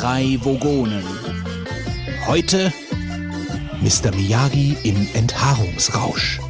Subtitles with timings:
[0.00, 1.04] drei Vogonen.
[2.26, 2.72] Heute
[3.82, 4.14] Mr.
[4.16, 6.40] Miyagi im Enthaarungsrausch.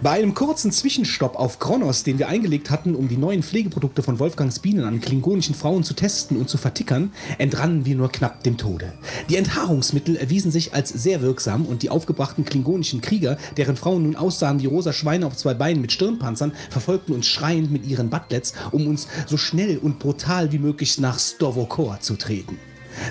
[0.00, 4.20] Bei einem kurzen Zwischenstopp auf Kronos, den wir eingelegt hatten, um die neuen Pflegeprodukte von
[4.20, 8.56] Wolfgangs Bienen an klingonischen Frauen zu testen und zu vertickern, entrannen wir nur knapp dem
[8.56, 8.92] Tode.
[9.28, 14.14] Die Enthaarungsmittel erwiesen sich als sehr wirksam und die aufgebrachten klingonischen Krieger, deren Frauen nun
[14.14, 18.52] aussahen wie rosa Schweine auf zwei Beinen mit Stirnpanzern, verfolgten uns schreiend mit ihren Butlets,
[18.70, 22.56] um uns so schnell und brutal wie möglich nach Stovokor zu treten.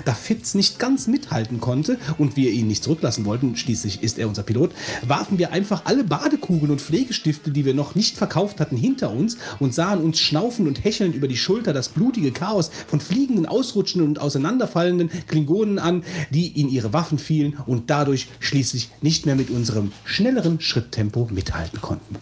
[0.04, 4.28] Da Fitz nicht ganz mithalten konnte und wir ihn nicht zurücklassen wollten, schließlich ist er
[4.28, 4.72] unser Pilot,
[5.06, 9.36] warfen wir einfach alle Badekugeln und Pflegestifte, die wir noch nicht verkauft hatten, hinter uns
[9.58, 14.08] und sahen uns schnaufend und hechelnd über die Schulter das blutige Chaos von fliegenden, ausrutschenden
[14.08, 19.50] und auseinanderfallenden Klingonen an, die in ihre Waffen fielen und dadurch schließlich nicht mehr mit
[19.50, 22.16] unserem schnelleren Schritttempo mithalten konnten.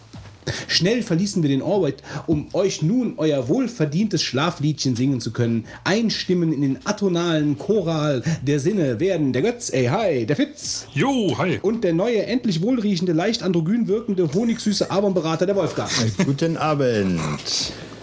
[0.67, 5.65] Schnell verließen wir den Orbit, um euch nun euer wohlverdientes Schlafliedchen singen zu können.
[5.83, 11.35] Einstimmen in den atonalen Choral der Sinne werden der Götz, ey, hi, der Fitz Jo,
[11.37, 11.59] hi.
[11.61, 15.89] und der neue, endlich wohlriechende, leicht androgyn wirkende, honigsüße Avon-Berater der Wolfgang.
[16.25, 17.39] Guten Abend.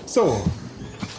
[0.07, 0.43] So,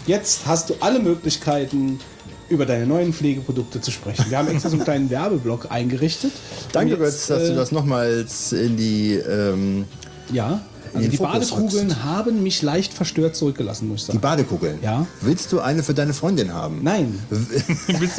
[0.08, 2.00] jetzt hast du alle Möglichkeiten,
[2.48, 4.26] über deine neuen Pflegeprodukte zu sprechen.
[4.30, 6.32] Wir haben extra so einen kleinen Werbeblock eingerichtet.
[6.72, 9.14] Danke, Und Götz, dass äh, du das nochmals in die.
[9.16, 9.86] Ähm,
[10.32, 10.62] Ja,
[10.96, 12.04] also die Fokus Badekugeln rückst.
[12.04, 14.22] haben mich leicht verstört zurückgelassen, muss ich die sagen.
[14.22, 14.80] Badekugeln.
[14.82, 15.06] Ja.
[15.22, 16.80] Willst du eine für deine Freundin haben?
[16.84, 17.52] Nein, willst,
[17.92, 18.18] du, willst,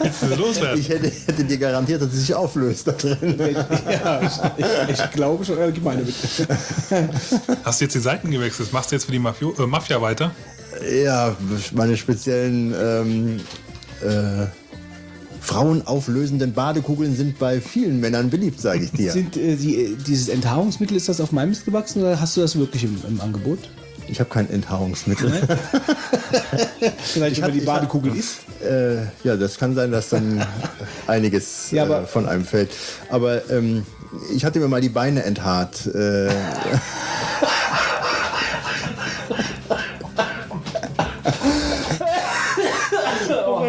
[0.00, 0.80] willst du loswerden?
[0.80, 3.38] Ich hätte, hätte dir garantiert, dass sie sich auflöst da drin.
[3.90, 6.48] ja, ich, ich, ich glaube schon, äh, gib meine bitte.
[7.64, 8.72] Hast du jetzt die Seiten gewechselt?
[8.72, 10.32] Machst du jetzt für die Mafio äh, Mafia weiter?
[11.04, 11.36] Ja,
[11.72, 13.40] meine speziellen ähm,
[14.02, 14.46] äh,
[15.40, 19.12] frauenauflösenden Badekugeln sind bei vielen Männern beliebt, sage ich dir.
[19.12, 22.40] Sind äh, die, äh, dieses Enthaarungsmittel, ist das auf meinem Mist gewachsen oder hast du
[22.40, 23.58] das wirklich im, im Angebot?
[24.08, 25.30] Ich habe kein Enthaarungsmittel.
[27.02, 28.38] Vielleicht, wenn hab- man die ich Badekugel isst?
[28.62, 30.44] Äh, ja, das kann sein, dass dann
[31.06, 32.70] einiges Ja, äh, von einem fällt.
[33.08, 33.86] Aber ähm,
[34.34, 35.88] ich hatte mir mal die Beine enthaart.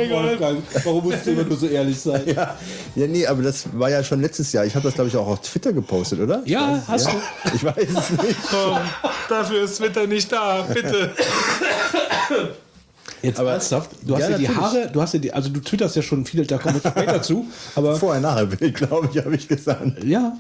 [0.10, 0.58] Gott.
[0.84, 2.22] Warum musst du immer nur so ehrlich sein?
[2.26, 2.56] ja,
[2.96, 4.66] ja, nee, aber das war ja schon letztes Jahr.
[4.66, 6.42] Ich habe das, glaube ich, auch auf Twitter gepostet, oder?
[6.46, 7.22] Ja, hast ja?
[7.54, 8.38] Ich weiß es nicht.
[8.50, 8.78] Komm,
[9.30, 11.12] dafür ist Twitter nicht da, bitte.
[12.30, 12.36] du.
[13.22, 13.92] Jetzt Aber- ernsthaft?
[14.04, 14.62] Du hast Ja, ja, die natürlich.
[14.64, 17.22] Haare, du hast ja die, also du twitterst ja schon viel, da kommen wir später
[17.22, 17.46] zu,
[17.76, 20.04] aber Vorher, nachher glaube ich, habe ich gesagt.
[20.04, 20.34] ja,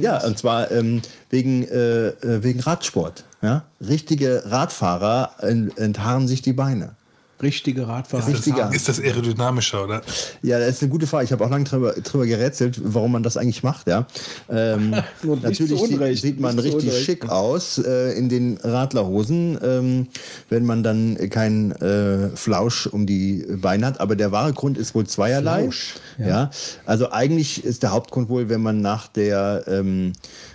[0.00, 1.00] Ja, und zwar ähm,
[1.30, 3.22] wegen, äh, äh, wegen Radsport.
[3.40, 3.64] Ja?
[3.80, 6.96] Richtige Radfahrer ent- enthaaren sich die Beine.
[7.42, 8.26] Richtige Radfahrer.
[8.26, 8.70] Richtiger.
[8.72, 10.02] Ist das aerodynamischer, oder?
[10.42, 11.24] Ja, das ist eine gute Frage.
[11.24, 13.86] Ich habe auch lange drüber, drüber gerätselt, warum man das eigentlich macht.
[13.86, 14.06] Ja.
[14.48, 14.90] Ähm,
[15.42, 17.04] natürlich Unrecht, sieht man richtig Unrecht.
[17.04, 20.08] schick aus äh, in den Radlerhosen, ähm,
[20.48, 24.00] wenn man dann keinen äh, Flausch um die Beine hat.
[24.00, 25.62] Aber der wahre Grund ist wohl zweierlei.
[25.62, 26.50] Flausch, ja.
[26.86, 30.12] Also eigentlich ist der Hauptgrund wohl, wenn man nach der ähm,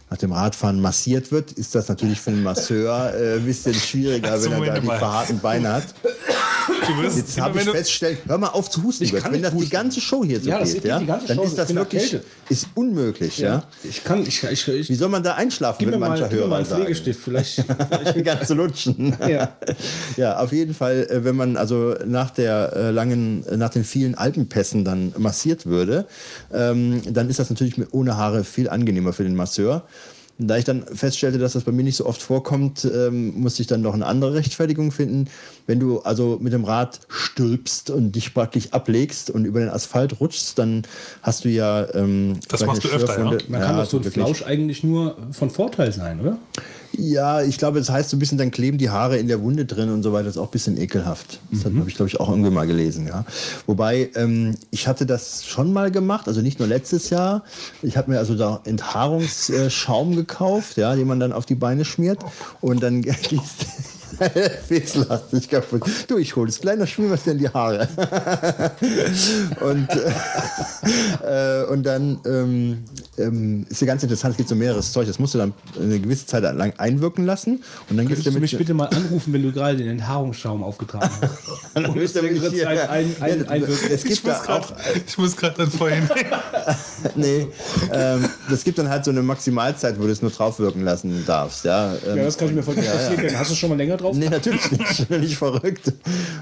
[0.10, 4.32] nach dem Radfahren massiert wird, ist das natürlich für einen Masseur äh, ein bisschen schwieriger,
[4.32, 4.98] Also wenn er da die mal.
[4.98, 5.84] verharten Beine hat.
[6.88, 9.26] Du wirst, Jetzt habe ich wenn du- festgestellt, hör mal auf zu husten, Ich kann
[9.26, 9.70] wenn nicht das die husten.
[9.70, 12.18] ganze Show hier so Ja, geht, ja, die dann ist das wirklich
[12.50, 13.38] ist unmöglich.
[13.38, 13.64] Ja.
[13.84, 16.56] Ich kann, ich, ich, ich Wie soll man da einschlafen, wenn mal, mancher mal Hörer
[16.58, 16.82] einen sagen?
[16.84, 17.64] Pflegestift, vielleicht.
[18.16, 19.16] Die ganze Lutschen.
[19.28, 19.54] Ja.
[20.18, 23.84] ja, auf jeden Fall, äh, wenn man also nach der äh, langen, äh, nach den
[23.84, 26.06] vielen Alpenpässen dann massiert würde,
[26.54, 29.84] ähm, dann ist das natürlich mit, ohne Haare viel angenehmer für den Masseur.
[30.40, 33.62] Und Da ich dann feststellte, dass das bei mir nicht so oft vorkommt, ähm, musste
[33.62, 35.28] ich dann noch eine andere Rechtfertigung finden.
[35.68, 40.20] Wenn du also mit dem Rad stülpst und dich praktisch ablegst und über den Asphalt
[40.22, 40.84] rutschst, dann
[41.22, 41.94] hast du ja.
[41.94, 43.38] Ähm, Das machst du öfter, ja?
[43.50, 44.04] Man kann doch so ein.
[44.04, 46.38] Flausch eigentlich nur von Vorteil sein, oder?
[47.02, 49.66] Ja, ich glaube, das heißt so ein bisschen, dann kleben die Haare in der Wunde
[49.66, 50.26] drin und so weiter.
[50.26, 51.40] Das ist auch ein bisschen ekelhaft.
[51.52, 51.80] Das Mhm.
[51.80, 53.08] habe ich, glaube ich, auch irgendwie mal gelesen.
[53.08, 53.26] Ja.
[53.68, 57.44] Wobei, ähm, ich hatte das schon mal gemacht, also nicht nur letztes Jahr.
[57.82, 62.20] Ich habe mir also da Enthaarungsschaum gekauft, ja, den man dann auf die Beine schmiert
[62.62, 63.66] und dann gießt.
[64.68, 65.84] Fitz lacht sich kaputt.
[66.08, 67.88] Du, ich hole das kleine Schmier was dir in die Haare.
[69.62, 69.88] und,
[71.24, 72.84] äh, äh, und dann ähm,
[73.18, 75.08] ähm, ist ja ganz interessant, es gibt so mehreres Zeug.
[75.08, 77.64] Das musst du dann eine gewisse Zeit lang einwirken lassen.
[77.90, 81.34] Und dann Könntest du mich bitte mal anrufen, wenn du gerade den Enthaarungsschaum aufgetragen hast?
[81.76, 83.90] Dann Und längere wirklich hier- Zeit ein- ein- Ja, einwirken.
[83.92, 84.72] Es gibt Ich muss grad- auch,
[85.08, 86.10] ich muss gerade an vorhin.
[87.16, 87.48] nee,
[87.94, 91.66] ähm, das gibt dann halt so eine Maximalzeit, wo du es nur draufwirken lassen darfst.
[91.66, 92.90] Ja, Ja, das kann ich mir vorstellen.
[92.92, 93.38] passieren.
[93.40, 94.16] Hast du schon mal länger drauf?
[94.16, 95.10] Nee, natürlich nicht.
[95.10, 95.94] Nicht verrückt.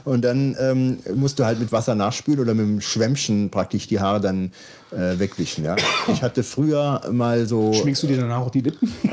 [0.05, 3.99] Und dann ähm, musst du halt mit Wasser nachspülen oder mit dem Schwämmchen praktisch die
[3.99, 4.51] Haare dann
[4.91, 5.65] äh, wegwischen.
[5.65, 5.75] Ja?
[6.11, 7.73] Ich hatte früher mal so.
[7.73, 8.91] Schminkst du dir danach auch die Lippen?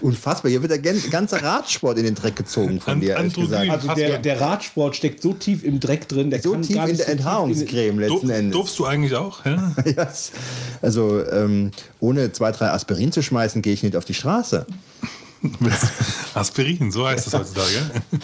[0.00, 0.50] Unfassbar.
[0.50, 3.70] Hier wird der gan- ganze Radsport in den Dreck gezogen von dir, ehrlich gesagt.
[3.70, 6.88] Also der, der Radsport steckt so tief im Dreck drin, der So kann tief gar
[6.88, 8.52] in der so tief Enthaarungscreme Du, letzten Endes.
[8.52, 9.44] durfst du eigentlich auch?
[9.46, 9.72] Ja?
[9.96, 10.08] Ja,
[10.82, 14.66] also ähm, ohne zwei, drei Aspirin zu schmeißen, gehe ich nicht auf die Straße.
[16.34, 17.74] Aspirin, so heißt es heutzutage.
[17.74, 18.18] ja?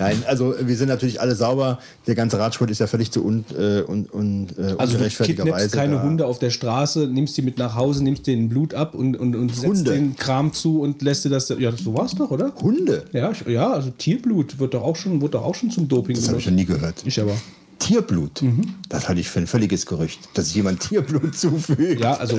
[0.00, 1.80] Nein, also wir sind natürlich alle sauber.
[2.06, 5.52] Der ganze Radsport ist ja völlig zu un, äh, un, un, äh, Also du ungerechtfertigerweise.
[5.54, 6.02] kidnappst keine da.
[6.04, 9.34] Hunde auf der Straße, nimmst die mit nach Hause, nimmst denen Blut ab und, und,
[9.34, 9.90] und setzt Hunde?
[9.92, 11.48] den Kram zu und lässt dir das.
[11.58, 12.54] Ja, so war's doch, oder?
[12.62, 13.06] Hunde?
[13.12, 16.14] Ja, ich, ja, also Tierblut wird doch auch schon, wird doch auch schon zum Doping
[16.14, 17.02] Das habe ich noch nie gehört.
[17.04, 17.34] Ich aber.
[17.80, 18.42] Tierblut?
[18.88, 22.00] Das halte ich für ein völliges Gerücht, dass sich jemand Tierblut zufügt.
[22.00, 22.38] Ja, also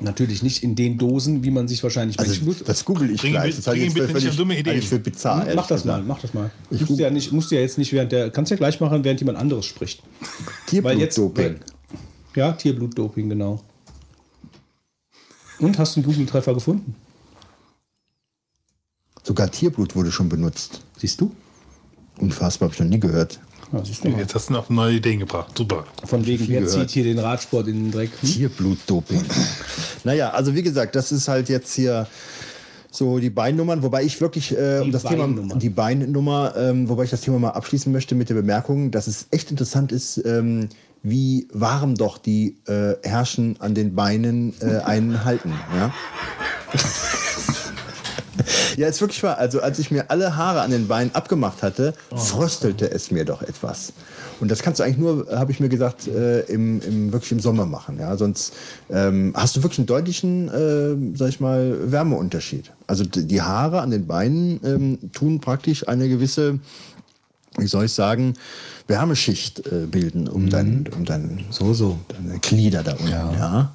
[0.00, 3.56] natürlich nicht in den Dosen, wie man sich wahrscheinlich Also das google ich Bring gleich.
[3.56, 5.46] Das ich nicht völlig, auf dumme ich für bizarr.
[5.54, 6.08] mach das mal, gesagt.
[6.08, 6.50] mach das mal.
[6.70, 9.04] Musst du ja nicht, musst du ja jetzt nicht während der, kannst ja gleich machen,
[9.04, 10.02] während jemand anderes spricht.
[10.66, 11.60] Tierblutdoping.
[12.34, 13.62] ja, Tierblutdoping, genau.
[15.58, 16.94] Und hast du einen Google-Treffer gefunden?
[19.22, 20.82] Sogar Tierblut wurde schon benutzt.
[20.98, 21.34] Siehst du?
[22.18, 23.40] Unfassbar, habe ich noch nie gehört.
[23.74, 24.20] Ja, siehst du mal.
[24.20, 25.56] Jetzt hast du noch neue Ideen gebracht.
[25.56, 25.84] Super.
[26.04, 28.10] Von wegen, wer zieht hier den Radsport in den Dreck?
[28.20, 28.28] Hm?
[28.28, 29.22] Tierblutdoping.
[30.04, 32.06] naja, also wie gesagt, das ist halt jetzt hier
[32.90, 35.26] so die Beinnummern, wobei ich wirklich äh, um das Thema
[35.56, 39.26] die Beinnummer, ähm, wobei ich das Thema mal abschließen möchte mit der Bemerkung, dass es
[39.32, 40.68] echt interessant ist, ähm,
[41.02, 45.52] wie warm doch die äh, Herrschen an den Beinen äh, einen halten.
[45.74, 45.92] Ja?
[48.76, 49.38] Ja, ist wirklich wahr.
[49.38, 53.42] Also als ich mir alle Haare an den Beinen abgemacht hatte, fröstelte es mir doch
[53.42, 53.92] etwas.
[54.40, 57.40] Und das kannst du eigentlich nur, habe ich mir gesagt, äh, im, im, wirklich im
[57.40, 57.98] Sommer machen.
[58.00, 58.16] Ja?
[58.16, 58.52] Sonst
[58.90, 62.72] ähm, hast du wirklich einen deutlichen, äh, sag ich mal, Wärmeunterschied.
[62.86, 66.58] Also die Haare an den Beinen ähm, tun praktisch eine gewisse,
[67.56, 68.34] wie soll ich sagen,
[68.86, 71.98] Wärmeschicht äh, bilden um, dein, um dein, so, so.
[72.08, 73.10] deine Glieder da unten.
[73.10, 73.74] Ja.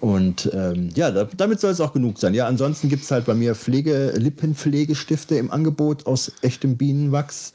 [0.00, 2.34] Und ähm, ja, da, damit soll es auch genug sein.
[2.34, 7.52] Ja, ansonsten gibt es halt bei mir Pflege, Lippenpflegestifte im Angebot aus echtem Bienenwachs.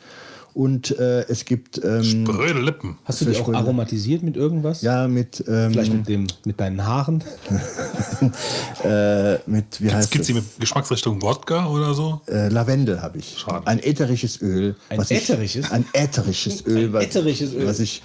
[0.53, 2.97] Und äh, es gibt ähm, Spröde Lippen.
[3.05, 4.81] Hast du die auch aromatisiert mit irgendwas?
[4.81, 7.23] ja mit, ähm, Vielleicht mit, dem, mit deinen Haaren?
[8.83, 12.19] äh, mit wie heißt Gibt es die mit Geschmacksrichtung Wodka oder so?
[12.27, 13.38] Äh, Lavendel habe ich.
[13.38, 13.65] Schade.
[13.65, 14.75] Ein ätherisches Öl.
[14.89, 15.71] Ein was ich- ätherisches?
[15.71, 16.91] Ein ätherisches Öl.
[16.91, 17.65] was, ätherisches Öl.
[17.65, 18.01] Was ich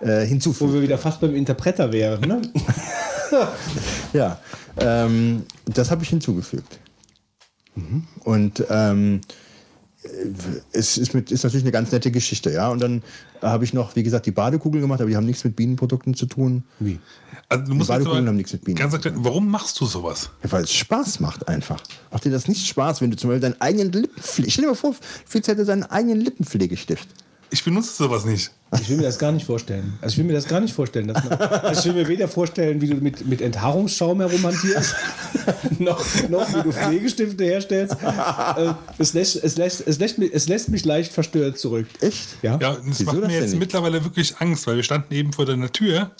[0.00, 2.42] äh, Wo wir wieder fast beim Interpreter wären, ne?
[4.12, 4.40] Ja,
[4.78, 6.80] ähm, das habe ich hinzugefügt.
[8.24, 9.20] Und ähm,
[10.72, 12.68] es ist, mit, ist natürlich eine ganz nette Geschichte, ja.
[12.68, 13.02] Und dann
[13.42, 16.26] habe ich noch, wie gesagt, die Badekugeln gemacht, aber die haben nichts mit Bienenprodukten zu
[16.26, 16.64] tun.
[16.78, 16.98] Wie?
[17.48, 18.78] Also du musst jetzt Badekugeln haben nichts mit Bienen.
[18.78, 20.30] Ganz erklären, warum machst du sowas?
[20.42, 21.82] Ja, weil es Spaß macht einfach.
[22.10, 24.50] Macht dir das nicht Spaß, wenn du zum Beispiel deinen eigenen Lippenpflege...
[24.50, 24.94] Stell dir mal vor,
[25.26, 27.08] Fitz hätte seinen eigenen Lippenpflegestift.
[27.52, 28.50] Ich benutze sowas nicht.
[28.80, 29.98] Ich will mir das gar nicht vorstellen.
[30.00, 31.08] Also ich will mir das gar nicht vorstellen.
[31.08, 34.94] Dass man, also ich will mir weder vorstellen, wie du mit, mit Enthaarungsschaum herumhantierst,
[35.80, 37.96] noch, noch wie du Pflegestifte herstellst.
[38.00, 41.86] Äh, es, lässt, es, lässt, es, lässt, mich- es lässt mich leicht verstört zurück.
[42.00, 42.28] Echt?
[42.42, 42.58] Ja?
[42.60, 43.58] Ja, das Wieso macht das mir jetzt nicht?
[43.58, 46.12] mittlerweile wirklich Angst, weil wir standen eben vor deiner Tür.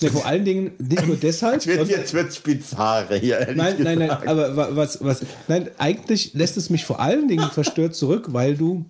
[0.00, 1.62] Nee, vor allen Dingen nicht nur deshalb.
[1.62, 6.32] sondern- wird es bizarre hier, ehrlich Nein, nein, nein, aber wa- was, was, nein, eigentlich
[6.32, 8.86] lässt es mich vor allen Dingen verstört zurück, weil du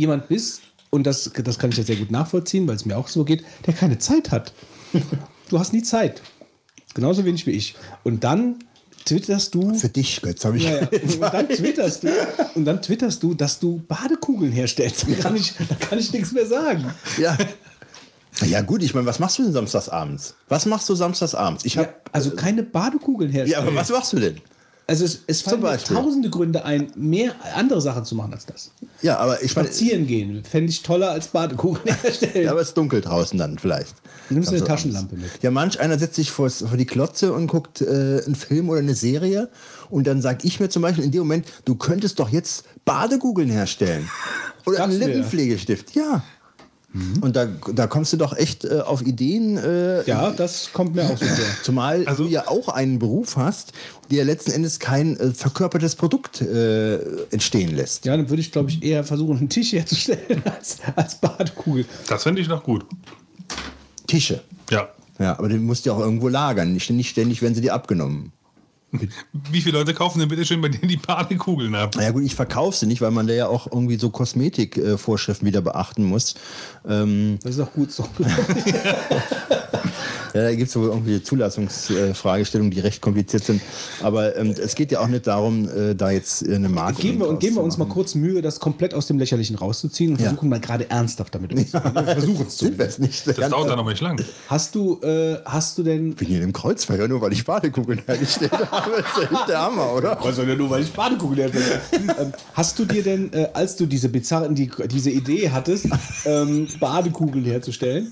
[0.00, 3.06] jemand bist, und das, das kann ich jetzt sehr gut nachvollziehen, weil es mir auch
[3.08, 4.52] so geht, der keine Zeit hat.
[5.48, 6.22] Du hast nie Zeit.
[6.94, 7.74] Genauso wenig wie ich.
[8.04, 8.60] Und dann
[9.04, 9.74] twitterst du.
[9.74, 10.62] Für dich, Götz, habe ich...
[10.64, 10.88] Ja, ja.
[10.92, 12.08] Und dann twitterst du,
[12.54, 15.06] und dann twitterst du, dass du Badekugeln herstellst.
[15.08, 16.92] Da kann ich, da kann ich nichts mehr sagen.
[17.18, 17.36] Ja.
[18.46, 20.36] Ja gut, ich meine, was machst du denn samstagsabends?
[20.48, 21.64] Was machst du samstagsabends?
[21.64, 23.66] Ich Ja, habe also keine Badekugeln ja, herstellen.
[23.66, 24.40] aber was machst du denn?
[24.90, 28.72] Also es, es fallen tausende Gründe ein, mehr andere Sachen zu machen als das.
[29.02, 32.46] Ja, aber ich meine, Spazieren gehen fände ich toller als Badekugeln herstellen.
[32.46, 33.94] ja, aber es ist dunkel draußen dann vielleicht.
[34.28, 35.30] Du nimmst eine Also Taschenlampe mit.
[35.42, 38.80] Ja, manch einer setzt sich vor, vor die Klotze und guckt äh, einen Film oder
[38.80, 39.48] eine Serie
[39.90, 43.48] und dann sag ich mir zum Beispiel in dem Moment, du könntest doch jetzt Badekugeln
[43.48, 44.10] herstellen.
[44.66, 44.98] Oder einen?
[44.98, 45.94] Lippenpflegestift.
[45.94, 46.24] Ja.
[47.20, 49.56] Und da, da kommst du doch echt äh, auf Ideen.
[49.56, 51.44] Äh, Ja, das kommt mir auch so vor.
[51.62, 53.72] Zumal Also- du ja auch einen Beruf hast,
[54.10, 56.96] der letzten Endes kein äh, verkörpertes Produkt äh,
[57.30, 58.06] entstehen lässt.
[58.06, 61.84] Ja, dann würde ich, glaube ich, eher versuchen, einen Tisch herzustellen als, als Badekugel.
[62.08, 62.84] Das finde ich noch gut.
[64.06, 64.42] Tische.
[64.70, 64.88] Ja.
[65.18, 66.72] Ja, aber den musst du ja auch irgendwo lagern.
[66.72, 68.32] Nicht, nicht ständig werden sie dir abgenommen.
[69.50, 71.92] Wie viele Leute kaufen denn bitte schön bei dir die Badekugeln ab?
[71.96, 74.94] Na ja gut, ich verkaufe sie nicht, weil man da ja auch irgendwie so Kosmetikvorschriften
[74.94, 76.34] äh, Vorschriften wieder beachten muss.
[76.88, 78.08] Ähm, Das ist auch gut so.
[80.34, 83.60] Ja, da gibt es wohl irgendwelche Zulassungsfragestellungen, die recht kompliziert sind.
[84.02, 87.00] Aber ähm, es geht ja auch nicht darum, äh, da jetzt eine Marke.
[87.02, 90.12] Geben wir, und geben wir uns mal kurz Mühe, das komplett aus dem Lächerlichen rauszuziehen
[90.12, 90.28] und Ja.
[90.28, 91.94] versuchen mal gerade ernsthaft damit umzugehen.
[91.94, 92.70] Wir versuchen es zu.
[92.78, 93.26] es nicht?
[93.26, 94.20] Das dauert dann noch nicht lang.
[94.48, 96.10] Hast du, äh, hast du denn.
[96.10, 98.90] Ich bin hier im Kreuzfeuer, nur weil ich Badekugeln hergestellt habe.
[99.02, 100.18] Das ist echt der Hammer, oder?
[100.20, 101.58] Ja nur, weil ich Badekugel hatte.
[101.92, 105.86] ähm, hast du dir denn, äh, als du diese bizarren, die, diese Idee hattest,
[106.24, 108.10] ähm, Badekugeln herzustellen,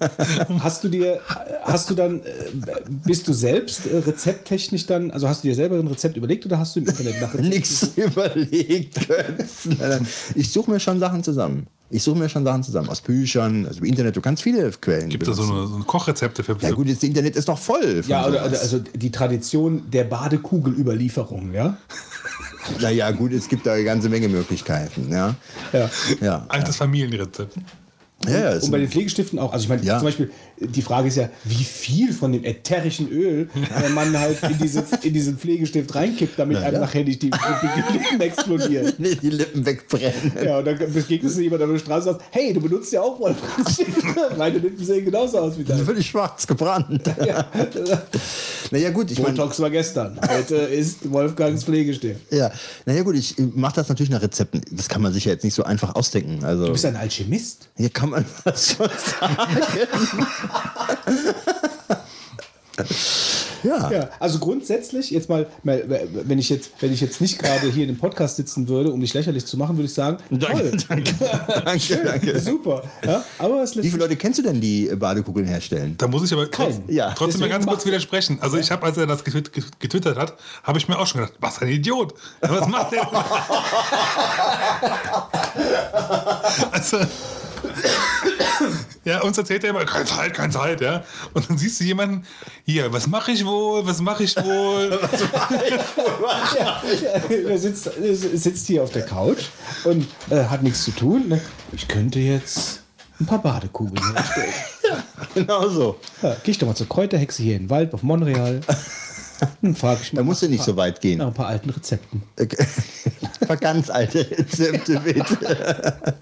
[0.61, 1.21] hast du dir,
[1.63, 5.79] hast du dann, äh, bist du selbst äh, rezepttechnisch dann, also hast du dir selber
[5.79, 8.99] ein Rezept überlegt oder hast du im Internet nach Nichts überlegt.
[10.35, 11.67] Ich suche mir schon Sachen zusammen.
[11.91, 12.89] Ich suche mir schon Sachen zusammen.
[12.91, 14.17] Aus Büchern, also im Internet.
[14.17, 15.09] Du kannst viele Quellen.
[15.09, 18.03] Gibt es so, eine, so eine Kochrezepte für Ja, gut, das Internet ist doch voll.
[18.07, 18.49] Ja, oder, sowas.
[18.49, 21.79] oder also die Tradition der Badekugelüberlieferung, ja?
[22.81, 25.11] Naja, gut, es gibt da eine ganze Menge Möglichkeiten.
[25.11, 25.35] Ja,
[25.73, 25.91] Ja.
[26.21, 26.47] ja.
[26.49, 27.55] altes Familienrezept.
[28.27, 29.53] Ja, ja Und bei den Pflegestiften auch.
[29.53, 29.99] Also ich meine, Ja.
[29.99, 34.43] zum Beispiel, die Frage ist ja, wie viel von dem ätherischen Öl äh, man halt
[34.43, 36.81] in, diese, in diesen Pflegestift reinkippt, damit Na einem ja.
[36.81, 38.93] nachher nicht die, die Lippen explodieren.
[38.99, 40.33] Nee, die Lippen wegbrennen.
[40.45, 43.01] Ja, und dann begegnest du jemand auf der Straße und sagst, hey, du benutzt ja
[43.03, 44.03] auch Wolfgangsstifte.
[44.37, 45.85] Meine Lippen sehen genauso aus wie deine.
[45.85, 47.03] Völlig schwarz gebrannt.
[47.25, 47.47] Ja.
[48.71, 49.35] Naja, gut, ich meine.
[49.37, 50.19] Botox war gestern.
[50.29, 52.21] Heute ist Wolfgangs Pflegestift.
[52.33, 52.51] Ja,
[52.85, 54.61] naja, gut, ich mache das natürlich nach Rezepten.
[54.73, 56.45] Das kann man sich ja jetzt nicht so einfach ausdenken.
[56.45, 57.69] Also, Du bist ein Alchemist.
[57.77, 59.37] hier kann man das schon sagen.
[63.65, 63.91] ja.
[63.91, 67.89] Ja, also grundsätzlich, jetzt mal, wenn ich jetzt, wenn ich jetzt nicht gerade hier in
[67.89, 71.13] dem Podcast sitzen würde, um dich lächerlich zu machen, würde ich sagen, Danke, toll, danke,
[71.65, 72.39] danke, danke.
[72.41, 72.85] super.
[73.05, 75.97] Ja, aber Wie viele Leute kennst du denn, die Badekugeln herstellen?
[75.99, 76.77] Da muss ich aber trotz.
[76.87, 77.13] Ja.
[77.17, 78.39] trotzdem mal ganz kurz widersprechen.
[78.41, 79.51] Also ich habe, als er das getwitt-
[79.81, 82.15] getwittert hat, habe ich mir auch schon gedacht, was ein Idiot.
[82.41, 83.09] Was macht der?
[86.73, 86.99] also,
[89.05, 91.05] ja, uns erzählt er immer, keine Zeit, keine Zeit, ja.
[91.35, 92.25] Und dann siehst du jemanden,
[92.65, 94.99] hier, was mache ich wohl, was mache ich wohl?
[96.59, 96.83] ja,
[97.49, 97.91] er sitzt,
[98.35, 99.47] sitzt hier auf der Couch
[99.85, 101.29] und äh, hat nichts zu tun.
[101.29, 101.41] Ne?
[101.73, 102.83] Ich könnte jetzt
[103.21, 104.53] ein paar Badekugeln herstellen.
[105.35, 105.99] Genau so.
[106.23, 108.61] Ja, geh ich doch mal zur Kräuterhexe hier in den Wald auf Monreal.
[109.75, 111.19] Frage ich mal Da musst du nicht so weit gehen.
[111.19, 112.23] nach ein paar alten Rezepten.
[113.41, 116.13] Ein paar ganz alte Rezepte, bitte.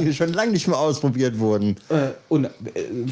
[0.00, 1.76] Die schon lange nicht mehr ausprobiert wurden.
[1.88, 2.50] Äh, und äh,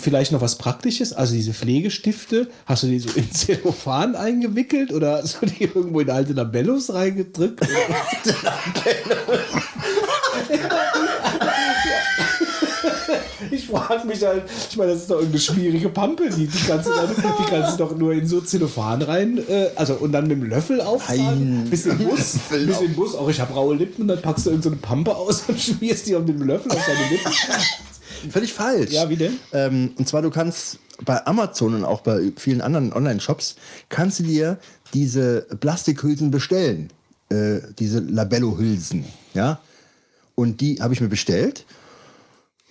[0.00, 5.20] vielleicht noch was Praktisches, also diese Pflegestifte, hast du die so in Zellophan eingewickelt oder
[5.22, 7.60] hast du die irgendwo in alte Labellos reingedrückt?
[13.50, 16.88] Ich frage mich halt, ich meine, das ist doch irgendeine schwierige Pampe, die, die, kannst
[16.88, 20.28] du dann, die kannst du doch nur in so Zellophan rein, äh, also und dann
[20.28, 21.70] mit dem Löffel auftragen, Nein.
[21.70, 24.50] bis im Bus, bis im Bus, auch ich habe raue Lippen und dann packst du
[24.50, 27.32] irgendeine so eine Pampe aus und schmierst die auf den Löffel auf deine Lippen.
[28.30, 28.92] Völlig falsch.
[28.92, 29.38] Ja, wie denn?
[29.52, 33.56] Ähm, und zwar, du kannst bei Amazon und auch bei vielen anderen Online-Shops,
[33.88, 34.58] kannst du dir
[34.92, 36.90] diese Plastikhülsen bestellen.
[37.30, 39.04] Äh, diese Labello-Hülsen.
[39.34, 39.60] Ja?
[40.34, 41.64] Und die habe ich mir bestellt.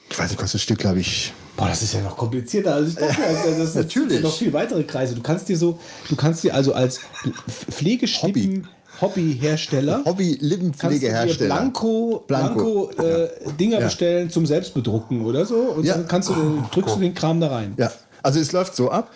[0.10, 2.90] Ich weiß nicht, kostet das Stück, glaube ich, Boah, das ist ja noch komplizierter als
[2.90, 3.22] ich dachte.
[3.46, 4.10] Also das Natürlich.
[4.14, 5.14] sind ja noch viel weitere Kreise.
[5.14, 7.02] Du kannst dir so, du kannst dir also als
[7.50, 8.68] Pflegestippen
[9.02, 11.56] Hobbyhersteller Hobby-Lippenpflegehersteller.
[11.56, 13.86] Blanko, Blanko, Blanko, äh, Dinger Ja.
[13.86, 15.96] bestellen zum Selbstbedrucken oder so und Ja.
[15.96, 17.74] dann kannst du, den- drückst du den Kram da rein.
[17.78, 17.92] Ja,
[18.24, 19.12] also es läuft so ab.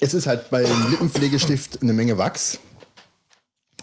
[0.00, 2.58] Es ist halt bei dem Lippenpflegestift eine Menge Wachs.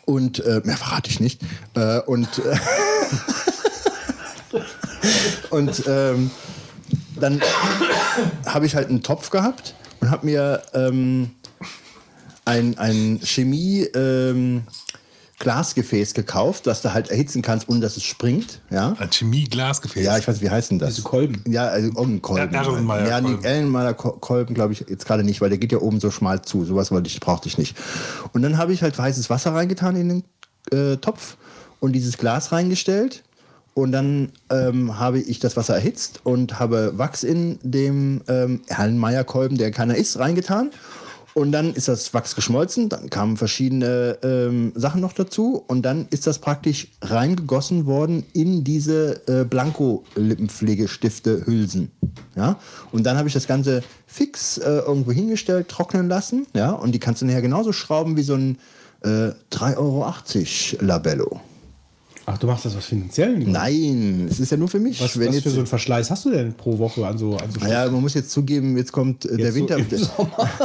[0.05, 1.41] Und äh, mehr verrate ich nicht.
[1.75, 2.55] Äh, und äh,
[5.49, 6.31] und ähm,
[7.19, 7.41] dann
[8.45, 11.31] habe ich halt einen Topf gehabt und habe mir ähm,
[12.45, 14.63] ein, ein Chemie ähm,
[15.39, 18.61] Glasgefäß gekauft, das du halt erhitzen kannst, ohne dass es springt.
[18.69, 20.03] Ja, Ein Chemie-Glasgefäß.
[20.03, 20.91] ja ich weiß, wie heißt denn das?
[20.95, 21.43] Diese Kolben.
[21.51, 22.53] Ja, also irgendein Kolben.
[22.53, 23.43] Ja, Erlenmeyer Ja, die Kolben.
[23.43, 26.41] Erlenmeyer Ko- Kolben, glaube ich, jetzt gerade nicht, weil der geht ja oben so schmal
[26.41, 26.63] zu.
[26.63, 27.75] Sowas wollte ich, brauchte ich nicht.
[28.31, 30.23] Und dann habe ich halt heißes Wasser reingetan in
[30.71, 31.35] den äh, Topf
[31.81, 33.23] und dieses Glas reingestellt.
[33.75, 39.25] Und dann ähm, habe ich das Wasser erhitzt und habe Wachs in dem ähm, Erlenmeyer
[39.25, 40.71] Kolben, der keiner ist, reingetan.
[41.33, 46.07] Und dann ist das Wachs geschmolzen, dann kamen verschiedene ähm, Sachen noch dazu und dann
[46.09, 51.91] ist das praktisch reingegossen worden in diese äh, Blanko-Lippenpflegestifte-Hülsen.
[52.37, 52.57] Ja?
[52.93, 56.47] Und dann habe ich das Ganze fix äh, irgendwo hingestellt, trocknen lassen.
[56.53, 56.71] Ja?
[56.71, 58.57] Und die kannst du nachher genauso schrauben wie so ein
[59.03, 60.13] äh, 3,80 Euro
[60.85, 61.41] Labello.
[62.27, 63.51] Ach, du machst das aus finanziellen?
[63.51, 64.99] Nein, es ist ja nur für mich.
[64.99, 67.37] Was, Wenn was jetzt, für so einen Verschleiß hast du denn pro Woche an so,
[67.37, 69.77] an so naja, man muss jetzt zugeben, jetzt kommt äh, der Jetzt so Winter.
[69.77, 70.49] im Sommer.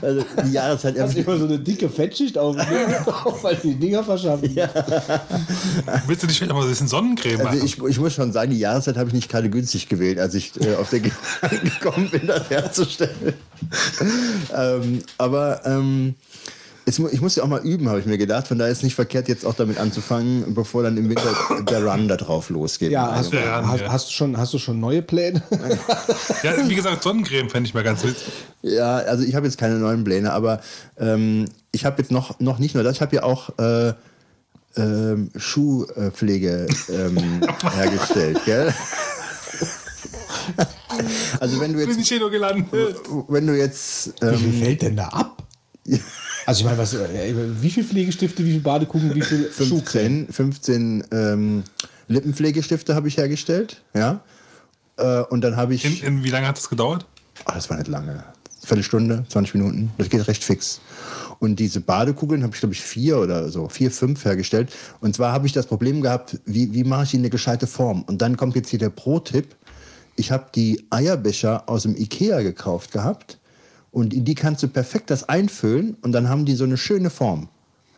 [0.00, 4.54] Also die Jahreszeit Hast immer so eine dicke Fettschicht auf drauf, weil die Dinger verschaffen.
[4.54, 4.68] Ja.
[6.06, 7.48] Willst du nicht vielleicht mal ein bisschen Sonnencreme machen?
[7.48, 10.34] Also ich, ich muss schon sagen, die Jahreszeit habe ich nicht gerade günstig gewählt, als
[10.34, 13.34] ich äh, auf den Gedanken gekommen bin, das herzustellen.
[14.56, 16.14] ähm, aber ähm,
[16.88, 18.46] ich muss ja auch mal üben, habe ich mir gedacht.
[18.46, 21.34] Von daher ist es nicht verkehrt, jetzt auch damit anzufangen, bevor dann im Winter
[21.68, 22.92] der Run da drauf losgeht.
[22.92, 23.90] Ja, hast, du, Ja, hast, ja.
[23.90, 25.42] hast, du schon, hast du schon neue Pläne?
[26.44, 28.32] ja, wie gesagt, Sonnencreme fände ich mal ganz witzig.
[28.62, 30.60] Ja, also ich habe jetzt keine neuen Pläne, aber
[30.96, 33.92] ähm, ich habe jetzt noch, noch nicht nur das, ich habe ja auch äh,
[34.76, 37.40] ähm, Schuhpflege ähm,
[37.74, 38.72] hergestellt, gell?
[41.40, 42.66] Also wenn du Bin jetzt, ich hier nur gelandet.
[43.26, 45.42] wenn du jetzt, Wie ähm, viel fällt denn da ab?
[46.46, 49.80] Also ich meine, was, wie viel Pflegestifte, wie viel Badekuchen, wie viel Schuh?
[49.80, 51.64] 15, 15 ähm,
[52.06, 54.20] Lippenpflegestifte habe ich hergestellt, ja.
[54.96, 57.04] Äh, und dann habe ich, In, in, wie lange hat das gedauert?
[57.44, 58.22] Ah, das war nicht lange.
[58.62, 59.90] Viertelstunde, 20 Minuten.
[59.98, 60.80] Das geht recht fix.
[61.38, 64.72] Und diese Badekugeln habe ich, glaube ich, vier oder so, vier, fünf hergestellt.
[65.00, 67.66] Und zwar habe ich das Problem gehabt, wie, wie mache ich die in eine gescheite
[67.66, 68.02] Form?
[68.02, 69.54] Und dann kommt jetzt hier der Pro-Tipp.
[70.16, 73.38] Ich habe die Eierbecher aus dem Ikea gekauft gehabt.
[73.96, 75.96] Und in die kannst du perfekt das einfüllen.
[76.02, 77.48] Und dann haben die so eine schöne Form,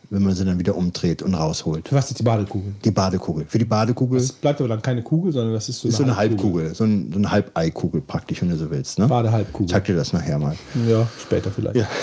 [0.09, 1.89] wenn man sie dann wieder umdreht und rausholt.
[1.89, 2.71] Für was ist die Badekugel?
[2.85, 3.45] Die Badekugel.
[3.49, 6.03] Für die Badekugel Es bleibt aber dann keine Kugel, sondern das ist so ist so
[6.03, 6.73] eine Halbkugel.
[6.73, 8.97] So, ein, so eine Halbeikugel praktisch, wenn du so willst.
[8.97, 9.09] Ne?
[9.09, 9.65] Badehalbkugel.
[9.65, 10.55] Ich zeig dir das nachher mal.
[10.87, 11.75] Ja, später vielleicht.
[11.75, 11.85] Ja.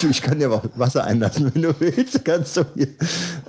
[0.00, 2.24] Du, ich kann dir aber auch Wasser einlassen, wenn du willst.
[2.24, 2.88] Kannst du hier.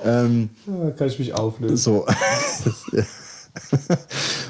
[0.03, 1.77] Ähm, Da kann ich mich auflösen.
[1.77, 2.05] so.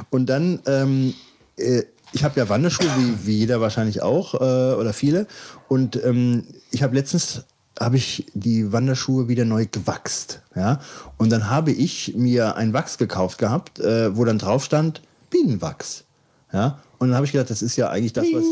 [0.09, 1.13] Und dann, ähm,
[1.57, 5.27] äh, ich habe ja Wanderschuhe, wie, wie jeder wahrscheinlich auch, äh, oder viele.
[5.67, 7.45] Und ähm, ich habe letztens
[7.79, 10.41] habe ich die Wanderschuhe wieder neu gewachst.
[10.55, 10.79] Ja?
[11.17, 16.03] Und dann habe ich mir ein Wachs gekauft gehabt, äh, wo dann drauf stand Bienenwachs.
[16.53, 16.79] Ja?
[16.99, 18.43] Und dann habe ich gedacht, das ist ja eigentlich das, was.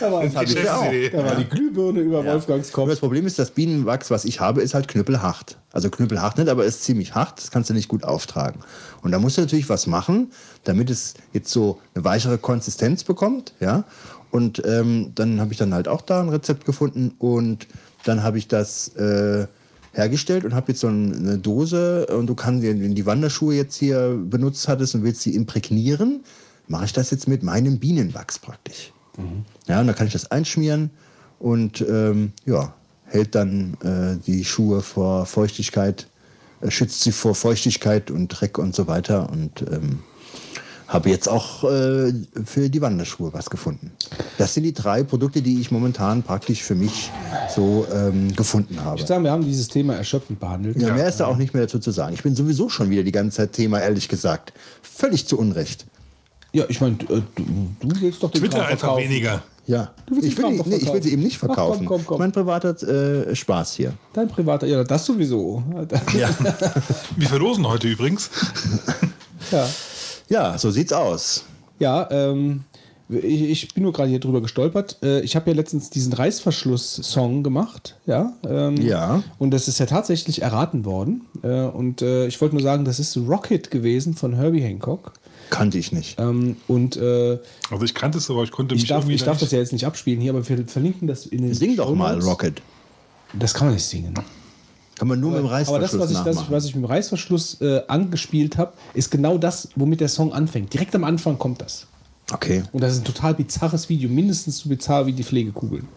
[0.00, 0.92] Da war, Das habe ich ja auch.
[1.12, 2.88] Da war die Glühbirne über Wolfgangs Nur Kopf.
[2.90, 5.58] das Problem ist, das Bienenwachs, was ich habe, ist halt knüppelhart.
[5.72, 7.38] Also knüppelhart nicht, aber ist ziemlich hart.
[7.38, 8.60] Das kannst du nicht gut auftragen.
[9.02, 10.30] Und da musst du natürlich was machen,
[10.64, 13.52] damit es jetzt so eine weichere Konsistenz bekommt.
[13.60, 13.84] Ja.
[14.30, 17.66] Und ähm, dann habe ich dann halt auch da ein Rezept gefunden und
[18.04, 19.46] dann habe ich das äh,
[19.92, 23.54] hergestellt und habe jetzt so ein- eine Dose und du kannst, wenn du die Wanderschuhe
[23.56, 26.22] jetzt hier benutzt hattest und willst sie imprägnieren,
[26.68, 28.92] mache ich das jetzt mit meinem Bienenwachs praktisch.
[29.66, 30.90] Ja, und dann kann ich das einschmieren
[31.38, 32.74] und ähm, ja,
[33.06, 36.06] hält dann äh, die Schuhe vor Feuchtigkeit,
[36.60, 40.00] äh, schützt sie vor Feuchtigkeit und Dreck und so weiter und ähm,
[40.90, 42.12] habe jetzt auch äh,
[42.44, 43.92] für die Wanderschuhe was gefunden.
[44.38, 47.10] Das sind die drei Produkte, die ich momentan praktisch für mich
[47.54, 48.96] so ähm, gefunden habe.
[48.96, 50.80] Ich würde sagen, wir haben dieses Thema erschöpfend behandelt.
[50.80, 52.12] Ja, mehr ist da auch nicht mehr dazu zu sagen.
[52.14, 54.52] Ich bin sowieso schon wieder die ganze Zeit Thema, ehrlich gesagt.
[54.82, 55.86] Völlig zu Unrecht.
[56.52, 59.04] Ja, ich meine, du, du willst doch den Twitter Kram einfach verkaufen.
[59.04, 59.42] weniger.
[59.66, 61.02] Ja, Du willst ich will, die, nee, ich will verkaufen.
[61.02, 61.86] sie eben nicht Ach, komm, verkaufen.
[61.86, 62.18] komm, komm.
[62.18, 63.92] Mein privater äh, Spaß hier.
[64.14, 65.62] Dein privater, ja, das sowieso.
[66.18, 66.28] Ja.
[67.16, 68.30] Wir verlosen heute übrigens.
[69.52, 69.68] ja.
[70.28, 71.44] ja, so sieht's aus.
[71.78, 72.64] Ja, ähm,
[73.08, 74.98] ich, ich bin nur gerade hier drüber gestolpert.
[75.02, 78.32] Äh, ich habe ja letztens diesen Reißverschluss-Song gemacht, ja.
[78.48, 79.22] Ähm, Ja.
[79.38, 81.22] Und das ist ja tatsächlich erraten worden.
[81.42, 85.12] Äh, und äh, ich wollte nur sagen, das ist Rocket gewesen von Herbie Hancock.
[85.50, 86.18] Kannte ich nicht.
[86.18, 87.38] Ähm, und äh,
[87.70, 89.52] Also ich kannte es, aber ich konnte mich ich darf, irgendwie ich darf da das
[89.52, 92.18] ja jetzt nicht abspielen hier, aber wir verlinken das in den Sing doch mal.
[92.20, 92.62] Rocket.
[93.32, 94.14] Das kann man nicht singen.
[94.96, 96.90] Kann man nur mit dem Aber das, Reißverschluss was ich, das, was ich mit dem
[96.90, 100.72] Reißverschluss äh, angespielt habe, ist genau das, womit der Song anfängt.
[100.72, 101.86] Direkt am Anfang kommt das.
[102.32, 102.62] Okay.
[102.72, 105.88] Und das ist ein total bizarres Video, mindestens so bizarr wie die Pflegekugeln.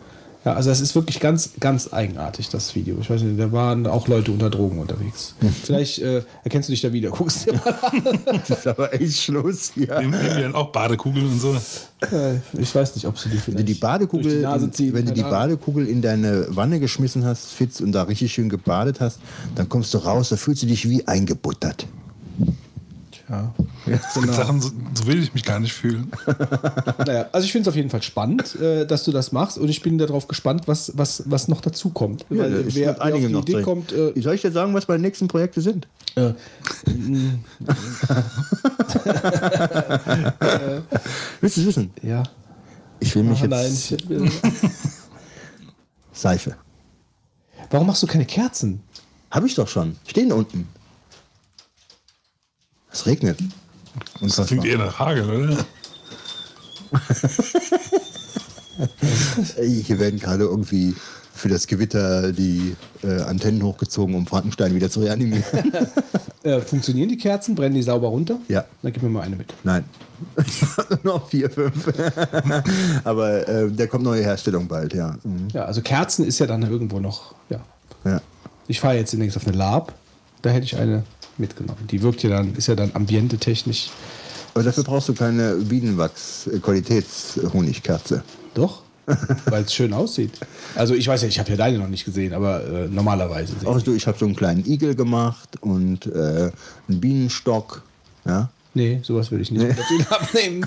[0.46, 2.98] Ja, also das ist wirklich ganz, ganz eigenartig, das Video.
[3.00, 5.36] Ich weiß nicht, da waren auch Leute unter Drogen unterwegs.
[5.64, 8.20] Vielleicht äh, erkennst du dich da wieder, guckst dir mal an.
[8.48, 10.00] Das ist aber echt Schluss hier.
[10.02, 11.56] Nehmen nehmen wir dann auch Badekugeln und so.
[12.12, 14.70] Äh, Ich weiß nicht, ob sie die vielleicht Wenn du die durch Badekugel, die Nase
[14.72, 14.94] ziehen.
[14.94, 15.22] wenn du die.
[15.22, 19.20] Badekugel in deine Wanne geschmissen hast, Fitz, und da richtig schön gebadet hast,
[19.56, 21.88] dann kommst du raus, da fühlst du dich wie eingebuttert.
[23.30, 23.54] Ja.
[23.86, 26.12] Es gibt Sachen, so, so will ich mich gar nicht fühlen.
[27.06, 29.68] Naja, also ich finde es auf jeden Fall spannend, äh, dass du das machst und
[29.70, 32.26] ich bin darauf gespannt, was, was, was noch dazu kommt.
[32.30, 33.64] Ja, Weil, wer, wer die noch Idee drin.
[33.64, 35.88] kommt, äh, Soll ich dir sagen, was meine nächsten Projekte sind?
[36.16, 36.34] äh,
[41.42, 41.92] Willst du es wissen?
[42.02, 42.24] ja.
[43.00, 43.66] Ich will mich Ach, nein.
[43.66, 44.42] jetzt ich-
[46.14, 46.56] Seife.
[47.70, 48.82] Warum machst du keine Kerzen?
[49.30, 49.98] Habe ich doch schon.
[50.08, 50.68] Stehen unten.
[52.94, 53.40] Es regnet.
[54.22, 55.58] Das klingt eher nach Hagel, oder?
[59.58, 60.96] Hier werden gerade irgendwie
[61.34, 65.44] für das Gewitter die äh, Antennen hochgezogen, um Frankenstein wieder zu reanimieren.
[66.44, 67.56] Äh, funktionieren die Kerzen?
[67.56, 68.38] Brennen die sauber runter?
[68.50, 68.66] Ja.
[68.82, 69.54] Dann gib mir mal eine mit.
[69.64, 69.86] Nein.
[71.04, 71.88] noch vier, fünf.
[73.06, 75.16] Aber äh, der kommt neue Herstellung bald, ja.
[75.24, 75.48] Mhm.
[75.54, 77.62] Ja, also Kerzen ist ja dann irgendwo noch, ja.
[78.04, 78.20] ja.
[78.68, 79.94] Ich fahre jetzt demnächst auf eine Lab,
[80.42, 81.06] da hätte ich eine
[81.44, 81.86] mitgenommen.
[81.92, 83.90] Die wirkt ja dann, ist ja dann ambiente technisch.
[84.54, 88.24] Aber dafür brauchst du keine Bienenwachs-Qualitätshonigkerze.
[88.54, 88.84] Doch,
[89.46, 90.32] weil es schön aussieht.
[90.76, 93.54] Also ich weiß ja, ich habe ja deine noch nicht gesehen, aber äh, normalerweise.
[93.66, 96.52] Auch du, ich habe so einen kleinen Igel gemacht und äh,
[96.88, 97.82] einen Bienenstock.
[98.26, 98.50] Ja.
[98.76, 100.66] Nee, sowas würde ich nicht den abnehmen.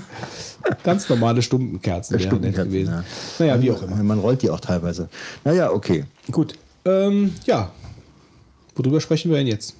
[0.83, 2.91] Ganz normale Stumpenkerzen wären nett gewesen.
[2.91, 3.03] ja.
[3.39, 3.95] Naja, wie auch immer.
[4.03, 5.09] Man rollt die auch teilweise.
[5.43, 6.05] Naja, okay.
[6.31, 6.53] Gut.
[6.85, 7.71] Ähm, ja.
[8.75, 9.75] Worüber sprechen wir denn jetzt?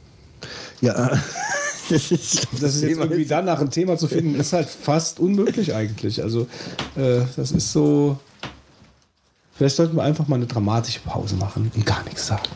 [0.81, 1.19] Ja,
[1.89, 5.73] das ist, Das ist jetzt irgendwie danach ein Thema zu finden, ist halt fast unmöglich
[5.73, 6.21] eigentlich.
[6.21, 6.47] Also,
[6.95, 8.17] äh, das ist so.
[9.55, 12.47] Vielleicht sollten wir einfach mal eine dramatische Pause machen und gar nichts sagen.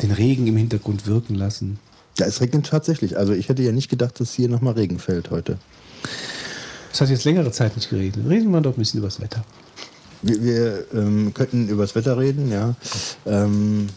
[0.00, 1.78] Den Regen im Hintergrund wirken lassen.
[2.18, 3.18] Ja, es regnet tatsächlich.
[3.18, 5.58] Also ich hätte ja nicht gedacht, dass hier nochmal Regen fällt heute.
[6.92, 8.26] Es hat jetzt längere Zeit nicht geregnet.
[8.28, 9.44] Reden wir doch ein bisschen über das Wetter.
[10.22, 12.74] Wir, wir ähm, könnten über das Wetter reden, ja.
[13.26, 13.88] Ähm,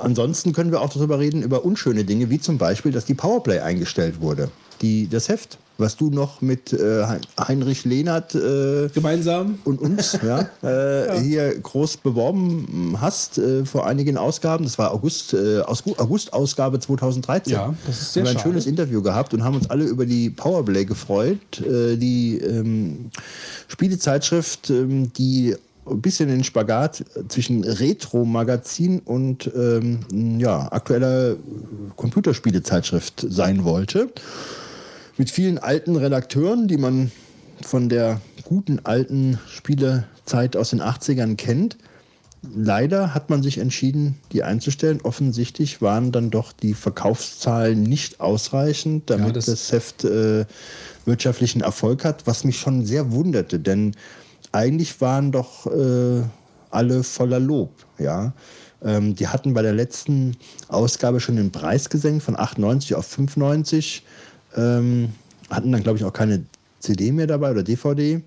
[0.00, 3.60] ansonsten können wir auch darüber reden, über unschöne Dinge, wie zum Beispiel, dass die Powerplay
[3.60, 4.50] eingestellt wurde.
[4.82, 9.58] Die, das Heft, was du noch mit äh, Hein- Heinrich Lehnert äh, Gemeinsam?
[9.64, 14.64] und uns ja, äh, hier groß beworben hast äh, vor einigen Ausgaben.
[14.64, 17.52] Das war August, äh, Aus- August-Ausgabe 2013.
[17.52, 18.48] Ja, das ist sehr haben wir ein schade.
[18.50, 21.38] schönes Interview gehabt und haben uns alle über die Powerplay gefreut.
[21.60, 23.10] Äh, die ähm,
[23.68, 25.54] Spielezeitschrift, ähm, die
[25.86, 31.36] ein bisschen den Spagat zwischen Retro-Magazin und ähm, ja, aktueller
[31.96, 34.08] Computerspielezeitschrift sein wollte
[35.18, 37.12] mit vielen alten Redakteuren, die man
[37.62, 41.76] von der guten alten Spielezeit aus den 80ern kennt.
[42.54, 45.00] Leider hat man sich entschieden, die einzustellen.
[45.02, 50.44] Offensichtlich waren dann doch die Verkaufszahlen nicht ausreichend, damit Ja, das- das, Heft äh,
[51.06, 53.94] wirtschaftlichen Erfolg hat, was mich schon sehr wunderte, denn
[54.54, 56.22] eigentlich waren doch äh,
[56.70, 57.70] alle voller Lob.
[57.98, 58.32] Ja?
[58.82, 60.36] Ähm, die hatten bei der letzten
[60.68, 64.02] Ausgabe schon den Preis gesenkt von 8,90 auf 5,90
[64.56, 65.10] ähm,
[65.50, 66.44] hatten dann, glaube ich, auch keine
[66.80, 68.22] CD mehr dabei oder DVD.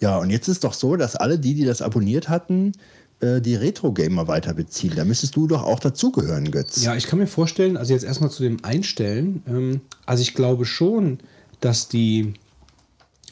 [0.00, 2.72] Ja, und jetzt ist doch so, dass alle die, die das abonniert hatten,
[3.20, 4.92] äh, die Retro-Gamer weiter beziehen.
[4.94, 6.82] Da müsstest du doch auch dazugehören, Götz.
[6.82, 10.64] Ja, ich kann mir vorstellen, also jetzt erstmal zu dem Einstellen, ähm, also ich glaube
[10.64, 11.18] schon,
[11.60, 12.34] dass die,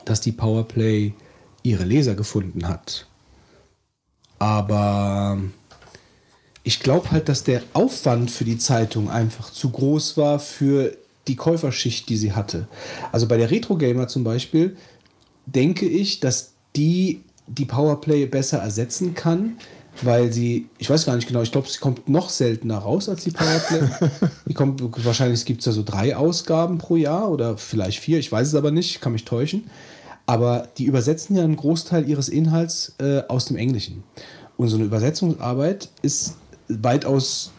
[0.04, 1.14] dass die Powerplay
[1.66, 3.06] ihre Leser gefunden hat.
[4.38, 5.38] Aber
[6.62, 10.96] ich glaube halt, dass der Aufwand für die Zeitung einfach zu groß war für
[11.28, 12.68] die Käuferschicht, die sie hatte.
[13.12, 14.76] Also bei der Retro Gamer zum Beispiel
[15.46, 19.56] denke ich, dass die die Powerplay besser ersetzen kann,
[20.02, 23.24] weil sie, ich weiß gar nicht genau, ich glaube, sie kommt noch seltener raus als
[23.24, 23.88] die Powerplay.
[24.46, 28.30] die kommt, wahrscheinlich gibt es da so drei Ausgaben pro Jahr oder vielleicht vier, ich
[28.30, 29.70] weiß es aber nicht, kann mich täuschen.
[30.26, 34.02] Aber die übersetzen ja einen Großteil ihres Inhalts äh, aus dem Englischen.
[34.56, 36.36] Und so eine Übersetzungsarbeit ist
[36.68, 37.52] weitaus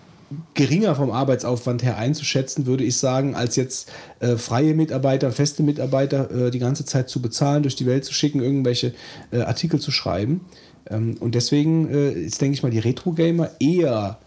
[0.54, 6.48] geringer vom Arbeitsaufwand her einzuschätzen, würde ich sagen, als jetzt äh, freie Mitarbeiter, feste Mitarbeiter
[6.48, 8.94] äh, die ganze Zeit zu bezahlen, durch die Welt zu schicken, irgendwelche
[9.32, 10.42] äh, Artikel zu schreiben.
[10.90, 14.20] Ähm, und deswegen äh, ist, denke ich mal, die Retro-Gamer eher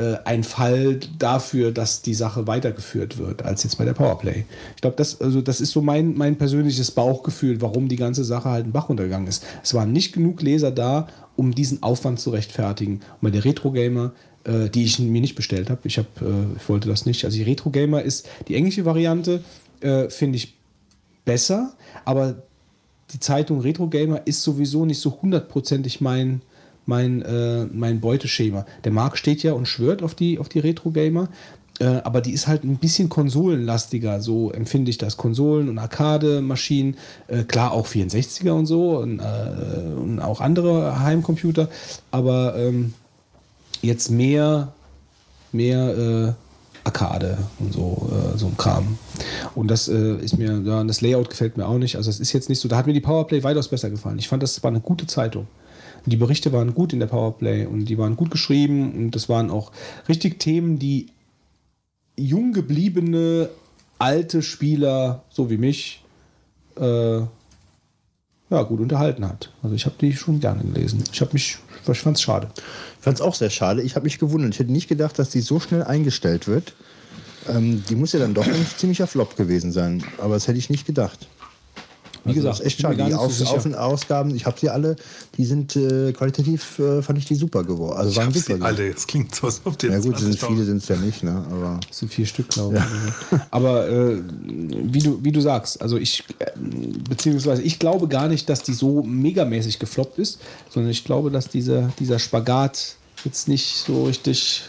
[0.00, 4.44] äh, ein Fall dafür, dass die Sache weitergeführt wird, als jetzt bei der Powerplay.
[4.74, 8.48] Ich glaube, das, also das ist so mein, mein persönliches Bauchgefühl, warum die ganze Sache
[8.48, 9.44] halt einen Bach runtergegangen ist.
[9.62, 12.94] Es waren nicht genug Leser da, um diesen Aufwand zu rechtfertigen.
[12.94, 14.12] Und bei der Retro-Gamer,
[14.44, 16.24] äh, die ich mir nicht bestellt habe, ich, hab, äh,
[16.56, 17.24] ich wollte das nicht.
[17.26, 19.44] Also die Retro-Gamer ist die englische Variante,
[19.80, 20.54] äh, finde ich
[21.26, 21.74] besser,
[22.06, 22.42] aber
[23.12, 26.42] die Zeitung Retro Gamer ist sowieso nicht so hundertprozentig mein,
[26.90, 28.66] mein, äh, mein Beuteschema.
[28.84, 31.28] Der Marc steht ja und schwört auf die, auf die Retro Gamer,
[31.78, 35.16] äh, aber die ist halt ein bisschen konsolenlastiger, so empfinde ich das.
[35.16, 36.96] Konsolen und Arcade-Maschinen,
[37.28, 39.22] äh, klar auch 64er und so und, äh,
[39.96, 41.68] und auch andere Heimcomputer,
[42.10, 42.92] aber ähm,
[43.82, 44.72] jetzt mehr,
[45.52, 46.32] mehr äh,
[46.82, 48.98] Arcade und so, äh, so ein Kram.
[49.54, 51.96] Und das äh, ist mir, ja, das Layout gefällt mir auch nicht.
[51.96, 54.18] Also es ist jetzt nicht so, da hat mir die Powerplay weitaus besser gefallen.
[54.18, 55.46] Ich fand, das war eine gute Zeitung.
[56.06, 59.50] Die Berichte waren gut in der Powerplay und die waren gut geschrieben und das waren
[59.50, 59.72] auch
[60.08, 61.08] richtig Themen, die
[62.16, 63.50] jung gebliebene
[63.98, 66.02] alte Spieler, so wie mich,
[66.78, 67.20] äh,
[68.50, 69.52] ja, gut unterhalten hat.
[69.62, 71.04] Also ich habe die schon gerne gelesen.
[71.12, 72.50] Ich habe mich, ich fand es schade.
[72.98, 73.82] Ich fand es auch sehr schade.
[73.82, 74.54] Ich habe mich gewundert.
[74.54, 76.74] Ich hätte nicht gedacht, dass die so schnell eingestellt wird.
[77.48, 80.02] Ähm, die muss ja dann doch ein ziemlicher Flop gewesen sein.
[80.18, 81.28] Aber das hätte ich nicht gedacht.
[82.24, 82.96] Wie gesagt, das ist echt schade.
[82.96, 83.50] Die sicher.
[83.50, 84.96] Auf Ausgaben, ich habe sie alle,
[85.36, 87.96] die sind äh, qualitativ, äh, fand ich die super geworden.
[87.96, 88.92] Also Ich waren super sie alle.
[88.92, 91.22] Das klingt so, als ob die Ja gut, sind 20.000 viele sind es ja nicht,
[91.22, 91.44] ne?
[91.50, 93.38] Aber Das sind vier Stück, glaube ich.
[93.50, 96.46] Aber äh, wie, du, wie du sagst, also ich, äh,
[97.08, 101.48] beziehungsweise ich glaube gar nicht, dass die so megamäßig gefloppt ist, sondern ich glaube, dass
[101.48, 104.62] dieser, dieser Spagat jetzt nicht so richtig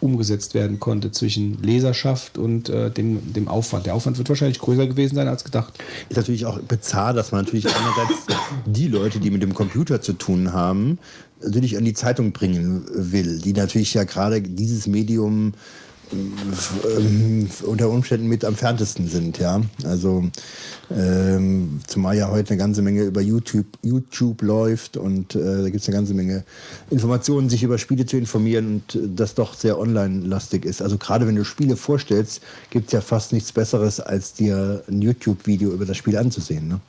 [0.00, 3.86] umgesetzt werden konnte zwischen Leserschaft und äh, dem, dem Aufwand.
[3.86, 5.74] Der Aufwand wird wahrscheinlich größer gewesen sein als gedacht.
[6.08, 8.26] ist natürlich auch bizarr, dass man natürlich einerseits
[8.66, 10.98] die Leute, die mit dem Computer zu tun haben,
[11.42, 15.52] natürlich an die Zeitung bringen will, die natürlich ja gerade dieses Medium
[17.66, 19.60] unter Umständen mit am ferntesten sind, ja.
[19.84, 20.24] Also
[20.90, 25.82] ähm, zumal ja heute eine ganze Menge über YouTube, YouTube läuft und äh, da gibt
[25.82, 26.44] es eine ganze Menge
[26.90, 30.82] Informationen, sich über Spiele zu informieren und äh, das doch sehr online-lastig ist.
[30.82, 35.00] Also gerade wenn du Spiele vorstellst, gibt es ja fast nichts Besseres, als dir ein
[35.00, 36.68] YouTube-Video über das Spiel anzusehen.
[36.68, 36.80] Ne?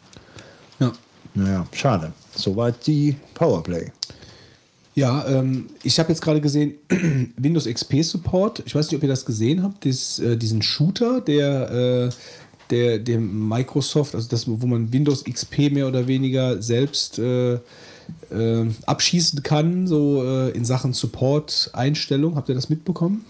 [0.79, 0.91] Ja.
[1.33, 2.13] Naja, schade.
[2.35, 3.91] Soweit die Powerplay.
[4.95, 6.75] Ja, ähm, ich habe jetzt gerade gesehen,
[7.37, 8.63] Windows XP Support.
[8.65, 12.09] Ich weiß nicht, ob ihr das gesehen habt, dies, äh, diesen Shooter, der, äh,
[12.69, 17.59] der, der Microsoft, also das, wo man Windows XP mehr oder weniger selbst äh, äh,
[18.85, 22.35] abschießen kann, so äh, in Sachen Support-Einstellung.
[22.37, 23.25] Habt ihr das mitbekommen?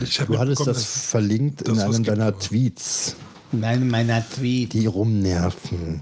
[0.00, 3.16] Ich hab Du hattest das verlinkt das in einem deiner Tweets,
[3.50, 4.72] Nein, meiner Tweet.
[4.72, 6.00] die rumnerven.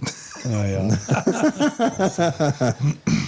[0.51, 0.89] Ja, ja.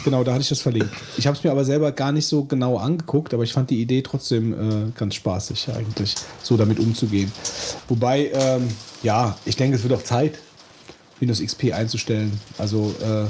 [0.04, 0.90] genau, da hatte ich das verlinkt.
[1.16, 3.80] Ich habe es mir aber selber gar nicht so genau angeguckt, aber ich fand die
[3.80, 7.32] Idee trotzdem äh, ganz spaßig eigentlich, so damit umzugehen.
[7.88, 8.68] Wobei, ähm,
[9.02, 10.38] ja, ich denke, es wird auch Zeit,
[11.20, 12.38] Windows XP einzustellen.
[12.58, 13.26] Also, äh,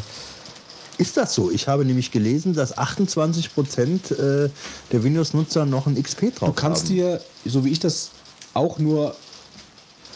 [1.01, 1.51] Ist das so?
[1.51, 4.51] Ich habe nämlich gelesen, dass 28 Prozent äh,
[4.93, 6.95] der Windows-Nutzer noch ein XP drauf du kannst haben.
[6.97, 8.11] dir, so wie ich das
[8.53, 9.15] auch nur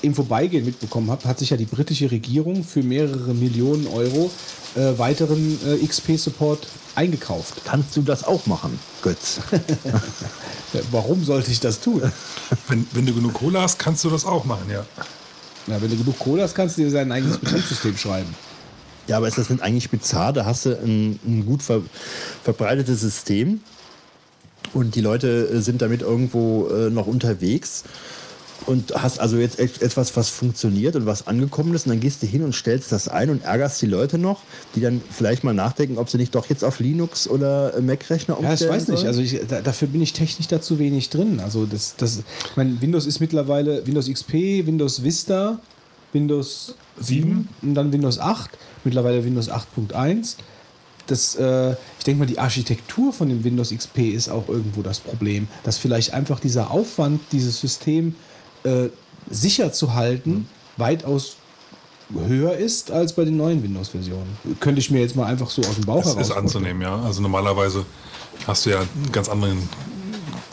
[0.02, 4.30] im Vorbeigehen mitbekommen habe, hat sich ja die britische Regierung für mehrere Millionen Euro
[4.74, 7.62] äh, weiteren äh, XP-Support eingekauft.
[7.64, 9.40] Kannst du das auch machen, Götz?
[10.90, 12.02] Warum sollte ich das tun?
[12.68, 14.84] Wenn, wenn du genug Cola hast, kannst du das auch machen, ja.
[15.66, 18.34] Ja, wenn du genug Kohle hast, kannst du dir sein eigenes Betriebssystem schreiben.
[19.06, 20.32] Ja, aber ist das nicht eigentlich bizarr?
[20.32, 21.82] Da hast du ein, ein gut ver
[22.42, 23.60] verbreitetes System
[24.74, 27.84] und die Leute äh, sind damit irgendwo äh, noch unterwegs
[28.66, 32.22] und hast also jetzt et- etwas, was funktioniert und was angekommen ist und dann gehst
[32.22, 34.40] du hin und stellst das ein und ärgerst die Leute noch,
[34.74, 38.44] die dann vielleicht mal nachdenken, ob sie nicht doch jetzt auf Linux oder Mac-Rechner Ja,
[38.44, 39.06] ich umstellen weiß nicht.
[39.06, 41.40] Also ich, da, dafür bin ich technisch da zu wenig drin.
[41.40, 44.32] Also das, das, ich meine, Windows ist mittlerweile Windows XP,
[44.66, 45.58] Windows Vista,
[46.12, 48.50] Windows 7 und dann Windows 8,
[48.84, 50.36] mittlerweile Windows 8.1.
[51.08, 55.00] Das, äh, ich denke mal, die Architektur von dem Windows XP ist auch irgendwo das
[55.00, 58.14] Problem, dass vielleicht einfach dieser Aufwand, dieses System
[58.64, 58.88] äh,
[59.30, 61.36] sicher zu halten, weitaus
[62.28, 64.36] höher ist als bei den neuen Windows-Versionen.
[64.60, 67.00] Könnte ich mir jetzt mal einfach so aus dem Bauch Das heraus ist anzunehmen, ja.
[67.02, 67.84] Also normalerweise
[68.46, 69.58] hast du ja ganz anderen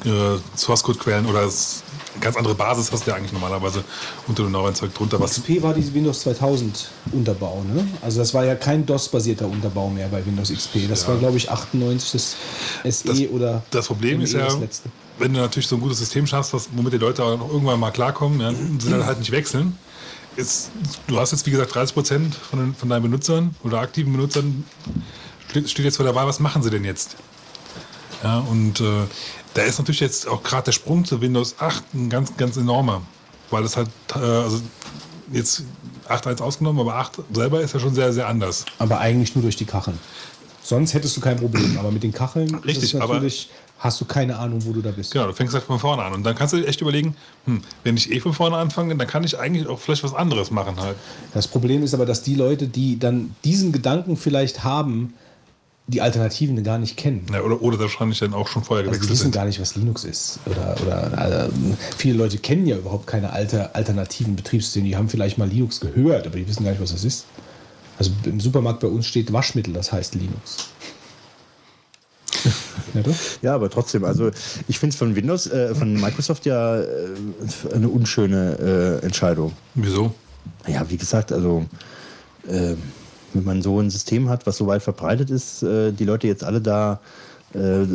[0.05, 3.83] äh, Source-Code-Quellen oder es, eine ganz andere Basis hast du ja eigentlich normalerweise
[4.27, 7.85] unter dem neuen Zeug drunter, was XP war die Windows 2000 Unterbau, ne?
[8.01, 10.87] Also das war ja kein DOS-basierter Unterbau mehr bei Windows XP.
[10.87, 12.35] Das war, glaube ich, 98 das
[12.99, 14.89] SE Das- oder Das Problem ME ist ja, das letzte.
[15.19, 17.79] Wenn du natürlich so ein gutes System schaffst, was, womit die Leute auch noch irgendwann
[17.79, 19.77] mal klarkommen, ja, sie dann halt nicht wechseln.
[20.35, 20.71] Ist,
[21.07, 24.63] du hast jetzt, wie gesagt, 30 Prozent von, von deinen Benutzern oder aktiven Benutzern
[25.49, 27.17] steht, jetzt vor der Wahl, was machen sie denn jetzt?
[28.23, 28.85] Ja, und äh,
[29.53, 33.01] da ist natürlich jetzt auch gerade der Sprung zu Windows 8 ein ganz, ganz enormer,
[33.49, 34.61] weil es halt, äh, also
[35.31, 35.63] jetzt
[36.07, 38.65] 8.1 ausgenommen, aber 8 selber ist ja schon sehr, sehr anders.
[38.77, 39.97] Aber eigentlich nur durch die Kacheln.
[40.63, 41.77] Sonst hättest du kein Problem.
[41.79, 43.49] Aber mit den Kacheln ist Richtig, es aber- natürlich,
[43.79, 45.11] hast du keine Ahnung, wo du da bist.
[45.11, 46.13] Genau, du fängst halt von vorne an.
[46.13, 47.15] Und dann kannst du dir echt überlegen,
[47.45, 50.51] hm, wenn ich eh von vorne anfange, dann kann ich eigentlich auch vielleicht was anderes
[50.51, 50.97] machen halt.
[51.33, 55.13] Das Problem ist aber, dass die Leute, die dann diesen Gedanken vielleicht haben,
[55.87, 57.25] die Alternativen gar nicht kennen.
[57.33, 59.35] Ja, oder, oder wahrscheinlich dann auch schon vorher Also die gewechselt wissen sind.
[59.35, 60.39] gar nicht, was Linux ist.
[60.45, 61.53] Oder, oder also,
[61.97, 64.87] viele Leute kennen ja überhaupt keine alte, alternativen Betriebssysteme.
[64.87, 67.25] Die haben vielleicht mal Linux gehört, aber die wissen gar nicht, was das ist.
[67.97, 70.69] Also im Supermarkt bei uns steht Waschmittel, das heißt Linux.
[73.41, 74.31] ja, aber trotzdem, also
[74.67, 76.85] ich finde es von Windows, äh, von Microsoft ja äh,
[77.73, 79.53] eine unschöne äh, Entscheidung.
[79.75, 80.13] Wieso?
[80.67, 81.65] Ja, wie gesagt, also
[82.47, 82.75] äh,
[83.33, 86.43] wenn man so ein System hat, was so weit verbreitet ist, äh, die Leute jetzt
[86.43, 86.99] alle da
[87.53, 87.85] äh,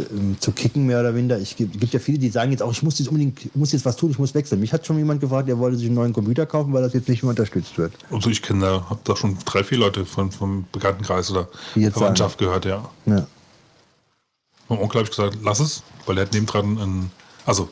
[0.41, 1.39] zu kicken, mehr oder weniger.
[1.39, 3.73] Es gibt, gibt ja viele, die sagen jetzt auch, ich muss jetzt unbedingt, ich muss
[3.73, 4.61] jetzt was tun, ich muss wechseln.
[4.61, 7.09] Mich hat schon jemand gefragt, der wollte sich einen neuen Computer kaufen, weil das jetzt
[7.09, 7.93] nicht mehr unterstützt wird.
[8.11, 12.39] Also ich kenne da, habe da schon drei, vier Leute von, vom Bekanntenkreis oder Verwandtschaft
[12.39, 12.89] gehört, ja.
[13.07, 13.27] Ja.
[14.69, 17.11] Mein Onkel habe ich gesagt, lass es, weil er hat nebendran ein,
[17.45, 17.69] also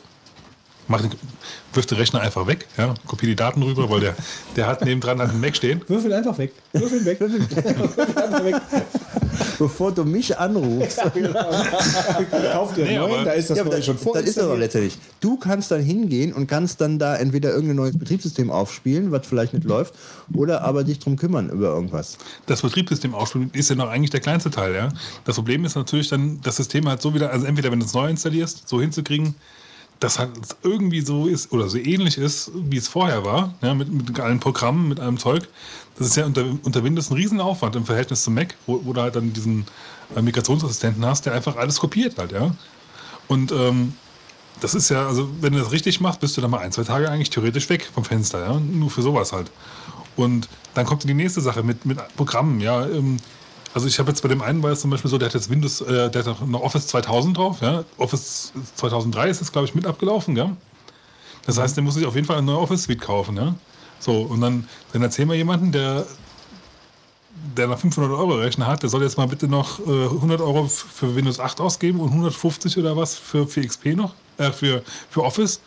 [0.88, 1.10] mach den,
[1.72, 4.16] wirf den Rechner einfach weg, ja, kopiere die Daten rüber, weil der,
[4.56, 5.82] der hat nebendran halt einen Mac stehen.
[5.88, 6.52] Würfel einfach weg.
[6.72, 7.20] Würfel weg.
[7.20, 7.40] Würfel
[8.22, 8.56] einfach weg.
[9.58, 10.98] Bevor du mich anrufst.
[12.52, 14.14] Kauf dir Nee, neuen, da ist das Ja, das, schon vor.
[14.14, 14.98] das ist das doch letztendlich.
[15.20, 19.54] Du kannst dann hingehen und kannst dann da entweder irgendein neues Betriebssystem aufspielen, was vielleicht
[19.54, 19.94] nicht läuft,
[20.34, 22.18] oder aber dich drum kümmern über irgendwas.
[22.46, 24.74] das Betriebssystem ausspielen, ist ja noch eigentlich der kleinste Teil.
[24.74, 24.88] Ja?
[25.24, 27.94] Das Problem ist natürlich dann, das System halt so wieder, also entweder wenn du es
[27.94, 29.34] neu installierst, so hinzukriegen,
[30.00, 30.30] dass halt
[30.64, 34.40] irgendwie so ist oder so ähnlich ist, wie es vorher war, ja, mit, mit allen
[34.40, 35.48] Programmen, mit allem Zeug.
[36.02, 39.00] Das ist ja unter, unter Windows ein Riesenaufwand im Verhältnis zum Mac, wo, wo du
[39.00, 39.64] halt dann diesen
[40.16, 42.50] äh, Migrationsassistenten hast, der einfach alles kopiert halt, ja.
[43.28, 43.92] Und ähm,
[44.60, 46.82] das ist ja, also wenn du das richtig machst, bist du dann mal ein, zwei
[46.82, 48.58] Tage eigentlich theoretisch weg vom Fenster, ja.
[48.58, 49.52] Nur für sowas halt.
[50.16, 52.84] Und dann kommt die nächste Sache mit, mit Programmen, ja.
[52.84, 53.18] Ähm,
[53.72, 55.50] also ich habe jetzt bei dem einen war es zum Beispiel so, der hat jetzt
[55.50, 57.84] Windows, äh, der hat noch Office 2000 drauf, ja.
[57.96, 60.56] Office 2003 ist das, glaube ich, mit abgelaufen, ja.
[61.46, 63.54] Das heißt, der muss sich auf jeden Fall eine neue Office Suite kaufen, ja.
[64.02, 66.04] So, und dann, dann erzähl mal jemanden, der,
[67.56, 70.66] der noch 500 Euro Rechner hat, der soll jetzt mal bitte noch äh, 100 Euro
[70.66, 75.22] für Windows 8 ausgeben und 150 oder was für, für XP noch, äh, für, für
[75.22, 75.60] Office.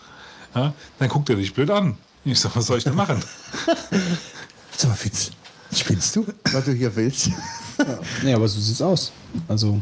[0.53, 1.97] Ja, dann guckt er dich blöd an.
[2.25, 3.23] Ich sag, was soll ich denn machen?
[4.77, 5.31] Sag mal, Fitz,
[5.73, 7.29] spinnst du, was du hier willst?
[8.23, 9.11] Nee, aber so sieht's aus.
[9.47, 9.81] Also,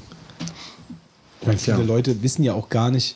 [1.41, 1.83] ich meine, viele Ja.
[1.83, 3.15] Leute wissen ja auch gar nicht,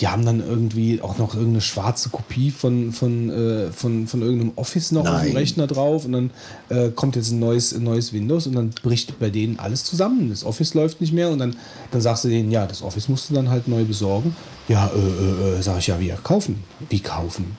[0.00, 4.52] die haben dann irgendwie auch noch irgendeine schwarze Kopie von, von, äh, von, von irgendeinem
[4.56, 5.36] Office noch auf dem Nein.
[5.36, 6.30] Rechner drauf und dann
[6.70, 10.30] äh, kommt jetzt ein neues, ein neues Windows und dann bricht bei denen alles zusammen.
[10.30, 11.56] Das Office läuft nicht mehr und dann,
[11.90, 14.34] dann sagst du denen, ja, das Office musst du dann halt neu besorgen.
[14.68, 16.62] Ja, äh, äh, äh, sag ich ja, wie kaufen.
[16.88, 17.56] Wie kaufen?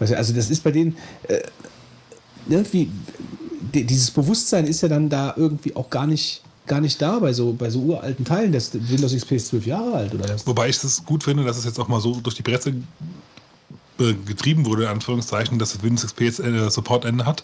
[0.00, 0.96] Also das ist bei denen,
[2.48, 2.90] irgendwie,
[3.74, 7.32] die- dieses Bewusstsein ist ja dann da irgendwie auch gar nicht, gar nicht da bei
[7.32, 8.52] so, bei so uralten Teilen.
[8.52, 10.46] Das Windows XP ist zwölf Jahre alt oder was?
[10.46, 12.74] Wobei ich es gut finde, dass es jetzt auch mal so durch die Presse
[14.00, 17.42] äh, getrieben wurde, in Anführungszeichen, dass das Windows XP jetzt äh, Supportende hat.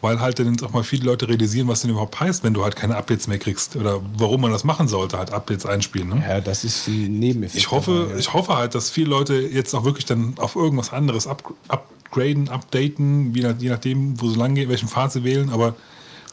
[0.00, 2.62] Weil halt dann jetzt auch mal viele Leute realisieren, was denn überhaupt heißt, wenn du
[2.62, 3.74] halt keine Updates mehr kriegst.
[3.74, 6.10] Oder warum man das machen sollte, halt Updates einspielen.
[6.10, 6.24] Ne?
[6.24, 7.58] Ja, das ist ein Nebeneffekt.
[7.58, 8.18] Ich hoffe, dabei, ja.
[8.18, 12.48] ich hoffe halt, dass viele Leute jetzt auch wirklich dann auf irgendwas anderes up, upgraden,
[12.48, 15.74] updaten, je nachdem, wo sie lang geht, welchen Pfad sie wählen, aber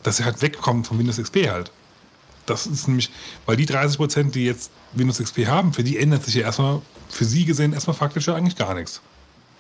[0.03, 1.71] dass sie halt wegkommen von Windows XP halt.
[2.45, 3.09] Das ist nämlich,
[3.45, 6.81] weil die 30 Prozent, die jetzt Windows XP haben, für die ändert sich ja erstmal,
[7.09, 9.01] für sie gesehen, erstmal faktisch ja eigentlich gar nichts.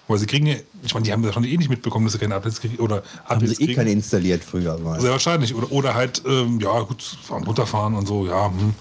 [0.07, 2.19] Weil sie kriegen ja, ich meine, die haben das schon eh nicht mitbekommen, dass sie
[2.19, 5.01] keine Updates kriegen oder Haben Updates sie eh keine installiert früher mal.
[5.01, 5.55] Sehr wahrscheinlich.
[5.55, 8.47] Oder, oder halt, ähm, ja, gut, fahren, runterfahren und so, ja.
[8.47, 8.75] Hm.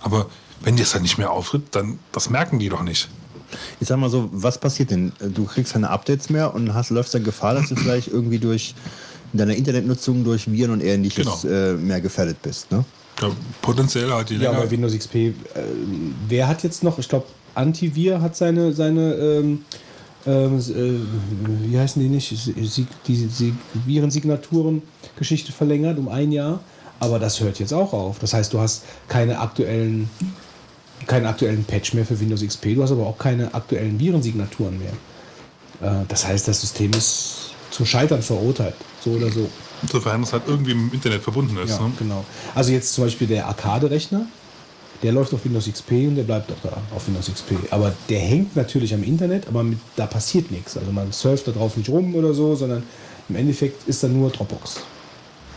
[0.00, 0.26] Aber
[0.60, 3.08] wenn das halt nicht mehr auftritt, dann das merken die doch nicht.
[3.80, 5.12] Ich sag mal so, was passiert denn?
[5.34, 8.74] Du kriegst keine Updates mehr und hast, läufst dann Gefahr, dass du vielleicht irgendwie durch
[9.32, 11.54] deine Internetnutzung durch Viren und ähnliches Genau.
[11.54, 12.70] äh, mehr gefährdet bist.
[12.70, 12.84] Ne?
[13.22, 13.30] Ja,
[13.60, 14.64] potenziell halt die Ja, länger.
[14.64, 15.32] bei Windows XP, äh,
[16.28, 19.64] wer hat jetzt noch, ich glaube, Antivir hat seine, seine ähm,
[20.26, 23.54] ähm, äh, wie heißen die nicht, Sie- die, die
[23.86, 26.60] Virensignaturen-Geschichte verlängert um ein Jahr.
[27.00, 28.18] Aber das hört jetzt auch auf.
[28.20, 30.08] Das heißt, du hast keine aktuellen,
[31.06, 34.92] keinen aktuellen Patch mehr für Windows XP, du hast aber auch keine aktuellen Virensignaturen mehr.
[36.02, 39.48] Äh, das heißt, das System ist zum Scheitern verurteilt, so oder so.
[39.90, 41.70] Sofern es halt irgendwie im Internet verbunden ist.
[41.70, 41.92] Ja, Ne?
[41.98, 42.24] genau.
[42.54, 44.26] Also jetzt zum Beispiel der Arcade-Rechner,
[45.02, 47.52] der läuft auf Windows XP und der bleibt auch da auf Windows XP.
[47.70, 50.76] Aber der hängt natürlich am Internet, aber mit, da passiert nichts.
[50.76, 52.84] Also man surft da drauf nicht rum oder so, sondern
[53.28, 54.76] im Endeffekt ist da nur Dropbox.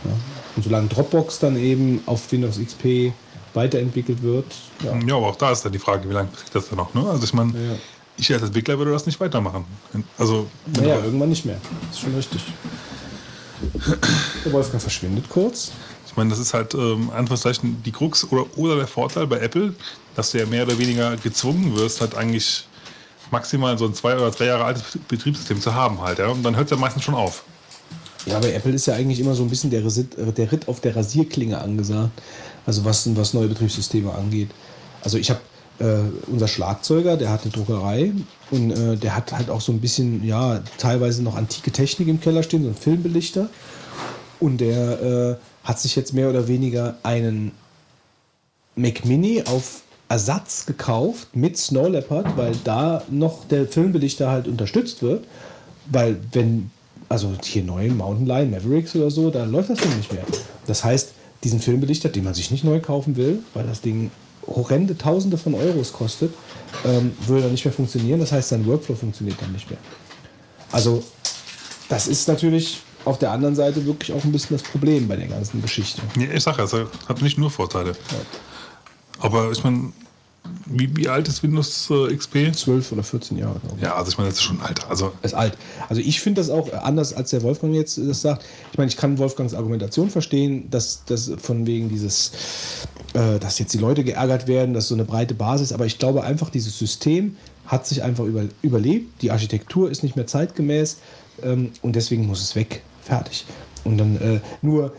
[0.04, 0.10] Ja.
[0.56, 3.12] Und solange Dropbox dann eben auf Windows XP
[3.54, 4.46] weiterentwickelt wird,
[4.84, 6.92] ja, Ja, aber auch da ist dann die Frage, wie lange passiert das dann noch?
[6.94, 7.08] Ne?
[7.08, 7.76] Also ich meine, Ja.
[8.16, 9.64] ich als Entwickler würde das nicht weitermachen.
[10.18, 11.56] Also, naja, irgendwann nicht mehr.
[11.88, 12.42] Das ist schon richtig.
[14.44, 15.72] Der Wolfgang verschwindet kurz.
[16.06, 19.74] ich meine, das ist halt ähm, Anführungszeichen die Krux oder, oder der Vorteil bei Apple,
[20.14, 22.66] dass du ja mehr oder weniger gezwungen wirst, halt eigentlich
[23.30, 26.18] maximal so ein zwei oder drei Jahre altes Betriebssystem zu haben halt.
[26.18, 26.28] Ja?
[26.28, 27.44] Und dann hört es ja meistens schon auf.
[28.26, 30.68] Ja, bei Apple ist ja eigentlich immer so ein bisschen der, Resit, äh, der Ritt
[30.68, 32.20] auf der Rasierklinge angesagt.
[32.66, 34.50] Also was, was neue Betriebssysteme angeht.
[35.02, 35.40] Also ich habe
[35.78, 38.12] äh, unser Schlagzeuger, der hat eine Druckerei
[38.50, 42.20] und äh, der hat halt auch so ein bisschen, ja, teilweise noch antike Technik im
[42.20, 43.48] Keller stehen, so ein Filmbelichter.
[44.40, 45.36] Und der äh,
[45.66, 47.52] hat sich jetzt mehr oder weniger einen
[48.74, 55.02] Mac Mini auf Ersatz gekauft mit Snow Leopard, weil da noch der Filmbelichter halt unterstützt
[55.02, 55.24] wird.
[55.86, 56.70] Weil wenn,
[57.08, 60.24] also hier neue Mountain Lion, Mavericks oder so, da läuft das Ding nicht mehr.
[60.66, 61.12] Das heißt,
[61.44, 64.10] diesen Filmbelichter, den man sich nicht neu kaufen will, weil das Ding
[64.46, 66.32] horrende Tausende von Euros kostet,
[66.84, 68.20] ähm, würde dann nicht mehr funktionieren.
[68.20, 69.78] Das heißt, sein Workflow funktioniert dann nicht mehr.
[70.72, 71.02] Also,
[71.88, 75.28] das ist natürlich auf der anderen Seite wirklich auch ein bisschen das Problem bei der
[75.28, 76.02] ganzen Geschichte.
[76.18, 76.72] Ja, ich sage, es
[77.08, 77.92] hat nicht nur Vorteile.
[79.20, 79.92] Aber ich meine,
[80.66, 82.54] wie, wie alt ist Windows äh, XP?
[82.54, 83.82] 12 oder 14 Jahre, glaube ich.
[83.82, 84.88] Ja, also ich meine, das ist schon alt.
[84.88, 85.56] Also ist alt.
[85.88, 88.44] Also ich finde das auch anders, als der Wolfgang jetzt das sagt.
[88.72, 92.32] Ich meine, ich kann Wolfgangs Argumentation verstehen, dass das von wegen dieses,
[93.14, 96.24] äh, dass jetzt die Leute geärgert werden, dass so eine breite Basis, aber ich glaube
[96.24, 97.36] einfach, dieses System
[97.66, 99.22] hat sich einfach über, überlebt.
[99.22, 100.98] Die Architektur ist nicht mehr zeitgemäß
[101.42, 102.82] ähm, und deswegen muss es weg.
[103.02, 103.44] Fertig.
[103.84, 104.90] Und dann äh, nur, äh,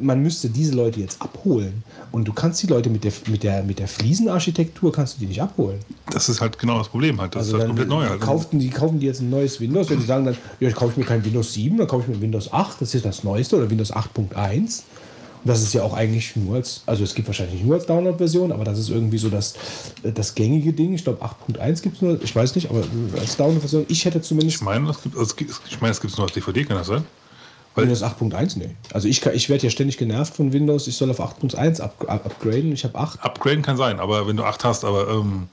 [0.00, 1.84] man müsste diese Leute jetzt abholen.
[2.10, 5.26] Und du kannst die Leute mit der, mit der, mit der Fliesenarchitektur kannst du die
[5.26, 5.78] nicht abholen.
[6.10, 7.34] das ist halt genau das Problem halt.
[7.34, 8.20] Das Also ist halt komplett neu halt.
[8.20, 10.98] kauften die, kaufen die jetzt ein neues Windows, wenn die sagen dann, ja, ich kaufe
[10.98, 13.70] mir kein Windows 7, dann kaufe ich mir Windows 8, das ist das neueste, oder
[13.70, 14.82] Windows 8.1.
[15.42, 17.86] Und das ist ja auch eigentlich nur als, also es gibt wahrscheinlich nicht nur als
[17.86, 19.54] Download-Version, aber das ist irgendwie so das,
[20.02, 20.92] das gängige Ding.
[20.92, 22.82] Ich glaube 8.1 gibt es nur, ich weiß nicht, aber
[23.18, 26.12] als Download-Version, ich hätte zumindest Ich meine, es gibt, also, es ich meine, es gibt
[26.12, 27.04] es nur als DVD, kann das sein?
[27.76, 28.74] Windows 8.1, nee.
[28.92, 32.26] Also ich, ich werde ja ständig genervt von Windows, ich soll auf 8.1 up, up,
[32.26, 33.22] upgraden, ich habe 8.
[33.22, 35.48] Upgraden kann sein, aber wenn du 8 hast, aber ähm,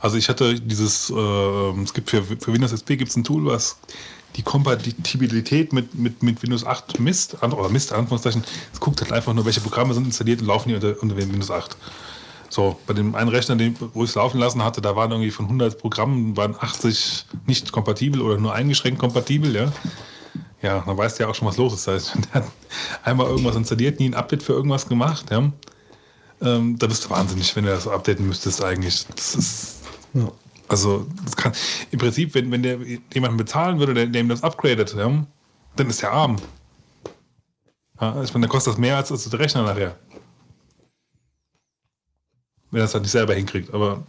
[0.00, 3.44] also ich hatte dieses, ähm, es gibt für, für Windows XP gibt es ein Tool,
[3.44, 3.76] was
[4.36, 9.12] die Kompatibilität mit, mit, mit Windows 8 misst, an, oder misst, Anführungszeichen, es guckt halt
[9.12, 11.76] einfach nur, welche Programme sind installiert und laufen die unter, unter Windows 8.
[12.48, 15.30] So, bei dem einen Rechner, den, wo ich es laufen lassen hatte, da waren irgendwie
[15.30, 19.72] von 100 Programmen, waren 80 nicht kompatibel oder nur eingeschränkt kompatibel, ja.
[20.62, 21.86] Ja, dann weißt du ja auch schon, was los ist.
[21.86, 22.50] Das heißt, der hat
[23.04, 25.50] einmal irgendwas installiert, nie ein Update für irgendwas gemacht, ja.
[26.42, 29.06] Ähm, da bist du wahnsinnig, wenn du das updaten müsstest eigentlich.
[29.14, 29.76] Das ist,
[30.14, 30.30] Ja.
[30.68, 31.52] also, das kann,
[31.90, 32.78] im Prinzip, wenn, wenn der
[33.12, 35.26] jemanden bezahlen würde, der, der ihm das upgradet, ja,
[35.76, 36.36] dann ist der arm.
[38.00, 39.96] Ja, ich meine, dann kostet das mehr als, als der Rechner nachher.
[42.70, 44.02] Wenn er es halt nicht selber hinkriegt, aber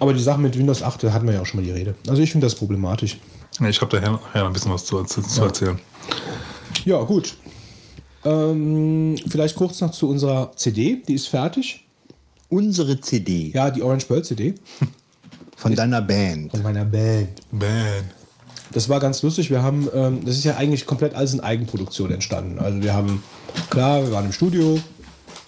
[0.00, 1.94] Aber die Sache mit Windows 8, da hatten wir ja auch schon mal die Rede.
[2.06, 3.18] Also ich finde das problematisch.
[3.60, 5.78] Ja, ich habe daher noch ein bisschen was zu, zu, zu erzählen.
[6.84, 7.36] Ja, gut.
[8.24, 11.84] Ähm, vielleicht kurz noch zu unserer CD, die ist fertig.
[12.48, 14.54] Unsere CD Ja, die Orange Pearl CD
[15.56, 16.50] von deiner Band.
[16.50, 17.40] von meiner Band.
[17.50, 18.04] Man.
[18.72, 19.50] Das war ganz lustig.
[19.50, 22.58] Wir haben, ähm, das ist ja eigentlich komplett alles in Eigenproduktion entstanden.
[22.58, 23.22] Also wir haben,
[23.70, 24.78] klar, wir waren im Studio,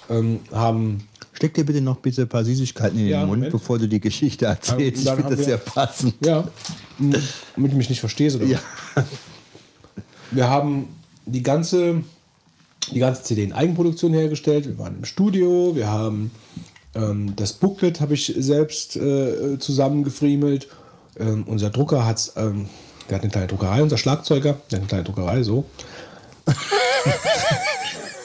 [0.09, 1.07] ähm, haben
[1.41, 3.53] Steck dir bitte noch bitte ein paar Süßigkeiten in den Ja, Mund, Moment.
[3.53, 5.03] bevor du die Geschichte erzählst.
[5.05, 6.15] ich finde das sehr passend.
[6.23, 6.47] Ja,
[6.99, 8.37] damit du mich nicht verstehst.
[8.37, 8.59] Oder Ja.
[10.33, 10.89] Wir haben
[11.25, 12.03] die ganze,
[12.93, 14.67] die ganze CD in Eigenproduktion hergestellt.
[14.67, 15.75] Wir waren im Studio.
[15.75, 16.31] Wir haben
[16.95, 20.69] ähm, das Booklet habe ich selbst äh, zusammengefriemelt.
[21.19, 22.69] Ähm, unser Drucker hat ähm,
[23.09, 25.65] der hat eine kleine Druckerei, unser Schlagzeuger, der hat eine kleine Druckerei, so.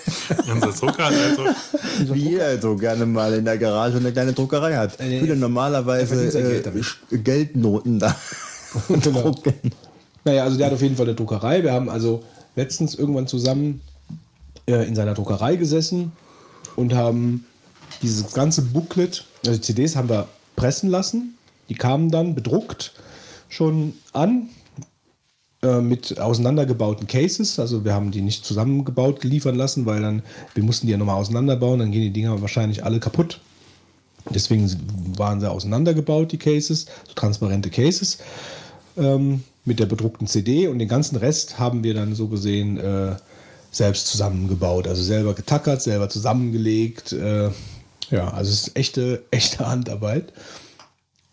[0.51, 4.75] Unser Zucker hat also, Wie jeder so gerne mal in der Garage eine kleine Druckerei
[4.75, 4.99] hat.
[4.99, 6.67] Äh, Würde normalerweise Geld
[7.11, 8.15] äh, Geldnoten da
[8.89, 9.21] Genau.
[9.31, 9.53] drucken.
[10.23, 11.63] Naja, also der hat auf jeden Fall eine Druckerei.
[11.63, 12.23] Wir haben also
[12.55, 13.81] letztens irgendwann zusammen
[14.67, 16.11] äh, in seiner Druckerei gesessen
[16.75, 17.45] und haben
[18.01, 21.37] dieses ganze Booklet, also die CDs haben wir pressen lassen.
[21.69, 22.93] Die kamen dann bedruckt
[23.49, 24.49] schon an
[25.65, 27.59] äh, mit auseinandergebauten Cases.
[27.59, 30.21] Also wir haben die nicht zusammengebaut geliefern lassen, weil dann,
[30.53, 33.39] wir mussten die ja nochmal auseinanderbauen, dann gehen die Dinger wahrscheinlich alle kaputt.
[34.29, 34.69] Deswegen
[35.17, 38.17] waren sie auseinandergebaut, die Cases, so transparente Cases
[38.97, 43.15] ähm, mit der bedruckten CD und den ganzen Rest haben wir dann so gesehen äh,
[43.71, 47.11] selbst zusammengebaut, also selber getackert, selber zusammengelegt.
[47.11, 47.49] Äh,
[48.11, 50.31] ja, also es ist echte, echte Handarbeit.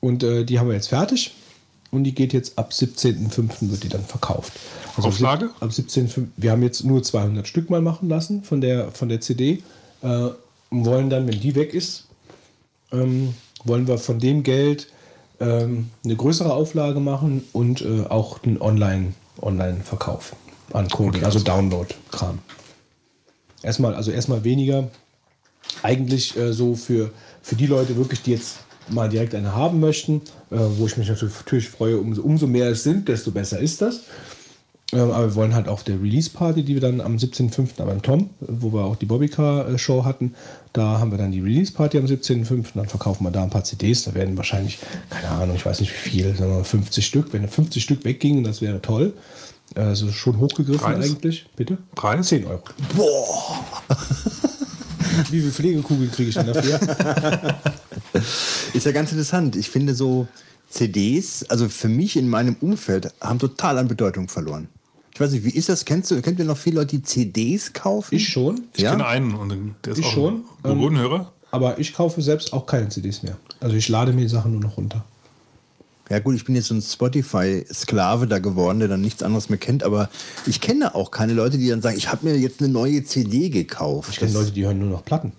[0.01, 1.35] Und äh, die haben wir jetzt fertig
[1.93, 3.71] und die geht jetzt ab 17.05.
[3.71, 4.55] wird die dann verkauft.
[4.97, 5.51] Also Auflage?
[5.61, 6.29] Ab 17.05.
[6.37, 9.63] Wir haben jetzt nur 200 Stück mal machen lassen von der, von der CD
[10.03, 10.07] äh,
[10.71, 12.07] und wollen dann, wenn die weg ist,
[12.91, 13.35] ähm,
[13.65, 14.89] wollen wir von dem Geld
[15.39, 20.35] ähm, eine größere Auflage machen und äh, auch einen Online- Online-Verkauf
[20.73, 22.39] an Kunden, also Download-Kram.
[23.63, 24.89] Erstmal, also erstmal weniger.
[25.83, 27.13] Eigentlich äh, so für,
[27.43, 28.59] für die Leute wirklich, die jetzt
[28.89, 32.83] mal direkt eine haben möchten, äh, wo ich mich natürlich, freue, umso, umso mehr es
[32.83, 34.01] sind, desto besser ist das.
[34.93, 37.83] Ähm, aber wir wollen halt auf der Release-Party, die wir dann am 17.05.
[37.83, 40.35] beim Tom, wo wir auch die Bobbycar-Show hatten,
[40.73, 42.67] da haben wir dann die Release-Party am 17.05.
[42.75, 44.05] Dann verkaufen wir da ein paar CDs.
[44.05, 44.79] Da werden wahrscheinlich,
[45.09, 47.33] keine Ahnung, ich weiß nicht wie viel, sagen wir mal 50 Stück.
[47.33, 49.15] Wenn 50 Stück weggingen, das wäre toll.
[49.75, 51.11] Also schon hochgegriffen Preis?
[51.11, 51.47] eigentlich.
[51.57, 51.79] Bitte?
[51.95, 52.29] Preis?
[52.29, 52.63] 10 Euro.
[52.95, 53.65] Boah!
[55.31, 56.79] wie viele Pflegekugeln kriege ich denn dafür?
[58.75, 59.57] Ist ja ganz interessant.
[59.57, 60.27] Ich finde so
[60.71, 64.69] CDs, also für mich in meinem Umfeld, haben total an Bedeutung verloren.
[65.15, 65.85] Ich weiß nicht, wie ist das?
[65.85, 68.15] Kennst du, kennt ihr noch viele Leute, die CDs kaufen?
[68.15, 68.63] ich schon.
[68.75, 68.93] ich Ja?
[68.93, 70.45] kenne einen und der ist Ich auch schon.
[70.63, 71.33] ein Bodenhörer.
[71.51, 73.37] Aber ich kaufe selbst auch keine CDs mehr.
[73.61, 75.05] Also ich lade mir die Sachen nur noch runter.
[76.09, 79.59] Ja gut, ich bin jetzt so ein Spotify-Sklave da geworden, der dann nichts anderes mehr
[79.59, 80.09] kennt, aber
[80.47, 83.51] ich kenne auch keine Leute, die dann sagen, ich habe mir jetzt eine neue CD
[83.51, 84.11] gekauft.
[84.13, 85.33] Ich kenne Leute, die hören nur noch Platten.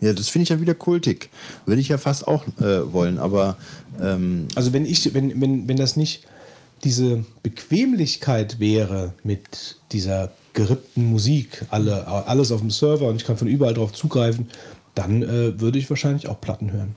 [0.00, 1.30] Ja, das finde ich ja wieder kultig.
[1.66, 3.56] Würde ich ja fast auch äh, wollen, aber
[4.00, 6.24] ähm, Also wenn ich, wenn, wenn, wenn das nicht
[6.84, 13.36] diese Bequemlichkeit wäre mit dieser gerippten Musik, alle, alles auf dem Server und ich kann
[13.36, 14.48] von überall drauf zugreifen,
[14.94, 16.94] dann äh, würde ich wahrscheinlich auch Platten hören.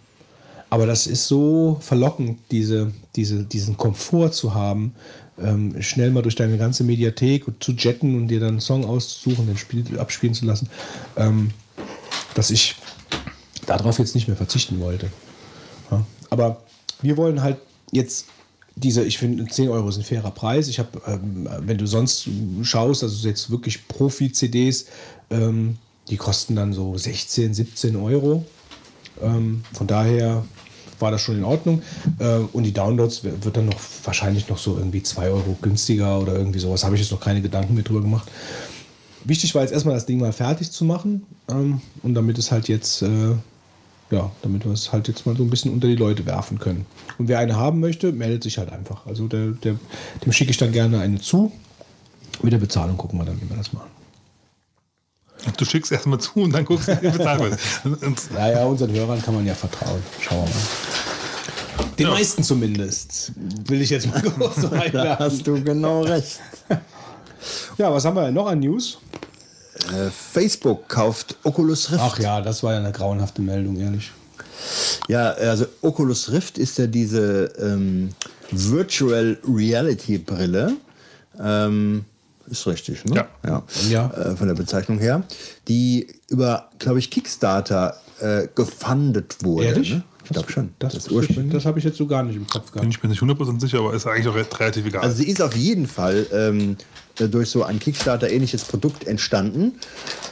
[0.70, 4.96] Aber das ist so verlockend, diese, diese, diesen Komfort zu haben,
[5.40, 9.46] ähm, schnell mal durch deine ganze Mediathek zu jetten und dir dann einen Song auszusuchen,
[9.46, 10.70] den Spiel, abspielen zu lassen,
[11.16, 11.52] ähm,
[12.34, 12.76] dass ich
[13.66, 15.10] darauf jetzt nicht mehr verzichten wollte.
[15.92, 16.06] Ja.
[16.30, 16.62] Aber
[17.02, 17.58] wir wollen halt
[17.92, 18.26] jetzt
[18.76, 20.68] diese, ich finde 10 Euro ist ein fairer Preis.
[20.68, 22.28] Ich habe, ähm, wenn du sonst
[22.64, 24.86] schaust, also jetzt wirklich Profi-CDs,
[25.30, 25.78] ähm,
[26.10, 28.46] die kosten dann so 16, 17 Euro.
[29.22, 30.44] Ähm, von daher
[31.00, 31.82] war das schon in Ordnung.
[32.20, 36.36] Äh, und die Downloads wird dann noch wahrscheinlich noch so irgendwie 2 Euro günstiger oder
[36.36, 36.84] irgendwie sowas.
[36.84, 38.30] Habe ich jetzt noch keine Gedanken mehr drüber gemacht.
[39.24, 42.68] Wichtig war jetzt erstmal das Ding mal fertig zu machen ähm, und damit es halt
[42.68, 43.36] jetzt, äh,
[44.14, 46.86] ja, damit wir es halt jetzt mal so ein bisschen unter die Leute werfen können.
[47.18, 49.06] Und wer eine haben möchte, meldet sich halt einfach.
[49.06, 49.76] Also der, der,
[50.26, 51.52] dem schicke ich dann gerne eine zu.
[52.42, 53.90] Mit der Bezahlung gucken wir dann, wie wir das machen.
[55.58, 57.60] Du schickst erstmal zu und dann guckst du, wie bezahlt wird.
[58.04, 60.02] Und- Ja, ja, unseren Hörern kann man ja vertrauen.
[60.22, 61.92] Schauen wir mal.
[62.00, 62.14] Den Ja.
[62.14, 63.34] meisten zumindest.
[63.68, 66.40] Will ich jetzt mal kurz so da hast du genau recht.
[67.78, 69.00] Ja, was haben wir denn noch an News?
[69.92, 72.04] Äh, Facebook kauft Oculus Rift.
[72.04, 74.12] Ach ja, das war ja eine grauenhafte Meldung, ehrlich.
[75.08, 78.10] Ja, also Oculus Rift ist ja diese ähm,
[78.52, 80.74] Virtual Reality Brille.
[81.40, 82.06] Ähm,
[82.48, 83.16] ist richtig, ne?
[83.16, 83.28] Ja.
[83.46, 83.64] ja.
[83.90, 84.12] Ja.
[84.12, 85.24] Äh, von der Bezeichnung her.
[85.68, 89.66] Die über, glaube ich, Kickstarter äh, gefundet wurde.
[89.68, 89.94] Ehrlich?
[89.94, 90.04] Ne?
[90.24, 90.74] Ich glaube schon.
[90.80, 91.54] Das, Das das, ursprünglich.
[91.54, 92.96] das habe ich jetzt so gar nicht im Kopf bin gehabt.
[92.96, 95.02] ich mir nicht 100% sicher, aber ist eigentlich auch re- relativ egal.
[95.04, 96.78] Also sie ist auf jeden Fall ähm,
[97.20, 99.74] äh, durch so ein Kickstarter-ähnliches Produkt entstanden,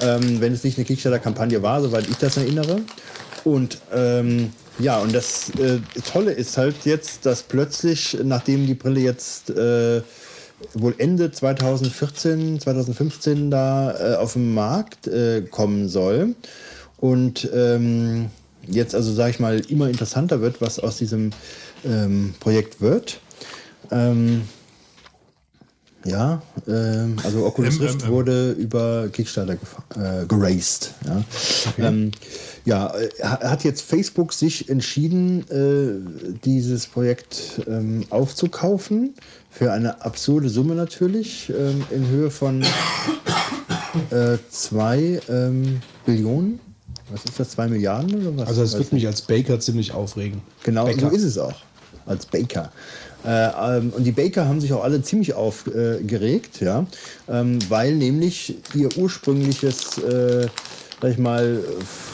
[0.02, 2.82] ähm, wenn es nicht eine Kickstarter-Kampagne war, soweit ich das erinnere.
[3.44, 5.80] Und ähm, ja, und das äh,
[6.12, 10.02] Tolle ist halt jetzt, dass plötzlich, nachdem die Brille jetzt äh,
[10.74, 16.36] wohl Ende 2014, 2015 da äh, auf den Markt äh, kommen soll
[16.98, 18.28] und ähm,
[18.68, 21.32] jetzt also, sage ich mal, immer interessanter wird, was aus diesem
[21.86, 23.20] ähm, Projekt wird.
[23.92, 24.44] Ähm,
[26.04, 28.12] ja, ähm, also Oculus M, Rift M, M.
[28.12, 30.94] wurde über Kickstarter äh, geraced.
[31.06, 31.24] Ja,
[31.78, 32.12] ähm,
[32.66, 39.14] ja äh, ha- hat jetzt Facebook sich entschieden, äh, dieses Projekt ähm, aufzukaufen
[39.52, 42.64] für eine absurde Summe natürlich ähm, in Höhe von
[44.10, 46.60] äh, zwei ähm, Billionen.
[47.12, 47.50] Was ist das?
[47.50, 48.48] Zwei Milliarden oder was?
[48.48, 50.42] Also Weiß wird mich als Baker ziemlich aufregen.
[50.64, 51.10] Genau, Bäcker.
[51.10, 51.56] so ist es auch.
[52.06, 52.72] Als Baker.
[53.24, 56.86] Äh, ähm, und die Baker haben sich auch alle ziemlich aufgeregt, ja,
[57.30, 60.48] ähm, weil nämlich ihr ursprüngliches, äh,
[61.02, 62.14] sag ich mal, f-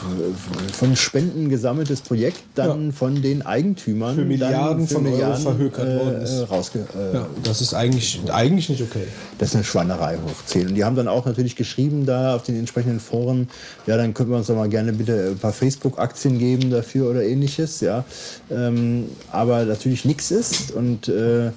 [0.72, 2.92] von Spenden gesammeltes Projekt dann Ja.
[2.92, 6.30] von den Eigentümern Für Milliarden für von Euro Milliarden, verhökert worden ist.
[6.38, 9.04] Äh, rausge äh, Ja, das ist eigentlich, eigentlich nicht okay.
[9.38, 10.68] das ist eine Schweinerei hoch 10.
[10.68, 13.48] Und die haben dann auch natürlich geschrieben da auf den entsprechenden Foren,
[13.86, 17.22] ja, dann könnten wir uns doch mal gerne bitte ein paar Facebook-Aktien geben dafür oder
[17.22, 18.04] ähnliches, ja.
[18.50, 20.70] Ähm, aber natürlich nichts ist.
[20.70, 21.50] Und äh,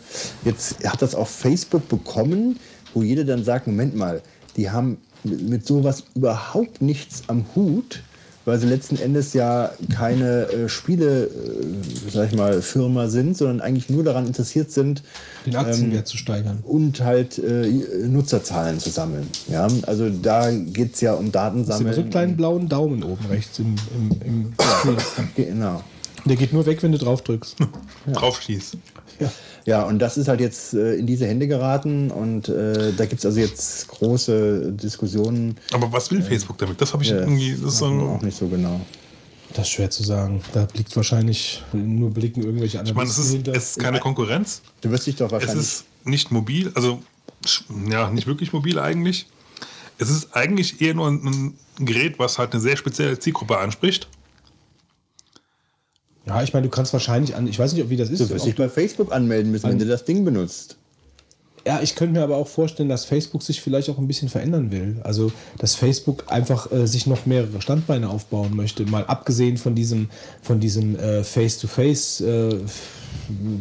[0.44, 2.60] jetzt hat das auch Facebook bekommen,
[2.94, 4.22] wo jeder dann sagt, Moment mal,
[4.58, 8.02] die haben mit, mit sowas überhaupt nichts am Hut.
[8.44, 13.62] Weil sie letzten Endes ja keine äh, Spiele, äh, sag ich mal, Firma sind, sondern
[13.62, 15.04] eigentlich nur daran interessiert sind,
[15.46, 16.58] Den Aktienwert zu steigern.
[16.64, 17.68] und halt äh,
[18.08, 19.28] Nutzerzahlen zu sammeln.
[19.48, 21.94] Ja, also da geht es ja um Datensammeln.
[21.94, 24.54] so einen kleinen blauen Daumen oben rechts im, im, im.
[25.36, 25.84] Genau.
[26.26, 27.58] Der geht nur weg, wenn du drauf drückst.
[28.12, 28.76] Drauf schießt.
[29.22, 29.32] Ja.
[29.66, 33.20] Ja, und das ist halt jetzt äh, in diese Hände geraten und äh, da gibt
[33.20, 35.56] es also jetzt große Diskussionen.
[35.72, 36.82] Aber was will Facebook damit?
[36.82, 37.56] Das habe ich Ja, irgendwie.
[37.62, 38.82] Das ist auch nicht so genau.
[39.54, 40.42] Das ist schwer zu sagen.
[40.54, 43.54] Da liegt wahrscheinlich nur blicken irgendwelche ich meine, es ist, hinter.
[43.54, 44.62] es ist keine Konkurrenz.
[44.82, 45.60] Du wirst dich doch Es wahrscheinlich.
[45.60, 47.00] ist nicht mobil, also
[47.90, 49.28] ja, nicht wirklich mobil eigentlich.
[49.98, 54.08] Es ist eigentlich eher nur ein, ein Gerät, was halt eine sehr spezielle Zielgruppe anspricht.
[56.26, 57.48] Ja, ich meine, du kannst wahrscheinlich an.
[57.48, 58.20] Ich weiß nicht, ob wie das ist.
[58.20, 60.78] du wirst dich bei Facebook anmelden müssen, wenn du das Ding benutzt.
[61.66, 64.72] Ja, ich könnte mir aber auch vorstellen, dass Facebook sich vielleicht auch ein bisschen verändern
[64.72, 65.00] will.
[65.04, 68.86] Also, dass Facebook einfach äh, sich noch mehrere Standbeine aufbauen möchte.
[68.86, 70.10] Mal abgesehen von diesem,
[70.42, 72.56] von diesem äh, Face-to-Face äh,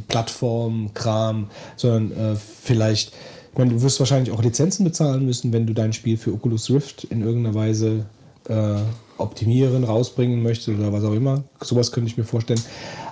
[0.08, 3.12] Plattform-Kram, sondern äh, vielleicht,
[3.52, 6.70] ich meine, du wirst wahrscheinlich auch Lizenzen bezahlen müssen, wenn du dein Spiel für Oculus
[6.70, 8.06] Rift in irgendeiner Weise
[8.48, 8.76] äh,
[9.20, 11.44] optimieren, rausbringen möchtest oder was auch immer.
[11.60, 12.60] Sowas könnte ich mir vorstellen.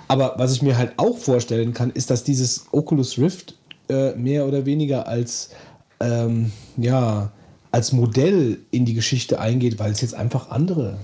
[0.07, 3.55] Aber was ich mir halt auch vorstellen kann, ist, dass dieses Oculus Rift
[3.89, 5.51] äh, mehr oder weniger als,
[5.99, 7.31] ähm, ja,
[7.71, 10.97] als Modell in die Geschichte eingeht, weil es jetzt einfach andere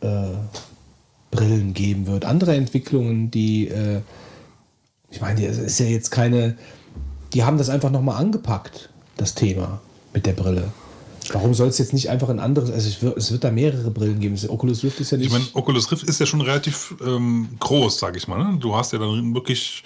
[0.00, 0.26] äh,
[1.30, 2.24] Brillen geben wird.
[2.24, 4.00] Andere Entwicklungen, die, äh,
[5.10, 6.56] ich meine, es ist ja jetzt keine,
[7.32, 9.80] die haben das einfach nochmal angepackt, das Thema
[10.12, 10.72] mit der Brille.
[11.30, 13.90] Warum soll es jetzt nicht einfach ein anderes, also es wird, es wird da mehrere
[13.90, 14.38] Brillen geben.
[14.48, 15.26] Oculus Rift ist ja nicht.
[15.26, 18.38] Ich meine, Oculus Rift ist ja schon relativ ähm, groß, sag ich mal.
[18.38, 18.58] Ne?
[18.58, 19.82] Du hast ja dann wirklich,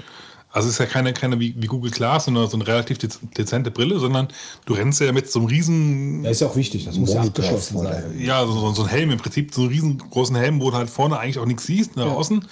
[0.51, 3.19] also es ist ja keine, keine wie, wie Google Glass, sondern so eine relativ dez
[3.37, 4.29] dezente Brille, sondern
[4.65, 7.21] du rennst ja mit so einem riesen, ja, ist ja auch wichtig, das muss ja
[7.21, 8.05] abgeschlossen sein.
[8.19, 11.19] ja, so, so ein Helm im Prinzip, so einen riesengroßen Helm, wo du halt vorne
[11.19, 12.45] eigentlich auch nichts siehst, nach außen.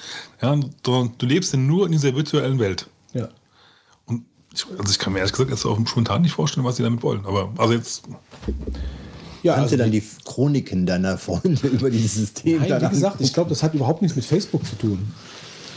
[0.43, 2.89] Ja, du, du lebst ja nur in dieser virtuellen Welt.
[3.15, 3.29] Ja.
[4.55, 7.03] Ich, also ich kann mir ehrlich gesagt jetzt auch spontan nicht vorstellen, was sie damit
[7.03, 7.25] wollen.
[7.27, 8.05] Aber also jetzt,
[9.43, 12.89] Ja, Kannst also du dann die Chroniken deiner Freunde über dieses System Nein, dann wie
[12.89, 15.13] gesagt, ich glaube, das hat überhaupt nichts mit Facebook zu tun.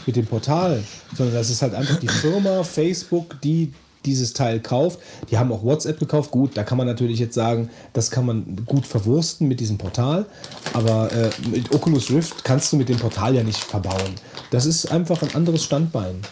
[0.06, 0.82] Mit dem Portal.
[1.14, 3.72] Sondern das ist halt einfach die Firma Facebook, die
[4.06, 5.00] dieses Teil kauft.
[5.30, 6.30] Die haben auch WhatsApp gekauft.
[6.30, 10.24] Gut, da kann man natürlich jetzt sagen, das kann man gut verwursten mit diesem Portal.
[10.72, 14.14] Aber äh, mit Oculus Rift kannst du mit dem Portal ja nicht verbauen.
[14.50, 16.22] Das ist einfach ein anderes Standbein,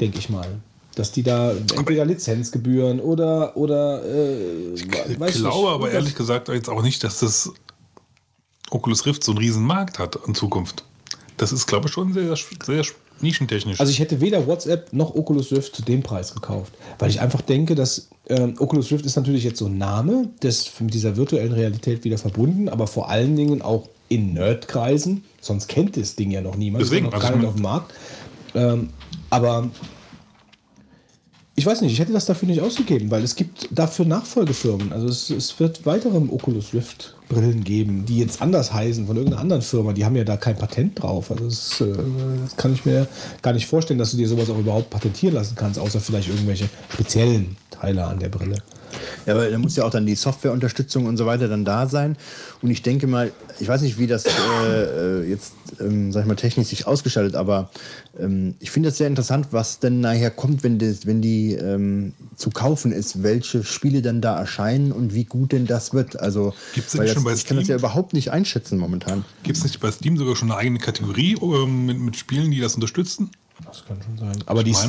[0.00, 0.46] denke ich mal.
[0.94, 6.82] Dass die da entweder Lizenzgebühren oder, oder äh, ich glaube aber ehrlich gesagt jetzt auch
[6.82, 7.50] nicht, dass das
[8.70, 10.84] Oculus Rift so einen riesen Markt hat in Zukunft.
[11.36, 12.84] Das ist, glaube ich, schon sehr, sehr
[13.20, 13.80] nischentechnisch.
[13.80, 17.40] Also ich hätte weder WhatsApp noch Oculus Rift zu dem Preis gekauft, weil ich einfach
[17.40, 21.16] denke, dass ähm, Oculus Rift ist natürlich jetzt so ein Name, das ist mit dieser
[21.16, 26.30] virtuellen Realität wieder verbunden, aber vor allen Dingen auch in Nerdkreisen, sonst kennt das Ding
[26.30, 27.94] ja noch niemand, Deswegen, noch also gar ich nicht mein- auf dem Markt.
[28.54, 28.88] Ähm,
[29.30, 29.68] aber
[31.56, 34.92] ich weiß nicht, ich hätte das dafür nicht ausgegeben, weil es gibt dafür Nachfolgefirmen.
[34.92, 39.40] Also es, es wird weitere Oculus Rift Brillen geben, die jetzt anders heißen von irgendeiner
[39.40, 39.92] anderen Firma.
[39.92, 41.30] Die haben ja da kein Patent drauf.
[41.30, 41.94] Also das, äh,
[42.42, 43.06] das kann ich mir
[43.40, 46.68] gar nicht vorstellen, dass du dir sowas auch überhaupt patentieren lassen kannst, außer vielleicht irgendwelche
[46.92, 48.56] speziellen Teile an der Brille.
[49.26, 52.16] Ja, aber da muss ja auch dann die Softwareunterstützung und so weiter dann da sein.
[52.62, 54.30] Und ich denke mal, ich weiß nicht, wie das äh,
[55.20, 57.70] äh, jetzt, ähm, sag ich mal, technisch sich ausgestaltet, aber
[58.18, 62.12] ähm, ich finde es sehr interessant, was denn nachher kommt, wenn, das, wenn die ähm,
[62.36, 66.18] zu kaufen ist, welche Spiele dann da erscheinen und wie gut denn das wird.
[66.20, 67.88] Also, Gibt's denn schon das, bei ich kann das ja Steam?
[67.88, 69.24] überhaupt nicht einschätzen momentan.
[69.42, 72.60] Gibt es nicht bei Steam sogar schon eine eigene Kategorie ähm, mit, mit Spielen, die
[72.60, 73.30] das unterstützen?
[73.64, 74.42] Das kann schon sein.
[74.46, 74.86] Aber dies,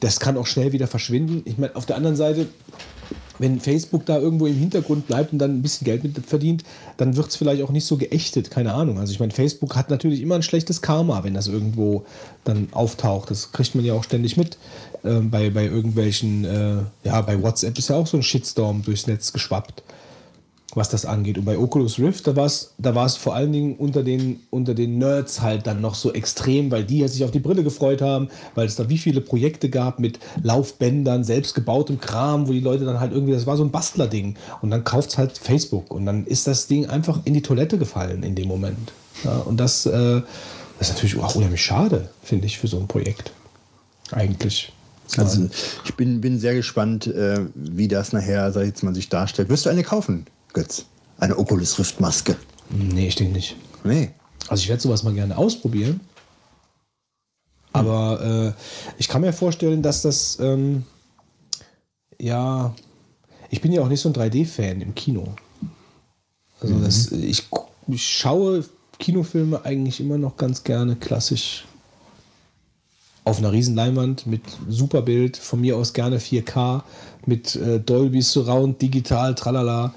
[0.00, 1.42] das kann auch schnell wieder verschwinden.
[1.44, 2.46] Ich meine, auf der anderen Seite,
[3.38, 6.64] wenn Facebook da irgendwo im Hintergrund bleibt und dann ein bisschen Geld mit verdient,
[6.96, 8.50] dann wird es vielleicht auch nicht so geächtet.
[8.50, 8.98] Keine Ahnung.
[8.98, 12.04] Also ich meine, Facebook hat natürlich immer ein schlechtes Karma, wenn das irgendwo
[12.44, 13.30] dann auftaucht.
[13.30, 14.58] Das kriegt man ja auch ständig mit.
[15.04, 19.06] Ähm, bei, bei irgendwelchen, äh, ja, bei WhatsApp ist ja auch so ein Shitstorm durchs
[19.06, 19.82] Netz geschwappt
[20.74, 21.38] was das angeht.
[21.38, 24.74] Und bei Oculus Rift, da war es da war's vor allen Dingen unter den, unter
[24.74, 28.28] den Nerds halt dann noch so extrem, weil die sich auf die Brille gefreut haben,
[28.54, 33.00] weil es da wie viele Projekte gab mit Laufbändern, selbstgebautem Kram, wo die Leute dann
[33.00, 34.36] halt irgendwie, das war so ein Bastler-Ding.
[34.62, 37.78] Und dann kauft es halt Facebook und dann ist das Ding einfach in die Toilette
[37.78, 38.92] gefallen in dem Moment.
[39.24, 40.22] Ja, und das, äh,
[40.78, 43.32] das ist natürlich auch unheimlich schade, finde ich, für so ein Projekt.
[44.10, 44.72] Eigentlich.
[45.16, 45.48] Also,
[45.84, 49.48] ich bin, bin sehr gespannt, äh, wie das nachher, sag ich jetzt mal, sich darstellt.
[49.48, 50.86] Wirst du eine kaufen, Götz?
[51.18, 52.36] Eine Oculus Rift Maske?
[52.70, 53.56] nee, ich denke nicht.
[53.84, 54.10] Nee.
[54.48, 56.00] Also ich werde sowas mal gerne ausprobieren.
[57.72, 58.60] Aber äh,
[58.98, 60.84] ich kann mir vorstellen, dass das, ähm,
[62.20, 62.74] ja,
[63.50, 65.34] ich bin ja auch nicht so ein 3D-Fan im Kino.
[66.60, 67.44] Also das, ich,
[67.88, 68.64] ich schaue
[68.98, 71.66] Kinofilme eigentlich immer noch ganz gerne klassisch
[73.24, 76.82] auf einer riesen Leinwand mit super Bild, von mir aus gerne 4K,
[77.26, 79.94] mit äh, Dolby Surround, digital, tralala.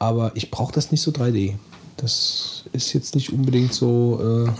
[0.00, 1.54] Aber ich brauche das nicht so 3D.
[1.98, 4.50] Das ist jetzt nicht unbedingt so, äh,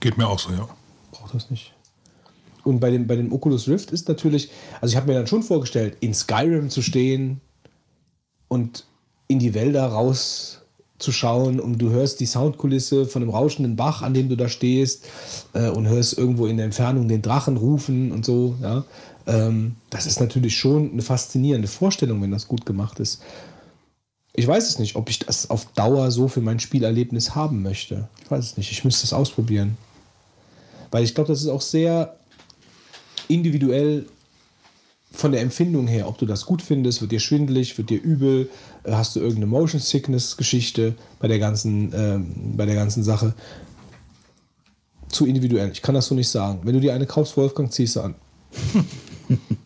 [0.00, 0.66] Geht mir auch so, ja.
[1.12, 1.72] braucht das nicht.
[2.64, 4.50] Und bei dem, bei dem Oculus Rift ist natürlich,
[4.80, 7.42] also ich habe mir dann schon vorgestellt, in Skyrim zu stehen
[8.48, 8.86] und
[9.28, 14.30] in die Wälder rauszuschauen und du hörst die Soundkulisse von einem rauschenden Bach, an dem
[14.30, 15.06] du da stehst
[15.52, 18.56] äh, und hörst irgendwo in der Entfernung den Drachen rufen und so.
[18.62, 18.84] Ja.
[19.26, 23.20] Ähm, das ist natürlich schon eine faszinierende Vorstellung, wenn das gut gemacht ist.
[24.36, 28.08] Ich weiß es nicht, ob ich das auf Dauer so für mein Spielerlebnis haben möchte.
[28.24, 28.72] Ich weiß es nicht.
[28.72, 29.76] Ich müsste es ausprobieren.
[30.90, 32.16] Weil ich glaube, das ist auch sehr
[33.28, 34.06] individuell
[35.12, 38.50] von der Empfindung her, ob du das gut findest, wird dir schwindelig, wird dir übel,
[38.82, 43.34] äh, hast du irgendeine Motion Sickness Geschichte bei der ganzen, ähm, bei der ganzen Sache.
[45.08, 45.70] Zu individuell.
[45.70, 46.60] Ich kann das so nicht sagen.
[46.64, 48.14] Wenn du dir eine kaufst, Wolfgang, ziehst du an.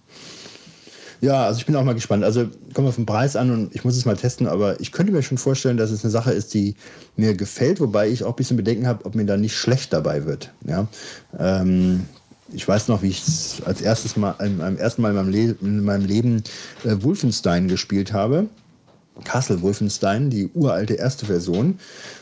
[1.20, 2.24] Ja, also ich bin auch mal gespannt.
[2.24, 5.12] Also kommt auf den Preis an und ich muss es mal testen, aber ich könnte
[5.12, 6.76] mir schon vorstellen, dass es eine Sache ist, die
[7.16, 10.24] mir gefällt, wobei ich auch ein bisschen Bedenken habe, ob mir da nicht schlecht dabei
[10.26, 10.52] wird.
[10.66, 10.86] Ja?
[11.38, 12.04] Ähm,
[12.52, 15.56] ich weiß noch, wie ich es als erstes Mal, am ersten Mal in meinem, Le
[15.60, 16.42] in meinem Leben
[16.84, 18.46] äh, Wolfenstein gespielt habe.
[19.24, 21.78] Castle Wolfenstein, die uralte erste Version,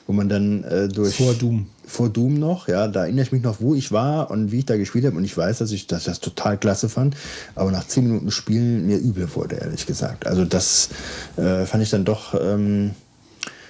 [0.06, 1.16] wo man dann äh, durch.
[1.16, 1.66] Vor Doom.
[1.86, 2.88] Vor Doom noch, ja.
[2.88, 5.16] Da erinnere ich mich noch, wo ich war und wie ich da gespielt habe.
[5.16, 7.16] Und ich weiß, dass ich ich das total klasse fand.
[7.54, 10.26] Aber nach zehn Minuten Spielen mir übel wurde, ehrlich gesagt.
[10.26, 10.90] Also, das
[11.36, 12.34] äh, fand ich dann doch.
[12.40, 12.92] Ähm,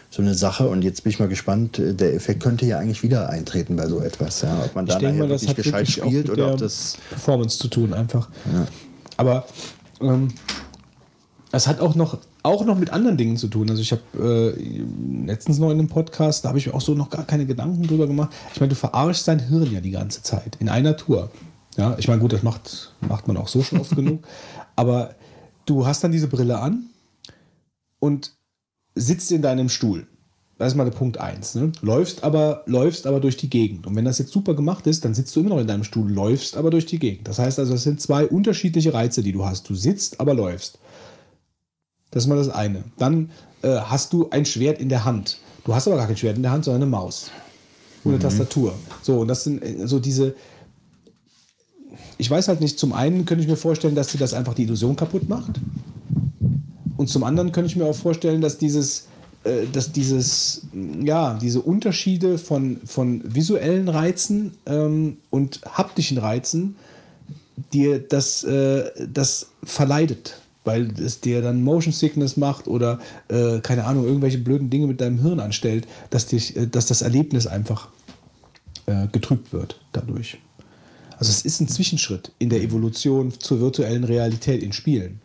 [0.09, 3.03] so eine Sache und jetzt bin ich mal gespannt, äh, der Effekt könnte ja eigentlich
[3.03, 4.63] wieder eintreten bei so etwas, ja.
[4.65, 6.97] Ob man da nachher mal, das wirklich gescheit wirklich spielt oder der ob das.
[7.11, 8.31] Performance zu tun, einfach.
[9.19, 9.47] Aber
[10.01, 10.29] ähm,
[11.53, 13.69] es hat auch noch, auch noch mit anderen Dingen zu tun.
[13.69, 16.95] Also ich habe äh, letztens noch in einem Podcast, da habe ich mir auch so
[16.95, 18.31] noch gar keine Gedanken drüber gemacht.
[18.55, 21.31] Ich meine, du verarschst dein Hirn ja die ganze Zeit in einer Tour.
[21.77, 24.27] Ja, ich meine, gut, das macht, macht man auch so schon oft genug.
[24.77, 25.15] Aber
[25.67, 26.87] du hast dann diese Brille an
[27.99, 28.33] und
[28.95, 30.07] sitzt in deinem Stuhl.
[30.59, 31.57] Das ist mal der Punkt 1.
[31.57, 31.73] Ne?
[31.83, 33.87] Läufst, aber, läufst aber durch die Gegend.
[33.87, 36.11] Und wenn das jetzt super gemacht ist, dann sitzt du immer noch in deinem Stuhl,
[36.11, 37.29] läufst aber durch die Gegend.
[37.29, 39.69] Das heißt also, das sind zwei unterschiedliche Reize, die du hast.
[39.69, 40.79] Du sitzt, aber läufst.
[42.17, 42.83] Das ist mal das eine.
[42.97, 43.29] Dann
[43.61, 45.37] äh, hast du ein Schwert in der Hand.
[45.65, 47.31] Du hast aber gar kein Schwert in der Hand, sondern eine Maus.
[48.05, 48.73] Und eine Tastatur.
[49.03, 50.35] So, und das sind äh, so diese.
[52.17, 54.63] Ich weiß halt nicht, zum einen könnte ich mir vorstellen, dass dir das einfach die
[54.63, 55.61] Illusion kaputt macht.
[56.97, 59.09] Und zum anderen könnte ich mir auch vorstellen, dass dieses,
[59.45, 66.77] äh, dass dieses, ja, diese Unterschiede von, von visuellen Reizen ähm, und haptischen Reizen
[67.75, 70.41] dir das, äh, das verleidet.
[70.67, 72.99] Weil es dir dann Motion Sickness macht oder,
[73.29, 77.03] äh, keine Ahnung, irgendwelche blöden Dinge mit deinem Hirn anstellt, dass, dich, äh, dass das
[77.03, 77.89] Erlebnis einfach
[78.87, 80.39] äh, getrübt wird dadurch.
[81.19, 85.21] Also es ist ein Zwischenschritt in der Evolution zur virtuellen Realität in Spielen.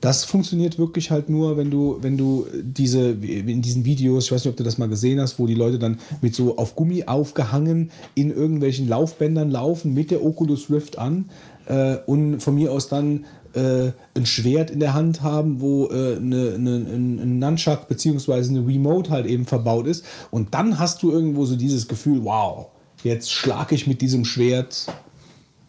[0.00, 4.44] Das funktioniert wirklich halt nur, wenn du, wenn du diese, in diesen Videos, ich weiß
[4.44, 7.04] nicht, ob du das mal gesehen hast, wo die Leute dann mit so auf Gummi
[7.04, 11.30] aufgehangen in irgendwelchen Laufbändern laufen mit der Oculus Rift an
[11.66, 16.16] äh, und von mir aus dann äh, ein Schwert in der Hand haben, wo äh,
[16.16, 18.32] eine, eine, ein, Nunchuck bzw.
[18.34, 20.04] eine Remote halt eben verbaut ist.
[20.30, 22.68] Und dann hast du irgendwo so dieses Gefühl, wow,
[23.02, 24.86] jetzt schlage ich mit diesem Schwert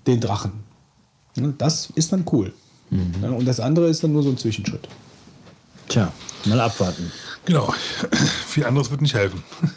[0.07, 0.63] den Drachen.
[1.35, 2.53] Ne, Das ist dann cool.
[3.23, 4.87] Ja, und das andere ist dann nur so ein Zwischenschritt.
[5.87, 6.11] Tja,
[6.45, 7.11] mal abwarten.
[7.45, 7.73] Genau.
[8.47, 9.43] Viel anderes wird nicht helfen.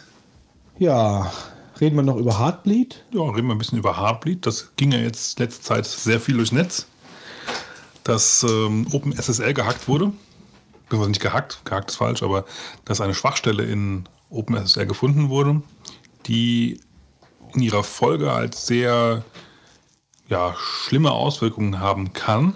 [0.78, 1.32] Ja,
[1.80, 3.02] reden wir noch über Heartbleed.
[3.10, 4.44] Ja, reden wir ein bisschen über Heartbleed.
[4.44, 6.86] Das ging ja jetzt letzte Zeit sehr viel durchs Netz.
[8.06, 10.12] Dass ähm, OpenSSL gehackt wurde.
[10.84, 12.44] Beziehungsweise nicht gehackt, gehackt ist falsch, aber
[12.84, 15.60] dass eine Schwachstelle in OpenSSL gefunden wurde,
[16.26, 16.80] die
[17.54, 19.24] in ihrer Folge als sehr
[20.28, 22.54] ja, schlimme Auswirkungen haben kann.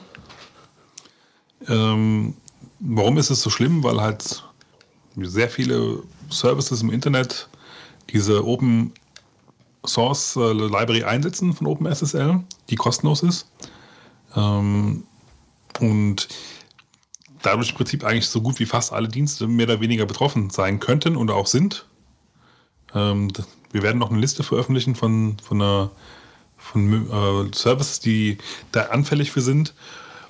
[1.66, 2.34] Ähm,
[2.78, 3.82] warum ist es so schlimm?
[3.82, 4.44] Weil halt
[5.16, 7.48] sehr viele Services im Internet
[8.10, 8.92] diese Open
[9.84, 13.46] Source äh, Library einsetzen von OpenSSL, die kostenlos ist.
[14.36, 15.04] Ähm,
[15.80, 16.28] und
[17.42, 20.80] dadurch im Prinzip eigentlich so gut wie fast alle Dienste mehr oder weniger betroffen sein
[20.80, 21.86] könnten oder auch sind.
[22.94, 23.32] Ähm,
[23.72, 25.90] wir werden noch eine Liste veröffentlichen von, von, einer,
[26.56, 28.38] von äh, Services, die
[28.72, 29.74] da anfällig für sind.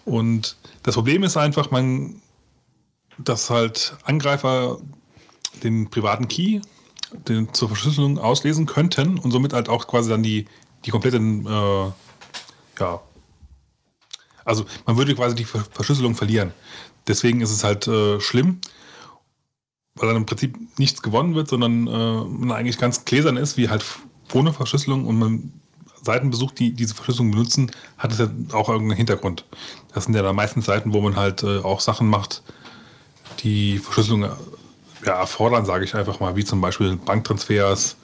[0.04, 2.22] Und das Problem ist einfach, man,
[3.18, 4.78] dass halt Angreifer
[5.62, 6.60] den privaten Key
[7.28, 10.46] den zur Verschlüsselung auslesen könnten und somit halt auch quasi dann die,
[10.84, 13.00] die komplette, äh, ja,
[14.44, 16.52] also man würde quasi die Ver- Verschlüsselung verlieren.
[17.06, 18.60] Deswegen ist es halt äh, schlimm,
[19.94, 23.68] weil dann im Prinzip nichts gewonnen wird, sondern äh, man eigentlich ganz gläsern ist, wie
[23.68, 23.84] halt
[24.32, 25.52] ohne Verschlüsselung und man
[26.02, 29.44] Seiten besucht, die diese Verschlüsselung benutzen, hat es ja auch irgendeinen Hintergrund.
[29.92, 32.42] Das sind ja dann meistens Seiten, wo man halt äh, auch Sachen macht,
[33.40, 34.30] die Verschlüsselung äh,
[35.04, 37.96] ja, erfordern, sage ich einfach mal, wie zum Beispiel Banktransfers,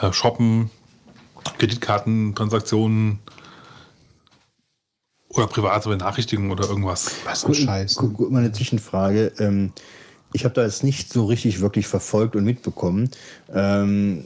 [0.00, 0.70] äh, Shoppen,
[1.58, 3.18] Kreditkartentransaktionen
[5.28, 7.10] oder private Benachrichtigungen oder irgendwas.
[7.24, 7.96] Was ein Scheiß.
[7.96, 9.32] Gu- gu- Mal eine Zwischenfrage.
[9.38, 9.72] Ähm,
[10.32, 13.10] ich habe da jetzt nicht so richtig wirklich verfolgt und mitbekommen.
[13.52, 14.24] Ähm,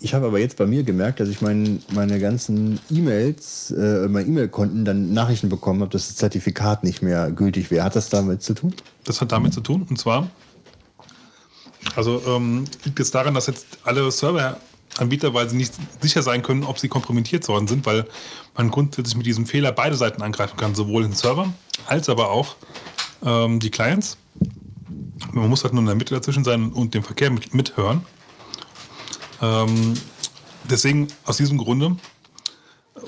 [0.00, 4.28] ich habe aber jetzt bei mir gemerkt, dass ich mein, meine ganzen E-Mails, äh, meine
[4.28, 7.84] E-Mail-Konten dann Nachrichten bekommen habe, dass das Zertifikat nicht mehr gültig wäre.
[7.84, 8.74] Hat das damit zu tun?
[9.04, 10.30] Das hat damit zu tun, und zwar,
[11.96, 14.10] also ähm, liegt es daran, dass jetzt alle
[14.90, 18.06] Serveranbieter, weil sie nicht sicher sein können, ob sie kompromittiert worden sind, weil
[18.56, 21.52] man grundsätzlich mit diesem Fehler beide Seiten angreifen kann, sowohl den Server
[21.86, 22.56] als aber auch
[23.24, 24.16] ähm, die Clients.
[25.32, 28.04] Man muss halt nur in der Mitte dazwischen sein und den Verkehr mit, mithören.
[29.40, 29.94] Ähm,
[30.68, 31.96] deswegen, aus diesem Grunde,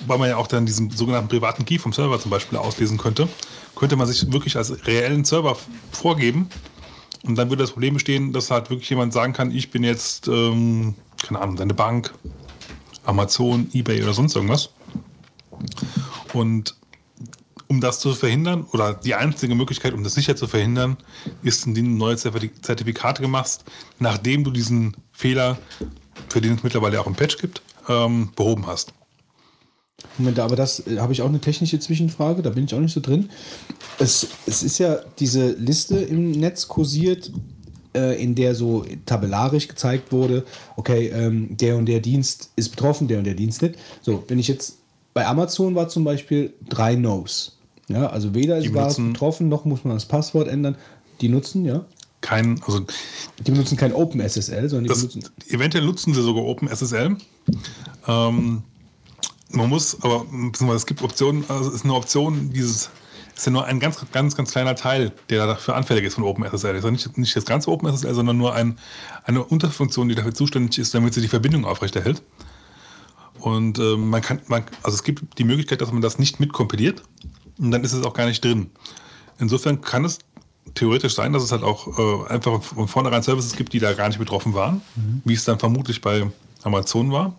[0.07, 3.29] weil man ja auch dann diesen sogenannten privaten Key vom Server zum Beispiel auslesen könnte,
[3.75, 5.57] könnte man sich wirklich als reellen Server
[5.91, 6.49] vorgeben.
[7.23, 10.29] Und dann würde das Problem bestehen, dass halt wirklich jemand sagen kann, ich bin jetzt,
[10.29, 12.15] ähm, keine Ahnung, deine Bank,
[13.05, 14.71] Amazon, Ebay oder sonst irgendwas.
[16.33, 16.77] Und
[17.69, 20.97] um das zu verhindern, oder die einzige Möglichkeit, um das sicher zu verhindern,
[21.43, 23.65] ist, indem du neue Zertif- Zertifikate machst,
[23.99, 25.57] nachdem du diesen Fehler,
[26.29, 28.93] für den es mittlerweile auch ein Patch gibt, ähm, behoben hast.
[30.19, 32.95] Moment, aber das äh, habe ich auch eine technische Zwischenfrage, da bin ich auch nicht
[32.95, 33.31] so drin.
[33.99, 37.31] Es, es ist ja diese Liste im Netz kursiert,
[38.23, 40.45] in der so tabellarisch gezeigt wurde,
[40.77, 43.77] okay, ähm, der und der Dienst ist betroffen, der und der Dienst nicht.
[44.03, 44.79] So, wenn ich jetzt
[45.15, 47.57] bei Amazon war zum Beispiel drei No's.
[47.89, 50.77] Ja, also weder Die war betroffen, noch muss man das Passwort ändern.
[51.21, 51.85] Die nutzen, ja.
[52.21, 52.81] Kein, also
[53.45, 55.25] Die benutzen kein OpenSSL, sondern die das, benutzen.
[55.49, 57.17] eventuell nutzen sie sogar OpenSSL.
[58.07, 58.63] Ähm,
[59.51, 60.25] man muss, aber
[60.77, 62.91] es gibt Optionen, also es ist eine Option, dieses
[63.41, 66.77] ist ja nur ein ganz, ganz, ganz kleiner Teil, der dafür anfällig ist von OpenSSL.
[66.77, 68.79] Ist ja nicht, nicht das ganze OpenSSL, sondern nur ein,
[69.25, 72.23] eine Unterfunktion, die dafür zuständig ist, damit sie die Verbindung aufrechterhält.
[73.39, 77.03] Und äh, man kann, man, also es gibt die Möglichkeit, dass man das nicht mitkompiliert
[77.59, 78.71] und dann ist es auch gar nicht drin.
[79.39, 80.19] Insofern kann es
[80.75, 84.09] theoretisch sein, dass es halt auch äh, einfach von vornherein Services gibt, die da gar
[84.09, 84.83] nicht betroffen waren,
[85.25, 86.31] wie es dann vermutlich bei
[86.63, 87.35] Amazon war.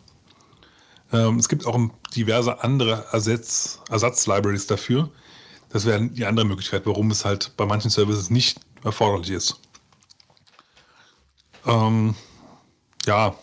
[1.14, 1.80] Ähm, es gibt auch
[2.16, 5.12] diverse andere Ersatz, Ersatz-Libraries dafür.
[5.74, 9.60] Das wäre die andere Möglichkeit, warum es halt bei manchen Services nicht erforderlich ist.
[11.66, 12.16] Ähm,
[13.06, 13.36] ja,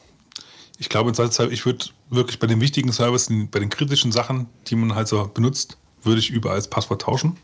[0.79, 4.95] ich glaube, ich würde wirklich bei den wichtigen Services, bei den kritischen Sachen, die man
[4.95, 7.37] halt so benutzt, würde ich überall das Passwort tauschen.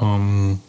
[0.00, 0.60] Ähm,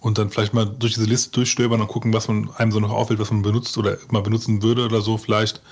[0.00, 2.90] und dann vielleicht mal durch diese Liste durchstöbern und gucken, was man einem so noch
[2.90, 5.62] auffällt, was man benutzt oder mal benutzen würde oder so vielleicht,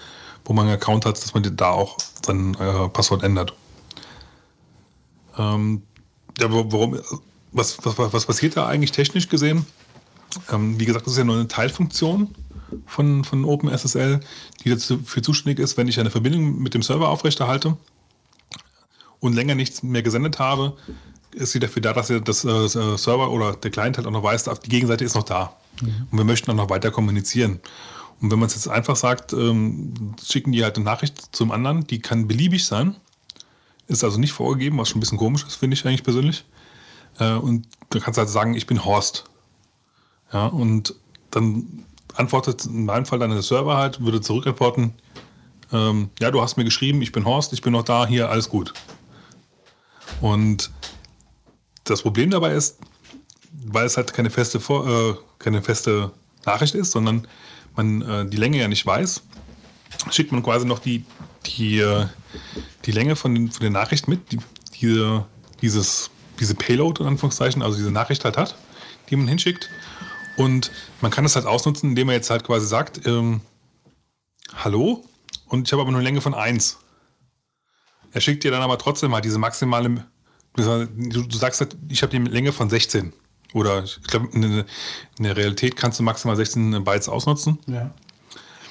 [0.44, 3.54] wo man einen Account hat, dass man da auch sein äh, Passwort ändert.
[5.38, 5.82] Ähm,
[6.38, 6.98] ja, warum,
[7.52, 9.66] was, was, was passiert da eigentlich technisch gesehen?
[10.52, 12.34] Ähm, wie gesagt, das ist ja nur eine Teilfunktion
[12.86, 14.20] von, von OpenSSL,
[14.64, 17.76] die dafür zuständig ist, wenn ich eine Verbindung mit dem Server aufrechterhalte
[19.18, 20.76] und länger nichts mehr gesendet habe,
[21.32, 24.22] ist sie dafür da, dass er das äh, Server oder der Client halt auch noch
[24.22, 25.56] weiß, die Gegenseite ist noch da.
[25.80, 27.60] Und wir möchten auch noch weiter kommunizieren.
[28.20, 31.86] Und wenn man es jetzt einfach sagt, ähm, schicken die halt eine Nachricht zum anderen,
[31.86, 32.96] die kann beliebig sein,
[33.90, 36.44] ist also nicht vorgegeben, was schon ein bisschen komisch ist, finde ich eigentlich persönlich.
[37.18, 39.24] Äh, und du kannst halt sagen, ich bin Horst.
[40.32, 40.94] Ja, und
[41.30, 41.84] dann
[42.14, 44.94] antwortet in meinem Fall dann der Server halt, würde zurückantworten,
[45.72, 48.48] ähm, ja, du hast mir geschrieben, ich bin Horst, ich bin noch da, hier, alles
[48.48, 48.72] gut.
[50.20, 50.70] Und
[51.84, 52.78] das Problem dabei ist,
[53.52, 56.12] weil es halt keine feste, äh, keine feste
[56.46, 57.26] Nachricht ist, sondern
[57.76, 59.22] man äh, die Länge ja nicht weiß,
[60.10, 61.04] schickt man quasi noch die,
[61.46, 62.06] die, äh,
[62.84, 64.38] die Länge von, den, von der Nachricht mit, die
[64.80, 65.26] diese,
[65.62, 68.56] dieses, diese Payload in Anführungszeichen, also diese Nachricht halt hat,
[69.10, 69.68] die man hinschickt.
[70.36, 70.70] Und
[71.02, 73.42] man kann das halt ausnutzen, indem man jetzt halt quasi sagt, ähm,
[74.54, 75.04] hallo,
[75.46, 76.78] und ich habe aber nur eine Länge von 1.
[78.12, 80.04] Er schickt dir dann aber trotzdem halt diese maximale,
[80.56, 83.12] du, du sagst halt, ich habe die Länge von 16.
[83.52, 84.66] Oder ich glaube, in, der-
[85.18, 87.58] in der Realität kannst du maximal 16 Bytes ausnutzen.
[87.66, 87.92] Ja.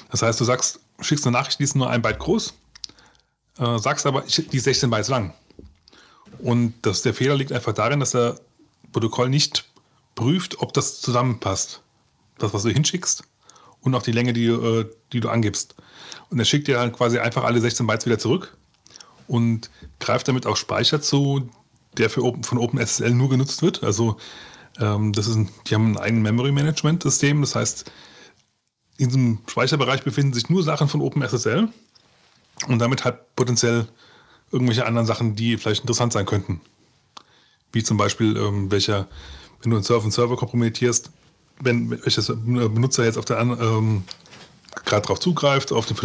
[0.09, 2.53] Das heißt, du sagst, schickst eine Nachricht, die ist nur ein Byte groß,
[3.59, 5.33] äh, sagst aber, die ist 16 Bytes lang.
[6.39, 8.39] Und das, der Fehler liegt einfach darin, dass der
[8.91, 9.69] Protokoll nicht
[10.15, 11.81] prüft, ob das zusammenpasst.
[12.37, 13.23] Das, was du hinschickst
[13.81, 15.75] und auch die Länge, die, äh, die du angibst.
[16.29, 18.55] Und er schickt dir dann quasi einfach alle 16 Bytes wieder zurück
[19.27, 19.69] und
[19.99, 21.49] greift damit auch Speicher zu,
[21.97, 23.83] der für Open, von OpenSSL nur genutzt wird.
[23.83, 24.17] Also
[24.79, 27.91] ähm, das ist ein, die haben ein Memory Management System, das heißt,
[28.99, 31.69] in diesem Speicherbereich befinden sich nur Sachen von OpenSSL
[32.67, 33.87] und damit halt potenziell
[34.51, 36.59] irgendwelche anderen Sachen, die vielleicht interessant sein könnten.
[37.71, 39.07] Wie zum Beispiel, ähm, welcher,
[39.61, 41.11] wenn du einen Server und Server kompromittierst,
[41.61, 44.03] wenn welcher Benutzer jetzt auf der ähm,
[44.83, 45.97] gerade drauf zugreift, auf, den,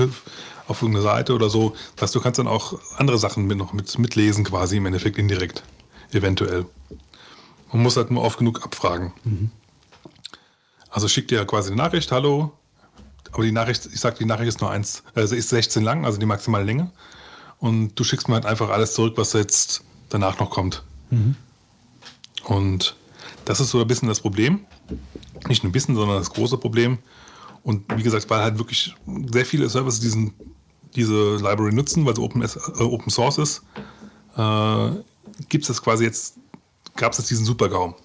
[0.68, 1.74] auf irgendeine Seite oder so.
[1.96, 5.18] Das heißt, du kannst dann auch andere Sachen mit, noch mit, mitlesen, quasi im Endeffekt
[5.18, 5.64] indirekt,
[6.12, 6.64] eventuell.
[7.72, 9.12] Man muss halt nur oft genug abfragen.
[10.90, 12.52] Also schickt dir quasi eine Nachricht, hallo,
[13.34, 16.18] aber die Nachricht, ich sag, die Nachricht ist nur eins, also ist 16 lang, also
[16.18, 16.90] die maximale Länge.
[17.58, 20.84] Und du schickst mir halt einfach alles zurück, was jetzt danach noch kommt.
[22.44, 22.96] Und
[23.44, 24.60] das ist so ein bisschen das Problem.
[25.48, 26.98] Nicht nur ein bisschen, sondern das große Problem.
[27.64, 28.94] Und wie gesagt, weil halt wirklich
[29.32, 30.32] sehr viele Services diesen,
[30.94, 33.62] diese Library nutzen, weil sie Open, äh, Open Source ist,
[34.36, 34.90] äh,
[35.48, 36.36] gibt es das quasi jetzt,
[36.94, 37.96] gab es jetzt diesen Super-GAU.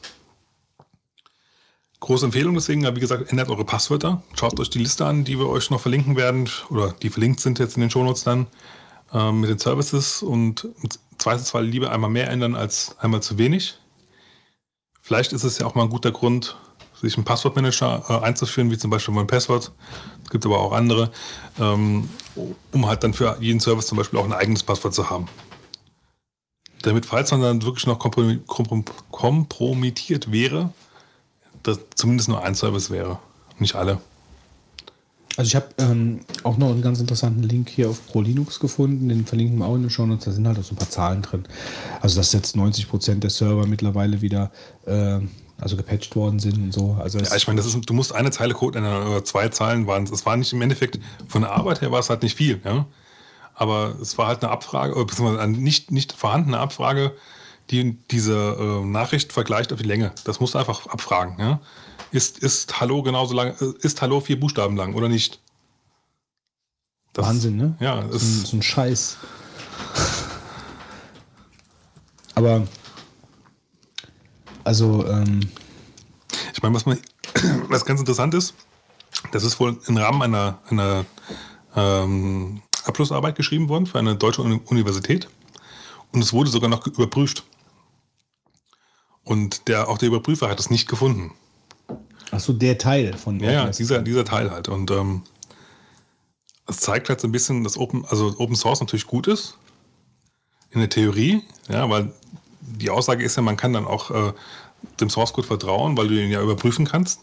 [2.01, 4.23] Große Empfehlung deswegen, wie gesagt, ändert eure Passwörter.
[4.33, 7.59] Schaut euch die Liste an, die wir euch noch verlinken werden, oder die verlinkt sind
[7.59, 8.47] jetzt in den Shownotes dann,
[9.13, 13.77] ähm, mit den Services und im Zweifelsfall lieber einmal mehr ändern als einmal zu wenig.
[15.01, 16.55] Vielleicht ist es ja auch mal ein guter Grund,
[17.01, 19.71] sich einen Passwortmanager äh, einzuführen, wie zum Beispiel mein Passwort.
[20.23, 21.11] Es gibt aber auch andere,
[21.59, 22.09] ähm,
[22.71, 25.27] um halt dann für jeden Service zum Beispiel auch ein eigenes Passwort zu haben.
[26.81, 30.73] damit, falls man dann wirklich noch komprom komprom kompromittiert wäre,
[31.64, 33.20] dass zumindest nur ein Service wäre.
[33.60, 33.99] Nicht alle.
[35.38, 39.26] Also ich habe ähm, auch noch einen ganz interessanten Link hier auf ProLinux gefunden, den
[39.26, 41.22] verlinken wir auch in den Show Notes, da sind halt auch so ein paar Zahlen
[41.22, 41.45] drin.
[42.01, 44.51] Also dass jetzt 90% der Server mittlerweile wieder
[44.86, 45.20] äh,
[45.57, 46.97] also gepatcht worden sind und so.
[46.99, 50.12] Also Ja, ich meine, du musst eine Zeile Code ändern oder zwei Zeilen waren es.
[50.12, 52.86] Es war nicht im Endeffekt, von der Arbeit her war es halt nicht viel, ja.
[53.53, 57.14] Aber es war halt eine Abfrage, oder beziehungsweise eine nicht, nicht vorhandene Abfrage,
[57.72, 60.11] die diese äh, Nachricht vergleicht auf die Länge.
[60.24, 61.59] Das musst du einfach abfragen, ja.
[62.11, 65.39] Ist, ist Hallo genauso lang, äh, ist Hallo vier Buchstaben lang oder nicht?
[67.13, 67.76] Das- Wahnsinn, ne?
[67.80, 69.17] Ja, so, ein, ist, so ein Scheiß.
[72.36, 72.67] Aber
[74.63, 75.49] also ähm,
[76.53, 76.99] Ich meine, was, man,
[77.70, 78.53] was ganz interessant ist,
[79.32, 81.05] das ist wohl im Rahmen einer, einer
[81.76, 85.28] ähm, Abschlussarbeit geschrieben worden für eine deutsche Uni Universität.
[86.11, 87.43] Und es wurde sogar noch überprüft.
[89.24, 91.32] Und der, auch der Überprüfer hat es nicht gefunden.
[92.32, 94.67] ach so der Teil von Ja, ja, dieser, dieser Teil halt.
[94.70, 95.24] Und ähm,
[96.67, 99.57] es zeigt halt so ein bisschen, dass Open, also Open Source natürlich gut ist.
[100.72, 102.11] In der Theorie, ja, weil
[102.61, 104.34] die Aussage ist ja, man kann dann auch äh,
[104.99, 107.22] dem Source Code vertrauen, weil du ihn ja überprüfen kannst.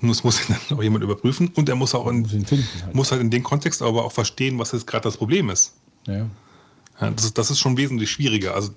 [0.00, 2.94] Nur es muss ihn dann auch jemand überprüfen und er muss auch in, Muss halt.
[2.94, 5.74] muss halt in dem Kontext aber auch verstehen, was jetzt gerade das Problem ist.
[6.06, 6.26] Ja.
[7.00, 8.54] Das, ist, das ist schon wesentlich schwieriger.
[8.54, 8.70] Also,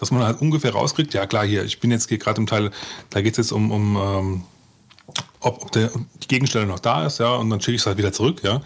[0.00, 2.70] dass man halt ungefähr rauskriegt, ja klar, hier, ich bin jetzt hier gerade im Teil,
[3.10, 4.42] da geht es jetzt um, um ähm,
[5.40, 5.90] ob, ob der,
[6.22, 8.60] die Gegenstelle noch da ist, ja, und dann schicke ich es halt wieder zurück, ja.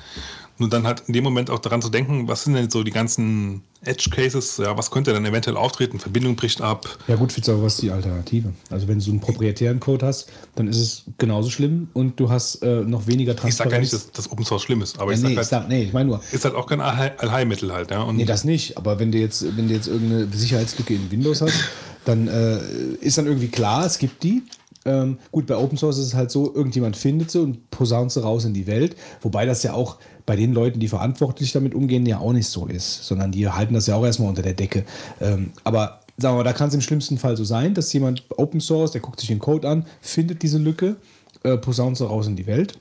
[0.59, 2.91] Nur dann halt in dem Moment auch daran zu denken, was sind denn so die
[2.91, 6.87] ganzen Edge-Cases, ja, was könnte dann eventuell auftreten, Verbindung bricht ab.
[7.09, 8.53] Ja gut, Fitz, aber was ist die Alternative?
[8.71, 12.31] Also wenn du so einen proprietären Code hast, dann ist es genauso schlimm und du
[12.31, 13.57] hast äh, noch weniger Ich Transparenz.
[13.59, 15.39] sage ja nicht, dass, dass Open Source schlimm ist, aber ja, ich nee, sage ich
[15.39, 18.03] halt, sag, nee, ich meine nur, ist halt auch kein Allhei- Allheilmittel halt, ja.
[18.03, 18.77] Und nee, das nicht.
[18.77, 21.55] Aber wenn du jetzt, wenn du jetzt irgendeine Sicherheitslücke in Windows hast,
[22.05, 22.59] dann äh,
[23.01, 24.43] ist dann irgendwie klar, es gibt die.
[24.85, 28.21] Ähm, gut, bei Open Source ist es halt so, irgendjemand findet sie und posaunt sie
[28.21, 28.97] raus in die Welt.
[29.21, 32.67] Wobei das ja auch bei den Leuten, die verantwortlich damit umgehen, ja auch nicht so
[32.67, 34.85] ist, sondern die halten das ja auch erstmal unter der Decke.
[35.21, 38.25] Ähm, aber sagen wir mal, da kann es im schlimmsten Fall so sein, dass jemand
[38.37, 40.97] Open Source, der guckt sich den Code an, findet diese Lücke,
[41.43, 42.79] äh, posaunt sie raus in die Welt.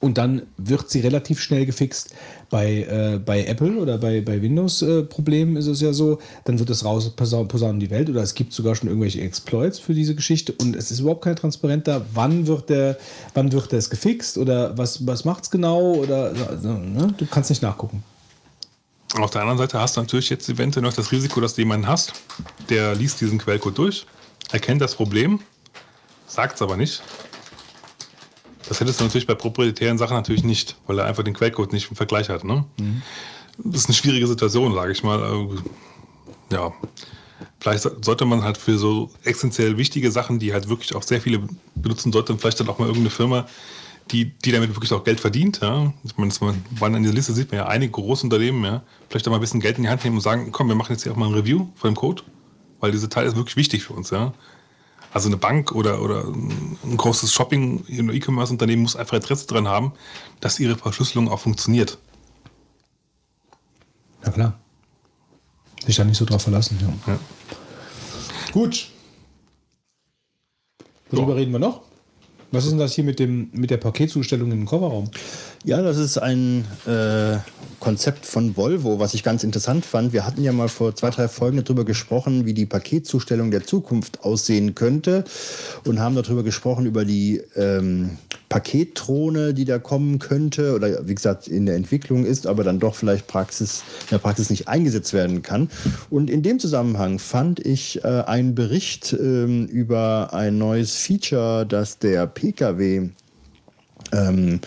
[0.00, 2.14] Und dann wird sie relativ schnell gefixt.
[2.50, 6.84] Bei, äh, bei Apple oder bei, bei Windows-Problemen ist es ja so, dann wird es
[6.84, 10.74] raus posaunen die Welt oder es gibt sogar schon irgendwelche Exploits für diese Geschichte und
[10.74, 12.96] es ist überhaupt kein transparenter, wann wird der,
[13.34, 17.14] wann wird das gefixt oder was, was macht es genau oder also, ne?
[17.18, 18.02] du kannst nicht nachgucken.
[19.16, 21.86] Auf der anderen Seite hast du natürlich jetzt eventuell noch das Risiko, dass du jemanden
[21.86, 22.12] hast,
[22.68, 24.06] der liest diesen Quellcode durch,
[24.52, 25.40] erkennt das Problem,
[26.26, 27.02] sagt es aber nicht.
[28.68, 31.90] Das hättest du natürlich bei proprietären Sachen natürlich nicht, weil er einfach den Quellcode nicht
[31.90, 32.44] im Vergleich hat.
[32.44, 32.64] Ne?
[33.58, 35.20] Das ist eine schwierige Situation, sage ich mal.
[35.20, 36.72] Äh, Ja,
[37.60, 41.20] vielleicht so- sollte man halt für so essentiell wichtige Sachen, die halt wirklich auch sehr
[41.20, 41.42] viele
[41.74, 43.46] benutzen sollten, vielleicht dann auch mal irgendeine Firma,
[44.10, 45.60] die, die damit wirklich auch Geld verdient.
[45.60, 45.92] Ja?
[46.04, 46.32] Ich meine,
[46.80, 49.40] man, in dieser Liste sieht man ja einige große Unternehmen, ja, vielleicht auch mal ein
[49.42, 51.26] bisschen Geld in die Hand nehmen und sagen, komm, wir machen jetzt hier auch mal
[51.28, 52.22] ein Review von dem Code,
[52.80, 54.08] weil dieser Teil ist wirklich wichtig für uns.
[54.10, 54.32] Ja?
[55.12, 59.92] Also eine Bank oder, oder ein großes Shopping- oder E-Commerce-Unternehmen muss einfach Interesse daran haben,
[60.40, 61.98] dass ihre Verschlüsselung auch funktioniert.
[64.24, 64.58] Ja klar.
[65.86, 66.78] Sich da nicht so drauf verlassen.
[66.80, 67.12] Ja.
[67.14, 67.18] Ja.
[68.52, 68.90] Gut.
[71.10, 71.36] Worüber Ja.
[71.38, 71.82] reden wir noch?
[72.50, 75.10] Was ist denn das hier mit, dem, mit der Paketzustellung den Kofferraum?
[75.64, 77.38] Ja, das ist ein äh,
[77.80, 80.12] Konzept von Volvo, was ich ganz interessant fand.
[80.12, 84.22] Wir hatten ja mal vor zwei, drei Folgen darüber gesprochen, wie die Paketzustellung der Zukunft
[84.22, 85.24] aussehen könnte
[85.84, 91.48] und haben darüber gesprochen, über die ähm, Paketdrohne, die da kommen könnte oder wie gesagt
[91.48, 95.42] in der Entwicklung ist, aber dann doch vielleicht Praxis, in der Praxis nicht eingesetzt werden
[95.42, 95.70] kann.
[96.08, 101.98] Und in dem Zusammenhang fand ich äh, einen Bericht ähm, über ein neues Feature, das
[101.98, 103.10] der Pkw
[104.12, 104.60] ähm,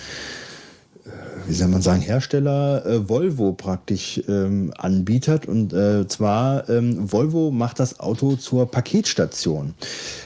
[1.48, 5.46] wie soll man sagen, Hersteller äh, Volvo praktisch ähm, anbietet.
[5.46, 9.74] Und äh, zwar, ähm, Volvo macht das Auto zur Paketstation.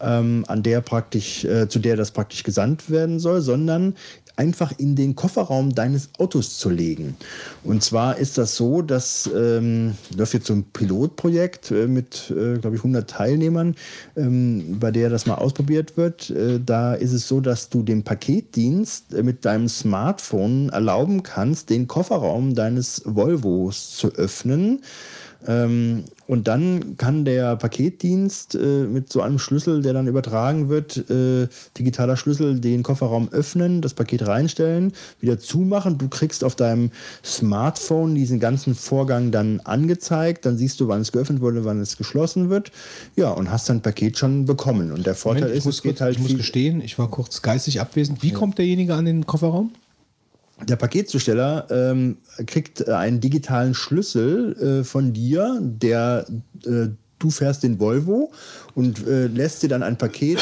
[0.02, 3.96] ähm, an der praktisch, äh, zu der das praktisch gesandt werden soll, sondern
[4.42, 7.16] einfach in den Kofferraum deines Autos zu legen.
[7.64, 12.58] Und zwar ist das so, dass ähm, läuft jetzt so ein Pilotprojekt äh, mit, äh,
[12.58, 13.76] glaube ich, 100 Teilnehmern,
[14.18, 16.32] ähm, bei der das mal ausprobiert wird.
[16.32, 21.70] Äh, da ist es so, dass du dem Paketdienst äh, mit deinem Smartphone erlauben kannst,
[21.70, 24.82] den Kofferraum deines Volvos zu öffnen.
[25.48, 31.10] Ähm, und dann kann der Paketdienst äh, mit so einem Schlüssel, der dann übertragen wird,
[31.10, 35.98] äh, digitaler Schlüssel, den Kofferraum öffnen, das Paket reinstellen, wieder zumachen.
[35.98, 36.92] Du kriegst auf deinem
[37.24, 40.46] Smartphone diesen ganzen Vorgang dann angezeigt.
[40.46, 42.72] Dann siehst du, wann es geöffnet wurde, wann es geschlossen wird.
[43.16, 44.92] Ja, und hast dein Paket schon bekommen.
[44.92, 46.98] Und der Vorteil Moment, ich ist, muss, es geht kurz, halt ich muss gestehen, ich
[46.98, 48.24] war kurz geistig abwesend.
[48.24, 49.72] Wie kommt derjenige an den Kofferraum?
[50.68, 56.26] Der Paketzusteller ähm, kriegt äh, einen digitalen Schlüssel äh, von dir, der
[56.66, 56.88] äh,
[57.20, 58.32] du fährst den Volvo
[58.76, 60.40] und äh, lässt dir dann ein Paket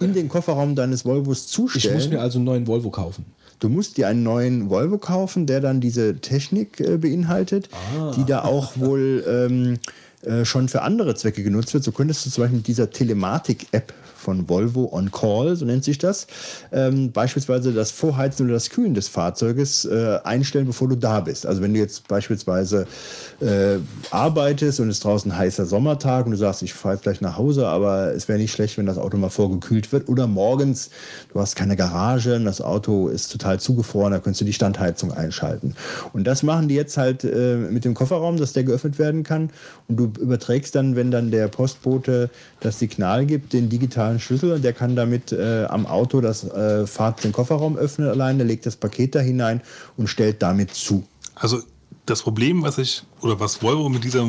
[0.00, 1.94] in den Kofferraum deines Volvos Ich zustellen.
[1.94, 3.24] muss mir also einen neuen Volvo kaufen.
[3.58, 7.68] Du musst dir einen neuen Volvo kaufen, der dann diese Technik äh, beinhaltet,
[8.16, 9.78] die da auch wohl ähm,
[10.22, 11.84] äh, schon für andere Zwecke genutzt wird.
[11.84, 13.92] So könntest du zum Beispiel mit dieser Telematik-App
[14.22, 16.26] von Volvo On Call, so nennt sich das,
[16.72, 21.46] ähm, beispielsweise das Vorheizen oder das Kühlen des Fahrzeuges äh, einstellen, bevor du da bist.
[21.46, 22.86] Also wenn du jetzt beispielsweise
[23.40, 23.78] äh,
[24.10, 27.36] arbeitest und es ist draußen heißer Sommertag und du sagst, ich fahre jetzt gleich nach
[27.36, 30.08] Hause, aber es wäre nicht schlecht, wenn das Auto mal vorgekühlt wird.
[30.08, 30.90] Oder morgens,
[31.32, 35.12] du hast keine Garage und das Auto ist total zugefroren, da könntest du die Standheizung
[35.12, 35.74] einschalten.
[36.12, 39.50] Und das machen die jetzt halt äh, mit dem Kofferraum, dass der geöffnet werden kann.
[39.88, 44.62] Und du überträgst dann, wenn dann der Postbote das Signal gibt, den digitalen Schlüssel und
[44.62, 48.76] der kann damit äh, am Auto das äh, Fahrt den Kofferraum öffnen alleine, legt das
[48.76, 49.60] Paket da hinein
[49.96, 51.04] und stellt damit zu.
[51.34, 51.62] Also
[52.06, 54.26] das Problem, was ich oder was Volvo mit dieser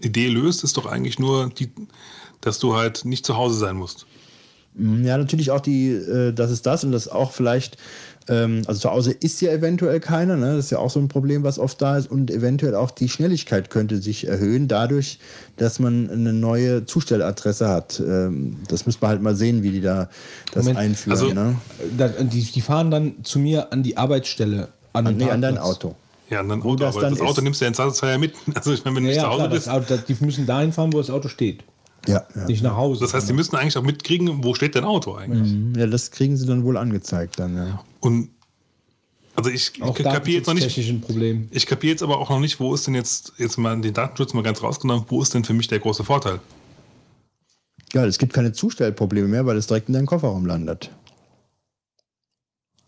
[0.00, 1.70] Idee löst, ist doch eigentlich nur, die,
[2.40, 4.06] dass du halt nicht zu Hause sein musst.
[4.76, 7.76] Ja, natürlich auch die, äh, das ist das und das auch vielleicht,
[8.28, 10.56] ähm, also zu Hause ist ja eventuell keiner, ne?
[10.56, 13.08] das ist ja auch so ein Problem, was oft da ist und eventuell auch die
[13.08, 15.18] Schnelligkeit könnte sich erhöhen dadurch,
[15.56, 18.00] dass man eine neue Zustelladresse hat.
[18.00, 20.08] Ähm, das müssen wir halt mal sehen, wie die da
[20.52, 21.12] das Moment, einführen.
[21.18, 21.56] also- ne?
[21.98, 24.68] Da, die, die fahren dann zu mir an die Arbeitsstelle.
[24.92, 25.58] An, den Nee, an dein.
[25.58, 25.94] Auto.
[26.30, 27.76] Ja, und dann Wo Auto, das aber dann das Auto ist- nimmst du ja ins
[27.76, 28.32] Zweifelsfall ja mit.
[28.54, 29.68] Also ich meine, wenn du Ja, nicht ja zu Hause das bist.
[29.68, 31.62] Auto, das, die müssen dahin fahren, wo das Auto steht.
[32.06, 32.44] Ja, ja.
[32.46, 33.00] Nicht nach Hause.
[33.00, 35.54] Das heißt, die müssen eigentlich auch mitkriegen, wo steht dein Auto eigentlich.
[35.76, 37.56] ja, das kriegen sie dann wohl angezeigt dann.
[37.56, 37.82] Ja.
[38.04, 38.30] Und
[39.34, 41.48] also ich auch kapiere jetzt noch nicht, datenschutztechnisch ein Problem.
[41.50, 44.32] ich kapiere jetzt aber auch noch nicht, wo ist denn jetzt, jetzt mal den Datenschutz
[44.32, 46.40] mal ganz rausgenommen, wo ist denn für mich der große Vorteil?
[47.94, 50.90] ja, es gibt keine Zustellprobleme mehr, weil es direkt in deinem Kofferraum landet.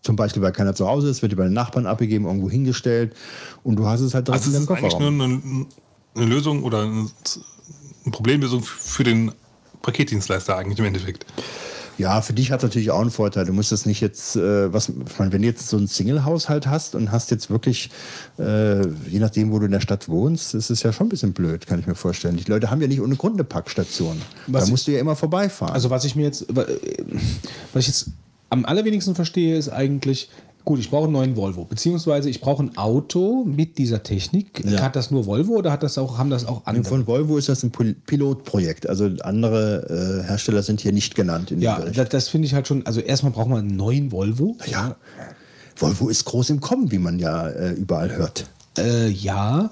[0.02, 3.14] Zum Beispiel, weil keiner zu Hause ist, wird über den Nachbarn abgegeben, irgendwo hingestellt
[3.62, 5.66] und du hast es halt direkt Also in ist deinem eigentlich nur Kofferraum.
[6.14, 7.08] eine, eine Lösung oder eine
[8.10, 9.32] Problemlösung für den
[9.82, 11.26] Paketdienstleister eigentlich im Endeffekt.
[11.98, 13.46] Ja, für dich hat es natürlich auch einen Vorteil.
[13.46, 16.66] Du musst das nicht jetzt, äh, was, ich meine, wenn du jetzt so einen Single-Haushalt
[16.66, 17.90] hast und hast jetzt wirklich,
[18.38, 21.32] äh, je nachdem, wo du in der Stadt wohnst, ist es ja schon ein bisschen
[21.32, 22.36] blöd, kann ich mir vorstellen.
[22.36, 24.20] Die Leute haben ja nicht ohne Grund eine Packstation.
[24.46, 25.72] Was da ich- musst du ja immer vorbeifahren.
[25.74, 26.66] Also was ich mir jetzt, äh,
[27.72, 28.08] was ich jetzt
[28.50, 30.28] am allerwenigsten verstehe, ist eigentlich,
[30.66, 34.62] gut, ich brauche einen neuen Volvo, beziehungsweise ich brauche ein Auto mit dieser Technik.
[34.66, 34.82] Ja.
[34.82, 36.84] Hat das nur Volvo oder hat das auch, haben das auch andere?
[36.84, 38.86] Von Volvo ist das ein Pil- Pilotprojekt.
[38.86, 41.54] Also andere äh, Hersteller sind hier nicht genannt.
[41.56, 44.58] Ja, das, das finde ich halt schon, also erstmal braucht man einen neuen Volvo.
[44.66, 44.96] ja.
[45.78, 48.46] Volvo ist groß im Kommen, wie man ja äh, überall hört.
[48.78, 49.70] Äh, ja,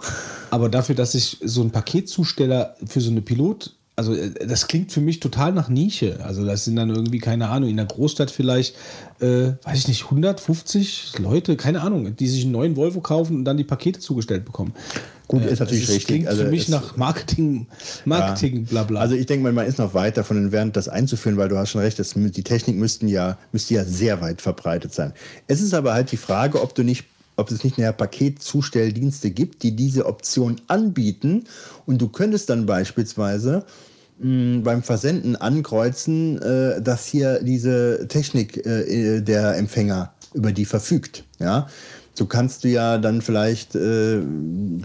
[0.51, 4.93] aber dafür, dass ich so ein Paketzusteller für so eine Pilot, also äh, das klingt
[4.93, 6.19] für mich total nach Nische.
[6.25, 8.75] Also das sind dann irgendwie, keine Ahnung, in der Großstadt vielleicht,
[9.21, 13.45] äh, weiß ich nicht, 150 Leute, keine Ahnung, die sich einen neuen Volvo kaufen und
[13.45, 14.75] dann die Pakete zugestellt bekommen.
[15.27, 16.07] Gut, Äh, ist natürlich also es richtig.
[16.07, 17.67] klingt Also für mich nach Marketing,
[18.05, 19.01] Marketing, bla bla.
[19.01, 21.71] Also ich denke mal, man ist noch weit davon entfernt, das einzuführen, weil du hast
[21.71, 25.13] schon recht, das, die Technik müssten ja, müsste ja sehr weit verbreitet sein.
[25.47, 27.05] Es ist aber halt die Frage, ob du nicht
[27.37, 31.45] ob es nicht mehr Paketzustelldienste gibt, die diese Option anbieten
[31.87, 33.65] und du könntest dann beispielsweise
[34.19, 41.25] mh, beim Versenden ankreuzen, äh, dass hier diese Technik äh, der Empfänger über die verfügt.
[41.39, 41.69] Ja?
[42.17, 44.21] So kannst du ja dann vielleicht äh,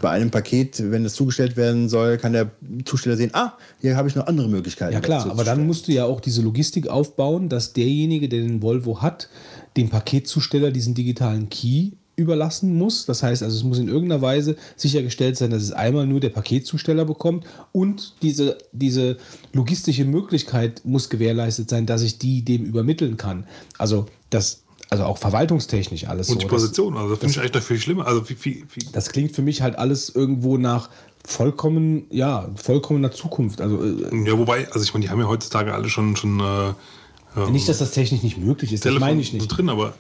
[0.02, 2.50] bei einem Paket, wenn es zugestellt werden soll, kann der
[2.86, 4.94] Zusteller sehen, ah, hier habe ich noch andere Möglichkeiten.
[4.94, 8.64] Ja klar, aber dann musst du ja auch diese Logistik aufbauen, dass derjenige, der den
[8.64, 9.30] Volvo hat,
[9.78, 13.06] dem Paketzusteller diesen digitalen Key überlassen muss.
[13.06, 16.30] Das heißt also, es muss in irgendeiner Weise sichergestellt sein, dass es einmal nur der
[16.30, 19.18] Paketzusteller bekommt und diese, diese
[19.54, 23.46] logistische Möglichkeit muss gewährleistet sein, dass ich die dem übermitteln kann.
[23.78, 26.40] Also das, also auch verwaltungstechnisch alles Und so.
[26.40, 28.06] die Position, also das finde ich eigentlich noch viel schlimmer.
[28.08, 30.90] Also wie, wie, wie, Das, das klingt für mich halt alles irgendwo nach
[31.26, 33.62] vollkommen, ja, vollkommener Zukunft.
[33.62, 36.74] Also äh, ja, wobei, also ich meine, die haben ja heutzutage alle schon, schon äh,
[37.38, 39.48] ähm, nicht, dass das technisch nicht möglich ist, das Telefon meine ich so nicht.
[39.48, 39.94] drin, aber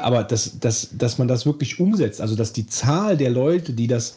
[0.00, 3.86] aber dass, dass, dass man das wirklich umsetzt, also dass die Zahl der Leute, die
[3.86, 4.16] das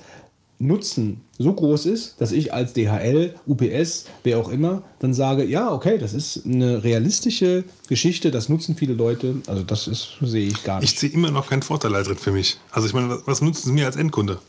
[0.59, 5.71] nutzen, so groß ist, dass ich als DHL, UPS, wer auch immer, dann sage, ja,
[5.71, 10.63] okay, das ist eine realistische Geschichte, das nutzen viele Leute, also das ist, sehe ich
[10.63, 10.99] gar ich nicht.
[10.99, 12.57] sehe immer noch keinen Vorteil drin für mich.
[12.71, 14.39] Also ich meine, was, nutzt es mir als Endkunde?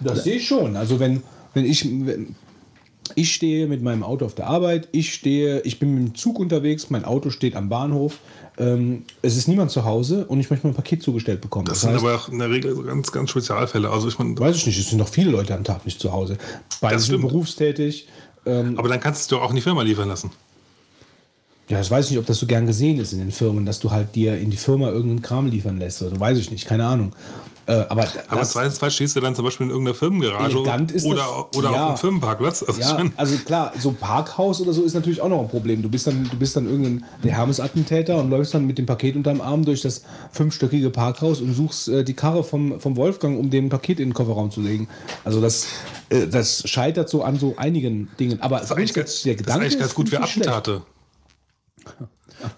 [0.00, 0.76] Das sehe ich schon.
[0.76, 1.22] Also wenn,
[1.54, 1.84] wenn ich.
[1.84, 2.34] Wenn
[3.14, 6.38] ich stehe mit meinem Auto auf der Arbeit, ich stehe, ich bin mit dem Zug
[6.38, 8.18] unterwegs, mein Auto steht am Bahnhof,
[8.58, 11.66] ähm, es ist niemand zu Hause und ich möchte mein Paket zugestellt bekommen.
[11.66, 13.90] Das, sind aber auch in der Regel so ganz, ganz Spezialfälle.
[13.90, 16.12] Also ich meine, weiß ich nicht, es sind noch viele Leute am Tag nicht zu
[16.12, 16.38] Hause.
[16.80, 18.08] Beide Das sind berufstätig.
[18.46, 20.30] Ähm, aber dann kannst du auch in die Firma liefern lassen.
[21.68, 23.80] ja, das weiß ich nicht, ob das so gern gesehen ist in den Firmen, dass
[23.80, 26.00] du halt dir in die Firma irgendeinen Kram liefern lässt.
[26.02, 27.12] Oder weiß ich nicht, keine Ahnung.
[27.68, 31.70] Äh, aber Aber Zweifelsfall stehst du dann zum Beispiel in irgendeiner Firmengarage oder, das- oder
[31.70, 31.82] ja.
[31.82, 32.62] auf einem Firmenparkplatz.
[32.62, 35.82] Also Ja, also klar, so Parkhaus oder so ist natürlich auch noch ein Problem.
[35.82, 39.16] Du bist dann, du bist dann irgendein der Hermes-Attentäter und läufst dann mit dem Paket
[39.16, 43.50] unterm Arm durch das fünfstöckige Parkhaus und suchst äh, die Karre vom, vom Wolfgang, um
[43.50, 44.88] dem Paket in den Kofferraum zu legen.
[45.24, 45.66] Also das,
[46.10, 48.40] äh, das scheitert so an so einigen Dingen.
[48.42, 50.82] Aber das ist eigentlich, grundsätzlich das ist eigentlich ganz gut für nicht schlecht.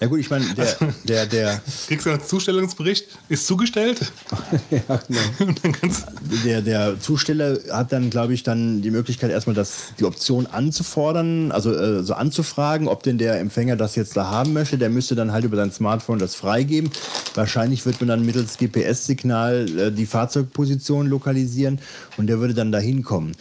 [0.00, 4.00] Ja gut, ich meine, der, der, der, Kriegst du einen Zustellungsbericht, ist zugestellt
[4.70, 5.52] Ja, genau.
[6.44, 11.52] der, der Zusteller hat dann, glaube ich, dann die Möglichkeit, erstmal das, die Option anzufordern,
[11.52, 14.78] also äh, so anzufragen, ob denn der Empfänger das jetzt da haben möchte.
[14.78, 16.90] Der müsste dann halt über sein Smartphone das freigeben.
[17.34, 21.80] Wahrscheinlich wird man dann mittels GPS-Signal äh, die Fahrzeugposition lokalisieren
[22.16, 23.34] und der würde dann da hinkommen.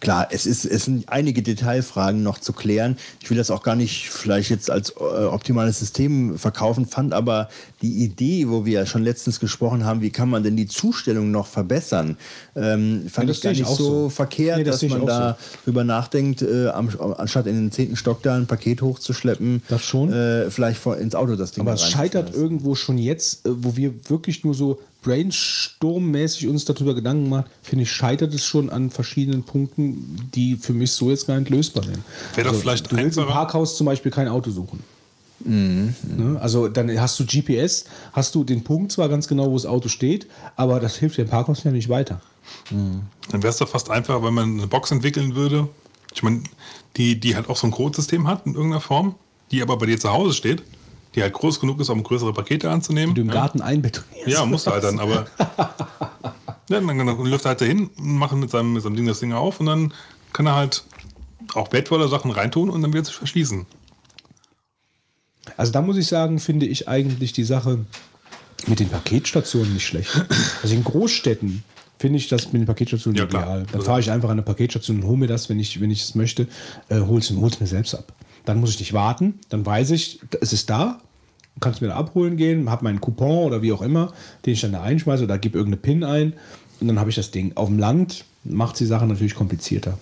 [0.00, 2.96] Klar, es, ist, es sind einige Detailfragen noch zu klären.
[3.22, 7.48] Ich will das auch gar nicht vielleicht jetzt als äh, optimales System verkaufen, fand aber
[7.82, 11.30] die Idee, wo wir ja schon letztens gesprochen haben, wie kann man denn die Zustellung
[11.30, 12.16] noch verbessern,
[12.56, 14.08] ähm, fand das ich gar ich nicht auch so, so.
[14.10, 17.96] verkehrt, Nee, das dass ich man da drüber nachdenkt, äh, am, anstatt in den zehnten
[17.96, 20.12] Stock da ein Paket hochzuschleppen, Das schon.
[20.12, 23.76] Äh, vielleicht vor, ins Auto das Ding Aber es scheitert irgendwo schon jetzt, äh, wo
[23.76, 28.90] wir wirklich nur so brainstormmäßig uns darüber Gedanken machen, finde ich, scheitert es schon an
[28.90, 31.98] verschiedenen Punkten, die für mich so jetzt gar nicht lösbar sind.
[32.34, 34.82] Wäre doch vielleicht du willst im Parkhaus zum Beispiel kein Auto suchen.
[35.40, 35.94] Mhm.
[36.40, 39.88] Also dann hast du GPS, hast du den Punkt zwar ganz genau, wo das Auto
[39.88, 40.26] steht,
[40.56, 42.20] aber das hilft dem Parkhaus ja nicht weiter.
[42.70, 45.68] Dann wäre es doch fast einfacher, wenn man eine Box entwickeln würde.
[46.14, 46.42] Ich meine,
[46.96, 49.14] die, die halt auch so ein Codesystem hat in irgendeiner Form,
[49.50, 50.62] die aber bei dir zu Hause steht,
[51.14, 53.14] die halt groß genug ist, um größere Pakete anzunehmen.
[53.14, 53.34] Du im ja.
[53.34, 54.28] Garten einbetonierst.
[54.28, 55.26] Ja, musst du halt dann, aber.
[55.38, 59.20] ja, dann, dann läuft er halt dahin und macht mit seinem, mit seinem Ding das
[59.20, 59.94] Ding auf und dann
[60.32, 60.84] kann er halt
[61.54, 63.66] auch wertvolle Sachen reintun und dann wird es sich verschließen.
[65.56, 67.86] Also da muss ich sagen, finde ich eigentlich die Sache
[68.66, 70.10] mit den Paketstationen nicht schlecht.
[70.62, 71.62] Also in Großstädten
[71.98, 73.42] finde ich das mit den Paketstationen Ja, klar.
[73.42, 73.66] ideal.
[73.72, 76.02] Dann fahre ich einfach an eine Paketstation und hole mir das, wenn ich, wenn ich
[76.02, 76.46] es möchte,
[76.88, 78.12] äh, hole es mir selbst ab.
[78.48, 81.02] Dann muss ich nicht warten, dann weiß ich, es ist da,
[81.60, 84.14] kann es mir da abholen gehen, habe meinen Coupon oder wie auch immer,
[84.46, 86.32] den ich dann da einschmeiße oder gebe irgendeine PIN ein
[86.80, 87.52] und dann habe ich das Ding.
[87.56, 89.98] Auf dem Land macht die Sache natürlich komplizierter.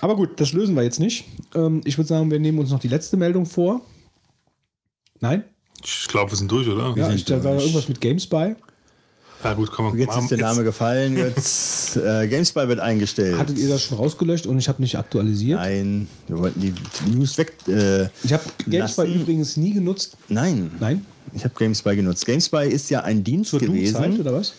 [0.00, 1.26] Aber gut, das lösen wir jetzt nicht.
[1.54, 3.80] Ähm, ich würde sagen, wir nehmen uns noch die letzte Meldung vor.
[5.20, 5.44] Nein?
[5.84, 6.92] Ich glaube, wir sind durch, oder?
[6.96, 8.56] Ja, ich, da war irgendwas mit Games bei.
[9.44, 9.96] Ja, gut, komm.
[9.98, 13.38] Jetzt ist der Name gefallen, jetzt äh, GameSpy wird eingestellt.
[13.38, 15.58] Hattet ihr das schon rausgelöscht und ich habe nicht aktualisiert?
[15.58, 16.72] Nein, wir wollten die
[17.10, 17.54] News weg.
[17.66, 19.20] Äh, Ich habe Games bei lassen.
[19.20, 20.16] übrigens nie genutzt.
[20.28, 20.70] Nein.
[20.78, 21.04] Nein?
[21.34, 22.24] Ich habe GameSpy genutzt.
[22.26, 23.94] GameSpy ist ja ein Dienst Zur gewesen.
[23.94, 24.52] Doom-Zeit oder was?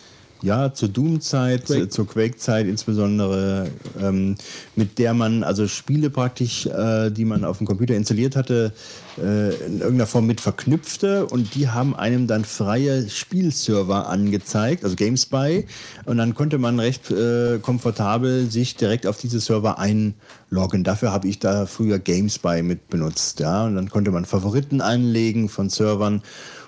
[0.44, 1.84] Ja, zur Doom-Zeit, Quake.
[1.84, 4.36] äh, zur Quake-Zeit insbesondere, ähm,
[4.76, 8.74] mit der man also Spiele praktisch, äh, die man auf dem Computer installiert hatte,
[9.18, 14.98] äh, in irgendeiner Form mit verknüpfte und die haben einem dann freie Spielserver angezeigt, also
[14.98, 15.66] GameSpy,
[16.04, 20.84] und dann konnte man recht äh, komfortabel sich direkt auf diese Server einloggen.
[20.84, 25.48] Dafür habe ich da früher GameSpy mit benutzt, ja, und dann konnte man Favoriten anlegen
[25.48, 26.22] von Servern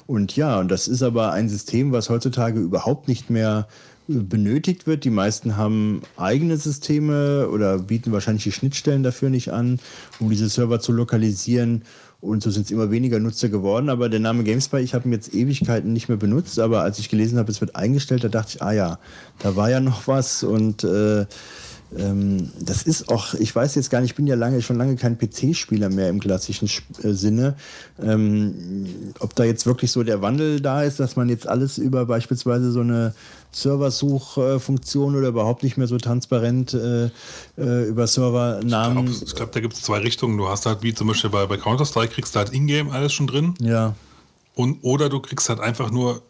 [0.08, 3.68] und ja, und das ist aber ein System, was heutzutage überhaupt nicht mehr
[4.08, 5.04] äh, benötigt wird.
[5.04, 9.80] Die meisten haben eigene Systeme oder bieten wahrscheinlich die Schnittstellen dafür nicht an,
[10.20, 11.84] um diese Server zu lokalisieren.
[12.22, 13.90] Und so sind es immer weniger Nutzer geworden.
[13.90, 16.60] Aber der Name GameSpy, ich habe ihn jetzt Ewigkeiten nicht mehr benutzt.
[16.60, 19.00] Aber als ich gelesen habe, es wird eingestellt, da dachte ich, ah ja,
[19.40, 20.44] da war ja noch was.
[20.44, 21.26] Und äh,
[21.98, 24.96] ähm, das ist auch, ich weiß jetzt gar nicht, ich bin ja lange, schon lange
[24.96, 26.70] kein PC-Spieler mehr im klassischen
[27.04, 27.56] äh, Sinne.
[28.02, 28.86] Ähm,
[29.20, 32.72] ob da jetzt wirklich so der Wandel da ist, dass man jetzt alles über beispielsweise
[32.72, 33.14] so eine
[33.52, 37.06] Serversuchfunktion oder überhaupt nicht mehr so transparent äh,
[37.58, 39.06] äh, über Ich Servernamen.
[39.06, 40.38] glaube, glaub, da gibt es zwei Richtungen.
[40.38, 43.28] Du hast halt, wie zum Beispiel bei, bei Counter-Strike, kriegst du halt Ingame alles schon
[43.28, 43.54] drin.
[43.62, 43.96] Ja.
[44.56, 46.22] Und, oder du kriegst halt einfach nur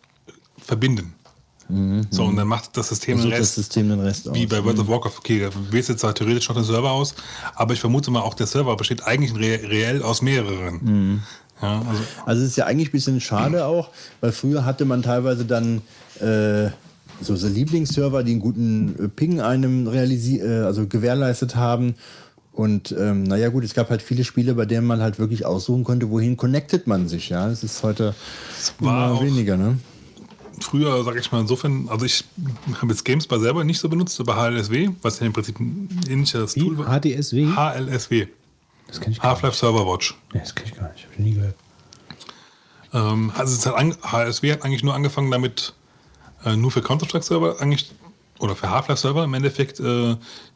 [0.57, 1.13] verbinden.
[2.11, 3.55] So, und dann macht das System den Sucht das Rest.
[3.55, 4.35] System den Rest aus.
[4.35, 5.17] Wie bei World of Warcraft.
[5.17, 7.15] Okay, da wählst jetzt halt theoretisch noch den Server aus,
[7.55, 11.23] aber ich vermute mal, auch der Server besteht eigentlich re reell aus mehreren.
[11.61, 13.89] Ja, also, Also es ist ja eigentlich ein bisschen schade auch,
[14.21, 15.81] weil früher hatte man teilweise dann
[16.19, 16.69] äh,
[17.21, 21.95] so, so Lieblingsserver, die einen guten äh, Ping einem realisi äh, also gewährleistet haben.
[22.51, 25.83] Und ähm, naja gut, es gab halt viele Spiele, bei denen man halt wirklich aussuchen
[25.83, 27.29] konnte, wohin connectet man sich.
[27.29, 28.15] Ja, das ist heute
[28.79, 29.57] war immer weniger.
[29.57, 29.77] Ne?
[30.59, 32.23] Früher, sage ich mal, insofern, also ich
[32.81, 36.53] habe jetzt GameSpy selber nicht so benutzt, aber HLSW, was ja im Prinzip ein ähnliches
[36.53, 36.99] Tool war.
[36.99, 37.47] HDSW?
[37.55, 38.27] HLSW,
[38.87, 39.43] Das kenne ich gar nicht.
[39.43, 40.15] Half-Life Server Watch.
[40.33, 41.03] Nee, das kenne ich gar nicht.
[41.03, 41.55] Habe ich nie gehört.
[42.93, 43.75] Ähm, also es hat
[44.11, 45.73] HSW hat eigentlich nur angefangen damit,
[46.45, 47.91] äh, nur für Counter-Strike-Server eigentlich,
[48.39, 49.83] oder für Half-Life-Server im Endeffekt, äh,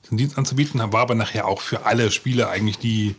[0.09, 3.15] den Dienst anzubieten, war aber nachher auch für alle Spiele eigentlich, die,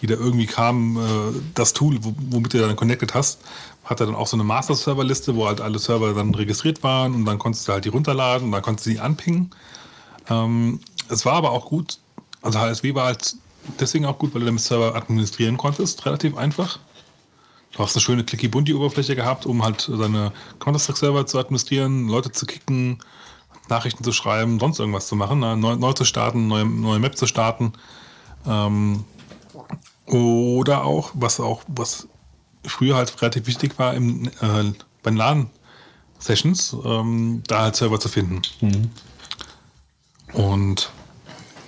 [0.00, 3.40] die da irgendwie kamen, äh, das Tool, wo, womit du dann connected hast,
[3.84, 7.38] hatte dann auch so eine Master-Server-Liste, wo halt alle Server dann registriert waren und dann
[7.38, 9.50] konntest du halt die runterladen und dann konntest du die anpingen.
[10.30, 11.98] Ähm, es war aber auch gut,
[12.42, 13.34] also HSW war halt
[13.80, 16.78] deswegen auch gut, weil du damit Server administrieren konntest, relativ einfach.
[17.72, 22.98] Du hast eine schöne Clicky-Bunty-Oberfläche gehabt, um halt seine Counter-Strike-Server zu administrieren, Leute zu kicken,
[23.68, 25.56] Nachrichten zu schreiben, sonst irgendwas zu machen, ne?
[25.56, 27.72] neu, neu zu starten, neue, neue Map zu starten.
[28.46, 29.04] Ähm,
[30.06, 32.08] oder auch, was auch, was
[32.64, 34.72] früher halt relativ wichtig war, im, äh,
[35.02, 38.42] bei LAN-Sessions, ähm, da halt Server zu finden.
[40.32, 40.90] Und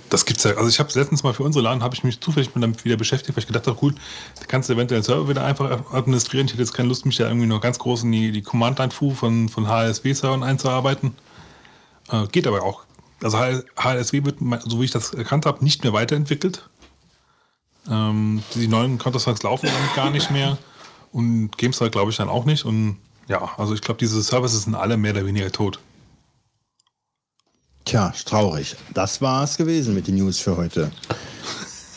[0.09, 0.51] das gibt's ja.
[0.51, 2.95] Also ich habe letztens mal für unsere LAN habe ich mich zufällig mit damit wieder
[2.95, 3.95] beschäftigt, weil ich gedacht habe, gut,
[4.39, 6.45] da kannst du eventuell den Server wieder einfach administrieren.
[6.45, 9.11] Ich hätte jetzt keine Lust, mich da irgendwie noch ganz groß in die, die Command-Line-Fu
[9.11, 11.15] von, von HSW-Servern einzuarbeiten.
[12.11, 12.83] Äh, geht aber auch.
[13.23, 16.69] Also HSW wird, so wie ich das erkannt habe, nicht mehr weiterentwickelt.
[17.89, 20.57] Ähm, die neuen Counter-Strikes laufen damit gar nicht mehr.
[21.15, 22.65] Und GameStar glaube ich dann auch nicht.
[22.65, 22.97] Und
[23.29, 25.79] ja, also ich glaube, diese Services sind alle mehr oder weniger tot.
[27.85, 28.75] Tja, traurig.
[28.93, 30.91] Das war's gewesen mit den News für heute.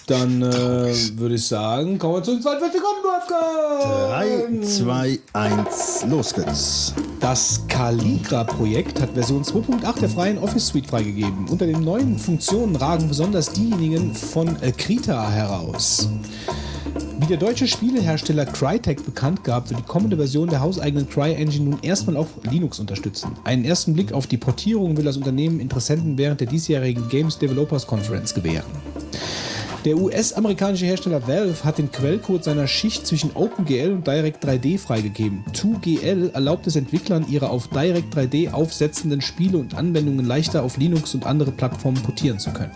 [0.08, 4.62] Dann äh, würde ich sagen, kommen wir zu den 42 Sekunden, Wolfgang!
[4.62, 6.94] 3, 2, 1, los geht's.
[7.20, 11.46] Das Caligra-Projekt hat Version 2.8 der freien Office Suite freigegeben.
[11.50, 16.08] Unter den neuen Funktionen ragen besonders diejenigen von äh, Krita heraus.
[17.20, 21.78] Wie der deutsche Spielehersteller Crytek bekannt gab, wird die kommende Version der hauseigenen Cry-Engine nun
[21.82, 23.32] erstmal auf Linux unterstützen.
[23.44, 27.86] Einen ersten Blick auf die Portierung will das Unternehmen Interessenten während der diesjährigen Games Developers
[27.86, 28.64] Conference gewähren.
[29.84, 35.44] Der US-amerikanische Hersteller Valve hat den Quellcode seiner Schicht zwischen OpenGL und Direct 3D freigegeben.
[35.52, 41.14] 2GL erlaubt es Entwicklern, ihre auf Direct 3D aufsetzenden Spiele und Anwendungen leichter auf Linux
[41.14, 42.72] und andere Plattformen portieren zu können.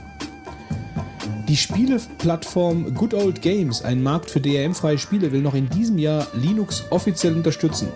[1.49, 6.29] Die Spieleplattform Good Old Games, ein Markt für DRM-freie Spiele, will noch in diesem Jahr
[6.35, 7.89] Linux offiziell unterstützen.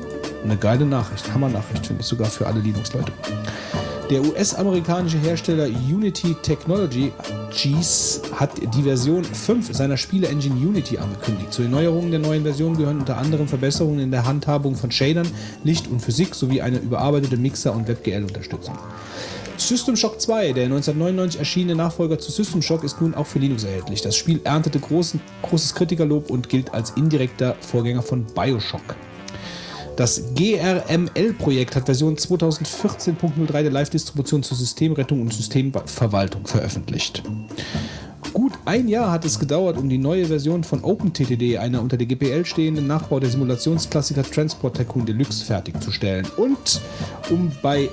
[0.43, 3.13] Eine geile Nachricht, Hammer-Nachricht finde ich sogar für alle Linux-Leute.
[4.09, 7.13] Der US-amerikanische Hersteller Unity Technology
[7.51, 11.53] Gs hat die Version 5 seiner Spiele-Engine Unity angekündigt.
[11.53, 15.27] Zu den Neuerungen der neuen Version gehören unter anderem Verbesserungen in der Handhabung von Shadern,
[15.65, 18.79] Licht und Physik sowie eine überarbeitete Mixer- und WebGL-Unterstützung.
[19.57, 23.65] System Shock 2, der 1999 erschienene Nachfolger zu System Shock, ist nun auch für Linux
[23.65, 24.03] erhältlich.
[24.03, 28.95] Das Spiel erntete großen, großes Kritikerlob und gilt als indirekter Vorgänger von Bioshock.
[29.97, 37.23] Das GRML-Projekt hat Version 2014.03 der Live-Distribution zur Systemrettung und Systemverwaltung veröffentlicht.
[38.35, 42.07] Gut ein Jahr hat es gedauert, um die neue Version von OpenTTD, einer unter der
[42.07, 46.83] GPL stehenden Nachbau der Simulationsklassiker Transport Tycoon Deluxe, fertigzustellen und
[47.31, 47.89] um bei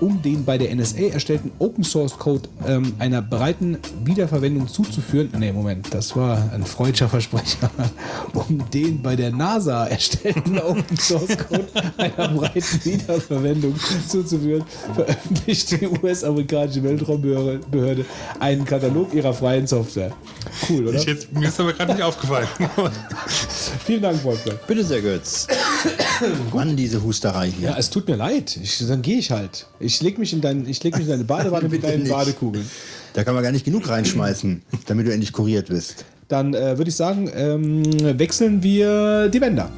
[0.00, 5.30] um den bei der NSA erstellten Open Source Code ähm, einer breiten Wiederverwendung zuzuführen.
[5.38, 7.70] Ne, Moment, das war ein freudscher Versprecher.
[8.34, 11.66] um den bei der NASA erstellten Open Source Code
[11.96, 13.74] einer breiten Wiederverwendung
[14.08, 14.64] zuzuführen,
[14.94, 18.04] veröffentlicht die US-amerikanische Weltraumbehörde
[18.40, 20.12] einen Katalog ihrer freien Software.
[20.68, 20.98] Cool, oder?
[20.98, 22.48] Ich jetzt, mir ist aber gerade nicht aufgefallen.
[23.84, 24.58] Vielen Dank, Wolfgang.
[24.66, 25.46] Bitte sehr, Götz.
[26.52, 27.70] Mann, diese Husterei hier.
[27.70, 28.58] Ja, es tut mir leid.
[28.62, 29.66] Ich, dann gehe ich halt.
[29.78, 32.12] Ich leg mich in, dein, ich leg mich in deine Badewanne mit deinen nicht.
[32.12, 32.68] Badekugeln.
[33.14, 36.04] Da kann man gar nicht genug reinschmeißen, damit du endlich kuriert bist.
[36.28, 39.70] Dann äh, würde ich sagen, ähm, wechseln wir die Bänder.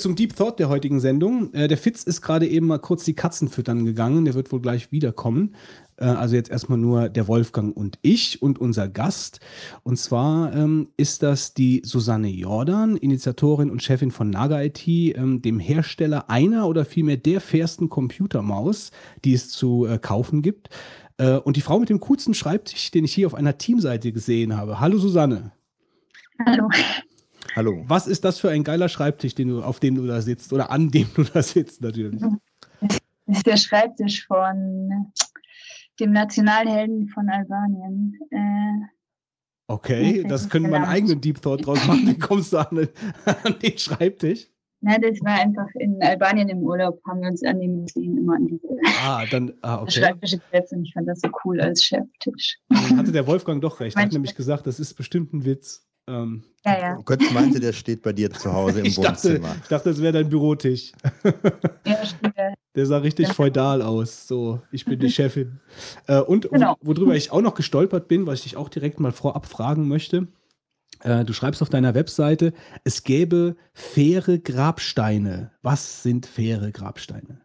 [0.00, 1.52] Zum Deep Thought der heutigen Sendung.
[1.54, 4.24] Äh, der Fitz ist gerade eben mal kurz die Katzen füttern gegangen.
[4.24, 5.54] Der wird wohl gleich wiederkommen.
[5.96, 9.40] Äh, also jetzt erstmal nur der Wolfgang und ich und unser Gast.
[9.82, 15.42] Und zwar ähm, ist das die Susanne Jordan, Initiatorin und Chefin von Naga IT, ähm,
[15.42, 18.90] dem Hersteller einer oder vielmehr der fairsten Computermaus,
[19.24, 20.70] die es zu äh, kaufen gibt.
[21.18, 24.56] Äh, und die Frau mit dem coolsten Schreibtisch, den ich hier auf einer Teamseite gesehen
[24.56, 24.80] habe.
[24.80, 25.52] Hallo Susanne.
[26.46, 26.68] Hallo.
[27.56, 27.84] Hallo.
[27.86, 30.70] Was ist das für ein geiler Schreibtisch, den du, auf dem du da sitzt oder
[30.70, 32.22] an dem du da sitzt natürlich?
[32.80, 35.12] Das ist der Schreibtisch von
[35.98, 38.18] dem Nationalhelden von Albanien.
[38.30, 38.86] Äh,
[39.66, 42.04] Okay, das können wir einen eigenen Deep Thought draus machen.
[42.04, 42.88] Wie kommst du an,
[43.24, 44.48] an den Schreibtisch?
[44.80, 48.36] na, das war einfach in Albanien im Urlaub, haben wir uns an dem Museum immer
[48.36, 48.66] an diese
[49.04, 50.00] Ah, dann, ah, okay.
[50.00, 52.58] Schreibtische gesetzt und ich fand das so cool als Cheftisch.
[52.68, 53.96] Dann hatte der Wolfgang doch recht.
[53.96, 55.86] Er hat nämlich gesagt, das ist bestimmt ein Witz.
[56.10, 56.98] Ähm, Ja, ja.
[57.04, 59.54] Götz meinte, der steht bei dir zu Hause im ich, dachte, Wohnzimmer.
[59.62, 60.92] ich dachte, das wäre dein Bürotisch.
[61.86, 62.52] ja stimmt, ja.
[62.74, 63.34] Der sah richtig Ja.
[63.34, 64.26] feudal aus.
[64.28, 65.60] So, ich bin die Chefin.
[66.06, 66.76] Äh, und Genau.
[66.80, 69.88] wo, worüber ich auch noch gestolpert bin, was ich dich auch direkt mal vorab fragen
[69.88, 70.28] möchte.
[71.02, 72.52] Äh, du schreibst auf deiner Webseite,
[72.84, 75.52] es gäbe faire Grabsteine.
[75.62, 77.40] Was sind faire Grabsteine?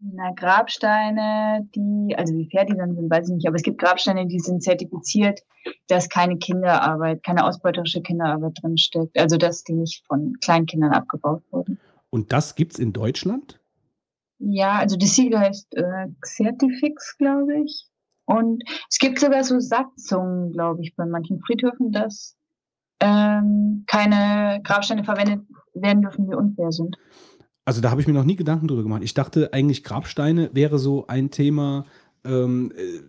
[0.00, 3.80] Na, Grabsteine, die, also wie fair die dann sind, weiß ich nicht, aber es gibt
[3.80, 5.40] Grabsteine, die sind zertifiziert,
[5.88, 9.18] dass keine Kinderarbeit, keine ausbeuterische Kinderarbeit drinsteckt.
[9.18, 11.80] Also dass die nicht von Kleinkindern abgebaut wurden.
[12.10, 13.60] Und das gibt's in Deutschland?
[14.38, 17.88] Ja, also das Siegel heißt äh, Certifix, glaube ich.
[18.24, 22.36] Und es gibt sogar so Satzungen, glaube ich, bei manchen Friedhöfen, dass
[23.00, 25.40] ähm, keine Grabsteine verwendet
[25.74, 26.96] werden dürfen, die unfair sind.
[27.68, 29.02] Also da habe ich mir noch nie Gedanken drüber gemacht.
[29.04, 31.84] Ich dachte eigentlich Grabsteine wäre so ein Thema,
[32.24, 33.00] ähm, äh,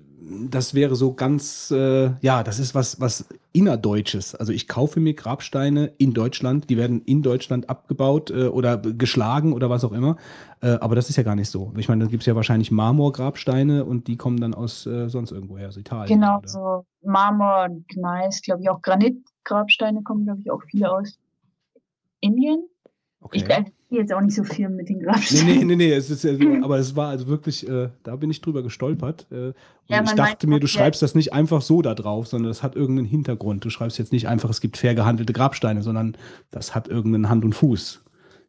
[0.49, 4.36] das wäre so ganz, äh, ja, das ist was, was innerdeutsches.
[4.36, 9.53] Also ich kaufe mir Grabsteine in Deutschland, die werden in Deutschland abgebaut äh, oder geschlagen
[9.53, 10.18] oder was auch immer.
[10.60, 11.72] Äh, aber das ist ja gar nicht so.
[11.77, 15.31] Ich meine, da gibt es ja wahrscheinlich Marmorgrabsteine und die kommen dann aus äh, sonst
[15.31, 16.19] irgendwoher, aus Italien.
[16.19, 16.48] Genau, oder?
[16.49, 21.18] so Marmor, Gneis, glaube ich, auch Granitgrabsteine kommen, glaube ich, auch viele aus
[22.19, 22.68] Indien.
[23.22, 23.38] Okay.
[23.38, 23.45] Ich
[23.89, 25.57] jetzt auch nicht so viel mit den Nee, Grabsteinen.
[25.59, 26.25] nee, nee, nee, es ist
[26.63, 29.27] aber es war also wirklich, äh, da bin ich drüber gestolpert.
[29.31, 29.55] Äh, und
[29.87, 32.75] Ja, ich dachte mir, du schreibst das nicht einfach so da drauf, sondern das hat
[32.75, 33.65] irgendeinen Hintergrund.
[33.65, 36.15] Du schreibst jetzt nicht einfach, es gibt fair gehandelte Grabsteine, sondern
[36.51, 38.03] das hat irgendeinen Hand und Fuß.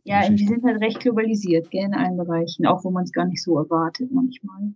[0.05, 3.27] Ja, die sind halt recht globalisiert, gell, in allen Bereichen, auch wo man es gar
[3.27, 4.73] nicht so erwartet manchmal.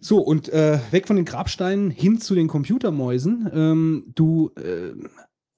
[0.00, 3.50] So, und äh, weg von den Grabsteinen hin zu den Computermäusen.
[3.54, 4.92] Ähm, du, äh,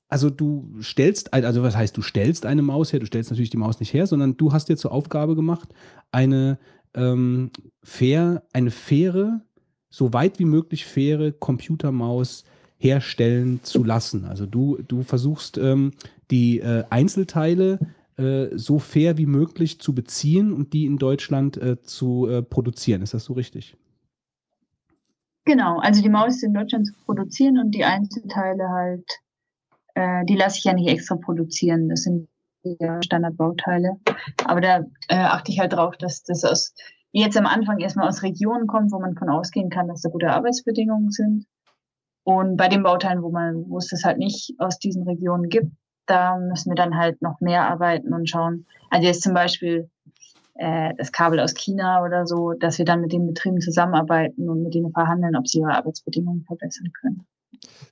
[0.09, 3.57] also du stellst, also was heißt, du stellst eine Maus her, du stellst natürlich die
[3.57, 5.75] Maus nicht her, sondern du hast dir zur Aufgabe gemacht,
[6.13, 6.59] eine
[6.95, 7.51] ähm,
[7.83, 9.41] fair, eine faire,
[9.91, 12.45] so weit wie möglich faire Computermaus
[12.79, 14.25] herstellen zu lassen.
[14.25, 15.93] Also du, du versuchst ähm,
[16.31, 17.79] die äh, Einzelteile
[18.17, 23.03] äh, so fair wie möglich zu beziehen und die in Deutschland äh, zu äh, produzieren.
[23.03, 23.77] Ist das so richtig?
[25.45, 29.05] Genau, also die Maus in Deutschland zu produzieren und die Einzelteile halt,
[29.97, 31.89] äh, die lasse ich ja nicht extra produzieren.
[31.89, 32.29] Das sind
[32.63, 33.97] ja Standardbauteile.
[34.45, 36.75] Aber da äh, achte ich halt drauf, dass das aus,
[37.13, 40.11] wie jetzt am Anfang erstmal aus Regionen kommt, wo man von ausgehen kann, dass da
[40.11, 41.47] gute Arbeitsbedingungen sind.
[42.25, 45.73] Und bei den Bauteilen, wo man, wo es das halt nicht aus diesen Regionen gibt,
[46.07, 48.67] da müssen wir dann halt noch mehr arbeiten und schauen.
[48.91, 49.89] Also jetzt zum Beispiel
[50.55, 54.63] äh, das Kabel aus China oder so, dass wir dann mit den Betrieben zusammenarbeiten und
[54.63, 57.27] mit denen verhandeln, ob sie ihre Arbeitsbedingungen verbessern können.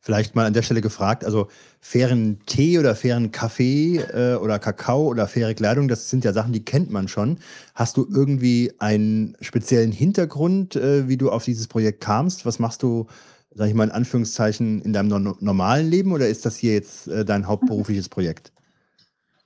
[0.01, 1.49] Vielleicht mal an der Stelle gefragt, also
[1.81, 6.53] fairen Tee oder fairen Kaffee äh, oder Kakao oder faire Kleidung, das sind ja Sachen,
[6.53, 7.39] die kennt man schon.
[7.75, 12.47] Hast du irgendwie einen speziellen Hintergrund, äh, wie du auf dieses Projekt kamst?
[12.47, 13.07] Was machst du,
[13.55, 17.09] sag ich mal in Anführungszeichen, in deinem no normalen Leben oder ist das hier jetzt
[17.09, 18.53] äh, dein hauptberufliches Projekt?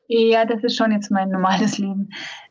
[0.08, 2.08] Ja, das ist schon jetzt mein normales Leben.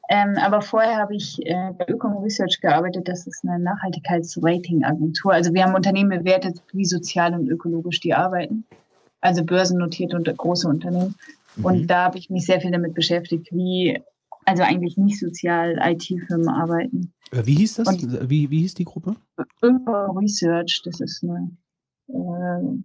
[0.09, 3.07] Ähm, aber vorher habe ich äh, bei Ökom Research gearbeitet.
[3.07, 5.33] Das ist eine Nachhaltigkeitsrating-Agentur.
[5.33, 8.63] Also wir haben Unternehmen bewertet, wie sozial und ökologisch die arbeiten.
[9.21, 11.15] Also börsennotierte und große Unternehmen.
[11.63, 11.87] Und Mhm.
[11.87, 13.99] da habe ich mich sehr viel damit beschäftigt, wie
[14.45, 17.11] also eigentlich nicht sozial IT-Firmen arbeiten.
[17.31, 17.87] Äh, Wie hieß das?
[17.89, 19.15] Und- Wie, wie hieß die Gruppe?
[19.61, 21.49] Ökom Research, das ist eine
[22.07, 22.77] äh,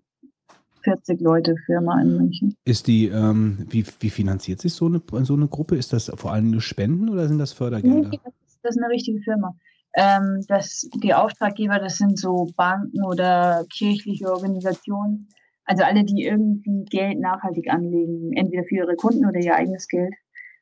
[0.82, 2.56] 40 Leute Firma in München.
[2.64, 5.76] Ist die, ähm, wie, wie finanziert sich so eine, so eine Gruppe?
[5.76, 8.08] Ist das vor allem nur Spenden oder sind das Fördergelder?
[8.08, 9.54] Nee, das, ist, das ist eine richtige Firma.
[9.94, 15.28] Ähm, das, die Auftraggeber, das sind so Banken oder kirchliche Organisationen.
[15.64, 20.12] Also alle, die irgendwie Geld nachhaltig anlegen, entweder für ihre Kunden oder ihr eigenes Geld.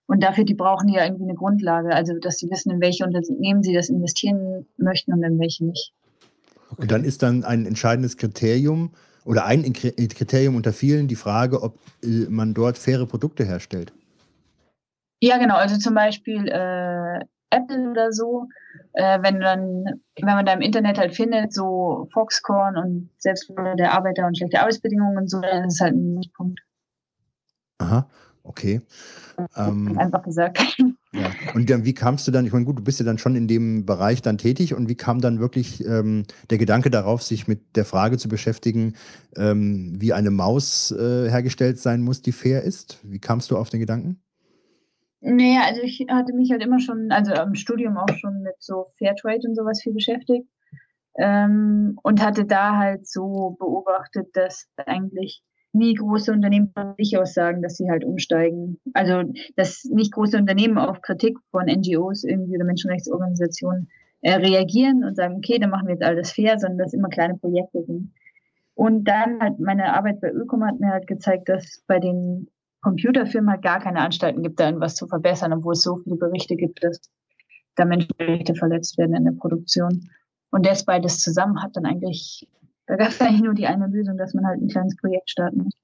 [0.06, 3.62] Und dafür, die brauchen ja irgendwie eine Grundlage, also dass sie wissen, in welche Unternehmen
[3.62, 5.92] sie das investieren möchten und in welche nicht.
[6.72, 6.82] Okay.
[6.82, 8.90] Und dann ist dann ein entscheidendes Kriterium
[9.30, 13.92] oder ein Kri- Kriterium unter vielen die Frage, ob äh, man dort faire Produkte herstellt.
[15.22, 15.54] Ja, genau.
[15.54, 17.20] Also zum Beispiel äh,
[17.50, 18.48] Apple oder so,
[18.94, 19.84] äh, wenn dann,
[20.20, 24.58] wenn man da im Internet halt findet, so Foxconn und selbst der Arbeiter und schlechte
[24.58, 26.60] Arbeitsbedingungen und so, dann ist es halt ein Punkt.
[27.78, 28.10] Aha,
[28.42, 28.80] okay.
[29.56, 30.76] Ähm, Einfach gesagt.
[31.12, 31.30] ja.
[31.54, 33.48] Und dann, wie kamst du dann, ich meine, gut, du bist ja dann schon in
[33.48, 37.76] dem Bereich dann tätig und wie kam dann wirklich ähm, der Gedanke darauf, sich mit
[37.76, 38.94] der Frage zu beschäftigen,
[39.36, 43.00] ähm, wie eine Maus äh, hergestellt sein muss, die fair ist?
[43.02, 44.22] Wie kamst du auf den Gedanken?
[45.20, 48.86] Naja, also ich hatte mich halt immer schon, also im Studium auch schon mit so
[48.96, 50.46] Fairtrade und sowas viel beschäftigt.
[51.18, 57.34] Ähm, und hatte da halt so beobachtet, dass eigentlich nie große Unternehmen von sich aus
[57.34, 58.78] sagen, dass sie halt umsteigen.
[58.94, 59.22] Also,
[59.56, 63.88] dass nicht große Unternehmen auf Kritik von NGOs irgendwie oder Menschenrechtsorganisationen
[64.22, 67.36] äh, reagieren und sagen, okay, dann machen wir jetzt alles fair, sondern dass immer kleine
[67.36, 68.12] Projekte sind.
[68.74, 72.48] Und dann halt meine Arbeit bei Ökom hat mir halt gezeigt, dass bei den
[72.82, 76.56] Computerfirmen halt gar keine Anstalten gibt, da irgendwas zu verbessern, obwohl es so viele Berichte
[76.56, 77.00] gibt, dass
[77.76, 80.10] da Menschenrechte verletzt werden in der Produktion.
[80.50, 82.48] Und das beides zusammen hat dann eigentlich,
[82.90, 85.62] da gab es eigentlich nur die eine Lösung, dass man halt ein kleines Projekt starten
[85.64, 85.74] muss.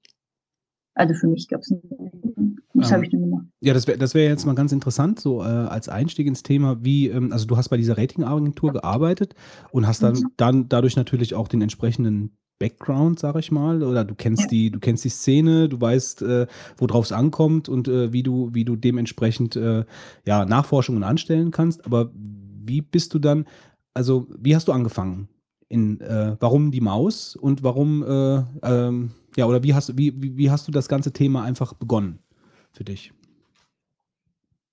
[0.95, 1.81] Also für mich gab es eine
[2.23, 2.57] Lösung.
[2.73, 3.45] Das Ähm, habe ich dann gemacht.
[3.61, 6.83] Ja, das wäre das wär jetzt mal ganz interessant, so äh, als Einstieg ins Thema,
[6.83, 9.33] wie, ähm, also du hast bei dieser Ratingagentur gearbeitet
[9.71, 10.27] und hast dann, Mhm.
[10.37, 14.47] dann dadurch natürlich auch den entsprechenden Background, sag ich mal, oder du kennst Ja.
[14.49, 16.47] die, du kennst die Szene, du weißt, äh,
[16.77, 19.85] worauf es ankommt und äh, wie du, wie du dementsprechend äh,
[20.25, 21.85] ja, Nachforschungen anstellen kannst.
[21.85, 23.45] Aber wie bist du dann,
[23.93, 25.29] also wie hast du angefangen?
[25.69, 30.13] In, äh, warum die Maus und warum, äh, ähm, ja, oder wie hast, du- wie,
[30.21, 32.19] wie, wie hast du das ganze Thema einfach begonnen
[32.71, 33.11] für dich?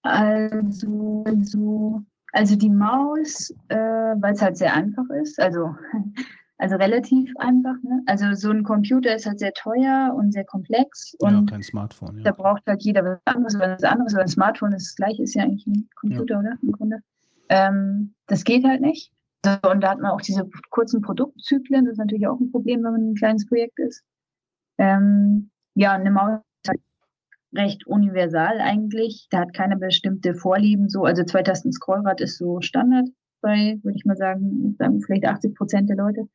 [0.02, 2.02] Also, also,
[2.32, 5.74] also die Maus, äh, weil es halt sehr einfach ist, also,
[6.58, 7.74] also relativ einfach.
[7.82, 8.02] Ne?
[8.06, 12.18] Also so ein Computer ist halt sehr teuer und sehr komplex ja, und kein Smartphone,
[12.18, 12.32] da ja.
[12.32, 15.34] braucht halt jeder was anderes, weil das anderes, weil ein Smartphone ist das gleiche, ist
[15.34, 16.52] ja eigentlich ein Computer, oder?
[16.62, 17.00] Im Grunde.
[17.48, 19.10] Ähm, das geht halt nicht.
[19.46, 22.92] Und da hat man auch diese kurzen Produktzyklen, das ist natürlich auch ein Problem, wenn
[22.92, 24.02] man ein kleines Projekt ist.
[24.78, 26.80] Ähm, ja, eine Maus ist halt
[27.54, 29.28] recht universal eigentlich.
[29.30, 31.04] Da hat keine bestimmte Vorlieben so.
[31.04, 33.08] Also zwei Tasten Scrollrad ist so Standard
[33.40, 36.28] bei, würde ich mal sagen, sagen vielleicht 80 Prozent der Leute.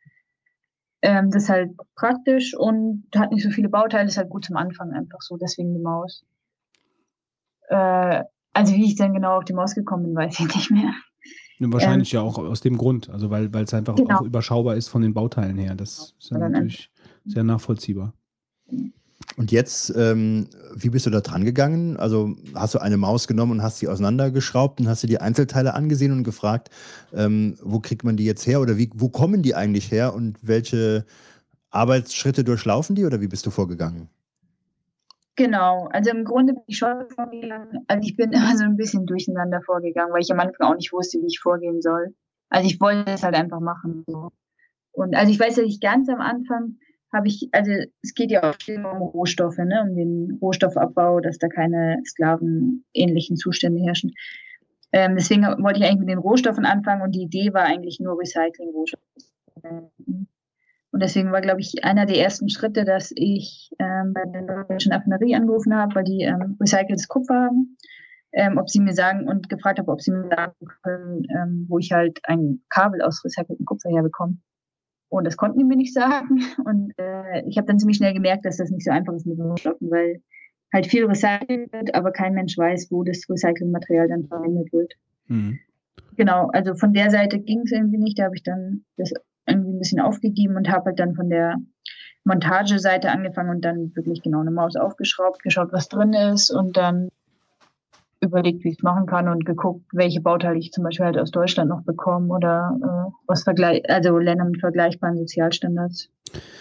[1.02, 4.58] Ähm, das ist halt praktisch und hat nicht so viele Bauteile, ist halt gut zum
[4.58, 6.26] Anfang einfach so, deswegen die Maus.
[7.70, 8.24] Äh,
[8.54, 10.94] also wie ich dann genau auf die Maus gekommen bin, weiß ich nicht mehr.
[11.60, 14.20] Ja, wahrscheinlich ja auch aus dem Grund, also weil weil es einfach Genau.
[14.20, 15.76] auch überschaubar ist von den Bauteilen her.
[15.76, 16.90] Das ist ja natürlich
[17.26, 18.14] sehr nachvollziehbar.
[19.36, 21.98] Und jetzt, ähm, wie bist du da dran gegangen?
[21.98, 25.74] Also hast du eine Maus genommen und hast sie auseinandergeschraubt und hast dir die Einzelteile
[25.76, 26.70] angesehen und gefragt,
[27.14, 30.38] ähm, wo kriegt man die jetzt her oder wie, wo kommen die eigentlich her und
[30.42, 31.06] welche
[31.70, 34.10] Arbeitsschritte durchlaufen die oder wie bist du vorgegangen?
[35.40, 39.06] Genau, also im Grunde bin ich schon vorgegangen, also ich bin immer so ein bisschen
[39.06, 42.14] durcheinander vorgegangen, weil ich am Anfang auch nicht wusste, wie ich vorgehen soll.
[42.50, 44.04] Also ich wollte es halt einfach machen.
[44.92, 46.76] Und also ich weiß, dass ich ganz am Anfang
[47.14, 47.72] habe ich, also
[48.02, 53.38] es geht ja auch viel um Rohstoffe, ne, um den Rohstoffabbau, dass da keine sklavenähnlichen
[53.38, 54.12] Zustände herrschen.
[54.92, 58.20] Ähm, deswegen wollte ich eigentlich mit den Rohstoffen anfangen und die Idee war eigentlich nur
[58.20, 59.02] Recycling-Rohstoffe.
[60.92, 64.92] Und deswegen war, glaube ich, einer der ersten Schritte, dass ich ähm, bei der Deutschen
[64.92, 67.78] Affinerie angerufen habe, weil die ähm, recyceltes Kupfer haben,
[68.32, 70.54] ähm, ob sie mir sagen und gefragt habe, ob sie mir sagen
[70.84, 74.38] können, ähm, wo ich halt ein Kabel aus recyceltem Kupfer herbekomme.
[75.10, 76.40] Und das konnten die mir nicht sagen.
[76.66, 79.40] Und äh, ich habe dann ziemlich schnell gemerkt, dass das nicht so einfach ist mit
[79.40, 80.22] Rohstoffen, weil
[80.74, 84.94] halt viel recycelt wird, aber kein Mensch weiß, wo das Recyclingmaterial dann verwendet wird.
[85.28, 85.60] Mhm.
[86.16, 88.20] Genau, also von der Seite ging es irgendwie nicht.
[88.20, 89.14] Da habe ich dann das
[89.50, 91.56] irgendwie ein bisschen aufgegeben und habe halt dann von der
[92.24, 97.10] Montageseite angefangen und dann wirklich genau eine Maus aufgeschraubt, geschaut, was drin ist und dann
[98.22, 101.32] überlegt, wie ich es machen kann und geguckt, welche Bauteile ich zum Beispiel halt aus
[101.32, 106.10] Deutschland noch bekomme oder äh, was vergleich, also Länder mit vergleichbaren Sozialstandards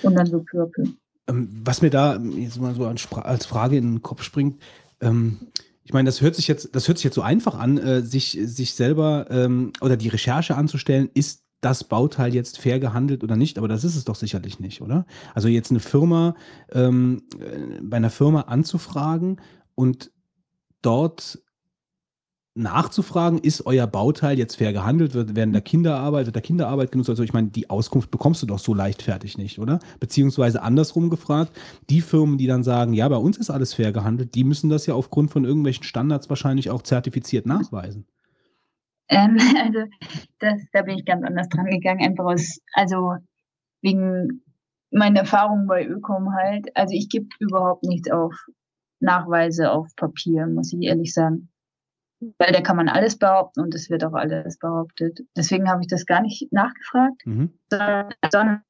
[0.03, 0.89] und dann so peu à.
[1.29, 4.63] Ähm, was mir da jetzt mal so als Frage in den Kopf springt,
[5.01, 5.39] ähm,
[5.85, 8.39] ich meine, das hört sich jetzt, das hört sich jetzt so einfach an, äh, sich,
[8.43, 13.59] sich selber ähm, oder die Recherche anzustellen, ist das Bauteil jetzt fair gehandelt oder nicht,
[13.59, 15.07] aber das ist es doch sicherlich nicht, oder?
[15.35, 16.35] Also jetzt eine Firma,
[16.73, 19.41] ähm, äh, bei einer Firma anzufragen
[19.75, 20.11] und
[20.83, 21.41] dort
[22.59, 27.09] nachzufragen, ist euer Bauteil jetzt fair gehandelt, wird während der Kinderarbeit, wird der Kinderarbeit genutzt?
[27.09, 29.79] Also ich meine, die Auskunft bekommst du doch so leichtfertig nicht, oder?
[30.01, 31.53] Beziehungsweise andersrum gefragt,
[31.89, 34.87] die Firmen, die dann sagen, ja, bei uns ist alles fair gehandelt, die müssen das
[34.87, 38.07] ja aufgrund von irgendwelchen Standards wahrscheinlich auch zertifiziert nachweisen.
[39.09, 39.85] Ähm, also
[40.39, 43.17] das, da bin ich ganz anders dran gegangen, einfach aus, also
[43.83, 44.43] wegen
[44.91, 46.75] meiner Erfahrungen bei Ökom halt.
[46.77, 48.35] Also ich gebe überhaupt nichts auf
[49.01, 51.51] Nachweise auf Papier, muss ich ehrlich sagen.
[52.39, 55.21] weil da kann man alles behaupten und es wird auch alles behauptet.
[55.37, 57.53] Deswegen habe ich das gar nicht nachgefragt, Mhm.
[57.71, 58.63] sondern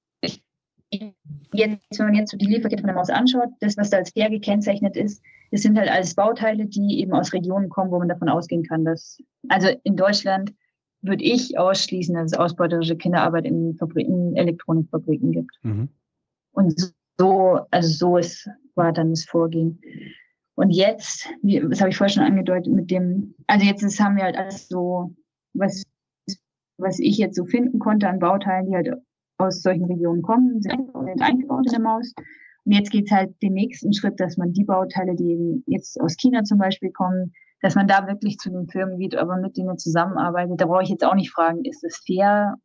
[0.90, 4.10] jetzt, wenn man jetzt so die Lieferkette von der Maus anschaut, das, was da als
[4.10, 8.08] fair gekennzeichnet ist, das sind halt alles Bauteile, die eben aus Regionen kommen, wo man
[8.08, 10.52] davon ausgehen kann, dass, also in Deutschland
[11.00, 15.52] würde ich ausschließen, dass es ausbeuterische Kinderarbeit in, Fabriken, in Elektronikfabriken gibt.
[15.62, 15.88] Mhm.
[16.52, 19.80] Und so, also so ist, war dann das Vorgehen.
[20.54, 24.16] Und jetzt, wie, das habe ich vorher schon angedeutet, mit dem, also jetzt ist, haben
[24.16, 25.14] wir halt alles so,
[25.54, 25.84] was,
[26.78, 28.88] was ich jetzt so finden konnte an Bauteilen, die halt
[29.38, 30.90] aus solchen Regionen kommen, sind
[31.20, 32.12] eingebaut in der Maus.
[32.64, 36.16] Und jetzt geht's halt den nächsten Schritt, dass man die Bauteile, die eben jetzt aus
[36.16, 37.32] China zum Beispiel kommen,
[37.62, 40.60] dass man da wirklich zu den Firmen geht, aber mit denen zusammenarbeitet.
[40.60, 42.56] Da brauche ich jetzt auch nicht fragen, ist das fair?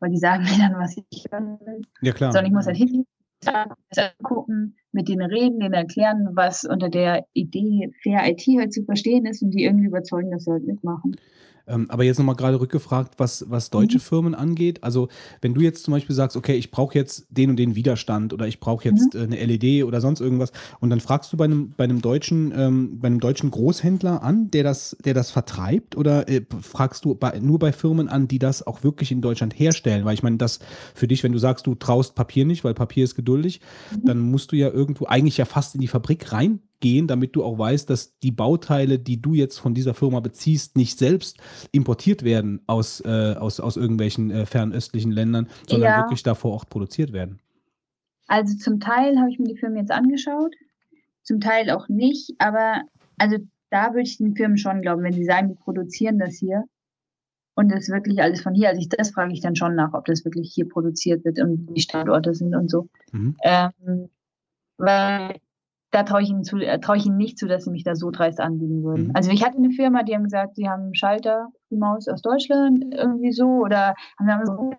[0.00, 1.80] Weil die sagen mir dann, was ich hören will.
[2.02, 2.32] Ja, klar.
[2.32, 3.06] Sondern ich muss halt hingehen,
[3.40, 8.84] das angucken, mit denen reden, denen erklären, was unter der Idee Fair IT halt zu
[8.84, 11.16] verstehen ist und die irgendwie überzeugen, dass sie halt mitmachen.
[11.68, 14.02] Ähm, aber jetzt nochmal gerade rückgefragt, was, was deutsche Mhm.
[14.02, 14.82] Firmen angeht.
[14.82, 15.08] Also,
[15.42, 18.46] wenn du jetzt zum Beispiel sagst, okay, ich brauche jetzt den und den Widerstand oder
[18.48, 19.20] ich brauche jetzt Mhm.
[19.20, 22.52] äh, eine LED oder sonst irgendwas und dann fragst du bei einem, bei einem deutschen,
[22.56, 27.14] ähm, bei einem deutschen Großhändler an, der das, der das vertreibt oder äh, fragst du
[27.14, 30.04] bei, nur bei Firmen an, die das auch wirklich in Deutschland herstellen?
[30.04, 30.58] Weil ich meine, das
[30.94, 33.60] für dich, wenn du sagst, du traust Papier nicht, weil Papier ist geduldig,
[33.94, 34.04] Mhm.
[34.06, 36.32] dann musst du ja irgendwo eigentlich ja fast in die Fabrik
[36.78, 40.76] reingehen, damit du auch weißt, dass die Bauteile, die du jetzt von dieser Firma beziehst,
[40.76, 41.38] nicht selbst
[41.72, 45.98] importiert werden aus, äh, aus, aus irgendwelchen äh, fernöstlichen Ländern, sondern Ja.
[45.98, 47.40] wirklich da vor Ort produziert werden.
[48.26, 50.54] Also zum Teil habe ich mir die Firmen jetzt angeschaut,
[51.22, 52.82] zum Teil auch nicht, aber
[53.16, 53.38] also
[53.70, 56.64] da würde ich den Firmen schon glauben, wenn sie sagen, die produzieren das hier
[57.54, 58.68] und das ist wirklich alles von hier.
[58.68, 61.66] Also ich, das frage ich dann schon nach, ob das wirklich hier produziert wird und
[61.74, 62.88] die Standorte sind und so.
[63.12, 63.36] Mhm.
[63.42, 64.08] Ähm,
[64.76, 65.36] weil
[65.90, 68.40] da traue ich äh, traue ich ihnen nicht zu, dass sie mich da so dreist
[68.40, 69.06] anlügen würden.
[69.06, 69.12] Mhm.
[69.14, 72.22] Also ich hatte eine Firma, die haben gesagt, sie haben einen Schalter, die Maus aus
[72.22, 74.72] Deutschland irgendwie so oder haben so,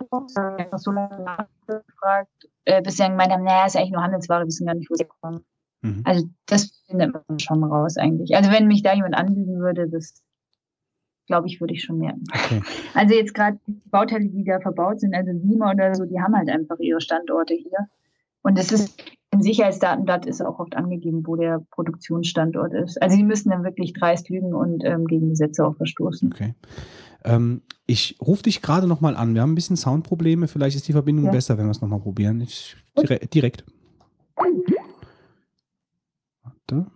[0.57, 4.41] einfach so lange nachgefragt, äh, bis sie dann gemeint haben, naja, ist eigentlich nur Handelsware,
[4.41, 5.44] wir wissen gar nicht, wo sie kommen.
[5.81, 6.02] Mhm.
[6.06, 8.36] Also das findet man schon raus eigentlich.
[8.36, 10.22] Also wenn mich da jemand anlügen würde, das
[11.26, 12.23] glaube ich, würde ich schon merken.
[12.34, 12.61] Okay.
[12.95, 16.36] Also jetzt gerade die Bauteile, die da verbaut sind, also Lima oder so, die haben
[16.36, 17.88] halt einfach ihre Standorte hier.
[18.41, 18.99] Und es ist
[19.31, 23.01] im Sicherheitsdatenblatt ist auch oft angegeben, wo der Produktionsstandort ist.
[23.01, 26.31] Also die müssen dann wirklich dreist lügen und ähm, gegen Gesetze auch verstoßen.
[26.34, 26.56] Okay.
[27.23, 29.34] Ähm, ich rufe dich gerade nochmal an.
[29.35, 30.47] Wir haben ein bisschen Soundprobleme.
[30.47, 31.31] Vielleicht ist die Verbindung Ja.
[31.31, 32.41] besser, wenn wir es nochmal probieren.
[32.41, 33.65] Ich, dire direkt.
[36.43, 36.88] Warte.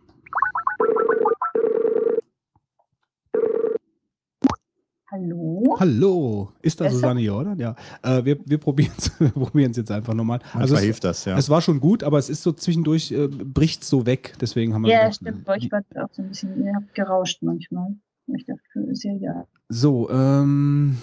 [5.14, 5.76] Hallo?
[5.80, 6.52] Hallo.
[6.64, 6.95] Ist da Besser?
[6.95, 7.53] Susanne hier, oder?
[7.56, 7.76] Ja.
[8.02, 10.40] Äh, wir wir probieren es jetzt einfach nochmal.
[10.53, 11.38] Also es, hilft das, ja.
[11.38, 14.34] es war schon gut, aber es ist so zwischendurch, äh, bricht so weg.
[14.41, 15.45] Deswegen haben wir Ja, gedacht, stimmt.
[15.45, 17.95] Bei euch war auch so ein bisschen, ihr habt gerauscht manchmal.
[18.35, 19.45] Ich dachte, ist ja ja.
[19.69, 20.98] So, ähm,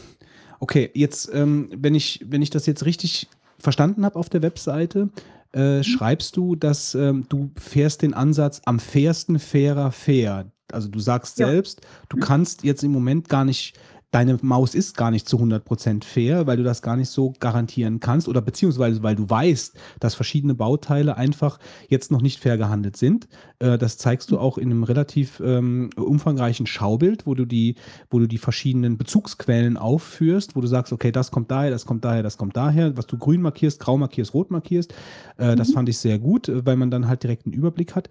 [0.58, 3.28] okay, jetzt, ähm, wenn ich, wenn ich das jetzt richtig
[3.60, 5.10] verstanden habe auf der Webseite,
[5.52, 10.50] äh, schreibst du, dass ähm, du fährst den Ansatz am fairsten fairer fair.
[10.72, 11.46] Also du sagst Ja.
[11.48, 13.78] selbst, du kannst jetzt im Moment gar nicht,
[14.10, 18.00] deine Maus ist gar nicht zu 100% fair, weil du das gar nicht so garantieren
[18.00, 21.58] kannst oder beziehungsweise weil du weißt, dass verschiedene Bauteile einfach
[21.88, 23.28] jetzt noch nicht fair gehandelt sind.
[23.60, 27.76] Äh, das zeigst du auch in einem relativ ähm, umfangreichen Schaubild, wo du die
[28.10, 32.04] wo du die verschiedenen Bezugsquellen aufführst, wo du sagst, okay, das kommt daher, das kommt
[32.04, 34.92] daher, das kommt daher, was du grün markierst, grau markierst, rot markierst.
[35.36, 38.10] Äh, Das fand ich sehr gut, äh, weil man dann halt direkt einen Überblick hat.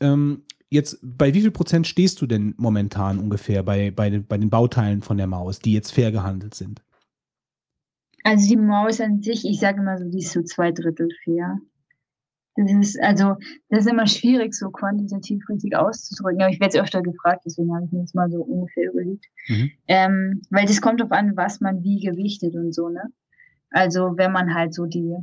[0.00, 0.42] Ähm,
[0.74, 4.50] jetzt, bei wie viel Prozent stehst du denn momentan ungefähr bei, bei, den, bei den
[4.50, 6.82] Bauteilen von der Maus, die jetzt fair gehandelt sind?
[8.24, 11.58] Also die Maus an sich, ich sage immer so, die ist so zwei Drittel fair.
[12.56, 13.36] Das ist, also,
[13.68, 16.40] das ist immer schwierig, so quantitativ richtig auszudrücken.
[16.40, 19.26] Aber ich werde es öfter gefragt, deswegen habe ich mir jetzt mal so ungefähr überlegt.
[19.48, 19.70] Mhm.
[19.88, 23.02] Ähm, weil das kommt darauf an, was man wie gewichtet und so, ne?
[23.70, 25.16] Also wenn man halt so die,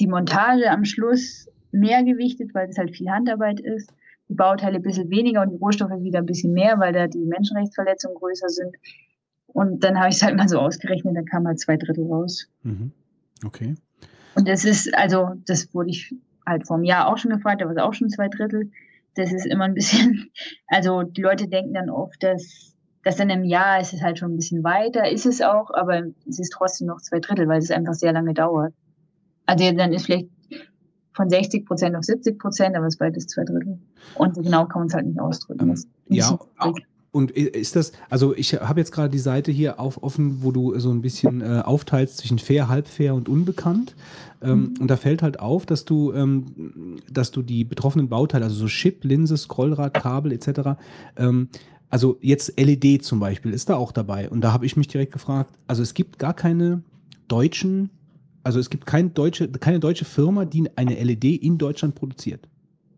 [0.00, 3.92] die Montage am Schluss mehr gewichtet, weil es halt viel Handarbeit ist,
[4.28, 7.24] die Bauteile ein bisschen weniger und die Rohstoffe wieder ein bisschen mehr, weil da die
[7.24, 8.74] Menschenrechtsverletzungen größer sind.
[9.46, 12.48] Und dann habe ich es halt mal so ausgerechnet, da kam halt zwei Drittel raus.
[12.62, 12.92] Mhm.
[13.44, 13.76] Okay.
[14.34, 16.14] Und das ist, also, das wurde ich
[16.46, 18.70] halt vor einem Jahr auch schon gefragt, da war es auch schon zwei Drittel.
[19.14, 20.30] Das ist immer ein bisschen,
[20.66, 22.74] also die Leute denken dann oft, dass,
[23.04, 26.02] dass dann im Jahr ist es halt schon ein bisschen weiter, ist es auch, aber
[26.28, 28.74] es ist trotzdem noch zwei Drittel, weil es einfach sehr lange dauert.
[29.46, 30.28] Also dann ist vielleicht
[31.14, 33.78] von 60 Prozent auf 70 Prozent, aber es ist beides zwei Drittel.
[34.16, 35.70] Und so genau kann man es halt nicht ausdrücken.
[35.70, 35.78] Ein
[36.08, 36.84] Ja, schwierig.
[37.12, 40.76] Und ist das, also ich habe jetzt gerade die Seite hier auf offen, wo du
[40.80, 43.94] so ein bisschen äh, aufteilst zwischen fair, halbfair und unbekannt.
[44.42, 48.56] Ähm, Und da fällt halt auf, dass du, ähm, dass du die betroffenen Bauteile, also
[48.56, 50.70] so Chip, Linse, Scrollrad, Kabel etc.,
[51.16, 51.48] ähm,
[51.88, 54.28] also jetzt LED zum Beispiel ist da auch dabei.
[54.28, 56.82] Und da habe ich mich direkt gefragt, also es gibt gar keine
[57.28, 57.90] deutschen,
[58.44, 62.48] also es gibt kein deutsche, keine deutsche Firma, die eine LED in Deutschland produziert.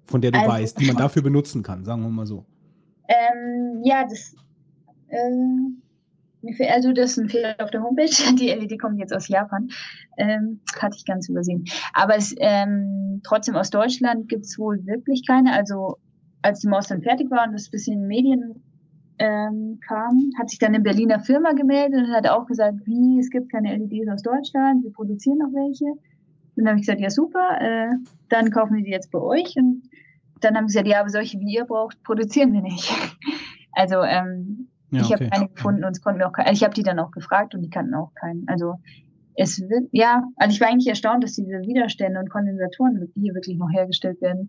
[0.05, 2.45] Von der du Also- weißt, die man dafür benutzen kann, sagen wir mal so.
[3.09, 4.35] Ähm, ja, das.
[5.09, 5.83] Ähm,
[6.69, 8.11] also, das ist ein Fehler auf der Homepage.
[8.39, 9.69] Die LED kommt jetzt aus Japan.
[10.17, 11.65] Ähm, hatte ich ganz übersehen.
[11.93, 15.53] Aber es, ähm, trotzdem aus Deutschland gibt es wohl wirklich keine.
[15.53, 15.99] Also,
[16.43, 18.63] als die Maus dann fertig war und das ein bisschen Medien
[19.19, 23.31] ähm, kam, hat sich dann eine Berliner Firma gemeldet und hat auch gesagt, wie, es
[23.31, 25.85] gibt keine LEDs aus Deutschland, wir produzieren noch welche.
[25.85, 27.95] Und dann habe ich gesagt, ja super, äh,
[28.29, 29.55] dann kaufen wir die jetzt bei euch.
[29.57, 29.83] Und
[30.41, 32.91] dann haben sie gesagt, ja, aber solche wie ihr braucht, produzieren wir nicht.
[33.79, 35.15] Also ähm, Ja, ich okay.
[35.15, 37.11] habe keine gefunden und es konnten mir auch keine, also ich habe die dann auch
[37.11, 38.49] gefragt und die kannten auch keinen.
[38.49, 38.77] Also
[39.35, 43.59] es wird, ja, also ich war eigentlich erstaunt, dass diese Widerstände und Kondensatoren hier wirklich
[43.59, 44.49] noch hergestellt werden.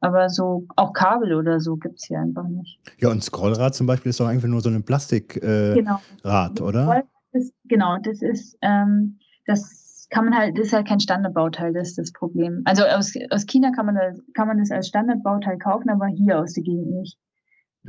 [0.00, 2.78] Aber so auch Kabel oder so gibt's hier einfach nicht.
[2.98, 6.00] Ja, und Scrollrad zum Beispiel ist doch einfach nur so ein Plastikrad, äh, Genau.
[6.22, 7.04] Rad, oder?
[7.32, 11.88] Das, genau, das ist, ähm, das kann man halt, das ist halt kein Standardbauteil, das
[11.88, 12.62] ist das Problem.
[12.64, 16.38] Also aus, aus China kann man, das, kann man das als Standardbauteil kaufen, aber hier
[16.38, 17.18] aus der Gegend nicht.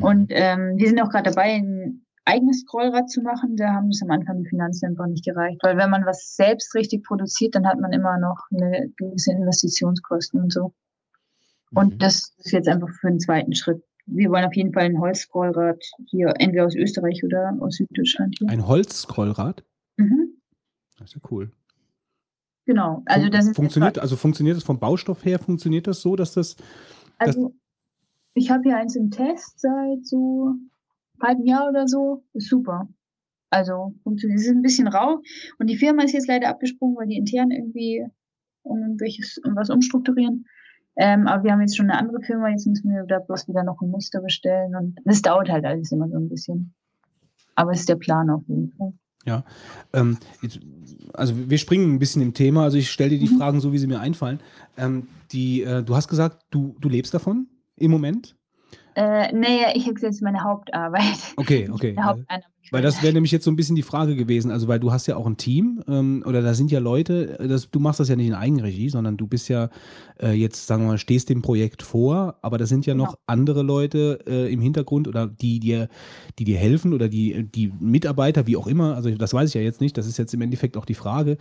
[0.02, 3.56] Und ähm, wir sind auch gerade dabei, ein eigenes Scrollrad zu machen.
[3.58, 5.60] Da haben es am Anfang die Finanzen einfach nicht gereicht.
[5.64, 10.42] Weil wenn man was selbst richtig produziert, dann hat man immer noch eine gewisse Investitionskosten
[10.42, 10.74] und so.
[11.74, 11.98] Und Mhm.
[12.00, 13.84] das ist jetzt einfach für den zweiten Schritt.
[14.06, 18.50] Wir wollen auf jeden Fall ein Holzscrollrad hier, entweder aus Österreich oder aus Süddeutschland hier.
[18.50, 19.64] Ein Holzscrollrad?
[19.98, 20.34] Mhm.
[20.98, 21.52] Das ist ja cool.
[22.66, 23.04] Genau.
[23.06, 26.56] Also das ist funktioniert, also funktioniert das vom Baustoff her, funktioniert das so, dass das,
[27.18, 27.54] Also,
[28.34, 30.70] ich habe hier eins im Test seit so einem
[31.22, 32.24] halben Jahr oder so.
[32.34, 32.88] Ist super.
[33.52, 34.40] Also, funktioniert.
[34.40, 35.22] Es ist ein bisschen rau.
[35.58, 38.06] Und die Firma ist jetzt leider abgesprungen, weil die intern irgendwie
[38.64, 40.46] um welches, um was umstrukturieren.
[41.02, 42.50] Ähm, aber wir haben jetzt schon eine andere Firma.
[42.50, 44.76] Jetzt müssen wir da bloß wieder noch ein Muster bestellen.
[44.76, 46.74] Und das dauert halt alles immer so ein bisschen.
[47.56, 48.94] Aber es ist der Plan auf jeden Fall.
[49.26, 49.44] ja.
[49.94, 50.18] Ähm,
[51.14, 53.38] also wir springen ein bisschen im Thema, also ich stelle dir die Mhm.
[53.38, 54.40] Fragen so, wie sie mir einfallen.
[54.78, 57.48] Ähm, die, äh, du hast gesagt, du, du lebst davon
[57.78, 58.36] im Moment?
[58.96, 61.34] Äh, nee, ich habe jetzt meine Hauptarbeit.
[61.38, 61.94] Okay, okay.
[61.94, 62.54] Der Haupteinnahmequelle.
[62.72, 65.08] Weil das wäre nämlich jetzt so ein bisschen die Frage gewesen, also weil du hast
[65.08, 68.16] ja auch ein Team ähm, oder da sind ja Leute, das, du machst das ja
[68.16, 69.70] nicht in Eigenregie, sondern du bist ja
[70.22, 73.20] äh, jetzt, sagen wir mal, stehst dem Projekt vor, aber da sind ja noch Genau.
[73.26, 75.90] andere Leute äh, im Hintergrund oder die dir,
[76.38, 79.62] die dir helfen oder die, die Mitarbeiter, wie auch immer, also das weiß ich ja
[79.62, 81.38] jetzt nicht, das ist jetzt im Endeffekt auch die Frage,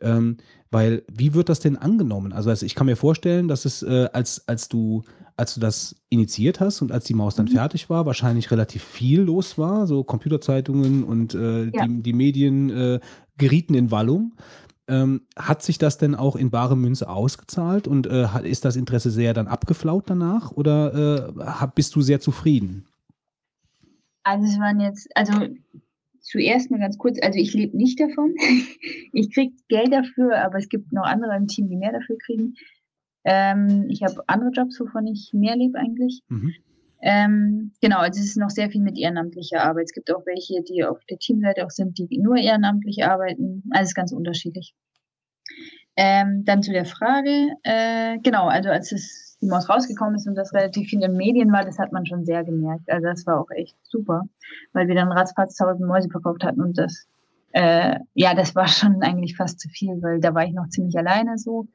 [0.00, 0.36] ähm,
[0.72, 2.32] weil wie wird das denn angenommen?
[2.32, 5.02] Also, also ich kann mir vorstellen, dass es, äh, als, als du
[5.36, 7.52] als du das initiiert hast und als die Maus dann Mhm.
[7.52, 11.86] fertig war, wahrscheinlich relativ viel los war, so Computerzeitungen und äh, Ja.
[11.86, 13.00] die, die Medien äh,
[13.38, 14.34] gerieten in Wallung.
[14.88, 19.10] Ähm, hat sich das denn auch in bare Münze ausgezahlt und äh, ist das Interesse
[19.10, 22.84] sehr dann abgeflaut danach oder äh, bist du sehr zufrieden?
[24.24, 25.32] Also es waren jetzt, also
[26.22, 28.34] zuerst mal ganz kurz, also ich lebe nicht davon.
[29.12, 32.54] ich kriege Geld dafür, aber es gibt noch andere im Team, die mehr dafür kriegen.
[33.24, 36.22] Ähm, ich habe andere Jobs, wovon ich mehr lebe eigentlich.
[36.28, 36.54] Mhm.
[37.04, 39.86] Ähm, genau, also es ist noch sehr viel mit ehrenamtlicher Arbeit.
[39.86, 43.64] Es gibt auch welche, die auf der Teamseite auch sind, die nur ehrenamtlich arbeiten.
[43.70, 44.74] Alles ganz unterschiedlich.
[45.96, 50.36] Ähm, dann zu der Frage, äh, genau, also als es die Maus rausgekommen ist und
[50.36, 52.90] das relativ viel in Medien war, das hat man schon sehr gemerkt.
[52.90, 54.22] Also das war auch echt super,
[54.72, 57.06] weil wir dann ratzfatz tausend Mäuse verkauft hatten und das,
[57.50, 60.96] äh, ja, das war schon eigentlich fast zu viel, weil da war ich noch ziemlich
[60.96, 61.66] alleine so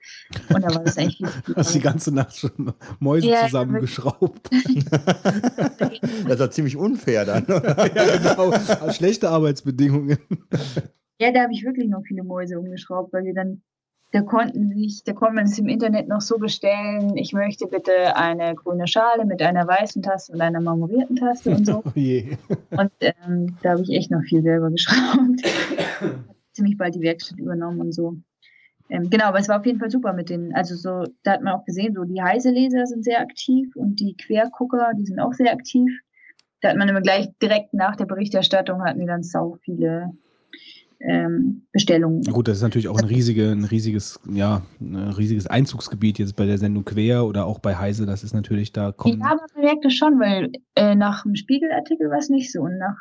[0.50, 1.56] und da war das eigentlich viel zu viel.
[1.58, 4.50] Hast die ganze Nacht schon Mäuse Ja, zusammengeschraubt.
[6.28, 7.46] Das doch ziemlich unfair dann.
[7.50, 8.92] ja, genau.
[8.92, 10.18] Schlechte Arbeitsbedingungen.
[11.20, 13.62] Ja, da habe ich wirklich noch viele Mäuse umgeschraubt, weil wir dann,
[14.12, 18.16] da konnten sich, da konnte man es im Internet noch so bestellen, ich möchte bitte
[18.16, 21.84] eine grüne Schale mit einer weißen Taste und einer marmorierten Taste und so.
[21.98, 22.82] Oh.
[22.82, 25.42] Und ähm, da habe ich echt noch viel selber geschraubt.
[26.54, 28.16] Ziemlich bald die Werkstatt übernommen und so.
[28.90, 31.42] Ähm, genau, aber es war auf jeden Fall super mit den, also so, da hat
[31.42, 35.34] man auch gesehen, so die Heise-Leser sind sehr aktiv und die Quergucker, die sind auch
[35.34, 35.92] sehr aktiv.
[36.62, 40.12] Da hat man immer gleich direkt nach der Berichterstattung hatten wir dann sau viele
[41.00, 42.22] ähm, Bestellungen.
[42.24, 46.46] Gut, das ist natürlich auch ein, riesige, ein riesiges, ja, ein riesiges Einzugsgebiet jetzt bei
[46.46, 48.06] der Sendung Quer oder auch bei Heise.
[48.06, 49.20] Das ist natürlich, da kommen.
[49.20, 52.78] Ja, man merkt es schon, weil äh, nach dem Spiegelartikel war es nicht so und
[52.78, 52.98] nach,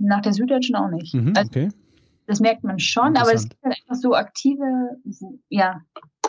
[0.00, 1.14] nach der Süddeutschen auch nicht.
[1.14, 1.68] Mhm, Also okay.
[2.26, 4.98] das merkt man schon, aber es gibt halt einfach so aktive,
[5.48, 5.80] ja,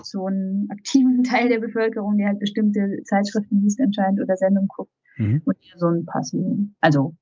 [0.03, 4.91] so einen aktiven Teil der Bevölkerung, der halt bestimmte Zeitschriften liest anscheinend oder Sendungen guckt
[5.17, 5.41] Mhm.
[5.45, 7.15] und so einen passiven, also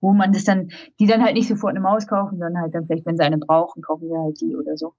[0.00, 2.86] wo man das dann, die dann halt nicht sofort eine Maus kaufen, sondern halt dann
[2.86, 4.94] vielleicht, wenn sie eine brauchen, kaufen wir halt die oder so.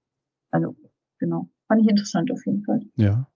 [0.50, 0.74] Also,
[1.18, 1.48] genau.
[1.68, 2.80] Fand ich interessant auf jeden Fall.
[2.96, 3.26] Ja.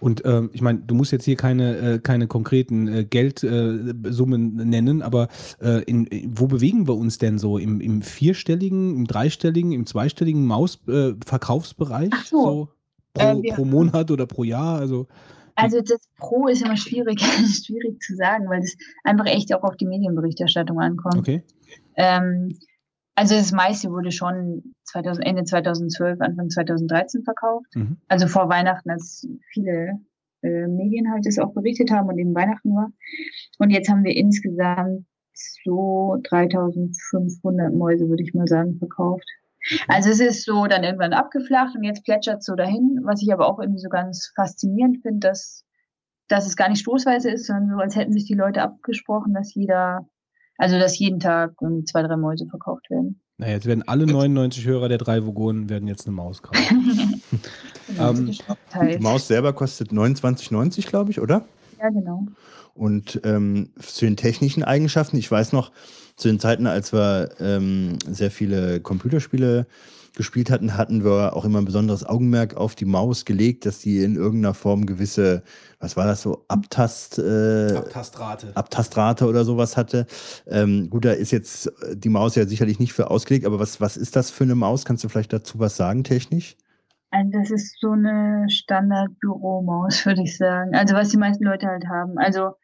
[0.00, 4.64] Und ähm, ich meine, du musst jetzt hier keine, äh, keine konkreten äh, Geldsummen äh,
[4.64, 5.28] nennen, aber
[5.60, 7.58] äh, in, wo bewegen wir uns denn so?
[7.58, 12.10] Im, im vierstelligen, im dreistelligen, im zweistelligen Mausverkaufsbereich?
[12.14, 12.42] Ach so.
[12.44, 12.68] so
[13.12, 14.78] pro, Äh, wir- pro Monat oder pro Jahr?
[14.78, 15.06] Also,
[15.56, 17.20] Also das Pro ist immer schwierig,
[17.64, 21.16] schwierig zu sagen, weil es einfach echt auch auf die Medienberichterstattung ankommt.
[21.16, 21.42] okay.
[21.96, 22.58] Ähm,
[23.14, 27.74] also das meiste wurde schon 2000, Ende 2012, Anfang 2013 verkauft.
[27.74, 27.96] Mhm.
[28.08, 30.00] Also vor Weihnachten, als viele
[30.42, 32.90] äh, Medien halt das auch berichtet haben und eben Weihnachten war.
[33.58, 35.06] Und jetzt haben wir insgesamt
[35.64, 39.24] so 3500 Mäuse, würde ich mal sagen, verkauft.
[39.88, 43.32] Also es ist so dann irgendwann abgeflacht und jetzt plätschert es so dahin, was ich
[43.32, 45.64] aber auch irgendwie so ganz faszinierend finde, dass,
[46.28, 49.54] dass es gar nicht stoßweise ist, sondern so, als hätten sich die Leute abgesprochen, dass
[49.54, 50.06] jeder,
[50.58, 51.54] also dass jeden Tag
[51.86, 53.20] zwei, drei Mäuse verkauft werden.
[53.36, 57.22] Naja, jetzt werden alle 99 Hörer der drei Vogonen werden jetzt eine Maus kaufen.
[57.86, 58.34] Genau, Ähm,
[58.70, 58.96] Teils.
[58.96, 61.44] Die Maus selber kostet 29,90, glaube ich, oder?
[61.84, 62.26] Ja, genau.
[62.72, 65.70] Und ähm, zu den technischen Eigenschaften, ich weiß noch,
[66.16, 69.66] zu den Zeiten, als wir ähm, sehr viele Computerspiele
[70.16, 74.02] gespielt hatten, hatten wir auch immer ein besonderes Augenmerk auf die Maus gelegt, dass die
[74.02, 75.42] in irgendeiner Form gewisse,
[75.78, 78.52] was war das so, Abtast, äh, Abtastrate.
[78.54, 80.06] Abtastrate oder sowas hatte.
[80.46, 83.98] Ähm, gut, da ist jetzt die Maus ja sicherlich nicht für ausgelegt, aber was, was
[83.98, 84.86] ist das für eine Maus?
[84.86, 86.56] Kannst du vielleicht dazu was sagen, technisch?
[87.14, 90.74] Also das ist so eine Standard-Büromaus, würde ich sagen.
[90.74, 92.18] Also was die meisten Leute halt haben.
[92.18, 92.54] Also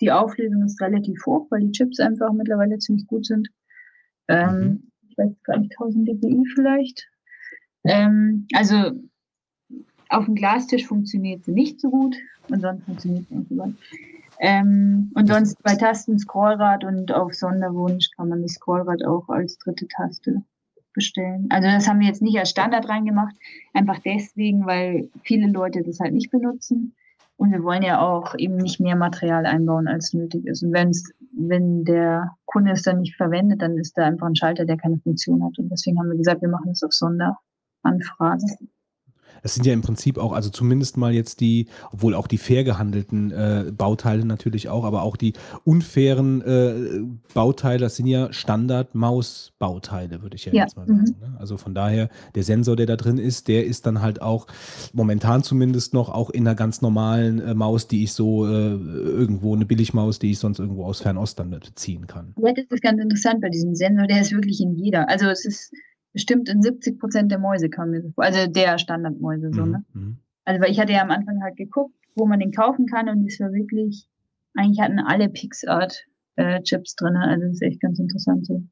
[0.00, 3.48] die Auflösung ist relativ hoch, weil die Chips einfach mittlerweile ziemlich gut sind.
[4.28, 4.82] Ähm, Mhm.
[5.10, 7.06] Ich weiß gar nicht, 1000 dpi vielleicht.
[7.84, 8.92] Ähm, also
[10.08, 12.16] auf dem Glastisch funktioniert sie nicht so gut
[12.48, 13.74] und sonst funktioniert sie nicht so gut.
[14.40, 19.58] Ähm, und sonst bei Tasten Scrollrad und auf Sonderwunsch kann man das Scrollrad auch als
[19.58, 20.42] dritte Taste
[20.92, 21.46] bestellen.
[21.50, 23.34] Also das haben wir jetzt nicht als Standard reingemacht,
[23.72, 26.94] einfach deswegen, weil viele Leute das halt nicht benutzen.
[27.36, 30.64] Und wir wollen ja auch eben nicht mehr Material einbauen, als nötig ist.
[30.64, 34.64] Und wenn's, wenn der Kunde es dann nicht verwendet, dann ist da einfach ein Schalter,
[34.64, 35.56] der keine Funktion hat.
[35.58, 38.44] Und deswegen haben wir gesagt, wir machen es auf Sonderanfrage.
[39.42, 42.64] Es sind ja im Prinzip auch, also zumindest mal jetzt die, obwohl auch die fair
[42.64, 45.32] gehandelten äh, Bauteile natürlich auch, aber auch die
[45.64, 47.00] unfairen äh,
[47.34, 51.00] Bauteile, das sind ja Standard-Maus-Bauteile, würde ich ja, Ja, jetzt mal sagen.
[51.00, 51.14] mhm.
[51.20, 51.36] Ne?
[51.38, 54.46] Also von daher, der Sensor, der da drin ist, der ist dann halt auch
[54.92, 59.54] momentan zumindest noch auch in einer ganz normalen äh, Maus, die ich so äh, irgendwo,
[59.54, 62.34] eine Billigmaus, die ich sonst irgendwo aus Fernost dann beziehen kann.
[62.42, 65.08] Ja, das ist ganz interessant bei diesem Sensor, der ist wirklich in jeder.
[65.08, 65.72] Also es ist
[66.12, 68.24] bestimmt in 70 Prozent der Mäuse kam mir so vor.
[68.24, 69.84] Also der Standardmäuse so, ne?
[69.92, 70.00] Mhm.
[70.00, 70.16] Mhm.
[70.44, 73.26] Also weil ich hatte ja am Anfang halt geguckt, wo man den kaufen kann und
[73.26, 74.08] es war wirklich,
[74.54, 76.06] eigentlich hatten alle PixArt
[76.36, 77.16] äh, Chips drin.
[77.16, 78.62] Also das ist echt ganz interessant so.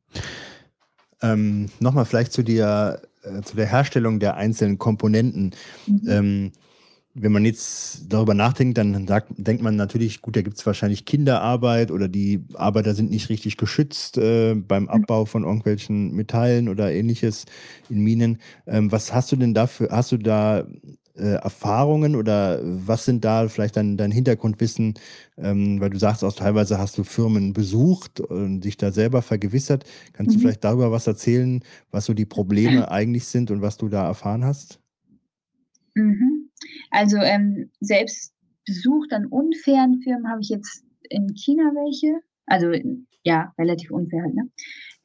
[1.22, 5.52] Ähm, Nochmal vielleicht zu der, äh, zu der Herstellung der einzelnen Komponenten.
[5.86, 6.02] Mhm.
[6.08, 6.52] Ähm,
[7.18, 11.06] wenn man jetzt darüber nachdenkt, dann sagt, denkt man natürlich, gut, da gibt es wahrscheinlich
[11.06, 16.92] Kinderarbeit oder die Arbeiter sind nicht richtig geschützt äh, beim Abbau von irgendwelchen Metallen oder
[16.92, 17.46] ähnliches
[17.88, 18.38] in Minen.
[18.66, 20.66] Ähm, was hast du denn dafür, hast du da
[21.16, 24.94] äh, Erfahrungen oder was sind da vielleicht dein, dein Hintergrundwissen,
[25.38, 29.84] ähm, weil du sagst auch teilweise hast du Firmen besucht und dich da selber vergewissert.
[30.12, 30.40] Kannst du Mhm.
[30.40, 34.44] vielleicht darüber was erzählen, was so die Probleme eigentlich sind und was du da erfahren
[34.44, 34.80] hast?
[35.96, 36.50] Mhm.
[36.90, 38.34] Also ähm, selbst
[38.66, 42.20] besucht an unfairen Firmen habe ich jetzt in China welche.
[42.46, 42.70] Also
[43.24, 44.50] ja, relativ unfair halt, ne?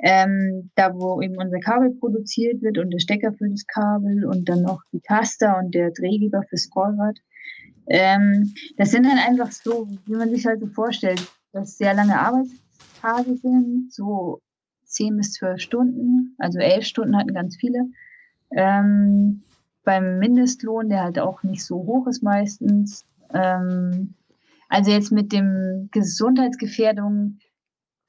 [0.03, 4.49] Ähm, da wo eben unser Kabel produziert wird und der Stecker für das Kabel und
[4.49, 7.17] dann noch die Taster und der Drehgeber fürs Scrollrad.
[7.87, 12.19] Ähm, das sind dann einfach so, wie man sich halt so vorstellt, dass sehr lange
[12.19, 14.41] Arbeitstage sind, so
[14.85, 17.85] 10 bis 12 Stunden, also 11 Stunden hatten ganz viele.
[18.55, 19.43] Ähm,
[19.83, 23.05] beim Mindestlohn, der halt auch nicht so hoch ist meistens.
[23.33, 24.15] Ähm,
[24.69, 27.39] also jetzt mit dem Gesundheitsgefährdung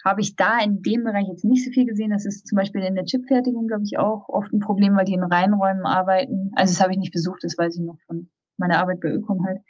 [0.04, 2.10] habe ich da in dem Bereich jetzt nicht so viel gesehen.
[2.10, 5.14] Das ist zum Beispiel in der Chipfertigung, glaube ich, auch oft ein Problem, weil die
[5.14, 6.50] in Reinräumen arbeiten.
[6.54, 8.28] Also das habe ich nicht besucht, das weiß ich noch von
[8.58, 9.60] meiner Arbeit bei Ökom halt.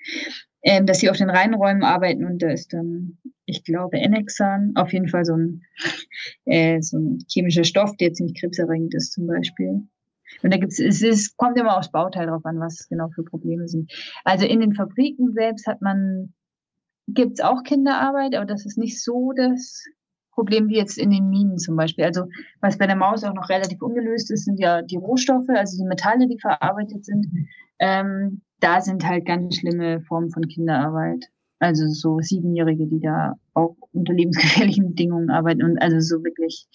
[0.65, 4.93] Ähm, dass sie auf den Reinräumen arbeiten und da ist dann, ich glaube, Enexan, auf
[4.93, 5.63] jeden Fall so ein,
[6.45, 9.83] äh, so ein chemischer Stoff, der ziemlich krebserregend ist zum Beispiel.
[10.43, 13.69] Und da gibt's, es ist, kommt immer aufs Bauteil drauf an, was genau für Probleme
[13.69, 13.93] sind.
[14.25, 16.35] Also in den Fabriken selbst hat man,
[17.09, 19.83] gibt's auch Kinderarbeit, aber das ist nicht so das
[20.33, 22.05] Problem wie jetzt in den Minen zum Beispiel.
[22.05, 22.25] Also
[22.61, 25.87] was bei der Maus auch noch relativ ungelöst ist, sind ja die Rohstoffe, also die
[25.87, 27.27] Metalle, die verarbeitet sind.
[27.79, 31.27] Ähm, da sind halt ganz schlimme Formen von Kinderarbeit.
[31.59, 36.67] Also so Siebenjährige, die da auch unter lebensgefährlichen Bedingungen arbeiten und also so wirklich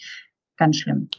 [0.58, 1.10] ganz schlimm.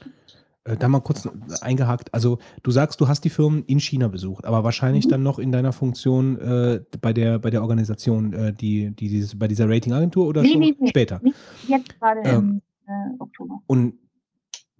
[0.68, 1.28] Äh, da mal kurz
[1.62, 2.12] eingehakt.
[2.12, 5.10] Also du sagst, du hast die Firmen in China besucht, aber wahrscheinlich mhm.
[5.10, 9.38] dann noch in deiner Funktion äh, bei, der, bei der Organisation, äh, die, die dieses,
[9.38, 10.88] bei dieser Ratingagentur oder nee, schon nee, nee.
[10.88, 11.20] später?
[11.66, 13.62] Jetzt gerade ähm, im äh, Oktober.
[13.66, 13.94] Und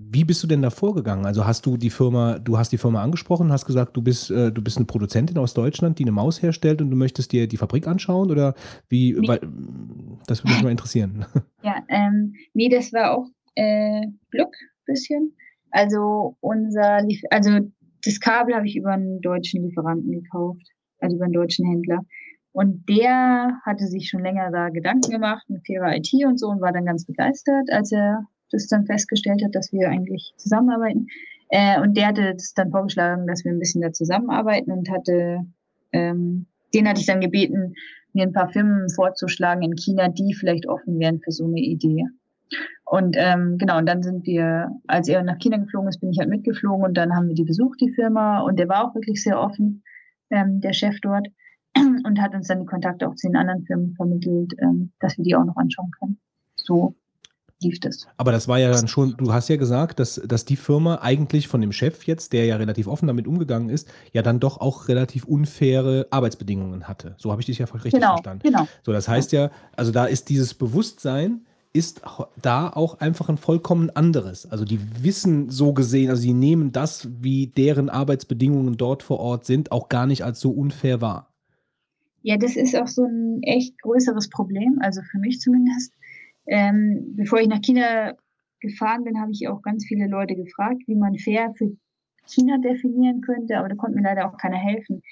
[0.01, 1.27] wie bist du denn da vorgegangen?
[1.27, 4.53] Also hast du die Firma, du hast die Firma angesprochen, hast gesagt, du bist, äh,
[4.53, 7.57] du bist eine Produzentin aus Deutschland, die eine Maus herstellt und du möchtest dir die
[7.57, 8.55] Fabrik anschauen oder
[8.89, 9.17] wie?
[9.27, 9.41] Weil,
[10.27, 11.25] das würde mich mal interessieren.
[11.63, 14.55] Ja, ähm, nee, das war auch äh, Glück
[14.89, 15.35] bisschen.
[15.71, 17.59] Also unser, also
[18.05, 20.67] das Kabel habe ich über einen deutschen Lieferanten gekauft,
[21.01, 22.01] also über einen deutschen Händler.
[22.53, 26.61] Und der hatte sich schon länger da Gedanken gemacht mit fairer IT und so und
[26.61, 31.07] war dann ganz begeistert, als er das dann festgestellt hat, dass wir eigentlich zusammenarbeiten.
[31.51, 35.41] Äh, und der hatte das dann vorgeschlagen, dass wir ein bisschen da zusammenarbeiten und hatte,
[35.93, 37.75] ähm, den hatte ich dann gebeten,
[38.13, 42.05] mir ein paar Firmen vorzuschlagen in China, die vielleicht offen wären für so eine Idee.
[42.91, 46.19] Und ähm, genau, und dann sind wir, als er nach China geflogen ist, bin ich
[46.19, 49.23] halt mitgeflogen und dann haben wir die besucht, die Firma, und der war auch wirklich
[49.23, 49.83] sehr offen,
[50.31, 51.29] ähm, der Chef dort,
[51.77, 55.25] und hat uns dann die Kontakte auch zu den anderen Firmen vermittelt, ähm, dass wir
[55.25, 56.19] die auch noch anschauen können.
[56.57, 56.95] So
[57.61, 58.07] lief das.
[58.17, 61.47] Aber das war ja dann schon, du hast ja gesagt, dass, dass die Firma eigentlich
[61.47, 64.89] von dem Chef jetzt, der ja relativ offen damit umgegangen ist, ja dann doch auch
[64.89, 67.17] relativ unfaire Arbeitsbedingungen hatte.
[67.19, 68.45] So habe ich dich ja richtig genau, verstanden.
[68.45, 68.67] Genau.
[68.83, 71.43] So, das heißt ja, also da ist dieses Bewusstsein,
[71.73, 72.03] ist
[72.41, 74.51] da auch einfach ein vollkommen anderes.
[74.51, 79.45] Also die wissen so gesehen, also sie nehmen das, wie deren Arbeitsbedingungen dort vor Ort
[79.45, 81.33] sind, auch gar nicht als so unfair wahr.
[82.23, 85.93] Ja, das ist auch so ein echt größeres Problem, also für mich zumindest.
[86.47, 88.15] Ähm, bevor ich nach China
[88.61, 91.77] gefahren bin, habe ich auch ganz viele Leute gefragt, wie man fair für
[92.27, 95.03] China definieren könnte, aber da konnte mir leider auch keiner helfen.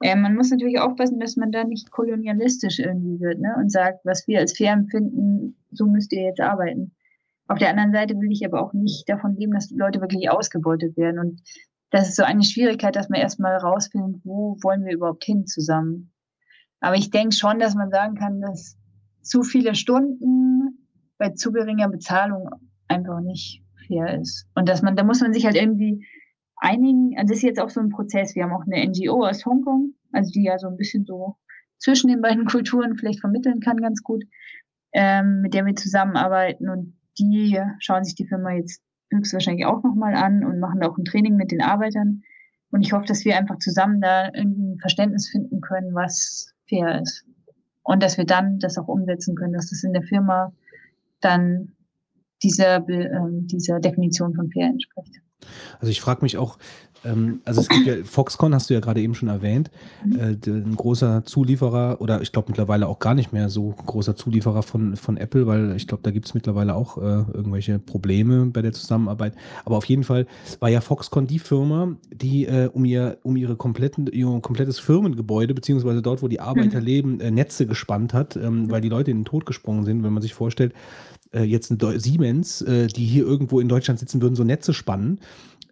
[0.00, 3.54] Äh, man muss natürlich aufpassen, dass man da nicht kolonialistisch irgendwie wird ne?
[3.58, 6.94] und sagt, was wir als fair empfinden, so müsst ihr jetzt arbeiten.
[7.48, 10.96] Auf der anderen Seite will ich aber auch nicht davon leben, dass Leute wirklich ausgebeutet
[10.96, 11.20] werden.
[11.20, 11.42] Und
[11.90, 16.12] das ist so eine Schwierigkeit, dass man erstmal rausfindet, wo wollen wir überhaupt hin zusammen.
[16.80, 18.76] Aber ich denke schon, dass man sagen kann, dass
[19.22, 22.50] zu viele Stunden bei zu geringer Bezahlung
[22.88, 24.46] einfach nicht fair ist.
[24.54, 26.04] Und dass man, da muss man sich halt irgendwie
[26.56, 28.34] einigen, also das ist jetzt auch so ein Prozess.
[28.34, 31.36] Wir haben auch eine NGO aus Hongkong, also die ja so ein bisschen so
[31.78, 34.24] zwischen den beiden Kulturen vielleicht vermitteln kann ganz gut,
[34.92, 40.14] ähm, mit der wir zusammenarbeiten und die schauen sich die Firma jetzt höchstwahrscheinlich auch nochmal
[40.14, 42.22] an und machen auch ein Training mit den Arbeitern.
[42.70, 47.00] Und ich hoffe, dass wir einfach zusammen da irgendwie ein Verständnis finden können, was fair
[47.00, 47.24] ist.
[47.82, 50.52] Und dass wir dann das auch umsetzen können, dass das in der Firma
[51.20, 51.72] dann
[52.42, 53.10] dieser, äh,
[53.42, 55.22] dieser Definition von fair entspricht.
[55.80, 56.58] Also ich frage mich auch,
[57.06, 59.70] ähm, also es gibt ja, Foxconn hast du ja gerade eben schon erwähnt,
[60.04, 60.18] mhm.
[60.18, 64.62] äh, ein großer Zulieferer oder ich glaube mittlerweile auch gar nicht mehr so großer Zulieferer
[64.62, 68.62] von, von Apple, weil ich glaube, da gibt es mittlerweile auch äh, irgendwelche Probleme bei
[68.62, 69.34] der Zusammenarbeit.
[69.64, 70.26] Aber auf jeden Fall
[70.60, 75.54] war ja Foxconn die Firma, die äh, um ihr, um ihre kompletten, ihr komplettes Firmengebäude,
[75.54, 76.86] beziehungsweise dort, wo die Arbeiter mhm.
[76.86, 80.12] leben, äh, Netze gespannt hat, ähm, weil die Leute in den Tod gesprungen sind, wenn
[80.12, 80.72] man sich vorstellt,
[81.36, 85.20] äh, jetzt ein Siemens, äh, die hier irgendwo in Deutschland sitzen würden, so Netze spannen.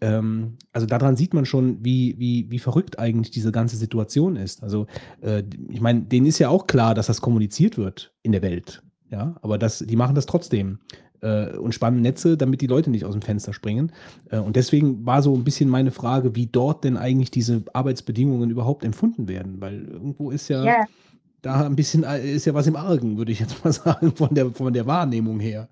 [0.01, 4.63] Ähm, also daran sieht man schon, wie, wie, wie verrückt eigentlich diese ganze Situation ist.
[4.63, 4.87] Also
[5.23, 8.83] äh, ich meine, denen ist ja auch klar, dass das kommuniziert wird in der Welt.
[9.11, 10.79] Ja, aber das, die machen das trotzdem
[11.21, 13.93] äh, und spannen Netze, damit die Leute nicht aus dem Fenster springen.
[14.31, 18.51] Äh, und deswegen war so ein bisschen meine Frage, wie dort denn eigentlich diese Arbeitsbedingungen
[18.51, 20.85] überhaupt empfunden werden, weil irgendwo ist ja, ja
[21.45, 24.35] da ein bisschen äh, ist ja was im Argen, würde ich jetzt mal sagen, von
[24.35, 25.69] der, von der Wahrnehmung her.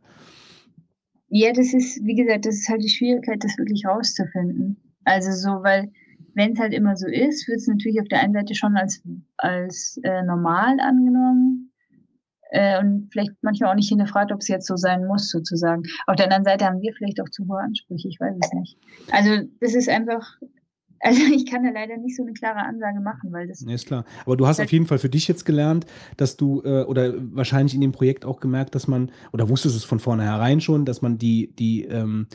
[1.28, 4.76] Ja, das ist, wie gesagt, das ist halt die Schwierigkeit, das wirklich rauszufinden.
[5.04, 5.90] Also so, weil
[6.34, 9.02] wenn es halt immer so ist, wird es natürlich auf der einen Seite schon als,
[9.38, 11.72] als äh, normal angenommen
[12.50, 15.82] äh, und vielleicht manchmal auch nicht hinterfragt, ob es jetzt so sein muss, sozusagen.
[16.06, 18.78] Auf der anderen Seite haben wir vielleicht auch zu hohe Ansprüche, ich weiß es nicht.
[19.10, 20.36] Also das ist einfach,
[21.02, 23.60] also ich kann da leider nicht so eine klare Ansage machen, weil das.
[23.60, 24.04] Nee, ist klar.
[24.24, 25.84] Aber du hast auf jeden Fall für dich jetzt gelernt,
[26.16, 29.84] dass du, äh, oder wahrscheinlich in dem Projekt auch gemerkt, dass man, oder wusstest es
[29.84, 32.28] von vornherein schon, dass man die, die, ähm,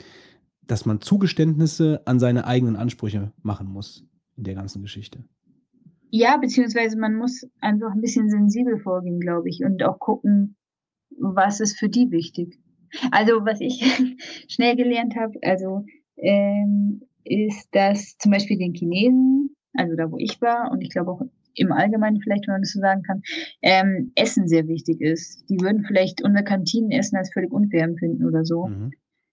[0.65, 5.23] dass man Zugeständnisse an seine eigenen Ansprüche machen muss in der ganzen Geschichte.
[6.09, 10.57] Ja, beziehungsweise man muss einfach ein bisschen sensibel vorgehen, glaube ich, und auch gucken,
[11.17, 12.59] was ist für die wichtig.
[13.11, 13.81] Also, was ich
[14.49, 15.85] schnell gelernt habe, also
[16.17, 21.11] ähm, ist, dass zum Beispiel den Chinesen, also da wo ich war, und ich glaube
[21.11, 21.21] auch
[21.55, 23.21] im Allgemeinen vielleicht, wenn man das so sagen kann,
[23.61, 25.49] ähm, Essen sehr wichtig ist.
[25.49, 28.67] Die würden vielleicht unser Kantinenessen als völlig unfair empfinden oder so.
[28.67, 28.91] Mhm.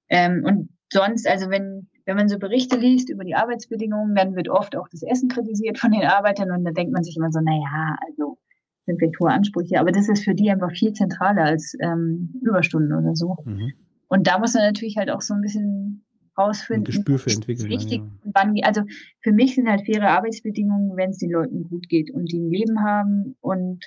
[0.08, 4.48] Ähm, und sonst, also wenn, wenn man so Berichte liest über die Arbeitsbedingungen, dann wird
[4.48, 7.40] oft auch das Essen kritisiert von den Arbeitern und da denkt man sich immer so,
[7.40, 8.38] naja, also
[8.86, 12.92] sind vielleicht hohe Ansprüche, aber das ist für die einfach viel zentraler als ähm, Überstunden
[12.92, 13.36] oder so.
[13.44, 13.72] Mhm.
[14.08, 16.04] Und da muss man natürlich halt auch so ein bisschen
[16.36, 18.10] Ein rausfinden, Gespür für entwickeln, wichtig ja.
[18.24, 18.82] und wann, also
[19.20, 22.50] für mich sind halt faire Arbeitsbedingungen, wenn es den Leuten gut geht und die ein
[22.50, 23.84] Leben haben und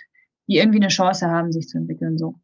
[0.48, 2.18] die irgendwie eine Chance haben, sich zu entwickeln.
[2.18, 2.36] So.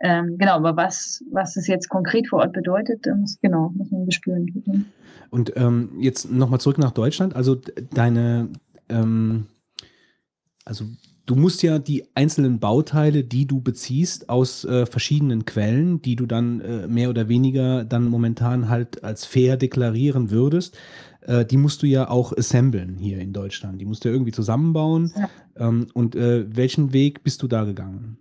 [0.00, 4.02] Ähm, genau, aber was, was es jetzt konkret vor Ort bedeutet, muss, genau, muss man
[4.02, 4.86] ein Gespür entwickeln.
[5.30, 7.34] Und ähm, jetzt nochmal zurück nach Deutschland.
[7.34, 7.56] Also
[7.92, 8.50] deine,
[8.88, 9.46] ähm,
[10.64, 10.84] also
[11.26, 16.26] du musst ja die einzelnen Bauteile, die du beziehst aus äh, verschiedenen Quellen, die du
[16.26, 20.78] dann äh, mehr oder weniger dann momentan halt als fair deklarieren würdest,
[21.22, 23.80] äh, die musst du ja auch assemblen hier in Deutschland.
[23.80, 25.12] Die musst du ja irgendwie zusammenbauen.
[25.16, 25.30] Ja.
[25.56, 28.18] Ähm, und äh, welchen Weg bist du da gegangen?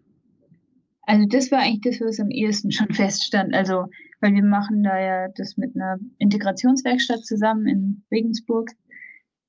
[1.05, 3.53] Also das war eigentlich das, was am ehesten schon feststand.
[3.53, 3.87] Also,
[4.21, 8.71] weil wir machen da ja das mit einer Integrationswerkstatt zusammen in Regensburg.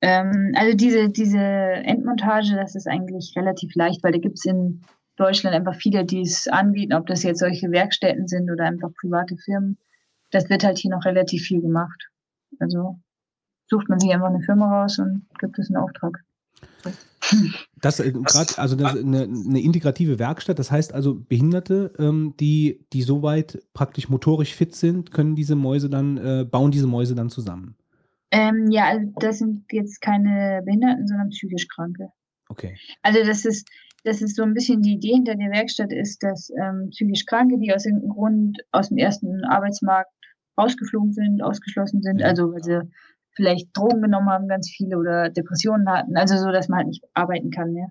[0.05, 4.82] Ähm, also diese, diese Endmontage, das ist eigentlich relativ leicht, weil da gibt's in
[5.16, 9.39] Deutschland einfach viele, die es anbieten, ob das jetzt solche Werkstätten sind oder einfach private
[9.39, 9.78] Firmen.
[10.31, 12.10] Das wird halt hier noch relativ viel gemacht.
[12.59, 12.98] Also
[13.66, 16.22] sucht man sich einfach eine Firma raus und gibt es einen Auftrag.
[17.81, 22.85] Das äh, gerade, also das, eine, eine integrative Werkstatt, das heißt also Behinderte, ähm, die,
[22.93, 27.31] die soweit praktisch motorisch fit sind, können diese Mäuse dann, äh, bauen diese Mäuse dann
[27.31, 27.76] zusammen.
[28.35, 32.09] Ähm, ja, also das sind jetzt keine Behinderten, sondern psychisch Kranke.
[32.48, 32.77] Okay.
[33.02, 33.69] Also das ist,
[34.02, 37.59] das ist so ein bisschen die Idee hinter der Werkstatt ist, dass ähm, psychisch Kranke,
[37.59, 40.11] die aus irgendeinem Grund aus dem ersten Arbeitsmarkt
[40.59, 42.27] rausgeflogen sind, ausgeschlossen sind, Ja.
[42.27, 42.81] also weil sie
[43.36, 47.05] vielleicht Drogen genommen haben, ganz viele oder Depressionen hatten, also so, dass man halt nicht
[47.15, 47.74] arbeiten kann.
[47.77, 47.86] Ja.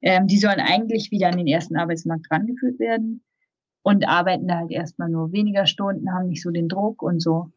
[0.00, 3.22] Ähm, die sollen eigentlich wieder an den ersten Arbeitsmarkt rangeführt werden
[3.82, 7.50] und arbeiten da halt erstmal nur weniger Stunden, haben nicht so den Druck und so.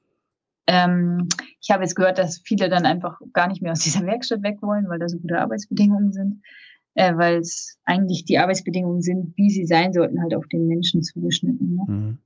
[0.72, 1.28] Ähm,
[1.60, 4.62] ich habe jetzt gehört, dass viele dann einfach gar nicht mehr aus dieser Werkstatt weg
[4.62, 6.42] wollen, weil da so gute Arbeitsbedingungen sind
[6.96, 11.02] äh, weil es eigentlich die Arbeitsbedingungen sind, wie sie sein sollten, halt auf den Menschen
[11.02, 11.76] zugeschnitten.
[11.76, 11.86] Ne?
[11.88, 12.18] Mhm.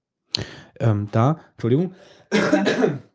[0.79, 1.93] Ähm, da, Entschuldigung,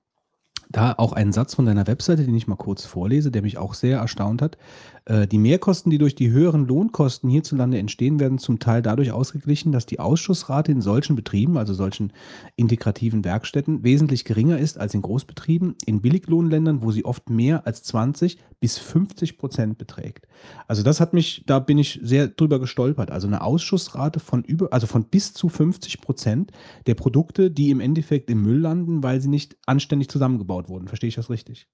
[0.71, 3.75] da auch ein Satz von deiner Webseite, den ich mal kurz vorlese, der mich auch
[3.75, 4.59] sehr erstaunt hat.
[5.07, 9.73] Äh, die Mehrkosten, die durch die höheren Lohnkosten hierzulande entstehen, werden zum Teil dadurch ausgeglichen,
[9.73, 12.13] dass die Ausschussrate in solchen Betrieben, also solchen
[12.57, 17.83] integrativen Werkstätten, wesentlich geringer ist als in Großbetrieben, in Billiglohnländern, wo sie oft mehr als
[17.85, 20.27] 20 bis 50 Prozent beträgt.
[20.67, 23.11] Also das hat mich, da bin ich sehr drüber gestolpert.
[23.11, 26.53] Also eine Ausschussrate von über, also von bis zu 50 Prozent
[26.87, 30.89] der Produkte, die im Endeffekt im Müll landen, weil sie nicht anständig zusammengebaut wurden.
[30.89, 31.69] Verstehe ich das richtig?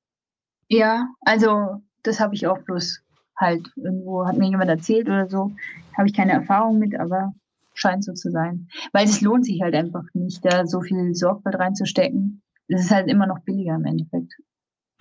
[0.69, 3.01] Ja, also das habe ich auch bloß
[3.36, 5.52] halt irgendwo, hat mir jemand erzählt oder so.
[5.97, 7.32] Habe ich keine Erfahrung mit, aber
[7.74, 8.69] scheint so zu sein.
[8.93, 12.43] Weil es lohnt sich halt einfach nicht, da so viel Sorgfalt reinzustecken.
[12.69, 14.32] Es ist halt immer noch billiger im Endeffekt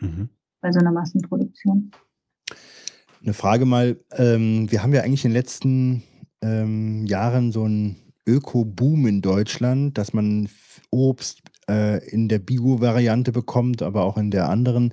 [0.01, 0.29] Mhm.
[0.61, 1.91] bei so einer Massenproduktion.
[3.21, 6.03] Eine Frage mal, ähm, wir haben ja eigentlich in den letzten
[6.41, 7.95] ähm, Jahren so einen
[8.27, 10.49] Öko-Boom in Deutschland, dass man
[10.89, 14.91] Obst äh, in der Bio-Variante bekommt, aber auch in der anderen,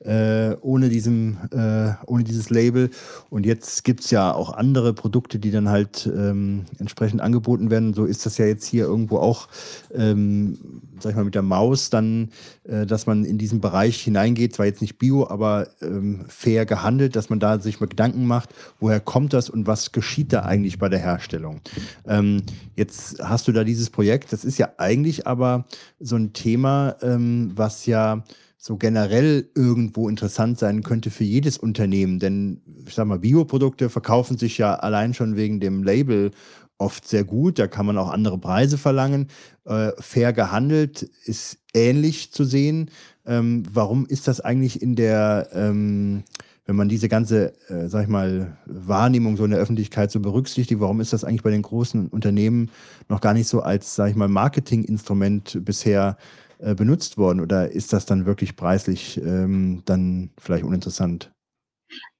[0.00, 2.90] äh, ohne, diesem, äh, ohne dieses Label.
[3.30, 7.94] Und jetzt gibt es ja auch andere Produkte, die dann halt ähm, entsprechend angeboten werden.
[7.94, 9.48] So ist das ja jetzt hier irgendwo auch,
[9.94, 10.58] ähm,
[11.00, 12.30] sag ich mal, mit der Maus dann,
[12.64, 17.16] äh, dass man in diesen Bereich hineingeht, zwar jetzt nicht Bio, aber ähm, fair gehandelt,
[17.16, 18.50] dass man da sich mal Gedanken macht,
[18.80, 21.60] woher kommt das und was geschieht da eigentlich bei der Herstellung.
[22.06, 22.42] Ähm,
[22.76, 25.64] jetzt hast du da dieses Projekt, das ist ja eigentlich aber
[26.08, 28.24] so ein Thema, ähm, was ja
[28.56, 32.18] so generell irgendwo interessant sein könnte für jedes Unternehmen.
[32.18, 36.32] Denn ich sag mal, Bioprodukte verkaufen sich ja allein schon wegen dem Label
[36.76, 37.58] oft sehr gut.
[37.58, 39.28] Da kann man auch andere Preise verlangen.
[39.64, 42.90] Äh, fair gehandelt ist ähnlich zu sehen.
[43.26, 46.24] Ähm, warum ist das eigentlich in der, ähm,
[46.68, 50.80] wenn man diese ganze, äh, sag ich mal, Wahrnehmung so in der Öffentlichkeit so berücksichtigt,
[50.82, 52.70] warum ist das eigentlich bei den großen Unternehmen
[53.08, 56.18] noch gar nicht so als, sag ich mal, Marketinginstrument bisher
[56.58, 57.40] äh, benutzt worden?
[57.40, 61.32] Oder ist das dann wirklich preislich ähm, dann vielleicht uninteressant?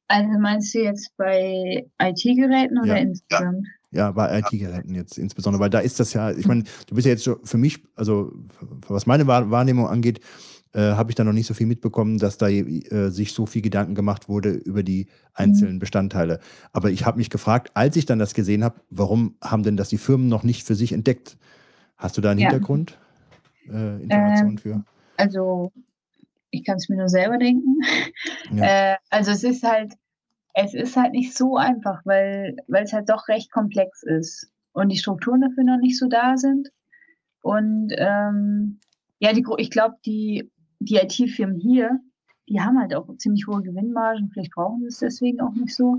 [0.08, 2.96] Also meinst du jetzt bei IT-Geräten oder Ja.
[2.96, 3.66] insgesamt?
[3.90, 7.12] Ja, bei IT-Geräten jetzt insbesondere, weil da ist das ja, ich meine, du bist ja
[7.12, 8.32] jetzt schon für mich, also
[8.86, 10.20] was meine Wahr- Wahrnehmung angeht,
[10.72, 13.62] äh, habe ich da noch nicht so viel mitbekommen, dass da äh, sich so viel
[13.62, 16.40] Gedanken gemacht wurde über die einzelnen Bestandteile.
[16.72, 19.88] Aber ich habe mich gefragt, als ich dann das gesehen habe, warum haben denn das
[19.88, 21.38] die Firmen noch nicht für sich entdeckt?
[21.96, 22.50] Hast du da einen Ja.
[22.50, 22.98] Hintergrund?
[23.66, 24.84] Äh, Informationen Ähm, für?
[25.16, 25.72] Also
[26.50, 27.76] ich kann es mir nur selber denken.
[28.52, 28.64] Ja.
[28.92, 29.92] Äh, also es ist halt,
[30.54, 34.90] es ist halt nicht so einfach, weil, weil es halt doch recht komplex ist und
[34.90, 36.70] die Strukturen dafür noch nicht so da sind.
[37.42, 38.80] Und ähm,
[39.20, 42.00] ja, die, ich glaube, die, die IT-Firmen hier,
[42.48, 44.30] die haben halt auch ziemlich hohe Gewinnmargen.
[44.32, 45.98] Vielleicht brauchen sie es deswegen auch nicht so.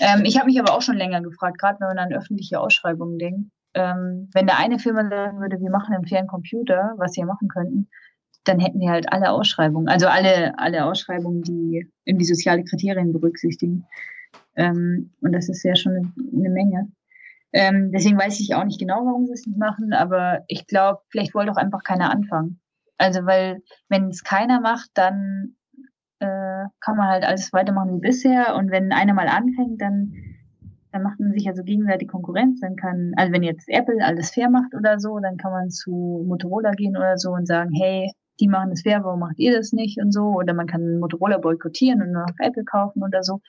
[0.00, 3.18] Ähm, ich habe mich aber auch schon länger gefragt, gerade wenn man an öffentliche Ausschreibungen
[3.18, 3.50] denkt.
[3.74, 7.48] Ähm, wenn da eine Firma sagen würde, wir machen einen fairen Computer, was ja machen
[7.48, 7.88] könnten,
[8.44, 13.84] dann hätten die halt alle Ausschreibungen, also alle, alle Ausschreibungen, die irgendwie soziale Kriterien berücksichtigen.
[14.56, 16.90] Ähm, und das ist ja schon eine, eine Menge.
[17.52, 21.00] Ähm, deswegen weiß ich auch nicht genau, warum sie es nicht machen, aber ich glaube,
[21.08, 22.59] vielleicht wollte auch einfach keiner anfangen.
[23.00, 25.56] Also, weil, wenn es keiner macht, dann
[26.18, 28.54] äh, kann man halt alles weitermachen wie bisher.
[28.56, 30.12] Und wenn einer mal anfängt, dann,
[30.92, 32.60] dann macht man sich also gegenseitig Konkurrenz.
[32.60, 36.24] Dann kann, also wenn jetzt Apple alles fair macht oder so, dann kann man zu
[36.28, 39.72] Motorola gehen oder so und sagen, hey, die machen es fair, warum macht ihr das
[39.72, 40.34] nicht und so?
[40.34, 43.40] Oder man kann Motorola boykottieren und nur noch Apple kaufen oder so.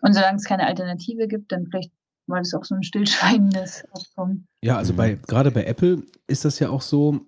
[0.00, 1.92] Und solange es keine Alternative gibt, dann vielleicht
[2.26, 4.46] war das auch so ein stillschweigendes Abkommen.
[4.62, 7.20] Ja, also bei, gerade bei Apple ist das ja auch so,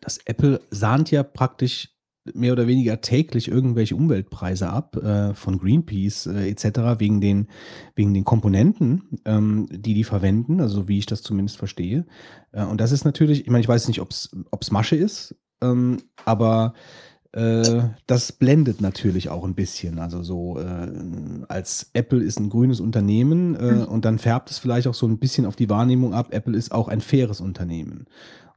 [0.00, 1.90] dass Apple sahnt ja praktisch
[2.34, 6.98] mehr oder weniger täglich irgendwelche Umweltpreise ab äh, von Greenpeace äh, etc.
[6.98, 7.48] wegen den,
[7.94, 12.06] wegen den Komponenten, ähm, die die verwenden, also wie ich das zumindest verstehe.
[12.52, 16.02] Äh, und das ist natürlich, ich meine, ich weiß nicht, ob es Masche ist, ähm,
[16.24, 16.74] aber
[17.32, 19.98] äh, das blendet natürlich auch ein bisschen.
[19.98, 20.88] Also so äh,
[21.48, 23.84] als Apple ist ein grünes Unternehmen äh, mhm.
[23.84, 26.72] und dann färbt es vielleicht auch so ein bisschen auf die Wahrnehmung ab, Apple ist
[26.72, 28.06] auch ein faires Unternehmen.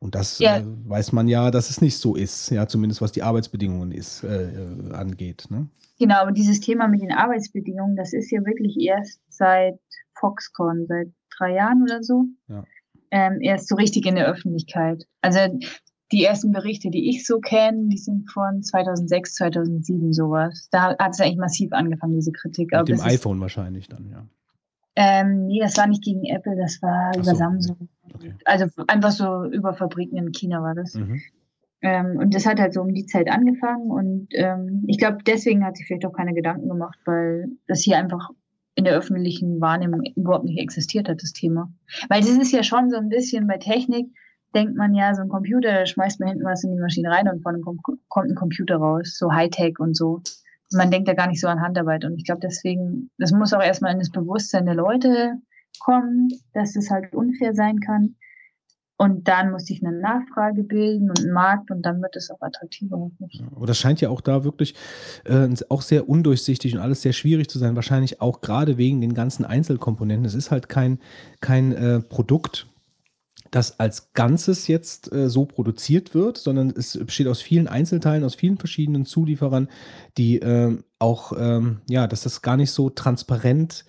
[0.02, 0.57] Und das ja.
[0.57, 4.23] äh, weiß man ja, dass es nicht so ist, ja, zumindest was die Arbeitsbedingungen ist,
[4.23, 4.49] äh,
[4.91, 5.45] angeht.
[5.49, 5.68] Ne?
[5.99, 9.80] Genau, aber dieses Thema mit den Arbeitsbedingungen, das ist ja wirklich erst seit
[10.15, 12.26] Foxconn, seit drei Jahren oder so.
[12.48, 12.64] Ja.
[13.11, 15.06] Ähm, erst so richtig in der Öffentlichkeit.
[15.22, 15.40] Also
[16.11, 20.68] die ersten Berichte, die ich so kenne, die sind von 2006, 2007 sowas.
[20.72, 22.72] Da hat es eigentlich massiv angefangen, diese Kritik.
[22.72, 24.26] Mit dem iPhone wahrscheinlich dann, ja.
[24.95, 27.89] Ähm, nee, das war nicht gegen Apple, das war Ach über so, Samsung.
[28.13, 28.34] Okay.
[28.45, 30.95] Also einfach so über Fabriken in China war das.
[30.95, 31.22] Mhm.
[31.81, 35.65] Ähm, und das hat halt so um die Zeit angefangen und ähm, ich glaube, deswegen
[35.65, 38.30] hat sich vielleicht auch keine Gedanken gemacht, weil das hier einfach
[38.76, 41.73] in der öffentlichen Wahrnehmung überhaupt nicht existiert hat, das Thema.
[42.09, 44.07] Weil das ist ja schon so ein bisschen bei Technik,
[44.53, 47.27] denkt man ja, so ein Computer, da schmeißt man hinten was in die Maschine rein
[47.27, 50.22] und vorne kommt ein Computer raus, so Hightech und so.
[50.72, 52.06] Man denkt da gar nicht so an Handarbeit.
[52.06, 55.34] Und ich glaube, deswegen, das muss auch erstmal in das Bewusstsein der Leute
[55.80, 58.15] kommen, dass es halt unfair sein kann.
[58.98, 62.39] Und dann muss sich eine Nachfrage bilden und ein Markt und dann wird es auch
[62.39, 63.10] attraktiver.
[63.56, 64.76] Aber das scheint ja auch da wirklich
[65.26, 67.76] äh, auch sehr undurchsichtig und alles sehr schwierig zu sein.
[67.76, 70.26] Wahrscheinlich auch gerade wegen den ganzen Einzelkomponenten.
[70.26, 70.99] Es ist halt kein,
[71.39, 72.68] kein äh, Produkt,
[73.52, 78.36] das als Ganzes jetzt äh, so produziert wird, sondern es besteht aus vielen Einzelteilen, aus
[78.36, 79.69] vielen verschiedenen Zulieferern,
[80.18, 83.86] die äh, auch, ähm, ja, dass das gar nicht so transparent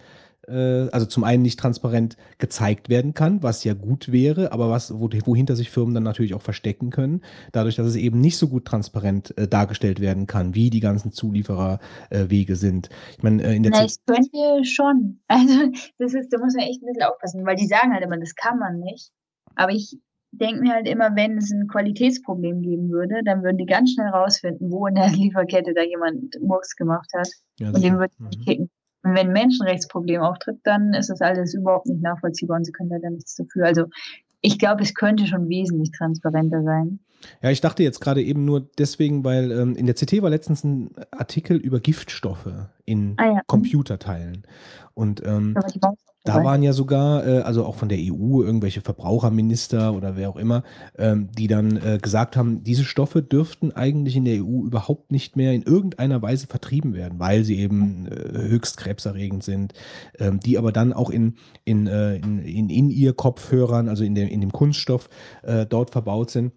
[0.49, 4.99] äh, also zum einen nicht transparent gezeigt werden kann, was ja gut wäre, aber was,
[4.99, 7.23] wo, wohinter sich Firmen dann natürlich auch verstecken können,
[7.53, 11.13] dadurch, dass es eben nicht so gut transparent äh, dargestellt werden kann, wie die ganzen
[11.13, 12.89] Zuliefererwege sind.
[13.17, 15.21] Ich meine, äh, in der Na, ich könnte schon.
[15.33, 15.55] Also,
[15.99, 18.35] das ist, da muss man echt ein bisschen aufpassen, weil die sagen halt immer, das
[18.35, 19.11] kann man nicht.
[19.57, 19.99] Aber ich
[20.33, 24.09] denke mir halt immer, wenn es ein Qualitätsproblem geben würde, dann würden die ganz schnell
[24.09, 27.29] rausfinden, wo in der Lieferkette da jemand Murks gemacht hat.
[27.59, 28.45] Ja, und den würden die mhm.
[28.45, 28.71] kicken.
[29.05, 32.91] Und wenn ein Menschenrechtsproblem auftritt, dann ist das alles überhaupt nicht nachvollziehbar und sie können
[32.91, 33.67] da nichts dafür.
[33.67, 33.87] Also
[34.41, 37.01] ich glaube, es könnte schon wesentlich transparenter sein.
[37.41, 40.65] Ja, ich dachte jetzt gerade eben nur deswegen, weil ähm, in der CT war letztens
[40.65, 42.51] ein Artikel über Giftstoffe
[42.85, 43.41] in ah, ja.
[43.47, 44.43] Computerteilen.
[44.95, 45.57] Und ähm,
[46.25, 50.37] da waren ja sogar, äh, also auch von der EU, irgendwelche Verbraucherminister oder wer auch
[50.37, 50.63] immer,
[50.97, 55.37] ähm, die dann äh, gesagt haben, diese Stoffe dürften eigentlich in der EU überhaupt nicht
[55.37, 59.75] mehr in irgendeiner Weise vertrieben werden, weil sie eben äh, höchst krebserregend sind,
[60.19, 61.35] ähm, die aber dann auch in,
[61.65, 65.09] in, äh, in, in, in ihr Kopfhörern, also in dem, in dem Kunststoff
[65.43, 66.53] äh, dort verbaut sind.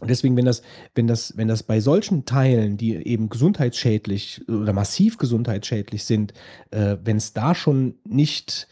[0.00, 0.62] Und deswegen, wenn das,
[0.94, 6.32] wenn das, wenn das bei solchen Teilen, die eben gesundheitsschädlich oder massiv gesundheitsschädlich sind,
[6.70, 8.66] äh, wenn es da schon nicht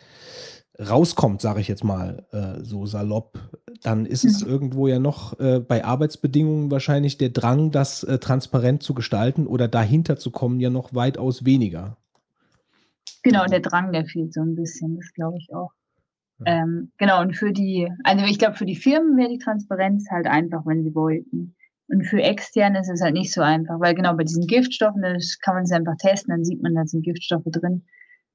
[0.81, 3.39] rauskommt, sage ich jetzt mal äh, so salopp,
[3.83, 4.51] dann ist es mhm.
[4.51, 9.69] irgendwo ja noch äh, bei Arbeitsbedingungen wahrscheinlich der Drang, das äh, transparent zu gestalten oder
[9.69, 11.97] dahinter zu kommen, ja noch weitaus weniger.
[13.23, 15.73] Genau, der Drang, der fehlt so ein bisschen, das glaube ich auch.
[16.45, 20.27] Ähm, genau, und für die, also ich glaube, für die Firmen wäre die Transparenz halt
[20.27, 21.57] einfach, wenn sie wollten.
[21.89, 25.39] Und für externe ist es halt nicht so einfach, weil genau bei diesen Giftstoffen, das
[25.41, 27.85] kann man es einfach testen, dann sieht man, da sind Giftstoffe drin.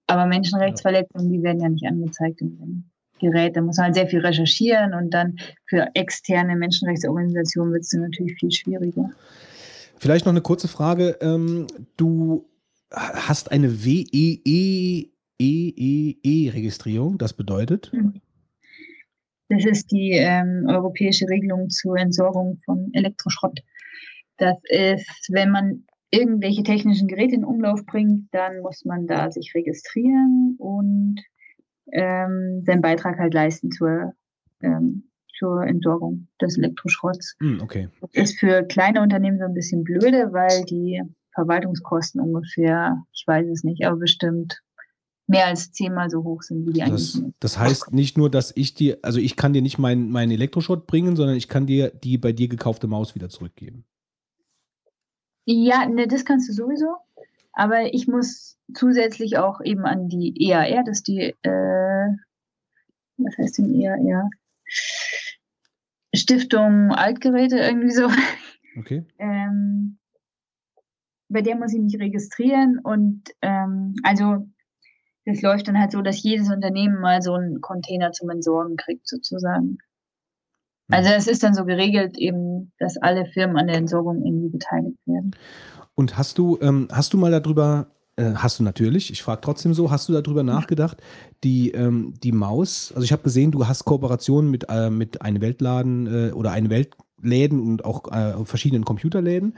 [0.08, 2.90] Aber Menschenrechtsverletzungen, die werden ja nicht angezeigt in dem
[3.20, 3.56] Gerät.
[3.56, 8.02] Da muss man halt sehr viel recherchieren und dann für externe Menschenrechtsorganisationen wird es dann
[8.02, 9.12] natürlich viel schwieriger.
[9.98, 11.18] Vielleicht noch eine kurze Frage.
[11.22, 12.50] Ähm, du
[12.92, 13.84] hast eine
[15.44, 17.92] WEEE-Registrierung, das bedeutet?
[17.94, 18.22] Mhm.
[19.50, 23.60] Das ist die ähm, europäische Regelung zur Entsorgung von Elektroschrott.
[24.38, 29.54] Das ist, wenn man irgendwelche technischen Geräte in Umlauf bringt, dann muss man da sich
[29.54, 31.20] registrieren und
[31.92, 34.14] ähm, seinen Beitrag halt leisten zur,
[34.62, 37.36] ähm, zur Entsorgung des Elektroschrotts.
[37.40, 37.90] Hm, okay.
[38.02, 41.02] Das ist für kleine Unternehmen so ein bisschen blöde, weil die
[41.34, 44.62] Verwaltungskosten ungefähr, ich weiß es nicht, aber bestimmt
[45.28, 47.36] mehr als zehnmal so hoch sind, wie die eigentlich Das, sind.
[47.40, 50.86] das heißt nicht nur, dass ich dir, also ich kann dir nicht meinen meinen Elektroschrott
[50.88, 53.86] bringen, sondern ich kann dir die bei dir gekaufte Maus wieder zurückgeben.
[55.46, 56.96] Ja, ne, das kannst du sowieso.
[57.54, 62.08] Aber ich muss zusätzlich auch eben an die EAR, das ist die, äh,
[63.18, 64.30] was heißt denn EAR?
[66.16, 68.10] Stiftung Altgeräte, irgendwie so.
[68.80, 69.06] Okay.
[69.20, 69.98] Ähm,
[71.30, 74.48] bei der muss ich mich registrieren und ähm, also
[75.26, 79.08] das läuft dann halt so, dass jedes Unternehmen mal so einen Container zum Entsorgen kriegt,
[79.08, 79.78] sozusagen.
[80.92, 84.98] Also es ist dann so geregelt eben, dass alle Firmen an der Entsorgung irgendwie beteiligt
[85.06, 85.36] werden.
[85.96, 89.74] Und hast du, ähm, hast du mal darüber, äh, hast du natürlich, ich frage trotzdem
[89.74, 90.98] so, hast du darüber nachgedacht,
[91.44, 95.42] die, ähm, die Maus, also ich habe gesehen, du hast Kooperationen mit, äh, mit einem
[95.42, 96.70] Weltladen äh, oder eine
[97.18, 99.58] Weltläden und auch äh, verschiedenen Computerläden,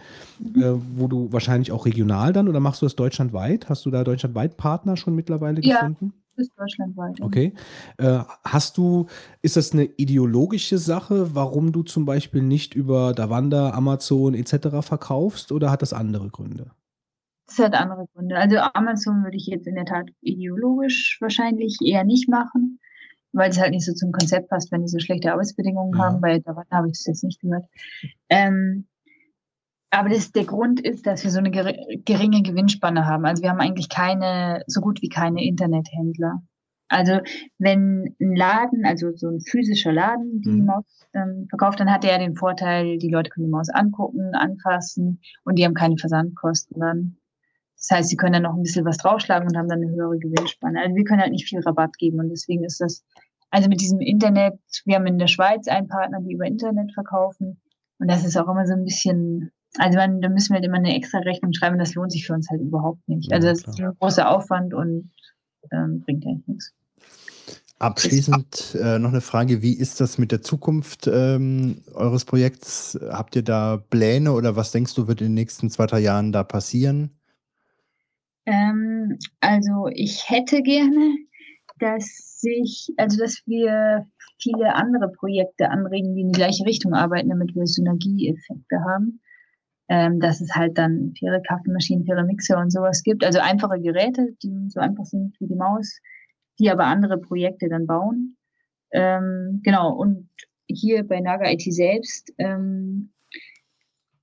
[0.56, 3.70] äh, wo du wahrscheinlich auch regional dann oder machst du das deutschlandweit?
[3.70, 5.76] Hast du da deutschlandweit Partner schon mittlerweile Ja.
[5.80, 6.14] gefunden?
[6.36, 7.22] Bis deutschlandweit.
[7.22, 7.54] Okay.
[7.98, 9.06] Äh, hast du,
[9.42, 14.82] ist das eine ideologische Sache, warum du zum Beispiel nicht über Davanda, Amazon etc.
[14.82, 16.72] verkaufst oder hat das andere Gründe?
[17.48, 18.36] Das hat andere Gründe.
[18.38, 22.80] Also Amazon würde ich jetzt in der Tat ideologisch wahrscheinlich eher nicht machen,
[23.36, 26.06] weil es halt nicht so zum Konzept passt, wenn die so schlechte Arbeitsbedingungen Ja.
[26.06, 26.22] haben.
[26.22, 27.66] Bei Davanda habe ich das jetzt nicht gehört.
[28.30, 28.88] Ähm,
[29.92, 33.26] aber das, der Grund ist, dass wir so eine geringe Gewinnspanne haben.
[33.26, 36.42] Also wir haben eigentlich keine, so gut wie keine Internethändler.
[36.88, 37.20] Also
[37.58, 40.66] wenn ein Laden, also so ein physischer Laden, die Mhm.
[40.66, 40.84] Maus
[41.14, 45.20] ähm, verkauft, dann hat er ja den Vorteil, die Leute können die Maus angucken, anfassen
[45.46, 47.18] und die haben keine Versandkosten dann.
[47.78, 50.18] Das heißt, sie können dann noch ein bisschen was draufschlagen und haben dann eine höhere
[50.18, 50.80] Gewinnspanne.
[50.82, 53.04] Also wir können halt nicht viel Rabatt geben und deswegen ist das,
[53.56, 57.62] also mit diesem Internet, wir haben in der Schweiz einen Partner, die über Internet verkaufen
[58.00, 60.76] und das ist auch immer so ein bisschen, also man, da müssen wir halt immer
[60.76, 63.32] eine extra Rechnung schreiben, das lohnt sich für uns halt überhaupt nicht.
[63.32, 65.10] Also das ist ein großer Aufwand und
[65.72, 66.74] ähm, bringt eigentlich nichts.
[67.80, 73.00] Abschließend äh, noch eine Frage, wie ist das mit der Zukunft ähm, eures Projekts?
[73.10, 76.34] Habt ihr da Pläne oder was denkst du, wird in den nächsten zwei, drei Jahren
[76.34, 77.12] da passieren?
[78.46, 81.16] Ähm, also ich hätte gerne,
[81.80, 84.08] dass sich, also dass wir
[84.40, 89.22] viele andere Projekte anregen, die in die gleiche Richtung arbeiten, damit wir Synergieeffekte haben.
[89.88, 93.24] Ähm, dass es halt dann faire Kaffeemaschinen, faire Mixer und sowas gibt.
[93.24, 96.00] Also einfache Geräte, die so einfach sind wie die Maus,
[96.58, 98.36] die aber andere Projekte dann bauen.
[98.92, 100.28] Ähm, genau, und
[100.68, 103.14] hier bei Naga IT selbst ähm,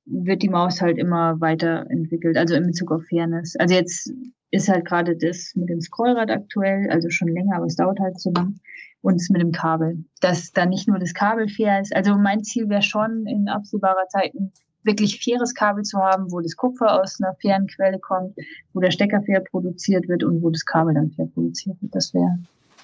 [0.05, 3.55] wird die Maus halt immer weiterentwickelt, also in Bezug auf Fairness.
[3.57, 4.13] Also jetzt
[4.53, 8.21] ist halt gerade das mit dem Scrollrad aktuell, also schon länger, aber es dauert halt
[8.21, 8.61] so lang.
[9.01, 10.05] Und es mit dem Kabel.
[10.21, 11.97] Dass dann nicht nur das Kabel fair ist.
[11.97, 14.53] Also mein Ziel wäre schon in absehbarer Zeit ein
[14.85, 18.37] wirklich faires Kabel zu haben, wo das Kupfer aus einer fairen Quelle kommt,
[18.73, 21.95] wo der Stecker fair produziert wird und wo das Kabel dann fair produziert wird.
[21.95, 22.39] Das wäre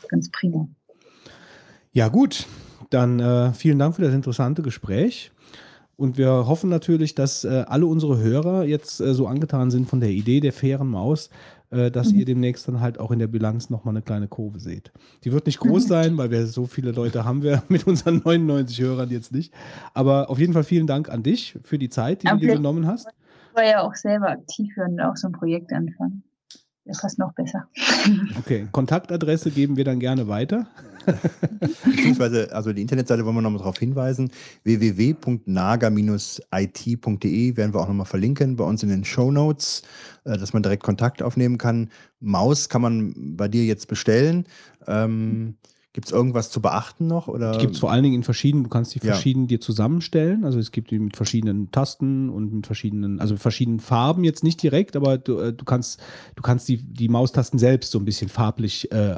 [0.09, 0.67] ganz prima.
[1.93, 2.47] Ja, gut.
[2.91, 5.31] Dann äh, vielen Dank für das interessante Gespräch.
[5.99, 9.99] Und wir hoffen natürlich, dass äh, alle unsere Hörer jetzt äh, so angetan sind von
[9.99, 11.29] der Idee der fairen Maus,
[11.71, 12.19] äh, dass Mhm.
[12.21, 14.93] ihr demnächst dann halt auch in der Bilanz nochmal eine kleine Kurve seht.
[15.25, 15.89] Die wird nicht groß Mhm.
[15.89, 19.53] sein, weil wir so viele Leute haben wir mit unseren 99 Hörern jetzt nicht.
[19.95, 22.55] Aber auf jeden Fall vielen Dank an dich für die Zeit, die Ja, du dir
[22.55, 23.09] genommen hast.
[23.51, 26.23] Ich war ja auch selber aktiv und auch so ein Projekt anfangen.
[26.85, 27.69] Das passt noch besser.
[28.39, 30.67] Okay, Kontaktadresse geben wir dann gerne weiter.
[31.85, 34.31] Beziehungsweise, also die Internetseite wollen wir nochmal darauf hinweisen.
[34.65, 39.83] www.naga-it.de werden wir auch nochmal verlinken bei uns in den Show Notes,
[40.25, 41.91] äh, dass man direkt Kontakt aufnehmen kann.
[42.21, 44.45] Maus kann man bei dir jetzt bestellen.
[44.87, 45.55] Ähm,
[45.95, 47.27] Gibt es irgendwas zu beachten noch?
[47.29, 47.53] Oder?
[47.53, 49.15] Die gibt es vor allen Dingen in verschiedenen, du kannst die Ja.
[49.15, 50.45] verschieden dir zusammenstellen.
[50.45, 54.45] Also es gibt die mit verschiedenen Tasten und mit verschiedenen, also mit verschiedenen Farben jetzt
[54.45, 55.99] nicht direkt, aber du, äh, du kannst,
[56.37, 59.17] du kannst die, die Maustasten selbst so ein bisschen farblich äh,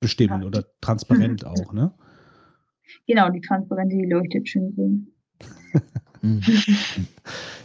[0.00, 0.46] bestimmen Ja.
[0.46, 1.48] oder transparent Mhm.
[1.48, 1.92] auch, ne?
[3.06, 5.08] Genau, die Transparente, die leuchtet schön grün.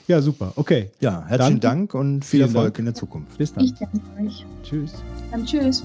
[0.08, 0.52] Ja, super.
[0.58, 0.92] Okay.
[1.00, 2.80] Ja, herzlichen Dann Dank und viel Erfolg Dank.
[2.80, 3.38] in der Zukunft.
[3.38, 3.64] Bis dann.
[3.64, 4.46] Ich danke euch.
[4.62, 5.02] Tschüss.
[5.32, 5.84] Dann tschüss.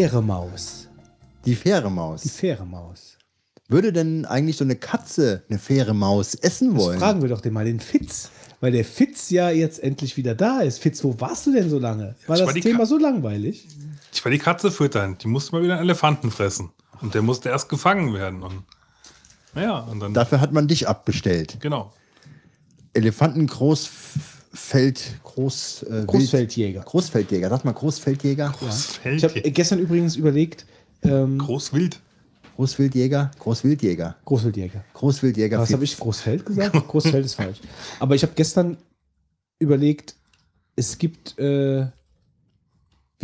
[0.00, 0.88] Faire Maus.
[1.44, 2.22] Die faire Maus.
[2.22, 3.18] Die faire Maus.
[3.68, 6.98] Würde denn eigentlich so eine Katze eine faire Maus essen Das wollen?
[6.98, 8.30] fragen wir doch den mal den Fitz.
[8.60, 10.78] Weil der Fitz ja jetzt endlich wieder da ist.
[10.78, 12.14] Fitz, wo warst du denn so lange?
[12.26, 13.66] War Ich das war Thema Ka- so langweilig?
[14.12, 15.18] Ich war die Katze füttern.
[15.18, 16.70] Die musste mal wieder einen Elefanten fressen.
[17.02, 18.42] Und der musste erst gefangen werden.
[18.42, 18.62] Und,
[19.54, 20.14] naja, und dann.
[20.14, 21.58] Dafür hat man dich abbestellt.
[21.60, 21.92] genau.
[22.94, 23.48] Elefanten
[24.54, 26.82] Großfeld, Groß, äh, Großfeldjäger.
[26.82, 27.48] Großfeldjäger.
[27.50, 28.54] Sag mal Großfeldjäger.
[28.56, 30.64] Großfeld, Ich habe gestern übrigens überlegt,
[31.02, 32.00] ähm, Großwild.
[32.54, 33.32] Großwildjäger.
[33.40, 34.16] Großwildjäger.
[34.24, 34.84] Großfeldjäger.
[34.94, 35.58] Großwildjäger.
[35.58, 35.98] Was habe ich?
[35.98, 36.72] Großfeld gesagt?
[36.88, 37.58] Großfeld ist falsch.
[37.98, 38.76] Aber ich habe gestern
[39.58, 40.14] überlegt,
[40.76, 41.86] es gibt, äh,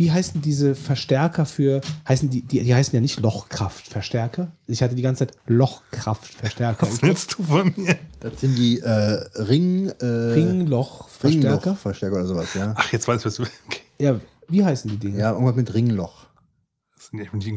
[0.01, 1.79] wie heißen diese Verstärker für,
[2.09, 4.51] heißen die, die, die heißen ja nicht Lochkraftverstärker.
[4.65, 6.87] Ich hatte die ganze Zeit Lochkraftverstärker.
[6.87, 7.97] Was willst du von mir?
[8.19, 8.89] Das sind die äh,
[9.35, 11.53] Ring, äh, Ringlochverstärker.
[11.53, 12.73] Ringlochverstärker oder sowas, ja.
[12.75, 13.43] Ach, jetzt weiß ich, was du.
[13.43, 13.81] Okay.
[13.99, 14.19] Ja,
[14.49, 15.19] wie heißen die Dinge?
[15.19, 16.25] Ja, irgendwas mit Ringloch.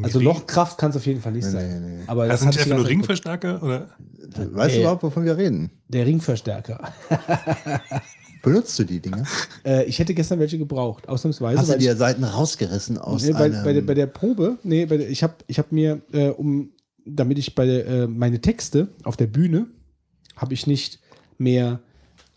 [0.03, 1.81] Also Lochkraft kann es auf jeden Fall nicht Nee, sein.
[1.81, 2.03] nee, nee.
[2.05, 3.63] Aber Das das sind einfach nur Ringverstärker?
[3.63, 3.89] Oder?
[4.51, 5.71] Weißt du überhaupt, wovon wir reden?
[5.87, 6.93] Der Ringverstärker.
[8.45, 9.23] Benutzt du die Dinge?
[9.65, 11.59] Äh, ich hätte gestern welche gebraucht, ausnahmsweise.
[11.59, 13.63] Hast du dir Seiten rausgerissen aus Nee, bei, einem...
[13.63, 16.69] bei, der, bei der Probe, nee, bei der, ich habe ich hab mir, äh, um,
[17.05, 19.67] damit ich bei der, äh, meine Texte auf der Bühne,
[20.35, 20.99] habe ich nicht
[21.37, 21.79] mehr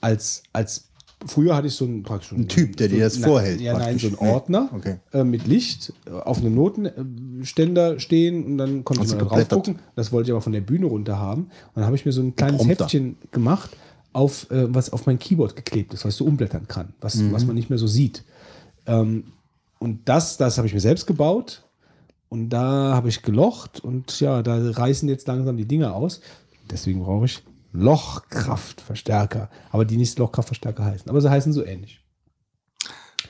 [0.01, 0.89] als, als
[1.27, 3.73] früher hatte ich so einen, praktisch so Ein Typ, der dir das so, vorhält, Ja,
[3.73, 4.03] nein, praktisch.
[4.13, 4.33] so einen.
[4.33, 4.97] Ordner Okay.
[5.13, 9.49] äh, mit Licht äh, auf einem Notenständer stehen und dann konnte Hast ich mal drauf
[9.49, 9.79] gucken.
[9.97, 11.43] Das wollte ich aber von der Bühne runter haben.
[11.45, 12.85] Und dann habe ich mir so ein kleines Prompter.
[12.85, 13.77] Heftchen gemacht,
[14.13, 17.33] auf, äh, was auf mein Keyboard geklebt ist, was du umblättern kann, was, Mhm.
[17.33, 18.25] was man nicht mehr so sieht.
[18.87, 19.33] Ähm,
[19.79, 21.63] und das, das habe ich mir selbst gebaut.
[22.31, 26.21] Und da habe ich gelocht und ja, da reißen jetzt langsam die Dinger aus.
[26.71, 29.49] Deswegen brauche ich Lochkraftverstärker.
[29.71, 31.09] Aber die nicht Lochkraftverstärker heißen.
[31.09, 32.01] Aber sie heißen so ähnlich.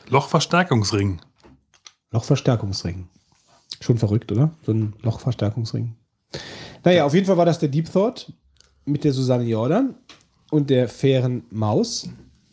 [0.09, 1.21] Lochverstärkungsring.
[2.11, 3.09] Lochverstärkungsring.
[3.81, 4.51] Schon verrückt, oder?
[4.65, 5.95] So ein Lochverstärkungsring.
[6.85, 8.33] Naja, auf jeden Fall war das der Deep Thought
[8.85, 9.95] mit der Susanne Jordan
[10.51, 12.09] und der fairen Maus.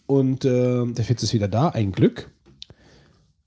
[0.07, 2.29] Und äh, der Fitz ist wieder da, ein Glück.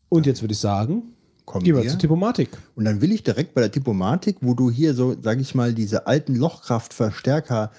[0.09, 1.15] Und jetzt würde ich sagen,
[1.45, 2.51] Kommen gehen wir zur Typomatik.
[2.75, 5.73] Und dann will ich direkt bei der Typomatik, wo du hier so, sage ich mal,
[5.73, 7.71] diese alten Lochkraftverstärker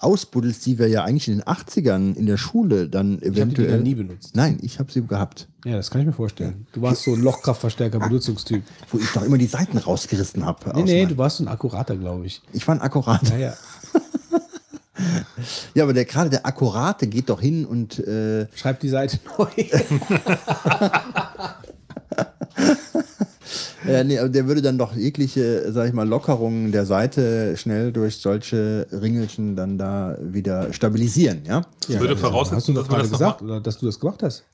[0.00, 3.40] ausbuddelst, die wir ja eigentlich in den 80ern in der Schule dann Ich habe die
[3.40, 3.80] eventuell...
[3.80, 4.36] Nie benutzt.
[4.36, 5.48] Nein, ich habe sie gehabt.
[5.64, 6.66] Ja, das kann ich mir vorstellen.
[6.72, 8.62] Du warst so ein Lochkraftverstärker-Benutzungstyp.
[8.90, 10.72] Wo ich doch immer die Seiten rausgerissen habe.
[10.74, 12.42] Nee, nee, du warst so ein Akkurater, glaube ich.
[12.52, 13.22] ich war ein Akkurat.
[13.38, 13.54] Ja,
[15.74, 15.84] ja.
[15.84, 19.46] Aber der, gerade der Akkurate geht doch hin und äh, Schreib die Seite neu.
[23.86, 27.92] äh, nee, aber der würde dann doch jegliche, sag ich mal, Lockerungen der Seite schnell
[27.92, 31.62] durch solche Ringelchen dann da wieder stabilisieren, ja?
[31.88, 34.44] Ja, würde ja, voraussetzen, hast du dass das gesagt, oder dass du das gemacht hast?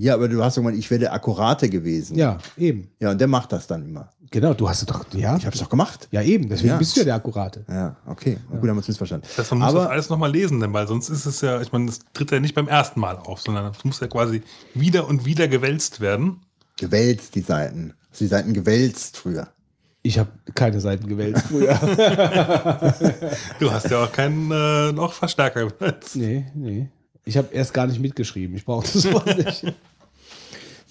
[0.00, 2.16] Ja, aber du hast doch gemeint, ich wäre der Akkurate gewesen.
[2.16, 2.88] Ja, eben.
[3.00, 4.10] Ja, und der macht das dann immer.
[4.30, 5.36] Genau, du hast es doch, ja.
[5.36, 6.06] Ich habe es doch gemacht.
[6.10, 6.76] Ja, eben, deswegen Ja.
[6.76, 7.64] bist du ja der Akkurate.
[7.68, 8.38] Ja, okay.
[8.48, 9.26] Gut, haben wir uns missverstanden.
[9.28, 11.60] Das heißt, man muss das Aber alles nochmal lesen, denn weil sonst ist es ja,
[11.62, 14.42] ich meine, das tritt ja nicht beim ersten Mal auf, sondern es muss ja quasi
[14.74, 16.40] wieder und wieder gewälzt werden.
[16.78, 17.94] gewälzt die Seiten.
[18.10, 19.48] Hast du die Seiten gewälzt früher?
[20.02, 21.74] Ich habe keine Seiten gewählt früher.
[23.58, 26.16] Du hast ja auch keinen äh, Lochverstärker benutzt.
[26.16, 26.88] nee, nee.
[27.24, 28.56] Ich habe erst gar nicht mitgeschrieben.
[28.56, 29.74] Ich brauchte sowas nicht.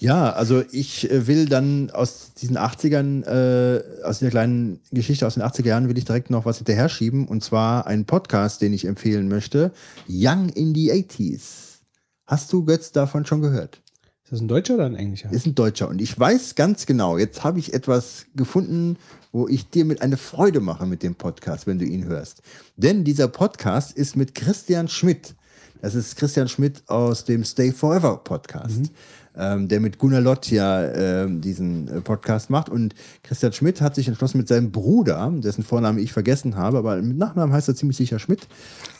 [0.00, 5.34] Ja, also ich äh, will dann aus diesen 80ern, äh, aus der kleinen Geschichte aus
[5.34, 7.26] den 80er Jahren, will ich direkt noch was hinterher schieben.
[7.26, 9.72] Und zwar einen Podcast, den ich empfehlen möchte.
[10.08, 11.80] Young in the 80s.
[12.26, 13.80] Hast du, Götz, davon schon gehört?
[14.22, 15.32] Ist das ein Deutscher oder ein Englischer?
[15.32, 15.88] Ist ein Deutscher.
[15.88, 18.98] Und ich weiß ganz genau, jetzt habe ich etwas gefunden,
[19.32, 22.42] wo ich dir mit eine Freude mache mit dem Podcast, wenn du ihn hörst.
[22.76, 25.34] Denn dieser Podcast ist mit Christian Schmidt.
[25.80, 28.90] Das ist Christian Schmidt aus dem Stay Forever Podcast,
[29.38, 32.68] ähm, der mit Gunnar Lott ja ähm, diesen äh, Podcast macht.
[32.68, 37.00] Und Christian Schmidt hat sich entschlossen, mit seinem Bruder, dessen Vorname ich vergessen habe, aber
[37.00, 38.48] mit Nachnamen heißt er ziemlich sicher Schmidt,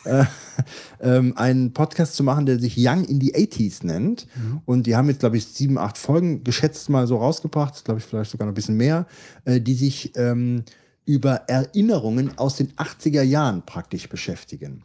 [0.05, 0.23] äh,
[1.01, 4.27] ähm, einen Podcast zu machen, der sich Young in the 80s nennt.
[4.65, 8.05] Und die haben jetzt, glaube ich, sieben, acht Folgen geschätzt mal so rausgebracht, glaube ich,
[8.05, 9.05] vielleicht sogar noch ein bisschen mehr,
[9.45, 10.63] äh, die sich ähm,
[11.09, 14.83] über Erinnerungen aus den 80er Jahren praktisch beschäftigen.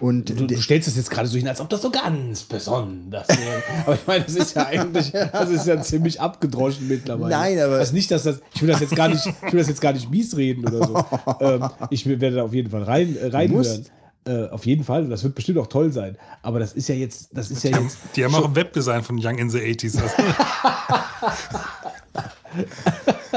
[0.00, 3.28] Und Du, du stellst das jetzt gerade so hin, als ob das so ganz besonders
[3.28, 3.62] wäre.
[3.86, 7.30] aber ich meine, das ist ja eigentlich, das ist ja ziemlich abgedroschen mittlerweile.
[7.34, 9.68] Nein, aber- Also nicht, dass das, ich will das jetzt gar nicht, ich will das
[9.68, 11.04] jetzt gar nicht mies reden oder so.
[11.40, 13.86] ähm, ich werde da auf jeden Fall rein, äh, reinhören.
[14.28, 16.16] Äh, auf jeden Fall, das wird bestimmt auch toll sein.
[16.42, 17.98] Aber das ist ja jetzt, das ist ja Die haben, jetzt.
[18.16, 20.02] die haben auch ein Webdesign von Young in the 80s.
[20.02, 20.14] Also,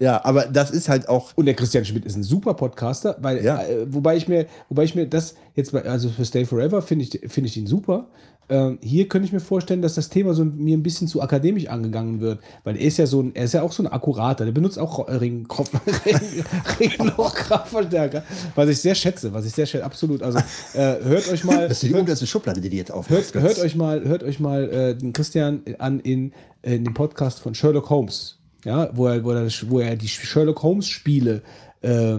[0.00, 1.32] ja, aber das ist halt auch.
[1.36, 3.62] Und der Christian Schmidt ist ein super Podcaster, weil, Ja.
[3.62, 7.04] äh, wobei ich mir, wobei ich mir das jetzt bei, also für Stay Forever finde
[7.04, 8.06] ich, finde ich ihn super.
[8.48, 11.68] Ähm, hier könnte ich mir vorstellen, dass das Thema so mir ein bisschen zu akademisch
[11.68, 14.44] angegangen wird, weil er ist ja so ein, er ist ja auch so ein Akkurater,
[14.44, 15.70] der benutzt auch Ringkopf,
[16.80, 18.22] Ringlochkraftverstärker,
[18.54, 20.22] was ich sehr schätze, was ich sehr schätze, absolut.
[20.22, 20.38] Also
[20.74, 23.34] äh, hört euch mal, Das ist die hört, Schublade, die die jetzt hört, aufmacht.
[23.34, 27.54] hört euch mal, hört euch mal äh, den Christian an in, in dem Podcast von
[27.54, 31.42] Sherlock Holmes, ja, wo er, wo er, wo er die Sherlock Holmes Spiele
[31.82, 32.18] äh,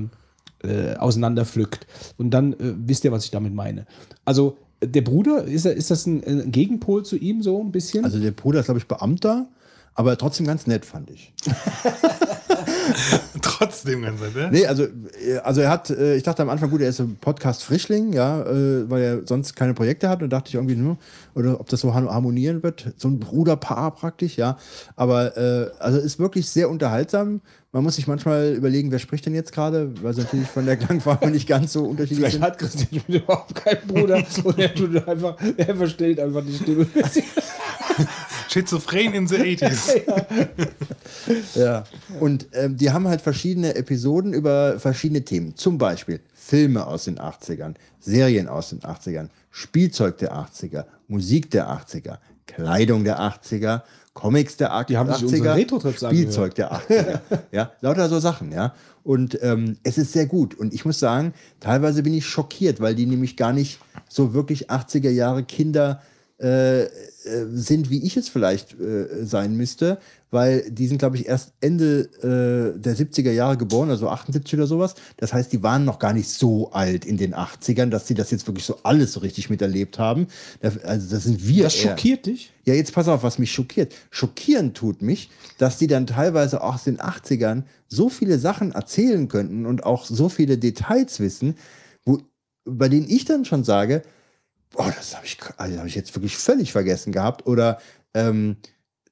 [0.63, 1.85] äh, auseinanderpflückt.
[2.17, 3.85] Und dann äh, wisst ihr, was ich damit meine.
[4.23, 8.05] Also der Bruder, ist, er, ist das ein, ein Gegenpol zu ihm so ein bisschen?
[8.05, 9.47] Also der Bruder ist, glaube ich, Beamter,
[9.93, 11.33] aber trotzdem ganz nett, fand ich.
[13.41, 14.49] Trotzdem ganz nett, ne?
[14.51, 17.17] Nee, also, äh, also er hat, äh, ich dachte am Anfang, gut, er ist ein
[17.19, 20.97] Podcast-Frischling, ja, äh, weil er sonst keine Projekte hat und dachte ich irgendwie nur,
[21.35, 24.57] oder ob das so har- harmonieren wird, so ein Bruderpaar praktisch, ja.
[24.95, 27.41] Aber äh, also ist wirklich sehr unterhaltsam.
[27.71, 30.77] Man muss sich manchmal überlegen, wer spricht denn jetzt gerade, weil sie natürlich von der
[30.77, 32.43] Klangfarbe nicht ganz so unterschiedlich Vielleicht sind.
[32.43, 36.87] hat Christian Schmidt überhaupt keinen Bruder und er tut einfach, er verstellt einfach die Stimme.
[38.49, 40.01] Schizophren in the 80s.
[41.55, 41.85] Ja.
[42.19, 45.55] Und ähm, die haben halt verschiedene Episoden über verschiedene Themen.
[45.55, 51.69] Zum Beispiel Filme aus den 80ern, Serien aus den 80ern, Spielzeug der 80er, Musik der
[51.69, 53.81] 80er, Kleidung der 80er,
[54.13, 57.19] Comics der 80er, Die haben sich unsere Retro-Trips Spielzeug der 80er.
[57.51, 58.73] ja, lauter so Sachen, ja.
[59.03, 60.55] Und ähm, es ist sehr gut.
[60.55, 64.71] Und ich muss sagen, teilweise bin ich schockiert, weil die nämlich gar nicht so wirklich
[64.71, 66.01] 80er Jahre Kinder
[66.37, 66.85] äh,
[67.51, 69.99] sind, wie ich es vielleicht äh, sein müsste,
[70.31, 74.67] weil die sind, glaube ich, erst Ende äh, der 70er Jahre geboren, also 78 oder
[74.67, 74.95] sowas.
[75.17, 78.31] Das heißt, die waren noch gar nicht so alt in den 80ern, dass sie das
[78.31, 80.27] jetzt wirklich so alles so richtig miterlebt haben.
[80.61, 81.63] Das, also das sind wir.
[81.63, 81.89] Das eher.
[81.89, 82.53] schockiert dich?
[82.65, 83.93] Ja, jetzt pass auf, was mich schockiert.
[84.11, 89.27] Schockieren tut mich, dass die dann teilweise auch aus den 80ern so viele Sachen erzählen
[89.27, 91.55] könnten und auch so viele Details wissen,
[92.03, 92.19] wo,
[92.65, 94.03] bei denen ich dann schon sage,
[94.71, 97.79] boah, das habe ich, also hab ich jetzt wirklich völlig vergessen gehabt oder
[98.13, 98.57] ähm,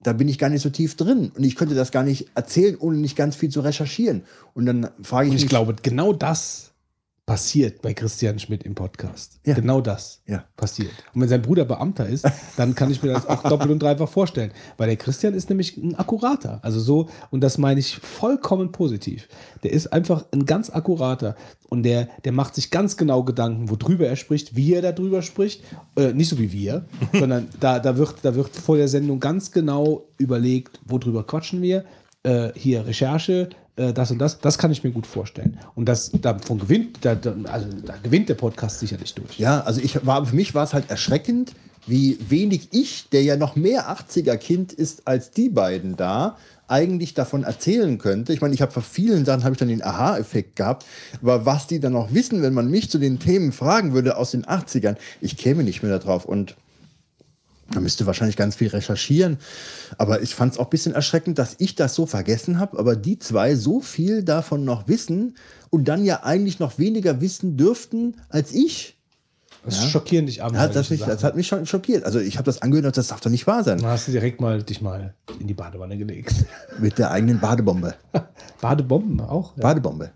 [0.01, 2.75] da bin ich gar nicht so tief drin und ich könnte das gar nicht erzählen,
[2.77, 4.23] ohne nicht ganz viel zu recherchieren.
[4.53, 6.72] Und dann frage ich Und mich, ich glaube, genau das
[7.25, 9.39] passiert bei Christian Schmidt im Podcast.
[9.45, 9.53] Ja.
[9.53, 10.43] Genau das Ja.
[10.57, 10.91] passiert.
[11.13, 12.25] Und wenn sein Bruder Beamter ist,
[12.57, 14.51] dann kann ich mir das auch doppelt und dreifach vorstellen.
[14.77, 16.59] Weil der Christian ist nämlich ein Akkurater.
[16.63, 19.29] Also so, und das meine ich vollkommen positiv.
[19.63, 21.37] Der ist einfach ein ganz Akkurater.
[21.69, 25.63] Und der, der macht sich ganz genau Gedanken, worüber er spricht, wie er darüber spricht.
[25.95, 29.51] Äh, nicht so wie wir, sondern da, da, wird, da wird vor der Sendung ganz
[29.51, 31.85] genau überlegt, worüber quatschen wir.
[32.23, 35.59] Äh, hier Recherche, äh, das und das, das kann ich mir gut vorstellen.
[35.75, 37.17] Und das davon gewinnt, da,
[37.51, 39.39] also da gewinnt der Podcast sicherlich durch.
[39.39, 41.53] Ja, also ich war, für mich war es halt erschreckend,
[41.85, 46.37] wie wenig ich, der ja noch mehr 80er-Kind ist als die beiden da,
[46.67, 48.31] eigentlich davon erzählen könnte.
[48.31, 50.85] Ich meine, ich habe vor vielen Sachen habe ich dann den Aha-Effekt gehabt,
[51.21, 54.31] aber was die dann noch wissen, wenn man mich zu den Themen fragen würde aus
[54.31, 56.55] den 80ern, ich käme nicht mehr darauf und
[57.73, 59.37] man müsste wahrscheinlich ganz viel recherchieren.
[59.97, 62.95] Aber ich fand es auch ein bisschen erschreckend, dass ich das so vergessen habe, aber
[62.95, 65.35] die zwei so viel davon noch wissen
[65.69, 68.97] und dann ja eigentlich noch weniger wissen dürften als ich.
[69.65, 70.53] Das schockieren dich an.
[70.53, 72.03] Ja, das, mich, das hat mich schon schockiert.
[72.03, 73.77] Also ich habe das angehört, das darf doch nicht wahr sein.
[73.77, 76.33] Dann hast du direkt mal dich mal in die Badewanne gelegt.
[76.79, 77.95] Mit der eigenen Badebombe.
[78.61, 79.55] Badebomben auch?
[79.55, 79.63] Ja.
[79.63, 80.11] Badebombe.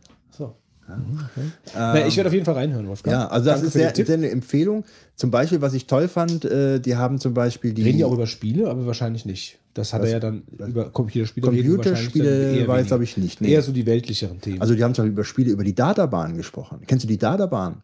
[0.87, 1.41] So.
[1.75, 3.13] Na, ich werde auf jeden Fall reinhören, Wolfgang.
[3.13, 4.85] Ja, also das Danke ist sehr, sehr eine Empfehlung.
[5.15, 8.13] Zum Beispiel, was ich toll fand, äh, die haben zum Beispiel die Reden die auch
[8.13, 9.59] über Spiele, aber wahrscheinlich nicht.
[9.73, 12.83] Das hat er ja dann über Computerspiele Computerspiele weiß, weniger.
[12.83, 13.51] glaube ich, nicht, nee.
[13.51, 14.61] Eher so die weltlicheren Themen.
[14.61, 16.81] also die haben zum Beispiel über Spiele über die Databahn gesprochen.
[16.87, 17.83] Kennst du die Databahn?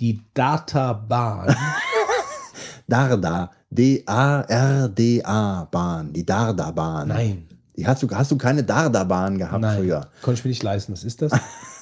[0.00, 1.54] die Databahn.
[2.86, 3.50] Darda.
[3.70, 6.12] D-A-R-D-A Bahn.
[6.12, 7.08] Die Darda-Bahn.
[7.08, 7.48] Nein.
[7.76, 9.78] Die hast, du, hast du keine Darda-Bahn gehabt Nein.
[9.78, 10.08] früher?
[10.22, 10.92] Konnte ich mir nicht leisten.
[10.92, 11.32] Was ist das?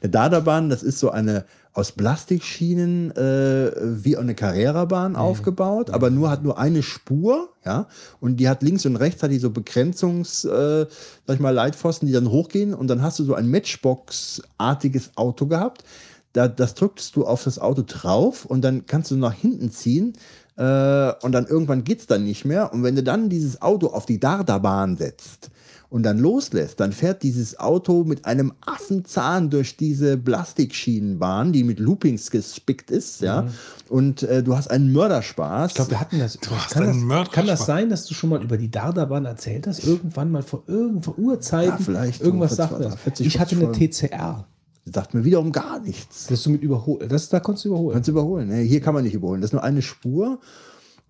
[0.00, 3.70] Eine Dardabahn, das ist so eine aus Plastikschienen äh,
[4.04, 7.86] wie eine Carrera-Bahn aufgebaut, aber nur hat nur eine Spur, ja,
[8.18, 10.86] und die hat links und rechts hat die so Begrenzungs, äh,
[11.26, 15.46] sag ich mal, Leitpfosten, die dann hochgehen und dann hast du so ein Matchbox-artiges Auto
[15.46, 15.84] gehabt.
[16.32, 20.14] Da, das drückst du auf das Auto drauf und dann kannst du nach hinten ziehen
[20.56, 22.72] äh, und dann irgendwann geht's dann nicht mehr.
[22.72, 25.50] Und wenn du dann dieses Auto auf die Dardabahn setzt
[25.90, 31.80] und dann loslässt, dann fährt dieses Auto mit einem Affenzahn durch diese Plastikschienenbahn, die mit
[31.80, 33.48] Loopings gespickt ist, ja.
[33.88, 35.70] Und äh, du hast einen Mörderspaß.
[35.72, 36.38] Ich glaube, wir hatten das.
[36.48, 39.24] hast kann, das einen Mörder- kann das sein, dass du schon mal über die Dardabahn
[39.24, 39.84] erzählt hast?
[39.84, 41.70] Irgendwann mal vor, irgend, vor Urzeiten?
[41.78, 42.70] Ja, vielleicht Irgendwas das.
[42.94, 44.46] 40, Ich hatte 50 eine TCR.
[44.86, 46.28] Das sagt mir wiederum gar nichts.
[46.28, 47.08] Das du mit überholen.
[47.08, 47.94] Das, da konntest du überholen.
[47.94, 48.48] Kannst du überholen.
[48.48, 48.58] Ne?
[48.60, 49.40] Hier kann man nicht überholen.
[49.40, 50.38] Das ist nur eine Spur.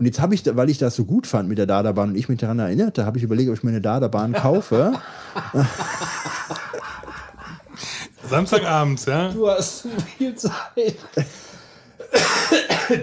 [0.01, 2.31] Und jetzt habe ich, weil ich das so gut fand mit der Dardabahn und ich
[2.31, 4.94] mich daran erinnerte, habe ich überlegt, ob ich mir eine Dardabahn kaufe.
[8.28, 9.28] Samstagabends, ja.
[9.31, 10.97] Du hast zu viel Zeit.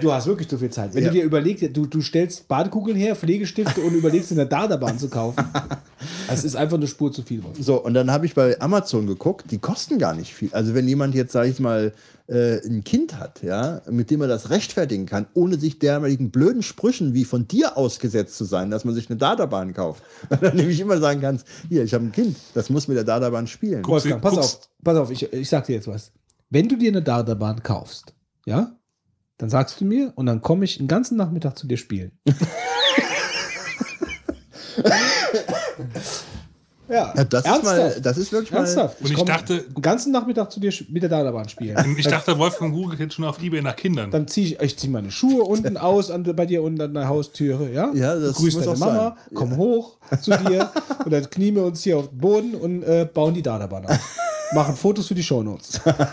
[0.00, 0.92] Du hast wirklich zu viel Zeit.
[0.94, 1.10] Wenn Ja.
[1.10, 5.08] du dir überlegst, du, du stellst Badekugeln her, Pflegestifte und überlegst, in der Dardabahn zu
[5.08, 5.44] kaufen.
[6.28, 7.42] Das ist einfach eine Spur zu viel.
[7.42, 7.56] Wolf.
[7.58, 10.50] So, und dann habe ich bei Amazon geguckt, die kosten gar nicht viel.
[10.52, 11.92] Also wenn jemand jetzt, sage ich mal,
[12.28, 16.62] äh, ein Kind hat, ja, mit dem er das rechtfertigen kann, ohne sich dermaligen blöden
[16.62, 20.02] Sprüchen wie von dir ausgesetzt zu sein, dass man sich eine Dardabahn kauft.
[20.40, 23.46] Dann nämlich immer sagen kannst, hier, ich habe ein Kind, das muss mit der Dardabahn
[23.46, 23.84] spielen.
[23.86, 26.12] Wolfgang, pass guckst- auf, pass auf, ich, ich sag dir jetzt was.
[26.50, 28.14] Wenn du dir eine Dardabahn kaufst,
[28.46, 28.72] ja,
[29.38, 32.12] dann sagst du mir und dann komme ich den ganzen Nachmittag zu dir spielen.
[36.88, 39.00] ja, Ja, das, ist mal, das ist wirklich ernsthaft.
[39.00, 41.96] Und ich komm dachte- den ganzen Nachmittag zu dir mit der Dardabahn spielen.
[41.98, 44.10] Ich dachte, Wolfgang googelt jetzt schon auf Ebay nach Kindern.
[44.10, 47.08] Dann ziehe ich, ich zieh meine Schuhe unten aus an, bei dir unten an der
[47.08, 47.90] Haustüre, ja?
[47.94, 49.34] Ja, das Grüß muss deine auch Mama, sein.
[49.34, 50.70] komm hoch zu dir
[51.04, 53.98] und dann knien wir uns hier auf den Boden und äh, bauen die Dardabahn auf.
[54.54, 55.80] Machen Fotos für die Shownotes.
[55.84, 56.08] mal.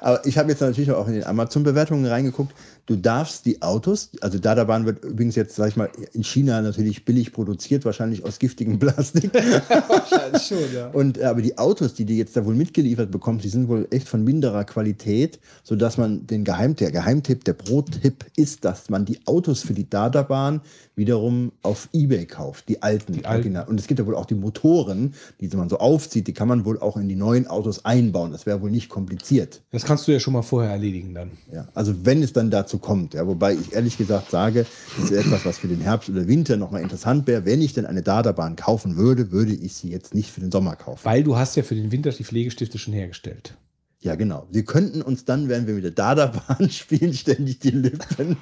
[0.00, 2.52] Aber ich habe jetzt natürlich auch in den Amazon-Bewertungen reingeguckt.
[2.90, 7.04] Du darfst die Autos, also Dardabahn wird übrigens jetzt, sag ich mal, in China natürlich
[7.04, 9.32] billig produziert, wahrscheinlich aus giftigem Plastik.
[9.88, 10.88] Wahrscheinlich schon, ja.
[10.88, 13.86] Und äh, aber die Autos, die du jetzt da wohl mitgeliefert bekommst, die sind wohl
[13.92, 19.04] echt von minderer Qualität, sodass man den Geheim, der Geheimtipp, der Pro-Tipp ist, dass man
[19.04, 20.60] die Autos für die Dardabahn
[20.96, 23.14] wiederum auf Ebay kauft, die alten.
[23.24, 23.26] alten.
[23.26, 23.68] Original.
[23.68, 26.64] Und es gibt ja wohl auch die Motoren, die man so aufzieht, die kann man
[26.64, 28.32] wohl auch in die neuen Autos einbauen.
[28.32, 29.62] Das wäre wohl nicht kompliziert.
[29.70, 31.30] Das kannst du ja schon mal vorher erledigen dann.
[31.52, 34.66] Ja, also wenn es dann dazu kommt, ja, wobei ich ehrlich gesagt sage,
[34.96, 37.44] das ist etwas, was für den Herbst oder Winter nochmal interessant wäre.
[37.44, 40.76] Wenn ich denn eine Dardabahn kaufen würde, würde ich sie jetzt nicht für den Sommer
[40.76, 41.00] kaufen.
[41.04, 43.54] Weil du hast ja für den Winter die Pflegestifte schon hergestellt.
[44.02, 44.46] Ja, genau.
[44.50, 48.38] Wir könnten uns dann, wenn wir mit der Dardabahn spielen, ständig die Lippen,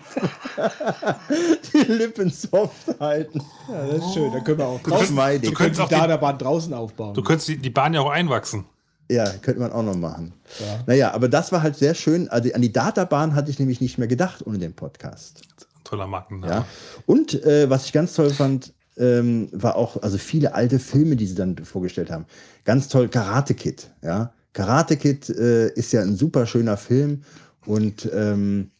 [1.73, 3.41] die Lippen soft halten.
[3.69, 4.33] Ja, das ist schön.
[4.33, 5.51] Da können wir auch könntest- Geschmeidig.
[5.51, 7.15] du könntest die auch die, Dardabahn draußen aufbauen.
[7.15, 8.65] du könntest die, die Bahn ja auch einwachsen.
[9.11, 10.35] Ja, könnte man auch noch machen.
[10.87, 12.29] Naja, aber das war halt sehr schön.
[12.29, 15.43] Also an die Databahn hatte ich nämlich nicht mehr gedacht ohne den Podcast.
[15.85, 16.53] Toller Markenname.
[16.53, 16.67] Ja.
[17.07, 21.27] Und äh, was ich ganz toll fand, ähm, war auch, also viele alte Filme, die
[21.27, 22.27] sie dann vorgestellt haben.
[22.65, 23.91] Ganz toll, Karate Kid.
[24.03, 24.35] Ja?
[24.53, 27.23] Karate Kid äh, ist ja ein super schöner Film.
[27.65, 28.73] Und ähm,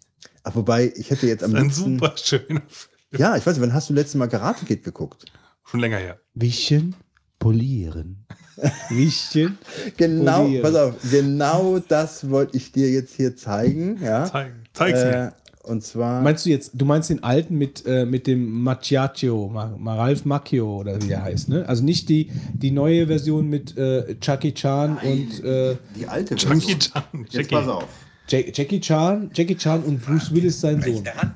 [0.43, 1.99] ach, wobei, ich hätte jetzt am Ein liebsten.
[1.99, 2.91] super schöner Film.
[3.17, 5.25] Ja, ich weiß nicht, wann hast du letztes Mal Karate Kid geguckt?
[5.65, 6.21] Schon länger her.
[6.35, 6.95] Wischen,
[7.39, 8.27] polieren.
[8.91, 9.59] Wischen.
[9.97, 10.63] Genau, Polieren.
[10.63, 13.99] pass auf, genau das wollte ich dir jetzt hier zeigen.
[14.03, 14.25] Ja?
[14.27, 15.33] Zeig, zeig's Äh, mir.
[15.63, 16.23] und zwar.
[16.23, 20.25] Meinst du jetzt, du meinst den alten mit, äh, mit dem Macchiaccio, Ma- Ma- Ralph
[20.25, 21.69] Macchio oder wie der heißt, ne?
[21.69, 26.61] Also nicht die, die neue Version mit äh, Chucky Chan und äh, die alte Jackie
[26.61, 26.79] Version.
[26.81, 27.03] Chan.
[27.25, 27.55] Jetzt Jackie.
[27.55, 27.85] pass auf.
[28.29, 30.95] Ja- Jackie Chan, Jackie Chan und Bruce Willis sein Sohn.
[30.95, 31.35] Rechte Hand.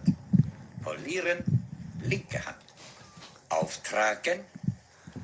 [0.83, 1.39] Polieren.
[2.09, 2.57] Linke Hand.
[3.49, 4.41] Auftragen.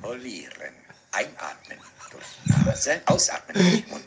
[0.01, 0.78] Polieren.
[1.11, 1.77] Einatmen
[2.11, 3.01] durch Nase.
[3.05, 4.03] Ausatmen durch Mund.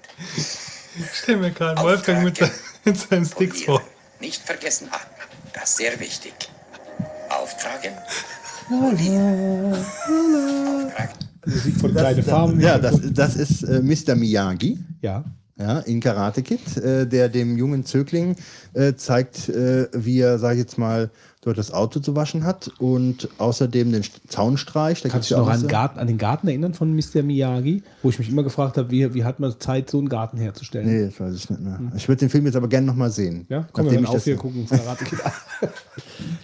[1.12, 3.82] Stell mir gerade Wolfgang mit, seinen Sticks vor.
[4.20, 5.28] Nicht vergessen atmen.
[5.52, 6.32] Das ist sehr wichtig.
[7.28, 7.92] Auftragen.
[8.68, 9.72] Polieren.
[9.72, 11.22] Auftragen.
[11.44, 12.60] Musik von Kleine Farben.
[12.60, 14.14] Ja, das, das ist äh, Mr.
[14.14, 14.78] Miyagi.
[15.00, 15.24] ja.
[15.58, 18.36] ja, in Karate Kid, äh, der dem jungen Zögling
[18.74, 21.10] äh, zeigt, äh, wie er, sag ich jetzt mal,
[21.44, 25.04] dort das Auto zu waschen hat und außerdem den St- Zaun streicht.
[25.04, 27.22] Da Kannst du dich noch auch an, Garten, an den Garten erinnern von Mr.
[27.22, 27.82] Miyagi?
[28.02, 30.86] Wo ich mich immer gefragt habe, wie, wie hat man Zeit, so einen Garten herzustellen?
[30.86, 31.80] Nee, das weiß ich nicht mehr.
[31.96, 33.38] Ich würde den Film jetzt aber gerne nochmal sehen.
[33.40, 33.46] Hm.
[33.48, 34.66] Ja, komm, wir ich auf, das- wir gucken.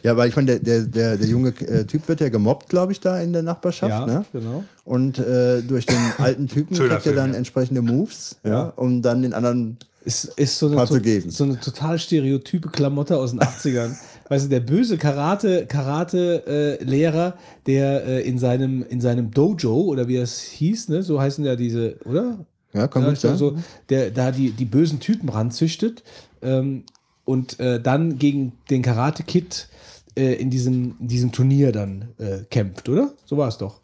[0.03, 3.01] Ja, weil ich meine, der, der, der, junge äh, Typ wird ja gemobbt, glaube ich,
[3.01, 3.91] da in der Nachbarschaft.
[3.91, 4.25] Ja, ne?
[4.33, 4.65] genau.
[4.85, 7.37] Und äh, durch den alten Typen kriegt er dann ja.
[7.39, 8.73] entsprechende Moves, ja.
[8.77, 9.77] um dann den anderen.
[10.05, 11.31] Ist, ist so, eine, Mal zu to- geben.
[11.31, 13.91] so eine total stereotype Klamotte aus den 80ern.
[14.29, 17.35] Weißt du, der böse Karate, Karate-Lehrer,
[17.67, 21.03] der äh, in, seinem, in seinem Dojo, oder wie das hieß, ne?
[21.03, 22.45] so heißen ja diese, oder?
[22.73, 23.37] Ja, kann Ja, gut sein.
[23.37, 23.57] so,
[23.89, 26.03] der da die, die bösen Typen ranzüchtet
[26.43, 26.85] ähm,
[27.25, 29.69] und äh, dann gegen den Karate Kid
[30.17, 33.15] äh, in, diesem, in diesem Turnier dann äh, kämpft, oder?
[33.25, 33.81] So war es doch.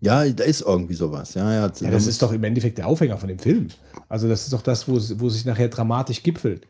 [0.00, 1.34] Ja, da ist irgendwie sowas.
[1.34, 3.68] Ja, ja, Ja, das ist doch im Endeffekt der Aufhänger von dem Film.
[4.08, 6.66] Also das ist doch das, wo, wo sich nachher dramatisch gipfelt.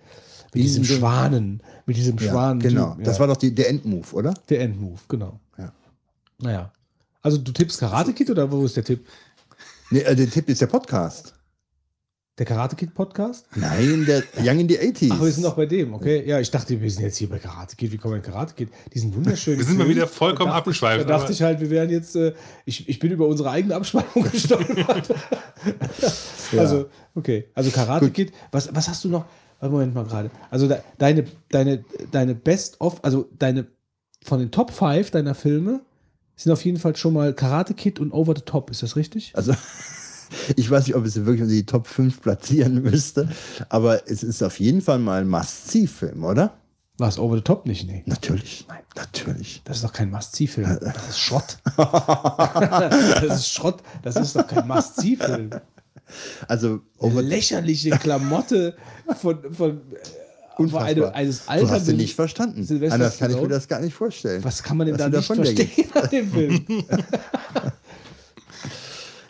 [0.54, 2.60] Mit diesem Schwanen, mit diesem ja, Schwanen.
[2.60, 2.96] Genau.
[3.02, 4.34] Das war doch die, der Endmove, oder?
[4.48, 5.40] der Endmove, genau.
[5.58, 5.72] Ja.
[6.38, 6.72] Naja.
[7.22, 9.06] Also du tippst Karate Kid oder wo ist der Tipp?
[9.90, 11.34] Nee, äh, der Tipp ist der Podcast.
[12.38, 13.46] Der Karate Kid Podcast?
[13.54, 15.08] Nein, der Young in the 80s.
[15.10, 16.22] Ach, wir sind noch bei dem, okay.
[16.28, 17.90] Ja, ich dachte, wir sind jetzt hier bei Karate Kid.
[17.92, 18.68] Wie kommen wir in Karate Kid?
[18.92, 19.56] Die sind wunderschön.
[19.58, 21.88] Wir sind mal wieder vollkommen Da dachte ich- abgeschweift, Da dachte ich halt, wir wären
[21.88, 22.34] jetzt, äh,
[22.66, 25.08] ich, ich bin über unsere eigene Abschweifung gestolpert.
[26.58, 27.46] Also, okay.
[27.54, 28.32] Also Karate Kid.
[28.52, 29.24] Was, was hast du noch?
[29.60, 30.30] Warte, Moment mal gerade.
[30.50, 33.66] Also de, deine, deine, deine Best-of, also deine
[34.22, 35.80] von den Top 5 deiner Filme
[36.34, 38.70] sind auf jeden Fall schon mal Karate Kid und Over the Top.
[38.70, 39.32] Ist das richtig?
[39.34, 39.54] Also,
[40.56, 43.28] ich weiß nicht, ob ich es wirklich unter die Top 5 platzieren müsste,
[43.68, 46.58] aber es ist auf jeden Fall mal ein Must-See-Film, oder?
[46.98, 47.86] War es Over the Top nicht?
[47.86, 48.02] Nee.
[48.06, 48.66] Natürlich.
[48.94, 49.62] Natürlich.
[49.64, 50.78] Das ist doch kein Must-See-Film.
[50.80, 51.58] Das ist Schrott.
[51.76, 53.82] das ist Schrott.
[54.02, 55.50] Das ist doch kein Must-See-Film.
[56.48, 58.76] Also, over Lächerliche Klamotte
[59.20, 59.96] von, von äh,
[60.58, 60.84] Unfassbar.
[60.84, 61.90] eine, eines du hast alternden.
[61.90, 62.90] ihn nicht verstanden.
[62.90, 64.42] Anders kann ich mir das gar nicht vorstellen.
[64.44, 66.64] Was kann man denn da du nicht davon verstehen an dem Film?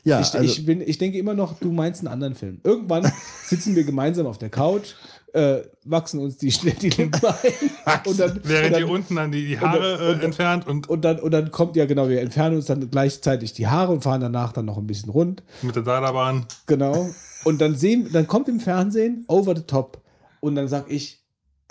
[0.04, 2.60] Ja, Ich, also, ich, bin, ich denke immer noch, du meinst einen anderen Film.
[2.62, 3.10] Irgendwann
[3.44, 4.94] sitzen wir gemeinsam auf der Couch,
[5.36, 6.48] äh, wachsen uns die,
[6.80, 7.10] die Lippen
[7.84, 10.24] ein und dann, Während und dann, ihr unten dann die, die Haare und- und- äh,
[10.24, 13.66] entfernt und und dann, und dann kommt, ja genau, wir entfernen uns dann gleichzeitig die
[13.66, 15.42] Haare und fahren danach dann noch ein bisschen rund.
[15.62, 16.46] mit der Dalabahn.
[16.66, 17.10] Genau.
[17.44, 20.02] Und dann sehen, dann kommt im Fernsehen Over the Top.
[20.40, 21.22] Und dann sag ich,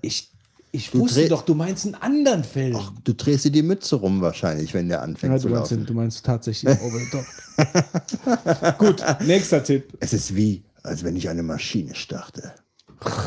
[0.02, 0.32] ich,
[0.72, 2.78] ich Du wusste doch, du meinst einen anderen Film.
[3.04, 5.86] du drehst dir die Mütze rum wahrscheinlich, wenn der anfängt ja, zu meinst, laufen.
[5.86, 8.78] du meinst tatsächlich Over the Top.
[8.78, 9.94] Gut, nächster Tipp.
[10.00, 12.54] Es ist wie, als wenn ich eine Maschine starte.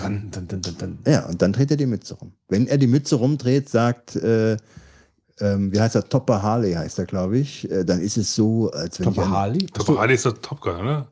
[0.02, 0.98] Dun, dun, dun, dun, dun.
[1.06, 2.32] Ja, und dann dreht er die Mütze rum.
[2.48, 4.56] Wenn er die Mütze rumdreht, sagt, äh,
[5.40, 8.70] ähm, wie heißt er, Topper Harley heißt er, glaube ich, äh, dann ist es so,
[8.70, 9.66] als wenn Topper Harley?
[9.66, 11.08] Top Harley ist der Top Gun, oder?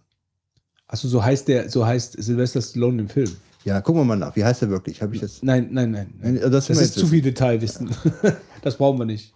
[0.89, 3.31] Achso, so heißt der, so heißt Sylvester Stallone im Film.
[3.65, 4.37] Ja, gucken wir mal nach.
[4.37, 5.03] Wie heißt er wirklich?
[5.03, 5.43] Habe ich das?
[5.43, 6.15] Nein, nein, nein.
[6.21, 6.41] nein.
[6.51, 7.91] Das Das, ist zu viel Detailwissen.
[8.63, 9.33] das brauchen wir nicht.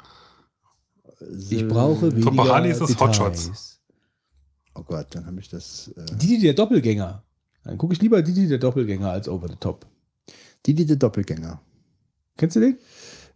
[1.50, 3.18] Ich brauche weniger Topper Harley ist das Details.
[3.18, 3.80] Hotshots.
[4.74, 5.88] Oh Gott, dann habe ich das.
[5.96, 7.24] Äh, Didi der Doppelgänger.
[7.70, 9.86] Dann gucke ich lieber Didi der Doppelgänger als Over the Top.
[10.66, 11.60] die, die der Doppelgänger.
[12.36, 12.78] Kennst du den?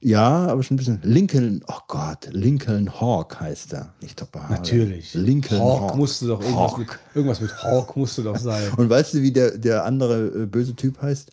[0.01, 1.01] Ja, aber schon ein bisschen.
[1.05, 3.95] Lincoln, oh Gott, Lincoln Hawk heißt er.
[4.03, 4.45] Nicht Topper.
[4.51, 5.15] Natürlich.
[5.15, 5.97] Lincoln Hawk, Hawk.
[5.97, 6.79] musste doch irgendwas Hawk.
[6.79, 8.73] mit, irgendwas mit Hawk musste doch sein.
[8.77, 11.31] Und weißt du, wie der, der andere äh, böse Typ heißt?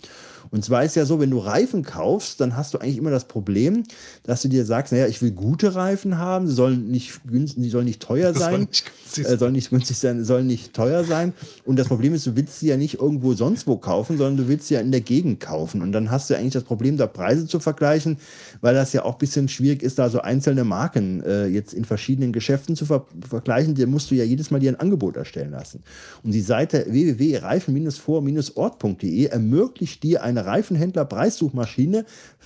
[0.51, 3.27] Und zwar ist ja so, wenn du Reifen kaufst, dann hast du eigentlich immer das
[3.27, 3.85] Problem,
[4.23, 7.71] dass du dir sagst, naja, ich will gute Reifen haben, sie sollen nicht günstig, die
[7.71, 11.33] sollen nicht teuer sein, nicht günstig äh, sollen nicht günstig sein, sollen nicht teuer sein.
[11.65, 14.49] Und das Problem ist, du willst sie ja nicht irgendwo sonst wo kaufen, sondern du
[14.49, 15.81] willst sie ja in der Gegend kaufen.
[15.83, 18.19] Und dann hast du eigentlich das Problem, da Preise zu vergleichen,
[18.61, 21.85] weil das ja auch ein bisschen schwierig ist, da so einzelne Marken äh, jetzt in
[21.85, 23.75] verschiedenen Geschäften zu ver vergleichen.
[23.75, 25.83] Da musst du ja jedes Mal dir ein Angebot erstellen lassen.
[26.23, 32.05] Und die Seite www.reifen-vor-ort.de ermöglicht dir eine Reifenhändler-Preissuchmaschine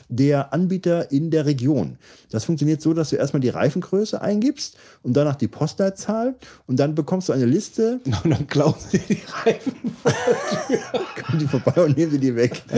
[0.08, 1.96] der Anbieter in der Region.
[2.30, 6.34] Das funktioniert so, dass du erstmal die Reifengröße eingibst und danach die Postleitzahl
[6.66, 9.74] und dann bekommst du eine Liste, und dann klauen sie die Reifen.
[11.24, 12.62] kommen die vorbei und nehmen sie die weg.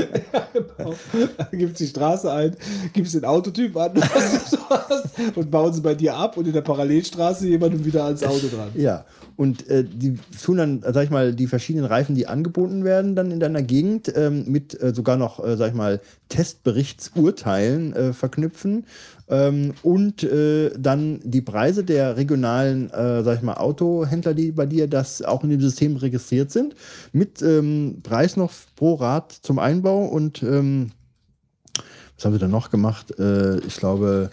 [0.77, 0.95] Genau.
[1.37, 2.57] Dann gibst die Straße ein,
[2.93, 3.93] gibst den Autotyp an,
[5.35, 8.71] und bauen sie bei dir ab und in der Parallelstraße jemandem wieder ans Auto dran.
[8.75, 9.05] Ja,
[9.37, 13.17] und äh, die tun dann, äh, sag ich mal, die verschiedenen Reifen, die angeboten werden,
[13.17, 18.13] dann in deiner Gegend ähm, mit äh, sogar noch, äh, sag ich mal, Testberichtsurteilen äh,
[18.13, 18.87] verknüpfen
[19.29, 24.67] ähm, und äh, dann die Preise der regionalen, äh, sag ich mal, Autohändler, die bei
[24.67, 26.75] dir das auch in dem System registriert sind,
[27.13, 30.93] mit ähm, Preis noch pro Rad zum Einbau und ähm,
[32.17, 33.19] was haben sie dann noch gemacht?
[33.19, 34.31] Äh, ich glaube,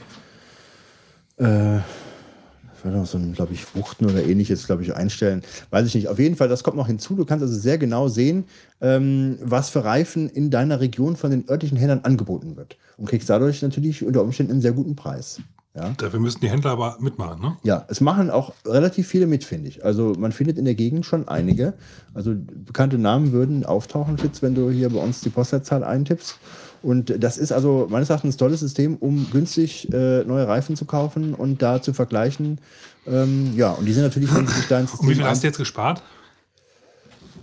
[2.84, 5.42] werde noch so ein, glaube ich, Wuchten oder ähnliches, glaube ich, einstellen.
[5.70, 6.08] Weiß ich nicht.
[6.08, 7.16] Auf jeden Fall, das kommt noch hinzu.
[7.16, 8.46] Du kannst also sehr genau sehen,
[8.82, 12.78] ähm, was für Reifen in deiner Region von den örtlichen Händlern angeboten wird.
[12.98, 15.42] Und kriegst dadurch natürlich unter Umständen einen sehr guten Preis.
[15.74, 17.58] Ja, Dafür müssten die Händler aber mitmachen, ne?
[17.64, 19.86] ja es machen auch relativ viele mit, finde ich.
[19.86, 21.76] Also man findet in der Gegend schon einige.
[22.14, 26.40] Also bekannte Namen würden auftauchen, Fitz, wenn du hier bei uns die Postleitzahl eintippst.
[26.84, 30.86] Und das ist also meines Erachtens ein tolles System, um günstig äh, neue Reifen zu
[30.86, 32.60] kaufen und da zu vergleichen.
[33.08, 35.48] Ähm, ja, und die sind natürlich, sich da ins System Und wie viel hast du
[35.48, 36.02] jetzt gespart?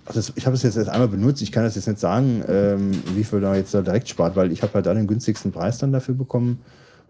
[0.08, 1.42] also ich habe es jetzt erst einmal benutzt.
[1.42, 4.52] Ich kann das jetzt nicht sagen, ähm, wie viel da jetzt da direkt spart, weil
[4.52, 6.60] ich habe halt da den günstigsten Preis dann dafür bekommen.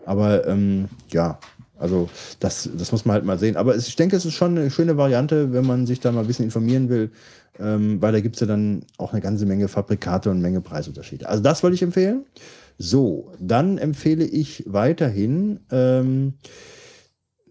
[0.04, 1.38] Aber ähm, ja,
[1.78, 2.08] also
[2.40, 3.56] das, das muss man halt mal sehen.
[3.56, 6.22] Aber es, ich denke, es ist schon eine schöne Variante, wenn man sich da mal
[6.22, 7.10] ein bisschen informieren will,
[7.60, 10.60] ähm, weil da gibt es ja dann auch eine ganze Menge Fabrikate und eine Menge
[10.60, 11.28] Preisunterschiede.
[11.28, 12.24] Also das wollte ich empfehlen.
[12.78, 16.34] So, dann empfehle ich weiterhin, ähm,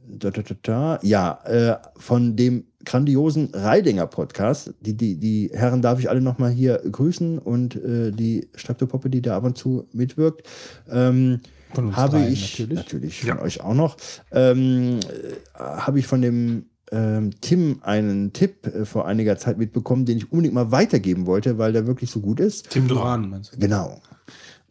[0.09, 4.73] da, da, da, da, ja, äh, von dem grandiosen Reidinger Podcast.
[4.79, 9.21] Die, die, die Herren darf ich alle nochmal hier grüßen und äh, die Streptopoppe, die
[9.21, 10.47] da ab und zu mitwirkt.
[10.89, 11.41] Ähm,
[11.73, 12.77] Von uns habe dreien ich natürlich.
[12.77, 13.35] natürlich Ja.
[13.35, 13.97] von euch auch noch,
[14.31, 20.05] ähm, äh, habe ich von dem ähm, Tim einen Tipp äh, vor einiger Zeit mitbekommen,
[20.05, 22.69] den ich unbedingt mal weitergeben wollte, weil der wirklich so gut ist.
[22.69, 23.29] Tim Duran.
[23.29, 23.59] Meinst du?
[23.59, 24.01] Genau.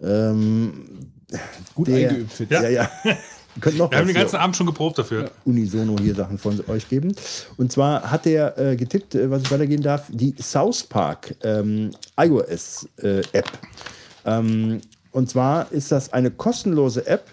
[0.01, 0.73] Ähm,
[1.75, 2.63] Gut Der- eingeübt, Ja.
[2.63, 2.89] ja, ja.
[3.65, 5.31] Wir haben den ganzen Abend schon geprobt dafür.
[5.47, 7.15] unisono hier Sachen von euch geben.
[7.57, 11.91] Und zwar hat er äh, getippt, äh, was ich weitergehen darf, die South Park ähm,
[12.21, 13.51] iOS äh, App.
[14.27, 17.31] Ähm, und zwar ist das eine kostenlose App,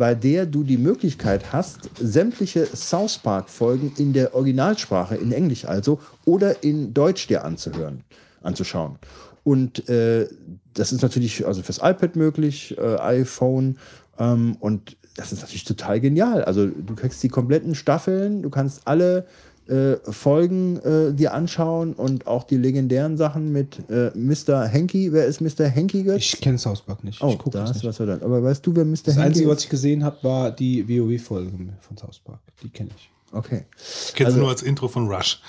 [0.00, 5.66] bei der du die Möglichkeit hast, sämtliche South Park Folgen in der Originalsprache, in Englisch
[5.66, 8.02] also, oder in Deutsch dir anzuhören,
[8.40, 8.96] anzuschauen.
[9.44, 10.26] Und äh,
[10.72, 13.76] das ist natürlich also fürs iPad möglich, äh, iPhone
[14.18, 16.44] ähm, und das ist natürlich total genial.
[16.44, 19.26] Also du kriegst die kompletten Staffeln, du kannst alle
[19.70, 24.66] äh, Folgen äh, dir anschauen und auch die legendären Sachen mit äh, Mr.
[24.66, 25.12] Henky.
[25.12, 25.66] Wer ist Mr.
[25.68, 26.02] Henky?
[26.02, 26.16] Götz?
[26.34, 27.22] Ich kenne South Park nicht.
[27.22, 27.84] oh, ich gucke da das nicht.
[27.84, 28.22] du was verdammt.
[28.22, 28.96] Aber weißt du, wer Mr.
[29.04, 29.64] Das Henky Einzige, was ist?
[29.64, 32.40] ich gesehen habe, war die WoW-Folge von South Park.
[32.62, 33.10] Die kenne ich.
[33.32, 33.64] Okay.
[34.06, 35.40] Ich kenne Also- sie nur als Intro von Rush.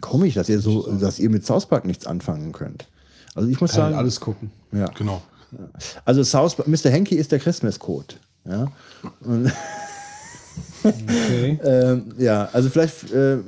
[0.00, 2.86] Komisch, dass ihr so, dass ihr mit South Park nichts anfangen könnt.
[3.34, 4.50] Also ich muss Kann sagen, ich alles gucken.
[4.72, 4.86] ja.
[4.96, 5.22] Genau.
[6.04, 6.90] Also South Park, Mr.
[6.90, 8.14] Henky ist der Christmas Code.
[8.44, 8.70] Ja.
[9.20, 9.50] Und,
[10.84, 11.58] Okay.
[11.64, 13.38] ähm, ja, also vielleicht, äh,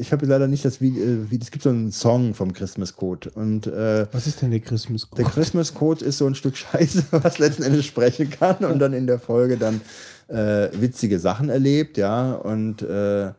[0.00, 2.96] ich habe leider nicht das Video, äh, wie, es gibt so einen Song vom Christmas
[2.96, 6.56] Code und äh, Was ist denn der Christmas Der Christmas Code ist so ein Stück
[6.56, 9.80] Scheiße, was letzten Endes sprechen kann und dann in der Folge dann
[10.28, 12.32] äh, witzige Sachen erlebt, ja.
[12.34, 13.34] Und äh, er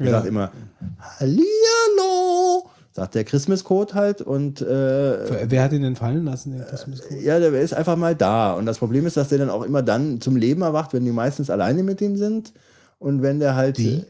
[0.00, 0.10] Ja.
[0.10, 0.50] sagt immer
[1.20, 6.64] Hallihallo, sagt der Christmas Code halt und äh, Wer hat ihn denn fallen lassen, den
[6.66, 7.20] Christmas Code?
[7.20, 8.52] ja, der ist einfach mal da.
[8.54, 11.12] Und das Problem ist, dass der dann auch immer dann zum Leben erwacht, wenn die
[11.12, 12.52] meistens alleine mit ihm sind.
[12.98, 13.78] Und wenn der halt.
[13.78, 14.04] Die?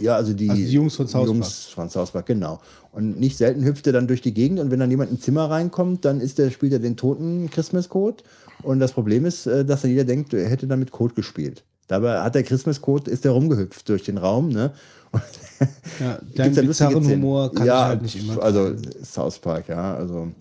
[0.00, 2.60] Ja, also die, Also die Jungs von South Jungs von South Park, genau.
[2.92, 5.50] Und nicht selten hüpft er dann durch die Gegend und wenn dann jemand ins Zimmer
[5.50, 8.22] reinkommt, dann ist der, spielt er den toten Christmas Code.
[8.62, 11.64] Und das Problem ist, äh, dass dann jeder denkt, er hätte damit Code gespielt.
[11.88, 14.72] Dabei hat der Christmas Code, ist der rumgehüpft durch den Raum, ne?
[15.12, 15.22] Und
[16.00, 17.06] Ja, lustige bizarren.
[17.06, 18.42] Humor kann ja, ich halt nicht immer.
[18.42, 20.32] Also South Park, ja, also.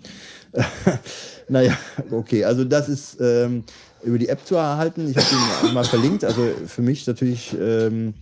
[1.50, 1.78] naja,
[2.10, 3.64] okay, also das ist ähm,
[4.04, 5.10] über die App zu erhalten.
[5.10, 6.24] Ich habe ihn mal verlinkt.
[6.24, 8.14] Also für mich natürlich, ähm,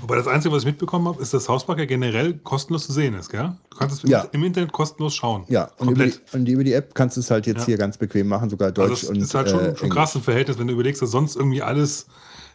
[0.00, 3.14] Wobei das Einzige, was ich mitbekommen habe, ist, dass Hauspark ja generell kostenlos zu sehen
[3.14, 3.52] ist, gell?
[3.70, 4.22] Du kannst es Ja.
[4.32, 5.44] im Internet kostenlos schauen.
[5.48, 7.66] ja, und über, die, und über die App kannst du es halt jetzt Ja.
[7.66, 10.14] hier ganz bequem machen, sogar Deutsch also das und ist halt schon, äh, schon krass
[10.14, 12.06] im Verhältnis, wenn du überlegst, dass sonst irgendwie alles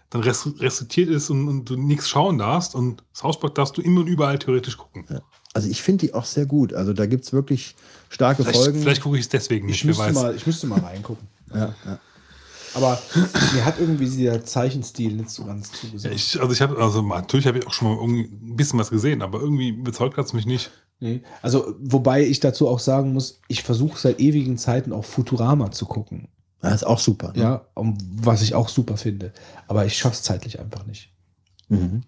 [0.09, 2.73] dann res- restriktiert ist und, und du nichts schauen darfst.
[2.75, 5.05] Und das Hauspark darfst du immer und überall theoretisch gucken.
[5.53, 6.73] Also ich finde die auch sehr gut.
[6.73, 7.75] Also da gibt es wirklich
[8.09, 8.81] starke Vielleicht, Folgen.
[8.81, 11.27] vielleicht gucke ich es deswegen nicht, ich, müsste mal, ich müsste mal reingucken.
[11.53, 11.99] Ja, ja.
[12.75, 12.99] Aber
[13.53, 16.15] mir hat irgendwie dieser Zeichenstil nicht so ganz zugesagt.
[16.15, 19.21] Ich, also ich habe, also natürlich habe ich auch schon mal ein bisschen was gesehen,
[19.21, 20.71] aber irgendwie überzeugt hat es mich nicht.
[20.99, 21.21] Nee.
[21.41, 25.85] Also, wobei ich dazu auch sagen muss, ich versuche seit ewigen Zeiten auch Futurama zu
[25.85, 26.29] gucken.
[26.61, 27.33] Das ist auch super.
[27.35, 27.41] ne?
[27.41, 29.33] Ja, um, was ich auch super finde.
[29.67, 31.11] Aber ich schaffe es zeitlich einfach nicht.
[31.67, 32.03] Mhm.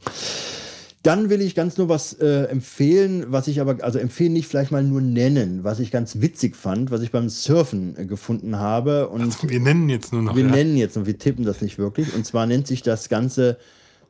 [1.06, 4.72] Dann will ich ganz nur was äh, empfehlen, was ich aber, also empfehlen nicht vielleicht
[4.72, 9.10] mal nur nennen, was ich ganz witzig fand, was ich beim Surfen äh, gefunden habe.
[9.10, 10.36] Und Also wir nennen jetzt nur noch.
[10.36, 10.52] wir ja.
[10.52, 12.16] nennen jetzt und wir tippen das nicht wirklich.
[12.16, 13.58] Und zwar nennt sich das Ganze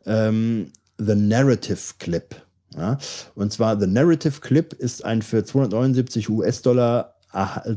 [0.06, 2.33] ähm, The Narrative Clip.
[2.77, 2.98] Ja?
[3.35, 7.15] Und zwar The Narrative Clip ist ein für 279 US-Dollar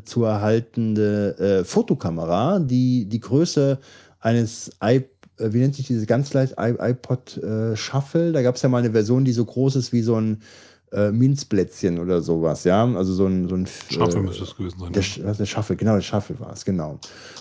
[0.04, 3.80] zu erhaltende äh, Fotokamera, die die Größe
[4.20, 8.32] eines iP äh, wie nennt sich diese ganz leicht iPod äh, Shuffle?
[8.32, 10.42] Da gab es ja mal eine Version, die so groß ist wie so ein
[10.92, 12.84] äh, Minzplätzchen oder sowas, ja.
[12.84, 14.92] Also so ein, so ein Schaffel äh, müsste es gewesen sein.
[14.92, 16.98] der, was, der Shuffle, genau, der Shuffle war es, genau.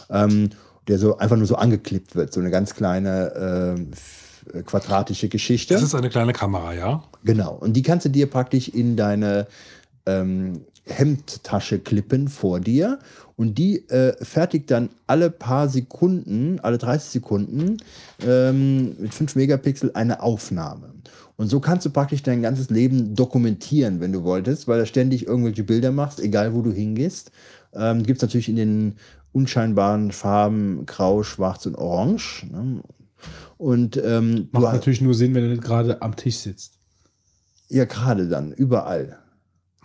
[0.09, 0.50] Ähm,
[0.88, 3.76] der so einfach nur so angeklippt wird, so eine ganz kleine
[4.53, 5.74] äh, quadratische Geschichte.
[5.74, 7.03] Das ist eine kleine Kamera, ja.
[7.24, 7.53] Genau.
[7.53, 9.48] Und die kannst du dir praktisch in deine
[10.06, 13.00] ähm, Hemdtasche klippen vor dir.
[13.38, 17.77] Und die äh, fertigt dann alle paar Sekunden, alle 30 Sekunden
[18.25, 20.90] ähm, mit 5 Megapixel eine Aufnahme.
[21.35, 25.27] Und so kannst du praktisch dein ganzes Leben dokumentieren, wenn du wolltest, weil du ständig
[25.27, 27.32] irgendwelche Bilder machst, egal wo du hingehst.
[27.74, 28.95] Ähm, Gibt es natürlich in den
[29.33, 32.48] unscheinbaren Farben Grau, Schwarz und Orange.
[32.51, 32.82] Ne?
[33.57, 36.80] Und ähm, Macht natürlich nur Sinn, wenn du nicht gerade am Tisch sitzt.
[37.69, 39.19] ja, gerade dann, überall.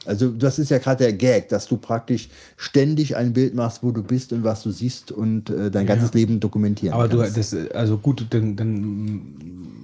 [0.06, 3.92] Also das ist ja gerade der Gag, dass du praktisch ständig ein Bild machst, wo
[3.92, 7.36] du bist und was du siehst und äh, dein ganzes Leben dokumentieren Aber du, kannst.
[7.36, 9.36] das, also gut, dann, dann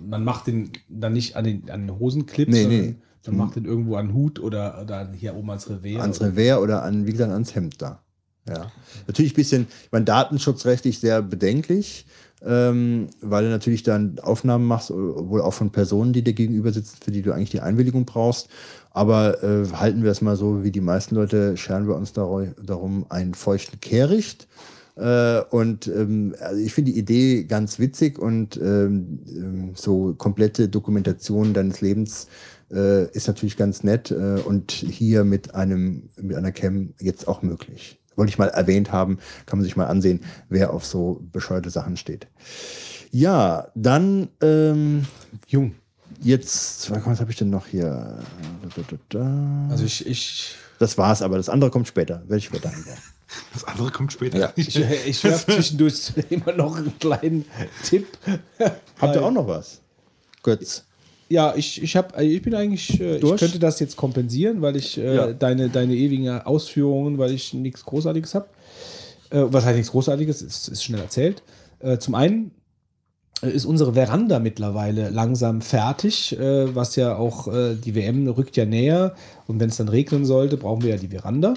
[0.08, 2.94] man macht den dann nicht an den, an den Hosenclip, Nee, sondern nee.
[3.26, 6.00] man macht den irgendwo an den Hut oder, oder hier oben als Revier.
[6.00, 8.02] ans Revers oder an, wie gesagt, ans Hemd da.
[8.48, 8.72] Ja.
[9.06, 12.06] Natürlich ein bisschen, ich meine, datenschutzrechtlich sehr bedenklich,
[12.44, 16.98] ähm, weil du natürlich dann Aufnahmen machst, wohl auch von Personen, die dir gegenüber sitzen,
[17.02, 18.48] für die du eigentlich die Einwilligung brauchst.
[18.90, 22.46] Aber äh, halten wir es mal so, wie die meisten Leute scheren wir uns dar
[22.62, 24.48] darum, einen feuchten Kehricht.
[24.96, 30.68] Äh, und ähm, also ich finde die Idee ganz witzig und ähm, ähm, so komplette
[30.68, 32.26] Dokumentation deines Lebens
[32.72, 37.42] äh, ist natürlich ganz nett äh, und hier mit einem mit einer Cam jetzt auch
[37.42, 37.97] möglich.
[38.18, 41.96] Wollte ich mal erwähnt haben, kann man sich mal ansehen, wer auf so bescheuerte Sachen
[41.96, 42.26] steht.
[43.12, 45.06] Ja, dann ähm,
[45.46, 45.76] Jung.
[46.20, 48.18] jetzt, was habe ich denn noch hier?
[48.74, 49.68] Da, da, da.
[49.70, 52.22] Also ich, ich, Das war's, aber das andere kommt später.
[52.22, 52.98] Werde ich später einbauen.
[53.52, 54.38] Das andere kommt später.
[54.38, 54.52] Ja.
[54.56, 57.44] ich, ich werfe zwischendurch immer noch einen kleinen
[57.84, 58.06] Tipp.
[58.98, 59.82] Habt ihr auch noch was?
[60.42, 60.87] Götz.
[61.30, 63.38] Ja, ich, ich, hab, ich bin eigentlich, äh, ich Durch?
[63.38, 65.32] könnte das jetzt kompensieren, weil ich äh, Ja.
[65.32, 68.46] deine, deine ewigen Ausführungen, weil ich nichts Großartiges habe.
[69.30, 71.42] Äh, was heißt nichts Großartiges, ist, ist schnell erzählt.
[71.80, 72.52] Äh, zum einen
[73.42, 78.56] äh, ist unsere Veranda mittlerweile langsam fertig, äh, was ja auch äh, die WM rückt
[78.56, 79.14] ja näher
[79.46, 81.54] und wenn es dann regnen sollte, brauchen wir ja die Veranda.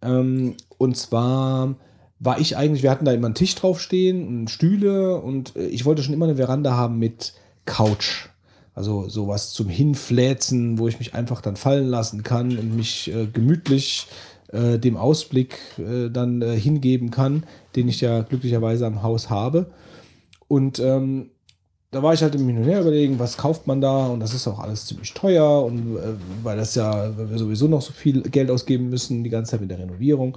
[0.00, 1.74] Ähm, und zwar
[2.20, 5.84] war ich eigentlich, wir hatten da immer einen Tisch draufstehen und Stühle und äh, ich
[5.84, 7.34] wollte schon immer eine Veranda haben mit
[7.64, 8.28] Couch.
[8.76, 13.26] Also sowas zum Hinfläzen, wo ich mich einfach dann fallen lassen kann und mich äh,
[13.26, 14.06] gemütlich
[14.52, 19.70] äh, dem Ausblick äh, dann äh, hingeben kann, den ich ja glücklicherweise am Haus habe.
[20.46, 21.30] Und ähm,
[21.90, 24.58] da war ich halt im Her überlegen, was kauft man da und das ist auch
[24.58, 28.50] alles ziemlich teuer und äh, weil das ja, weil wir sowieso noch so viel Geld
[28.50, 30.36] ausgeben müssen, die ganze Zeit mit der Renovierung,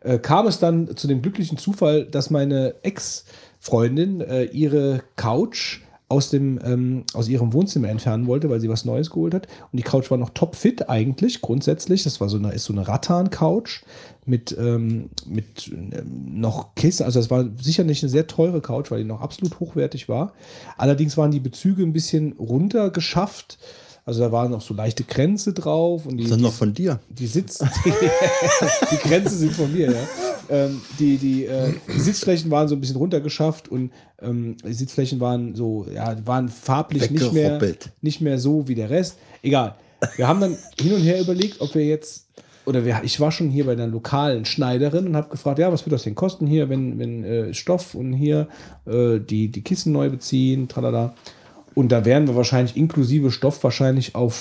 [0.00, 6.60] äh, kam es dann zu dem glücklichen Zufall, dass meine Ex-Freundin ihre Couch aus, dem,
[6.64, 9.48] ähm, aus ihrem Wohnzimmer entfernen wollte, weil sie was Neues geholt hat.
[9.72, 12.04] Und die Couch war noch topfit eigentlich, grundsätzlich.
[12.04, 13.82] Das war so eine, ist so eine Rattan-Couch
[14.24, 17.04] mit, ähm, mit ähm, noch Kissen.
[17.04, 20.32] Also das war sicher nicht eine sehr teure Couch, weil die noch absolut hochwertig war.
[20.76, 23.58] Allerdings waren die Bezüge ein bisschen runtergeschafft.
[24.06, 26.06] Also da waren noch so leichte Kränze drauf.
[26.06, 27.00] Und die, die, noch von dir?
[27.08, 27.58] die Sitz...
[28.92, 30.08] die Grenze sind von mir, ja.
[30.48, 33.90] Ähm, die, die, äh, die Sitzflächen waren so ein bisschen runtergeschafft und
[34.22, 37.60] ähm, die Sitzflächen waren so, ja, waren farblich nicht mehr,
[38.00, 39.16] nicht mehr so wie der Rest.
[39.42, 39.74] Egal.
[40.14, 42.28] Wir haben dann hin und her überlegt, ob wir jetzt,
[42.64, 45.84] oder wir, ich war schon hier bei einer lokalen Schneiderin und habe gefragt, ja, was
[45.84, 48.46] wird das denn kosten hier, wenn, wenn äh, Stoff und hier
[48.86, 51.16] äh, die, die Kissen neu beziehen, tralala.
[51.76, 54.34] Und da wären wir wahrscheinlich inklusive Stoff wahrscheinlich auf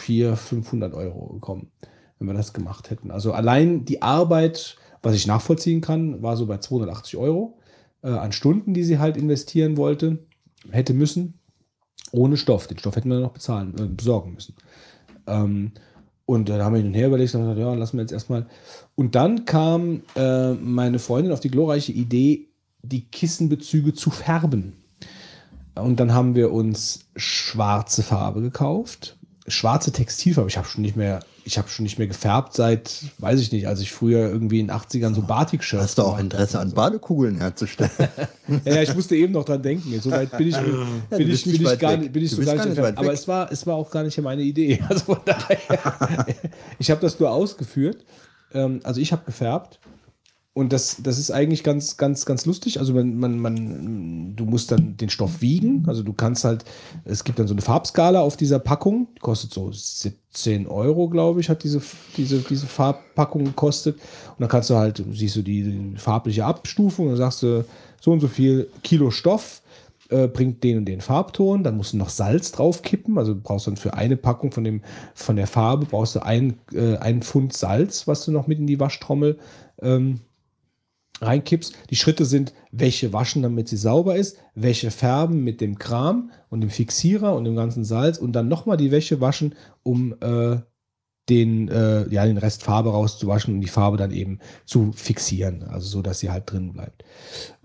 [0.00, 1.70] 400, 500 Euro gekommen,
[2.18, 3.12] wenn wir das gemacht hätten.
[3.12, 7.56] Also allein die Arbeit, was ich nachvollziehen kann, war so bei 280 Euro
[8.02, 10.18] äh, an Stunden, die sie halt investieren wollte,
[10.72, 11.38] hätte müssen,
[12.10, 12.66] ohne Stoff.
[12.66, 14.56] Den Stoff hätten wir noch bezahlen, äh, besorgen müssen.
[15.28, 15.70] Ähm,
[16.24, 18.12] und äh, da haben wir hin und her überlegt und gesagt, ja, lassen wir jetzt
[18.12, 18.48] erstmal.
[18.96, 22.48] Und dann kam äh, meine Freundin auf die glorreiche Idee,
[22.82, 24.72] die Kissenbezüge zu färben.
[25.76, 29.16] Und dann haben wir uns schwarze Farbe gekauft.
[29.46, 30.48] Schwarze Textilfarbe.
[30.48, 33.68] Ich habe schon nicht mehr, ich habe schon nicht mehr gefärbt seit, weiß ich nicht,
[33.68, 37.36] als ich früher irgendwie in den 80ern so Batik-Shirts Hast du auch Interesse an Badekugeln
[37.38, 37.90] herzustellen?
[38.64, 40.00] Ja, ja, ich musste eben noch dran denken.
[40.00, 42.56] So weit bin ich, bin du ich, bin ich gar nicht, bin ich so gar
[42.56, 44.82] gar nicht nicht Aber es war, es war auch gar nicht meine Idee.
[44.88, 46.26] Also von daher,
[46.78, 48.04] ich habe das nur ausgeführt.
[48.54, 49.78] Ähm, Also ich habe gefärbt.
[50.56, 52.80] Und das, das ist eigentlich ganz, ganz, ganz lustig.
[52.80, 55.84] Also man, man, man, du musst dann den Stoff wiegen.
[55.86, 56.64] Also du kannst halt,
[57.04, 61.42] es gibt dann so eine Farbskala auf dieser Packung, die kostet so 17 Euro, glaube
[61.42, 61.82] ich, hat diese,
[62.16, 63.96] diese, diese Farbpackung gekostet.
[63.96, 67.66] Und dann kannst du halt, siehst du die, farbliche Abstufung dann sagst du,
[68.00, 69.60] so und so viel Kilo Stoff
[70.08, 73.66] äh, bringt den und den Farbton, dann musst du noch Salz draufkippen, also du brauchst
[73.66, 74.80] dann für eine Packung von, dem,
[75.14, 78.66] von der Farbe, brauchst du ein, äh, ein Pfund Salz, was du noch mit in
[78.66, 79.38] die Waschtrommel
[79.82, 80.20] ähm,
[81.20, 81.74] reinkippst.
[81.90, 86.60] Die Schritte sind, welche waschen, damit sie sauber ist, welche färben mit dem Kram und
[86.60, 90.58] dem Fixierer und dem ganzen Salz und dann nochmal die Wäsche waschen, um äh,
[91.28, 95.88] den, äh, ja, den Rest Farbe rauszuwaschen und die Farbe dann eben zu fixieren, also
[95.88, 97.04] so, dass sie halt drin bleibt.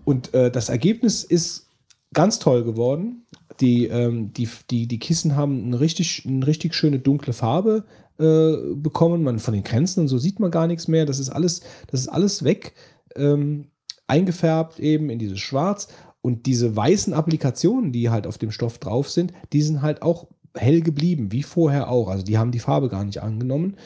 [0.04, 1.68] Und äh, das Ergebnis ist
[2.12, 3.26] ganz toll geworden.
[3.60, 7.84] Die, ähm, die, die, die Kissen haben eine richtig, eine richtig schöne dunkle Farbe
[8.18, 9.22] äh, bekommen.
[9.22, 11.06] Man, von den Grenzen und so sieht man gar nichts mehr.
[11.06, 12.74] Das ist alles, das ist alles weg.
[13.16, 13.68] Ähm,
[14.06, 15.88] eingefärbt eben in dieses Schwarz.
[16.20, 20.28] Und diese weißen Applikationen, die halt auf dem Stoff drauf sind, die sind halt auch
[20.54, 22.08] hell geblieben, wie vorher auch.
[22.08, 23.76] Also die haben die Farbe gar nicht angenommen.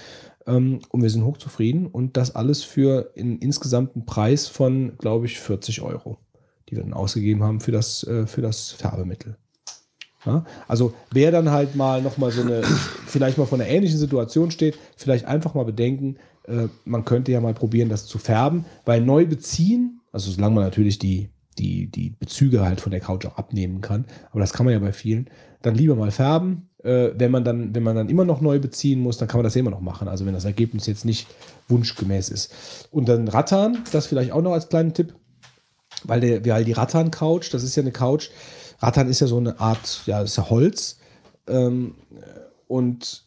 [0.46, 1.86] Ähm, und wir sind hochzufrieden.
[1.86, 6.18] Und das alles für einen insgesamten Preis von, glaube ich, 40 Euro,
[6.68, 9.36] die wir dann ausgegeben haben für das, äh, für das Färbemittel.
[10.26, 12.62] Ja, also wer dann halt mal noch mal so eine,
[13.06, 16.16] vielleicht mal vor einer ähnlichen Situation steht, vielleicht einfach mal bedenken,
[16.46, 20.64] äh, man könnte ja mal probieren, das zu färben, weil neu beziehen, also solange man
[20.64, 24.66] natürlich die, die, die Bezüge halt von der Couch auch abnehmen kann, aber das kann
[24.66, 25.28] man ja bei vielen,
[25.62, 26.68] dann lieber mal färben.
[26.82, 29.44] Äh, wenn, man dann, wenn man dann immer noch neu beziehen muss, dann kann man
[29.44, 30.06] das ja immer noch machen.
[30.06, 31.26] Also wenn das Ergebnis jetzt nicht
[31.68, 32.88] wunschgemäß ist.
[32.92, 35.14] Und dann Rattan, das vielleicht auch noch als kleinen Tipp,
[36.04, 38.28] weil, der, weil die Rattan-Couch, das ist ja eine Couch,
[38.78, 40.98] Rattan ist ja so eine Art, ja, ist ja Holz.
[41.48, 41.94] Ähm,
[42.68, 43.25] und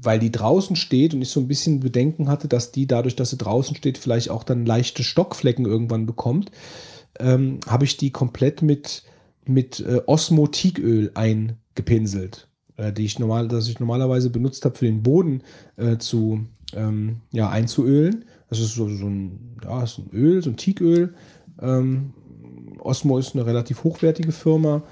[0.00, 3.30] weil die draußen steht und ich so ein bisschen Bedenken hatte, dass die dadurch, dass
[3.30, 6.50] sie draußen steht, vielleicht auch dann leichte Stockflecken irgendwann bekommt,
[7.18, 9.02] ähm, habe ich die komplett mit,
[9.46, 15.02] mit äh, Osmotiköl eingepinselt, äh, die ich normal, das ich normalerweise benutzt habe für den
[15.02, 15.42] Boden
[15.76, 18.26] äh, zu ähm, ja, einzuölen.
[18.50, 21.14] Das ist so, so ein, ja, ist ein Öl, so ein Teaköl.
[21.60, 22.12] Ähm,
[22.78, 24.82] Osmo ist eine relativ hochwertige Firma.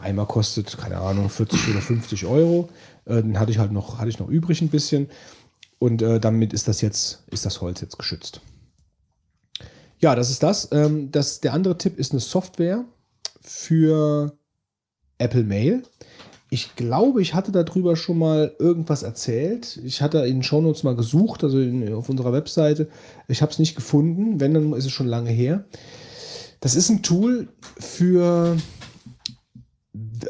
[0.00, 2.68] Eimer kostet, keine Ahnung, 40 oder 50 Euro.
[3.04, 5.08] Äh, den hatte ich halt noch, hatte ich noch übrig ein bisschen.
[5.78, 8.40] Und äh, damit ist das jetzt, ist das Holz jetzt geschützt.
[10.00, 10.68] Ja, das ist das.
[10.72, 11.40] Ähm, das.
[11.40, 12.84] Der andere Tipp ist eine Software
[13.40, 14.36] für
[15.18, 15.82] Apple Mail.
[16.50, 19.78] Ich glaube, ich hatte darüber schon mal irgendwas erzählt.
[19.84, 22.88] Ich hatte in Shownotes mal gesucht, also in, auf unserer Webseite.
[23.26, 24.40] Ich habe es nicht gefunden.
[24.40, 25.64] Wenn, dann ist es schon lange her.
[26.60, 27.48] Das ist ein Tool
[27.78, 28.56] für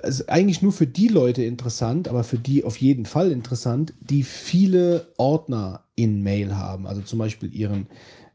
[0.03, 4.23] also eigentlich nur für die Leute interessant, aber für die auf jeden Fall interessant, die
[4.23, 6.87] viele Ordner in Mail haben.
[6.87, 7.87] Also zum Beispiel ihren,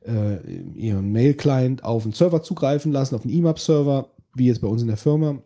[0.06, 0.38] äh,
[0.75, 4.88] ihren Mail-Client auf einen Server zugreifen lassen, auf einen EMAP-Server, wie jetzt bei uns in
[4.88, 5.40] der Firma.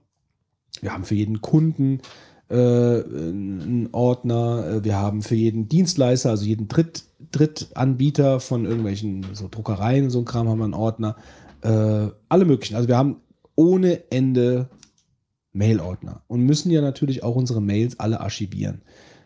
[0.82, 2.02] Wir haben für jeden Kunden
[2.50, 9.48] äh, einen Ordner, wir haben für jeden Dienstleister, also jeden Dritt, Drittanbieter von irgendwelchen so
[9.50, 11.16] Druckereien so ein Kram haben wir einen Ordner.
[11.62, 12.76] Äh, alle möglichen.
[12.76, 13.18] Also wir haben
[13.56, 14.70] ohne Ende
[15.58, 18.82] Mail-Ordner und müssen ja natürlich auch unsere Mails alle archivieren.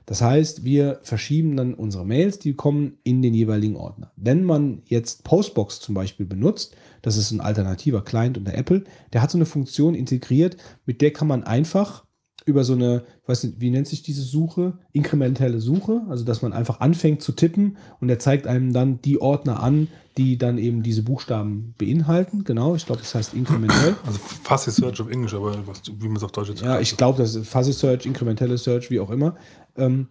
[0.05, 4.11] Das heißt, wir verschieben dann unsere Mails, die kommen in den jeweiligen Ordner.
[4.15, 9.21] Wenn man jetzt Postbox zum Beispiel benutzt, das ist ein alternativer Client unter Apple, der
[9.21, 12.05] hat so eine Funktion integriert, mit der kann man einfach
[12.45, 14.73] über so eine, weiß nicht, wie nennt sich diese Suche?
[14.93, 19.21] Inkrementelle Suche, also dass man einfach anfängt zu tippen und er zeigt einem dann die
[19.21, 19.87] Ordner an,
[20.17, 22.43] die dann eben diese Buchstaben beinhalten.
[22.43, 23.95] Genau, ich glaube, das heißt inkrementell.
[24.05, 26.97] Also Fuzzy Search auf Englisch, aber was, wie man es auf Deutsch jetzt Ja, ich
[26.97, 29.35] glaube, das ist Fuzzy Search, inkrementelle Search, wie auch immer.
[29.77, 30.07] Ähm,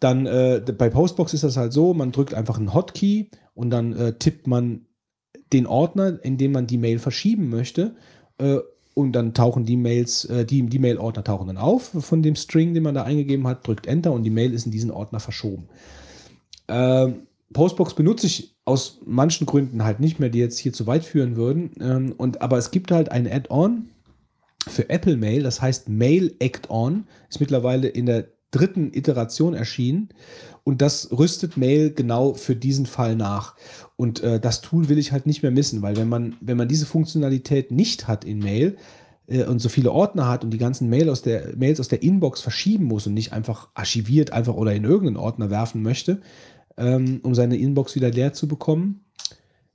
[0.00, 3.92] dann äh, bei Postbox ist das halt so, man drückt einfach einen Hotkey und dann
[3.94, 4.86] äh, tippt man
[5.52, 7.96] den Ordner, in dem man die Mail verschieben möchte.
[8.38, 8.58] Äh,
[8.98, 12.74] und dann tauchen die Mails, äh, die, die Mail-Ordner tauchen dann auf von dem String,
[12.74, 15.68] den man da eingegeben hat, drückt Enter und die Mail ist in diesen Ordner verschoben.
[16.66, 17.20] Ähm,
[17.52, 21.36] Postbox benutze ich aus manchen Gründen halt nicht mehr, die jetzt hier zu weit führen
[21.36, 21.70] würden.
[21.80, 23.88] Ähm, und, aber es gibt halt ein Add-on
[24.66, 30.08] für Apple Mail, das heißt Mail Act-On, ist mittlerweile in der dritten Iteration erschienen
[30.64, 33.56] und das rüstet Mail genau für diesen Fall nach.
[33.96, 36.68] Und äh, das Tool will ich halt nicht mehr missen, weil wenn man, wenn man
[36.68, 38.76] diese Funktionalität nicht hat in Mail
[39.26, 42.02] äh, und so viele Ordner hat und die ganzen Mail aus der, Mails aus der
[42.02, 46.20] Inbox verschieben muss und nicht einfach archiviert einfach oder in irgendeinen Ordner werfen möchte,
[46.76, 49.04] ähm, um seine Inbox wieder leer zu bekommen,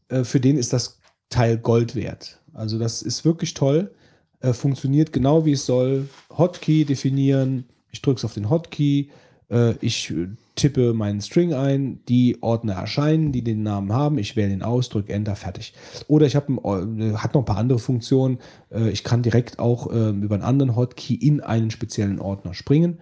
[0.10, 2.40] äh, für den ist das Teil Gold wert.
[2.54, 3.92] Also das ist wirklich toll.
[4.40, 6.08] Äh, funktioniert genau wie es soll.
[6.38, 7.66] Hotkey definieren.
[7.94, 9.10] Ich drücke es auf den Hotkey.
[9.50, 10.14] Äh, ich
[10.56, 14.90] tippe meinen String ein, die Ordner erscheinen, die den Namen haben, ich wähle ihn aus,
[14.90, 15.74] drücke Enter, fertig.
[16.08, 18.40] Oder ich habe äh, hat noch ein paar andere Funktionen.
[18.72, 23.00] Äh, ich kann direkt auch äh, über einen anderen Hotkey in einen speziellen Ordner springen.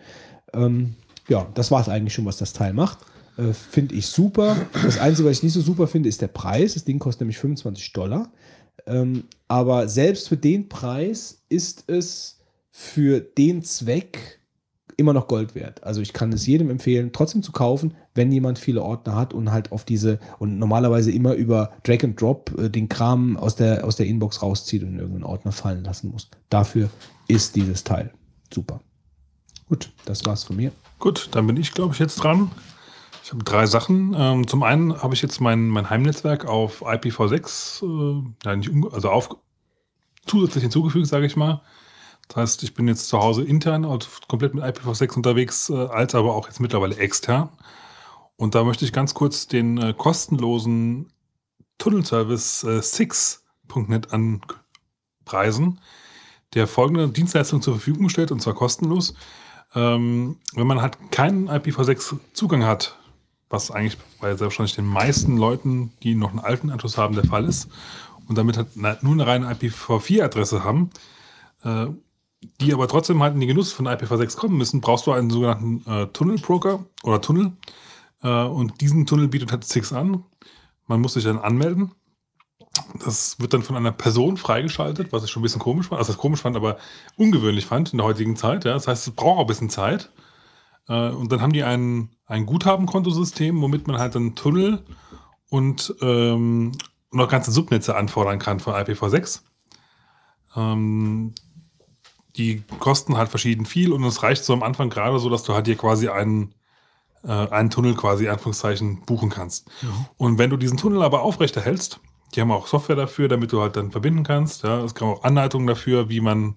[0.53, 0.95] Ähm,
[1.27, 2.99] ja, das war es eigentlich schon, was das Teil macht.
[3.37, 4.55] Äh, finde ich super.
[4.83, 6.73] Das Einzige, was ich nicht so super finde, ist der Preis.
[6.73, 8.31] Das Ding kostet nämlich 25 Dollar.
[8.85, 12.39] Ähm, aber selbst für den Preis ist es
[12.71, 14.40] für den Zweck
[14.97, 15.83] immer noch Gold wert.
[15.83, 19.51] Also ich kann es jedem empfehlen, trotzdem zu kaufen, wenn jemand viele Ordner hat und
[19.51, 23.85] halt auf diese und normalerweise immer über Drag and Drop äh, den Kram aus der,
[23.85, 26.29] aus der Inbox rauszieht und in irgendeinen Ordner fallen lassen muss.
[26.49, 26.89] Dafür
[27.27, 28.11] ist dieses Teil
[28.53, 28.81] super.
[29.67, 30.71] Gut, das war's von mir.
[30.99, 32.51] Gut, dann bin ich, glaube ich, jetzt dran.
[33.23, 34.15] Ich habe drei Sachen.
[34.17, 37.83] Ähm, zum einen habe ich jetzt mein, mein Heimnetzwerk auf IPv6,
[38.45, 39.29] äh, nicht also auf,
[40.25, 41.61] zusätzlich hinzugefügt, sage ich mal.
[42.31, 46.15] Das heißt, ich bin jetzt zu Hause intern, also komplett mit IPv6 unterwegs, äh, als
[46.15, 47.49] aber auch jetzt mittlerweile extern.
[48.37, 51.11] Und da möchte ich ganz kurz den äh, kostenlosen
[51.77, 55.81] Tunnelservice äh, Six.net anpreisen,
[56.53, 59.13] der folgende Dienstleistung zur Verfügung stellt, und zwar kostenlos.
[59.75, 62.97] Ähm, wenn man halt keinen IPv6-Zugang hat,
[63.49, 67.43] was eigentlich bei wahrscheinlich den meisten Leuten, die noch einen alten Anschluss haben, der Fall
[67.43, 67.67] ist,
[68.29, 70.91] und damit halt nur eine reine IPv4-Adresse haben,
[71.65, 71.87] äh,
[72.59, 75.83] die aber trotzdem halt in den Genuss von IPv6 kommen müssen, brauchst du einen sogenannten
[75.89, 77.53] äh, Tunnelbroker oder Tunnel.
[78.23, 80.23] Äh, und diesen Tunnel bietet halt Six an.
[80.87, 81.91] Man muss sich dann anmelden.
[83.03, 85.99] Das wird dann von einer Person freigeschaltet, was ich schon ein bisschen komisch fand.
[85.99, 86.77] Also das komisch fand, aber
[87.17, 88.65] ungewöhnlich fand in der heutigen Zeit.
[88.65, 88.73] Ja.
[88.73, 90.11] Das heißt, es braucht auch ein bisschen Zeit.
[90.87, 94.83] Äh, und dann haben die ein, ein Guthabenkontosystem, womit man halt einen Tunnel
[95.49, 96.71] und ähm,
[97.11, 99.41] noch ganze Subnetze anfordern kann von IPv6.
[100.55, 101.33] Ähm,
[102.37, 105.53] die kosten halt verschieden viel und es reicht so am Anfang gerade so, dass du
[105.53, 106.53] halt hier quasi einen,
[107.23, 109.69] äh, einen Tunnel quasi, in Anführungszeichen, buchen kannst.
[110.17, 111.99] Und wenn du diesen Tunnel aber aufrechterhältst,
[112.33, 114.63] die haben auch Software dafür, damit du halt dann verbinden kannst.
[114.63, 116.55] Ja, es gibt auch Anleitungen dafür, wie man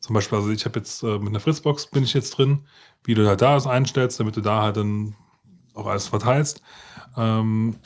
[0.00, 2.66] zum Beispiel, also ich habe jetzt äh, mit einer Fritzbox bin ich jetzt drin,
[3.04, 5.16] wie du halt da das einstellst, damit du da halt dann
[5.74, 6.62] auch alles verteilst.
[7.16, 7.76] Ähm,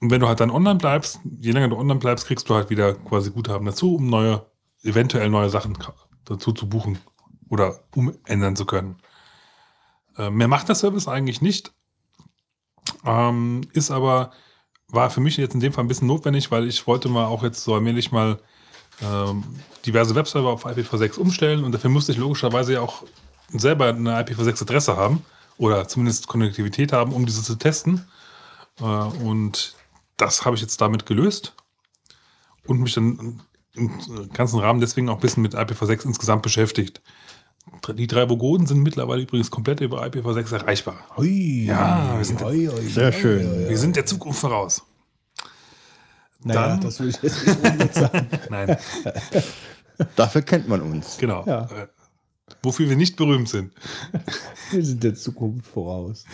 [0.00, 2.70] und wenn du halt dann online bleibst, je länger du online bleibst, kriegst du halt
[2.70, 4.46] wieder quasi Guthaben dazu, um neue,
[4.82, 5.78] eventuell neue Sachen
[6.28, 6.98] dazu zu buchen
[7.48, 8.96] oder umändern zu können.
[10.16, 11.72] Äh, mehr macht der Service eigentlich nicht.
[13.04, 14.32] Ähm, ist aber,
[14.88, 17.42] war für mich jetzt in dem Fall ein bisschen notwendig, weil ich wollte mal auch
[17.42, 18.40] jetzt so allmählich mal
[19.02, 19.44] ähm,
[19.86, 23.04] diverse Webserver auf IPv6 umstellen und dafür musste ich logischerweise ja auch
[23.48, 25.24] selber eine IPv6-Adresse haben
[25.56, 28.06] oder zumindest Konnektivität haben, um diese zu testen.
[28.80, 29.74] Äh, und
[30.16, 31.54] das habe ich jetzt damit gelöst
[32.66, 33.40] und mich dann
[33.78, 37.00] im ganzen Rahmen deswegen auch ein bisschen mit IPv6 insgesamt beschäftigt.
[37.94, 40.96] Die drei Bogoden sind mittlerweile übrigens komplett über IPv6 erreichbar.
[41.16, 41.64] Hui.
[41.66, 43.68] Ja, wir sind, Hui, hui, Sehr schön.
[43.68, 44.82] wir sind der Zukunft voraus.
[46.42, 47.46] Naja, Dann- das würde ich jetzt
[47.78, 48.26] nicht sagen.
[48.50, 48.76] Nein,
[50.16, 51.16] Dafür kennt man uns.
[51.18, 51.44] genau.
[51.46, 51.68] Ja.
[52.62, 53.72] Wofür wir nicht berühmt sind.
[54.72, 56.24] Wir sind der Zukunft voraus.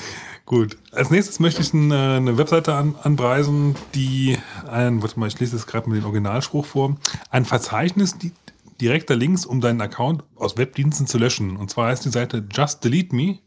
[0.47, 0.79] Gut.
[0.91, 5.55] Als nächstes möchte ich äh, eine Webseite an, anpreisen, die ein, warte mal, ich lese
[5.55, 6.97] jetzt gerade mal den Originalspruch vor,
[7.31, 8.33] ein Verzeichnis di
[8.81, 11.57] direkter Links, um deinen Account aus Webdiensten zu löschen.
[11.57, 13.39] Und zwar heißt die Seite Just Delete Me,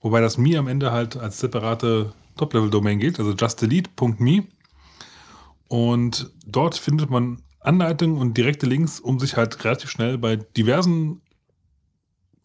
[0.00, 4.44] wobei das Me am Ende halt als separate Top-Level-Domain gilt, also justdelete.me.
[5.68, 11.20] Und dort findet man Anleitungen und direkte Links, um sich halt relativ schnell bei diversen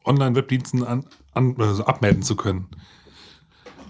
[0.06, 2.68] Online-Webdiensten an, an, also abmelden zu können.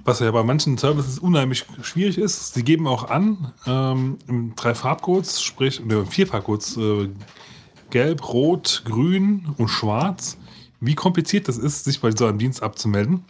[0.05, 2.53] Was ja bei manchen Services unheimlich schwierig ist.
[2.53, 7.09] Sie geben auch an, ähm, im drei Farbcodes, sprich, oder vier Farbcodes, äh,
[7.89, 10.37] gelb, rot, grün und schwarz,
[10.79, 13.23] wie kompliziert das ist, sich bei so einem Dienst abzumelden.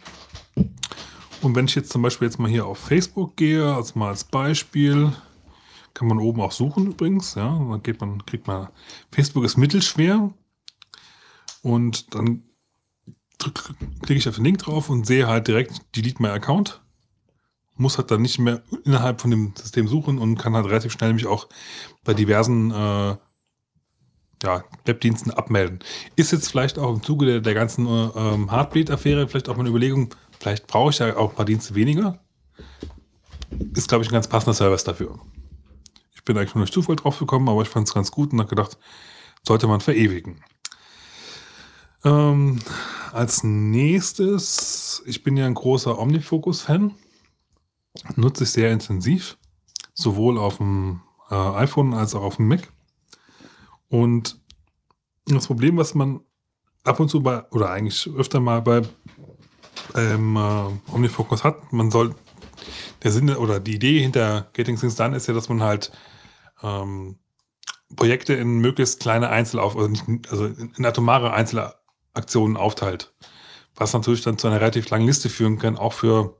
[1.42, 4.24] Und wenn ich jetzt zum Beispiel jetzt mal hier auf Facebook gehe, als mal als
[4.24, 5.12] Beispiel,
[5.92, 8.68] kann man oben auch suchen übrigens, ja, dann geht man, kriegt man,
[9.12, 10.32] Facebook ist mittelschwer
[11.62, 12.42] und dann
[13.52, 16.80] klicke ich auf den Link drauf und sehe halt direkt Delete My Account.
[17.76, 21.12] Muss halt dann nicht mehr innerhalb von dem System suchen und kann halt relativ schnell
[21.12, 21.48] mich auch
[22.04, 23.16] bei diversen äh,
[24.44, 25.80] ja, Webdiensten abmelden.
[26.16, 29.60] Ist jetzt vielleicht auch im Zuge der, der ganzen äh, ähm, Heartbleed-Affäre vielleicht auch mal
[29.60, 32.20] eine Überlegung, vielleicht brauche ich ja auch ein paar Dienste weniger.
[33.74, 35.18] Ist, glaube ich, ein ganz passender Service dafür.
[36.14, 38.38] Ich bin eigentlich nur durch Zufall drauf gekommen, aber ich fand es ganz gut und
[38.38, 38.78] habe gedacht,
[39.42, 40.42] sollte man verewigen.
[42.04, 42.58] Ähm,
[43.12, 46.94] als nächstes, ich bin ja ein großer Omnifocus-Fan.
[48.16, 49.38] Nutze ich sehr intensiv.
[49.94, 51.00] Sowohl auf dem
[51.30, 52.72] äh, iPhone als auch auf dem Mac.
[53.88, 54.40] Und
[55.26, 56.20] das Problem, was man
[56.82, 58.82] ab und zu bei, oder eigentlich öfter mal bei
[59.94, 62.14] ähm, äh, Omnifocus hat, man soll,
[63.02, 65.92] der Sinn oder die Idee hinter Getting Things Done ist ja, dass man halt
[66.62, 67.18] ähm,
[67.94, 71.32] Projekte in möglichst kleine Einzelauf, also, nicht, also in, atomare
[72.14, 73.12] Einzelaktionen aufteilt.
[73.76, 76.38] Was natürlich dann zu einer relativ langen Liste führen kann, auch für,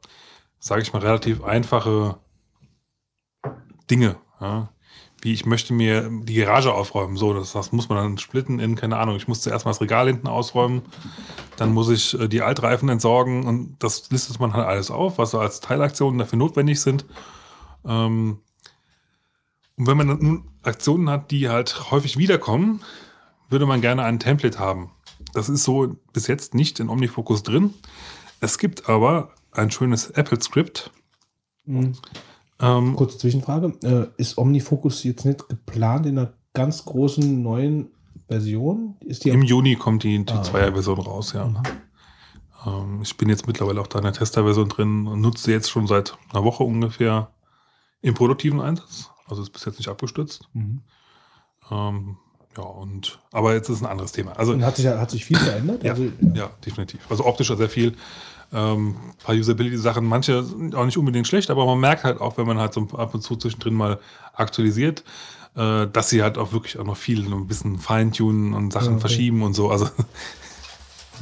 [0.61, 2.19] sage ich mal, relativ einfache
[3.91, 4.17] Dinge.
[4.41, 4.71] Ja.
[5.21, 7.17] Wie ich möchte mir die Garage aufräumen.
[7.17, 9.81] So, das, das muss man dann splitten in, keine Ahnung, ich muss zuerst mal das
[9.81, 10.83] Regal hinten ausräumen,
[11.57, 15.31] dann muss ich äh, die Altreifen entsorgen und das listet man halt alles auf, was
[15.31, 17.07] so als Teilaktionen dafür notwendig sind.
[17.87, 18.39] Ähm,
[19.77, 22.83] und wenn man nun Aktionen hat, die halt häufig wiederkommen,
[23.49, 24.94] würde man gerne ein Template haben.
[25.35, 27.75] Das ist so bis jetzt nicht in OmniFocus drin.
[28.41, 30.91] Es gibt aber ein schönes Apple-Script.
[31.65, 31.95] Mhm.
[32.61, 33.75] Ähm, Kurze Zwischenfrage.
[33.83, 37.89] Äh, ist Omnifocus jetzt nicht geplant in einer ganz großen neuen
[38.29, 38.97] Version?
[39.01, 41.47] Ist die Im Juni kommt die, die Ah, Zweier-Version raus, ja.
[41.47, 41.59] Mhm.
[42.67, 45.71] Ähm, ich bin jetzt mittlerweile auch da in der Tester-Version drin und nutze sie jetzt
[45.71, 47.33] schon seit einer Woche ungefähr
[48.03, 49.11] im produktiven Einsatz.
[49.27, 50.49] Also ist bis jetzt nicht abgestürzt.
[50.53, 50.83] Mhm.
[51.71, 52.19] Ähm,
[52.57, 54.33] ja, und aber jetzt ist ein anderes Thema.
[54.39, 55.83] Also Und hat sich, hat sich viel verändert?
[55.83, 57.01] Ja, Also, ja, definitiv.
[57.11, 57.95] Also optisch sehr viel.
[58.53, 62.47] Ähm, paar Usability-Sachen, manche sind auch nicht unbedingt schlecht, aber man merkt halt auch, wenn
[62.47, 63.99] man halt so ab und zu zwischendrin mal
[64.35, 65.03] aktualisiert,
[65.57, 68.93] äh, dass sie halt auch wirklich auch noch viel ein bisschen feintunen und Sachen Ja,
[68.93, 69.01] okay.
[69.01, 69.71] verschieben und so.
[69.71, 69.89] Also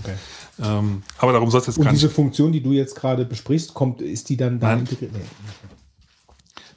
[0.02, 0.14] Okay.
[0.62, 2.14] Ähm, aber darum soll es jetzt Und gar diese nicht.
[2.14, 5.12] Funktion, die du jetzt gerade besprichst, kommt, ist die dann da integriert?
[5.12, 5.20] Nee.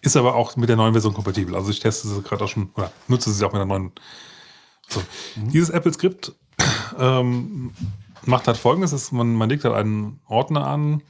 [0.01, 1.55] Ist aber auch mit der neuen Version kompatibel.
[1.55, 3.91] Also ich teste sie gerade auch schon, oder nutze sie auch mit der neuen.
[4.87, 5.01] So.
[5.35, 6.33] Dieses Apple-Skript
[6.99, 7.71] ähm,
[8.25, 11.01] macht halt folgendes: ist, man, man legt halt einen Ordner an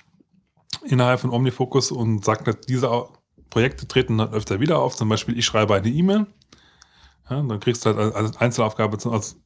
[0.86, 2.90] innerhalb von OmniFocus und sagt, halt, diese
[3.50, 4.96] Projekte treten dann öfter wieder auf.
[4.96, 6.28] Zum Beispiel, ich schreibe eine E-Mail.
[7.30, 9.38] Ja, dann kriegst du halt als- Einzelaufgabe als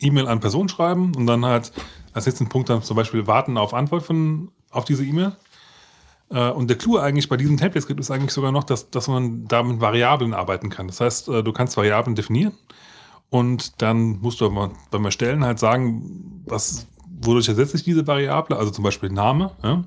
[0.00, 1.72] E-Mail an Person schreiben und dann halt
[2.12, 5.36] als nächsten Punkt dann zum Beispiel warten auf Antwort von, auf diese E-Mail.
[6.30, 9.46] Äh, Und der Clou eigentlich bei diesem Template-Skript ist eigentlich sogar noch, dass, dass man
[9.46, 10.86] da mit Variablen arbeiten kann.
[10.88, 12.54] Das heißt, äh, du kannst Variablen definieren
[13.30, 16.86] und dann musst du aber beim Erstellen halt sagen, was,
[17.20, 19.84] wodurch ersetze ich diese Variable, also zum Beispiel Name ja,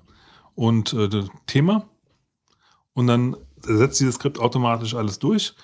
[0.56, 1.88] und äh, Thema.
[2.94, 5.56] Und dann ersetzt dieses Skript automatisch alles durch.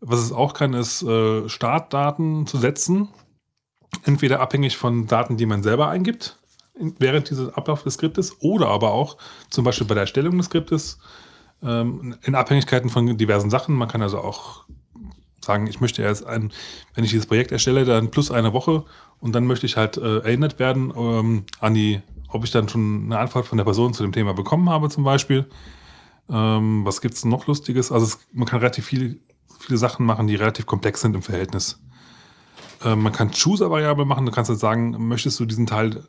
[0.00, 3.08] Was es auch kann, ist äh, Startdaten zu setzen.
[4.04, 6.38] Entweder abhängig von Daten, die man selber eingibt
[6.74, 9.16] in- während dieses Ablauf des Skriptes oder aber auch
[9.50, 10.98] zum Beispiel bei der Erstellung des Skriptes
[11.62, 13.74] ähm, in Abhängigkeiten von diversen Sachen.
[13.74, 14.66] Man kann also auch
[15.48, 16.52] sagen, ich möchte erst ein,
[16.94, 18.84] wenn ich dieses Projekt erstelle, dann plus eine Woche
[19.18, 23.06] und dann möchte ich halt äh, erinnert werden ähm, an die, ob ich dann schon
[23.06, 25.48] eine Antwort von der Person zu dem Thema bekommen habe zum Beispiel.
[26.30, 27.90] Ähm, was gibt es noch Lustiges?
[27.90, 29.16] Also es, man kann relativ viele,
[29.58, 31.80] viele Sachen machen, die relativ komplex sind im Verhältnis.
[32.84, 34.26] Ähm, man kann Chooser-Variable machen.
[34.26, 36.04] Du kannst halt sagen, möchtest du diesen Teil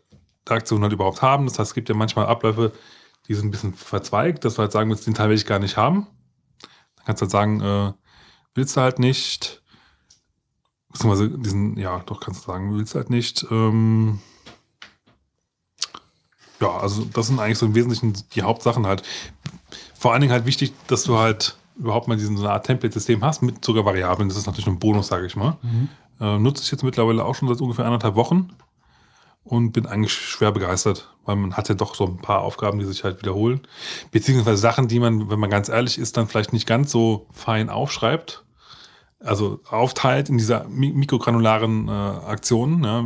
[0.48, 1.45] der Aktion halt überhaupt haben?
[1.45, 2.74] Das heißt, es gibt ja manchmal Abläufe,
[3.27, 5.77] die sind ein bisschen verzweigt, dass du halt sagen den Teil will ich gar nicht
[5.77, 6.08] haben.
[6.98, 7.93] Dann kannst du halt sagen, äh,
[8.60, 9.62] willst du halt nicht,
[10.92, 13.46] beziehungsweise diesen, ja, doch kannst du sagen, willst du halt nicht.
[13.50, 14.20] Ähm,
[16.60, 19.04] ja, also das sind eigentlich so im Wesentlichen die Hauptsachen halt.
[19.98, 23.24] Vor allen Dingen halt wichtig, dass du halt überhaupt mal diesen so eine Art Template-System
[23.24, 24.28] hast mit sogar Variablen.
[24.28, 25.58] Das ist natürlich ein Bonus, sage ich mal.
[26.20, 28.50] Äh, nutze ich jetzt mittlerweile auch schon seit ungefähr anderthalb Wochen
[29.46, 32.86] und bin eigentlich schwer begeistert, weil man hat ja doch so ein paar Aufgaben, die
[32.86, 33.62] sich halt wiederholen.
[34.12, 37.70] Beziehungsweise Sachen, die man, wenn man ganz ehrlich ist, dann vielleicht nicht ganz so fein
[37.70, 38.44] aufschreibt.
[39.19, 43.06] Also aufteilt in dieser mi- mikrogranularen äh, Aktionen, ja,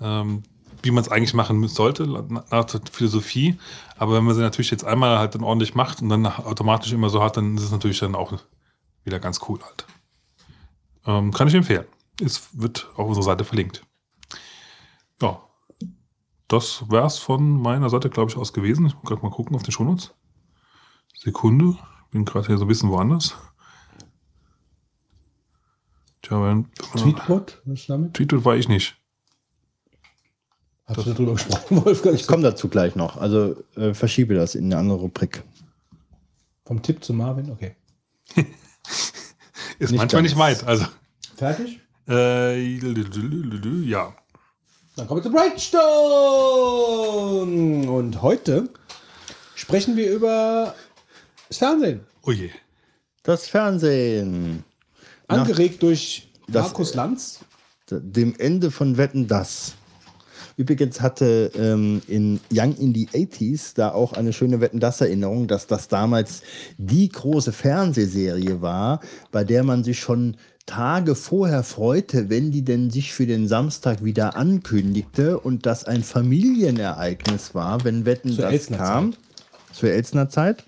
[0.00, 0.42] ähm,
[0.82, 3.58] wie man es eigentlich machen sollte, nach der Philosophie.
[3.98, 7.10] Aber wenn man sie natürlich jetzt einmal halt dann ordentlich macht und dann automatisch immer
[7.10, 8.32] so hat, dann ist es natürlich dann auch
[9.04, 9.86] wieder ganz cool halt.
[11.06, 11.86] Ähm, kann ich empfehlen.
[12.22, 13.82] Es wird auf unserer Seite verlinkt.
[15.20, 15.40] Ja,
[16.48, 18.86] das wär's von meiner Seite, glaube ich, aus gewesen.
[18.86, 20.14] Ich muss gerade mal gucken auf die Shownotes.
[21.14, 21.76] Sekunde,
[22.10, 23.34] bin gerade hier so ein bisschen woanders.
[26.26, 28.14] Tja, wenn, Tweetbot, was ist damit?
[28.14, 28.96] Tweetbot war ich nicht.
[30.86, 32.16] Hast du darüber gesprochen, Wolfgang?
[32.16, 33.16] Ich komme dazu gleich noch.
[33.16, 35.44] Also äh, verschiebe das in eine andere Rubrik.
[36.64, 37.76] Vom Tipp zu Marvin, okay.
[39.78, 40.32] Ist Nicht manchmal ganz.
[40.32, 40.64] nicht weit.
[40.64, 40.86] Also,
[41.36, 41.78] Fertig?
[42.08, 42.74] äh,
[43.84, 44.12] ja.
[44.96, 47.88] Dann kommen wir zu Brightstone.
[47.88, 48.68] Und heute
[49.54, 50.74] sprechen wir über
[51.48, 52.00] das Fernsehen.
[52.22, 52.50] Oh je.
[53.22, 54.64] Das Fernsehen.
[55.28, 57.40] Angeregt durch Das- Markus Lanz.
[57.90, 59.74] dem Ende von Wetten das.
[60.56, 65.46] Übrigens hatte ähm, in Young in the 80s da auch eine schöne Wetten das Erinnerung,
[65.48, 66.42] dass das damals
[66.78, 69.00] die große Fernsehserie war,
[69.32, 74.02] bei der man sich schon Tage vorher freute, wenn die denn sich für den Samstag
[74.02, 79.14] wieder ankündigte und das ein Familienereignis war, wenn Wetten Zur das Elsner kam.
[79.72, 80.64] Zur Elsner Zeit.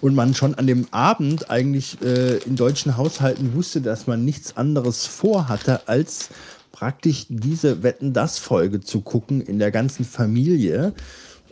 [0.00, 4.56] Und man schon an dem Abend eigentlich äh, in deutschen Haushalten wusste, dass man nichts
[4.56, 6.30] anderes vorhatte, als
[6.72, 10.94] praktisch diese Wetten das Folge zu gucken in der ganzen Familie.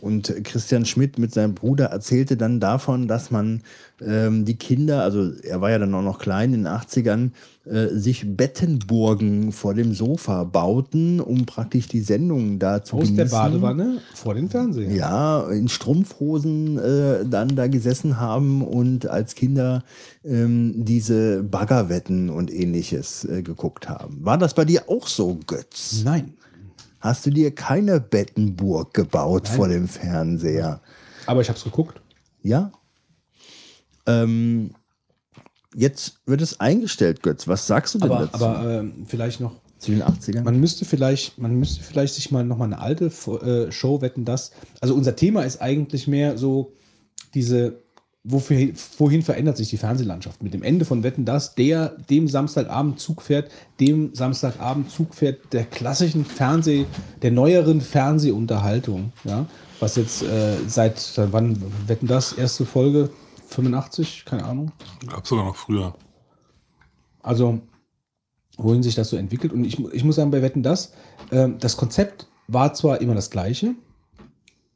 [0.01, 3.61] Und Christian Schmidt mit seinem Bruder erzählte dann davon, dass man
[4.01, 7.31] ähm, die Kinder, also er war ja dann auch noch klein in den 80ern,
[7.65, 13.17] äh, sich Bettenburgen vor dem Sofa bauten, um praktisch die Sendungen da zu Aus genießen.
[13.17, 14.91] der Badewanne vor den Fernseher.
[14.91, 19.83] Ja, in Strumpfhosen äh, dann da gesessen haben und als Kinder
[20.23, 24.17] ähm, diese Baggerwetten und ähnliches äh, geguckt haben.
[24.23, 26.01] War das bei dir auch so, Götz?
[26.03, 26.33] Nein.
[26.99, 29.55] Hast du dir keine Bettenburg gebaut Nein.
[29.55, 30.81] vor dem Fernseher?
[31.25, 32.01] Aber ich habe es geguckt.
[32.41, 32.71] Ja?
[34.05, 34.71] Ähm,
[35.73, 37.47] jetzt wird es eingestellt, Götz.
[37.47, 38.45] Was sagst du denn Aber, dazu?
[38.45, 39.53] aber ähm, vielleicht noch.
[39.77, 40.43] zu den 80ern?
[40.43, 44.51] Man müsste vielleicht, man müsste vielleicht sich mal nochmal eine alte äh, Show wetten, das.
[44.81, 46.73] Also unser Thema ist eigentlich mehr so
[47.33, 47.81] diese,
[48.23, 50.43] wofür, wohin verändert sich die Fernsehlandschaft?
[50.43, 53.49] Mit dem Ende von Wetten das, der dem Samstagabend Zug fährt,
[53.79, 56.85] dem Samstagabend Zug fährt, der klassischen Fernseh,
[57.21, 59.45] der neueren Fernsehunterhaltung, ja.
[59.79, 62.33] Was jetzt äh, seit, seit wann Wetten das?
[62.33, 63.09] Erste Folge?
[63.47, 64.25] 85?
[64.25, 64.73] Keine Ahnung.
[65.07, 65.95] Glaube sogar noch früher.
[67.23, 67.61] Also,
[68.57, 69.53] wohin sich das so entwickelt.
[69.53, 70.91] Und ich, ich muss sagen, bei Wetten das,
[71.31, 73.75] ähm, das Konzept war zwar immer das Gleiche,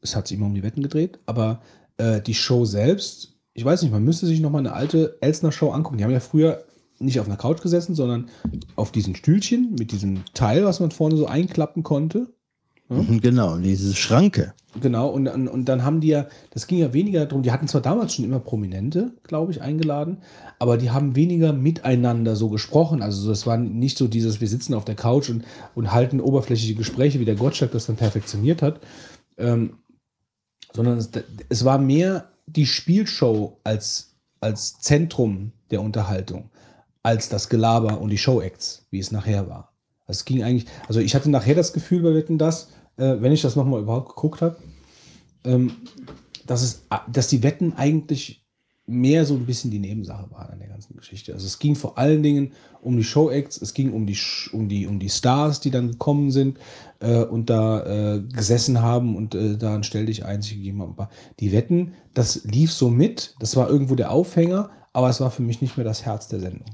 [0.00, 1.60] es hat sich immer um die Wetten gedreht, aber
[1.96, 5.52] äh, die Show selbst, ich weiß nicht, man müsste sich noch mal eine alte Elsner
[5.52, 5.98] Show angucken.
[5.98, 6.64] Die haben ja früher
[6.98, 8.28] nicht auf einer Couch gesessen, sondern
[8.76, 12.34] auf diesen Stühlchen mit diesem Teil, was man vorne so einklappen konnte.
[12.88, 14.54] Mhm, Genau, diese Schranke.
[14.80, 17.68] Genau, und, und, und dann haben die ja, das ging ja weniger darum, die hatten
[17.68, 20.18] zwar damals schon immer Prominente, glaube ich, eingeladen,
[20.58, 23.00] aber die haben weniger miteinander so gesprochen.
[23.00, 25.44] Also es war nicht so dieses, wir sitzen auf der Couch und,
[25.76, 28.80] und halten oberflächliche Gespräche, wie der Gottschalk das dann perfektioniert hat,
[29.38, 29.78] ähm,
[30.72, 31.10] sondern es,
[31.48, 36.50] es war mehr die Spielshow als, als Zentrum der Unterhaltung,
[37.02, 39.72] als das Gelaber und die Show-Acts, wie es nachher war.
[40.06, 43.32] Also es ging eigentlich, also ich hatte nachher das Gefühl bei Wetten das, äh, wenn
[43.32, 44.56] ich das nochmal überhaupt geguckt habe,
[45.44, 45.72] ähm,
[46.46, 48.44] dass, es, dass die Wetten eigentlich
[48.86, 51.32] mehr so ein bisschen die Nebensache waren an der ganzen Geschichte.
[51.32, 52.52] Also es ging vor allen Dingen
[52.82, 54.18] um die Show-Acts, es ging um die,
[54.52, 56.58] um die, um die Stars, die dann gekommen sind
[57.04, 60.92] äh, und da äh, gesessen haben und äh, da ein Stell dich einzig gegeben haben.
[60.92, 61.10] Aber
[61.40, 65.42] die Wetten, das lief so mit, das war irgendwo der Aufhänger, aber es war für
[65.42, 66.66] mich nicht mehr das Herz der Sendung.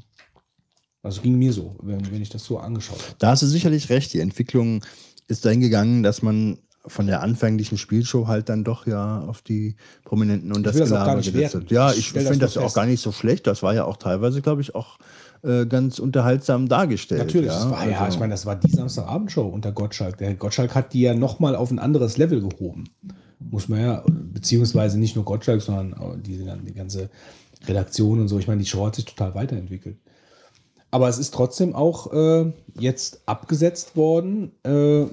[1.02, 3.14] Also ging mir so, wenn, wenn ich das so angeschaut habe.
[3.18, 4.12] Da hast du sicherlich recht.
[4.12, 4.84] Die Entwicklung
[5.28, 9.76] ist dahin gegangen, dass man von der anfänglichen Spielshow halt dann doch ja auf die
[10.04, 11.70] Prominenten und das will das Gelaber gesetzt hat.
[11.70, 13.46] Ja, Ich ich das finde nur das auch gar nicht so schlecht.
[13.46, 14.98] Das war ja auch teilweise, glaube ich, auch
[15.42, 17.20] äh, ganz unterhaltsam dargestellt.
[17.20, 20.18] Natürlich, ja, das war, ja, Also- ich meine, das war die Samstagabendshow unter Gottschalk.
[20.18, 22.84] Der Gottschalk hat die ja nochmal auf ein anderes Level gehoben.
[23.38, 27.08] Muss man ja, beziehungsweise nicht nur Gottschalk, sondern die, die ganze
[27.66, 28.38] Redaktion und so.
[28.38, 29.96] Ich meine, die Show hat sich total weiterentwickelt.
[30.90, 35.06] Aber es ist trotzdem auch äh, jetzt abgesetzt worden, äh,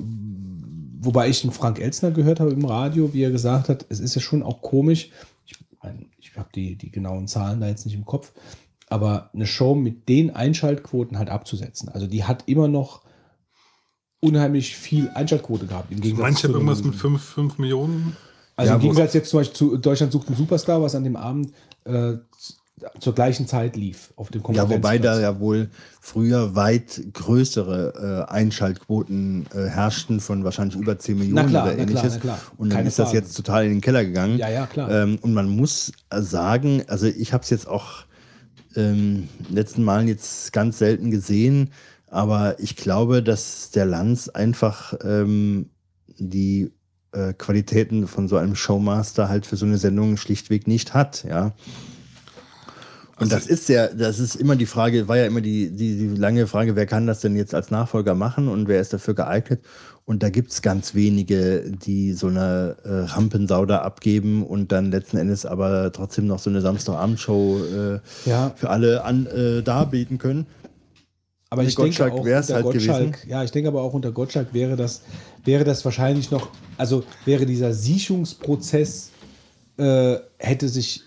[0.99, 4.15] wobei ich den Frank Elzner gehört habe im Radio, wie er gesagt hat, es ist
[4.15, 5.11] ja schon auch komisch.
[5.45, 5.55] Ich,
[6.19, 8.33] ich habe die, die genauen Zahlen da jetzt nicht im Kopf,
[8.89, 11.89] aber eine Show mit den Einschaltquoten halt abzusetzen.
[11.89, 13.01] Also die hat immer noch
[14.19, 15.91] unheimlich viel Einschaltquote gehabt.
[15.91, 18.17] Im Gegensatz Manche zu haben irgendwas mit 5, 5 Millionen.
[18.55, 21.15] also Ja, im Gegensatz jetzt zum Beispiel zu Deutschland sucht einen Superstar, was an dem
[21.15, 21.51] Abend
[21.85, 22.13] äh,
[22.99, 28.31] zur gleichen Zeit lief auf dem Ja, wobei da ja wohl früher weit größere äh,
[28.31, 32.13] Einschaltquoten äh, herrschten von wahrscheinlich über 10 Millionen klar, oder na klar, ähnliches.
[32.13, 32.39] na klar.
[32.57, 33.17] Und dann Keine ist das Frage.
[33.19, 34.37] jetzt total in den Keller gegangen.
[34.37, 34.91] Ja, ja, klar.
[34.91, 38.06] Ähm, und man muss sagen, also ich habe es jetzt auch
[38.77, 41.71] ähm, letzten Malen jetzt ganz selten gesehen,
[42.09, 45.69] aber ich glaube, dass der Lanz einfach ähm,
[46.17, 46.71] die
[47.11, 51.53] äh, Qualitäten von so einem Showmaster halt für so eine Sendung schlichtweg nicht hat, ja.
[53.19, 56.15] Und das ist ja, das ist immer die Frage, war ja immer die, die, die
[56.15, 59.61] lange Frage, wer kann das denn jetzt als Nachfolger machen und wer ist dafür geeignet?
[60.09, 64.89] Und da gibt es ganz wenige, die so eine äh, Rampensau da abgeben und dann
[64.89, 67.59] letzten Endes aber trotzdem noch so eine Samstagabendshow
[68.25, 68.53] äh, Ja.
[68.55, 70.47] für alle an, äh, darbieten können.
[71.49, 73.29] Aber ich denke Gottschalk auch wär's unter halt Gottschalk, gewesen.
[73.29, 75.01] ja, ich denke aber auch unter Gottschalk wäre das,
[75.43, 79.11] wäre das wahrscheinlich noch, also wäre dieser Siechungsprozess,
[79.77, 81.03] äh, hätte sich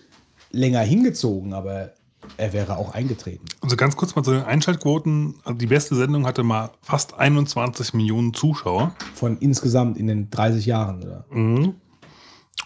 [0.51, 1.93] länger hingezogen, aber
[2.37, 3.45] er wäre auch eingetreten.
[3.61, 5.35] Also ganz kurz mal zu den Einschaltquoten.
[5.43, 8.95] Also die beste Sendung hatte mal fast 21 Millionen Zuschauer.
[9.13, 11.25] Von insgesamt in den 30 Jahren, oder?
[11.29, 11.75] Mhm.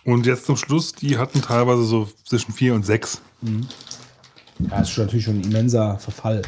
[0.03, 3.21] Und jetzt zum Schluss, die hatten teilweise so zwischen 4 und 6.
[4.59, 6.41] Ja, das ist natürlich schon ein immenser Verfall.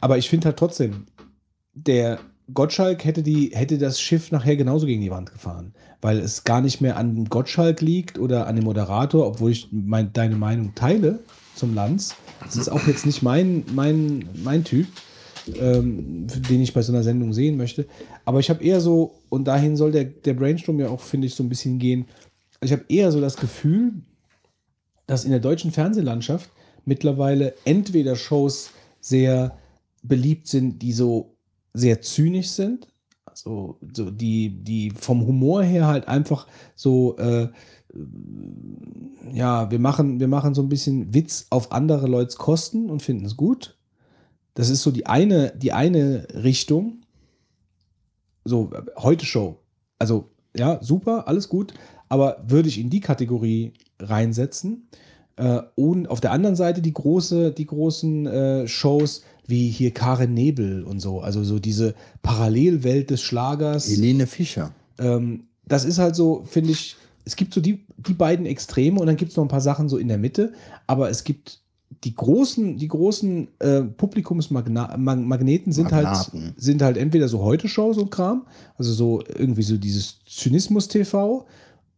[0.00, 1.06] Aber ich finde halt trotzdem,
[1.74, 2.20] der
[2.52, 6.60] Gottschalk hätte, die, hätte das Schiff nachher genauso gegen die Wand gefahren, weil es gar
[6.60, 11.20] nicht mehr an Gottschalk liegt oder an dem Moderator, obwohl ich mein, deine Meinung teile
[11.54, 12.16] zum Lanz.
[12.44, 14.86] Das ist auch jetzt nicht mein, mein, mein Typ,
[15.58, 17.86] ähm, den ich bei so einer Sendung sehen möchte.
[18.26, 21.34] Aber ich habe eher so, und dahin soll der, der Brainstorm ja auch, finde ich,
[21.34, 22.06] so ein bisschen gehen.
[22.60, 23.92] Ich habe eher so das Gefühl,
[25.06, 26.50] dass in der deutschen Fernsehlandschaft
[26.84, 29.56] mittlerweile entweder Shows sehr
[30.02, 31.33] beliebt sind, die so
[31.74, 32.88] sehr zynisch sind,
[33.26, 36.46] also so die, die vom Humor her halt einfach
[36.76, 37.48] so, äh,
[39.32, 43.24] ja, wir machen, wir machen so ein bisschen Witz auf andere Leute's Kosten und finden
[43.24, 43.76] es gut.
[44.54, 47.02] Das ist so die eine, die eine Richtung.
[48.44, 49.58] So, heute Show.
[49.98, 51.74] Also, ja, super, alles gut.
[52.08, 54.88] Aber würde ich in die Kategorie reinsetzen.
[55.36, 60.34] Äh, und auf der anderen Seite die, große, die großen äh, Shows wie hier Karen
[60.34, 61.20] Nebel und so.
[61.20, 63.88] Also so diese Parallelwelt des Schlagers.
[63.88, 64.72] Helene Fischer.
[64.98, 69.06] Ähm, das ist halt so, finde ich, es gibt so die, die beiden Extreme und
[69.06, 70.52] dann gibt es noch ein paar Sachen so in der Mitte,
[70.86, 71.60] aber es gibt
[72.02, 78.10] die großen, die großen äh, Publikumsmagneten sind halt, sind halt entweder so Heute-Show, so ein
[78.10, 81.46] Kram, also so irgendwie so dieses Zynismus-TV,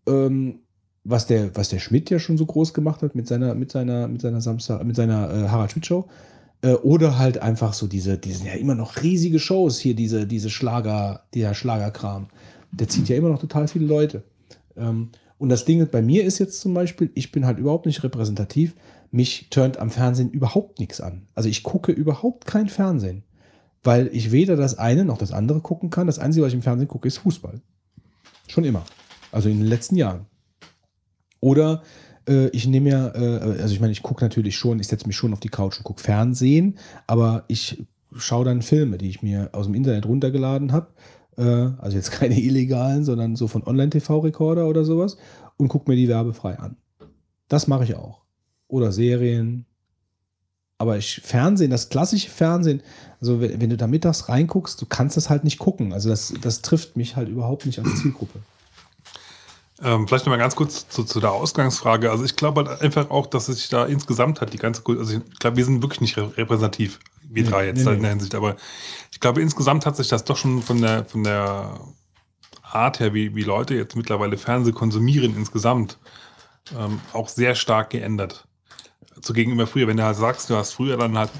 [0.06, 0.60] ähm,
[1.02, 4.06] was der, was der Schmidt ja schon so groß gemacht hat mit seiner, mit seiner,
[4.06, 6.06] mit seiner Samstag, mit seiner äh, Harald Schmidt-Show.
[6.62, 10.26] Äh, oder halt einfach so diese, die sind ja immer noch riesige Shows hier, diese,
[10.26, 12.28] diese Schlager, der Schlagerkram.
[12.72, 14.24] Der zieht ja immer noch total viele Leute.
[14.76, 18.02] Ähm, und das Ding bei mir ist jetzt zum Beispiel, ich bin halt überhaupt nicht
[18.02, 18.74] repräsentativ.
[19.10, 21.26] Mich turnt am Fernsehen überhaupt nichts an.
[21.34, 23.22] Also ich gucke überhaupt kein Fernsehen,
[23.84, 26.06] weil ich weder das eine noch das andere gucken kann.
[26.06, 27.60] Das Einzige, was ich im Fernsehen gucke, ist Fußball.
[28.48, 28.84] Schon immer.
[29.30, 30.26] Also in den letzten Jahren.
[31.40, 31.82] Oder
[32.28, 35.16] äh, ich nehme ja, äh, also ich meine, ich gucke natürlich schon, ich setze mich
[35.16, 39.50] schon auf die Couch und gucke Fernsehen, aber ich schaue dann Filme, die ich mir
[39.52, 40.88] aus dem Internet runtergeladen habe.
[41.36, 45.16] Äh, also jetzt keine illegalen, sondern so von Online-TV-Rekorder oder sowas
[45.56, 46.76] und gucke mir die werbefrei an.
[47.48, 48.22] Das mache ich auch.
[48.68, 49.64] Oder Serien.
[50.78, 52.82] Aber ich, Fernsehen, das klassische Fernsehen,
[53.20, 55.92] also wenn, wenn du da mittags reinguckst, du kannst das halt nicht gucken.
[55.92, 58.40] Also das, das trifft mich halt überhaupt nicht als Zielgruppe.
[59.82, 62.10] Ähm, vielleicht nochmal ganz kurz zu, zu, der Ausgangsfrage.
[62.10, 65.38] Also ich glaube halt einfach auch, dass sich da insgesamt hat, die ganze also ich
[65.38, 68.56] glaube, wir sind wirklich nicht repräsentativ, wir nee, drei jetzt nee, in der Hinsicht, aber
[69.12, 71.78] ich glaube, insgesamt hat sich das doch schon von der, von der
[72.62, 75.98] Art her, wie, wie Leute jetzt mittlerweile Fernseh konsumieren insgesamt,
[76.78, 78.46] ähm, auch sehr stark geändert.
[79.20, 81.30] Zu gegenüber früher, wenn du halt sagst, du hast früher dann halt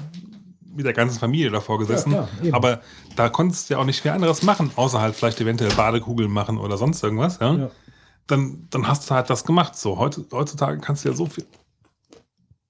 [0.75, 2.81] mit der ganzen Familie davor gesessen, ja, klar, aber
[3.15, 6.59] da konntest du ja auch nicht viel anderes machen, außer halt vielleicht eventuell Badekugeln machen
[6.59, 7.55] oder sonst irgendwas, ja.
[7.55, 7.71] ja
[8.27, 9.75] dann, dann hast du halt das gemacht.
[9.75, 11.45] So, heutzutage kannst du ja so viel.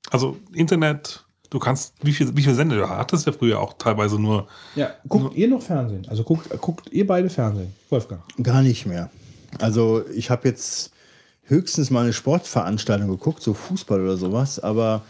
[0.09, 4.19] Also Internet, du kannst, wie viel, wie viel Sender du hattest ja früher auch teilweise
[4.19, 4.47] nur.
[4.75, 6.07] Ja, guckt nur, ihr noch Fernsehen?
[6.07, 8.21] Also guckt, guckt ihr beide Fernsehen, Wolfgang?
[8.41, 9.09] Gar nicht mehr.
[9.59, 10.91] Also ich habe jetzt
[11.43, 15.01] höchstens mal eine Sportveranstaltung geguckt, so Fußball oder sowas, aber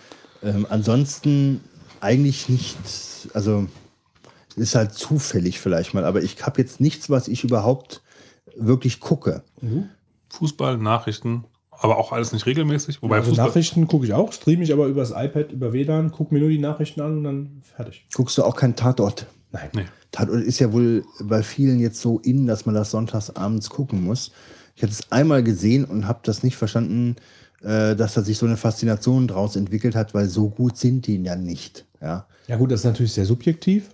[0.43, 1.61] ähm, ansonsten
[1.99, 2.77] eigentlich nicht.
[3.33, 3.67] Also
[4.55, 8.01] ist halt zufällig vielleicht mal, aber ich habe jetzt nichts, was ich überhaupt
[8.55, 9.43] wirklich gucke.
[9.61, 9.89] Mhm.
[10.29, 13.01] Fußball, Nachrichten, aber auch alles nicht regelmäßig.
[13.01, 16.39] Wobei also Nachrichten gucke ich auch, streame ich aber übers iPad, über WLAN, gucke mir
[16.39, 18.05] nur die Nachrichten an und dann fertig.
[18.13, 19.27] Guckst du auch keinen Tatort?
[19.51, 19.69] Nein.
[19.73, 19.85] Nee.
[20.11, 24.03] Tatort ist ja wohl bei vielen jetzt so in, dass man das sonntags abends gucken
[24.03, 24.31] muss.
[24.75, 27.15] Ich hatte es einmal gesehen und habe das nicht verstanden,
[27.61, 31.21] äh, dass da sich so eine Faszination draus entwickelt hat, weil so gut sind die
[31.21, 31.85] ja nicht.
[32.01, 33.89] Ja, ja gut, das ist natürlich sehr subjektiv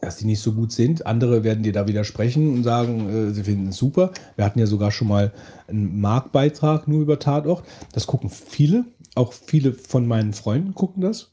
[0.00, 1.06] dass die nicht so gut sind.
[1.06, 4.12] Andere werden dir da widersprechen und sagen, äh, sie finden es super.
[4.36, 5.32] Wir hatten ja sogar schon mal
[5.66, 7.64] einen Marktbeitrag nur über Tatort.
[7.92, 8.84] Das gucken viele.
[9.14, 11.32] Auch viele von meinen Freunden gucken das.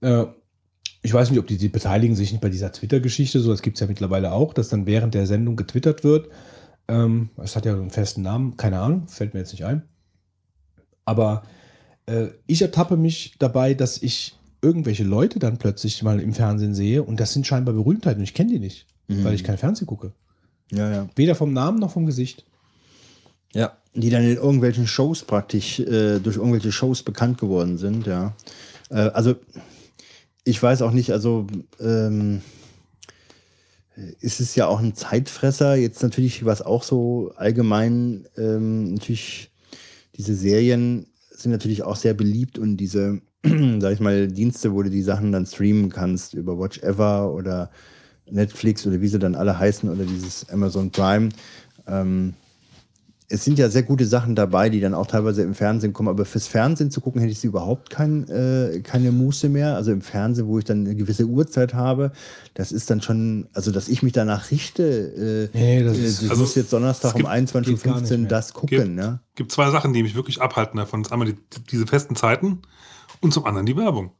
[0.00, 0.24] Äh,
[1.02, 3.40] ich weiß nicht, ob die, die beteiligen sich nicht bei dieser Twitter-Geschichte.
[3.40, 6.28] So, das gibt es ja mittlerweile auch, dass dann während der Sendung getwittert wird.
[6.88, 9.82] Ähm, es hat ja einen festen Namen, keine Ahnung, fällt mir jetzt nicht ein.
[11.04, 11.42] Aber
[12.06, 17.02] äh, ich ertappe mich dabei, dass ich irgendwelche Leute dann plötzlich mal im Fernsehen sehe
[17.02, 19.24] und das sind scheinbar Berühmtheiten und ich kenne die nicht, mhm.
[19.24, 20.12] weil ich kein Fernsehen gucke.
[20.70, 21.08] Ja, ja.
[21.16, 22.46] Weder vom Namen noch vom Gesicht.
[23.52, 28.34] Ja, die dann in irgendwelchen Shows praktisch äh, durch irgendwelche Shows bekannt geworden sind, ja.
[28.88, 29.34] Äh, also
[30.44, 31.46] ich weiß auch nicht, also
[31.78, 32.40] ähm,
[34.20, 35.74] ist es ja auch ein Zeitfresser.
[35.74, 39.50] Jetzt natürlich, was auch so allgemein ähm, natürlich
[40.16, 43.20] diese Serien sind natürlich auch sehr beliebt und diese
[43.80, 47.70] sag ich mal, Dienste, wo du die Sachen dann streamen kannst über Watch Ever oder
[48.30, 51.30] Netflix oder wie sie dann alle heißen oder dieses Amazon Prime.
[51.86, 52.34] Ähm,
[53.32, 56.26] es sind ja sehr gute Sachen dabei, die dann auch teilweise im Fernsehen kommen, aber
[56.26, 59.74] fürs Fernsehen zu gucken, hätte ich sie überhaupt kein, äh, keine Muße mehr.
[59.74, 62.12] Also im Fernsehen, wo ich dann eine gewisse Uhrzeit habe,
[62.52, 66.28] das ist dann schon, also dass ich mich danach richte, äh, nee, das äh, ist,
[66.28, 68.96] also muss jetzt Donnerstag um 21.15 Uhr das gucken.
[68.96, 69.20] Gibt, ja?
[69.34, 71.02] gibt zwei Sachen, die mich wirklich abhalten davon.
[71.02, 71.38] Das ist einmal die,
[71.70, 72.60] diese festen Zeiten
[73.22, 74.10] und zum anderen die Werbung.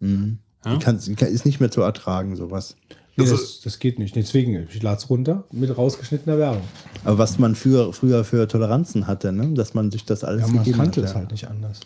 [0.00, 0.38] Mhm.
[0.64, 0.78] Ja?
[0.78, 2.76] Kann, ist nicht mehr zu ertragen, sowas.
[3.16, 4.16] Nee, das, das, geht nicht.
[4.16, 6.62] Deswegen, ich lade es runter mit rausgeschnittener Werbung.
[7.04, 9.52] Aber was man für, früher für Toleranzen hatte, ne?
[9.52, 11.80] dass man sich das alles ja, man kannte es halt nicht anders.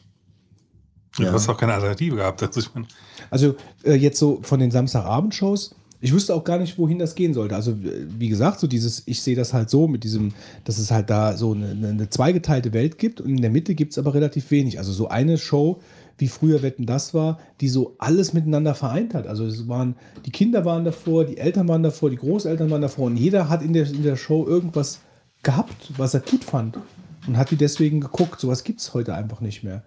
[1.18, 1.26] Ja.
[1.26, 2.42] Du hast auch keine Alternative gehabt.
[2.42, 2.86] Also, ich mein
[3.30, 7.34] also äh, jetzt so von den Samstagabendshows, ich wusste auch gar nicht, wohin das gehen
[7.34, 7.56] sollte.
[7.56, 10.32] Also, wie gesagt, so dieses, ich sehe das halt so mit diesem,
[10.64, 13.92] dass es halt da so eine, eine zweigeteilte Welt gibt und in der Mitte gibt
[13.92, 14.78] es aber relativ wenig.
[14.78, 15.80] Also so eine Show,
[16.18, 19.26] wie früher Wetten das war, die so alles miteinander vereint hat.
[19.26, 23.06] Also es waren, die Kinder waren davor, die Eltern waren davor, die Großeltern waren davor
[23.06, 25.00] und jeder hat in der, in der Show irgendwas
[25.42, 26.78] gehabt, was er gut fand
[27.26, 28.40] und hat die deswegen geguckt.
[28.40, 29.82] Sowas gibt es heute einfach nicht mehr.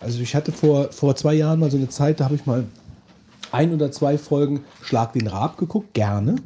[0.00, 2.64] Also ich hatte vor, vor zwei Jahren mal so eine Zeit, da habe ich mal
[3.52, 6.36] ein oder zwei Folgen Schlag den Rab geguckt, gerne.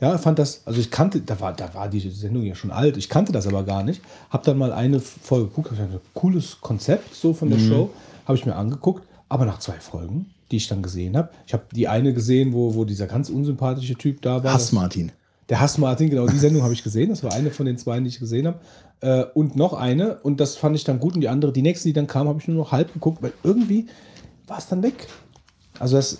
[0.00, 2.96] Ja, fand das, also ich kannte, da war, da war die Sendung ja schon alt,
[2.96, 4.02] ich kannte das aber gar nicht.
[4.30, 5.72] Hab dann mal eine Folge geguckt,
[6.12, 7.68] cooles Konzept so von der mhm.
[7.68, 7.90] Show.
[8.26, 11.30] Habe ich mir angeguckt, aber nach zwei Folgen, die ich dann gesehen habe.
[11.46, 14.54] Ich habe die eine gesehen, wo, wo dieser ganz unsympathische Typ da war.
[14.54, 15.12] Hass Martin.
[15.50, 17.10] Der Hass Martin, genau, die Sendung habe ich gesehen.
[17.10, 18.60] Das war eine von den zwei, die ich gesehen habe.
[19.00, 21.14] Äh, und noch eine, und das fand ich dann gut.
[21.14, 23.32] Und die andere, die nächste, die dann kam, habe ich nur noch halb geguckt, weil
[23.42, 23.86] irgendwie
[24.46, 25.06] war es dann weg.
[25.80, 26.18] Also das,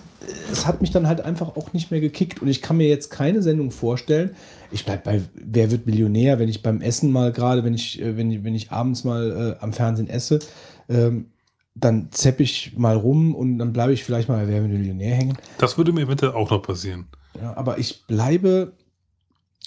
[0.53, 3.09] es hat mich dann halt einfach auch nicht mehr gekickt und ich kann mir jetzt
[3.11, 4.31] keine Sendung vorstellen.
[4.73, 8.17] Ich bleib bei Wer wird Millionär, wenn ich beim Essen mal gerade, wenn ich, äh,
[8.17, 10.41] wenn, ich- wenn ich abends mal äh, am Fernsehen esse,
[10.89, 11.27] ähm,
[11.75, 15.15] dann zepp ich mal rum und dann bleibe ich vielleicht mal bei Wer wird Millionär
[15.17, 15.37] hängen.
[15.59, 17.07] Das würde mir eventuell auch noch passieren.
[17.41, 18.73] Ja, aber ich bleibe,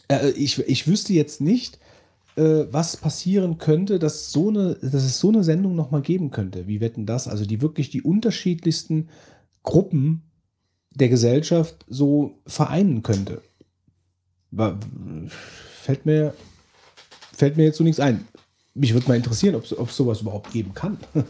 [0.08, 1.80] äh, ich, ich wüsste jetzt nicht,
[2.38, 6.68] äh, was passieren könnte, dass, so eine, dass es so eine Sendung nochmal geben könnte.
[6.68, 7.28] Wie wetten das?
[7.28, 9.10] Also die wirklich die unterschiedlichsten
[9.64, 10.22] Gruppen
[10.96, 13.42] der Gesellschaft so vereinen könnte.
[14.52, 14.80] Wa-
[15.82, 16.34] Fällt mir,
[17.34, 18.26] fällt mir jetzt so nichts ein.
[18.74, 20.98] Mich würde mal interessieren, ob es sowas überhaupt geben kann.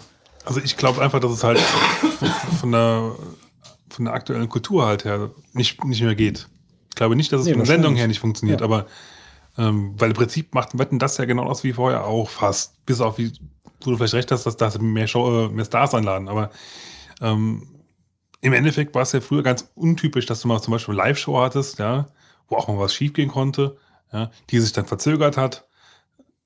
[0.48, 1.60] Also ich glaube einfach, dass es halt
[2.60, 3.12] von der,
[3.90, 6.48] von der aktuellen Kultur halt her nicht, nicht mehr geht.
[6.90, 8.66] Ich glaube nicht, dass es Nee, von der Sendung her nicht funktioniert, Ja.
[8.66, 8.86] aber
[9.58, 12.86] ähm, weil im Prinzip macht Wetten das ja genau das wie vorher auch fast.
[12.86, 13.34] Bis auf wie,
[13.82, 16.30] wo du vielleicht recht hast, dass da mehr, Show, äh, mehr Stars einladen.
[16.30, 16.50] Aber
[17.22, 17.68] ähm,
[18.42, 21.40] im Endeffekt war es ja früher ganz untypisch, dass du mal zum Beispiel eine Live-Show
[21.42, 22.08] hattest, ja,
[22.48, 23.78] wo auch mal was schiefgehen konnte,
[24.14, 25.68] ja, die sich dann verzögert hat.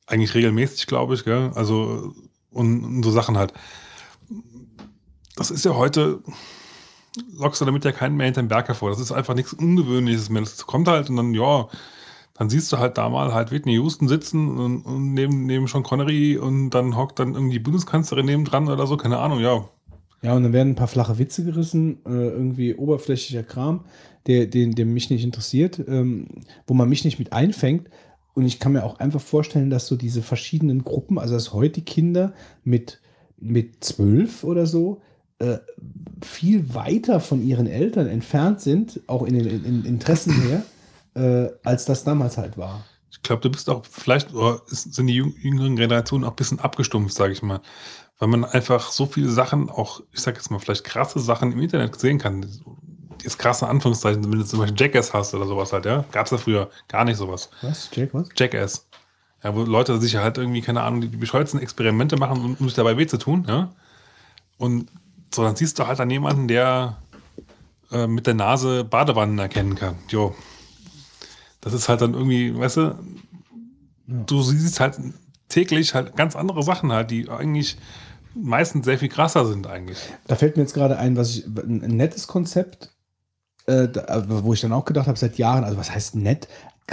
[0.08, 1.52] Eigentlich regelmäßig, glaube ich, gell?
[1.54, 2.14] Also
[2.50, 3.54] und, und so Sachen halt.
[5.36, 6.22] Das ist ja heute,
[7.38, 8.90] lockst du damit ja keinen mehr hinterm Berg hervor.
[8.90, 10.42] Das ist einfach nichts Ungewöhnliches mehr.
[10.42, 11.68] Das kommt halt und dann, ja,
[12.34, 15.84] dann siehst du halt da mal halt Whitney Houston sitzen und, und neben, neben Sean
[15.84, 19.70] Connery und dann hockt dann irgendwie die Bundeskanzlerin neben dran oder so, keine Ahnung, ja.
[20.24, 23.86] Ja, und dann werden ein paar flache Witze gerissen, äh, irgendwie oberflächlicher Kram,
[24.28, 26.28] der, den, der mich nicht interessiert, ähm,
[26.68, 27.90] wo man mich nicht mit einfängt.
[28.34, 31.82] Und ich kann mir auch einfach vorstellen, dass so diese verschiedenen Gruppen, also dass heute
[31.82, 33.02] Kinder mit,
[33.38, 35.02] mit zwölf oder so,
[35.42, 35.60] äh,
[36.24, 40.64] viel weiter von ihren Eltern entfernt sind, auch in den in, in Interessen her,
[41.16, 42.84] äh, als das damals halt war.
[43.10, 46.36] Ich glaube, du bist auch vielleicht, oder ist, sind die jüng- jüngeren Generationen auch ein
[46.36, 47.60] bisschen abgestumpft, sage ich mal.
[48.20, 51.60] Weil man einfach so viele Sachen, auch, ich sag jetzt mal, vielleicht krasse Sachen im
[51.60, 52.46] Internet sehen kann.
[53.24, 56.06] Jetzt krasse Anführungszeichen, wenn du zum Beispiel Jackass hast oder sowas halt, ja.
[56.12, 57.50] Gab es ja früher gar nicht sowas.
[57.62, 58.30] Was, Jack, was?
[58.36, 58.88] Jackass.
[59.44, 62.68] Ja, wo Leute sich halt irgendwie, keine Ahnung, die, die bescheuertsten Experimente machen, um, um
[62.68, 63.74] sich dabei weh zu tun, ja.
[64.58, 64.88] Und
[65.34, 66.98] so, dann siehst du halt an jemanden, der
[67.92, 69.96] äh, mit der Nase Badewannen erkennen kann.
[70.10, 70.36] Jo.
[71.62, 73.00] Das ist halt dann irgendwie, weißt du,
[74.08, 75.00] du siehst halt
[75.50, 77.78] täglich halt ganz andere Sachen halt, die eigentlich
[78.34, 80.00] meistens sehr viel krasser sind eigentlich.
[80.28, 82.92] Da fällt mir jetzt gerade ein, was ich, ein, nettes Konzept,
[83.68, 86.48] äh, da, wo ich dann auch gedacht habe, seit Jahren, also was heißt nett?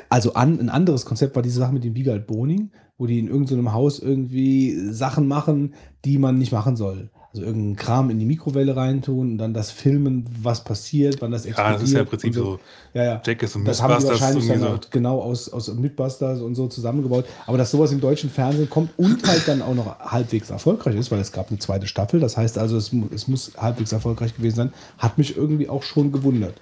[0.08, 3.28] Also an, ein anderes Konzept war diese Sache mit dem Wiegald Boning, wo die in
[3.28, 7.10] irgendeinem Haus irgendwie Sachen machen, die man nicht machen soll.
[7.38, 11.44] Also irgendeinen Kram in die Mikrowelle reintun und dann das filmen, was passiert, wann das
[11.44, 12.58] Ja, das ist ja im Prinzip so.
[12.94, 13.22] Ja, ja.
[13.24, 14.80] Jackass und Das haben die wahrscheinlich dann so.
[14.90, 17.26] genau aus, aus Mythbusters und so zusammengebaut.
[17.46, 21.10] Aber dass sowas im deutschen Fernsehen kommt und halt dann auch noch halbwegs erfolgreich ist,
[21.10, 22.18] weil es gab eine zweite Staffel.
[22.18, 26.10] Das heißt also, es, es muss halbwegs erfolgreich gewesen sein, hat mich irgendwie auch schon
[26.10, 26.60] gewundert.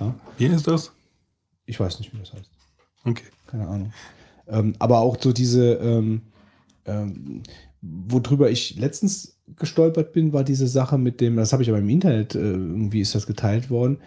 [0.00, 0.14] Ja?
[0.36, 0.92] Wie ist das?
[1.64, 2.50] Ich weiß nicht, wie das heißt.
[3.04, 3.24] Okay.
[3.46, 3.92] Keine Ahnung.
[4.48, 6.22] Ähm, aber auch so diese, ähm,
[6.84, 7.42] ähm,
[7.80, 11.88] worüber ich letztens gestolpert bin, war diese Sache mit dem, das habe ich aber im
[11.88, 13.98] Internet, äh, irgendwie ist das geteilt worden,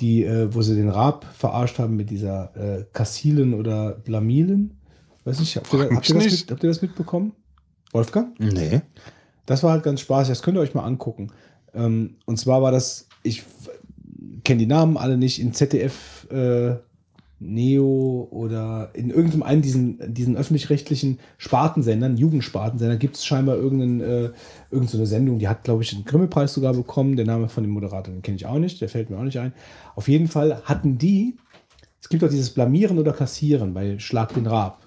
[0.00, 4.78] die, äh, wo sie den Raab verarscht haben mit dieser äh, Kassilen oder Blamilen.
[5.24, 7.32] Weiß nicht, habt ihr, habt, ihr das mit, habt ihr das mitbekommen?
[7.92, 8.38] Wolfgang?
[8.38, 8.82] Nee.
[9.46, 11.32] Das war halt ganz spaßig, das könnt ihr euch mal angucken.
[11.74, 13.44] Ähm, und zwar war das, ich
[14.42, 16.76] kenne die Namen alle nicht, in ZDF äh,
[17.44, 24.30] Neo oder in irgendeinem einen diesen, diesen öffentlich-rechtlichen Spartensendern, Jugendspartensendern, gibt es scheinbar irgendeinen, äh,
[24.70, 27.16] irgendeine Sendung, die hat, glaube ich, einen Grimme-Preis sogar bekommen.
[27.16, 29.38] Der Name von dem Moderator, den kenne ich auch nicht, der fällt mir auch nicht
[29.38, 29.52] ein.
[29.94, 31.36] Auf jeden Fall hatten die,
[32.00, 34.80] es gibt auch dieses Blamieren oder Kassieren bei Schlag den Raab.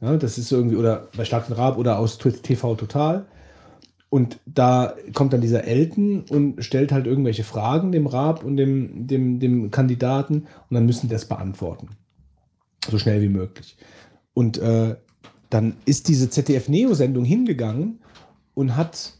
[0.00, 3.26] Ja, das ist irgendwie, oder bei Schlag den Raab oder aus TV Total.
[4.16, 9.06] Und da kommt dann dieser Elton und stellt halt irgendwelche Fragen dem Raab und dem,
[9.06, 11.90] dem, dem Kandidaten und dann müssen die das beantworten.
[12.88, 13.76] So schnell wie möglich.
[14.32, 14.96] Und äh,
[15.50, 17.98] dann ist diese ZDF-Neo-Sendung hingegangen
[18.54, 19.12] und hat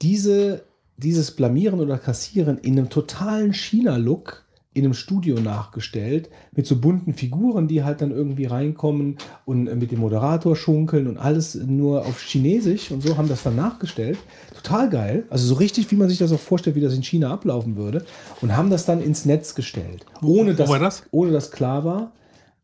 [0.00, 0.64] diese,
[0.96, 4.46] dieses Blamieren oder Kassieren in einem totalen China-Look
[4.80, 9.76] in einem Studio nachgestellt, mit so bunten Figuren, die halt dann irgendwie reinkommen und äh,
[9.76, 14.18] mit dem Moderator schunkeln und alles nur auf Chinesisch und so haben das dann nachgestellt.
[14.62, 15.24] Total geil.
[15.30, 18.04] Also so richtig, wie man sich das auch vorstellt, wie das in China ablaufen würde.
[18.40, 20.04] Und haben das dann ins Netz gestellt.
[20.22, 21.02] Ohne wo dass, war das?
[21.10, 22.12] Ohne dass klar war.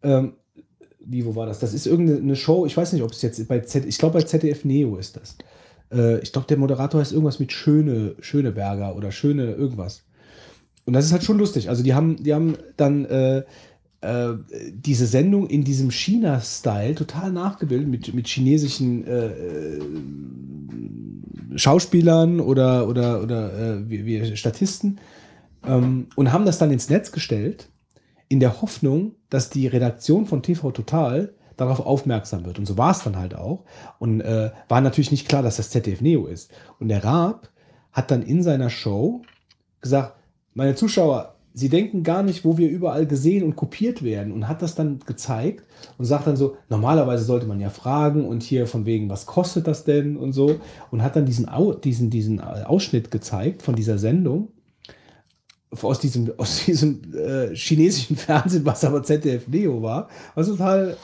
[0.02, 0.32] Ähm,
[0.98, 1.60] wie, wo war das?
[1.60, 4.24] Das ist irgendeine Show, ich weiß nicht, ob es jetzt bei Z, ich glaube bei
[4.24, 5.36] ZDF Neo ist das.
[5.92, 10.02] Äh, ich glaube, der Moderator heißt irgendwas mit Schöne, Schöneberger oder Schöne irgendwas.
[10.86, 11.68] Und das ist halt schon lustig.
[11.68, 13.42] Also die haben, die haben dann äh,
[14.00, 14.34] äh,
[14.72, 19.82] diese Sendung in diesem China-Style total nachgebildet mit, mit chinesischen äh, äh,
[21.56, 24.98] Schauspielern oder, oder, oder äh, wie, wie Statisten
[25.66, 27.68] ähm, und haben das dann ins Netz gestellt,
[28.28, 32.58] in der Hoffnung, dass die Redaktion von TV Total darauf aufmerksam wird.
[32.58, 33.64] Und so war es dann halt auch.
[33.98, 36.50] Und äh, war natürlich nicht klar, dass das ZDF Neo ist.
[36.78, 37.48] Und der Raab
[37.92, 39.22] hat dann in seiner Show
[39.80, 40.16] gesagt,
[40.56, 44.32] meine Zuschauer, sie denken gar nicht, wo wir überall gesehen und kopiert werden.
[44.32, 45.64] Und hat das dann gezeigt
[45.98, 49.66] und sagt dann so, normalerweise sollte man ja fragen und hier von wegen, was kostet
[49.66, 50.58] das denn und so.
[50.90, 51.48] Und hat dann diesen,
[51.84, 54.48] diesen, diesen Ausschnitt gezeigt von dieser Sendung.
[55.82, 60.96] Aus diesem, aus diesem äh, chinesischen Fernsehen, was aber ZDF Neo war, was total,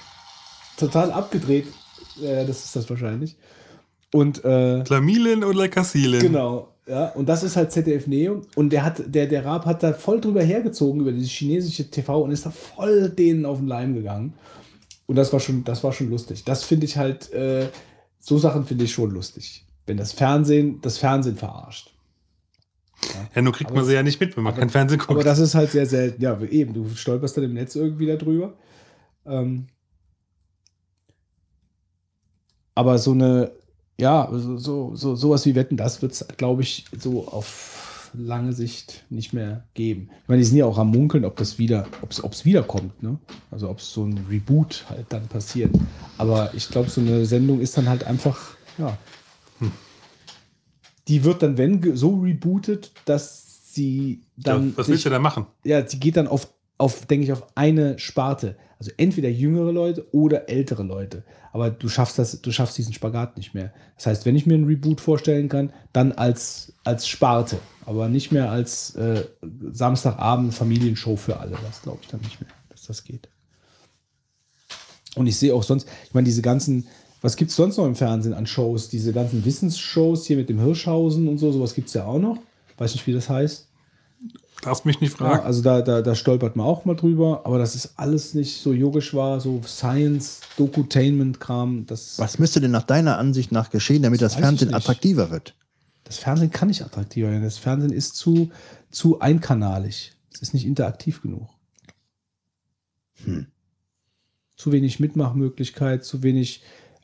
[0.78, 1.66] total abgedreht,
[2.22, 3.36] äh, das ist das wahrscheinlich.
[4.14, 6.20] Und äh, Klamilen oder Kassilen?
[6.20, 8.42] Genau, ja, und das ist halt ZDF Neo.
[8.56, 12.22] Und der hat, der, der Raab hat da voll drüber hergezogen über dieses chinesische TV
[12.22, 14.34] und ist da voll denen auf den Leim gegangen.
[15.06, 16.44] Und das war schon, das war schon lustig.
[16.44, 17.68] Das finde ich halt, äh,
[18.18, 19.64] so Sachen finde ich schon lustig.
[19.86, 21.90] Wenn das Fernsehen das Fernsehen verarscht.
[23.34, 25.10] Ja, nur kriegt Aber man sie ja nicht mit, wenn man aber- kein Fernsehen guckt.
[25.10, 26.22] Aber das ist halt sehr selten.
[26.22, 28.54] Ja, eben, du stolperst dann im Netz irgendwie darüber.
[29.26, 29.66] Ähm,
[32.74, 33.52] aber so eine,
[34.02, 38.52] ja, so, so, so, sowas wie Wetten, das wird es, glaube ich, so auf lange
[38.52, 40.10] Sicht nicht mehr geben.
[40.22, 43.18] Ich meine, die sind ja auch am Munkeln, ob das wieder, ob es wiederkommt, ne?
[43.50, 45.70] Also ob es so ein Reboot halt dann passiert.
[46.18, 48.98] Aber ich glaube, so eine Sendung ist dann halt einfach, ja.
[51.08, 54.70] Die wird dann, wenn so rebootet, dass sie dann.
[54.70, 55.46] ja, was sich- willst du da machen?
[55.64, 56.48] ja, sie geht dann auf,
[56.78, 58.56] auf denke ich, auf eine Sparte.
[58.82, 61.22] Also entweder jüngere Leute oder ältere Leute.
[61.52, 63.72] Aber du schaffst das, du schaffst diesen Spagat nicht mehr.
[63.94, 68.32] Das heißt, wenn ich mir einen Reboot vorstellen kann, dann als, als Sparte, aber nicht
[68.32, 69.24] mehr als äh,
[69.70, 71.56] Samstagabend Familienshow für alle.
[71.64, 73.28] Das glaube ich dann nicht mehr, dass das geht.
[75.14, 76.88] Und ich sehe auch sonst, ich meine, diese ganzen,
[77.20, 78.88] was gibt es sonst noch im Fernsehen an Shows?
[78.88, 82.38] Diese ganzen Wissensshows hier mit dem Hirschhausen und so, sowas gibt es ja auch noch.
[82.78, 83.68] Weiß nicht, wie das heißt.
[84.62, 85.44] Darfst mich nicht Ja, fragen.
[85.44, 88.72] also da, da, da stolpert man auch mal drüber, aber das ist alles nicht so
[88.72, 91.84] yogisch war, so Science, Dokutainment-Kram.
[91.86, 95.54] Das, Was müsste denn nach deiner Ansicht nach geschehen, damit das, Das Fernsehen attraktiver wird?
[96.04, 97.42] das Fernsehen kann nicht attraktiver werden.
[97.42, 98.50] Das Fernsehen ist zu,
[98.90, 100.12] zu einkanalig.
[100.32, 101.48] Es ist nicht interaktiv genug.
[103.24, 103.46] Hm.
[104.56, 106.62] Zu wenig Mitmachmöglichkeit, zu wenig,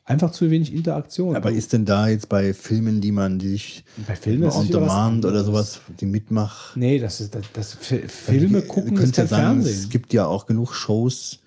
[0.09, 1.35] einfach zu wenig Interaktion.
[1.35, 5.25] Aber ist denn da jetzt bei Filmen, die man die sich Bei Filmen on demand
[5.25, 6.75] oder sowas, die mitmach.
[6.75, 9.73] Nee, das ist das, das Fi- Filme gucken ist könnte kein sagen, Fernsehen.
[9.79, 11.39] Es gibt ja auch genug Shows,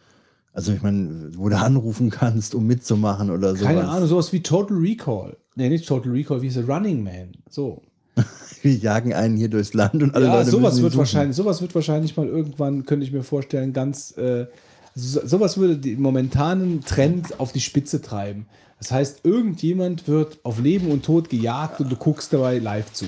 [0.52, 3.66] also ich meine, wo du anrufen kannst, um mitzumachen oder sowas.
[3.66, 5.36] Keine Ahnung, sowas wie Total Recall.
[5.54, 6.56] Nee, nicht Total Recall, wie es?
[6.56, 7.32] Running Man.
[7.50, 7.82] So.
[8.62, 10.98] Wir jagen einen hier durchs Land und alle ja, Leute sowas wird suchen.
[10.98, 14.46] wahrscheinlich, sowas wird wahrscheinlich mal irgendwann, könnte ich mir vorstellen, ganz, äh,
[14.94, 18.46] so, sowas würde den momentanen Trend auf die Spitze treiben.
[18.78, 23.06] Das heißt, irgendjemand wird auf Leben und Tod gejagt und du guckst dabei live zu.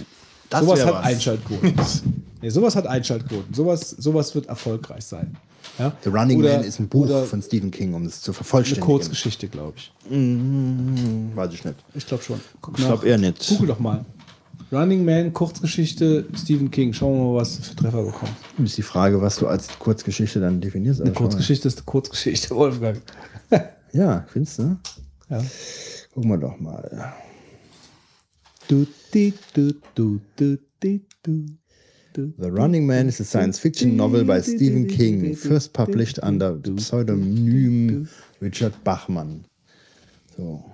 [0.48, 1.04] Das sowas hat was.
[1.04, 1.74] Einschaltquoten.
[2.42, 3.52] nee, sowas hat Einschaltquoten.
[3.52, 5.36] Sowas, sowas wird erfolgreich sein.
[5.78, 5.92] Ja?
[6.04, 8.86] The Running Oder- Man ist ein Buch von Stephen King, um es zu eine vervollständigen.
[8.86, 9.92] Kurzgeschichte, glaube ich.
[11.34, 11.76] Weiß ich nicht.
[11.94, 12.40] Ich glaube schon.
[12.60, 13.48] Guck Ich glaube eher nicht.
[13.48, 14.04] Google doch mal.
[14.74, 16.92] Running Man, Kurzgeschichte, Stephen King.
[16.92, 18.34] Schauen wir mal, was du für Treffer bekommst.
[18.62, 21.00] Ist die Frage, was du als Kurzgeschichte dann definierst.
[21.00, 21.12] Eine.
[21.12, 23.00] Kurzgeschichte ist eine Kurzgeschichte, Wolfgang.
[23.92, 24.76] Ja, findest du?
[25.30, 25.42] Ja.
[26.12, 27.14] Gucken wir doch mal.
[28.66, 31.46] Du, di, du, du, du, di, du,
[32.12, 32.32] du.
[32.38, 38.08] The Running Man is a science fiction novel by Stephen King, first published under Pseudonym
[38.40, 39.44] Richard Bachmann.
[40.36, 40.64] So.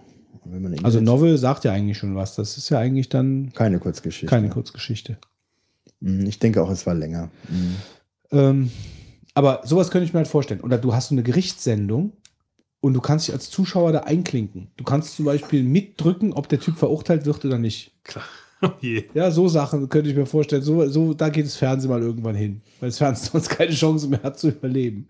[0.44, 2.34] Wenn man Also Novel sagt ja eigentlich schon was.
[2.34, 4.26] Das ist ja eigentlich dann keine Kurzgeschichte.
[4.26, 5.18] keine Kurzgeschichte.
[6.00, 7.30] Mhm, Ich denke auch, es war länger.
[7.48, 7.76] Mhm.
[8.32, 8.70] Ähm,
[9.34, 10.60] aber sowas könnte ich mir halt vorstellen.
[10.60, 12.12] Oder du hast so eine Gerichtssendung
[12.80, 14.68] und du kannst dich als Zuschauer da einklinken.
[14.76, 17.92] Du kannst zum Beispiel mitdrücken, ob der Typ verurteilt wird oder nicht.
[18.04, 18.24] Klar.
[18.62, 19.04] Oh je.
[19.14, 20.60] Ja, so Sachen könnte ich mir vorstellen.
[20.60, 22.60] So, so, da geht das Fernsehen mal irgendwann hin.
[22.78, 25.08] Weil das Fernsehen sonst keine Chance mehr hat zu überleben.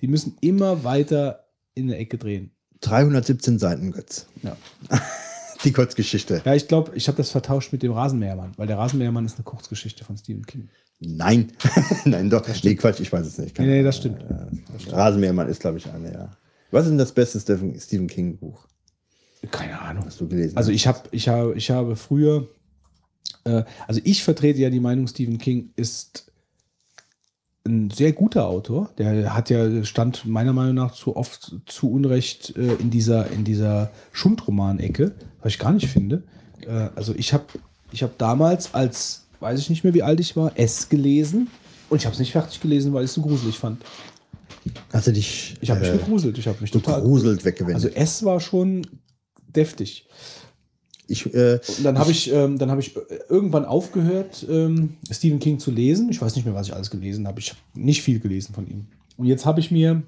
[0.00, 2.50] Die müssen immer weiter in der Ecke drehen.
[2.82, 4.26] 317 Seiten, Götz.
[4.42, 4.56] Ja.
[5.64, 6.42] Die Kurzgeschichte.
[6.44, 9.44] Ja, ich glaube, ich habe das vertauscht mit dem Rasenmähermann, weil der Rasenmähermann ist eine
[9.44, 10.68] Kurzgeschichte von Stephen King.
[10.98, 11.52] Nein.
[12.04, 12.44] Nein, doch.
[12.64, 13.58] Nee, Quatsch, ich weiß es nicht.
[13.58, 14.24] Nee, nee, das stimmt.
[14.88, 16.30] Rasenmähermann ist, glaube ich, eine, ja.
[16.72, 18.66] Was ist denn das beste Stephen Stephen King Buch,
[19.50, 20.04] Keine Ahnung.
[20.06, 20.76] was du gelesen Also hast?
[20.76, 22.48] ich habe ich habe ich habe früher
[23.44, 26.31] äh, also ich vertrete ja die Meinung Stephen King ist
[27.64, 32.54] ein sehr guter Autor, der hat ja stand meiner Meinung nach zu oft zu Unrecht
[32.56, 36.24] äh, in dieser in dieser Schundroman-Ecke, was ich gar nicht finde.
[36.66, 37.44] Äh, also ich habe
[37.92, 41.48] ich habe damals als weiß ich nicht mehr wie alt ich war S gelesen
[41.88, 43.82] und ich habe es nicht fertig gelesen, weil ich es so gruselig fand.
[44.92, 47.76] Du dich Ich habe mich äh, gegruselt, ich habe mich total gruselt weggewendet?
[47.76, 48.86] Also S war schon
[49.48, 50.06] deftig.
[51.12, 52.96] Ich, äh, Und dann habe ich, ähm, dann habe ich
[53.28, 56.08] irgendwann aufgehört, ähm, Stephen King zu lesen.
[56.10, 57.38] Ich weiß nicht mehr, was ich alles gelesen habe.
[57.38, 58.86] Ich habe nicht viel gelesen von ihm.
[59.18, 60.02] Und jetzt habe ich mir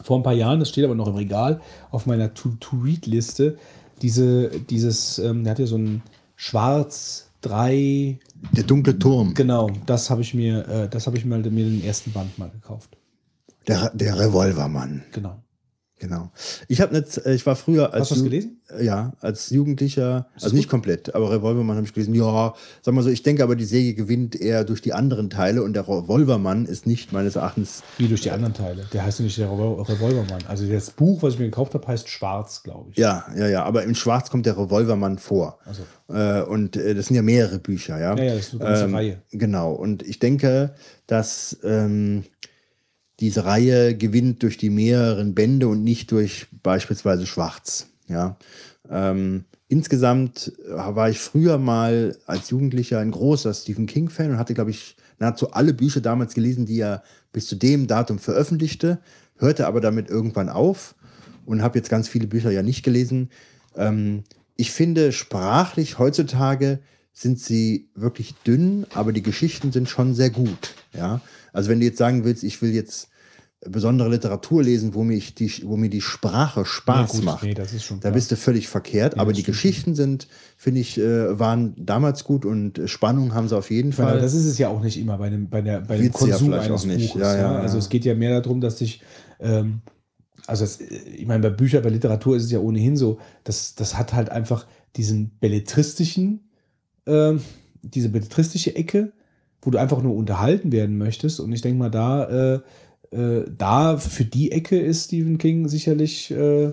[0.00, 1.60] vor ein paar Jahren, das steht aber noch im Regal,
[1.90, 3.58] auf meiner To-Read-Liste,
[4.00, 6.02] diese, dieses, ähm, der hat ja so ein
[6.36, 8.20] Schwarz 3,
[8.52, 11.84] der dunkle Turm, genau, das habe ich mir, äh, das habe ich mal, mir den
[11.84, 12.96] ersten Band mal gekauft.
[13.66, 15.02] der, der Revolvermann.
[15.10, 15.42] Genau.
[16.00, 16.30] Genau.
[16.68, 18.60] Ich habe nicht, äh, ich war früher als Hast du das gelesen?
[18.80, 20.70] Ja, als Jugendlicher, also nicht gut?
[20.70, 22.14] komplett, aber Revolvermann habe ich gelesen.
[22.14, 25.62] Ja, sag mal so, ich denke aber, die Serie gewinnt eher durch die anderen Teile
[25.62, 27.82] und der Revolvermann ist nicht meines Erachtens.
[27.96, 28.84] Wie durch die anderen Teile.
[28.92, 30.42] Der heißt ja nicht der Revol- Revolvermann.
[30.46, 32.96] Also das Buch, was ich mir gekauft habe, heißt Schwarz, glaube ich.
[32.98, 35.58] Ja, ja, ja, aber im Schwarz kommt der Revolvermann vor.
[35.64, 38.16] Also, Äh, und äh, das sind ja mehrere Bücher, ja.
[38.16, 39.22] ja, ja, das ist eine ganze Ähm, Reihe.
[39.32, 39.72] Genau.
[39.72, 40.74] Und ich denke,
[41.06, 42.24] dass ähm,
[43.20, 47.88] diese Reihe gewinnt durch die mehreren Bände und nicht durch beispielsweise Schwarz.
[48.08, 48.36] Ja.
[48.88, 54.54] Ähm, insgesamt äh, war ich früher mal als Jugendlicher ein großer Stephen King-Fan und hatte,
[54.54, 58.98] glaube ich, nahezu alle Bücher damals gelesen, die er bis zu dem Datum veröffentlichte,
[59.36, 60.94] hörte aber damit irgendwann auf
[61.44, 63.30] und habe jetzt ganz viele Bücher ja nicht gelesen.
[63.76, 64.24] Ähm,
[64.56, 66.80] ich finde, sprachlich heutzutage
[67.12, 70.74] sind sie wirklich dünn, aber die Geschichten sind schon sehr gut.
[70.92, 71.20] Ja?
[71.52, 73.08] Also wenn du jetzt sagen willst, ich will jetzt
[73.66, 77.54] besondere Literatur lesen, wo, mich die, wo mir die Sprache Spaß Nee, gut, macht, nee,
[77.54, 78.12] das ist schon da klar.
[78.14, 79.16] bist du völlig verkehrt.
[79.16, 79.42] Ja, aber das die.
[79.44, 83.98] Geschichten sind, finde ich, äh, waren damals gut und Spannung haben sie auf jeden Ich
[83.98, 84.20] meine, Fall.
[84.20, 86.48] das ist es ja auch nicht immer bei, einem, bei, der, bei dem ja Konsum
[86.48, 87.08] vielleicht eines auch nicht.
[87.14, 87.22] Buches.
[87.22, 87.58] Ja, Ja, ja, ja.
[87.60, 89.02] Also es geht ja mehr darum, dass sich,
[89.40, 89.80] ähm,
[90.46, 93.98] also es, ich meine, bei Büchern, bei Literatur ist es ja ohnehin so, dass das
[93.98, 96.48] hat halt einfach diesen belletristischen,
[97.06, 97.40] ähm,
[97.82, 99.12] diese belletristische Ecke,
[99.62, 101.40] wo du einfach nur unterhalten werden möchtest.
[101.40, 102.60] Und ich denke mal, da, äh,
[103.10, 106.72] äh, da für die Ecke ist Stephen King sicherlich äh,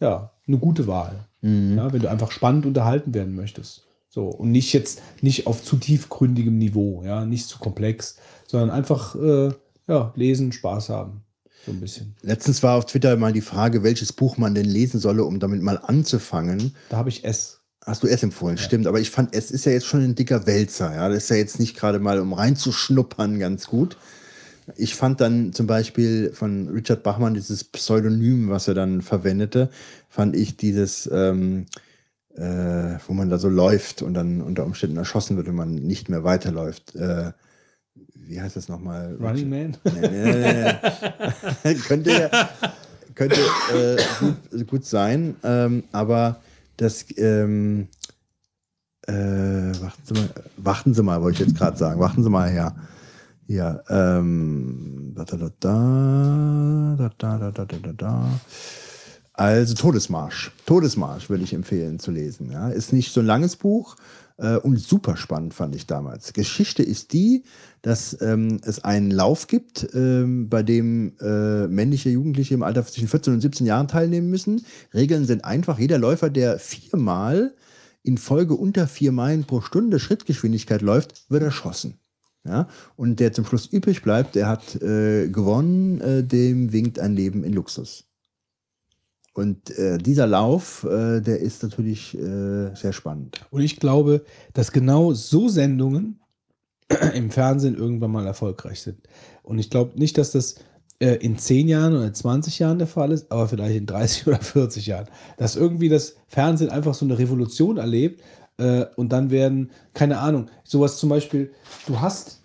[0.00, 1.14] ja, eine gute Wahl.
[1.42, 1.76] Mhm.
[1.76, 3.86] Ja, wenn du einfach spannend unterhalten werden möchtest.
[4.08, 9.14] So, und nicht jetzt nicht auf zu tiefgründigem Niveau, ja, nicht zu komplex, sondern einfach
[9.14, 9.50] äh,
[9.86, 11.22] ja, lesen, Spaß haben.
[11.64, 12.16] So ein bisschen.
[12.22, 15.62] Letztens war auf Twitter mal die Frage, welches Buch man denn lesen solle, um damit
[15.62, 16.74] mal anzufangen.
[16.88, 17.59] Da habe ich S.
[17.86, 18.86] Hast du es empfohlen, stimmt.
[18.86, 20.94] Aber ich fand, es ist ja jetzt schon ein dicker Wälzer.
[20.94, 21.08] Ja?
[21.08, 23.96] Das ist ja jetzt nicht gerade mal, um reinzuschnuppern, ganz gut.
[24.76, 29.70] Ich fand dann zum Beispiel von Richard Bachmann dieses Pseudonym, was er dann verwendete,
[30.08, 31.66] fand ich dieses, ähm,
[32.36, 36.08] äh, wo man da so läuft und dann unter Umständen erschossen wird und man nicht
[36.08, 36.94] mehr weiterläuft.
[36.94, 37.32] Äh,
[38.14, 39.16] wie heißt das nochmal?
[39.20, 39.76] Running Man?
[39.84, 40.72] Nee, nee,
[41.64, 42.50] nee, könnte ja,
[43.14, 43.40] könnte
[43.74, 46.40] äh, gut, gut sein, ähm, aber
[46.80, 47.88] das, ähm,
[49.06, 52.48] äh, warten Sie mal, warten Sie mal, wollte ich jetzt gerade sagen, warten Sie mal
[52.48, 52.74] her.
[53.46, 58.40] Ja, ähm, da, da, da, da, da, da, da, da, da, da.
[59.32, 60.52] Also Todesmarsch.
[60.66, 62.50] Todesmarsch würde ich empfehlen zu lesen.
[62.50, 62.68] Ja.
[62.68, 63.96] Ist nicht so ein langes Buch
[64.40, 66.32] äh, und super spannend fand ich damals.
[66.32, 67.44] Geschichte ist die,
[67.82, 73.08] dass ähm, es einen Lauf gibt, ähm, bei dem äh, männliche Jugendliche im Alter zwischen
[73.08, 74.64] 14 und 17 Jahren teilnehmen müssen.
[74.94, 75.78] Regeln sind einfach.
[75.78, 77.54] Jeder Läufer, der viermal
[78.02, 81.98] in Folge unter vier Meilen pro Stunde Schrittgeschwindigkeit läuft, wird erschossen.
[82.44, 82.68] Ja?
[82.96, 87.44] Und der zum Schluss übrig bleibt, der hat äh, gewonnen, äh, dem winkt ein Leben
[87.44, 88.09] in Luxus.
[89.32, 93.40] Und äh, dieser Lauf, äh, der ist natürlich äh, sehr spannend.
[93.50, 96.20] Und ich glaube, dass genau so Sendungen
[97.14, 98.98] im Fernsehen irgendwann mal erfolgreich sind.
[99.42, 100.56] Und ich glaube nicht, dass das
[100.98, 104.38] äh, in 10 Jahren oder 20 Jahren der Fall ist, aber vielleicht in 30 oder
[104.38, 105.08] 40 Jahren.
[105.36, 108.22] Dass irgendwie das Fernsehen einfach so eine Revolution erlebt
[108.58, 111.52] äh, und dann werden, keine Ahnung, sowas zum Beispiel,
[111.86, 112.42] du hast,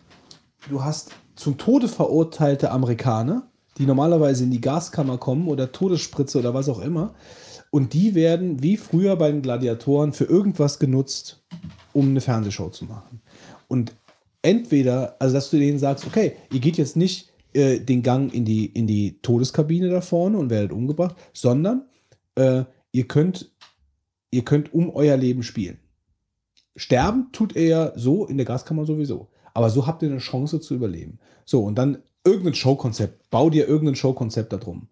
[0.69, 6.53] du hast zum Tode verurteilte Amerikaner, die normalerweise in die Gaskammer kommen oder Todesspritze oder
[6.53, 7.13] was auch immer.
[7.71, 11.43] Und die werden wie früher bei den Gladiatoren für irgendwas genutzt,
[11.93, 13.21] um eine Fernsehshow zu machen.
[13.67, 13.95] Und
[14.41, 18.45] entweder, also dass du denen sagst, okay, ihr geht jetzt nicht äh, den Gang in
[18.45, 21.85] die, in die Todeskabine da vorne und werdet umgebracht, sondern
[22.35, 23.51] äh, ihr könnt,
[24.31, 25.79] ihr könnt um euer Leben spielen.
[26.77, 29.29] Sterben tut er ja so in der Gaskammer sowieso.
[29.53, 31.19] Aber so habt ihr eine Chance zu überleben.
[31.45, 33.29] So, und dann irgendein Showkonzept.
[33.29, 34.87] Bau dir irgendein Showkonzept darum.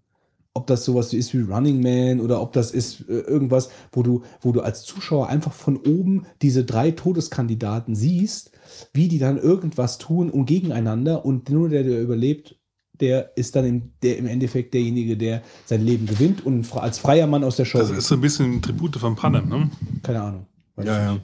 [0.55, 4.21] Ob das sowas ist wie Running Man oder ob das ist äh, irgendwas, wo du,
[4.41, 8.51] wo du als Zuschauer einfach von oben diese drei Todeskandidaten siehst,
[8.93, 12.55] wie die dann irgendwas tun und gegeneinander und nur der, der überlebt,
[12.99, 17.25] der ist dann im, der, im Endeffekt derjenige, der sein Leben gewinnt und als freier
[17.25, 17.79] Mann aus der Show.
[17.79, 19.71] Das ist so ein bisschen Tribute von Panem, ne?
[20.03, 20.45] Keine Ahnung.
[20.77, 21.19] Ja, ja.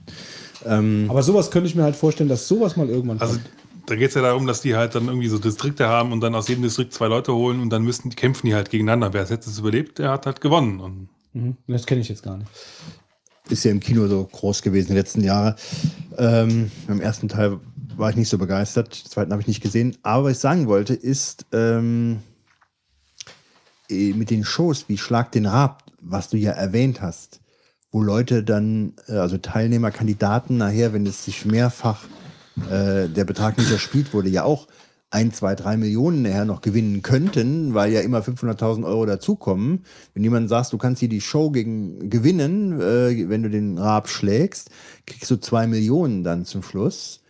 [0.66, 3.50] Ähm, Aber sowas könnte ich mir halt vorstellen, dass sowas mal irgendwann Also kommt.
[3.90, 6.36] Da geht es ja darum, dass die halt dann irgendwie so Distrikte haben und dann
[6.36, 9.14] aus jedem Distrikt zwei Leute holen und dann müssten, kämpfen die halt gegeneinander.
[9.14, 10.80] Wer es jetzt überlebt, der hat halt gewonnen.
[10.80, 11.58] Und Mhm.
[11.68, 12.50] Das kenne ich jetzt gar nicht.
[13.50, 15.56] ist ja im Kino so groß gewesen die letzten Jahre.
[16.18, 17.60] Ähm, Im ersten Teil
[17.96, 19.98] war ich nicht so begeistert, den zweiten habe ich nicht gesehen.
[20.04, 22.20] Aber was ich sagen wollte, ist ähm,
[23.90, 27.42] eh, mit den Shows wie Schlag den Rab, was du ja erwähnt hast,
[27.92, 32.04] wo Leute dann, äh, also Teilnehmer, Kandidaten nachher, wenn es sich mehrfach
[32.72, 34.68] äh, der Betrag nicht erspielt wurde, ja auch
[35.12, 39.84] ein, zwei, drei Millionen nachher noch gewinnen könnten, weil ja immer 500.000 Euro dazukommen.
[40.14, 44.08] Wenn jemand sagt, du kannst hier die Show gegen gewinnen, äh, wenn du den Rab
[44.08, 44.70] schlägst,
[45.08, 47.22] kriegst du zwei Millionen dann zum Schluss.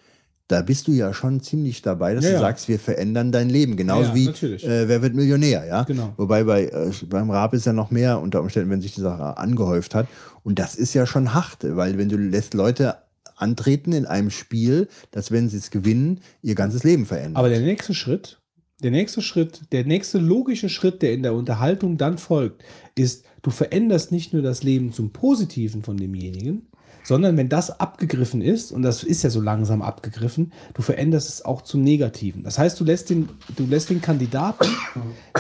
[0.50, 2.42] Da bist du ja schon ziemlich dabei, dass Ja, du ja.
[2.42, 3.78] sagst, wir verändern dein Leben.
[3.78, 5.84] Genauso Ja, wie äh, Wer wird Millionär, ja?
[5.84, 6.14] Genau.
[6.18, 9.38] Wobei bei, äh, beim Rab ist ja noch mehr unter Umständen, wenn sich die Sache
[9.38, 10.08] angehäuft hat.
[10.44, 12.96] Und das ist ja schon hart, weil wenn du lässt Leute
[13.42, 17.38] antreten in einem Spiel, dass wenn sie es gewinnen, ihr ganzes Leben verändern.
[17.38, 18.40] Aber der nächste Schritt,
[18.82, 22.64] der nächste Schritt, der nächste logische Schritt, der in der Unterhaltung dann folgt,
[22.96, 26.68] ist, du veränderst nicht nur das Leben zum Positiven von demjenigen,
[27.04, 31.44] sondern wenn das abgegriffen ist, und das ist ja so langsam abgegriffen, du veränderst es
[31.44, 32.44] auch zum Negativen.
[32.44, 34.68] Das heißt, du lässt den, du lässt den Kandidaten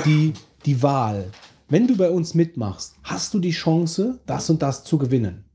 [0.05, 0.33] die,
[0.65, 1.29] die Wahl.
[1.69, 5.45] Wenn du bei uns mitmachst, hast du die Chance, das und das zu gewinnen.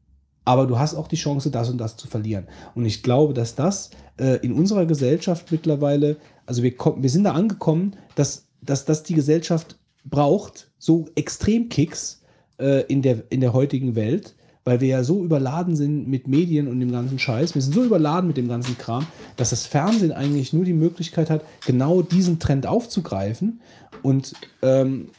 [0.44, 2.46] Aber du hast auch die Chance, das und das zu verlieren.
[2.74, 6.16] Und ich glaube, dass das äh, in unserer Gesellschaft mittlerweile,
[6.46, 12.22] also wir, wir sind da angekommen, dass, dass das die Gesellschaft braucht, so Extremkicks
[12.58, 16.68] äh, in, der, in der heutigen Welt, weil wir ja so überladen sind mit Medien
[16.68, 17.54] und dem ganzen Scheiß.
[17.54, 19.06] Wir sind so überladen mit dem ganzen Kram,
[19.36, 23.60] dass das Fernsehen eigentlich nur die Möglichkeit hat, genau diesen Trend aufzugreifen
[24.02, 25.10] und ähm,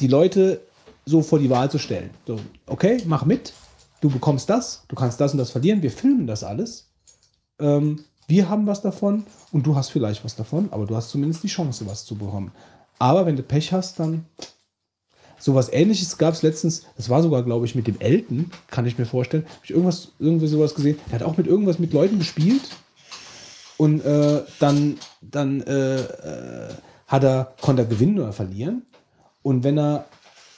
[0.00, 0.60] die Leute
[1.04, 2.10] so vor die Wahl zu stellen.
[2.26, 3.52] So, okay, mach mit,
[4.00, 6.90] du bekommst das, du kannst das und das verlieren, wir filmen das alles.
[7.58, 11.42] Ähm, wir haben was davon und du hast vielleicht was davon, aber du hast zumindest
[11.42, 12.52] die Chance, was zu bekommen.
[12.98, 14.26] Aber wenn du Pech hast, dann
[15.38, 18.98] sowas ähnliches gab es letztens, das war sogar, glaube ich, mit dem Elton, kann ich
[18.98, 19.44] mir vorstellen.
[19.44, 20.98] Habe ich irgendwas, irgendwie sowas gesehen.
[21.06, 22.62] Der hat auch mit irgendwas mit Leuten gespielt
[23.78, 26.74] und äh, dann, dann äh, äh,
[27.06, 28.82] hat er, konnte er gewinnen oder verlieren.
[29.42, 30.04] Und wenn er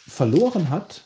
[0.09, 1.05] verloren hat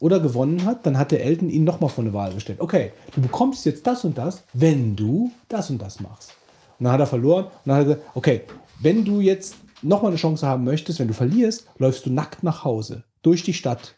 [0.00, 2.60] oder gewonnen hat, dann hat der Elton ihn nochmal vor eine Wahl gestellt.
[2.60, 6.34] Okay, du bekommst jetzt das und das, wenn du das und das machst.
[6.78, 8.42] Und dann hat er verloren und dann hat er gesagt, okay,
[8.80, 12.64] wenn du jetzt nochmal eine Chance haben möchtest, wenn du verlierst, läufst du nackt nach
[12.64, 13.96] Hause, durch die Stadt.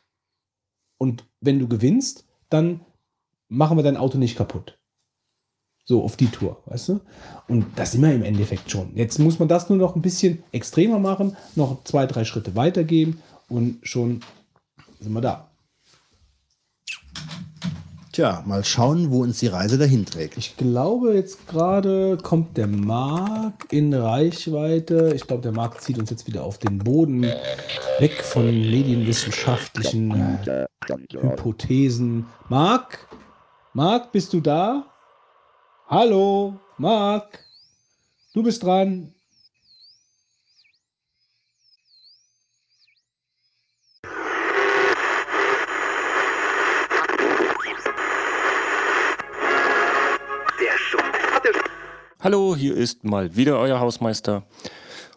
[0.99, 2.81] Und wenn du gewinnst, dann
[3.49, 4.79] machen wir dein Auto nicht kaputt.
[5.85, 7.01] So auf die Tour, weißt du?
[7.49, 8.95] Und das sind wir im Endeffekt schon.
[8.95, 13.21] Jetzt muss man das nur noch ein bisschen extremer machen, noch zwei, drei Schritte weitergeben
[13.49, 14.21] und schon
[15.01, 15.50] sind wir da.
[18.21, 20.37] Tja, mal schauen, wo uns die Reise dahin trägt.
[20.37, 25.15] Ich glaube, jetzt gerade kommt der Marc in Reichweite.
[25.15, 27.23] Ich glaube, der Marc zieht uns jetzt wieder auf den Boden
[27.99, 30.11] weg von medienwissenschaftlichen
[30.47, 30.67] äh,
[31.19, 32.27] Hypothesen.
[32.51, 33.09] Marc?
[33.73, 34.85] Marc, bist du da?
[35.89, 37.43] Hallo, Marc?
[38.35, 39.15] Du bist dran.
[52.23, 54.43] Hallo, hier ist mal wieder euer Hausmeister.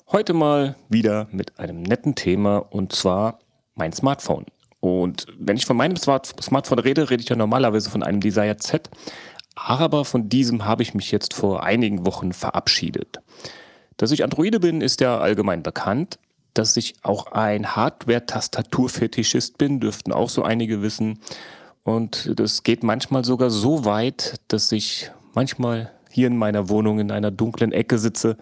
[0.09, 3.40] Heute mal wieder mit einem netten Thema und zwar
[3.75, 4.45] mein Smartphone.
[4.80, 8.56] Und wenn ich von meinem Smart Smartphone rede, rede ich ja normalerweise von einem Desire
[8.56, 8.90] Z.
[9.53, 13.19] Aber von diesem habe ich mich jetzt vor einigen Wochen verabschiedet.
[13.98, 16.19] Dass ich Androide bin, ist ja allgemein bekannt.
[16.53, 21.19] Dass ich auch ein Hardware-Tastaturfetischist bin, dürften auch so einige wissen.
[21.83, 27.11] Und das geht manchmal sogar so weit, dass ich manchmal hier in meiner Wohnung in
[27.11, 28.38] einer dunklen Ecke sitze,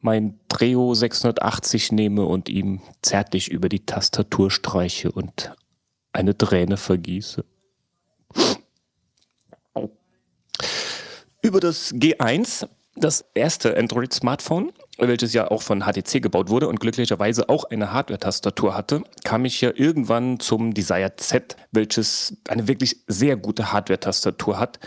[0.00, 5.52] mein Treo 680 nehme und ihm zärtlich über die Tastatur streiche und
[6.12, 7.44] eine Träne vergieße.
[11.42, 17.48] Über das G1, das erste Android-Smartphone, welches ja auch von HTC gebaut wurde und glücklicherweise
[17.48, 23.36] auch eine Hardware-Tastatur hatte, kam ich ja irgendwann zum Desire Z, welches eine wirklich sehr
[23.36, 24.80] gute Hardware-Tastatur hat,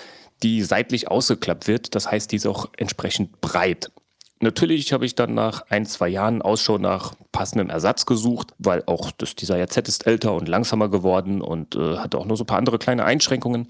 [0.44, 1.96] die seitlich ausgeklappt wird.
[1.96, 3.92] Das heißt, die ist auch entsprechend breit.
[4.40, 9.12] Natürlich habe ich dann nach ein, zwei Jahren Ausschau nach passendem Ersatz gesucht, weil auch
[9.12, 12.48] das Desire Z ist älter und langsamer geworden und äh, hatte auch nur so ein
[12.48, 13.68] paar andere kleine Einschränkungen.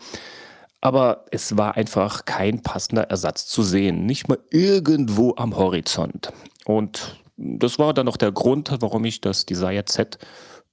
[0.79, 6.31] Aber es war einfach kein passender Ersatz zu sehen, nicht mal irgendwo am Horizont.
[6.63, 10.19] Und das war dann auch der Grund, warum ich das Desire Z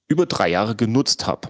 [0.07, 1.49] über drei Jahre genutzt habe.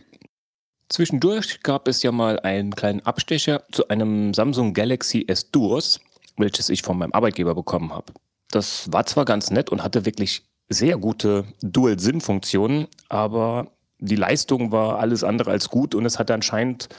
[0.89, 5.99] Zwischendurch gab es ja mal einen kleinen Abstecher zu einem Samsung Galaxy S Duos,
[6.37, 8.11] welches ich von meinem Arbeitgeber bekommen habe.
[8.49, 14.99] Das war zwar ganz nett und hatte wirklich sehr gute Dual-SIM-Funktionen, aber die Leistung war
[14.99, 16.89] alles andere als gut und es hatte anscheinend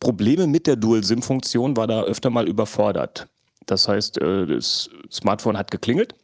[0.00, 3.28] Probleme mit der Dual-SIM-Funktion war da öfter mal überfordert.
[3.66, 6.14] Das heißt, äh, das Smartphone hat geklingelt.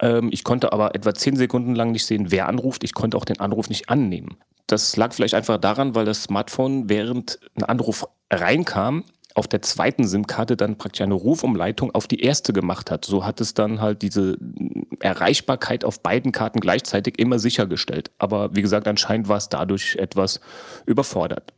[0.00, 2.84] Ähm, ich konnte aber etwa zehn Sekunden lang nicht sehen, wer anruft.
[2.84, 4.36] Ich konnte auch den Anruf nicht annehmen.
[4.66, 9.04] Das lag vielleicht einfach daran, weil das Smartphone, während ein Anruf reinkam,
[9.36, 13.04] auf der zweiten SIM-Karte dann praktisch eine Rufumleitung auf die erste gemacht hat.
[13.04, 14.38] So hat es dann halt diese
[15.00, 18.10] Erreichbarkeit auf beiden Karten gleichzeitig immer sichergestellt.
[18.18, 20.40] Aber wie gesagt, anscheinend war es dadurch etwas
[20.86, 21.52] überfordert.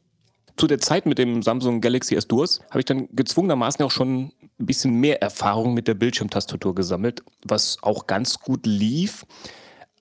[0.59, 4.33] Zu der Zeit mit dem Samsung Galaxy S Duos habe ich dann gezwungenermaßen auch schon
[4.59, 9.25] ein bisschen mehr Erfahrung mit der Bildschirmtastatur gesammelt, was auch ganz gut lief.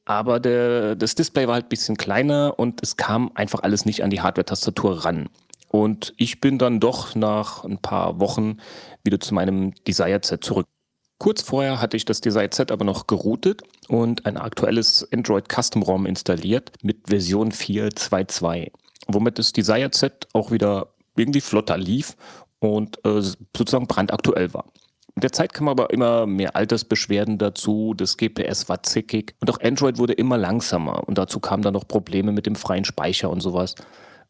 [0.05, 4.03] Aber der, das Display war halt ein bisschen kleiner und es kam einfach alles nicht
[4.03, 5.29] an die Hardware-Tastatur ran.
[5.69, 8.57] Und ich bin dann doch nach ein paar Wochen
[9.03, 10.65] wieder zu meinem Desired Set zurück.
[11.19, 15.83] Kurz vorher hatte ich das Desired Set aber noch geroutet und ein aktuelles Android Custom
[15.83, 18.71] ROM installiert mit Version 4.2.2,
[19.07, 22.15] womit das Desired Set auch wieder irgendwie flotter lief
[22.59, 24.65] und äh, sozusagen brandaktuell war.
[25.15, 29.59] Mit der Zeit kamen aber immer mehr Altersbeschwerden dazu, das GPS war zickig und auch
[29.61, 33.41] Android wurde immer langsamer und dazu kamen dann noch Probleme mit dem freien Speicher und
[33.41, 33.73] sowas.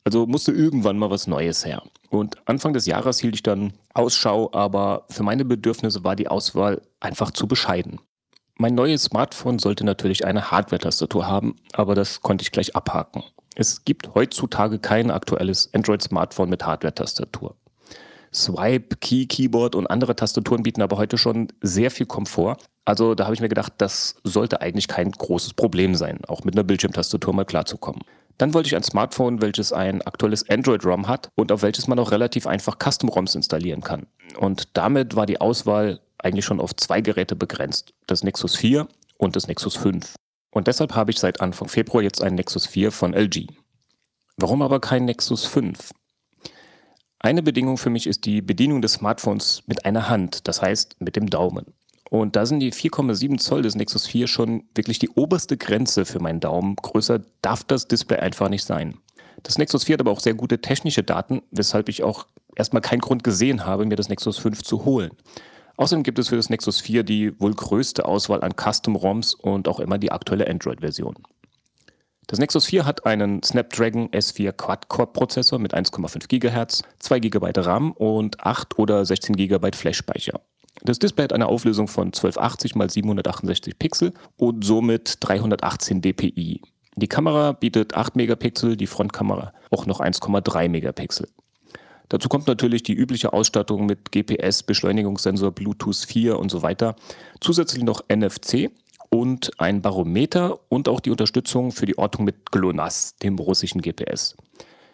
[0.06, 1.83] Also musste irgendwann mal was Neues her.
[2.09, 6.81] Und Anfang des Jahres hielt ich dann Ausschau, aber für meine Bedürfnisse war die Auswahl
[7.01, 7.99] einfach zu bescheiden.
[8.56, 13.23] Mein neues Smartphone sollte natürlich eine Hardware-Tastatur haben, aber das konnte ich gleich abhaken.
[13.59, 17.55] Es gibt heutzutage kein aktuelles Android-Smartphone mit Hardware-Tastatur.
[18.31, 22.57] Swipe, Key, Keyboard und andere Tastaturen bieten aber heute schon sehr viel Komfort.
[22.85, 26.53] Also da habe ich mir gedacht, das sollte eigentlich kein großes Problem sein, auch mit
[26.53, 28.03] einer Bildschirmtastatur mal klarzukommen.
[28.37, 32.11] Dann wollte ich ein Smartphone, welches ein aktuelles Android-ROM hat und auf welches man auch
[32.11, 34.05] relativ einfach Custom-ROMs installieren kann.
[34.37, 37.95] Und damit war die Auswahl eigentlich schon auf zwei Geräte begrenzt.
[38.05, 38.87] Das Nexus 4
[39.17, 40.13] und das Nexus 5.
[40.57, 43.45] Und deshalb habe ich seit Anfang Februar jetzt ein Nexus 4 von LG.
[44.37, 45.91] Warum aber kein Nexus 5?
[47.19, 51.15] Eine Bedingung für mich ist die Bedienung des Smartphones mit einer Hand, das heißt mit
[51.15, 51.75] dem Daumen.
[52.09, 56.19] Und da sind die 4,7 Zoll des Nexus 4 schon wirklich die oberste Grenze für
[56.19, 56.75] meinen Daumen.
[56.75, 58.97] Größer darf das Display einfach nicht sein.
[59.43, 63.01] Das Nexus 4 hat aber auch sehr gute technische Daten, weshalb ich auch erstmal keinen
[63.01, 65.11] Grund gesehen habe, mir das Nexus 5 zu holen.
[65.77, 69.80] Außerdem gibt es für das Nexus 4 die wohl größte Auswahl an Custom-ROMs und auch
[69.80, 71.15] immer die aktuelle Android-Version.
[72.25, 78.43] Das Nexus 4 hat einen Snapdragon S4 Quad-Core-Prozessor mit 1,5 GHz, 2 GB RAM und
[78.43, 80.41] 8 oder 16 GB Flash-Speicher.
[80.83, 86.61] Das Display hat eine Auflösung von 1280 x 768 Pixel und somit 318 dpi.
[86.95, 91.30] Die Kamera bietet 8 Megapixel, die Frontkamera auch noch 1,3 Megapixel.
[92.09, 96.95] Dazu kommt natürlich die übliche Ausstattung mit GPS, Beschleunigungssensor, Bluetooth 4 und so weiter.
[97.41, 98.71] Zusätzlich noch NFC
[99.09, 104.35] und ein Barometer und auch die Unterstützung für die Ortung mit GLONASS, dem russischen GPS.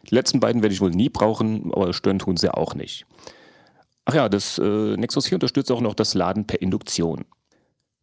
[0.10, 3.06] Die letzten beiden werde ich wohl nie brauchen, aber stören tun sie auch nicht.
[4.06, 7.26] Ach ja, das äh, Nexus 4 unterstützt auch noch das Laden per Induktion.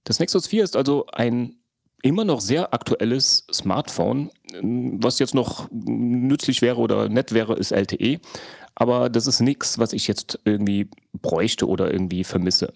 [0.05, 1.57] Das Nexus 4 ist also ein
[2.03, 4.31] immer noch sehr aktuelles Smartphone.
[4.63, 8.21] Was jetzt noch nützlich wäre oder nett wäre, ist LTE.
[8.75, 12.73] Aber das ist nichts, was ich jetzt irgendwie bräuchte oder irgendwie vermisse.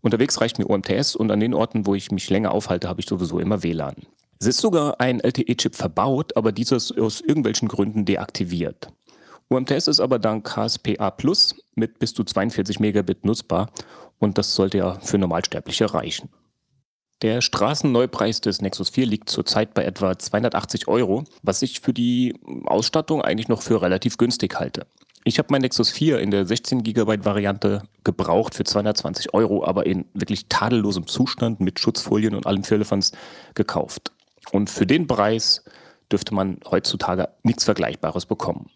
[0.00, 3.08] Unterwegs reicht mir UMTS und an den Orten, wo ich mich länger aufhalte, habe ich
[3.08, 3.96] sowieso immer WLAN.
[4.40, 8.92] Es ist sogar ein LTE-Chip verbaut, aber dieser ist aus irgendwelchen Gründen deaktiviert.
[9.48, 13.70] UMTS ist aber dank HSPA Plus mit bis zu 42 Megabit nutzbar
[14.18, 16.28] und das sollte ja für Normalsterbliche reichen.
[17.22, 22.38] Der Straßenneupreis des Nexus 4 liegt zurzeit bei etwa 280 Euro, was ich für die
[22.66, 24.86] Ausstattung eigentlich noch für relativ günstig halte.
[25.28, 29.84] Ich habe mein Nexus 4 in der 16 GB Variante gebraucht für 220 Euro, aber
[29.84, 33.12] in wirklich tadellosem Zustand mit Schutzfolien und allem Firlefanz
[33.52, 34.12] gekauft.
[34.52, 35.64] Und für den Preis
[36.10, 38.70] dürfte man heutzutage nichts Vergleichbares bekommen.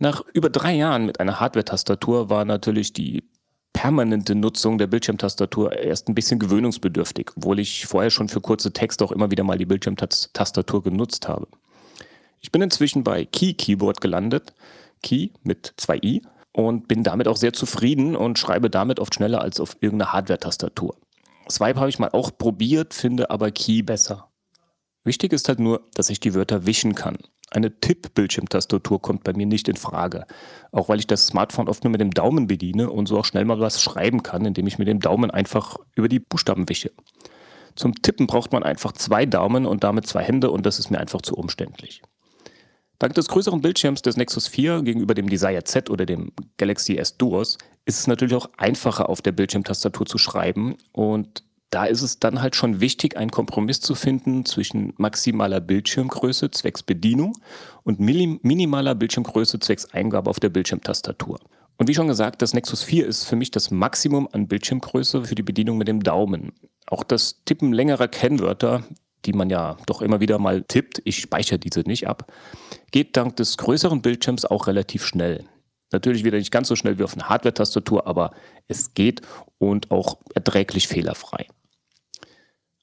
[0.00, 3.22] Nach über drei Jahren mit einer Hardware-Tastatur war natürlich die
[3.72, 9.04] permanente Nutzung der Bildschirmtastatur erst ein bisschen gewöhnungsbedürftig, obwohl ich vorher schon für kurze Texte
[9.04, 11.46] auch immer wieder mal die Bildschirmtastatur genutzt habe.
[12.40, 14.52] Ich bin inzwischen bei Key Keyboard gelandet,
[15.04, 16.22] Key mit zwei i,
[16.54, 20.96] und bin damit auch sehr zufrieden und schreibe damit oft schneller als auf irgendeiner Hardware-Tastatur.
[21.50, 24.30] Swipe habe ich mal auch probiert, finde aber Key besser.
[25.02, 27.18] Wichtig ist halt nur, dass ich die Wörter wischen kann.
[27.50, 30.26] Eine Tipp-Bildschirmtastatur kommt bei mir nicht in Frage.
[30.72, 33.44] Auch weil ich das Smartphone oft nur mit dem Daumen bediene und so auch schnell
[33.44, 36.92] mal was schreiben kann, indem ich mit dem Daumen einfach über die Buchstaben wische.
[37.74, 40.98] Zum Tippen braucht man einfach zwei Daumen und damit zwei Hände und das ist mir
[40.98, 42.00] einfach zu umständlich.
[43.04, 47.18] Dank des größeren Bildschirms des Nexus 4 gegenüber dem Desire Z oder dem Galaxy S
[47.18, 52.18] Duos ist es natürlich auch einfacher auf der Bildschirmtastatur zu schreiben und da ist es
[52.18, 57.36] dann halt schon wichtig, einen Kompromiss zu finden zwischen maximaler Bildschirmgröße zwecks Bedienung
[57.82, 61.40] und minimaler Bildschirmgröße zwecks Eingabe auf der Bildschirmtastatur.
[61.76, 65.34] Und wie schon gesagt, das Nexus 4 ist für mich das Maximum an Bildschirmgröße für
[65.34, 66.52] die Bedienung mit dem Daumen.
[66.86, 68.82] Auch das Tippen längerer Kennwörter,
[69.26, 72.32] die man ja doch immer wieder mal tippt, ich speichere diese nicht ab,
[72.90, 75.44] geht dank des größeren Bildschirms auch relativ schnell.
[75.92, 78.32] Natürlich wieder nicht ganz so schnell wie auf einer Hardware-Tastatur, aber
[78.68, 79.22] es geht
[79.58, 81.46] und auch erträglich fehlerfrei.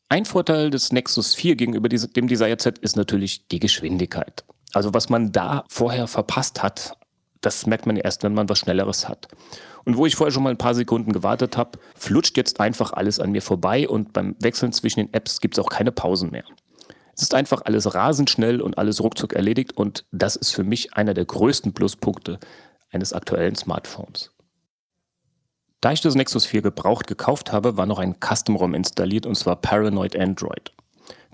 [0.08, 4.44] Ein Vorteil des Nexus 4 gegenüber dem Desire Z ist natürlich die Geschwindigkeit.
[4.74, 6.98] Also was man da vorher verpasst hat,
[7.42, 9.28] das merkt man erst, wenn man was Schnelleres hat.
[9.86, 13.20] Und wo ich vorher schon mal ein paar Sekunden gewartet habe, flutscht jetzt einfach alles
[13.20, 16.44] an mir vorbei und beim Wechseln zwischen den Apps gibt es auch keine Pausen mehr.
[17.16, 20.94] Es ist einfach alles rasend schnell und alles ruckzuck erledigt und das ist für mich
[20.94, 22.40] einer der größten Pluspunkte
[22.92, 24.32] eines aktuellen Smartphones.
[25.82, 29.56] Da ich das Nexus 4 gebraucht gekauft habe, war noch ein Custom-ROM installiert und zwar
[29.56, 30.72] Paranoid Android.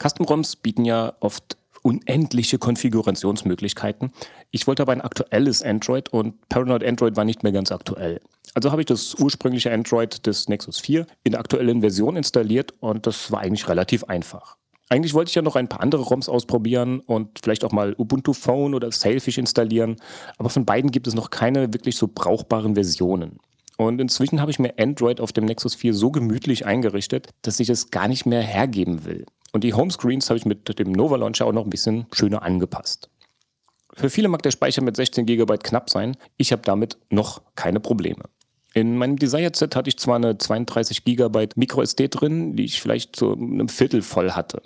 [0.01, 4.11] Custom-ROMs bieten ja oft unendliche Konfigurationsmöglichkeiten.
[4.51, 8.21] Ich wollte aber ein aktuelles Android und Paranoid Android war nicht mehr ganz aktuell.
[8.57, 13.05] Also habe ich das ursprüngliche Android des Nexus 4 in der aktuellen Version installiert und
[13.05, 14.57] das war eigentlich relativ einfach.
[14.89, 18.33] Eigentlich wollte ich ja noch ein paar andere ROMs ausprobieren und vielleicht auch mal Ubuntu
[18.33, 19.97] Phone oder Sailfish installieren,
[20.39, 23.37] aber von beiden gibt es noch keine wirklich so brauchbaren Versionen.
[23.77, 27.69] Und inzwischen habe ich mir Android auf dem Nexus 4 so gemütlich eingerichtet, dass ich
[27.69, 29.27] es gar nicht mehr hergeben will.
[29.53, 33.11] Und die Homescreens habe ich mit dem Nova Launcher auch noch ein bisschen schöner angepasst.
[33.93, 36.17] Für viele mag der Speicher mit 16 GB knapp sein.
[36.37, 38.23] Ich habe damit noch keine Probleme.
[38.77, 43.15] In meinem Desire Z hatte ich zwar eine 32 GB MicroSD drin, die ich vielleicht
[43.15, 44.61] zu einem Viertel voll hatte.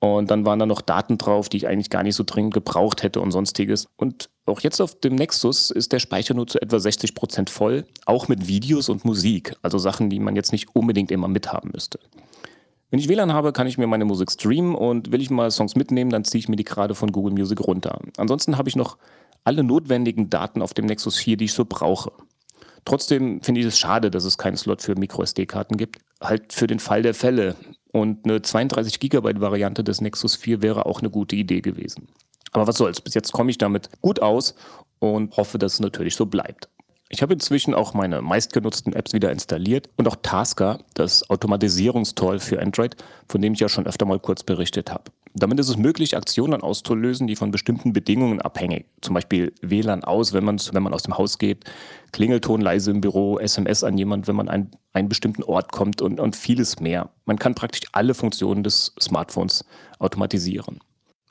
[0.00, 3.04] Und dann waren da noch Daten drauf, die ich eigentlich gar nicht so dringend gebraucht
[3.04, 3.86] hätte und sonstiges.
[3.96, 7.84] Und auch jetzt auf dem Nexus ist der Speicher nur zu etwa 60 Prozent voll,
[8.06, 12.00] auch mit Videos und Musik, also Sachen, die man jetzt nicht unbedingt immer mithaben müsste.
[12.90, 15.76] Wenn ich WLAN habe, kann ich mir meine Musik streamen und will ich mal Songs
[15.76, 18.00] mitnehmen, dann ziehe ich mir die gerade von Google Music runter.
[18.16, 18.98] Ansonsten habe ich noch
[19.44, 22.10] alle notwendigen Daten auf dem Nexus 4, die ich so brauche.
[22.84, 25.98] Trotzdem finde ich es schade, dass es keinen Slot für MicroSD-Karten gibt.
[26.20, 27.56] Halt für den Fall der Fälle.
[27.92, 32.08] Und eine 32 GB Variante des Nexus 4 wäre auch eine gute Idee gewesen.
[32.52, 34.54] Aber was soll's, bis jetzt komme ich damit gut aus
[34.98, 36.68] und hoffe, dass es natürlich so bleibt.
[37.08, 42.60] Ich habe inzwischen auch meine meistgenutzten Apps wieder installiert und auch Tasker, das Automatisierungstool für
[42.60, 42.96] Android,
[43.28, 45.04] von dem ich ja schon öfter mal kurz berichtet habe.
[45.34, 48.84] Damit ist es möglich, Aktionen auszulösen, die von bestimmten Bedingungen abhängen.
[49.02, 51.64] Zum Beispiel WLAN aus, wenn wenn man aus dem Haus geht,
[52.12, 56.20] Klingelton leise im Büro, SMS an jemand, wenn man an einen bestimmten Ort kommt und,
[56.20, 57.10] und vieles mehr.
[57.24, 59.64] Man kann praktisch alle Funktionen des Smartphones
[59.98, 60.80] automatisieren.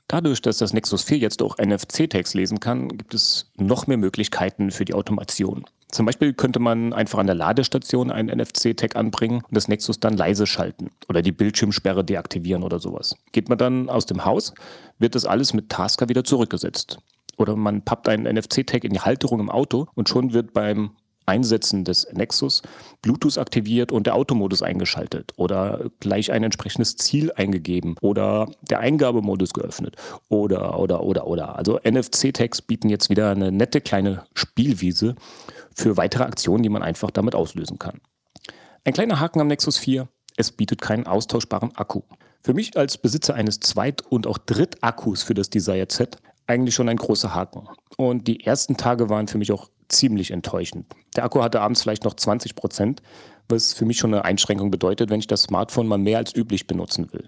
[0.07, 4.71] Dadurch, dass das Nexus 4 jetzt auch NFC-Tags lesen kann, gibt es noch mehr Möglichkeiten
[4.71, 5.63] für die Automation.
[5.89, 10.17] Zum Beispiel könnte man einfach an der Ladestation einen NFC-Tag anbringen und das Nexus dann
[10.17, 13.15] leise schalten oder die Bildschirmsperre deaktivieren oder sowas.
[13.31, 14.53] Geht man dann aus dem Haus,
[14.99, 16.99] wird das alles mit Tasker wieder zurückgesetzt.
[17.37, 20.91] Oder man pappt einen NFC-Tag in die Halterung im Auto und schon wird beim
[21.25, 22.61] Einsetzen des Nexus
[23.01, 29.53] Bluetooth aktiviert und der Automodus eingeschaltet oder gleich ein entsprechendes Ziel eingegeben oder der Eingabemodus
[29.53, 29.95] geöffnet
[30.29, 31.57] oder, oder, oder, oder.
[31.57, 35.15] Also NFC-Tags bieten jetzt wieder eine nette kleine Spielwiese
[35.73, 38.01] für weitere Aktionen, die man einfach damit auslösen kann.
[38.83, 42.01] Ein kleiner Haken am Nexus 4, es bietet keinen austauschbaren Akku.
[42.43, 46.17] Für mich als Besitzer eines Zweit- und auch Drittakkus für das Desire Z
[46.51, 47.67] eigentlich schon ein großer Haken.
[47.97, 50.85] Und die ersten Tage waren für mich auch ziemlich enttäuschend.
[51.15, 53.01] Der Akku hatte abends vielleicht noch 20 Prozent,
[53.49, 56.67] was für mich schon eine Einschränkung bedeutet, wenn ich das Smartphone mal mehr als üblich
[56.67, 57.27] benutzen will.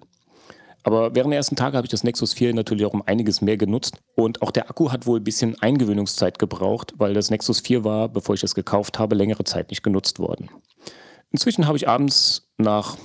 [0.84, 3.56] Aber während der ersten Tage habe ich das Nexus 4 natürlich auch um einiges mehr
[3.58, 3.98] genutzt.
[4.16, 8.10] Und auch der Akku hat wohl ein bisschen Eingewöhnungszeit gebraucht, weil das Nexus 4 war,
[8.10, 10.50] bevor ich das gekauft habe, längere Zeit nicht genutzt worden.
[11.32, 12.98] Inzwischen habe ich abends nach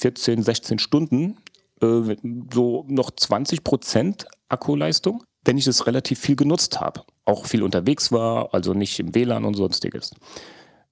[0.00, 1.38] 14, 16 Stunden
[1.80, 2.16] äh,
[2.52, 8.12] so noch 20 Prozent Akkuleistung wenn ich es relativ viel genutzt habe, auch viel unterwegs
[8.12, 10.12] war, also nicht im WLAN und sonstiges.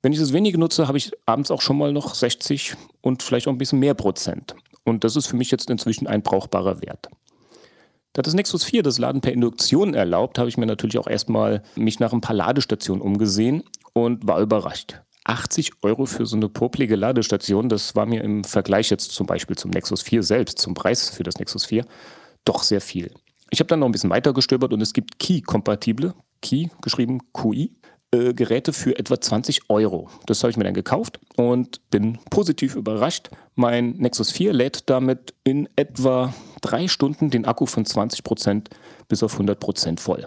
[0.03, 3.49] Wenn ich es wenig nutze, habe ich abends auch schon mal noch 60 und vielleicht
[3.49, 4.55] auch ein bisschen mehr Prozent.
[4.85, 7.09] Und das ist für mich jetzt inzwischen ein brauchbarer Wert.
[8.13, 11.63] Da das Nexus 4 das Laden per Induktion erlaubt, habe ich mir natürlich auch erstmal
[11.77, 15.01] mich nach ein paar Ladestationen umgesehen und war überrascht.
[15.25, 19.57] 80 Euro für so eine poplige Ladestation, das war mir im Vergleich jetzt zum Beispiel
[19.57, 21.85] zum Nexus 4 selbst, zum Preis für das Nexus 4,
[22.45, 23.13] doch sehr viel.
[23.51, 27.77] Ich habe dann noch ein bisschen weiter gestöbert und es gibt Key-kompatible, Key geschrieben QI,
[28.11, 30.09] äh, Geräte für etwa 20 Euro.
[30.27, 33.31] Das habe ich mir dann gekauft und bin positiv überrascht.
[33.55, 38.69] Mein Nexus 4 lädt damit in etwa drei Stunden den Akku von 20%
[39.09, 40.27] bis auf 100% voll.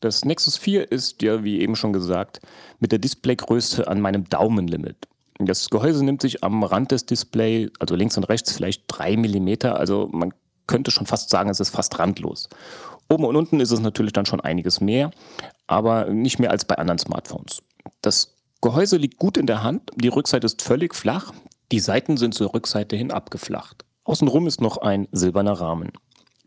[0.00, 2.40] Das Nexus 4 ist ja, wie eben schon gesagt,
[2.78, 5.08] mit der Displaygröße an meinem Daumenlimit.
[5.38, 9.76] Das Gehäuse nimmt sich am Rand des Displays, also links und rechts, vielleicht drei Millimeter.
[9.76, 10.32] Also man
[10.66, 12.48] könnte schon fast sagen, es ist fast randlos.
[13.08, 15.10] Oben und unten ist es natürlich dann schon einiges mehr,
[15.66, 17.62] aber nicht mehr als bei anderen Smartphones.
[18.02, 21.32] Das Gehäuse liegt gut in der Hand, die Rückseite ist völlig flach,
[21.72, 23.84] die Seiten sind zur Rückseite hin abgeflacht.
[24.04, 25.92] Außenrum ist noch ein silberner Rahmen.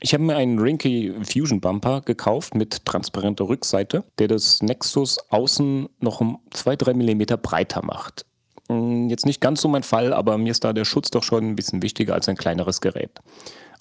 [0.02, 5.90] Ich habe mir einen Rinky Fusion Bumper gekauft mit transparenter Rückseite, der das Nexus außen
[6.00, 8.26] noch um 2-3 mm breiter macht.
[8.70, 11.50] Hm, jetzt nicht ganz so mein Fall, aber mir ist da der Schutz doch schon
[11.50, 13.20] ein bisschen wichtiger als ein kleineres Gerät.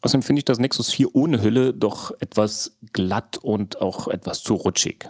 [0.03, 4.55] Außerdem finde ich das Nexus 4 ohne Hülle doch etwas glatt und auch etwas zu
[4.55, 5.09] rutschig.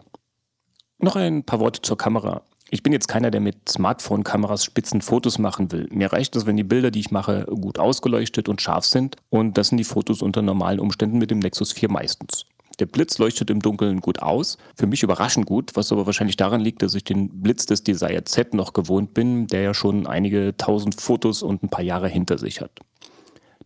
[0.98, 2.42] Noch ein paar Worte zur Kamera.
[2.70, 5.88] Ich bin jetzt keiner, der mit Smartphone-Kameras spitzen Fotos machen will.
[5.90, 9.16] Mir reicht es, wenn die Bilder, die ich mache, gut ausgeleuchtet und scharf sind.
[9.30, 12.44] Und das sind die Fotos unter normalen Umständen mit dem Nexus 4 meistens.
[12.78, 16.60] Der Blitz leuchtet im Dunkeln gut aus, für mich überraschend gut, was aber wahrscheinlich daran
[16.60, 20.56] liegt, dass ich den Blitz des Desire Z noch gewohnt bin, der ja schon einige
[20.56, 22.70] tausend Fotos und ein paar Jahre hinter sich hat.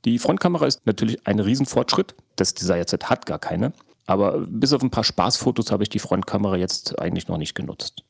[0.04, 2.14] Die Frontkamera ist natürlich ein Riesenfortschritt.
[2.36, 3.72] Das Desire Z hat gar keine.
[4.06, 8.02] Aber bis auf ein paar Spaßfotos habe ich die Frontkamera jetzt eigentlich noch nicht genutzt.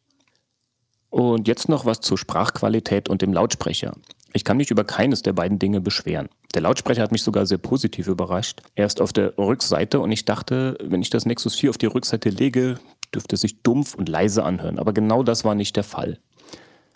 [1.10, 3.92] Und jetzt noch was zur Sprachqualität und dem Lautsprecher.
[4.32, 6.30] Ich kann mich über keines der beiden Dinge beschweren.
[6.54, 8.62] Der Lautsprecher hat mich sogar sehr positiv überrascht.
[8.74, 11.86] Er ist auf der Rückseite und ich dachte, wenn ich das Nexus 4 auf die
[11.86, 12.78] Rückseite lege,
[13.14, 14.78] dürfte es sich dumpf und leise anhören.
[14.78, 16.18] Aber genau das war nicht der Fall.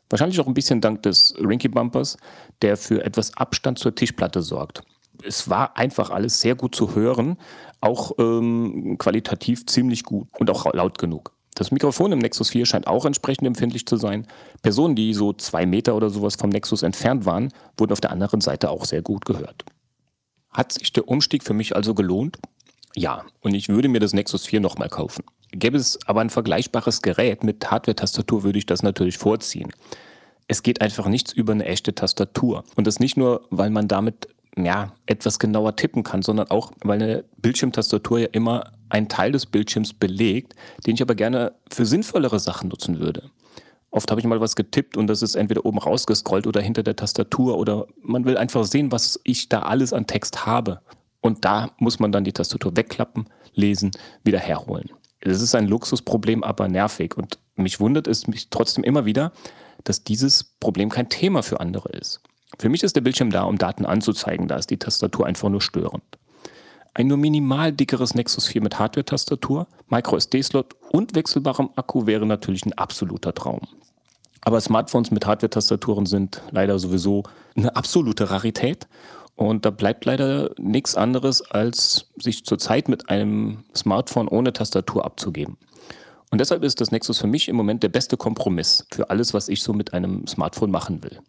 [0.09, 2.17] Wahrscheinlich auch ein bisschen dank des Rinky Bumpers,
[2.63, 4.83] der für etwas Abstand zur Tischplatte sorgt.
[5.23, 7.39] Es war einfach alles sehr gut zu hören,
[7.81, 11.33] auch ähm, qualitativ ziemlich gut und auch laut genug.
[11.55, 14.27] Das Mikrofon im Nexus 4 scheint auch entsprechend empfindlich zu sein.
[14.61, 18.43] Personen, die so zwei Meter oder sowas vom Nexus entfernt waren, wurden auf der anderen
[18.43, 19.65] Seite auch sehr gut gehört.
[20.51, 22.39] Hat sich der Umstieg für mich also gelohnt?
[22.95, 25.25] Ja, und ich würde mir das Nexus 4 nochmal kaufen.
[25.59, 29.73] Gäbe es aber ein vergleichbares Gerät mit Hardware-Tastatur, würde ich das natürlich vorziehen.
[30.49, 32.65] Es geht einfach nichts über eine echte Tastatur.
[32.77, 37.03] Und das nicht nur, weil man damit ja, etwas genauer tippen kann, sondern auch, weil
[37.03, 40.55] eine Bildschirmtastatur ja immer einen Teil des Bildschirms belegt,
[40.87, 43.31] den ich aber gerne für sinnvollere Sachen nutzen würde.
[43.91, 46.97] Oft habe ich mal was getippt und das ist entweder oben rausgescrollt oder hinter der
[46.97, 50.81] Tastatur oder man will einfach sehen, was ich da alles an Text habe.
[51.21, 53.91] Und da muss man dann die Tastatur wegklappen, lesen,
[54.23, 54.91] wieder herholen.
[55.27, 57.17] Das ist ein Luxusproblem, aber nervig.
[57.17, 59.33] Und mich wundert es mich trotzdem immer wieder,
[59.83, 62.21] dass dieses Problem kein Thema für andere ist.
[62.59, 65.61] Für mich ist der Bildschirm da, um Daten anzuzeigen, da ist die Tastatur einfach nur
[65.61, 66.05] störend.
[66.95, 72.73] Ein nur minimal dickeres Nexus 4 mit Hardware-Tastatur, Micro-SD-Slot und wechselbarem Akku wäre natürlich ein
[72.73, 73.61] absoluter Traum.
[74.43, 77.25] Aber Smartphones mit Hardware-Tastaturen sind leider sowieso
[77.57, 78.87] eine absolute Rarität.
[79.37, 85.59] Und da bleibt leider nichts anderes, als sich zurzeit mit einem Smartphone ohne Tastatur abzugeben.
[86.31, 89.49] Und deshalb ist das Nexus für mich im Moment der beste Kompromiss für alles, was
[89.49, 91.21] ich so mit einem Smartphone machen will.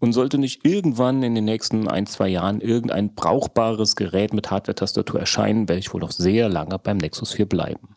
[0.00, 5.20] Und sollte nicht irgendwann in den nächsten ein, zwei Jahren irgendein brauchbares Gerät mit Hardware-Tastatur
[5.20, 7.96] erscheinen, werde ich wohl noch sehr lange beim Nexus 4 bleiben.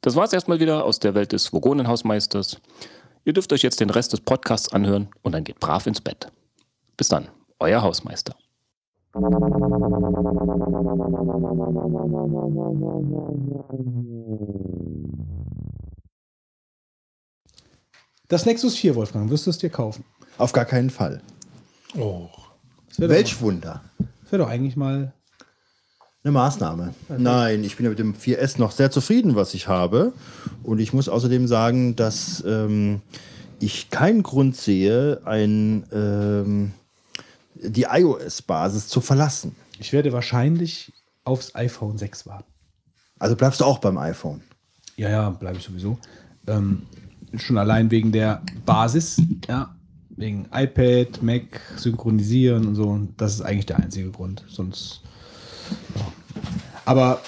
[0.00, 2.56] Das war es erstmal wieder aus der Welt des Vogonenhausmeisters.
[3.24, 6.32] Ihr dürft euch jetzt den Rest des Podcasts anhören und dann geht brav ins Bett.
[6.96, 7.28] Bis dann,
[7.62, 8.34] euer Hausmeister.
[18.28, 20.04] Das Nexus 4, Wolfgang, wirst du es dir kaufen?
[20.38, 21.20] Auf gar keinen Fall.
[21.96, 22.28] Oh.
[22.96, 23.82] Wäre doch, Welch Wunder.
[24.22, 25.12] das wär doch eigentlich mal.
[26.24, 26.94] Eine Maßnahme.
[27.18, 30.12] Nein, ich bin ja mit dem 4S noch sehr zufrieden, was ich habe.
[30.62, 33.02] Und ich muss außerdem sagen, dass ähm,
[33.58, 36.72] ich keinen Grund sehe, ein, ähm,
[37.62, 39.54] die iOS-Basis zu verlassen.
[39.78, 40.92] Ich werde wahrscheinlich
[41.24, 42.50] aufs iPhone 6 warten.
[43.18, 44.42] Also bleibst du auch beim iPhone.
[44.96, 45.98] Ja, ja, bleibe ich sowieso.
[46.46, 46.82] Ähm,
[47.36, 49.74] schon allein wegen der Basis, ja,
[50.10, 52.88] wegen iPad, Mac, synchronisieren und so.
[52.88, 54.44] Und das ist eigentlich der einzige Grund.
[54.48, 55.00] Sonst.
[55.94, 56.12] Ja.
[56.84, 57.20] Aber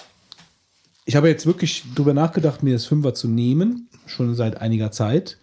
[1.04, 5.38] ich habe jetzt wirklich drüber nachgedacht, mir das Fünfer zu nehmen, schon seit einiger Zeit.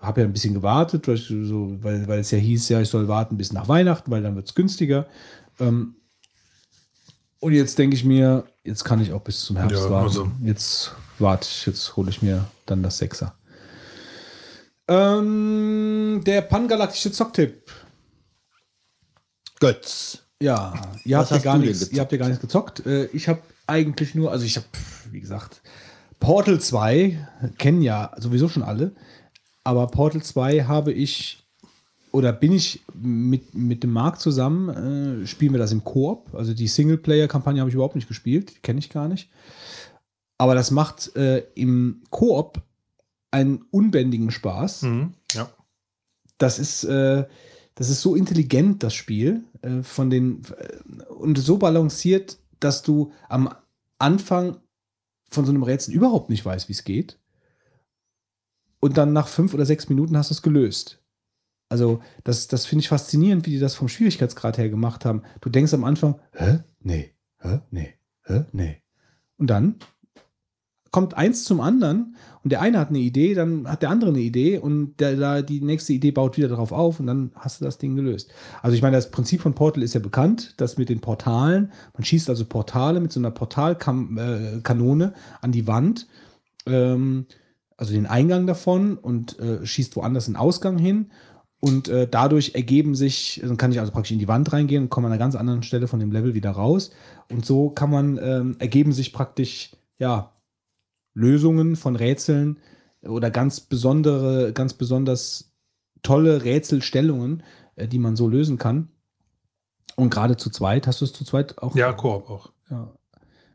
[0.00, 2.88] Habe ja ein bisschen gewartet, weil, ich so, weil, weil es ja hieß, ja, ich
[2.88, 5.06] soll warten bis nach Weihnachten, weil dann wird es günstiger.
[5.58, 5.96] Ähm,
[7.40, 10.06] und jetzt denke ich mir, jetzt kann ich auch bis zum Herbst Ja, warten.
[10.08, 13.34] also- Jetzt warte ich, jetzt hole ich mir dann das Sechser.
[14.88, 17.70] Ähm, der pangalaktische Zocktipp.
[19.58, 20.18] Götz.
[20.40, 21.94] Ja, ihr Was habt ja gar nichts, gezockt?
[21.96, 22.86] ihr habt ja gar nichts gezockt.
[22.86, 24.66] Äh, ich habe eigentlich nur, also ich habe,
[25.10, 25.62] wie gesagt,
[26.20, 27.26] Portal 2
[27.58, 28.92] kennen ja sowieso schon alle,
[29.66, 31.42] aber Portal 2 habe ich
[32.12, 36.32] oder bin ich mit, mit dem Marc zusammen, äh, spielen wir das im Koop.
[36.34, 39.28] Also die Singleplayer-Kampagne habe ich überhaupt nicht gespielt, die kenne ich gar nicht.
[40.38, 42.62] Aber das macht äh, im Koop
[43.32, 44.82] einen unbändigen Spaß.
[44.82, 45.14] Mhm.
[45.32, 45.50] Ja.
[46.38, 47.26] das ist, äh,
[47.74, 53.12] das ist so intelligent, das Spiel, äh, von den, äh, und so balanciert, dass du
[53.28, 53.52] am
[53.98, 54.58] Anfang
[55.28, 57.18] von so einem Rätsel überhaupt nicht weißt, wie es geht.
[58.80, 61.02] Und dann nach fünf oder sechs Minuten hast du es gelöst.
[61.68, 65.22] Also, das, das finde ich faszinierend, wie die das vom Schwierigkeitsgrad her gemacht haben.
[65.40, 66.60] Du denkst am Anfang, hä?
[66.80, 67.60] Nee, hä?
[67.70, 68.44] Nee, hä?
[68.52, 68.82] Nee.
[69.36, 69.76] Und dann
[70.96, 74.20] kommt eins zum anderen und der eine hat eine Idee, dann hat der andere eine
[74.20, 77.66] Idee und der, da die nächste Idee baut wieder darauf auf und dann hast du
[77.66, 78.32] das Ding gelöst.
[78.62, 81.70] Also ich meine, das Prinzip von Portal ist ja bekannt, das mit den Portalen.
[81.92, 86.06] Man schießt also Portale mit so einer Portalkanone an die Wand,
[86.64, 87.26] ähm,
[87.76, 91.10] also den Eingang davon und äh, schießt woanders einen Ausgang hin
[91.60, 94.88] und äh, dadurch ergeben sich, dann kann ich also praktisch in die Wand reingehen und
[94.90, 96.90] komme an einer ganz anderen Stelle von dem Level wieder raus.
[97.30, 100.32] Und so kann man, ähm, ergeben sich praktisch, ja,
[101.14, 102.58] Lösungen von Rätseln
[103.02, 105.54] oder ganz besondere, ganz besonders
[106.02, 107.42] tolle Rätselstellungen,
[107.74, 108.90] äh, die man so lösen kann.
[109.96, 111.74] Und gerade zu zweit, hast du es zu zweit auch?
[111.74, 112.52] Ja, Koop auch.
[112.70, 112.92] Ja.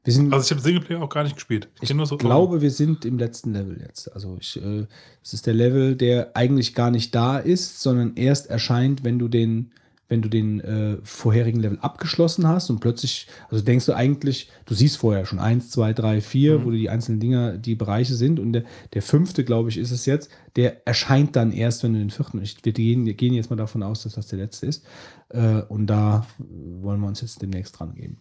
[0.03, 1.69] Wir sind, Also ich habe Singleplayer auch gar nicht gespielt.
[1.79, 4.11] ich nur so glaube, wir sind im letzten Level jetzt.
[4.13, 4.87] Also ich, äh,
[5.23, 9.27] es ist der Level, der eigentlich gar nicht da ist, sondern erst erscheint, wenn du
[9.27, 9.71] den,
[10.09, 14.73] wenn du den äh, vorherigen Level abgeschlossen hast und plötzlich, also denkst du eigentlich, du
[14.73, 18.53] siehst vorher schon eins, zwei, drei, vier, wo die einzelnen Dinger, die Bereiche sind und
[18.53, 18.63] der,
[18.95, 22.41] der fünfte, glaube ich, ist es jetzt, der erscheint dann erst, wenn du den vierten,
[22.41, 24.83] ich, wir gehen, wir gehen jetzt mal davon aus, dass das der letzte ist
[25.29, 28.17] äh, und da wollen wir uns jetzt demnächst dran geben.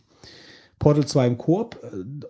[0.81, 1.78] Portal 2 im Koop.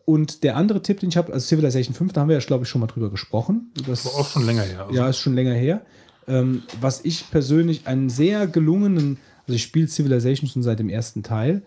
[0.04, 2.64] Und der andere Tipp, den ich habe, also Civilization 5, da haben wir ja, glaube
[2.64, 3.72] ich, schon mal drüber gesprochen.
[3.86, 4.86] Das Aber auch schon länger her.
[4.86, 5.86] Also ja, ist schon länger her.
[6.28, 11.22] Ähm, was ich persönlich einen sehr gelungenen, also ich spiele Civilization schon seit dem ersten
[11.22, 11.62] Teil.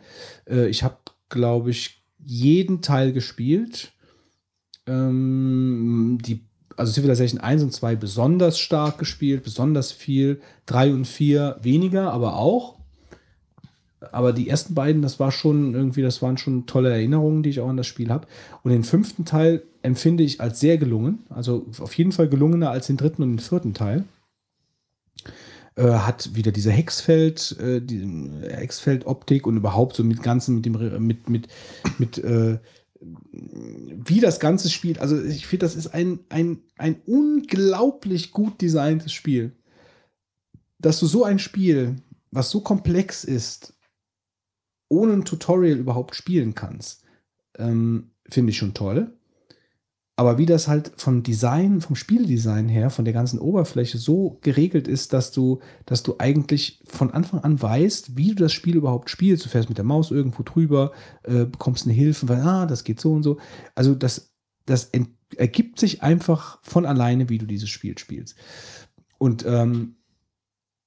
[0.47, 0.97] Äh, ich habe,
[1.29, 3.93] glaube ich, jeden Teil gespielt.
[4.85, 6.45] Ähm, die,
[6.75, 10.41] also Civilization 1 und 2 besonders stark gespielt, besonders viel.
[10.65, 12.82] 3 und 4 weniger, aber auch.
[14.11, 17.59] Aber die ersten beiden, das war schon irgendwie, das waren schon tolle Erinnerungen, die ich
[17.59, 18.27] auch an das Spiel habe.
[18.63, 21.19] Und den fünften Teil empfinde ich als sehr gelungen.
[21.29, 24.05] Also auf jeden Fall gelungener als den dritten und den vierten Teil.
[25.75, 31.07] Äh, hat wieder diese Hexfeld, äh, die Hexfeld-Optik und überhaupt so mit ganzen, mit dem,
[31.07, 31.47] mit, mit,
[31.97, 32.59] mit, äh,
[33.01, 34.99] wie das Ganze spielt.
[34.99, 39.51] Also ich finde, das ist ein, ein, ein unglaublich gut designtes Spiel.
[40.77, 41.95] Dass du so ein Spiel,
[42.29, 43.73] was so komplex ist,
[44.93, 47.03] ohne ein Tutorial überhaupt spielen kannst,
[47.57, 49.13] ähm, finde ich schon toll.
[50.15, 54.87] Aber wie das halt vom Design, vom Spieldesign her, von der ganzen Oberfläche so geregelt
[54.87, 59.09] ist, dass du, dass du eigentlich von Anfang an weißt, wie du das Spiel überhaupt
[59.09, 59.43] spielst.
[59.43, 60.91] Du fährst mit der Maus irgendwo drüber,
[61.23, 63.39] äh, bekommst eine Hilfe, weil, ah, das geht so und so.
[63.73, 64.35] Also das,
[64.67, 64.91] das
[65.35, 68.35] ergibt sich einfach von alleine, wie du dieses Spiel spielst.
[69.17, 69.95] Und ähm,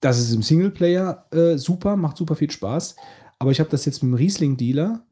[0.00, 2.94] das ist im Singleplayer äh, super, macht super viel Spaß.
[3.38, 5.04] Aber ich habe das jetzt mit dem Riesling-Dealer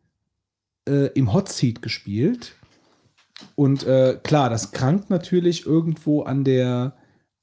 [0.88, 2.54] äh, im Hot Seat gespielt.
[3.54, 6.94] Und äh, klar, das krankt natürlich irgendwo an der,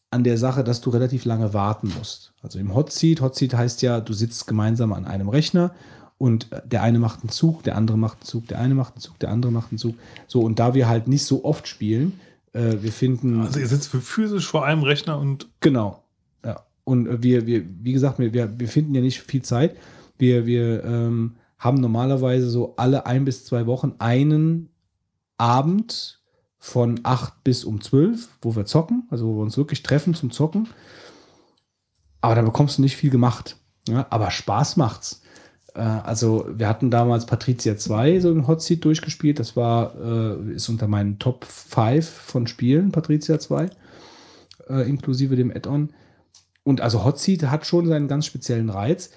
[0.10, 2.34] an der Sache, dass du relativ lange warten musst.
[2.42, 5.74] Also im Hot Seat, Hot Seat heißt ja, du sitzt gemeinsam an einem Rechner
[6.18, 8.93] und äh, der eine macht einen Zug, der andere macht einen Zug, der eine macht
[8.93, 9.95] einen Zug, der andere macht einen Zug.
[10.27, 12.19] So, und da wir halt nicht so oft spielen,
[12.53, 13.42] äh, wir finden.
[13.42, 16.03] Also ihr sitzt physisch vor einem Rechner und Genau.
[16.45, 16.64] Ja.
[16.84, 19.76] Und äh, wir, wir, wie gesagt, wir, wir, wir finden ja nicht viel Zeit.
[20.22, 24.69] Wir, wir ähm, haben normalerweise so alle ein bis zwei Wochen einen
[25.40, 26.22] Abend
[26.59, 30.30] von acht bis um zwölf, wo wir zocken, also wo wir uns wirklich treffen zum
[30.30, 30.69] Zocken.
[32.22, 33.58] Aber da bekommst du nicht viel gemacht.
[33.90, 35.24] Ja, aber Spaß macht's.
[35.74, 39.40] Äh, also, wir hatten damals Patricia 2 so im Hot Seat durchgespielt.
[39.40, 43.72] Das war, äh, ist unter meinen Top 5 von Spielen, Patricia 2,
[44.69, 45.90] äh, inklusive dem Add-on.
[46.61, 49.09] Und also Hot Seat hat schon seinen ganz speziellen Reiz.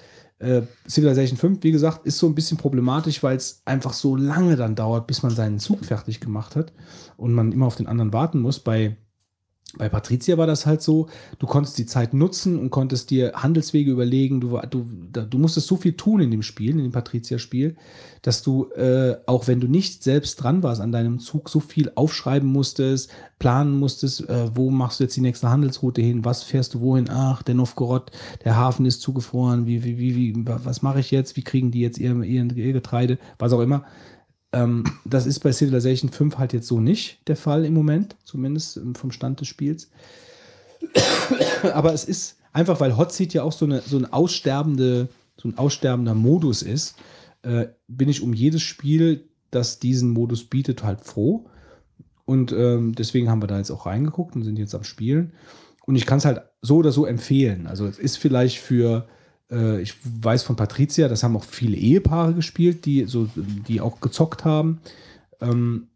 [0.44, 4.56] Äh, Civilization 5, wie gesagt, ist so ein bisschen problematisch, weil es einfach so lange
[4.56, 6.72] dann dauert, bis man seinen Zug fertig gemacht hat
[7.16, 8.60] und man immer auf den anderen warten muss.
[8.60, 8.96] Bei,
[9.78, 13.90] bei Patricia war das halt so, du konntest die Zeit nutzen und konntest dir Handelswege
[13.90, 14.40] überlegen.
[14.40, 17.76] Du, du, du musstest so viel tun in dem Spiel, in dem Patricia-Spiel,
[18.22, 21.92] dass du, äh, auch wenn du nicht selbst dran warst an deinem Zug, so viel
[21.94, 26.74] aufschreiben musstest, planen musstest, äh, wo machst du jetzt die nächste Handelsroute hin, was fährst
[26.74, 28.10] du wohin, ach, der Novgorod,
[28.44, 31.70] der Hafen ist zugefroren, wie, wie, wie, wie wa- was mache ich jetzt, wie kriegen
[31.70, 33.84] die jetzt ihr, ihr, ihr Getreide, was auch immer.
[34.54, 38.76] Ähm, das ist bei Civilization 5 halt jetzt so nicht der Fall im Moment, zumindest
[38.76, 39.90] ähm, vom Stand des Spiels.
[41.74, 45.48] Aber es ist einfach, weil Hot Seat ja auch so, eine, so ein aussterbende, so
[45.48, 46.94] ein aussterbender Modus ist,
[47.42, 51.46] äh, bin ich um jedes Spiel, das diesen Modus bietet, halt froh.
[52.24, 55.32] Und ähm, deswegen haben wir da jetzt auch reingeguckt und sind jetzt am Spielen.
[55.84, 57.66] Und ich kann es halt so oder so empfehlen.
[57.66, 59.08] Also es ist vielleicht für,
[59.50, 64.44] ich weiß von Patricia, das haben auch viele Ehepaare gespielt, die, so, die auch gezockt
[64.44, 64.80] haben.
[65.40, 65.88] Ähm,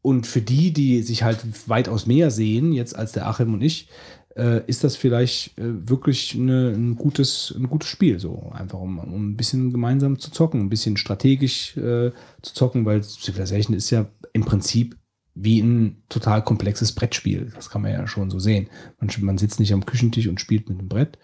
[0.00, 3.88] und für die, die sich halt weitaus mehr sehen, jetzt als der Achim und ich,
[4.36, 8.18] äh, ist das vielleicht äh, wirklich eine, ein, gutes, ein gutes Spiel.
[8.20, 12.12] So einfach, um, um ein bisschen gemeinsam zu zocken, ein bisschen strategisch äh,
[12.42, 14.96] zu zocken, weil Civilization ist ja im Prinzip
[15.34, 17.52] wie ein total komplexes Brettspiel.
[17.54, 18.68] Das kann man ja schon so sehen.
[19.00, 21.18] Man, man sitzt nicht am Küchentisch und spielt mit einem Brett,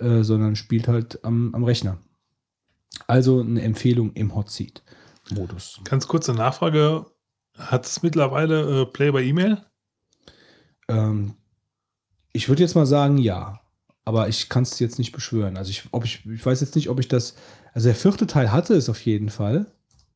[0.00, 1.98] äh, sondern spielt halt am, am Rechner.
[3.06, 4.82] Also eine Empfehlung im Hot Seat
[5.30, 5.80] Modus.
[5.84, 7.06] Ganz kurze Nachfrage.
[7.56, 9.64] Hat es mittlerweile äh, Play by E-Mail?
[10.88, 11.34] Ähm,
[12.32, 13.60] ich würde jetzt mal sagen, ja.
[14.04, 15.56] Aber ich kann es jetzt nicht beschwören.
[15.56, 17.36] Also ich, ob ich, ich weiß jetzt nicht, ob ich das.
[17.74, 19.66] Also der vierte Teil hatte es auf jeden Fall.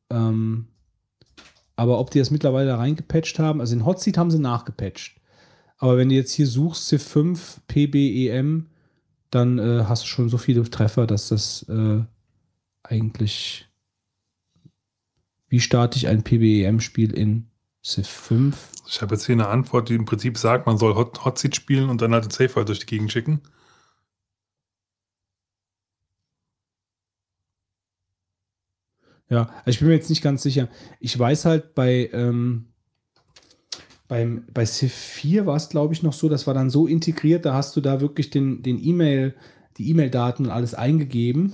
[0.09, 0.67] Ähm,
[1.75, 5.19] aber ob die das mittlerweile reingepatcht haben, also in Hotseat haben sie nachgepatcht.
[5.77, 8.69] Aber wenn du jetzt hier suchst, Civ 5 PBEM,
[9.31, 12.03] dann äh, hast du schon so viele Treffer, dass das äh,
[12.83, 13.67] eigentlich.
[15.47, 17.47] Wie starte ich ein PBEM-Spiel in
[17.83, 18.71] Civ 5?
[18.87, 21.55] Ich habe jetzt hier eine Antwort, die im Prinzip sagt, man soll Hot, Hot Seat
[21.55, 23.41] spielen und dann halt den Safe durch die Gegend schicken.
[29.29, 30.69] Ja, ich bin mir jetzt nicht ganz sicher.
[30.99, 32.67] Ich weiß halt bei, ähm,
[34.07, 37.45] beim, bei Civ 4 war es, glaube ich, noch so, das war dann so integriert,
[37.45, 39.35] da hast du da wirklich den, den E-Mail,
[39.77, 41.53] die E-Mail-Daten und alles eingegeben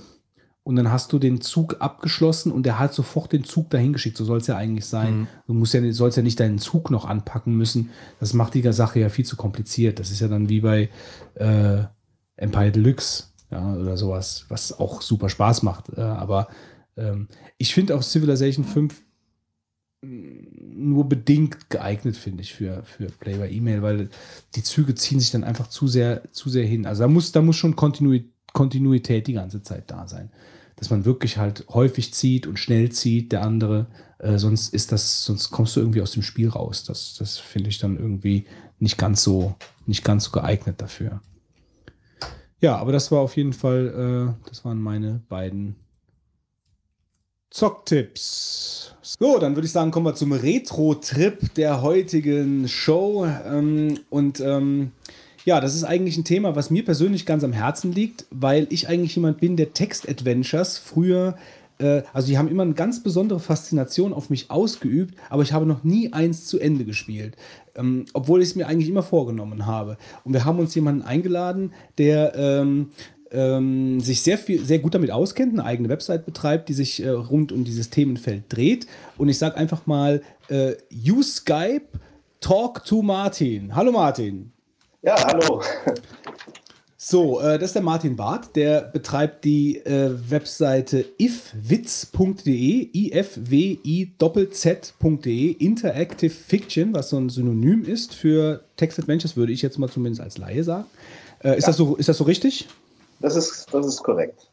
[0.64, 4.16] und dann hast du den Zug abgeschlossen und der hat sofort den Zug dahin geschickt.
[4.16, 5.20] So soll es ja eigentlich sein.
[5.20, 5.26] Mhm.
[5.48, 7.90] Du musst ja, sollst ja nicht deinen Zug noch anpacken müssen.
[8.20, 9.98] Das macht die Sache ja viel zu kompliziert.
[9.98, 10.88] Das ist ja dann wie bei
[11.34, 11.82] äh,
[12.36, 15.90] Empire Deluxe ja, oder sowas, was auch super Spaß macht.
[15.96, 16.46] Äh, aber
[16.96, 17.26] ähm,
[17.58, 19.02] ich finde auch Civilization 5
[20.02, 24.08] nur bedingt geeignet, finde ich, für, für Play by E-Mail, weil
[24.56, 26.86] die Züge ziehen sich dann einfach zu sehr, zu sehr hin.
[26.86, 30.30] Also da muss, da muss schon Kontinuität, die ganze Zeit da sein.
[30.76, 33.86] Dass man wirklich halt häufig zieht und schnell zieht, der andere,
[34.18, 36.82] äh, sonst ist das, sonst kommst du irgendwie aus dem Spiel raus.
[36.82, 38.46] Das, das finde ich dann irgendwie
[38.80, 39.54] nicht ganz so,
[39.86, 41.20] nicht ganz so geeignet dafür.
[42.60, 45.76] Ja, aber das war auf jeden Fall, äh, das waren meine beiden
[47.52, 48.94] Zocktipps.
[49.02, 53.26] So, dann würde ich sagen, kommen wir zum Retro-Trip der heutigen Show.
[53.26, 54.92] Ähm, und ähm,
[55.44, 58.88] ja, das ist eigentlich ein Thema, was mir persönlich ganz am Herzen liegt, weil ich
[58.88, 61.36] eigentlich jemand bin, der Text-Adventures früher,
[61.78, 65.66] äh, also die haben immer eine ganz besondere Faszination auf mich ausgeübt, aber ich habe
[65.66, 67.36] noch nie eins zu Ende gespielt.
[67.74, 69.96] Ähm, obwohl ich es mir eigentlich immer vorgenommen habe.
[70.24, 72.90] Und wir haben uns jemanden eingeladen, der ähm,
[73.32, 77.08] ähm, sich sehr viel, sehr gut damit auskennt, eine eigene Website betreibt, die sich äh,
[77.08, 78.86] rund um dieses Themenfeld dreht.
[79.18, 81.86] Und ich sage einfach mal, äh, use Skype,
[82.40, 83.74] talk to Martin.
[83.74, 84.52] Hallo Martin.
[85.02, 85.62] Ja, hallo.
[87.04, 94.20] So, äh, das ist der Martin Barth, der betreibt die äh, Webseite ifwitz.de, ifwi-z.de,
[95.50, 100.20] Interactive Fiction, was so ein Synonym ist für Text Adventures, würde ich jetzt mal zumindest
[100.20, 100.86] als Laie sagen.
[101.42, 101.70] Äh, ist, ja.
[101.70, 102.68] das so, ist das so richtig?
[103.22, 104.48] Das ist, das ist korrekt.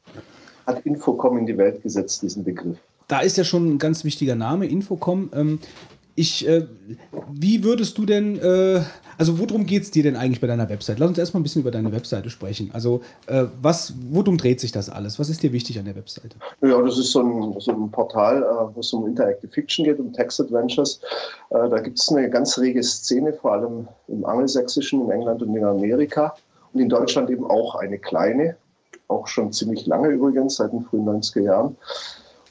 [0.65, 2.77] Hat Infocom in die Welt gesetzt, diesen Begriff.
[3.07, 5.31] Da ist ja schon ein ganz wichtiger Name, Infocom.
[5.33, 5.59] Ähm,
[6.19, 6.67] ich, äh,
[7.31, 8.81] wie würdest du denn, äh,
[9.17, 10.99] also worum geht es dir denn eigentlich bei deiner Website?
[10.99, 12.71] Lass uns erstmal ein bisschen über deine Webseite sprechen.
[12.73, 15.17] Also äh, was, worum dreht sich das alles?
[15.17, 16.35] Was ist dir wichtig an der Webseite?
[16.61, 19.97] Ja, das ist so ein, so ein Portal, äh, wo es um Interactive Fiction geht,
[19.97, 20.99] um Text Adventures.
[21.51, 25.55] Äh, da gibt es eine ganz rege Szene, vor allem im Angelsächsischen, in England und
[25.55, 26.35] in Amerika
[26.73, 28.57] und in Deutschland eben auch eine kleine,
[29.09, 31.75] auch schon ziemlich lange übrigens, seit den frühen 90er Jahren.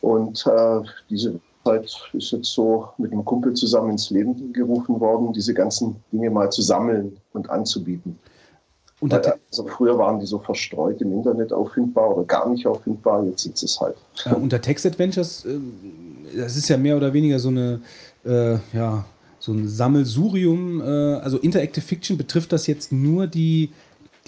[0.01, 5.33] Und äh, diese Zeit ist jetzt so mit einem Kumpel zusammen ins Leben gerufen worden,
[5.33, 8.19] diese ganzen Dinge mal zu sammeln und anzubieten.
[9.01, 13.25] Und Weil, also früher waren die so verstreut im Internet auffindbar oder gar nicht auffindbar,
[13.27, 13.97] jetzt sind es halt.
[14.25, 15.59] Äh, unter Text Adventures, äh,
[16.37, 17.81] das ist ja mehr oder weniger so eine,
[18.25, 19.05] äh, ja,
[19.39, 20.81] so ein Sammelsurium.
[20.81, 23.71] Äh, also Interactive Fiction betrifft das jetzt nur die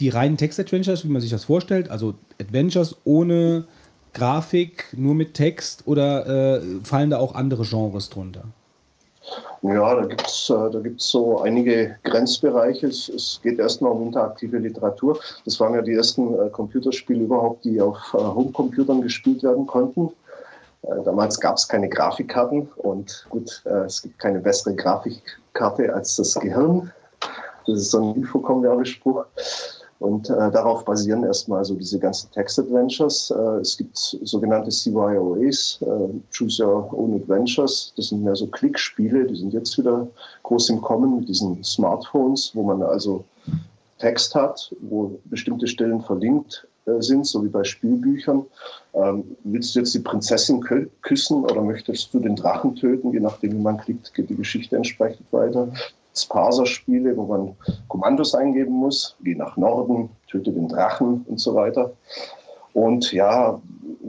[0.00, 3.64] die reinen Text-Adventures, wie man sich das vorstellt, also Adventures ohne
[4.12, 8.42] Grafik, nur mit Text oder äh, fallen da auch andere Genres drunter?
[9.62, 12.86] Ja, da gibt es äh, da gibt's so einige Grenzbereiche.
[12.86, 15.20] Es, geht erstmal um interaktive Literatur.
[15.44, 20.10] Das waren ja die ersten äh, Computerspiele überhaupt, die auf äh, Homecomputern gespielt werden konnten.
[21.04, 26.90] Damals gab es keine Grafikkarten und gut, es gibt keine bessere Grafikkarte als das Gehirn.
[27.66, 29.26] Das ist so ein Infocom-Werbespruch.
[30.00, 33.30] Und äh, darauf basieren erstmal so diese ganzen Text-Adventures.
[33.30, 35.86] Äh, es gibt sogenannte CYOAs, äh,
[36.34, 37.92] Choose Your Own Adventures.
[37.98, 40.08] Das sind mehr so Klickspiele, die sind jetzt wieder
[40.42, 43.24] groß im Kommen mit diesen Smartphones, wo man also
[43.98, 48.46] Text hat, wo bestimmte Stellen verlinkt äh, sind, so wie bei Spielbüchern.
[48.94, 53.12] Ähm, willst du jetzt die Prinzessin kü küssen oder möchtest du den Drachen töten?
[53.12, 55.68] Je nachdem, wie man klickt, geht die Geschichte entsprechend weiter.
[56.12, 57.56] Das Parser-Spiele, wo man
[57.88, 61.92] Kommandos eingeben muss, geh nach Norden, töte den Drachen und so weiter.
[62.72, 63.60] Und ja,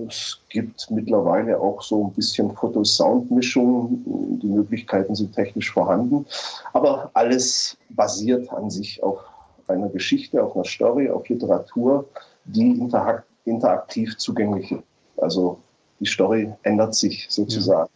[0.07, 4.39] es gibt mittlerweile auch so ein bisschen Foto-Sound-Mischung.
[4.41, 6.25] Die Möglichkeiten sind technisch vorhanden.
[6.73, 9.19] Aber alles basiert an sich auf
[9.67, 12.05] einer Geschichte, auf einer Story, auf Literatur,
[12.45, 14.83] die interakt interaktiv zugänglich ist.
[15.17, 15.57] Also
[15.99, 17.89] die Story ändert sich sozusagen.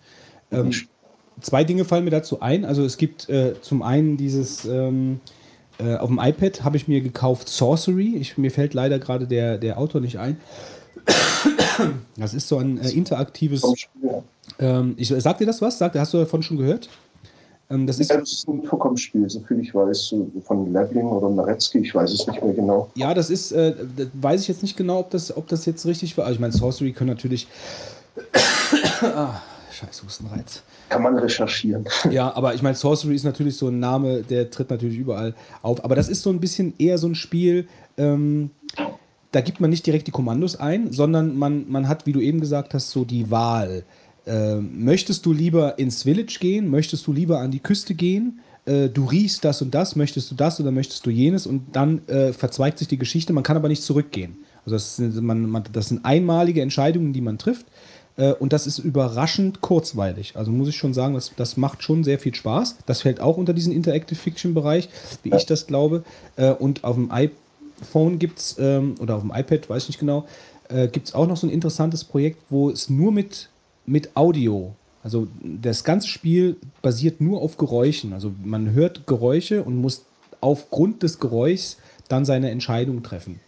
[0.51, 0.59] Ja.
[0.59, 0.72] Ähm,
[1.42, 2.66] zwei Dinge fallen mir dazu ein.
[2.66, 5.20] Also es gibt äh, zum einen dieses ähm,
[5.78, 8.16] äh, auf dem iPad habe ich mir gekauft Sorcery.
[8.16, 10.38] Ich, mir fällt leider gerade der, der Autor nicht ein.
[12.16, 13.62] Das ist so ein äh, interaktives.
[14.60, 15.78] Ähm, ich, sagt dir das was?
[15.78, 16.88] Sagt, hast du davon schon gehört?
[17.70, 20.16] Ähm, das, ist, ja, das ist ein Infokom-Spiel, soviel ich weiß,
[20.46, 22.90] von Leveling oder Naretzky, ich weiß es nicht mehr genau.
[22.96, 25.86] Ja, das ist, äh, das weiß ich jetzt nicht genau, ob das, ob das jetzt
[25.86, 26.26] richtig war.
[26.26, 27.48] Also ich meine, Sorcery können natürlich.
[29.76, 30.64] scheiß Hustenreiz.
[30.90, 31.86] Kann man recherchieren.
[32.12, 35.84] Ja, aber ich meine, Sorcery ist natürlich so ein Name, der tritt natürlich überall auf.
[35.84, 38.52] Aber das ist so ein bisschen eher so ein Spiel, ähm,
[39.32, 42.40] da gibt man nicht direkt die Kommandos ein, sondern man, man hat, wie du eben
[42.40, 43.84] gesagt hast, so die Wahl.
[44.26, 46.70] Äh, möchtest du lieber ins Village gehen?
[46.70, 48.40] Möchtest du lieber an die Küste gehen?
[48.66, 51.48] Äh, du riechst das und das, möchtest du das oder möchtest du jenes?
[51.48, 54.38] Und dann äh, verzweigt sich die Geschichte, man kann aber nicht zurückgehen.
[54.66, 57.66] Also das sind, man, man, das sind einmalige Entscheidungen, die man trifft.
[58.18, 60.34] Äh, und das ist überraschend kurzweilig.
[60.35, 62.77] Also muss ich schon sagen, das, das macht schon sehr viel Spaß.
[62.85, 64.90] Das fällt auch unter diesen Interactive Fiction-Bereich,
[65.24, 66.03] wie ich das glaube.
[66.35, 70.00] Äh, und auf dem iPhone gibt es, ähm, oder auf dem iPad, weiß ich nicht
[70.00, 70.26] genau,
[70.69, 73.50] äh, gibt es auch noch so ein interessantes Projekt, wo es nur mit
[73.85, 74.74] mit Audio.
[75.03, 78.14] Also das ganze Spiel basiert nur auf Geräuschen.
[78.14, 80.06] Also man hört Geräusche und muss
[80.42, 81.77] aufgrund des Geräuschs
[82.08, 83.40] dann seine Entscheidung treffen.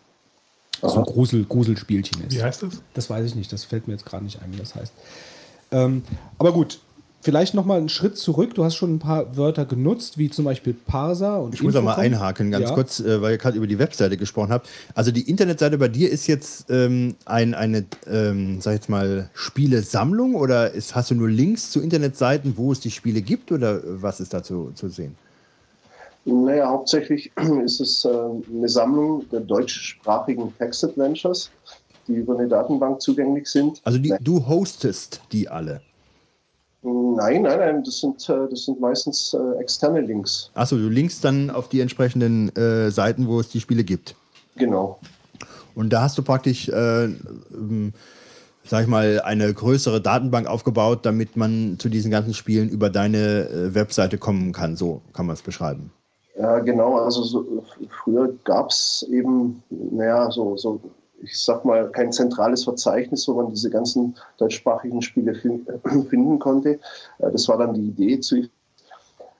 [0.82, 2.36] So ein Grusel, Gruselspielchen ist.
[2.36, 2.82] Wie heißt das?
[2.94, 3.52] Das weiß ich nicht.
[3.52, 4.94] Das fällt mir jetzt gerade nicht ein, wie das heißt.
[5.72, 6.04] Ähm,
[6.38, 6.80] aber gut,
[7.22, 8.54] vielleicht noch mal einen Schritt zurück.
[8.54, 11.84] Du hast schon ein paar Wörter genutzt, wie zum Beispiel Parser und Ich muss auch
[11.84, 12.76] mal einhaken, ganz ja.
[12.76, 14.70] kurz, äh, weil ihr gerade über die Webseite gesprochen habt.
[14.94, 19.30] Also die Internetseite bei dir ist jetzt ähm, ein, eine, ähm, sag ich jetzt mal,
[19.34, 23.82] Spielesammlung oder ist, hast du nur Links zu Internetseiten, wo es die Spiele gibt oder
[23.84, 25.16] was ist dazu zu sehen?
[26.28, 27.32] Naja, hauptsächlich
[27.64, 31.50] ist es äh, eine Sammlung der deutschsprachigen Text-Adventures,
[32.08, 33.82] die über eine Datenbank zugänglich sind.
[33.86, 35.82] Also die, du hostest die alle?
[36.82, 40.52] Nein, nein, nein, das sind, äh, das sind meistens äh, externe Links.
[40.54, 44.16] Achso, du linkst dann auf die entsprechenden äh, Seiten, wo es die Spiele gibt.
[44.58, 45.00] Genau.
[45.76, 47.94] Und da hast du praktisch, äh, ähm,
[48.66, 53.50] sag ich mal, eine größere Datenbank aufgebaut, damit man zu diesen ganzen Spielen über deine
[53.50, 54.76] äh, Webseite kommen kann.
[54.76, 55.92] So kann man es beschreiben.
[56.40, 56.98] Ja, genau.
[56.98, 60.80] Also so, früher gab es eben, naja, so, so
[61.22, 65.34] ich sag mal, kein zentrales Verzeichnis, wo man diese ganzen deutschsprachigen Spiele
[66.10, 66.80] finden konnte.
[67.20, 68.48] Äh, das war dann die Idee zu.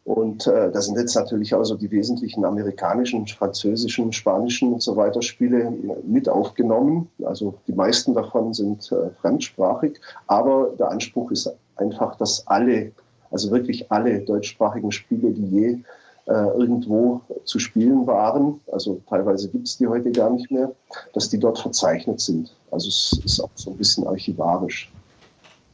[0.06, 5.22] Und äh, da sind jetzt natürlich also die wesentlichen amerikanischen, französischen, spanischen und so weiter
[5.22, 7.10] Spiele mit aufgenommen.
[7.26, 10.00] Also die meisten davon sind äh, fremdsprachig.
[10.28, 12.94] Aber der Anspruch ist einfach, dass alle,
[13.32, 15.84] also wirklich alle deutschsprachigen Spiele, die je äh,
[16.28, 20.72] irgendwo zu spielen waren, also teilweise gibt es die heute gar nicht mehr,
[21.14, 22.54] dass die dort verzeichnet sind.
[22.70, 24.92] Also es ist auch so ein bisschen archivarisch.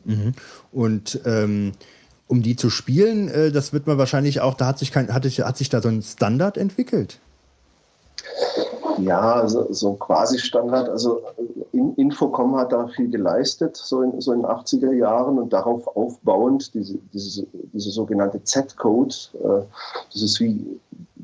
[0.05, 0.33] Mhm.
[0.71, 1.71] Und ähm,
[2.27, 5.25] um die zu spielen, äh, das wird man wahrscheinlich auch, da hat sich, kein, hat,
[5.25, 7.19] hat sich da so ein Standard entwickelt.
[8.99, 10.89] Ja, so, so quasi Standard.
[10.89, 11.21] Also
[11.73, 16.73] Infocom hat da viel geleistet, so in, so in den 80er Jahren und darauf aufbauend
[16.75, 19.63] diese, diese, diese sogenannte Z-Code, äh,
[20.11, 20.79] das ist wie,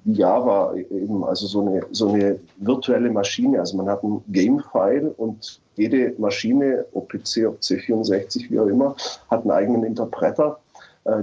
[0.05, 3.59] wie Java eben, also so eine, so eine virtuelle Maschine.
[3.59, 8.95] Also man hat ein Game-File und jede Maschine, ob PC, ob C64, wie auch immer,
[9.29, 10.59] hat einen eigenen Interpreter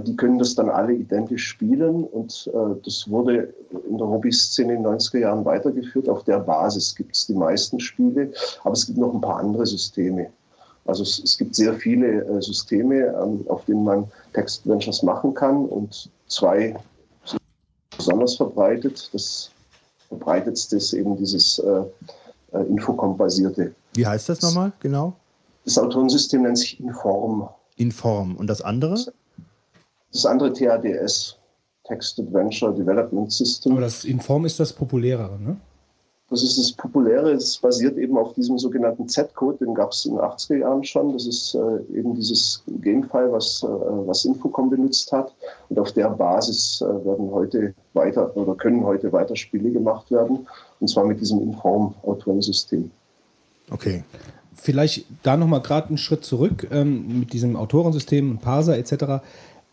[0.05, 3.53] die können das dann alle identisch spielen und äh, das wurde
[3.89, 6.09] in der Hobby-Szene in den 90er Jahren weitergeführt.
[6.09, 8.33] Auf der Basis gibt es die meisten Spiele,
[8.63, 10.29] aber es gibt noch ein paar andere Systeme.
[10.85, 15.65] Also es, es gibt sehr viele äh, Systeme, ähm, auf denen man Text-Ventures machen kann
[15.65, 16.75] und zwei
[17.25, 17.41] sind
[17.95, 19.09] besonders verbreitet.
[19.13, 19.51] Das
[20.09, 21.83] verbreitetste ist eben dieses äh,
[22.53, 23.73] Infocom-basierte.
[23.93, 25.13] Wie heißt das nochmal genau?
[25.65, 27.49] Das Autorensystem nennt sich Inform.
[27.75, 28.37] Inform.
[28.37, 28.97] Und das andere?
[30.11, 31.37] Das andere TADS,
[31.85, 33.73] Text Adventure Development System.
[33.73, 35.57] Aber das Inform ist das populärere, ne?
[36.29, 40.15] das ist das Populäre, es basiert eben auf diesem sogenannten Z-Code, den gab es in
[40.15, 41.13] den 80er Jahren schon.
[41.13, 45.33] Das ist äh, eben dieses Gamefile, was, äh, was Infocom benutzt hat.
[45.69, 50.45] Und auf der Basis äh, werden heute weiter oder können heute weiter Spiele gemacht werden.
[50.81, 52.91] Und zwar mit diesem Inform-Autorensystem.
[53.71, 54.03] Okay.
[54.53, 59.23] Vielleicht da nochmal gerade einen Schritt zurück ähm, mit diesem Autorensystem und Parser etc.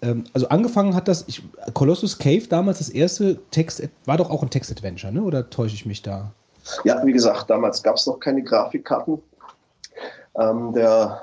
[0.05, 1.43] Ähm, also angefangen hat das, ich,
[1.73, 5.23] Colossus Cave damals das erste Text, war doch auch ein Text-Adventure, ne?
[5.23, 6.31] oder täusche ich mich da?
[6.85, 9.19] Ja, wie gesagt, damals gab es noch keine Grafikkarten.
[10.39, 11.23] Ähm, der,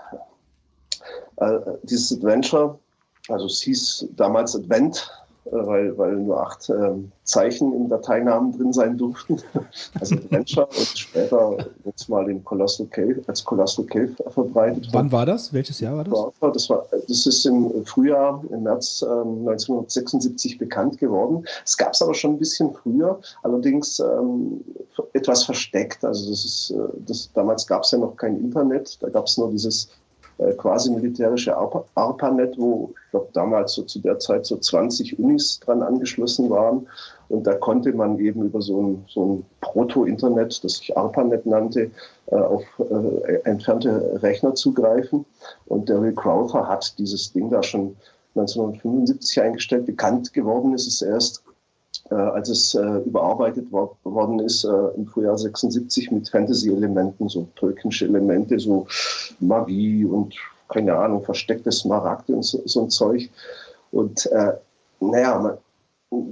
[1.37, 2.79] äh, dieses Adventure,
[3.29, 5.11] also es hieß damals Advent,
[5.45, 9.37] weil, weil nur acht äh, Zeichen im Dateinamen drin sein durften.
[9.99, 14.87] Also Adventure und später jetzt mal den Colossal Cave, als Colossal Cave verbreitet.
[14.91, 15.53] Wann war das?
[15.53, 16.53] Welches Jahr war das?
[16.53, 21.45] Das, war, das ist im Frühjahr, im März ähm, 1976 bekannt geworden.
[21.65, 24.63] Es gab es aber schon ein bisschen früher, allerdings ähm,
[25.13, 26.03] etwas versteckt.
[26.03, 29.37] Also das ist, äh, das, damals gab es ja noch kein Internet, da gab es
[29.37, 30.00] nur dieses äh,
[30.57, 31.55] quasi militärische
[31.95, 36.87] ARPANET, wo ich glaube damals so zu der Zeit so 20 Unis dran angeschlossen waren.
[37.29, 41.91] Und da konnte man eben über so ein, so ein Proto-Internet, das sich ARPANET nannte,
[42.27, 45.25] äh, auf äh, entfernte Rechner zugreifen.
[45.67, 47.95] Und Will Crowther hat dieses Ding da schon
[48.35, 49.85] 1975 eingestellt.
[49.85, 51.50] Bekannt geworden ist es erst äh,
[52.15, 58.05] als es äh, überarbeitet war, worden ist äh, im Frühjahr 76 mit Fantasy-Elementen, so tolkienische
[58.05, 58.87] Elemente, so
[59.39, 60.35] Magie und
[60.69, 63.29] keine Ahnung, versteckte Smaragde und so, so ein Zeug.
[63.91, 64.53] Und äh,
[64.99, 65.57] naja, man,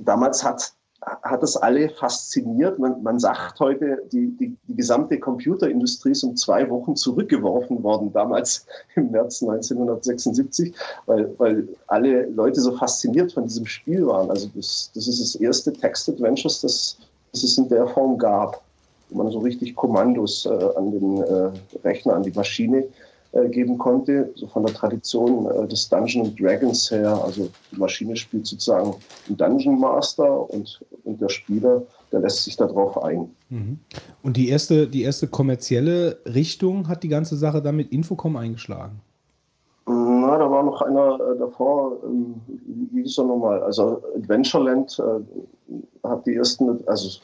[0.06, 2.78] damals hat hat das alle fasziniert.
[2.78, 8.12] Man, man sagt heute, die, die, die, gesamte Computerindustrie ist um zwei Wochen zurückgeworfen worden,
[8.12, 10.74] damals im März 1976,
[11.06, 14.30] weil, weil alle Leute so fasziniert von diesem Spiel waren.
[14.30, 16.98] Also das, das ist das erste Text-Adventures, das,
[17.32, 18.62] das es in der Form gab,
[19.10, 21.52] wo man so richtig Kommandos äh, an den äh,
[21.84, 22.86] Rechner, an die Maschine
[23.32, 27.22] geben konnte, so von der Tradition äh, des Dungeon Dragons her.
[27.24, 28.96] Also die Maschine spielt sozusagen
[29.28, 33.30] einen Dungeon Master und, und der Spieler, der lässt sich darauf ein.
[33.50, 33.80] Mhm.
[34.24, 39.00] Und die erste, die erste kommerzielle Richtung hat die ganze Sache dann mit Infocom eingeschlagen?
[39.86, 42.36] Na, da war noch einer äh, davor, ähm,
[42.92, 43.62] wie hieß er nochmal?
[43.64, 47.20] Also Adventureland äh, hat die ersten, also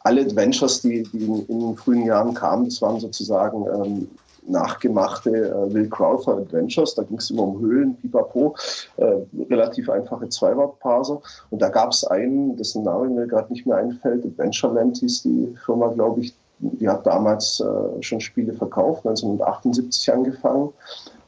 [0.00, 4.08] alle Adventures, die, die in, in, den frühen Jahren kamen, das waren sozusagen ähm,
[4.46, 6.94] nachgemachte äh, Will Crowther Adventures.
[6.94, 8.54] Da ging es immer um Höhlen, pipapo,
[8.96, 9.16] äh,
[9.50, 11.20] relativ einfache Zwei-Wort-Parser.
[11.50, 15.54] Und da gab es einen, dessen Name mir gerade nicht mehr einfällt, Adventureland hieß die
[15.64, 20.72] Firma, glaube ich, die hat damals äh, schon Spiele verkauft, 1978 angefangen.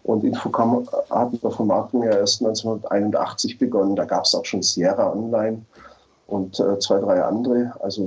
[0.04, 3.96] Und Infocom hat mit der Vermarktung ja erst 1981 begonnen.
[3.96, 5.62] Da gab es auch schon Sierra Online
[6.28, 7.72] und äh, zwei, drei andere.
[7.80, 8.04] Also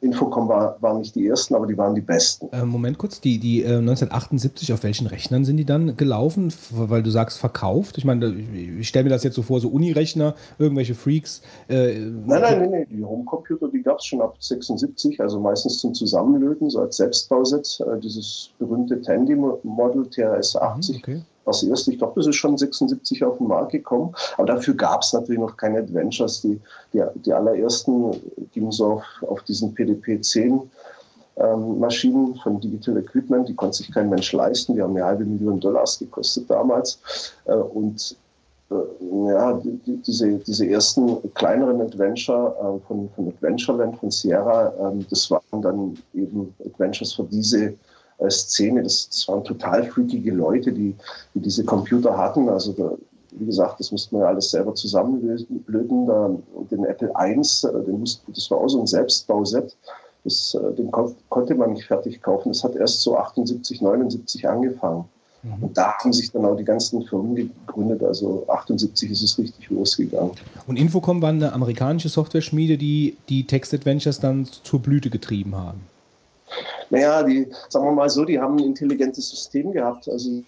[0.00, 2.48] Infocom war, waren nicht die ersten, aber die waren die besten.
[2.52, 6.52] Äh, Moment kurz, die, die äh, 1978, auf welchen Rechnern sind die dann gelaufen?
[6.70, 7.96] Weil du sagst verkauft.
[7.98, 8.34] Ich meine,
[8.78, 11.42] ich stelle mir das jetzt so vor, so Unirechner, irgendwelche Freaks.
[11.68, 15.78] Äh, nein, nein, nein, nein, die Homecomputer, die gab es schon ab 76, also meistens
[15.78, 17.80] zum Zusammenlöten, so als Selbstbausetz.
[17.80, 20.96] Äh, dieses berühmte Tandy-Model TRS 80.
[20.96, 21.92] Mhm, okay das erste.
[21.92, 24.14] Ich glaube, das ist schon 76 auf den Markt gekommen.
[24.36, 26.42] Aber dafür gab es natürlich noch keine Adventures.
[26.42, 26.60] Die,
[26.92, 28.20] die, die allerersten
[28.52, 30.60] gingen so auf, auf diesen PDP-10
[31.38, 33.48] ähm, Maschinen von Digital Equipment.
[33.48, 34.74] Die konnte sich kein Mensch leisten.
[34.74, 36.98] Die haben eine halbe Million Dollars gekostet damals.
[37.44, 38.16] Äh, und
[38.70, 38.74] äh,
[39.28, 45.30] ja, die, diese, diese ersten kleineren Adventure äh, von, von Adventureland, von Sierra, ähm, das
[45.30, 47.74] waren dann eben Adventures für diese
[48.18, 48.82] äh, Szene.
[48.82, 50.94] Das, das, waren total freakige Leute, die,
[51.34, 52.48] die diese Computer hatten.
[52.48, 52.92] Also da,
[53.32, 56.06] wie gesagt, das musste man ja alles selber zusammenlöten.
[56.06, 56.30] Da,
[56.70, 59.76] den Apple I, äh, den mussten, das war auch so ein Selbstbauset.
[60.24, 62.50] Das, äh, den kon konnte man nicht fertig kaufen.
[62.50, 65.04] Das hat erst so 78, 79 angefangen.
[65.42, 65.62] Mhm.
[65.62, 68.02] Und da haben sich dann auch die ganzen Firmen gegründet.
[68.02, 70.32] Also 78 ist es richtig losgegangen.
[70.66, 75.80] Und Infocom war eine amerikanische Software-Schmiede, die die Text-Adventures dann zur Blüte getrieben haben.
[76.90, 80.08] Naja, die, sagen wir mal so, die haben ein intelligentes System gehabt.
[80.08, 80.42] Also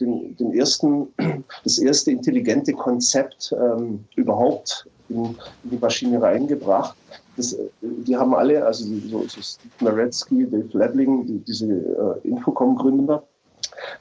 [0.00, 1.08] den, den ersten,
[1.64, 6.96] das erste intelligente Konzept ähm, überhaupt in, in, die Maschine reingebracht.
[7.36, 13.22] Das, die haben alle, also so, so Steve Maretsky, Dave Lebling, die, diese äh, Infocom-Gründer,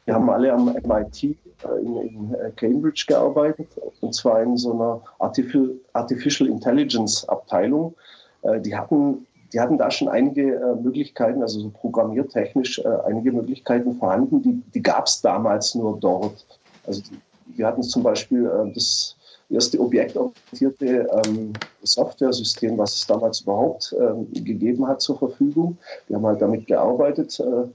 [0.05, 1.35] die haben alle am MIT äh,
[1.81, 3.67] in, in, äh, Cambridge gearbeitet,
[4.01, 7.95] und zwar in so einer Artificial, Artificial Intelligence Abteilung.
[8.43, 13.31] Äh, die hatten die hatten da schon einige äh, Möglichkeiten, also so programmiertechnisch äh, einige
[13.31, 16.45] Möglichkeiten vorhanden, die, die gab es damals nur dort.
[16.85, 17.03] Also
[17.45, 19.15] wir hatten zum Beispiel äh, das
[19.49, 25.77] erste objektorientierte ähm, Software-System, was es damals überhaupt ähm, gegeben hat zur Verfügung.
[26.09, 27.67] Die haben halt damit gearbeitet äh,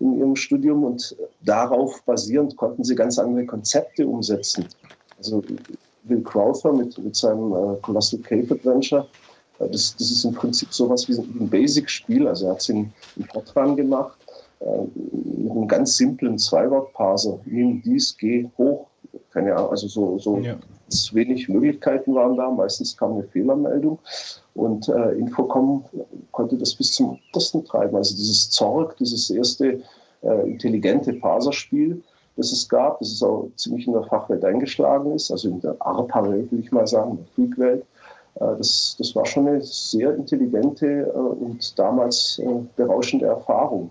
[0.00, 4.66] in ihrem Studium und darauf basierend konnten sie ganz andere Konzepte umsetzen.
[5.18, 5.42] Also
[6.04, 9.06] Bill Crowther mit, mit seinem äh, Colossal Cave Adventure,
[9.58, 12.26] das, das ist im Prinzip sowas wie ein Basic-Spiel.
[12.26, 14.18] Also er hat es in, in Fortran gemacht
[14.60, 14.66] äh,
[15.42, 17.38] mit einem ganz simplen Zwei-Wort-Parser.
[17.44, 18.86] Nimm dies, geh hoch.
[19.32, 20.56] Keine Ahnung, also so, so Ja.
[21.12, 22.50] wenig Möglichkeiten waren da.
[22.50, 23.98] Meistens kam eine Fehlermeldung.
[24.54, 25.84] Und äh, Infocom
[26.30, 27.96] konnte das bis zum Untersten treiben.
[27.96, 29.80] Also dieses Zorg, dieses erste
[30.22, 32.02] äh, intelligente Parserspiel,
[32.36, 35.76] das es gab, das es auch ziemlich in der Fachwelt eingeschlagen ist, also in der
[35.80, 37.84] ARPA-Welt, will ich mal sagen, in der Freak-Welt.
[38.36, 42.46] Äh, das, das war schon eine sehr intelligente äh, und damals äh,
[42.76, 43.90] berauschende Erfahrung.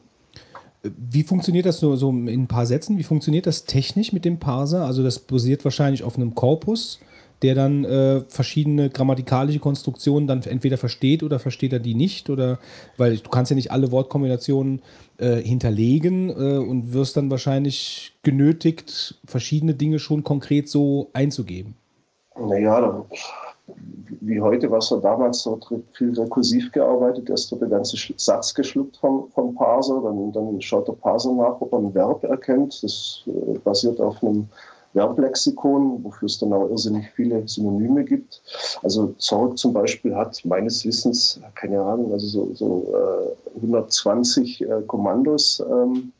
[0.83, 2.97] Wie funktioniert das so, so in ein paar Sätzen?
[2.97, 4.85] Wie funktioniert das technisch mit dem Parser?
[4.85, 6.99] Also das basiert wahrscheinlich auf einem Korpus,
[7.41, 12.59] der dann äh, verschiedene grammatikalische Konstruktionen dann entweder versteht oder versteht er die nicht oder
[12.97, 14.81] weil du kannst ja nicht alle Wortkombinationen
[15.17, 21.75] äh, hinterlegen äh, und wirst dann wahrscheinlich genötigt, verschiedene Dinge schon konkret so einzugeben.
[22.37, 23.05] Naja, da,
[24.21, 28.53] wie heute, was er damals so dr- viel rekursiv gearbeitet, erst wird der ganze Satz
[28.53, 32.83] geschluckt vom, vom Parser, dann, dann schaut der Parser nach, ob er ein Verb erkennt.
[32.83, 34.47] Das äh, basiert auf einem
[34.93, 38.41] Verblexikon, wofür es dann auch irrsinnig viele Synonyme gibt.
[38.83, 44.81] Also Zorg zum Beispiel hat meines Wissens, keine Ahnung, also so, so äh, 120 äh,
[44.87, 46.11] Kommandos ähm,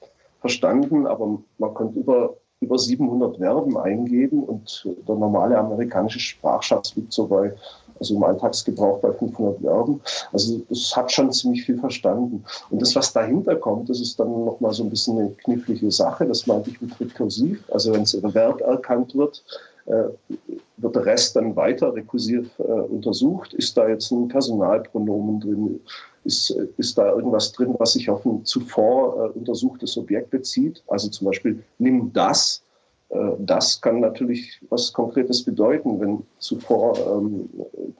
[0.42, 7.14] verstanden, aber man konnte über, über 700 Verben eingeben und der normale amerikanische Sprachschatz liegt
[7.14, 7.54] so bei,
[8.00, 10.02] also im Alltagsgebrauch bei 500 Verben.
[10.32, 12.44] Also es hat schon ziemlich viel verstanden.
[12.70, 16.26] Und das, was dahinter kommt, das ist dann nochmal so ein bisschen eine knifflige Sache.
[16.26, 17.64] Das meinte ich mit rekursiv.
[17.72, 19.44] Also wenn es ein Verb erkannt wird,
[19.86, 20.06] äh,
[20.78, 23.54] wird der Rest dann weiter rekursiv äh, untersucht.
[23.54, 25.80] Ist da jetzt ein Personalpronomen drin?
[26.24, 30.84] Ist, äh, ist da irgendwas drin, was sich auf ein zuvor äh, untersuchtes Objekt bezieht?
[30.88, 32.64] Also zum Beispiel, nimm das.
[33.14, 37.50] Äh, das kann natürlich was Konkretes bedeuten, wenn zuvor ähm,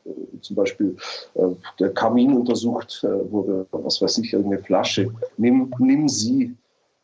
[0.06, 0.96] äh, zum Beispiel
[1.36, 1.42] äh,
[1.80, 5.10] der Kamin untersucht wurde, was weiß ich, irgendeine Flasche.
[5.38, 6.56] Nimm, nimm sie.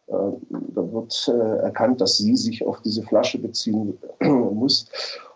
[0.09, 0.13] Äh,
[0.49, 4.87] da wird äh, erkannt, dass sie sich auf diese Flasche beziehen muss.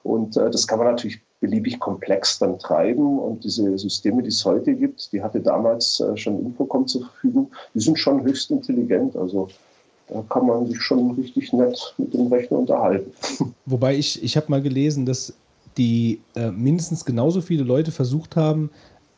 [0.03, 3.19] Und äh, das kann man natürlich beliebig komplex dann treiben.
[3.19, 7.51] Und diese Systeme, die es heute gibt, die hatte damals äh, schon Infocom zur Verfügung,
[7.73, 9.15] die sind schon höchst intelligent.
[9.15, 9.49] Also
[10.07, 13.11] da kann man sich schon richtig nett mit dem Rechner unterhalten.
[13.65, 15.33] Wobei ich, ich habe mal gelesen, dass
[15.77, 18.69] die äh, mindestens genauso viele Leute versucht haben,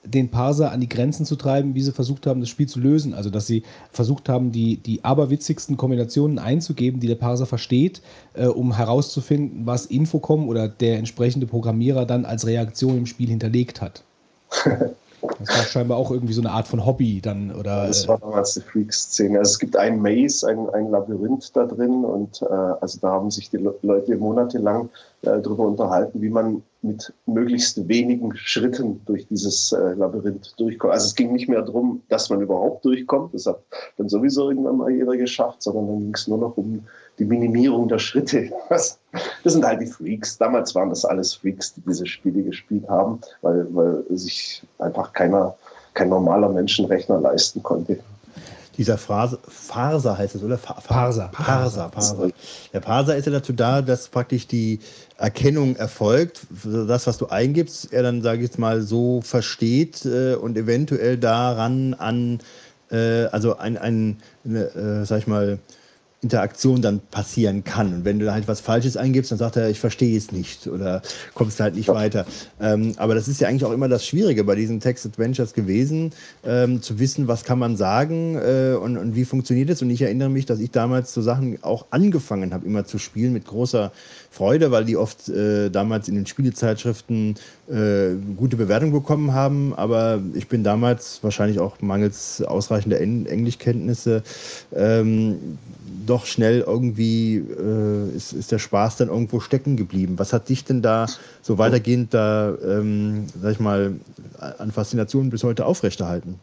[0.05, 3.13] den Parser an die Grenzen zu treiben, wie sie versucht haben, das Spiel zu lösen.
[3.13, 8.01] Also, dass sie versucht haben, die, die aberwitzigsten Kombinationen einzugeben, die der Parser versteht,
[8.33, 13.81] äh, um herauszufinden, was Infocom oder der entsprechende Programmierer dann als Reaktion im Spiel hinterlegt
[13.81, 14.03] hat.
[15.39, 17.87] Das war scheinbar auch irgendwie so eine Art von Hobby dann oder.
[17.87, 19.39] Das äh, war damals die Freak-Szene.
[19.39, 23.31] Also es gibt ein Maze, ein, ein Labyrinth da drin und äh, also da haben
[23.31, 24.89] sich die Le Leute monatelang
[25.25, 30.93] äh, darüber unterhalten, wie man mit möglichst wenigen Schritten durch dieses äh, Labyrinth durchkommt.
[30.93, 33.59] Also es ging nicht mehr darum, dass man überhaupt durchkommt, das hat
[33.97, 36.85] dann sowieso irgendwann mal jeder geschafft, sondern dann ging es nur noch um
[37.17, 38.51] die Minimierung der Schritte.
[38.69, 38.99] Das,
[39.43, 40.37] das sind halt die Freaks.
[40.37, 45.55] Damals waren das alles Freaks, die diese Spiele gespielt haben, weil, weil sich einfach keiner,
[45.93, 47.99] kein normaler Menschenrechner leisten konnte.
[48.77, 50.57] Dieser Phrase, Farser heißt es, oder?
[50.57, 51.29] Fa- Parser.
[51.31, 52.29] Parser, Parser.
[52.73, 54.79] Der Parser ist ja dazu da, dass praktisch die
[55.17, 60.35] Erkennung erfolgt, das, was du eingibst, er dann, sage ich jetzt mal, so versteht äh,
[60.35, 62.39] und eventuell daran an,
[62.91, 65.59] äh, also ein, ein eine, äh, sag ich mal,
[66.25, 67.93] Interaktion dann passieren kann.
[67.93, 70.65] Und wenn du da halt was Falsches eingibst, dann sagt er, ich verstehe es nicht
[70.67, 71.03] oder
[71.35, 72.25] kommst halt nicht weiter.
[72.59, 76.13] Ähm, aber das ist ja eigentlich auch immer das Schwierige bei diesen Text-Adventures gewesen,
[76.43, 79.83] ähm, zu wissen, was kann man sagen äh, und, und wie funktioniert es.
[79.83, 83.31] Und ich erinnere mich, dass ich damals so Sachen auch angefangen habe, immer zu spielen
[83.33, 83.91] mit großer
[84.35, 87.35] Freude, weil die oft äh, damals in den Spielezeitschriften
[87.69, 89.73] äh, gute Bewertungen bekommen haben.
[89.75, 94.23] Aber ich bin damals wahrscheinlich auch mangels ausreichender En Englischkenntnisse
[94.75, 95.57] ähm,
[96.05, 100.19] doch schnell irgendwie äh, ist, ist der Spaß dann irgendwo stecken geblieben.
[100.19, 101.05] Was hat dich denn da
[101.41, 103.93] so weitergehend da, ähm, sag ich mal,
[104.57, 106.39] an Faszination bis heute aufrechterhalten?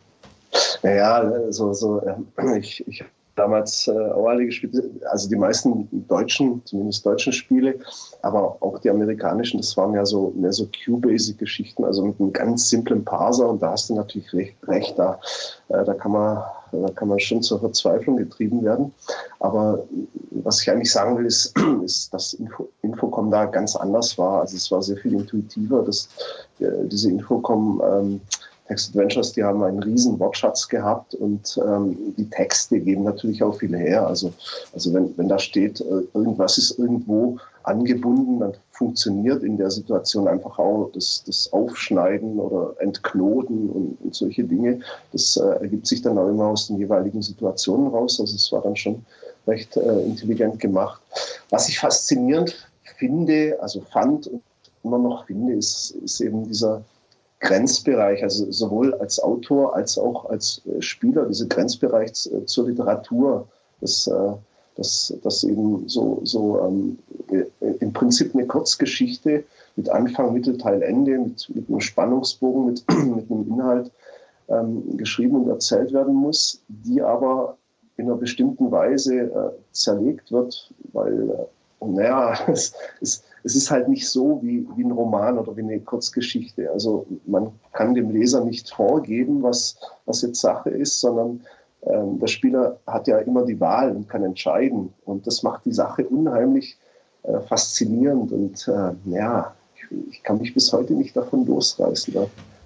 [0.82, 3.04] Naja, so, so, äh, ich, ich
[3.35, 4.75] damals äh, auch alle gespielt,
[5.11, 7.78] also die meisten deutschen, zumindest deutschen Spiele,
[8.23, 12.69] aber auch die amerikanischen, das waren ja so mehr so Q-Basic-Geschichten, also mit einem ganz
[12.69, 15.19] simplen Parser und da hast du natürlich recht, recht da,
[15.69, 18.93] äh, da kann man da kann man schon zur Verzweiflung getrieben werden.
[19.41, 19.85] Aber
[20.31, 21.55] was ich eigentlich sagen will, ist,
[21.85, 24.41] ist dass Info, Infocom da ganz anders war.
[24.41, 25.83] Also es war sehr viel intuitiver.
[25.83, 26.09] Dass,
[26.61, 28.20] äh, diese Infocom ähm,
[28.73, 33.59] Text Adventures, die haben einen riesen Wortschatz gehabt und ähm, die Texte geben natürlich auch
[33.59, 34.07] viel her.
[34.07, 34.33] Also,
[34.73, 40.26] also wenn, wenn da steht, äh, irgendwas ist irgendwo angebunden, dann funktioniert in der Situation
[40.26, 44.81] einfach auch das, das Aufschneiden oder Entknoten und, und solche Dinge.
[45.12, 48.18] Das äh, ergibt sich dann auch immer aus den jeweiligen Situationen raus.
[48.20, 49.05] Also es war dann schon
[49.47, 51.02] recht äh, intelligent gemacht.
[51.51, 52.57] Was ich faszinierend
[52.97, 54.41] finde, also fand und
[54.83, 56.83] immer noch finde, ist, ist eben dieser
[57.42, 63.46] Grenzbereich, also sowohl als Autor als auch als äh, Spieler, dieser Grenzbereich äh, zur Literatur,
[63.80, 64.32] das, äh,
[64.76, 66.98] das, das eben so, so ähm,
[67.80, 69.44] im Prinzip eine Kurzgeschichte
[69.76, 72.84] mit Anfang, Mittelteil, Ende, mit, mit einem Spannungsbogen, mit,
[73.16, 73.90] mit einem Inhalt
[74.48, 77.56] ähm, geschrieben und erzählt werden muss, die aber
[77.96, 83.88] in einer bestimmten Weise äh, zerlegt wird, weil, äh, naja, es, es, es ist halt
[83.88, 86.70] nicht so wie, wie ein Roman oder wie eine Kurzgeschichte.
[86.70, 91.40] Also man kann dem Leser nicht vorgeben, was, was jetzt Sache ist, sondern
[91.84, 94.92] ähm, der Spieler hat ja immer die Wahl und kann entscheiden.
[95.04, 96.76] Und das macht die Sache unheimlich
[97.24, 98.30] äh, faszinierend.
[98.32, 102.14] Und äh, ja, ich, ich, kann mich bis heute nicht davon losreißen.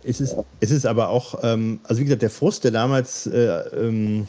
[0.04, 3.46] Es ist, es ist aber auch, ähm, also wie gesagt, der Frust, der damals äh,
[3.76, 4.28] ähm,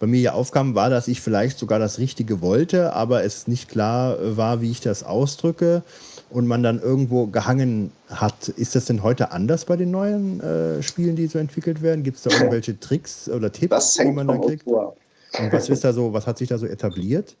[0.00, 3.68] bei mir ja aufkam, war, dass ich vielleicht sogar das Richtige wollte, aber es nicht
[3.68, 5.82] klar war, wie ich das ausdrücke
[6.30, 8.48] und man dann irgendwo gehangen hat.
[8.48, 12.04] Ist das denn heute anders bei den neuen äh, Spielen, die so entwickelt werden?
[12.04, 14.66] Gibt es da irgendwelche Tricks oder Tipps, die man da kriegt?
[14.66, 17.36] Und was ist da so, was hat sich da so etabliert?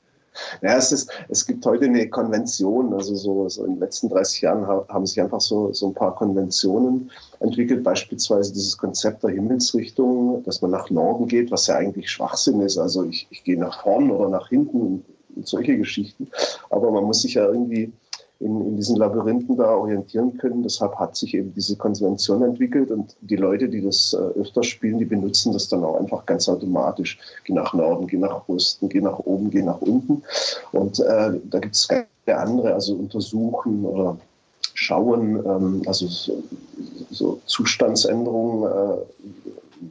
[0.62, 2.92] Ja, es, ist, es gibt heute eine Konvention.
[2.92, 6.14] Also so, so in den letzten 30 Jahren haben sich einfach so, so ein paar
[6.14, 7.10] Konventionen
[7.40, 7.84] entwickelt.
[7.84, 12.78] Beispielsweise dieses Konzept der Himmelsrichtung, dass man nach Norden geht, was ja eigentlich Schwachsinn ist.
[12.78, 15.04] Also ich, ich gehe nach vorn oder nach hinten und,
[15.36, 16.28] und solche Geschichten.
[16.70, 17.92] Aber man muss sich ja irgendwie
[18.40, 20.62] in, in diesen Labyrinthen da orientieren können.
[20.62, 24.98] Deshalb hat sich eben diese Konvention entwickelt und die Leute, die das äh, öfter spielen,
[24.98, 27.18] die benutzen das dann auch einfach ganz automatisch.
[27.44, 30.22] Geh nach Norden, geh nach Osten, geh nach oben, geh nach unten.
[30.72, 31.88] Und äh, da gibt es
[32.26, 34.16] andere, also untersuchen oder
[34.74, 36.42] schauen, ähm, also so,
[37.10, 38.70] so Zustandsänderungen.
[38.70, 39.26] Äh,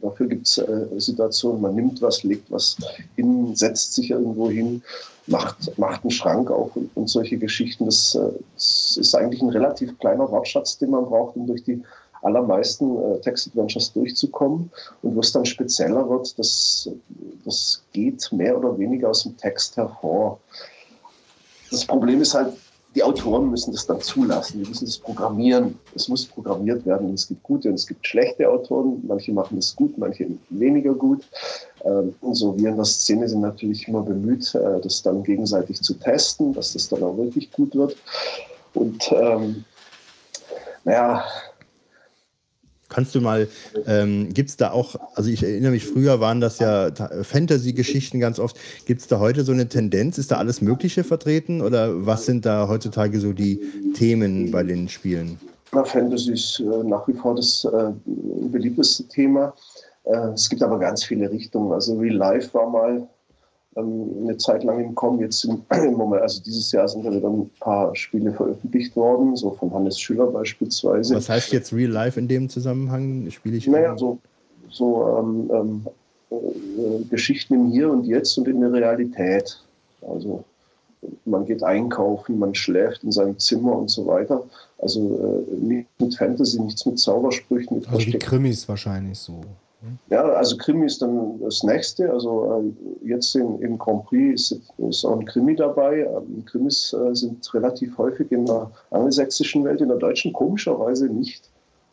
[0.02, 2.78] dafür gibt es äh, Situationen, man nimmt was, legt was
[3.16, 4.82] hin, setzt sich irgendwo hin
[5.28, 7.86] macht, macht einen Schrank auf und, und solche Geschichten.
[7.86, 8.18] Das,
[8.54, 11.84] das, ist eigentlich ein relativ kleiner Wortschatz, den man braucht, um durch die
[12.22, 14.72] allermeisten äh, Text-Adventures durchzukommen.
[15.02, 16.90] Und wo es dann spezieller wird, das,
[17.46, 20.40] das geht mehr oder weniger aus dem Text hervor.
[21.70, 22.54] Das Problem ist halt,
[22.98, 25.78] die Autoren müssen das dann zulassen, die müssen das programmieren.
[25.94, 27.14] Es muss programmiert werden.
[27.14, 29.04] Es gibt gute und es gibt schlechte Autoren.
[29.08, 31.24] Manche machen das gut, manche weniger gut.
[31.86, 35.94] Ähm, so wir in der Szene sind natürlich immer bemüht, äh, das dann gegenseitig zu
[35.94, 37.96] testen, dass das dann auch wirklich gut wird.
[38.74, 39.64] Und ähm,
[40.84, 41.24] naja,
[42.90, 43.48] Kannst du mal,
[43.86, 46.90] ähm, gibt es da auch, also ich erinnere mich, früher waren das ja
[47.24, 48.58] Fantasy-Geschichten ganz oft.
[48.86, 50.18] Gibt es da heute so eine Tendenz?
[50.18, 53.60] Ist da alles Mögliche vertreten oder was sind da heutzutage so die
[53.94, 55.38] Themen bei den Spielen?
[55.74, 59.54] Na, Fantasy ist äh, nach wie vor das äh, beliebteste Thema.
[60.06, 61.74] Äh, es gibt aber ganz viele Richtungen.
[61.74, 63.08] Also Real Life war mal
[63.78, 65.20] ähm, eine Zeit lang im Kommen.
[65.20, 69.36] Jetzt im, im Moment, also dieses Jahr sind da wieder ein paar Spiele veröffentlicht worden,
[69.36, 71.16] so von Hannes Schüller beispielsweise.
[71.16, 73.30] Was heißt jetzt Real Life in dem Zusammenhang?
[73.30, 73.68] Spiele ich?
[73.68, 74.18] Naja, so,
[74.70, 75.88] so ähm, ähm,
[76.32, 79.62] äh, Geschichten im Hier und Jetzt und in der Realität.
[80.02, 80.44] Also
[81.26, 84.44] man geht einkaufen, man schläft in seinem Zimmer und so weiter.
[84.80, 87.78] Also äh, nichts mit Fantasy, nichts mit Zaubersprüchen.
[87.78, 89.42] Mit also die Krimis wahrscheinlich so.
[90.10, 92.12] Ja, also Krimi ist dann das nächste.
[92.12, 92.74] Also
[93.04, 96.00] äh, jetzt in, im Grand Prix ist, ist, auch ein Krimi dabei.
[96.00, 101.50] Ähm, Krimis äh, sind relativ häufig in der angelsächsischen Welt, in der deutschen komischerweise nicht.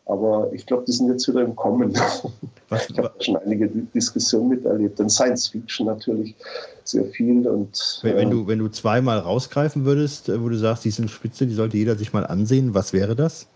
[0.07, 1.93] Aber ich glaube, die sind jetzt wieder im Kommen.
[2.69, 4.99] Was, ich habe schon einige Diskussionen miterlebt.
[4.99, 6.35] Und Science Fiction natürlich
[6.83, 7.47] sehr viel.
[7.47, 10.91] Und, wenn, wenn, äh, du, wenn du zweimal rausgreifen würdest, äh, wo du sagst, die
[10.91, 13.47] sind spitze, die sollte jeder sich mal ansehen, was wäre das?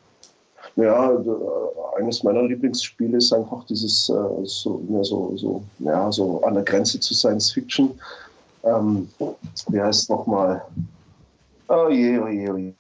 [0.75, 1.11] Ja,
[1.99, 4.13] eines meiner Lieblingsspiele ist einfach dieses äh,
[4.43, 7.91] so, ja, so, so, ja, so an der Grenze zu Science Fiction.
[8.63, 9.07] Ähm,
[9.69, 10.61] wie heißt es nochmal?
[11.67, 12.73] Oh je, oh je, oh je.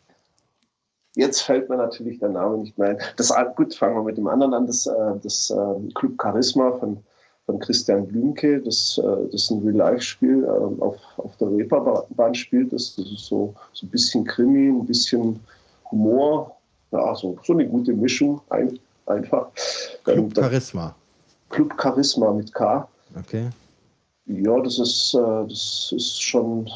[1.15, 2.97] Jetzt fällt mir natürlich der Name nicht mehr ein.
[3.17, 4.67] Das, ah, gut, fangen wir mit dem anderen an.
[4.67, 6.97] Das, äh, das äh, Club Charisma von,
[7.45, 8.61] von Christian Blümke.
[8.61, 12.71] Das, äh, das ist ein Real-Life-Spiel äh, auf, auf der Reeperbahn spielt.
[12.73, 15.39] Das, das ist so, so ein bisschen Krimi, ein bisschen
[15.91, 16.55] Humor.
[16.91, 18.41] Ja, so, so eine gute Mischung
[19.09, 19.47] einfach.
[20.03, 20.95] Club Charisma.
[21.49, 22.87] Club Charisma mit K.
[23.17, 23.49] Okay.
[24.25, 26.69] Ja, das ist, äh, das ist schon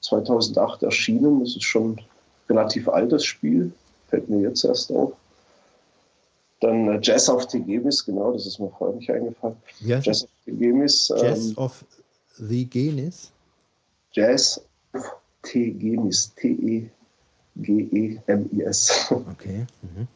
[0.00, 1.40] 2008 erschienen.
[1.40, 2.00] Das ist schon ein
[2.48, 3.72] relativ altes Spiel.
[4.08, 5.12] Fällt mir jetzt erst auf.
[6.60, 9.56] Dann äh, Jazz of Tegemis, genau, das ist mir vorher nicht eingefallen.
[9.80, 10.00] Ja.
[10.00, 11.08] Jazz of Tegemis.
[11.16, 11.84] Jazz Ähm, of
[12.38, 13.30] the Genis.
[14.12, 14.60] Jazz
[14.92, 15.04] of
[15.42, 16.32] Tegemis.
[16.34, 16.90] T-E-G-E-M-I-S.
[19.32, 19.66] Okay.
[19.82, 20.08] Mhm.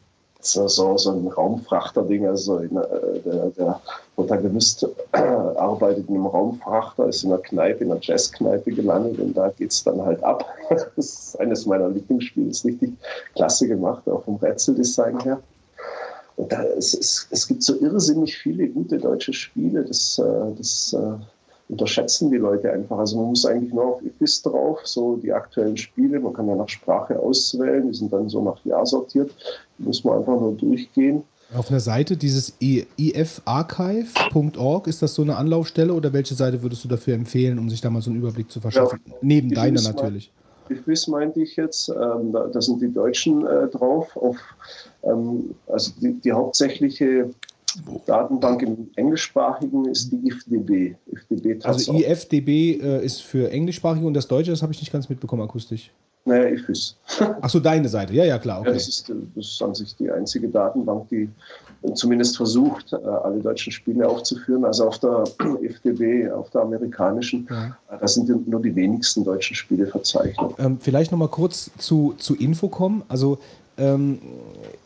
[0.45, 2.27] So, so ein Raumfrachter-Ding.
[2.27, 3.81] Also in, äh, der, der
[4.15, 9.35] Protagonist äh, arbeitet in einem Raumfrachter, ist in einer Kneipe, in einer Jazzkneipe gelandet und
[9.35, 10.45] da geht es dann halt ab.
[10.69, 12.91] Das ist eines meiner Lieblingsspiele, ist richtig
[13.35, 15.39] klasse gemacht, auch vom Rätseldesign her.
[16.35, 20.93] Und da, es, es, es gibt so irrsinnig viele gute deutsche Spiele, das, äh, das
[20.93, 21.23] äh,
[21.69, 22.97] unterschätzen die Leute einfach.
[22.97, 26.55] Also man muss eigentlich nur auf IFIS drauf, so die aktuellen Spiele, man kann ja
[26.55, 29.31] nach Sprache auswählen, die sind dann so nach Jahr sortiert,
[29.77, 31.23] die muss man einfach nur durchgehen.
[31.55, 32.53] Auf einer Seite, dieses
[32.97, 37.79] ifarchive.org, ist das so eine Anlaufstelle oder welche Seite würdest du dafür empfehlen, um sich
[37.79, 38.99] da mal so einen Überblick zu verschaffen?
[39.21, 40.31] Neben Die deiner natürlich.
[40.69, 44.15] IFIS meinte ich jetzt, ähm, da, da sind die Deutschen äh, drauf.
[44.17, 44.37] Auf,
[45.03, 47.29] ähm, also die, die hauptsächliche
[48.05, 50.95] Datenbank im Englischsprachigen ist die IFDB.
[51.11, 51.93] IFDB Also.
[51.93, 55.91] IFDB äh, ist für englischsprachige und das Deutsche, das habe ich nicht ganz mitbekommen akustisch.
[56.25, 56.95] Naja, IFIS.
[57.41, 58.13] Achso, deine Seite.
[58.13, 58.57] Ja, ja, klar.
[58.59, 58.73] Ja, Okay.
[58.75, 61.27] das, ist, das ist an sich die einzige Datenbank, die
[61.95, 64.63] zumindest versucht, äh, alle deutschen Spiele aufzuführen.
[64.63, 65.25] Also auf der
[65.61, 67.77] FDB, auf der amerikanischen, Ja.
[67.91, 70.53] äh, da sind nur die wenigsten deutschen Spiele verzeichnet.
[70.59, 73.03] Ähm, vielleicht noch mal kurz zu, zu Infocom.
[73.09, 73.39] Also
[73.77, 74.19] ähm,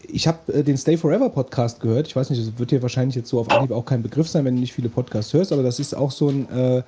[0.08, 2.08] ich habe äh, den Stay Forever Podcast gehört.
[2.08, 4.46] Ich weiß nicht, das wird dir wahrscheinlich jetzt so auf Anhieb auch kein Begriff sein,
[4.46, 6.84] wenn du nicht viele Podcasts hörst, aber das ist auch so ein, äh,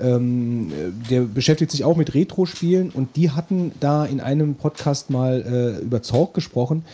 [0.00, 5.10] ähm, äh, der beschäftigt sich auch mit Retro-Spielen und die hatten da in einem Podcast
[5.10, 6.84] mal äh, über Zorg gesprochen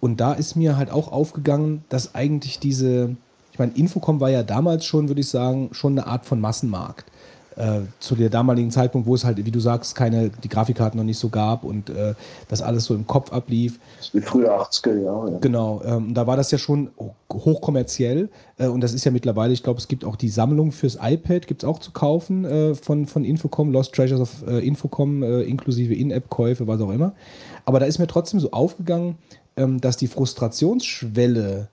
[0.00, 3.14] und da ist mir halt auch aufgegangen, dass eigentlich diese,
[3.52, 7.06] ich meine, Infocom war ja damals schon, würde ich sagen, schon eine Art von Massenmarkt.
[7.56, 11.04] Äh, zu der damaligen Zeitpunkt, wo es halt, wie du sagst, keine, die Grafikkarten noch
[11.04, 12.14] nicht so gab und äh,
[12.48, 13.78] das alles so im Kopf ablief.
[13.98, 15.32] Das ist die frühe 80er Jahre.
[15.32, 15.38] Ja.
[15.38, 16.90] Genau, ähm, da war das ja schon
[17.30, 20.98] hochkommerziell äh, und das ist ja mittlerweile, ich glaube, es gibt auch die Sammlung fürs
[21.00, 25.22] iPad, gibt es auch zu kaufen äh, von, von Infocom, Lost Treasures of äh, Infocom,
[25.22, 27.12] äh, inklusive In-App-Käufe, was auch immer.
[27.66, 29.18] Aber da ist mir trotzdem so aufgegangen,
[29.56, 31.68] ähm, dass die Frustrationsschwelle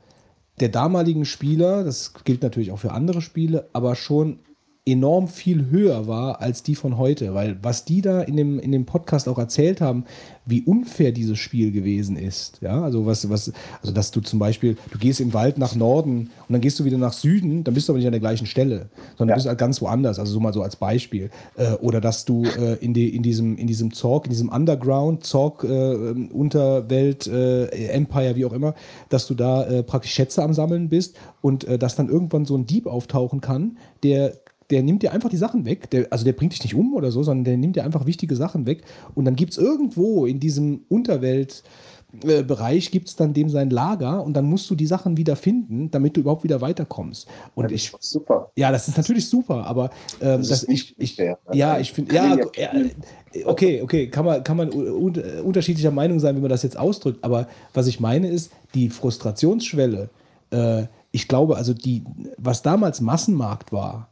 [0.59, 4.39] der damaligen Spieler, das gilt natürlich auch für andere Spiele, aber schon
[4.85, 8.71] enorm viel höher war als die von heute, weil was die da in dem, in
[8.71, 10.05] dem Podcast auch erzählt haben,
[10.45, 12.59] wie unfair dieses Spiel gewesen ist.
[12.61, 13.51] Ja, also was, was,
[13.81, 16.85] also dass du zum Beispiel, du gehst im Wald nach Norden und dann gehst du
[16.85, 19.35] wieder nach Süden, dann bist du aber nicht an der gleichen Stelle, sondern Ja.
[19.35, 21.29] du bist halt ganz woanders, also so mal so als Beispiel.
[21.55, 25.23] Äh, oder dass du äh, in, die, in diesem, in diesem Zorg, in diesem Underground,
[25.23, 28.73] Zorg, äh, Unterwelt, äh, Empire, wie auch immer,
[29.09, 32.57] dass du da äh, praktisch Schätze am Sammeln bist und äh, dass dann irgendwann so
[32.57, 34.33] ein Dieb auftauchen kann, der
[34.69, 35.89] der nimmt dir einfach die Sachen weg.
[35.89, 38.35] Der, also der bringt dich nicht um oder so, sondern der nimmt dir einfach wichtige
[38.35, 38.83] Sachen weg.
[39.15, 44.33] Und dann gibt es irgendwo in diesem Unterweltbereich gibt es dann dem sein Lager und
[44.33, 47.27] dann musst du die Sachen wieder finden, damit du überhaupt wieder weiterkommst.
[47.55, 48.51] Und das ich, ist super.
[48.55, 49.89] ja, das ist natürlich super, aber
[50.21, 52.71] ähm, Das das, ich, ich, fair, ja, ich finde, ja, ja ja,
[53.45, 57.23] okay, okay, kann man, kann man un unterschiedlicher Meinung sein, wie man das jetzt ausdrückt,
[57.23, 60.09] aber was ich meine ist, die Frustrationsschwelle,
[60.51, 62.03] äh, ich glaube, also die,
[62.37, 64.08] was damals Massenmarkt war,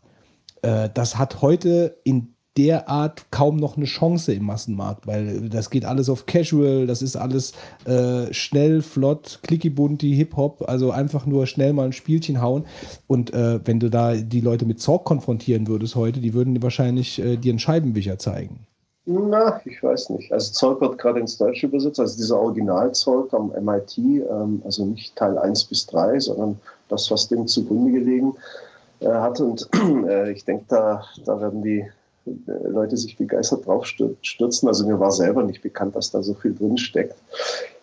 [0.62, 5.70] äh, das hat heute in der Art kaum noch eine Chance im Massenmarkt, weil das
[5.70, 7.54] geht alles auf Casual, das ist alles
[7.86, 12.66] äh, schnell, flott, clicky-bunti, Hip-Hop, also einfach nur schnell mal ein Spielchen hauen.
[13.06, 17.20] Und äh, wenn du da die Leute mit Zorg konfrontieren würdest heute, die würden wahrscheinlich
[17.20, 18.66] äh, dir einen Scheibenwischer zeigen.
[19.06, 20.34] Na, ich weiß nicht.
[20.34, 25.16] Also Zeug wird gerade ins Deutsche übersetzt, also dieser Originalzeug am MIT, ähm, also nicht
[25.16, 28.67] Teil 1 bis 3, sondern das, was dem zugrunde gelegen äh,
[29.06, 29.40] hat.
[29.40, 29.70] Und
[30.08, 31.80] äh, ich denke, da, da werden die
[32.26, 34.68] äh, Leute sich begeistert drauf stür- stürzen.
[34.68, 37.16] Also mir war selber nicht bekannt, dass da so viel drin steckt.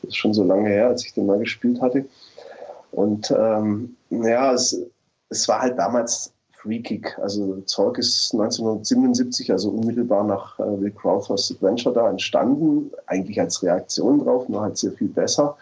[0.03, 2.05] Das ist schon so lange her, als ich den mal gespielt hatte.
[2.93, 4.81] Und ähm, ja, es,
[5.31, 6.33] es war halt damals
[6.65, 7.17] freakig.
[7.19, 13.63] Also Zeug ist 1977, also unmittelbar nach äh, Will Crowthers Adventure da entstanden, eigentlich als
[13.63, 15.57] Reaktion drauf, nur halt sehr viel besser.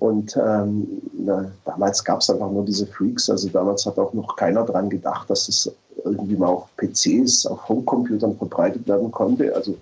[0.00, 3.30] Und ähm, na, damals gab es einfach nur diese Freaks.
[3.30, 5.70] Also damals hat auch noch keiner dran gedacht, dass es
[6.04, 9.54] irgendwie mal auf PCs, auf Homecomputern verbreitet werden konnte.
[9.54, 9.76] Also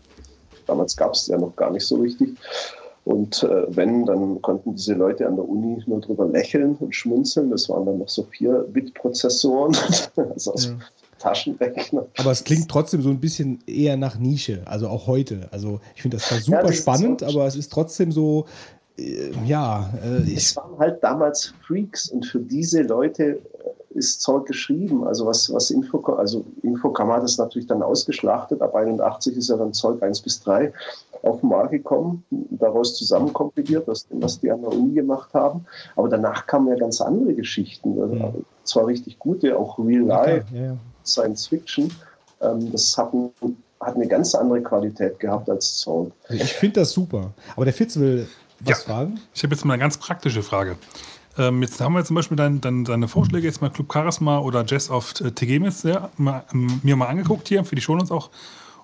[0.66, 2.36] damals gab es ja noch gar nicht so richtig.
[3.04, 7.50] Und äh, wenn, dann konnten diese Leute an der Uni nur drüber lächeln und schmunzeln.
[7.50, 9.76] Das waren dann noch so 4-Bit-Prozessoren,
[10.16, 10.76] also aus Ja.
[11.18, 12.06] Taschenrechner.
[12.18, 15.48] Aber es klingt trotzdem so ein bisschen eher nach Nische, also auch heute.
[15.52, 18.46] Also ich finde das zwar super das ist spannend, aber es ist trotzdem so,
[19.44, 23.38] ja, äh, Es waren halt damals Freaks und für diese Leute äh,
[23.94, 25.06] ist Zorg geschrieben?
[25.06, 28.60] Also was, was Infocom, also Infocom hat es natürlich dann ausgeschlachtet.
[28.62, 30.72] Ab 81 ist ja dann Zeug 1 bis 3
[31.22, 35.64] auf den Markt gekommen, daraus zusammenkompiliert, was, was die an der Uni gemacht haben.
[35.94, 37.94] Aber danach kamen ja ganz andere Geschichten.
[37.94, 38.44] Mhm.
[38.64, 40.76] Zwar richtig gute, auch Real Life, ja, ja.
[41.04, 41.90] Science Fiction.
[42.40, 43.30] Ähm, das hatten
[43.82, 46.12] hat eine ganz andere Qualität gehabt als Zorg.
[46.28, 47.32] Ich finde das super.
[47.56, 48.28] Aber der Fitz will
[48.64, 49.20] was ja, fragen?
[49.34, 50.76] Ich habe jetzt mal eine ganz praktische Frage.
[51.38, 54.64] Ähm, jetzt haben wir zum Beispiel dein, dein, deine Vorschläge jetzt mal Club Charisma oder
[54.66, 58.30] Jazz of äh, Tegemis ja, mal, ähm, mir mal angeguckt hier, für die Show auch.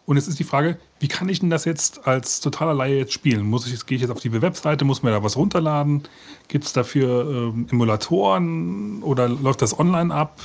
[0.06, 3.12] Und jetzt ist die Frage, wie kann ich denn das jetzt als totaler Laie jetzt
[3.12, 3.42] spielen?
[3.42, 6.04] Muss ich, gehe ich jetzt auf die Webseite, muss mir da was runterladen?
[6.48, 10.40] Gibt es dafür ähm, Emulatoren oder läuft das online ab?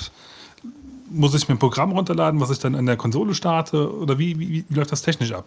[1.09, 3.95] Muss ich mir ein Programm runterladen, was ich dann in der Konsole starte?
[3.97, 5.45] Oder wie, wie, wie läuft das technisch ab?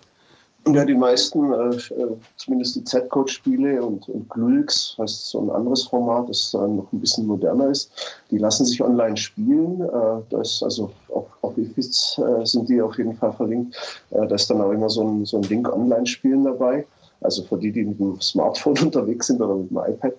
[0.68, 5.84] Ja, die meisten, äh, äh zumindest die Z-Code-Spiele und, und Glulks, heißt so ein anderes
[5.84, 7.90] Format, das äh, noch ein bisschen moderner ist,
[8.30, 9.80] die lassen sich online spielen.
[9.80, 13.76] Äh, da ist also auf, auf IFIS äh, sind die auf jeden Fall verlinkt.
[14.10, 16.84] Äh, da ist dann auch immer so ein, so ein Link Online-Spielen dabei.
[17.20, 20.14] Also für die, die mit dem Smartphone unterwegs sind oder mit dem iPad.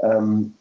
[0.00, 0.54] Ähm,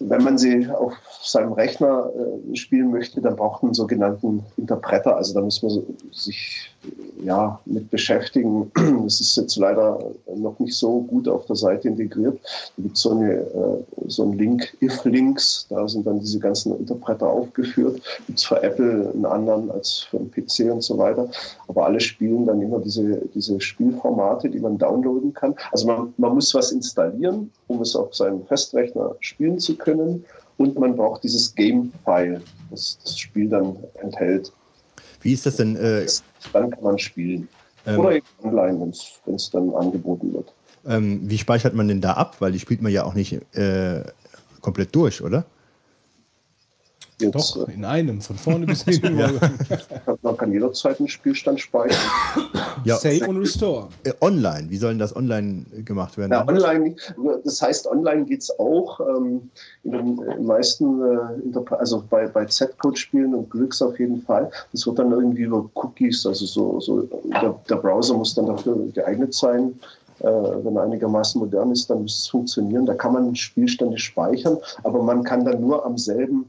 [0.00, 5.16] wenn man sie auf seinem Rechner äh, spielen möchte, dann braucht man einen sogenannten Interpreter.
[5.16, 6.73] Also da muss man sich
[7.22, 8.70] ja, mit beschäftigen.
[9.04, 9.98] Das ist jetzt leider
[10.34, 12.38] noch nicht so gut auf der Seite integriert.
[12.76, 13.44] Da gibt es so, äh,
[14.06, 18.00] so einen Link, if-Links, da sind dann diese ganzen Interpreter aufgeführt.
[18.26, 21.28] Gibt es für Apple einen anderen als für einen PC und so weiter.
[21.68, 25.54] Aber alle spielen dann immer diese, diese Spielformate, die man downloaden kann.
[25.72, 30.24] Also man, man muss was installieren, um es auf seinem Festrechner spielen zu können.
[30.56, 32.40] Und man braucht dieses Game-File,
[32.70, 34.52] das das Spiel dann enthält.
[35.24, 35.74] Wie ist das denn?
[35.76, 36.06] Äh,
[36.52, 37.48] dann kann man spielen.
[37.86, 38.92] Ähm, Oder eben online,
[39.24, 40.52] wenn es dann angeboten wird.
[40.86, 42.36] Ähm, wie speichert man denn da ab?
[42.40, 44.04] Weil die spielt man ja auch nicht äh,
[44.60, 45.46] komplett durch, oder?
[47.20, 49.18] Jetzt, Doch, in einem, von vorne bis hinten.
[49.18, 49.30] ja.
[50.20, 51.98] Man kann jederzeit einen Spielstand speichern.
[52.84, 52.96] Ja.
[52.96, 53.88] Save und Restore.
[54.04, 56.32] Äh, online, wie soll denn das online gemacht werden?
[56.32, 56.96] Ja, online,
[57.44, 59.00] das heißt, online geht es auch.
[59.00, 59.50] Ähm,
[59.84, 64.50] in den meisten, äh, also bei, bei Z-Code-Spielen und Glücks auf jeden Fall.
[64.72, 68.76] Das wird dann irgendwie über Cookies, also so, so der, der Browser muss dann dafür
[68.92, 69.78] geeignet sein.
[70.20, 72.86] Äh, wenn er einigermaßen modern ist, dann muss es funktionieren.
[72.86, 76.46] Da kann man Spielstände speichern, aber man kann dann nur am selben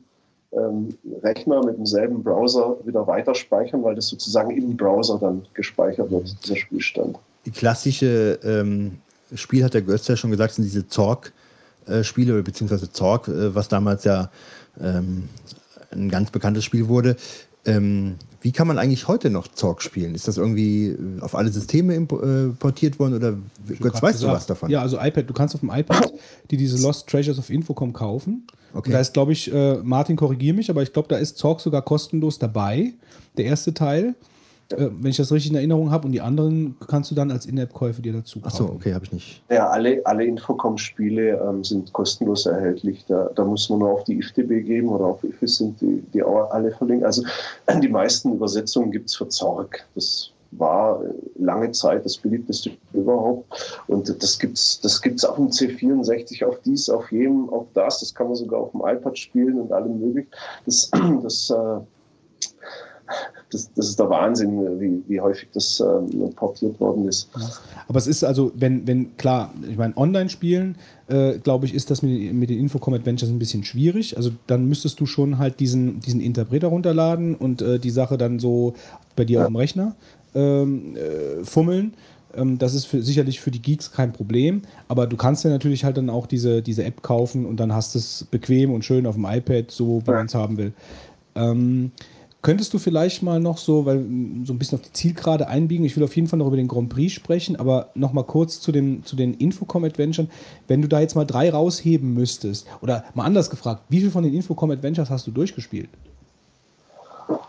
[1.24, 6.35] Rechner mit demselben Browser wieder weiter speichern, weil das sozusagen im Browser dann gespeichert wird,
[6.43, 7.17] dieser Spielstand.
[7.45, 8.98] Die klassische ähm,
[9.34, 14.03] Spiel, hat der Götz ja schon gesagt, sind diese Zorg-Spiele, beziehungsweise Zorg, äh, was damals
[14.03, 14.30] ja
[14.80, 15.30] ähm,
[15.92, 17.16] ein ganz bekanntes Spiel wurde.
[17.66, 20.14] Ähm, wie kann man eigentlich heute noch Zorg spielen?
[20.14, 23.33] Ist das irgendwie äh, auf alle Systeme importiert worden oder
[23.80, 24.69] Götz, weißt du was davon?
[24.69, 26.14] Ja, also iPad, du kannst auf dem iPad
[26.51, 28.45] die diese Lost Treasures of Infocom kaufen.
[28.75, 28.91] Okay.
[28.91, 31.82] da ist, glaube ich, äh, Martin, korrigiere mich, aber ich glaube, da ist Zorg sogar
[31.82, 32.93] kostenlos dabei,
[33.35, 34.14] der erste Teil.
[34.72, 37.45] Äh, wenn ich das richtig in Erinnerung habe und die anderen kannst du dann als
[37.45, 38.53] In-App-Käufe dir dazu kaufen.
[38.53, 39.44] Achso, okay, habe ich nicht.
[39.50, 43.06] Ja, alle, alle Infocom-Spiele ähm, sind kostenlos erhältlich.
[43.08, 46.24] Da, da, muss man nur auf die IFTB geben oder auf IFIS sind die, die
[46.24, 47.06] auch alle verlinkt.
[47.06, 47.24] Also
[47.82, 49.85] die meisten Übersetzungen gibt es für Zorg.
[49.94, 51.02] Das war
[51.38, 53.84] lange Zeit das beliebteste überhaupt.
[53.88, 58.00] Und das gibt es das gibt's auf dem C64, auf dies, auf jedem, auf das.
[58.00, 60.27] Das kann man sogar auf dem iPad spielen und allem möglich.
[60.66, 60.90] Das,
[61.24, 61.80] das, äh,
[63.51, 67.30] das, das ist der Wahnsinn, wie, wie häufig das ähm, portiert worden ist.
[67.88, 70.77] Aber es ist also, wenn, wenn klar, ich meine, Online-Spielen,
[71.08, 74.17] äh, glaube ich, ist das mit, mit den Infocom Adventures ein bisschen schwierig.
[74.17, 78.40] Also dann müsstest du schon halt diesen, diesen Interpreter runterladen und äh, die Sache dann
[78.40, 78.74] so
[79.16, 79.42] bei dir ja.
[79.42, 79.95] auf dem Rechner
[80.34, 81.93] ähm, äh, fummeln.
[82.35, 85.84] Ähm, das ist für, sicherlich für die Geeks kein Problem, aber du kannst ja natürlich
[85.84, 89.06] halt dann auch diese, diese App kaufen und dann hast du es bequem und schön
[89.06, 90.74] auf dem iPad, so wie man es haben will.
[91.35, 91.92] Ähm,
[92.45, 94.06] könntest du vielleicht mal noch so, weil
[94.43, 96.67] so ein bisschen auf die Zielgerade einbiegen, ich will auf jeden Fall noch über den
[96.67, 100.30] Grand Prix sprechen, aber noch mal kurz zu, dem, zu den Infocom-Adventuren.
[100.67, 104.24] Wenn du da jetzt mal drei rausheben müsstest, oder mal anders gefragt, wie viel von
[104.24, 105.90] den Infocom-Adventures hast du durchgespielt?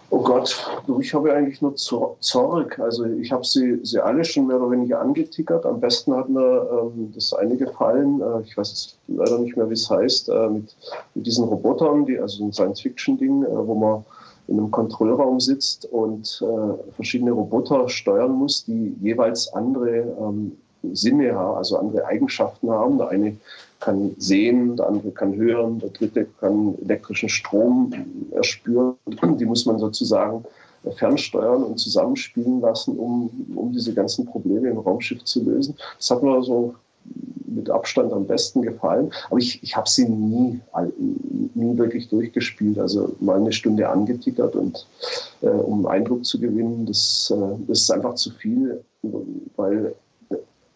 [0.08, 0.66] Oh Gott,
[0.98, 2.78] ich habe eigentlich nur Zorg.
[2.78, 5.66] Also ich habe sie, sie alle schon mehr oder weniger angetickert.
[5.66, 9.74] Am besten hat mir ähm, das eine gefallen, äh, ich weiß leider nicht mehr, wie
[9.74, 10.74] es heißt, äh, mit,
[11.14, 14.04] mit, diesen Robotern, die, also ein Science-Fiction-Ding, äh, wo man
[14.48, 20.52] in einem Kontrollraum sitzt und äh, verschiedene Roboter steuern muss, die jeweils andere ähm,
[20.92, 22.98] Sinne haben, also andere Eigenschaften haben.
[22.98, 23.36] Der eine
[23.80, 27.92] kann sehen, der andere kann hören, der dritte kann elektrischen Strom
[28.32, 28.96] erspüren.
[29.38, 30.44] Die muss man sozusagen
[30.96, 35.74] fernsteuern und zusammenspielen lassen, um, um diese ganzen Probleme im Raumschiff zu lösen.
[35.98, 36.74] Das hat mir so
[37.46, 39.10] mit Abstand am besten gefallen.
[39.30, 40.60] Aber ich, ich habe sie nie,
[41.54, 42.78] nie wirklich durchgespielt.
[42.78, 44.86] Also mal eine Stunde angetickert und
[45.42, 48.84] äh, um Eindruck zu gewinnen, das, äh, das ist einfach zu viel,
[49.56, 49.94] weil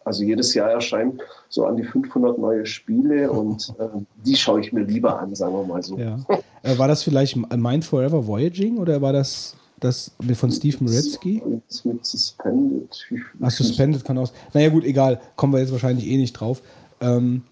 [0.03, 1.19] also jedes Jahr erscheinen
[1.49, 3.87] so an die 500 neue Spiele und äh,
[4.25, 5.97] die schaue ich mir lieber an, sagen wir mal so.
[5.97, 6.17] Ja.
[6.63, 11.41] Äh, war das vielleicht Mind Forever Voyaging oder war das das von Steve Moretzky?
[11.45, 13.05] Mit Suspended.
[13.41, 14.31] Ach, Suspended kann aus.
[14.53, 15.19] Naja, gut, egal.
[15.35, 16.61] Kommen wir jetzt wahrscheinlich eh nicht drauf.
[17.01, 17.43] Ähm,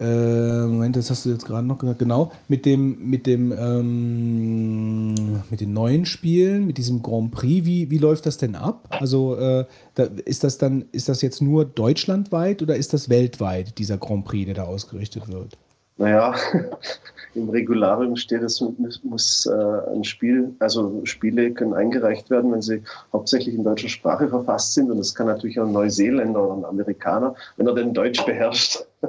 [0.00, 1.98] äh, Moment, das hast du jetzt gerade noch gesagt.
[1.98, 7.90] Genau, mit dem, mit dem, ähm, mit den neuen Spielen, mit diesem Grand Prix, wie,
[7.90, 8.88] wie läuft das denn ab?
[8.88, 13.76] Also äh, da, ist das dann, ist das jetzt nur deutschlandweit oder ist das weltweit,
[13.76, 15.58] dieser Grand Prix, der da ausgerichtet wird?
[15.98, 16.34] Naja,
[17.34, 18.60] im Regularium steht, es
[19.02, 24.28] muss äh, ein Spiel, also Spiele können eingereicht werden, wenn sie hauptsächlich in deutscher Sprache
[24.28, 24.90] verfasst sind.
[24.90, 28.84] Und das kann natürlich auch ein Neuseeländer oder ein Amerikaner, wenn er denn Deutsch beherrscht.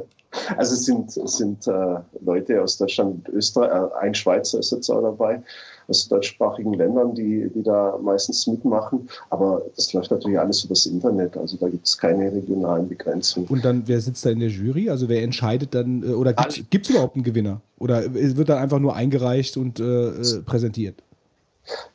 [0.56, 4.72] Also es sind, es sind äh, Leute aus Deutschland und Österreich, äh, ein Schweizer ist
[4.72, 5.44] jetzt auch dabei,
[5.92, 9.08] aus deutschsprachigen Ländern, die, die da meistens mitmachen.
[9.30, 13.48] Aber das läuft natürlich alles über das Internet, also da gibt es keine regionalen Begrenzungen.
[13.50, 14.90] Und dann, wer sitzt da in der Jury?
[14.90, 17.62] Also wer entscheidet dann, äh, oder gibt es überhaupt einen Gewinner?
[17.78, 20.96] Oder wird dann einfach nur eingereicht und äh, äh präsentiert?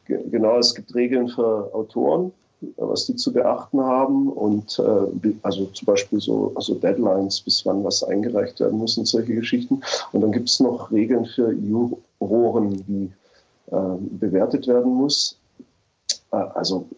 [0.07, 2.33] Genau, es gibt Regeln für Autoren,
[2.77, 7.85] was die zu beachten haben und äh, also zum Beispiel so also Deadlines, bis wann
[7.85, 9.81] was eingereicht werden muss und solche Geschichten.
[10.13, 13.11] Und dann gibt es noch Regeln für Juroren, wie
[13.69, 15.39] bewertet werden muss.
[16.33, 16.89] Äh, also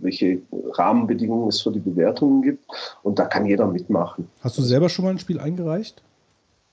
[0.00, 0.40] welche
[0.72, 2.64] Rahmenbedingungen es für die Bewertungen gibt.
[3.02, 4.28] Und da kann jeder mitmachen.
[4.40, 6.02] Hast du selber schon mal ein Spiel eingereicht?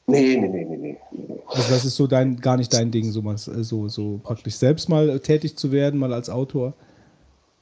[0.08, 0.98] Nee, nee, nee, nee, nee.
[1.46, 5.20] Also das ist so dein, gar nicht dein Ding, so, so, so praktisch selbst mal
[5.20, 6.74] tätig zu werden, mal als Autor?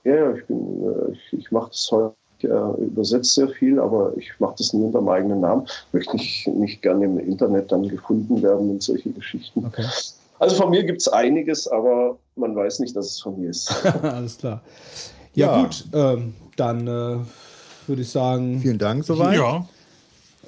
[0.05, 4.31] Ja, ich, äh, ich, ich mache das heute, ich äh, übersetze sehr viel, aber ich
[4.39, 5.65] mache das nur unter meinem eigenen Namen.
[5.87, 9.65] Ich möchte nicht, nicht gerne im Internet dann gefunden werden und solche Geschichten.
[9.65, 9.85] Okay.
[10.39, 13.85] Also von mir gibt es einiges, aber man weiß nicht, dass es von mir ist.
[14.01, 14.61] Alles klar.
[15.33, 15.63] Ja, ja.
[15.63, 17.17] gut, ähm, dann äh,
[17.87, 18.61] würde ich sagen.
[18.61, 19.37] Vielen Dank soweit.
[19.37, 19.67] Ja.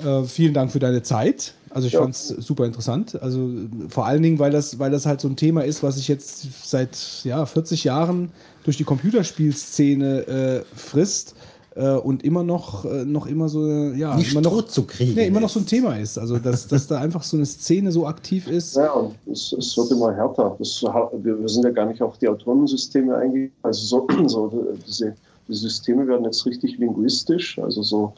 [0.04, 1.54] Äh, vielen Dank für deine Zeit.
[1.70, 2.02] Also ich ja.
[2.02, 3.22] fand es super interessant.
[3.22, 3.50] Also
[3.90, 6.70] vor allen Dingen, weil das, weil das halt so ein Thema ist, was ich jetzt
[6.70, 8.32] seit ja, 40 Jahren
[8.64, 11.36] durch die Computerspielszene äh, frisst
[11.82, 15.16] äh, und immer noch, äh, noch immer so, ja, Nicht immer noch, zu kriegen.
[15.16, 16.18] Nee, immer noch so ein Thema ist.
[16.18, 18.76] Also, dass, dass da einfach so eine Szene so aktiv ist.
[18.76, 20.56] Ja, und es, es wird immer härter.
[20.60, 23.52] Das, wir, sind ja gar nicht auf die Autonomensysteme eingegangen.
[23.64, 25.16] Also, so, so diese,
[25.48, 28.14] die Systeme werden jetzt richtig linguistisch, also so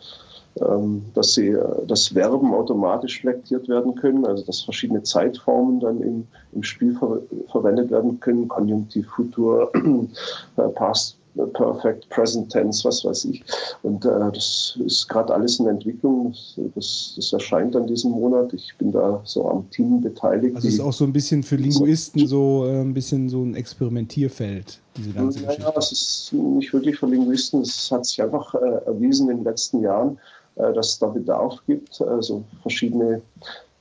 [0.61, 5.99] ähm, dass sie äh, dass Verben automatisch selektiert werden können, also dass verschiedene Zeitformen dann
[6.01, 9.71] im, im Spiel ver verwendet werden können, Konjunktiv, Futur,
[10.57, 11.17] äh, Past,
[11.53, 13.43] Perfect, Present Tense, was weiß ich.
[13.81, 16.33] Und äh, das ist gerade alles in Entwicklung.
[16.75, 18.53] Das, das, erscheint dann diesen Monat.
[18.53, 20.55] Ich bin da so am Team beteiligt.
[20.55, 23.55] Also es ist auch so ein bisschen für Linguisten so äh, ein bisschen so ein
[23.55, 25.71] Experimentierfeld, diese ganze ja, Geschichte.
[25.71, 27.61] Ja, es ist nicht wirklich für Linguisten.
[27.61, 30.19] Es hat sich einfach äh, erwiesen in den letzten Jahren,
[30.55, 33.21] äh, dass es da Bedarf gibt, also verschiedene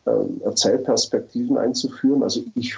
[0.06, 2.22] ähm, Erzählperspektiven einzuführen.
[2.22, 2.74] Also ich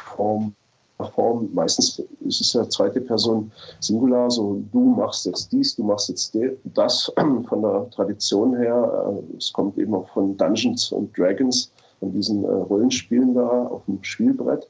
[1.02, 3.50] Form, meistens ist es ja zweite Person
[3.80, 6.36] Singular, so du machst jetzt dies, du machst jetzt
[6.74, 7.12] das.
[7.48, 12.44] Von der Tradition her, äh, es kommt eben auch von Dungeons und Dragons, von diesen
[12.44, 14.68] äh, Rollenspielen da auf dem Spielbrett.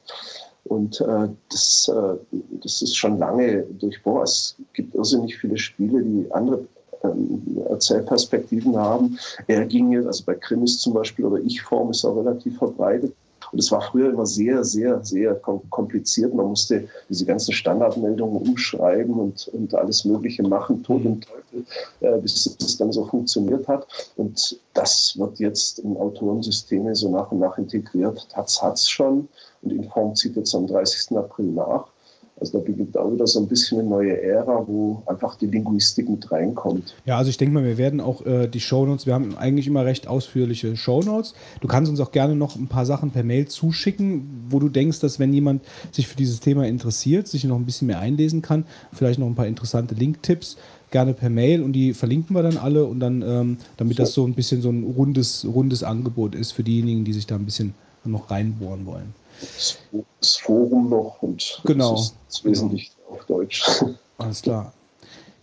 [0.65, 4.27] Und äh, das, äh, das ist schon lange durchbohrt.
[4.27, 6.65] Es gibt irrsinnig viele Spiele, die andere
[7.03, 9.17] ähm, Erzählperspektiven haben.
[9.47, 13.13] Er ging jetzt, also bei Krimis zum Beispiel oder Ich-Form ist auch relativ verbreitet.
[13.55, 15.33] Und es war früher immer sehr, sehr, sehr
[15.69, 16.33] kompliziert.
[16.33, 21.65] Man musste diese ganzen Standardmeldungen umschreiben und, und alles Mögliche machen, Tod und Teufel,
[22.01, 23.87] äh, bis es dann so funktioniert hat.
[24.17, 28.27] Und das wird jetzt in Autorensysteme so nach und nach integriert.
[28.29, 29.29] Taz hat es schon
[29.61, 31.17] und Inform zieht jetzt am 30.
[31.17, 31.87] April nach.
[32.37, 36.09] Also da beginnt auch wieder so ein bisschen eine neue Ära, wo einfach die Linguistik
[36.09, 36.93] mit reinkommt.
[37.05, 39.85] Ja, also ich denke mal, wir werden auch äh, die Shownotes, wir haben eigentlich immer
[39.85, 41.33] recht ausführliche Shownotes.
[41.61, 44.99] Du kannst uns auch gerne noch ein paar Sachen per Mail zuschicken, wo du denkst,
[44.99, 48.65] dass wenn jemand sich für dieses Thema interessiert, sich noch ein bisschen mehr einlesen kann,
[48.91, 50.57] vielleicht noch ein paar interessante Link-Tipps,
[50.91, 54.25] gerne per Mail und die verlinken wir dann alle und dann, ähm, damit das so
[54.25, 57.73] ein bisschen so ein rundes, rundes Angebot ist für diejenigen, die sich da ein bisschen
[58.03, 61.93] noch reinbohren wollen das Forum noch und genau.
[61.93, 63.17] das ist, wesentlich genau.
[63.17, 63.63] auf Deutsch.
[64.17, 64.73] Alles klar.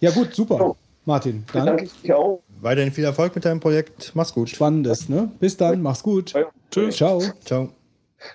[0.00, 0.74] Ja gut, super.
[1.04, 2.42] Martin, dann danke ich auch.
[2.60, 4.12] Weiterhin viel Erfolg mit deinem Projekt.
[4.14, 4.48] Mach's gut.
[4.48, 5.30] Spannendes, ne?
[5.40, 6.32] Bis dann, mach's gut.
[6.32, 6.44] Ja.
[6.70, 6.96] Tschüss.
[6.96, 7.20] Ciao.
[7.44, 7.70] Ciao.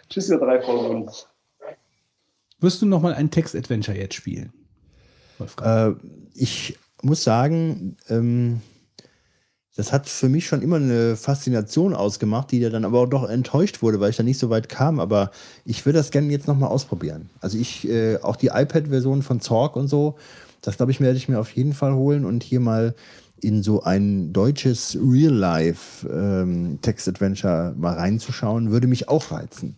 [0.09, 1.27] Tschüss, ihr drei von uns.
[2.59, 4.51] Wirst du noch mal ein Text-Adventure jetzt spielen?
[5.61, 5.91] Äh,
[6.33, 8.61] ich muss sagen, ähm,
[9.77, 13.81] das hat für mich schon immer eine Faszination ausgemacht, die dann aber auch doch enttäuscht
[13.83, 14.99] wurde, weil ich da nicht so weit kam.
[14.99, 15.29] Aber
[15.65, 17.29] ich würde das gerne jetzt nochmal ausprobieren.
[17.41, 20.15] Also ich, äh, auch die iPad-Version von Zorg und so,
[20.61, 22.95] das glaube ich, werde ich mir auf jeden Fall holen und hier mal
[23.39, 29.75] in so ein deutsches Real-Life-Text-Adventure mal reinzuschauen, würde mich auch reizen.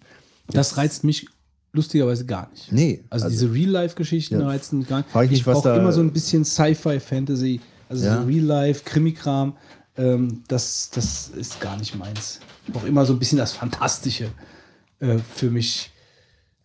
[0.47, 1.27] Das reizt mich
[1.73, 2.71] lustigerweise gar nicht.
[2.71, 3.03] Nee.
[3.09, 4.47] Also, also- diese Real-Life-Geschichten Ja.
[4.47, 5.09] reizen gar nicht.
[5.09, 8.21] Frag ich was brauche immer so ein bisschen Sci-Fi-Fantasy, also Ja.
[8.21, 9.53] so Real-Life, Krimi-Kram.
[9.99, 12.39] Ähm, das, das ist gar nicht meins.
[12.65, 14.31] Ich brauche immer so ein bisschen das Fantastische
[14.99, 15.91] äh, für mich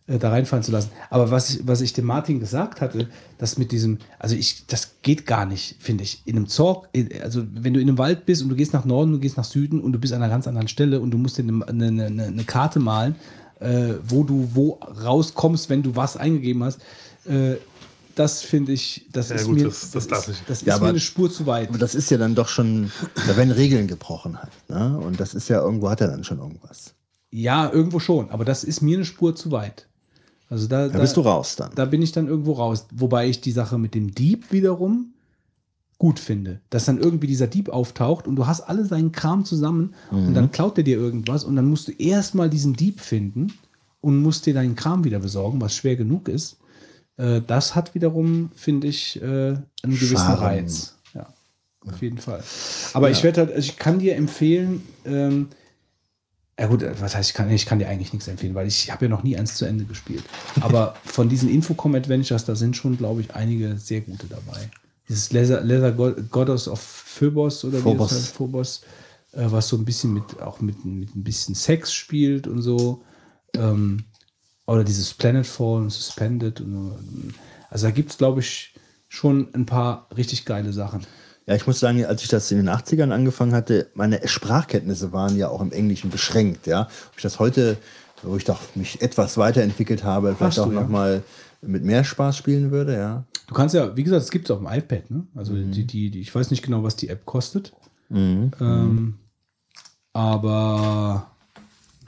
[0.07, 0.91] äh, da reinfallen zu lassen.
[1.09, 5.01] Aber was ich, was ich dem Martin gesagt hatte, das mit diesem, also ich, das
[5.01, 6.21] geht gar nicht, finde ich.
[6.25, 8.85] In einem Zorg, äh, also wenn du in einem Wald bist und du gehst nach
[8.85, 11.17] Norden, du gehst nach Süden und du bist an einer ganz anderen Stelle und du
[11.17, 13.15] musst dir eine, eine, eine, eine Karte malen,
[13.59, 16.79] äh, wo du wo rauskommst, wenn du was eingegeben hast.
[17.27, 17.55] Äh,
[18.15, 20.79] das finde ich, das Ja, ist gut, mir, das- das darf ist, das ist Ja,
[20.79, 21.69] mir eine Spur zu weit.
[21.69, 22.91] Aber das ist ja dann doch schon,
[23.27, 24.51] da werden Regeln gebrochen halt.
[24.69, 24.97] Ne?
[24.99, 26.93] Und das ist ja irgendwo, hat er dann schon irgendwas.
[27.31, 29.87] Ja, irgendwo schon, aber das ist mir eine Spur zu weit.
[30.49, 31.71] Also da, Da bist du raus dann.
[31.75, 32.85] Da bin ich dann irgendwo raus.
[32.93, 35.13] Wobei ich die Sache mit dem Dieb wiederum
[35.97, 36.59] gut finde.
[36.69, 40.33] Dass dann irgendwie dieser Dieb auftaucht und du hast alle seinen Kram zusammen und Mhm.
[40.35, 43.53] dann klaut er dir irgendwas und dann musst du erstmal diesen Dieb finden
[44.01, 46.57] und musst dir deinen Kram wieder besorgen, was schwer genug ist.
[47.17, 50.39] Äh, das hat wiederum, finde ich, äh, einen gewissen Charme.
[50.41, 50.95] Reiz.
[51.13, 51.27] Ja,
[51.87, 52.43] auf jeden Fall.
[52.93, 55.47] Aber ich werde halt, also ich kann dir empfehlen, ähm,
[56.59, 59.05] ja gut, was heißt, ich kann, ich kann dir eigentlich nichts empfehlen, weil ich habe
[59.05, 60.23] ja noch nie eins zu Ende gespielt.
[60.61, 64.69] Aber von diesen Infocom Adventures, da sind schon, glaube ich, einige sehr gute dabei.
[65.09, 68.11] Dieses Leather, Leather God- Goddess of Phobos oder Phobos.
[68.11, 68.81] wie das heißt, Phobos,
[69.33, 73.03] äh, was so ein bisschen mit, auch mit, mit ein bisschen Sex spielt und so.
[73.55, 74.05] Ähm,
[74.67, 76.61] oder dieses Planetfall und Suspended.
[76.61, 76.97] Und, so.
[77.69, 78.73] also da gibt es, glaube ich,
[79.07, 81.05] schon ein paar richtig geile Sachen.
[81.47, 85.37] Ja, ich muss sagen, als ich das in den 80ern angefangen hatte, meine Sprachkenntnisse waren
[85.37, 86.83] ja auch im Englischen beschränkt, ja.
[86.83, 87.77] Ob ich das heute,
[88.23, 90.81] wo ich doch mich etwas weiterentwickelt habe, vielleicht Hast auch du, ja.
[90.81, 91.21] noch mal
[91.61, 93.23] mit mehr Spaß spielen würde, ja.
[93.47, 95.27] Du kannst ja, wie gesagt, es gibt es auf dem iPad, ne?
[95.35, 97.73] Also die, die, die, ich weiß nicht genau, was die App kostet.
[98.09, 98.51] Mhm.
[98.59, 99.15] Ähm,
[100.13, 101.29] aber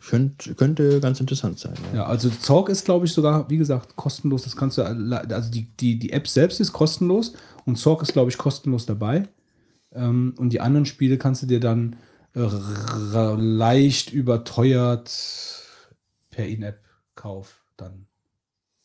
[0.09, 1.73] Könnte, könnte ganz interessant sein.
[1.91, 1.97] Ja.
[1.99, 4.43] ja, also Zorg ist, glaube ich, sogar, wie gesagt, kostenlos.
[4.43, 7.33] Das kannst du, also die, die, die App selbst ist kostenlos
[7.65, 9.27] und Zorg ist, glaube ich, kostenlos dabei.
[9.93, 11.95] Ähm, und die anderen Spiele kannst du dir dann
[12.35, 12.39] äh,
[13.35, 15.11] leicht überteuert
[16.29, 18.05] per In-App-Kauf dann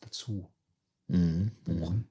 [0.01, 0.49] dazu
[1.09, 1.51] Mhm.
[1.65, 2.09] buchen.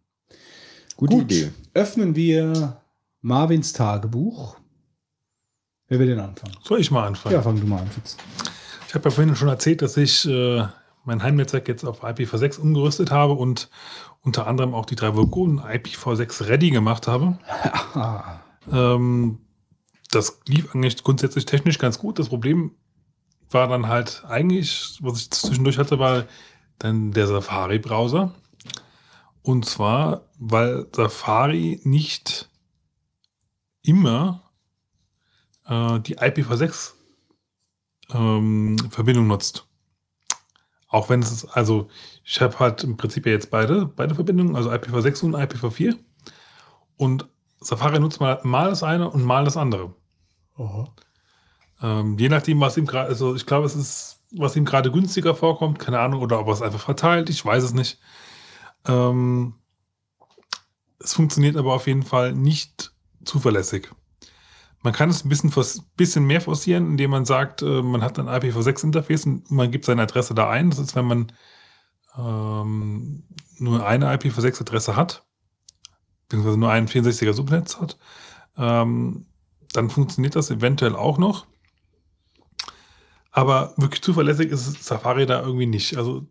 [0.96, 1.52] Gute Gut, Idee.
[1.74, 2.82] öffnen wir
[3.22, 4.58] Marvins Tagebuch.
[5.88, 6.56] Wer will denn anfangen?
[6.64, 7.34] Soll ich mal anfangen?
[7.34, 8.16] Ja, fang du mal an, Fitz.
[8.92, 10.68] Ich habe ja vorhin schon erzählt, dass ich äh,
[11.06, 13.70] mein Heimnetzwerk jetzt auf IPv6 umgerüstet habe und
[14.20, 17.38] unter anderem auch die drei Vogonen IPv6 ready gemacht habe.
[18.72, 19.40] Ähm,
[20.12, 22.20] das lief eigentlich grundsätzlich technisch ganz gut.
[22.20, 22.76] Das Problem
[23.50, 26.26] war dann halt eigentlich, was ich zwischendurch hatte, war
[26.78, 28.36] dann der Safari-Browser.
[29.42, 32.52] Und zwar, weil Safari nicht
[33.82, 34.52] immer
[35.66, 36.92] äh, die IPv6
[38.14, 39.68] ähm, Verbindung nutzt.
[40.88, 41.88] Auch wenn es ist, also
[42.24, 45.98] ich habe halt im Prinzip ja jetzt beide, beide Verbindungen, also IPv6 und IPv4.
[46.98, 47.28] Und
[47.62, 49.96] Safari nutzt mal, mal das eine und mal das andere.
[51.82, 55.34] Ähm, je nachdem, was ihm gerade, also ich glaube, es ist, was ihm gerade günstiger
[55.34, 58.00] vorkommt, keine Ahnung, oder ob er es einfach verteilt, ich weiß es nicht.
[58.86, 59.56] Ähm,
[61.00, 63.90] es funktioniert aber auf jeden Fall nicht zuverlässig.
[64.84, 65.52] Man kann es ein bisschen,
[65.96, 70.02] bisschen mehr forcieren, indem man sagt, äh, man hat ein IPv6-Interface und man gibt seine
[70.02, 70.72] Adresse da ein.
[70.72, 71.32] Das ist, wenn man
[72.18, 73.24] ähm,
[73.60, 75.24] nur eine IPv6-Adresse hat,
[76.28, 77.98] beziehungsweise nur ein 64er Subnetz hat,
[78.58, 79.28] ähm,
[79.74, 81.46] dann funktioniert das eventuell auch noch.
[83.32, 85.98] Aber wirklich zuverlässig ist Safari da irgendwie nicht.
[85.98, 86.26] Also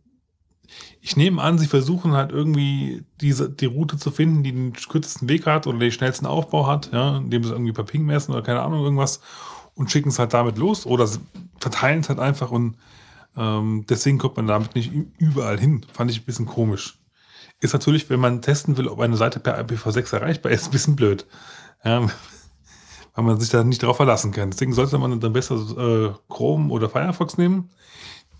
[1.01, 5.29] ich nehme an, sie versuchen halt irgendwie diese, die Route zu finden, die den kürzesten
[5.29, 8.43] Weg hat oder den schnellsten Aufbau hat, ja, indem sie irgendwie per Ping messen oder
[8.43, 9.21] keine Ahnung irgendwas
[9.75, 11.09] und schicken es halt damit los oder
[11.59, 12.77] verteilen es halt einfach und
[13.37, 15.87] ähm, deswegen kommt man damit nicht überall hin.
[15.93, 16.99] Fand ich ein bisschen komisch.
[17.61, 20.97] Ist natürlich, wenn man testen will, ob eine Seite per IPv6 erreichbar ist, ein bisschen
[20.97, 21.27] blöd.
[21.85, 22.07] Ja,
[23.15, 24.51] weil man sich da nicht darauf verlassen kann.
[24.51, 27.71] Deswegen sollte man dann besser äh, Chrome oder Firefox nehmen.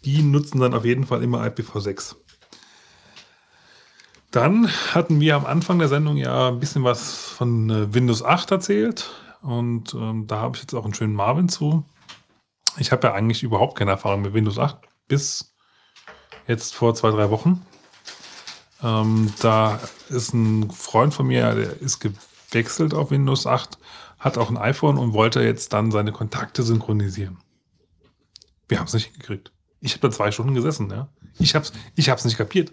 [0.05, 2.17] Die nutzen dann auf jeden Fall immer IPv6.
[4.31, 8.51] Dann hatten wir am Anfang der Sendung ja ein bisschen was von äh, Windows 8
[8.53, 9.11] erzählt.
[9.43, 11.85] Und ähm, da habe ich jetzt auch einen schönen Marvin zu.
[12.77, 15.55] Ich habe ja eigentlich überhaupt keine Erfahrung mit Windows 8 bis
[16.47, 17.65] jetzt vor zwei, drei Wochen.
[18.83, 23.79] Ähm, da ist ein Freund von mir, der ist gewechselt auf Windows 8,
[24.19, 27.39] hat auch ein iPhone und wollte jetzt dann seine Kontakte synchronisieren.
[28.69, 29.53] Wir haben es nicht hingekriegt.
[29.81, 31.09] Ich habe da zwei Stunden gesessen, ja.
[31.39, 32.73] Ich hab's, ich hab's nicht kapiert.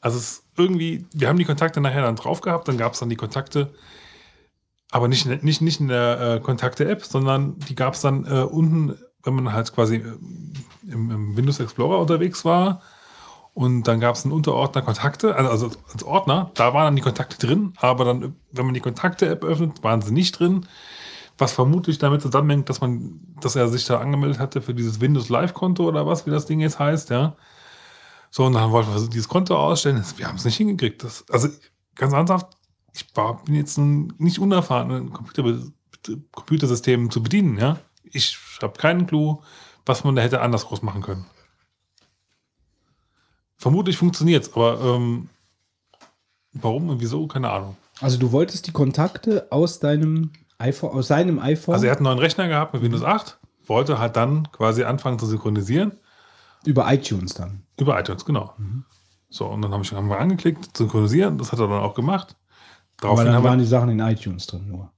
[0.00, 3.08] Also es irgendwie, wir haben die Kontakte nachher dann drauf gehabt, dann gab es dann
[3.08, 3.74] die Kontakte,
[4.90, 8.96] aber nicht, nicht, nicht in der äh, Kontakte-App, sondern die gab es dann äh, unten,
[9.24, 10.16] wenn man halt quasi äh,
[10.90, 12.82] im, im Windows Explorer unterwegs war.
[13.52, 17.02] Und dann gab es einen Unterordner Kontakte, also, also als Ordner, da waren dann die
[17.02, 20.66] Kontakte drin, aber dann, wenn man die Kontakte-App öffnet, waren sie nicht drin.
[21.38, 25.28] Was vermutlich damit zusammenhängt, dass man, dass er sich da angemeldet hatte für dieses Windows
[25.28, 27.36] Live-Konto oder was, wie das Ding jetzt heißt, ja.
[28.30, 30.02] So, und dann wollten wir dieses Konto ausstellen.
[30.16, 31.04] Wir haben es nicht hingekriegt.
[31.04, 31.48] Das, also
[31.94, 32.56] ganz ernsthaft,
[32.92, 35.58] ich war, bin jetzt ein, nicht unerfahren, ein Computer,
[36.32, 37.78] Computersystem zu bedienen, ja.
[38.04, 39.42] Ich habe keinen Clou,
[39.84, 41.26] was man da hätte anders groß machen können.
[43.56, 45.28] Vermutlich funktioniert es, aber ähm,
[46.52, 47.76] warum und wieso, keine Ahnung.
[48.00, 52.04] Also du wolltest die Kontakte aus deinem iPhone, aus seinem iPhone Also er hat einen
[52.04, 55.92] neuen Rechner gehabt mit Windows 8, wollte halt dann quasi anfangen zu synchronisieren.
[56.64, 57.62] über iTunes dann.
[57.78, 58.54] Über iTunes, genau.
[59.28, 62.36] So, und dann hab ich, haben wir angeklickt, synchronisieren, das hat er dann auch gemacht.
[63.00, 64.90] Aber Daraufhin dann haben waren wir, die Sachen in iTunes drin nur.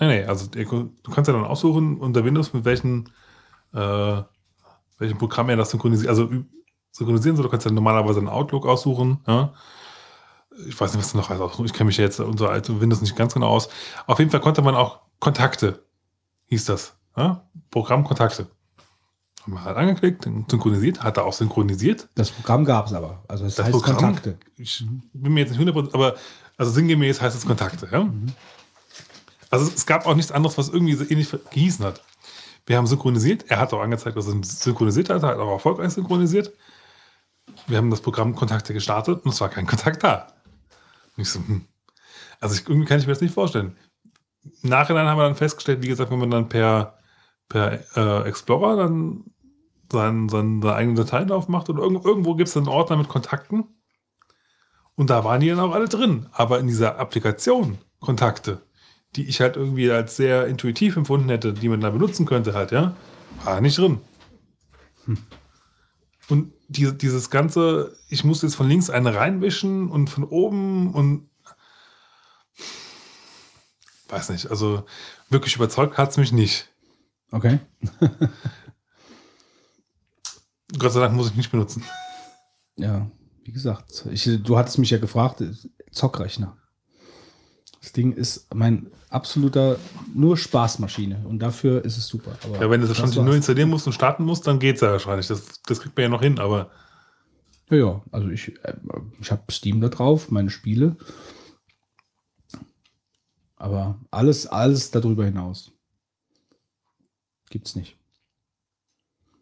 [0.00, 3.10] nee, nee, also du kannst ja dann aussuchen unter Windows, mit welchen,
[3.72, 4.22] äh,
[4.98, 6.28] welchem Programm er das synchronisiert, also
[6.90, 7.44] synchronisieren soll.
[7.44, 9.52] Du kannst ja normalerweise einen Outlook aussuchen, ja.
[10.68, 11.66] Ich weiß nicht, was du noch alles aussuchen.
[11.66, 13.68] Ich kenne mich ja jetzt alte Windows nicht ganz genau aus.
[14.06, 15.84] Auf jeden Fall konnte man auch Kontakte,
[16.46, 16.96] hieß das.
[17.16, 17.48] Ja?
[17.70, 18.48] Programm Kontakte.
[19.42, 22.08] Haben wir halt angeklickt, synchronisiert, hat er auch synchronisiert.
[22.14, 23.22] Das Programm gab es aber.
[23.28, 23.96] Also es Das heißt Programm?
[23.96, 24.38] Kontakte.
[24.56, 26.14] ich bin mir jetzt nicht 100%, aber
[26.56, 27.88] also sinngemäß heißt es Kontakte.
[27.92, 28.08] Ja?
[29.50, 32.02] Also es gab auch nichts anderes, was irgendwie so ähnlich gehießen hat.
[32.66, 33.50] Wir haben synchronisiert.
[33.50, 35.22] Er hat auch angezeigt, dass er synchronisiert hat.
[35.22, 36.52] Er hat auch erfolgreich synchronisiert.
[37.66, 40.28] Wir haben das Programm Kontakte gestartet und es war kein Kontakt da.
[41.16, 41.66] Und ich so, hm.
[42.40, 43.76] Also ich, irgendwie kann ich mir das nicht vorstellen.
[44.62, 46.98] Im Nachhinein haben wir dann festgestellt, wie gesagt, wenn man dann per,
[47.48, 49.24] per äh, Explorer dann
[49.90, 53.64] sein, sein, seine eigenen Dateien aufmacht oder irgendwo, irgendwo gibt es einen Ordner mit Kontakten
[54.96, 56.26] und da waren die dann auch alle drin.
[56.32, 58.62] Aber in dieser Applikation Kontakte,
[59.16, 62.72] die ich halt irgendwie als sehr intuitiv empfunden hätte, die man da benutzen könnte halt,
[62.72, 62.94] ja,
[63.44, 64.00] war nicht drin.
[66.28, 71.28] Und die, dieses ganze, ich muss jetzt von links eine reinwischen und von oben und
[74.08, 74.84] weiß nicht, also
[75.30, 76.68] wirklich überzeugt hat es mich nicht.
[77.30, 77.58] Okay.
[80.78, 81.84] Gott sei Dank muss ich nicht benutzen.
[82.76, 83.10] Ja,
[83.44, 85.42] wie gesagt, ich, du hattest mich ja gefragt,
[85.92, 86.56] Zockrechner.
[87.80, 89.76] Das Ding ist mein absoluter
[90.14, 92.32] nur Spaßmaschine und dafür ist es super.
[92.44, 94.90] Aber Ja, wenn du das schon nur installieren musst und starten musst, dann geht's ja
[94.90, 95.26] wahrscheinlich.
[95.26, 96.70] Das, das kriegt man ja noch hin, aber
[97.70, 98.74] Ja, ja, also ich, äh,
[99.20, 100.96] ich habe Steam da drauf, meine Spiele.
[103.64, 105.72] Aber alles, alles darüber hinaus
[107.48, 107.96] gibt's nicht.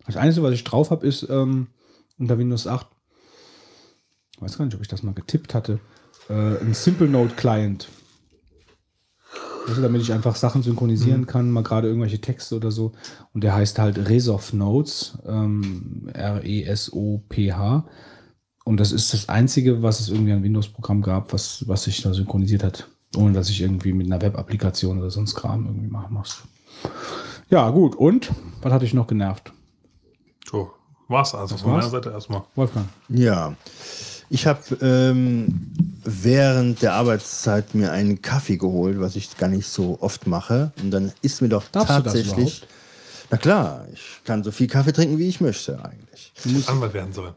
[0.07, 1.67] Das Einzige, was ich drauf habe, ist ähm,
[2.20, 2.86] unter Windows 8,
[4.36, 5.81] ich weiß gar nicht, ob ich das mal getippt hatte,
[6.28, 7.89] äh, ein Simple Note Client.
[9.67, 12.92] Also, damit ich einfach Sachen synchronisieren kann, mal gerade irgendwelche Texte oder so.
[13.33, 17.89] Und der heißt halt Resof Notes, ähm, R-E-S-O-P-H.
[18.65, 22.15] Und das ist das Einzige, was es irgendwie an Windows-Programm gab, was, was sich da
[22.15, 22.89] synchronisiert hat.
[23.16, 26.42] Ohne dass ich irgendwie mit einer Web-Applikation oder sonst Kram irgendwie machen muss.
[27.50, 27.94] Ja, gut.
[27.94, 28.31] Und?
[28.62, 29.52] Was hatte ich noch genervt?
[30.50, 30.70] so,
[31.08, 31.89] war's also Das von meiner?
[31.89, 32.42] Seite erstmal.
[32.55, 32.86] Wolfgang.
[33.08, 33.55] Ja,
[34.31, 35.73] ich habe ähm,
[36.05, 40.73] während der Arbeitszeit mir einen Kaffee geholt, was ich gar nicht so oft mache.
[40.82, 42.66] Und dann ist mir doch Darfst du das tatsächlich.
[43.31, 46.32] Na klar, ich kann so viel Kaffee trinken, wie ich möchte eigentlich.
[46.42, 47.34] Du musst Anwalt werden sollen.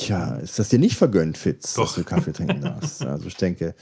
[0.00, 1.84] Tja, ist das dir nicht vergönnt, Fitz, Doch.
[1.86, 3.02] dass du Kaffee trinken darfst?
[3.04, 3.74] Also ich denke,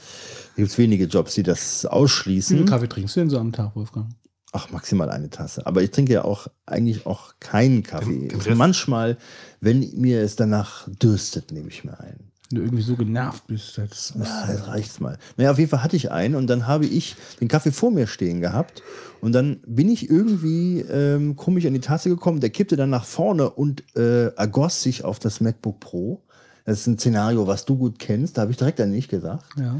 [0.55, 2.57] gibt es wenige Jobs, die das Wie ausschließen.
[2.57, 4.09] viel Kaffee trinkst du denn so am Tag, Wolfgang?
[4.51, 5.65] Ach, maximal eine Tasse.
[5.67, 8.05] Aber ich trinke ja auch eigentlich auch keinen Kaffee.
[8.05, 9.17] Den- den Rest- Manchmal,
[9.61, 12.28] wenn mir es danach dürstet, nehme ich mir einen.
[12.49, 13.77] Wenn du irgendwie so genervt bist.
[13.77, 15.17] Muss Ja, das reicht's mal.
[15.37, 18.07] Naja, auf jeden Fall hatte ich einen und dann habe ich den Kaffee vor mir
[18.07, 18.81] stehen gehabt
[19.21, 22.39] und dann bin ich irgendwie ähm, komisch an die Tasse gekommen.
[22.39, 26.23] Der kippte dann nach vorne und äh, ergoss sich auf das MacBook Pro.
[26.65, 28.37] Das ist ein Szenario, was du gut kennst.
[28.37, 29.45] Da habe ich direkt an dich gesagt.
[29.59, 29.77] ja.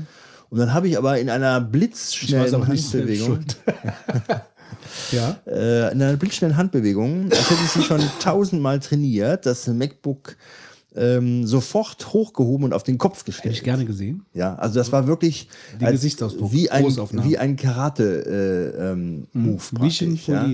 [0.50, 3.40] Und dann habe ich aber in einer blitzschnellen Handbewegung,
[5.12, 5.38] ja.
[5.46, 10.36] äh, in einer blitzschnellen Handbewegung, als hätte ich sie schon tausendmal trainiert, das MacBook
[11.00, 13.56] ähm, sofort hochgehoben und auf den Kopf Hätte gestellt.
[13.56, 14.26] ich gerne gesehen.
[14.34, 15.48] Ja, also das war wirklich
[15.80, 16.86] als- Gesichtsausdruck, wie ein,
[17.24, 18.30] wie ein Karate-Move.
[18.30, 19.28] Äh, ähm,
[19.74, 20.46] praktisch, ja.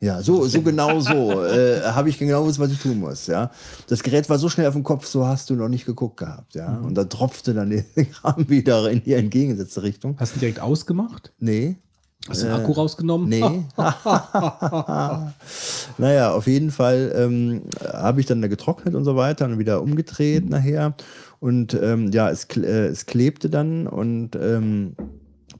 [0.00, 1.42] ja, so, so genau so.
[1.44, 3.26] äh, Habe ich genau gewusst, was ich tun muss.
[3.26, 3.50] Ja,
[3.88, 6.54] Das Gerät war so schnell auf dem Kopf, so hast du noch nicht geguckt gehabt.
[6.54, 6.84] Ja, Mhm.
[6.86, 10.16] Und da tropfte dann der Kram wieder in die entgegengesetzte Richtung.
[10.18, 11.32] Hast du direkt ausgemacht?
[11.38, 11.76] Nee,
[12.28, 13.28] Hast du den Akku rausgenommen?
[13.28, 13.42] Nee.
[15.98, 19.82] naja, auf jeden Fall ähm, habe ich dann da getrocknet und so weiter und wieder
[19.82, 20.94] umgedreht nachher.
[21.40, 24.94] Und ähm, ja, es, kle- äh, es klebte dann und ähm,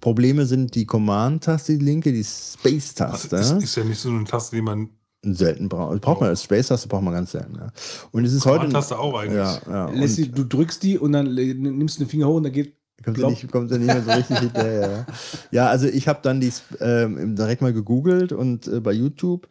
[0.01, 3.37] Probleme sind die Command-Taste, die linke, die Das Space-Taste.
[3.37, 4.91] ist, ist ja nicht so eine Taste, die man.
[5.25, 6.01] selten braucht.
[6.01, 7.57] Braucht man als Space-Taste, braucht man ganz selten.
[7.57, 7.73] Ja.
[8.13, 8.67] Und es ist heute.
[8.67, 9.37] Command-Taste auch eigentlich.
[9.37, 10.27] Ja, ja.
[10.33, 12.77] Du drückst die und dann nimmst du den Finger hoch und dann geht.
[13.03, 13.31] Kommt Plopp.
[13.31, 15.07] nicht, kommt ja nicht mehr so richtig hinterher.
[15.51, 15.67] Ja.
[15.71, 19.49] also ich habe dann die ähm, direkt mal gegoogelt und äh, bei YouTube.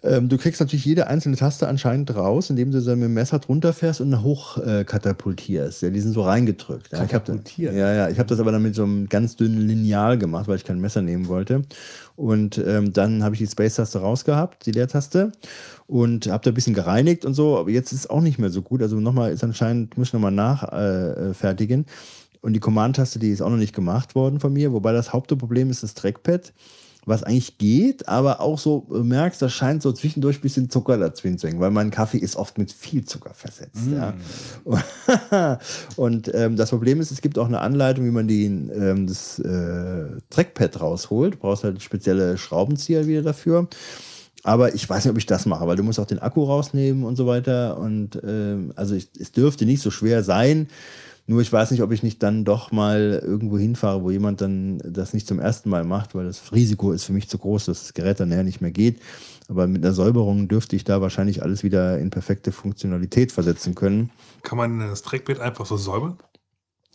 [0.00, 3.40] Ähm, du kriegst natürlich jede einzelne Taste anscheinend raus, indem du so mit dem Messer
[3.40, 5.82] drunter fährst und hoch äh, katapultierst.
[5.82, 6.92] Ja, die sind so reingedrückt.
[6.92, 7.74] Ja, Katapultiert?
[7.74, 10.54] ja, ja, ich habe das aber dann mit so einem ganz dünnen Lineal gemacht, weil
[10.54, 11.62] ich kein Messer nehmen wollte.
[12.14, 15.32] Und ähm, dann habe ich die Space-Taste rausgehabt, die Leertaste,
[15.88, 17.58] und habe da ein bisschen gereinigt und so.
[17.58, 18.82] Aber jetzt ist es auch nicht mehr so gut.
[18.82, 21.30] Also nochmal ist anscheinend, muss ich nochmal nachfertigen.
[21.30, 21.86] Äh, fertigen.
[22.40, 24.72] Und die Command-Taste, die ist auch noch nicht gemacht worden von mir.
[24.72, 26.52] Wobei das Hauptproblem ist das Trackpad
[27.08, 30.98] was eigentlich geht, aber auch so du merkst, da scheint so zwischendurch ein bisschen Zucker
[30.98, 33.88] dazwischen zu hängen, weil mein Kaffee ist oft mit viel Zucker versetzt.
[33.90, 35.58] Ja.
[35.96, 39.38] Und ähm, das Problem ist, es gibt auch eine Anleitung, wie man den, ähm, das
[39.38, 41.34] äh, Trackpad rausholt.
[41.34, 43.68] Du brauchst halt spezielle Schraubenzieher wieder dafür.
[44.44, 47.04] Aber ich weiß nicht, ob ich das mache, weil du musst auch den Akku rausnehmen
[47.04, 47.78] und so weiter.
[47.78, 50.68] Und ähm, also ich, es dürfte nicht so schwer sein.
[51.30, 54.78] Nur ich weiß nicht, ob ich nicht dann doch mal irgendwo hinfahre, wo jemand dann
[54.78, 57.82] das nicht zum ersten Mal macht, weil das Risiko ist für mich zu groß, dass
[57.82, 58.98] das Gerät dann nachher nicht mehr geht.
[59.46, 64.08] Aber mit einer Säuberung dürfte ich da wahrscheinlich alles wieder in perfekte Funktionalität versetzen können.
[64.42, 66.16] Kann man das Trackpad einfach so säubern?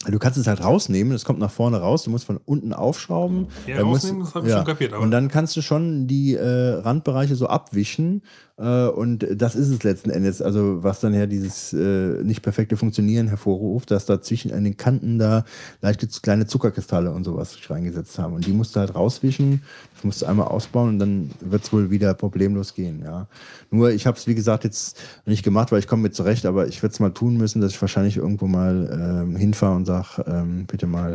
[0.08, 3.48] Du kannst es halt rausnehmen, es kommt nach vorne raus, du musst von unten aufschrauben.
[3.68, 6.34] Ja, Dann musst- rausnehmen, das habe ich schon kapiert, Und dann kannst du schon die
[6.34, 8.24] äh, Randbereiche so abwischen
[8.56, 13.27] und das ist es letzten Endes, also was dann ja dieses äh, nicht perfekte Funktionieren
[13.27, 15.43] hervorruft, dass da zwischen an den Kanten da
[15.82, 19.64] leichte kleine Zuckerkristalle und sowas sich reingesetzt haben und die musst du halt rauswischen,
[19.95, 23.27] das musst du einmal ausbauen und dann wird es wohl wieder problemlos gehen, ja.
[23.72, 26.67] Nur ich habe es wie gesagt jetzt nicht gemacht, weil ich komme mit zurecht, aber
[26.67, 30.23] ich werde es mal tun müssen, dass ich wahrscheinlich irgendwo mal ähm, hinfahre und sage,
[30.27, 31.14] ähm, bitte mal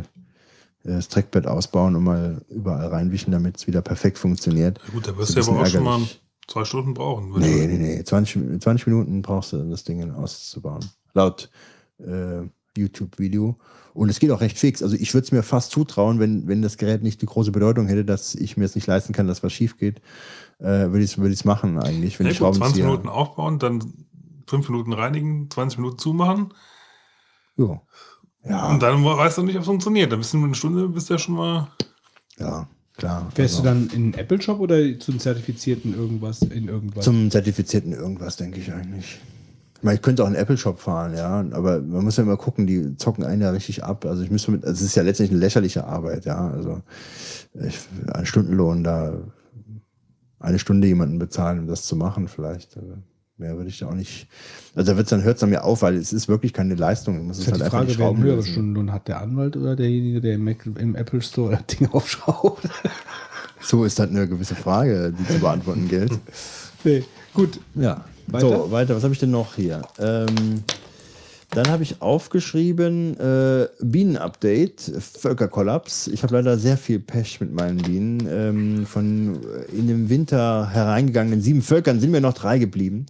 [0.84, 4.80] äh, das Trackpad ausbauen und mal überall reinwischen, damit es wieder perfekt funktioniert.
[4.88, 6.00] Ja, gut, da wirst du aber auch schon mal.
[6.48, 7.30] Zwei Stunden brauchen.
[7.38, 8.02] Nee, nee, nee.
[8.02, 10.84] 20, 20 Minuten brauchst du, das Ding auszubauen.
[11.14, 11.50] Laut
[11.98, 12.42] äh,
[12.76, 13.56] YouTube-Video.
[13.94, 14.82] Und es geht auch recht fix.
[14.82, 17.86] Also ich würde es mir fast zutrauen, wenn, wenn das Gerät nicht die große Bedeutung
[17.86, 20.00] hätte, dass ich mir es nicht leisten kann, dass was schief geht,
[20.58, 22.84] äh, würde ich es würd machen eigentlich, wenn Ja, ich gut, 20 Schraubenzieher...
[22.86, 23.92] Minuten aufbauen, dann
[24.46, 26.54] 5 Minuten reinigen, 20 Minuten zumachen.
[27.56, 27.80] Jo.
[28.44, 30.12] Ja, Und dann weißt du nicht, ob es funktioniert.
[30.12, 31.68] Dann bist du eine Stunde, bist du ja schon mal.
[32.38, 32.68] ja,
[32.98, 33.30] klar.
[33.34, 37.04] Fährst Also du dann in einen Apple-Shop oder zum zertifizierten irgendwas in irgendwas?
[37.04, 39.18] Zum zertifizierten irgendwas, denke ich eigentlich.
[39.76, 42.66] Ich meine, ich könnte auch einen Apple-Shop fahren, ja, aber man muss ja immer gucken,
[42.66, 44.04] die zocken einen ja richtig ab.
[44.04, 46.50] Also ich müsste mit, also es ist ja letztendlich eine lächerliche Arbeit, ja.
[46.50, 46.82] Also
[47.54, 47.78] ich,
[48.12, 49.14] ein Stundenlohn da
[50.40, 52.76] eine Stunde jemanden bezahlen, um das zu machen, vielleicht.
[52.76, 52.98] Aber
[53.38, 54.26] mehr würde ich da auch nicht.
[54.74, 57.26] Also da wird's dann hört es dann mir auf, weil es ist wirklich keine Leistung.
[57.26, 58.44] Musst ist es halt halt die einfach Frage, wer einen höheren.
[58.44, 62.68] Stundenlohn hat, der Anwalt oder derjenige, der im, Mac, im Apple Store das Ding aufschraubt?
[63.60, 66.12] So ist das eine gewisse Frage, die zu beantworten gilt.
[66.84, 67.58] nee, gut.
[67.74, 68.04] Ja.
[68.28, 68.48] Weiter?
[68.48, 68.94] So, weiter.
[68.94, 69.82] Was habe ich denn noch hier?
[69.98, 70.62] Ähm,
[71.50, 76.06] dann habe ich aufgeschrieben äh, Bienenupdate, Völkerkollaps.
[76.08, 78.28] Ich habe leider sehr viel Pech mit meinen Bienen.
[78.30, 83.06] Ähm, von äh, in dem Winter hereingegangenen sieben Völkern sind mir noch drei geblieben.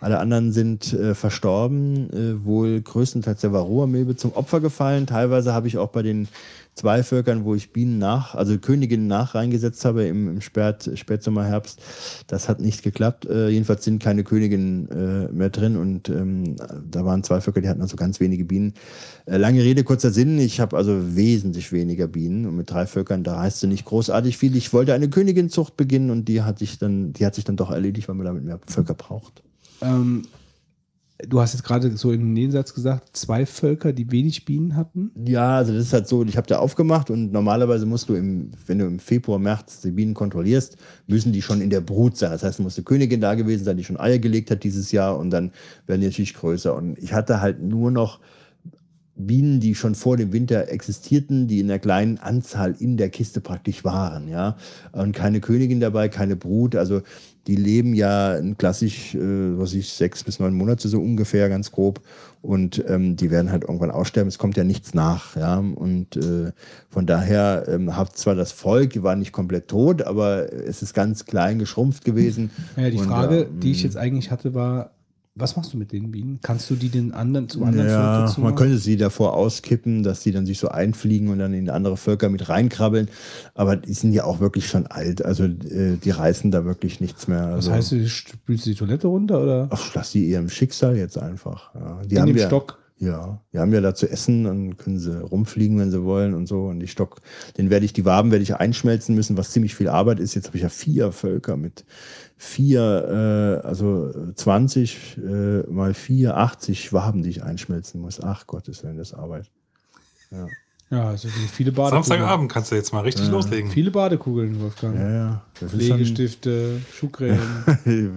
[0.00, 5.06] Alle anderen sind äh, verstorben, äh, wohl größtenteils der Varroa-Milbe zum Opfer gefallen.
[5.06, 6.28] Teilweise habe ich auch bei den
[6.74, 11.44] zwei Völkern, wo ich Bienen nach, also Königinnen nach reingesetzt habe im, im Spät, Spätsommer,
[11.44, 11.80] Herbst.
[12.26, 13.26] Das hat nicht geklappt.
[13.26, 16.56] Äh, jedenfalls sind keine Königinnen äh, mehr drin und ähm,
[16.90, 18.74] da waren zwei Völker, die hatten also ganz wenige Bienen.
[19.26, 20.38] Äh, lange Rede, kurzer Sinn.
[20.38, 24.36] Ich habe also wesentlich weniger Bienen und mit drei Völkern, da heißt du nicht großartig
[24.36, 24.56] viel.
[24.56, 27.70] Ich wollte eine Königinzucht beginnen und die hat sich dann, die hat sich dann doch
[27.70, 29.42] erledigt, weil man damit mehr Völker braucht.
[29.80, 30.22] Ähm,
[31.18, 35.12] du hast jetzt gerade so im Nebensatz gesagt, zwei Völker, die wenig Bienen hatten.
[35.26, 38.50] Ja, also das ist halt so, ich habe da aufgemacht und normalerweise musst du, im,
[38.66, 40.76] wenn du im Februar, März die Bienen kontrollierst,
[41.06, 42.30] müssen die schon in der Brut sein.
[42.30, 44.90] Das heißt, es muss eine Königin da gewesen sein, die schon Eier gelegt hat dieses
[44.92, 45.52] Jahr und dann
[45.86, 46.74] werden die natürlich größer.
[46.74, 48.18] Und ich hatte halt nur noch
[49.16, 53.40] Bienen, die schon vor dem Winter existierten, die in einer kleinen Anzahl in der Kiste
[53.40, 54.56] praktisch waren, ja.
[54.92, 56.74] Und keine Königin dabei, keine Brut.
[56.74, 57.02] Also
[57.46, 62.00] die leben ja klassisch, äh, was ich, sechs bis neun Monate so ungefähr, ganz grob.
[62.42, 64.28] Und ähm, die werden halt irgendwann aussterben.
[64.28, 65.58] Es kommt ja nichts nach, ja.
[65.58, 66.52] Und äh,
[66.90, 71.24] von daher ähm, hat zwar das Volk, war nicht komplett tot, aber es ist ganz
[71.24, 72.50] klein geschrumpft gewesen.
[72.76, 73.84] Ja, die Und, Frage, ja, die ich mh.
[73.84, 74.90] jetzt eigentlich hatte, war,
[75.36, 76.38] was machst du mit den Bienen?
[76.42, 80.20] Kannst du die den anderen zum anderen Ja, dazu man könnte sie davor auskippen, dass
[80.20, 83.08] die dann sich so einfliegen und dann in andere Völker mit reinkrabbeln.
[83.54, 85.24] Aber die sind ja auch wirklich schon alt.
[85.24, 87.46] Also äh, die reißen da wirklich nichts mehr.
[87.46, 91.74] Also, heißt, du spülst die Toilette runter oder Ach, lass die ihrem Schicksal jetzt einfach.
[91.74, 92.78] Ja, die in haben dem ja, Stock?
[92.98, 96.46] Ja, die haben ja da zu essen, dann können sie rumfliegen, wenn sie wollen und
[96.46, 96.66] so.
[96.66, 97.20] Und die Stock,
[97.58, 100.34] den werde ich, die Waben werde ich einschmelzen müssen, was ziemlich viel Arbeit ist.
[100.34, 101.84] Jetzt habe ich ja vier Völker mit
[102.36, 108.20] vier, äh, also 20 äh, mal vier, 80 Waben, die ich einschmelzen muss.
[108.22, 109.50] Ach Gottes Willen, das ist Arbeit.
[110.90, 112.04] Ja, also viele Badekugeln.
[112.04, 113.70] Samstagabend kannst du jetzt mal richtig loslegen.
[113.70, 114.96] Viele Badekugeln, Wolfgang.
[114.96, 115.42] Ja, ja.
[115.54, 117.38] Pflegestifte, Schuhcreme.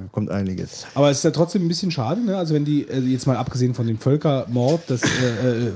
[0.11, 0.85] kommt einiges.
[0.93, 2.37] Aber es ist ja trotzdem ein bisschen schade, ne?
[2.37, 5.71] Also wenn die, also jetzt mal abgesehen von dem Völkermord, das äh, äh,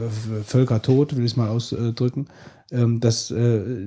[0.46, 2.28] Völkertod, will ich es mal ausdrücken,
[2.72, 3.38] das äh,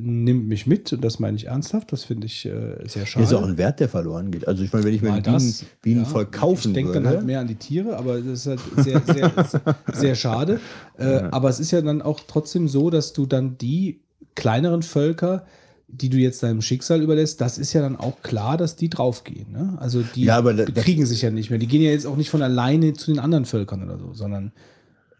[0.03, 1.91] nimmt mich mit und das meine ich ernsthaft.
[1.91, 3.25] Das finde ich äh, sehr schade.
[3.25, 4.47] ist auch ein Wert, der verloren geht.
[4.47, 6.39] Also ich meine, wenn ich mir Mal ein Bienen, das, Bienenvolk ja.
[6.41, 7.05] kaufen Ich denke würde.
[7.05, 9.33] dann halt mehr an die Tiere, aber das ist halt sehr, sehr,
[9.95, 10.61] sehr schade.
[10.99, 14.01] Äh, Aber es ist ja dann auch trotzdem so, dass du dann die
[14.35, 15.47] kleineren Völker,
[15.89, 19.51] die du jetzt deinem Schicksal überlässt, das ist ja dann auch klar, dass die draufgehen.
[19.53, 19.79] Ne?
[19.81, 21.59] Also die Ja, das- bekriegen sich ja nicht mehr.
[21.59, 24.53] Die gehen ja jetzt auch nicht von alleine zu den anderen Völkern oder so, sondern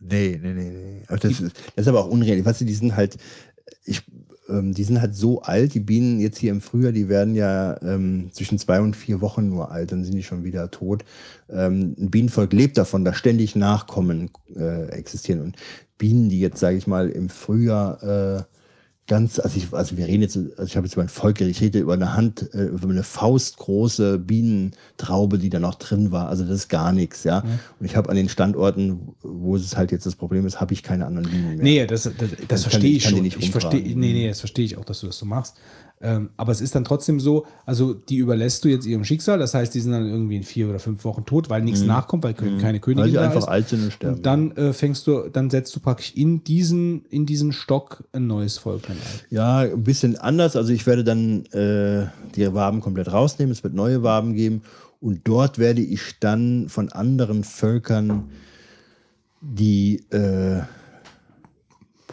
[0.07, 1.03] Nee, nee, nee, nee.
[1.09, 1.43] Aber das, ist,
[1.77, 2.45] das ist aber auch unrealistisch.
[2.51, 3.17] Weißt du, die sind halt,
[3.85, 4.03] ich,
[4.49, 7.81] ähm, die sind halt so alt, die Bienen jetzt hier im Frühjahr, die werden ja
[7.83, 11.05] ähm, zwischen zwei und vier Wochen nur alt, dann sind die schon wieder tot.
[11.49, 15.41] Ähm, ein Bienenvolk lebt davon, dass ständig Nachkommen äh, existieren.
[15.41, 15.57] Und
[15.99, 18.43] Bienen, die jetzt, sage ich mal, im Frühjahr äh,
[19.07, 21.57] ganz, also, ich, also wir reden jetzt, also ich habe jetzt über ein Volk geredet,
[21.57, 26.29] ich rede über eine Hand, äh, über eine faustgroße Bienentraube, die da noch drin war.
[26.29, 27.41] Also das ist gar nichts, ja.
[27.79, 30.83] Und ich habe an den Standorten, wo es halt jetzt das Problem ist, habe ich
[30.83, 31.63] keine anderen Bienen mehr.
[31.63, 32.13] Nee, das, das,
[32.49, 33.25] das verstehe ich die schon.
[33.25, 35.57] ich verstehe, nee, nee, das verstehe ich auch, dass du das so machst.
[36.01, 39.55] Ähm, aber es ist dann trotzdem so, also die überlässt du jetzt ihrem Schicksal, das
[39.55, 42.35] heißt, die sind dann irgendwie in vier oder fünf Wochen tot, weil nichts nachkommt, weil
[42.35, 42.63] keine Mhm.
[42.63, 43.49] Weil Königin sie da einfach ist.
[43.49, 44.17] alt sind und sterben.
[44.17, 48.27] Und dann äh, fängst du, dann setzt du praktisch in diesen, in diesen Stock ein
[48.27, 48.97] neues Volk ein.
[49.31, 50.57] Ja, ein bisschen anders.
[50.57, 53.53] Also ich werde dann äh, die Waben komplett rausnehmen.
[53.53, 54.63] Es wird neue Waben geben.
[55.01, 58.31] Und dort werde ich dann von anderen Völkern
[59.41, 60.63] die äh,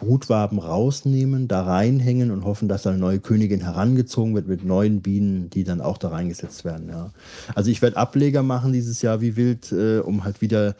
[0.02, 5.00] Brutwaben rausnehmen, da reinhängen und hoffen, dass da eine neue Königin herangezogen wird mit neuen
[5.00, 6.88] Bienen, die dann auch da reingesetzt werden.
[6.88, 7.12] Ja.
[7.54, 10.74] Also ich werde Ableger machen dieses Jahr wie wild, äh, um halt wieder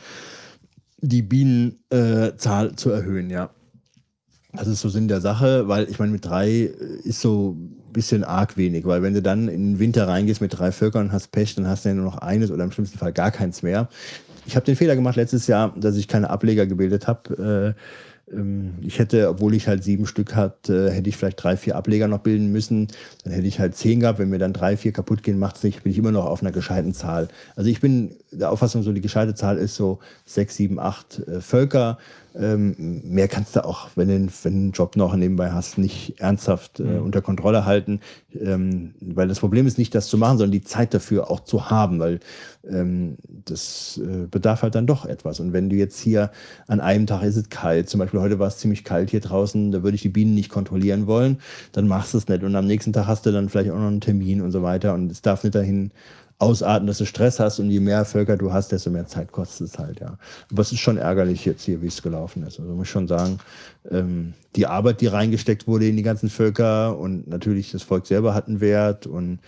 [1.01, 3.51] die Bienenzahl äh, zu erhöhen, ja.
[4.53, 6.71] Das ist so Sinn der Sache, weil ich meine, mit drei äh,
[7.05, 10.58] ist so ein bisschen arg wenig, weil wenn du dann in den Winter reingehst mit
[10.58, 12.99] drei Völkern und hast Pech, dann hast du ja nur noch eines oder im schlimmsten
[12.99, 13.88] Fall gar keins mehr.
[14.47, 17.76] Ich habe den Fehler gemacht letztes Jahr, dass ich keine Ableger gebildet habe.
[17.76, 18.11] Äh,
[18.81, 22.20] ich hätte, obwohl ich halt sieben Stück hatte, hätte ich vielleicht drei, vier Ableger noch
[22.20, 22.88] bilden müssen.
[23.24, 24.18] Dann hätte ich halt zehn gehabt.
[24.18, 26.52] Wenn mir dann drei, vier kaputt gehen, macht's nicht, bin ich immer noch auf einer
[26.52, 27.28] gescheiten Zahl.
[27.56, 31.40] Also ich bin der Auffassung, so die gescheite Zahl ist so sechs, sieben, acht äh,
[31.40, 31.98] Völker.
[32.34, 36.18] Ähm, mehr kannst du auch, wenn du, wenn du einen Job noch nebenbei hast, nicht
[36.18, 38.00] ernsthaft äh, unter Kontrolle halten.
[38.38, 41.70] Ähm, weil das Problem ist nicht, das zu machen, sondern die Zeit dafür auch zu
[41.70, 42.20] haben, weil
[42.68, 45.40] ähm, das äh, bedarf halt dann doch etwas.
[45.40, 46.31] Und wenn du jetzt hier
[46.68, 49.72] an einem Tag ist es kalt, zum Beispiel heute war es ziemlich kalt hier draußen,
[49.72, 51.38] da würde ich die Bienen nicht kontrollieren wollen,
[51.72, 52.42] dann machst du es nicht.
[52.42, 54.94] Und am nächsten Tag hast du dann vielleicht auch noch einen Termin und so weiter.
[54.94, 55.90] Und es darf nicht dahin
[56.38, 59.68] ausarten, dass du Stress hast und je mehr Völker du hast, desto mehr Zeit kostet
[59.68, 60.18] es halt, ja.
[60.50, 62.58] Aber es ist schon ärgerlich jetzt hier, wie es gelaufen ist.
[62.58, 63.38] Also muss schon sagen,
[63.90, 68.34] ähm, die Arbeit, die reingesteckt wurde in die ganzen Völker und natürlich das Volk selber
[68.34, 69.38] hat einen Wert und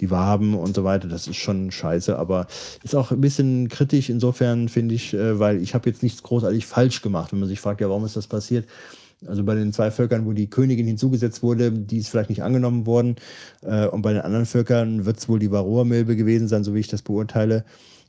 [0.00, 2.46] die Waben und so weiter, das ist schon scheiße, aber
[2.82, 6.66] ist auch ein bisschen kritisch insofern, finde ich, äh, weil ich habe jetzt nichts großartig
[6.66, 8.66] falsch gemacht, wenn man sich fragt, ja, warum ist das passiert?
[9.26, 12.86] Also bei den zwei Völkern, wo die Königin hinzugesetzt wurde, die ist vielleicht nicht angenommen
[12.86, 13.16] worden.
[13.62, 16.80] Äh, und bei den anderen Völkern wird es wohl die Varroa-Milbe gewesen sein, so wie
[16.80, 17.64] ich das beurteile.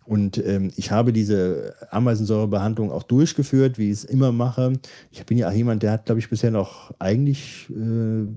[0.05, 4.73] Und ähm, ich habe diese Ameisensäurebehandlung auch durchgeführt, wie ich es immer mache.
[5.11, 8.27] Ich bin ja auch jemand, der hat, glaube ich, bisher noch eigentlich äh,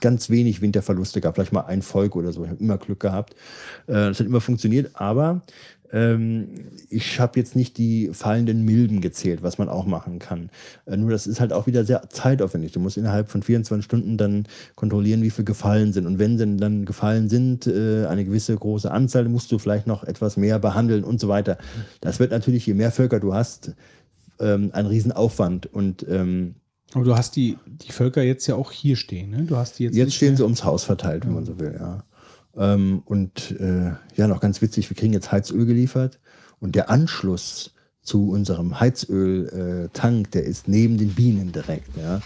[0.00, 1.36] ganz wenig Winterverluste gehabt.
[1.36, 2.44] Vielleicht mal ein Volk oder so.
[2.44, 3.34] Ich habe immer Glück gehabt.
[3.88, 4.92] Äh, das hat immer funktioniert.
[4.94, 5.42] Aber
[6.90, 10.50] ich habe jetzt nicht die fallenden Milben gezählt, was man auch machen kann.
[10.86, 12.72] Äh, nur das ist halt auch wieder sehr zeitaufwendig.
[12.72, 16.06] Du musst innerhalb von 24 Stunden dann kontrollieren, wie viele gefallen sind.
[16.06, 20.04] Und wenn denn dann gefallen sind, äh, eine gewisse große Anzahl, musst du vielleicht noch
[20.04, 21.58] etwas mehr behandeln und so weiter.
[22.00, 23.74] Das wird natürlich, je mehr Völker du hast,
[24.40, 25.72] ähm, ein Riesenaufwand.
[25.72, 26.56] Und ähm,
[26.94, 29.44] Aber du hast die, die Völker jetzt ja auch hier stehen, ne?
[29.44, 32.04] Du hast die jetzt, Jetzt stehen sie ums Haus verteilt, wenn man so will, ja.
[32.56, 36.18] Ähm, und äh, ja, noch ganz witzig, wir kriegen jetzt Heizöl geliefert
[36.60, 42.20] und der Anschluss zu unserem Heizöl-Tank, der ist neben den Bienen direkt, ja.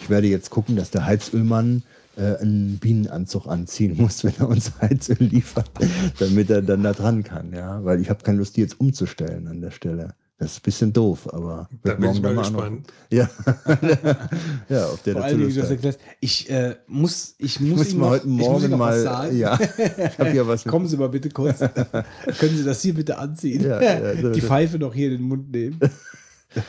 [0.00, 1.82] Ich werde jetzt gucken, dass der Heizölmann
[2.16, 5.70] äh, einen Bienenanzug anziehen muss, wenn er uns Heizöl liefert,
[6.18, 7.52] damit er dann da dran kann.
[7.52, 7.84] Ja?
[7.84, 10.14] Weil ich habe keine Lust, die jetzt umzustellen an der Stelle.
[10.38, 12.92] Das ist ein bisschen doof, aber Da bin ich morgen mal gespannt.
[13.10, 13.30] Ja.
[14.68, 18.04] ja, ob der Vor allen Dingen, erklärt, ich äh, muss, ich muss, Muss ihm mal
[18.04, 19.36] noch, heute ich muss Morgen noch mal, was sagen.
[19.38, 21.58] ja, ich habe ja was Kommen Sie mal bitte kurz.
[22.38, 23.62] Können Sie das hier bitte anziehen?
[23.62, 25.80] Ja, ja, so- Die Pfeife noch hier in den Mund nehmen.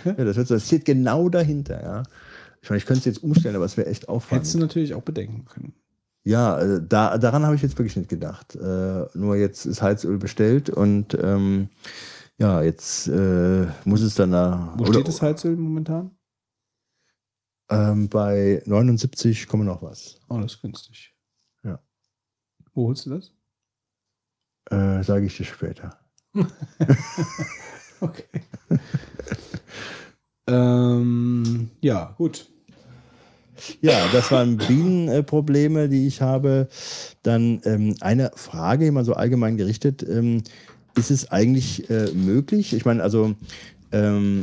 [0.06, 2.04] Ja, das, wird so, das steht genau dahinter, ja.
[2.62, 4.40] Ich meine, ich könnte es jetzt umstellen, aber es wäre echt aufwendig.
[4.40, 5.74] Hättest du natürlich auch bedenken können.
[6.24, 8.56] Ja, äh, da, daran habe ich jetzt wirklich nicht gedacht.
[8.56, 11.70] Äh, nur jetzt ist Heizöl bestellt und ähm,
[12.38, 14.74] ja, jetzt äh, muss es dann da.
[14.78, 16.12] Wo steht das Heizöl momentan?
[17.70, 20.20] Ähm, bei 79, kommen noch was.
[20.30, 21.14] Oh, das ist günstig.
[21.64, 21.80] Ja.
[22.74, 23.34] Wo holst du das?
[24.70, 26.00] Äh, Sage ich dir später.
[28.00, 28.42] Okay.
[30.48, 32.48] ähm, ja, gut.
[33.82, 36.68] Ja, das waren Bienenprobleme, die ich habe.
[37.24, 40.04] Dann ähm, eine Frage, immer so allgemein gerichtet.
[40.08, 40.44] Ähm,
[40.98, 42.74] ist es eigentlich äh, möglich?
[42.74, 43.36] Ich meine, also
[43.92, 44.42] ähm,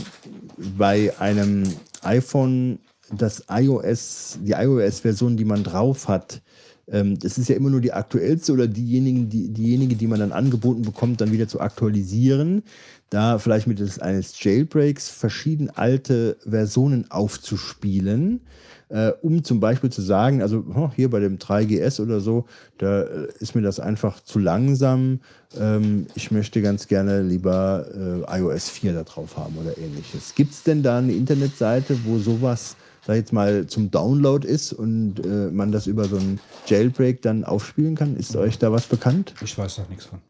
[0.78, 1.64] bei einem
[2.02, 2.78] iPhone,
[3.12, 6.40] das iOS, die iOS-Version, die man drauf hat,
[6.88, 10.32] ähm, das ist ja immer nur die aktuellste oder diejenigen, die, diejenige, die man dann
[10.32, 12.62] angeboten bekommt, dann wieder zu aktualisieren.
[13.10, 18.40] Da vielleicht mittels eines Jailbreaks verschieden alte Versionen aufzuspielen
[18.88, 22.46] äh, um zum Beispiel zu sagen, also oh, hier bei dem 3GS oder so,
[22.78, 25.20] da äh, ist mir das einfach zu langsam.
[25.58, 27.86] Ähm, ich möchte ganz gerne lieber
[28.28, 30.34] äh, iOS 4 da drauf haben oder ähnliches.
[30.34, 35.20] Gibt es denn da eine Internetseite, wo sowas da jetzt mal zum Download ist und
[35.24, 38.16] äh, man das über so einen Jailbreak dann aufspielen kann?
[38.16, 39.34] Ist euch da was bekannt?
[39.42, 40.20] Ich weiß noch nichts von.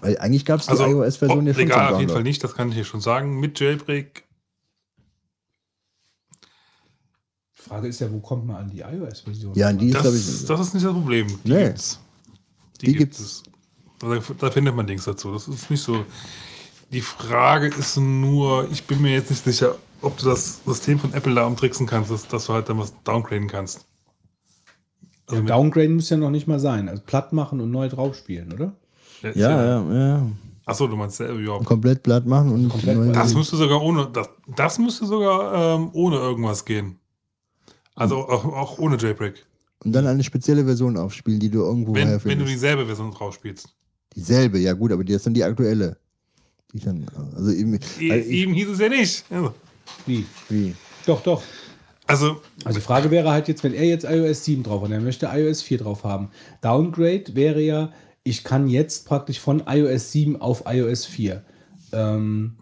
[0.00, 2.12] Weil eigentlich gab es die Also, iOS-Version ja schon legal auf jeden.
[2.12, 3.40] Fall nicht, das kann ich hier schon sagen.
[3.40, 4.28] Mit Jailbreak,
[7.46, 9.54] Die Frage ist ja, wo kommt man an die iOS-Version?
[9.54, 11.26] Ja, an die ist, das, glaube ich, das ist nicht das Problem.
[11.44, 11.64] Die Nee.
[11.64, 11.98] gibt's.
[12.80, 13.42] Die, Die gibt es.
[13.98, 15.32] Da, da findet man Links dazu.
[15.32, 16.04] Das ist nicht so.
[16.92, 21.12] Die Frage ist nur, ich bin mir jetzt nicht sicher, ob du das System von
[21.12, 23.84] Apple da umtricksen kannst, dass, dass du halt dann was downgraden kannst.
[25.26, 26.88] Also mit- Downgrade muss ja noch nicht mal sein.
[26.88, 28.72] Also platt machen und neu draufspielen, oder?
[29.22, 29.50] ist ja,
[29.82, 30.26] ja, ja.
[30.64, 31.58] Achso, du meinst selber, ja.
[31.64, 35.90] Komplett platt machen und Komplett neu- Das müsste sogar ohne, das, das müsste sogar ähm,
[35.92, 36.98] ohne irgendwas gehen.
[37.98, 39.44] Also auch, auch ohne Jailbreak.
[39.84, 42.52] und dann eine spezielle Version aufspielen, die du irgendwo Wenn, wenn du herfindest.
[42.52, 43.68] dieselbe Version drauf spielst.
[44.16, 45.96] Dieselbe, ja gut, aber die ist dann die aktuelle.
[46.72, 47.78] Die dann, also eben, E
[48.18, 49.24] ich, Eben hieß es ja nicht.
[49.30, 49.54] Also,
[50.06, 50.26] Wie?
[50.48, 50.74] wie?
[51.06, 51.42] Doch, doch.
[52.06, 55.00] also Also die Frage wäre halt jetzt, wenn er jetzt iOS 7 drauf hat, er
[55.00, 56.28] möchte iOS 4 drauf haben.
[56.60, 61.42] Downgrade wäre ja, ich kann jetzt praktisch von iOS 7 auf iOS 4.
[61.92, 62.56] Ähm,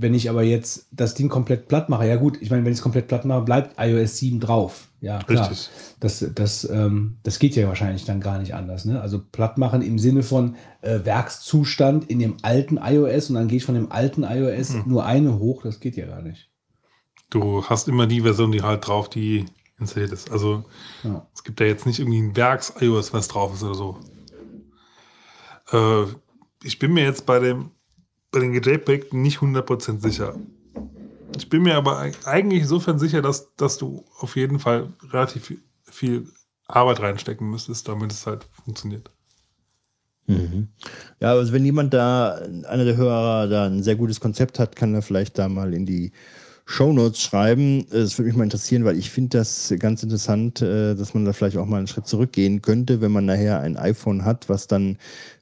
[0.00, 2.78] wenn ich aber jetzt das Ding komplett platt mache, ja gut, ich meine, wenn ich
[2.78, 4.88] es komplett platt mache, bleibt iOS 7 drauf.
[5.00, 5.50] Ja, klar.
[5.50, 5.70] Richtig.
[6.00, 8.84] Das, das, ähm, das geht ja wahrscheinlich dann gar nicht anders.
[8.84, 9.00] Ne?
[9.00, 13.58] Also platt machen im Sinne von äh, Werkszustand in dem alten iOS und dann gehe
[13.58, 14.84] ich von dem alten iOS Hm.
[14.86, 16.50] nur eine hoch, das geht ja gar nicht.
[17.30, 19.46] du hast immer die Version, die halt drauf, die
[19.78, 20.30] installiert ist.
[20.30, 20.64] Also
[21.04, 21.26] Ja.
[21.34, 23.98] es gibt da jetzt nicht irgendwie ein Werks-iOS, was drauf ist oder so.
[25.72, 26.04] Äh,
[26.62, 27.70] ich bin mir jetzt bei dem
[28.30, 30.34] bei den JPEG nicht 100% sicher.
[31.36, 35.54] Ich bin mir aber eig- eigentlich insofern sicher, dass, dass du auf jeden Fall relativ
[35.84, 36.26] viel,
[36.66, 39.10] Arbeit reinstecken müsstest, damit es halt funktioniert.
[40.26, 40.68] Mhm.
[41.18, 42.36] Ja, also wenn jemand da,
[42.68, 45.86] einer der Hörer da ein sehr gutes Konzept hat, kann er vielleicht da mal in
[45.86, 46.12] die
[46.66, 47.84] Shownotes schreiben.
[47.90, 51.32] Es würde mich mal interessieren, weil ich finde das ganz interessant, äh, dass man da
[51.32, 54.98] vielleicht auch mal einen Schritt zurückgehen könnte, wenn man nachher ein iPhone hat, was dann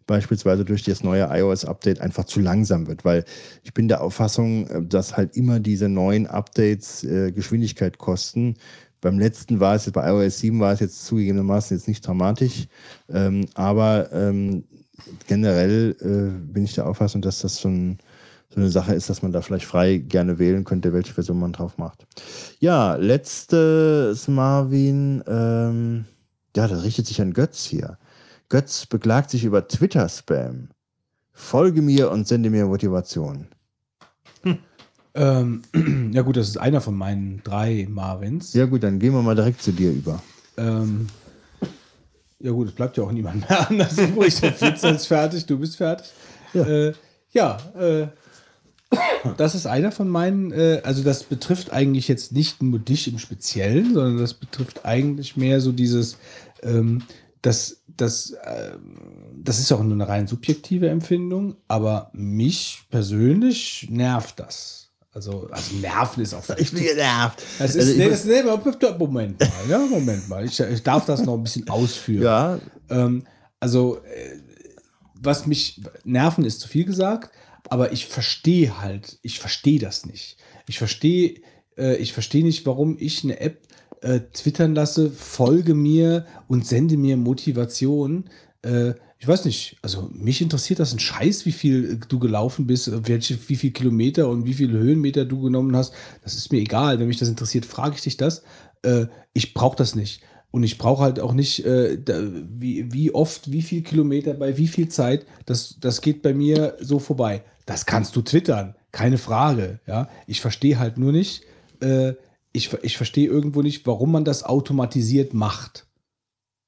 [0.08, 3.24] beispielsweise durch das neue iOS-Update einfach zu langsam wird, weil
[3.62, 8.57] ich bin der Auffassung, äh, dass halt immer diese neuen Updates äh, Geschwindigkeit kosten.
[9.01, 12.67] Beim letzten war es jetzt, bei iOS 7 war es jetzt zugegebenermaßen jetzt nicht dramatisch,
[13.08, 14.65] ähm, aber ähm,
[15.28, 17.99] generell äh, bin ich der Auffassung, dass das schon
[18.49, 21.53] so eine Sache ist, dass man da vielleicht frei gerne wählen könnte, welche Version man
[21.53, 22.07] drauf macht.
[22.58, 26.07] Ja, letztes Marvin, ähm,
[26.57, 27.99] ja, das richtet sich an Götz hier.
[28.48, 30.68] Götz beklagt sich über Twitter-Spam.
[31.32, 33.48] Folge mir und sende mir Motivation.
[35.14, 35.62] Ähm,
[36.12, 38.54] ja gut, das ist einer von meinen drei Marvins.
[38.54, 40.22] Ja gut, dann gehen wir mal direkt zu dir über.
[40.56, 41.08] Ähm,
[42.38, 44.40] ja gut, es bleibt ja auch niemand mehr anders übrig.
[44.40, 46.06] Der Pizza ist fertig, du bist fertig.
[46.54, 46.62] Ja.
[46.64, 46.92] Äh,
[47.31, 48.06] ja, äh,
[49.36, 53.18] das ist einer von meinen, äh, also das betrifft eigentlich jetzt nicht nur dich im
[53.18, 56.16] Speziellen, sondern das betrifft eigentlich mehr so dieses,
[56.62, 57.02] ähm,
[57.42, 58.97] das, das, ähm,
[59.42, 64.90] das ist auch nur eine rein subjektive Empfindung, aber mich persönlich nervt das.
[65.12, 66.44] Also, also Nerven ist auch.
[66.58, 67.42] Ich bin genervt.
[67.58, 68.42] Das ist, Also nee, das, nee,
[68.98, 70.44] Moment mal, ja, Moment mal.
[70.44, 72.22] Ich, ich darf das noch ein bisschen ausführen.
[72.22, 73.24] Ja, Ähm,
[73.60, 74.38] also, äh,
[75.14, 77.31] was mich nerven ist zu viel gesagt,
[77.68, 80.36] aber ich verstehe halt, ich verstehe das nicht.
[80.68, 81.40] Ich verstehe,
[81.76, 83.66] äh, ich verstehe nicht, warum ich eine App
[84.02, 88.24] äh, twittern lasse, folge mir und sende mir Motivation.
[88.62, 92.66] Äh, ich weiß nicht, also mich interessiert das ein Scheiß, wie viel äh, du gelaufen
[92.66, 95.92] bist, äh, welche, wie viel Kilometer und wie viele Höhenmeter du genommen hast.
[96.22, 96.98] Das ist mir egal.
[96.98, 98.42] Wenn mich das interessiert, frage ich dich das.
[98.82, 100.22] Äh, ich brauche das nicht.
[100.50, 104.56] Und ich brauche halt auch nicht, äh, da, wie, wie oft, wie viel Kilometer bei
[104.56, 105.26] wie viel Zeit.
[105.47, 107.42] Das, das geht bei mir so vorbei.
[107.66, 109.81] Das kannst du twittern, keine Frage.
[109.86, 111.42] Ja, ich verstehe halt nur nicht,
[111.81, 112.14] äh,
[112.58, 115.87] ich, ich verstehe irgendwo nicht, warum man das automatisiert macht.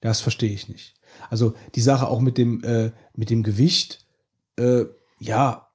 [0.01, 0.95] Das verstehe ich nicht.
[1.29, 4.07] Also die Sache auch mit dem, äh, mit dem Gewicht,
[4.57, 4.85] äh,
[5.19, 5.69] ja,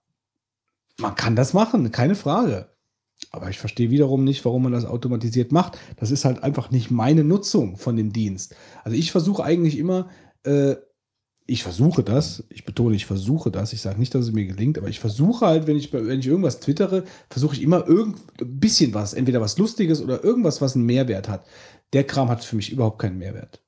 [0.98, 2.70] man kann das machen, keine Frage.
[3.32, 5.78] Aber ich verstehe wiederum nicht, warum man das automatisiert macht.
[5.98, 8.56] Das ist halt einfach nicht meine Nutzung von dem Dienst.
[8.84, 10.10] Also ich versuche eigentlich immer,
[10.44, 10.76] äh,
[11.48, 14.78] ich versuche das, ich betone, ich versuche das, ich sage nicht, dass es mir gelingt,
[14.78, 18.60] aber ich versuche halt, wenn ich, wenn ich irgendwas twittere, versuche ich immer irgend ein
[18.60, 21.46] bisschen was, entweder was Lustiges oder irgendwas, was einen Mehrwert hat.
[21.94, 23.62] Der Kram hat für mich überhaupt keinen Mehrwert.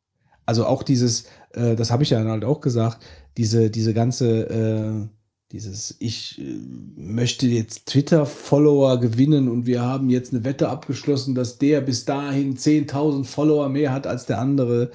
[0.45, 3.05] Also auch dieses, äh, das habe ich ja dann halt auch gesagt,
[3.37, 5.07] diese, diese ganze, äh,
[5.51, 6.59] dieses, ich äh,
[6.95, 12.57] möchte jetzt Twitter-Follower gewinnen und wir haben jetzt eine Wette abgeschlossen, dass der bis dahin
[12.57, 14.89] 10.000 Follower mehr hat als der andere.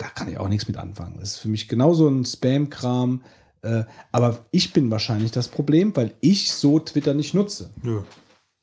[0.00, 1.18] Da kann ich auch nichts mit anfangen.
[1.20, 3.22] Das ist für mich genauso ein Spam-Kram.
[3.60, 7.68] Äh, aber ich bin wahrscheinlich das Problem, weil ich so Twitter nicht nutze.
[7.82, 8.00] Nö.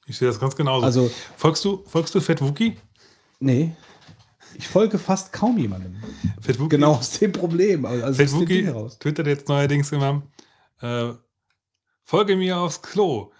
[0.07, 0.83] Ich sehe das ganz genauso.
[0.83, 2.77] Also- folgst du, folgst du Fat Wookie?
[3.39, 3.75] Nee.
[4.55, 5.97] Ich folge fast kaum jemandem.
[6.41, 6.69] Fat Wookie?
[6.69, 7.85] Genau aus dem Problem.
[7.85, 10.23] Also dem Wookie twittert jetzt neuerdings immer,
[10.81, 11.11] äh,
[12.03, 13.31] folge mir aufs Klo.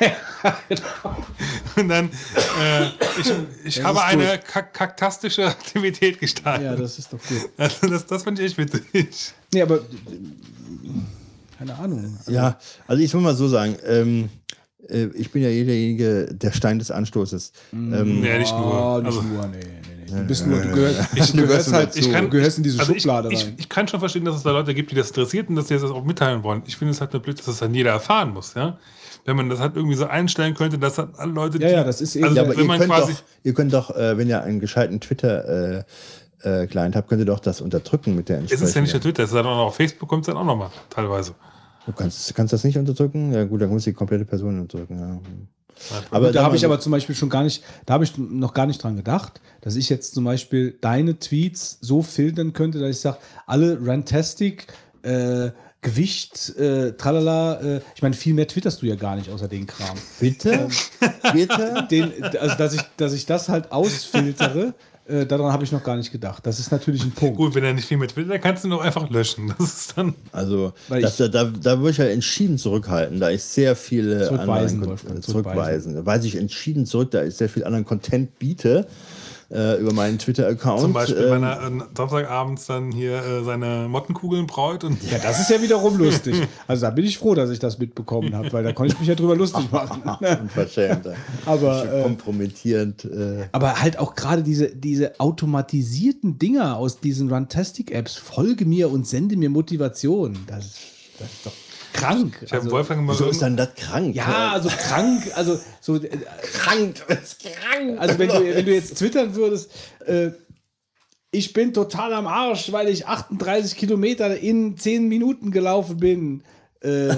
[1.76, 2.06] Und dann,
[2.60, 2.86] äh,
[3.20, 3.32] ich,
[3.64, 6.64] ich habe eine kak kaktastische Aktivität gestartet.
[6.66, 7.50] Ja, das ist doch gut.
[7.56, 9.32] also das, das fand ich echt witzig.
[9.52, 9.80] Nee, aber
[11.58, 12.16] keine Ahnung.
[12.18, 14.28] Also, ja, also ich will mal so sagen, ähm,
[14.88, 17.52] äh, ich bin ja derjenige, der Stein des Anstoßes.
[17.72, 18.74] Ähm, Nee, nicht nur.
[18.74, 19.58] Ah, nicht Also- nur, nee.
[20.10, 22.64] Du bist nur, du gehörst, Ich- du gehörst ich halt, kann- so, du gehörst in
[22.64, 23.52] diese also Schublade ich, rein.
[23.58, 25.66] Ich, ich kann schon verstehen, dass es da Leute gibt, die das interessiert und dass
[25.66, 26.62] die das auch mitteilen wollen.
[26.66, 28.78] Ich finde es halt nur blöd, dass das dann jeder erfahren muss, ja.
[29.28, 31.60] Wenn man das halt irgendwie so einstellen könnte, dass halt alle Leute.
[31.62, 33.12] Ja, ja, das ist eben- Also, Ja, aber ihr könnt, quasi.
[33.12, 35.84] doch, ihr könnt doch, äh, wenn ihr einen gescheiten Twitter
[36.42, 38.76] äh, äh, Client habt, könnt ihr doch das unterdrücken mit der Es ist ja nicht
[38.76, 39.02] entsprechenden.
[39.02, 41.34] Twitter, es ist halt auch noch auf Facebook, kommt es dann auch nochmal, teilweise.
[41.86, 43.32] Du kannst, kannst das nicht unterdrücken?
[43.32, 44.98] Ja gut, dann muss die komplette Person unterdrücken.
[44.98, 45.20] Ja.
[46.10, 48.66] Aber da habe ich aber zum Beispiel schon gar nicht, da habe ich noch gar
[48.66, 53.00] nicht dran gedacht, dass ich jetzt zum Beispiel deine Tweets so filtern könnte, dass ich
[53.00, 54.66] sage, alle Rantastic,
[55.02, 59.46] äh, Gewicht, äh, tralala, äh, ich meine, viel mehr twitterst du ja gar nicht außer
[59.46, 59.96] den Kram.
[60.18, 60.68] Bitte?
[61.32, 61.86] Bitte?
[61.90, 64.74] Den, also, dass ich, dass ich das halt ausfiltere,
[65.06, 66.44] äh, daran habe ich noch gar nicht gedacht.
[66.46, 67.36] Das ist natürlich ein Punkt.
[67.36, 69.54] Gut, wenn er nicht viel mit Twitter, dann kannst du ihn auch einfach löschen.
[69.58, 70.14] Das ist dann.
[70.32, 73.20] Also, Weil das, da, da würde ich ja entschieden zurückhalten.
[73.20, 75.94] Da ist sehr viel Zurückweisen, anderen Wolfgang, Kon- zurückweisen.
[75.94, 78.86] Da weise ich entschieden zurück, da ich sehr viel anderen Content biete
[79.50, 80.80] äh, über meinen Twitter-Account.
[80.80, 85.02] Zum Beispiel, ähm, wenn er äh, Samstagabends dann hier äh, seine Mottenkugeln braut und.
[85.10, 86.36] Ja, das ist ja wiederum lustig.
[86.66, 89.08] Also da bin ich froh, dass ich das mitbekommen habe, weil da konnte ich mich
[89.08, 90.02] ja drüber lustig machen.
[90.42, 91.06] Unverschämt.
[91.46, 93.04] Aber, äh, kompromittierend.
[93.04, 99.06] Äh, Aber halt auch gerade diese, diese automatisierten Dinger aus diesen Runtastic-Apps, folge mir und
[99.06, 100.36] sende mir Motivation.
[100.46, 100.74] Das,
[101.18, 101.52] das ist doch
[101.98, 102.38] krank.
[102.42, 103.30] Ich habe Also, Wolfgang mal wieso so.
[103.30, 104.14] ist dann das krank?
[104.14, 106.08] ja, also krank, also so, äh,
[106.52, 107.04] krank.
[107.08, 107.98] Ist krank.
[107.98, 109.70] also wenn du, wenn du jetzt twittern würdest,
[110.06, 110.30] äh,
[111.30, 116.42] ich bin total am Arsch, weil ich 38 Kilometer in 10 Minuten gelaufen bin.
[116.80, 117.16] Äh, äh,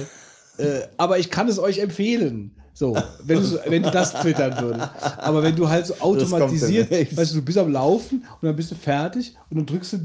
[0.97, 2.57] aber ich kann es euch empfehlen.
[2.73, 4.89] So, wenn du, wenn du das twittern würdest.
[5.19, 8.71] Aber wenn du halt so automatisiert, weißt du, du bist am Laufen und dann bist
[8.71, 9.99] du fertig und dann drückst du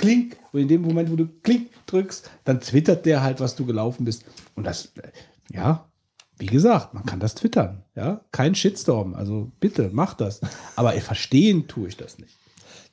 [0.00, 3.66] Klink und in dem Moment, wo du Klink drückst, dann twittert der halt, was du
[3.66, 4.24] gelaufen bist.
[4.54, 5.08] Und das, äh,
[5.54, 5.84] ja,
[6.38, 7.82] wie gesagt, man kann das twittern.
[7.94, 9.14] Ja, kein Shitstorm.
[9.14, 10.40] Also bitte, mach das.
[10.74, 12.34] Aber verstehen tue ich das nicht.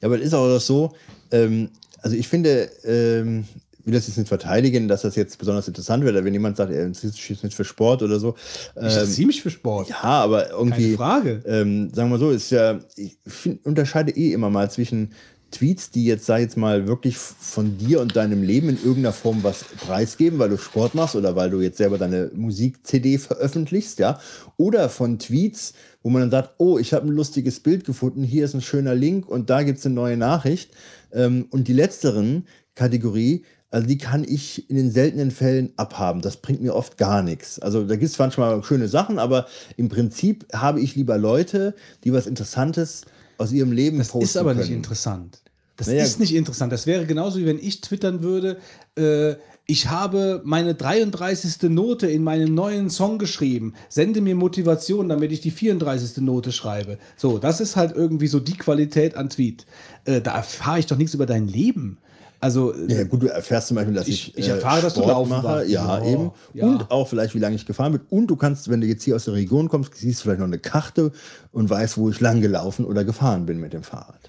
[0.02, 0.94] Ja, aber es ist auch so,
[1.32, 1.70] ähm,
[2.02, 3.46] also ich finde, ähm,
[3.80, 6.74] ich will das jetzt nicht verteidigen, dass das jetzt besonders interessant wird, wenn jemand sagt,
[6.74, 8.36] er interessiert jetzt nicht für Sport oder so.
[8.36, 9.88] Ich Ähm, interessiere mich für Sport.
[9.88, 10.84] ja, aber irgendwie.
[10.84, 11.44] Keine Frage.
[11.48, 15.14] Ähm, sagen wir so, ist ja, ich find, unterscheide eh immer mal zwischen
[15.51, 19.13] Tweets, die jetzt, sag ich jetzt mal, wirklich von dir und deinem Leben in irgendeiner
[19.13, 23.99] Form was preisgeben, weil du Sport machst oder weil du jetzt selber deine Musik-CD veröffentlichst,
[23.99, 24.19] ja,
[24.58, 28.46] oder von Tweets, wo man dann sagt, oh, ich habe ein lustiges Bild gefunden, hier
[28.46, 30.72] ist ein schöner Link und da gibt es eine neue Nachricht.
[31.12, 36.22] Ähm, und die letzteren Kategorie Also die kann ich in den seltenen Fällen abhaben.
[36.22, 37.60] Das bringt mir oft gar nichts.
[37.60, 42.13] Also da gibt es manchmal schöne Sachen, aber im Prinzip habe ich lieber Leute, die
[42.13, 43.01] was Interessantes
[43.38, 44.78] aus ihrem Leben Das posten ist aber nicht können.
[44.78, 45.40] interessant.
[45.76, 46.03] Das Naja.
[46.03, 46.72] ist nicht interessant.
[46.74, 48.58] Das wäre genauso wie wenn ich twittern würde,
[48.98, 49.36] äh,
[49.70, 51.70] ich habe meine 33.
[51.70, 53.74] Note in meinem neuen Song geschrieben.
[53.90, 56.24] Sende mir Motivation, damit ich die 34.
[56.24, 56.98] Note schreibe.
[57.18, 59.66] So, das ist halt irgendwie so die Qualität an Tweet.
[60.06, 61.98] Äh, da erfahre ich doch nichts über dein Leben.
[62.40, 65.30] Also, Ja, gut, du erfährst zum Beispiel, dass ich, Ich- ich erfahre, dass du laufen
[65.30, 65.66] mache.
[65.66, 66.32] Ja, Ja, eben.
[66.53, 66.68] ja.
[66.68, 68.02] Und auch vielleicht, wie lange ich gefahren bin.
[68.10, 70.46] Und du kannst, wenn du jetzt hier aus der Region kommst, siehst du vielleicht noch
[70.48, 71.12] eine Karte
[71.52, 74.26] und weißt, wo ich lang gelaufen oder gefahren bin mit dem Fahrrad.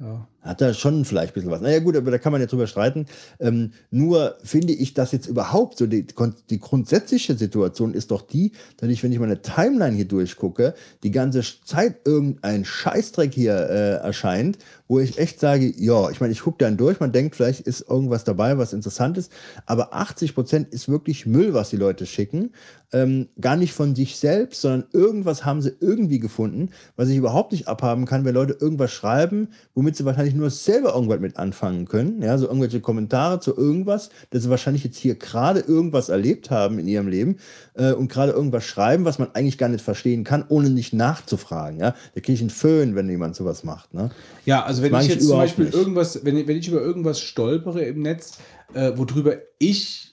[0.00, 0.26] Ja.
[0.40, 1.60] Hat da schon vielleicht ein bisschen was.
[1.60, 3.04] Naja, gut, aber da kann man ja drüber streiten.
[3.38, 6.06] Ähm, nur finde ich, dass jetzt überhaupt so die,
[6.48, 11.10] die grundsätzliche Situation ist doch die, dass ich, wenn ich meine Timeline hier durchgucke, die
[11.10, 14.56] ganze Zeit irgendein Scheißdreck hier äh, erscheint,
[14.88, 17.82] wo ich echt sage, ja, ich meine, ich gucke dann durch, man denkt, vielleicht ist
[17.82, 19.30] irgendwas dabei, was interessant ist,
[19.66, 22.52] aber 80 Prozent ist wirklich Müll, was die Leute schicken.
[22.92, 27.52] Ähm, gar nicht von sich selbst, sondern irgendwas haben sie irgendwie gefunden, was ich überhaupt
[27.52, 31.86] nicht abhaben kann, wenn Leute irgendwas schreiben, womit sie wahrscheinlich nur selber irgendwas mit anfangen
[31.86, 32.20] können.
[32.22, 36.78] Ja, so irgendwelche Kommentare zu irgendwas, dass sie wahrscheinlich jetzt hier gerade irgendwas erlebt haben
[36.78, 37.36] in ihrem Leben
[37.74, 41.78] äh, und gerade irgendwas schreiben, was man eigentlich gar nicht verstehen kann, ohne nicht nachzufragen.
[41.78, 43.94] Ja, da kriege ich einen Föhn, wenn jemand sowas macht.
[43.94, 44.10] Ne?
[44.44, 45.74] Ja, also wenn ich ich jetzt zum Beispiel nicht.
[45.74, 48.38] irgendwas, wenn, wenn ich über irgendwas stolpere im Netz,
[48.74, 50.09] äh, worüber ich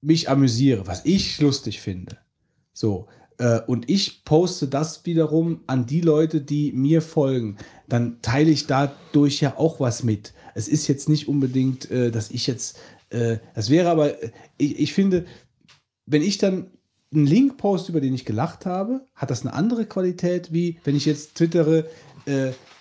[0.00, 2.18] mich amüsiere, was ich lustig finde,
[2.72, 7.56] so, äh, und ich poste das wiederum an die Leute, die mir folgen,
[7.88, 10.34] dann teile ich dadurch ja auch was mit.
[10.54, 12.78] Es ist jetzt nicht unbedingt, äh, dass ich jetzt,
[13.10, 14.14] äh, das wäre aber,
[14.58, 15.24] ich, ich finde,
[16.06, 16.70] wenn ich dann
[17.12, 20.96] einen Link poste, über den ich gelacht habe, hat das eine andere Qualität, wie wenn
[20.96, 21.86] ich jetzt twittere,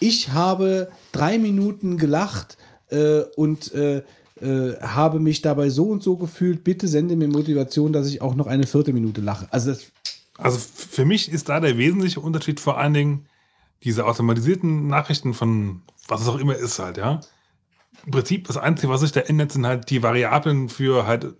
[0.01, 2.57] ich habe drei Minuten gelacht
[3.37, 3.71] und
[4.41, 6.63] äh, habe mich dabei so und so gefühlt.
[6.63, 9.47] Bitte sende mir Motivation, dass ich auch noch eine vierte Minute lache.
[9.51, 9.73] Also
[10.37, 13.25] Also für mich ist da der wesentliche Unterschied vor allen Dingen
[13.83, 17.19] diese automatisierten Nachrichten von was es auch immer ist halt, ja.
[18.05, 21.33] Im Prinzip das Einzige, was sich da ändert, sind halt die Variablen für halt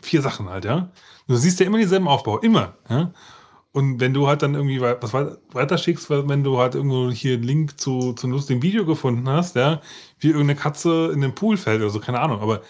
[0.00, 0.90] vier Sachen halt, ja.
[1.26, 3.12] Du siehst ja immer denselben Aufbau, immer, ja.
[3.72, 7.44] Und wenn du halt dann irgendwie was wei- weiterschickst, wenn du halt irgendwo hier einen
[7.44, 9.80] Link zu, zu einem lustigen Video gefunden hast, ja,
[10.18, 12.62] wie irgendeine Katze in den Pool fällt oder so, keine Ahnung, aber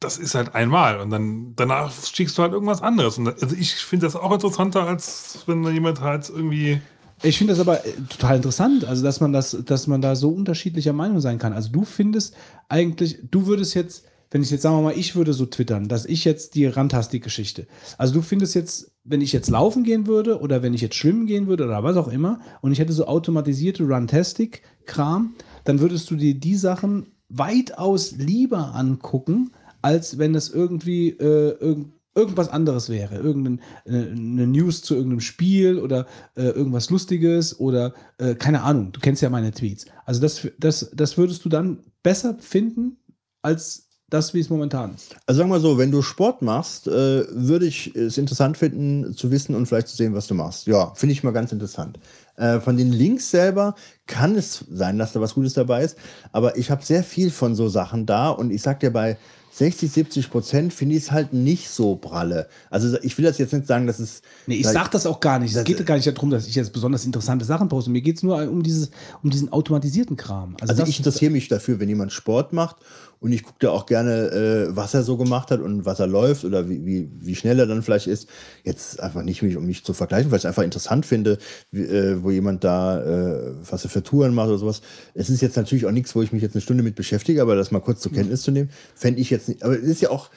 [0.00, 3.18] das ist halt einmal und dann danach schickst du halt irgendwas anderes.
[3.18, 6.80] Und also ich finde das auch interessanter, als wenn da jemand halt irgendwie.
[7.22, 10.30] Ich finde das aber äh, total interessant, also dass man das, dass man da so
[10.30, 11.52] unterschiedlicher Meinung sein kann.
[11.52, 12.34] Also du findest
[12.68, 16.06] eigentlich, du würdest jetzt, wenn ich jetzt sagen wir mal, ich würde so twittern, dass
[16.06, 17.66] ich jetzt die Rantastik-Geschichte.
[17.98, 21.26] Also du findest jetzt, wenn ich jetzt laufen gehen würde oder wenn ich jetzt schwimmen
[21.26, 26.16] gehen würde oder was auch immer und ich hätte so automatisierte Rantastic-Kram, dann würdest du
[26.16, 29.50] dir die Sachen weitaus lieber angucken,
[29.82, 33.16] als wenn das irgendwie äh, irgend, irgendwas anderes wäre.
[33.16, 38.92] Irgendeine eine News zu irgendeinem Spiel oder äh, irgendwas Lustiges oder äh, keine Ahnung.
[38.92, 39.86] Du kennst ja meine Tweets.
[40.04, 42.98] Also das, das, das würdest du dann besser finden
[43.42, 45.14] als das, wie es momentan ist.
[45.26, 46.90] Also sagen wir so, wenn du Sport machst, äh,
[47.30, 50.66] würde ich es interessant finden, zu wissen und vielleicht zu sehen, was du machst.
[50.66, 51.98] Ja, finde ich mal ganz interessant.
[52.36, 53.74] Äh, von den Links selber
[54.06, 55.96] kann es sein, dass da was Gutes dabei ist,
[56.32, 59.16] aber ich habe sehr viel von so Sachen da und ich sag dir bei
[59.52, 62.46] 60, 70 Prozent finde ich es halt nicht so pralle.
[62.70, 64.22] Also ich will das jetzt nicht sagen, dass es.
[64.46, 65.54] Nee, ich sag das auch gar nicht.
[65.54, 67.90] Es geht gar nicht darum, dass ich jetzt besonders interessante Sachen poste.
[67.90, 68.90] Mir geht es nur um, dieses,
[69.24, 70.56] um diesen automatisierten Kram.
[70.60, 72.76] Also das- ich interessiere mich dafür, wenn jemand Sport macht
[73.20, 76.06] und ich gucke da auch gerne, äh, was er so gemacht hat und was er
[76.06, 78.28] läuft oder wie, wie, wie schnell er dann vielleicht ist.
[78.64, 81.38] Jetzt einfach nicht, mich, um mich zu vergleichen, weil ich es einfach interessant finde,
[81.70, 84.80] wie, äh, wo jemand da, äh, was er für Touren macht oder sowas.
[85.12, 87.56] Es ist jetzt natürlich auch nichts, wo ich mich jetzt eine Stunde mit beschäftige, aber
[87.56, 89.62] das mal kurz zur Kenntnis zu nehmen, fände ich jetzt nicht.
[89.62, 90.30] Aber es ist ja auch,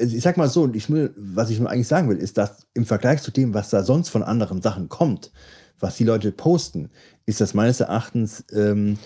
[0.00, 2.86] also ich sag mal so, ich will, was ich eigentlich sagen will, ist, dass im
[2.86, 5.30] Vergleich zu dem, was da sonst von anderen Sachen kommt,
[5.78, 6.88] was die Leute posten,
[7.26, 8.96] ist das meines Erachtens ähm, äh,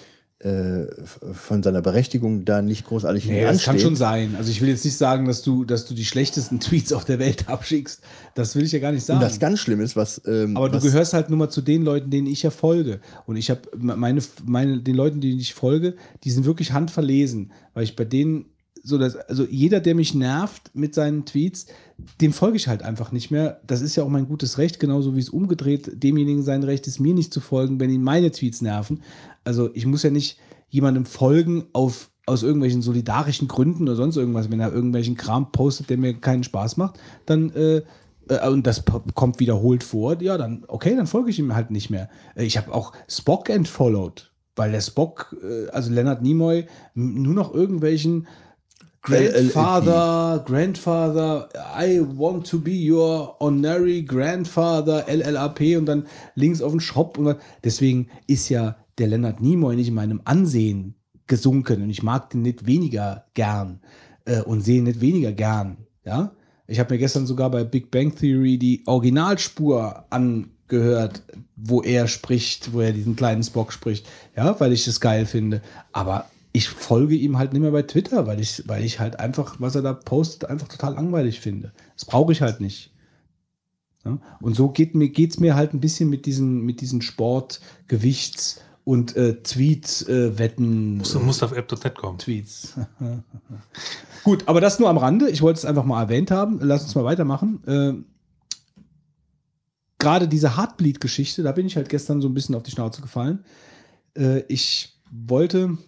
[1.34, 4.34] von seiner Berechtigung da nicht großartig Nee, das kann schon sein.
[4.36, 7.20] Also ich will jetzt nicht sagen, dass du, dass du die schlechtesten Tweets auf der
[7.20, 8.00] Welt abschickst.
[8.34, 9.20] Das will ich ja gar nicht sagen.
[9.20, 10.20] Und das ganz schlimm ist, was.
[10.26, 13.00] Ähm, Aber du was, gehörst halt nur mal zu den Leuten, denen ich ja folge.
[13.26, 15.94] Und ich habe meine, meine, den Leuten, denen ich folge,
[16.24, 18.46] die sind wirklich handverlesen, weil ich bei denen
[18.82, 21.66] so dass, also jeder, der mich nervt mit seinen Tweets,
[22.20, 23.60] dem folge ich halt einfach nicht mehr.
[23.66, 26.98] Das ist ja auch mein gutes Recht, genauso wie es umgedreht demjenigen sein Recht ist,
[26.98, 29.02] mir nicht zu folgen, wenn ihn meine Tweets nerven.
[29.44, 34.50] Also ich muss ja nicht jemandem folgen auf aus irgendwelchen solidarischen Gründen oder sonst irgendwas,
[34.50, 37.82] wenn er irgendwelchen Kram postet, der mir keinen Spaß macht, dann äh,
[38.28, 41.90] äh, und das kommt wiederholt vor, ja, dann okay, dann folge ich ihm halt nicht
[41.90, 42.08] mehr.
[42.34, 47.52] Äh, Ich habe auch Spock entfollowed, weil der Spock, äh, also Leonard Nimoy, nur noch
[47.52, 48.26] irgendwelchen
[49.04, 56.78] Grandfather, Grandfather, I want to be your honorary grandfather, LLAP und dann links auf den
[56.78, 57.18] Shop.
[57.18, 60.94] Und dann, deswegen ist ja der Leonard Nimoy nicht in meinem Ansehen
[61.26, 63.80] gesunken und ich mag den nicht weniger gern
[64.24, 65.78] äh, und sehe ihn nicht weniger gern.
[66.04, 66.32] Ja,
[66.66, 71.22] ich habe mir gestern sogar bei Big Bang Theory die Originalspur angehört,
[71.56, 74.08] wo er spricht, wo er diesen kleinen Spock spricht.
[74.36, 75.62] Ja, weil ich das geil finde.
[75.92, 79.56] Aber ich folge ihm halt nicht mehr bei Twitter, weil ich, weil ich halt einfach,
[79.58, 81.72] was er da postet, einfach total langweilig finde.
[81.94, 82.92] Das brauche ich halt nicht.
[84.04, 84.18] Ja?
[84.40, 89.16] Und so geht mir, mir halt ein bisschen mit diesen, mit diesen Sport, Gewichts- und
[89.16, 90.98] äh, Tweet-Wetten.
[90.98, 92.18] Musst, musst auf app.net kommen.
[92.18, 92.74] Tweets.
[94.24, 95.30] Gut, aber das nur am Rande.
[95.30, 96.58] Ich wollte es einfach mal erwähnt haben.
[96.60, 97.62] Lass uns mal weitermachen.
[97.66, 97.94] Äh,
[99.98, 103.44] Gerade diese Heartbleed-Geschichte, da bin ich halt gestern so ein bisschen auf die Schnauze gefallen.
[104.16, 105.78] Äh, ich wollte,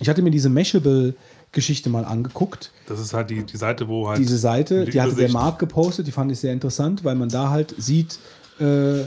[0.00, 2.72] ich hatte mir diese Mashable-Geschichte mal angeguckt.
[2.88, 4.18] Das ist halt die, die Seite, wo halt.
[4.18, 7.28] Diese Seite, die die hatte der Marc gepostet, die fand ich sehr interessant, weil man
[7.28, 8.18] da halt sieht,
[8.58, 9.04] äh,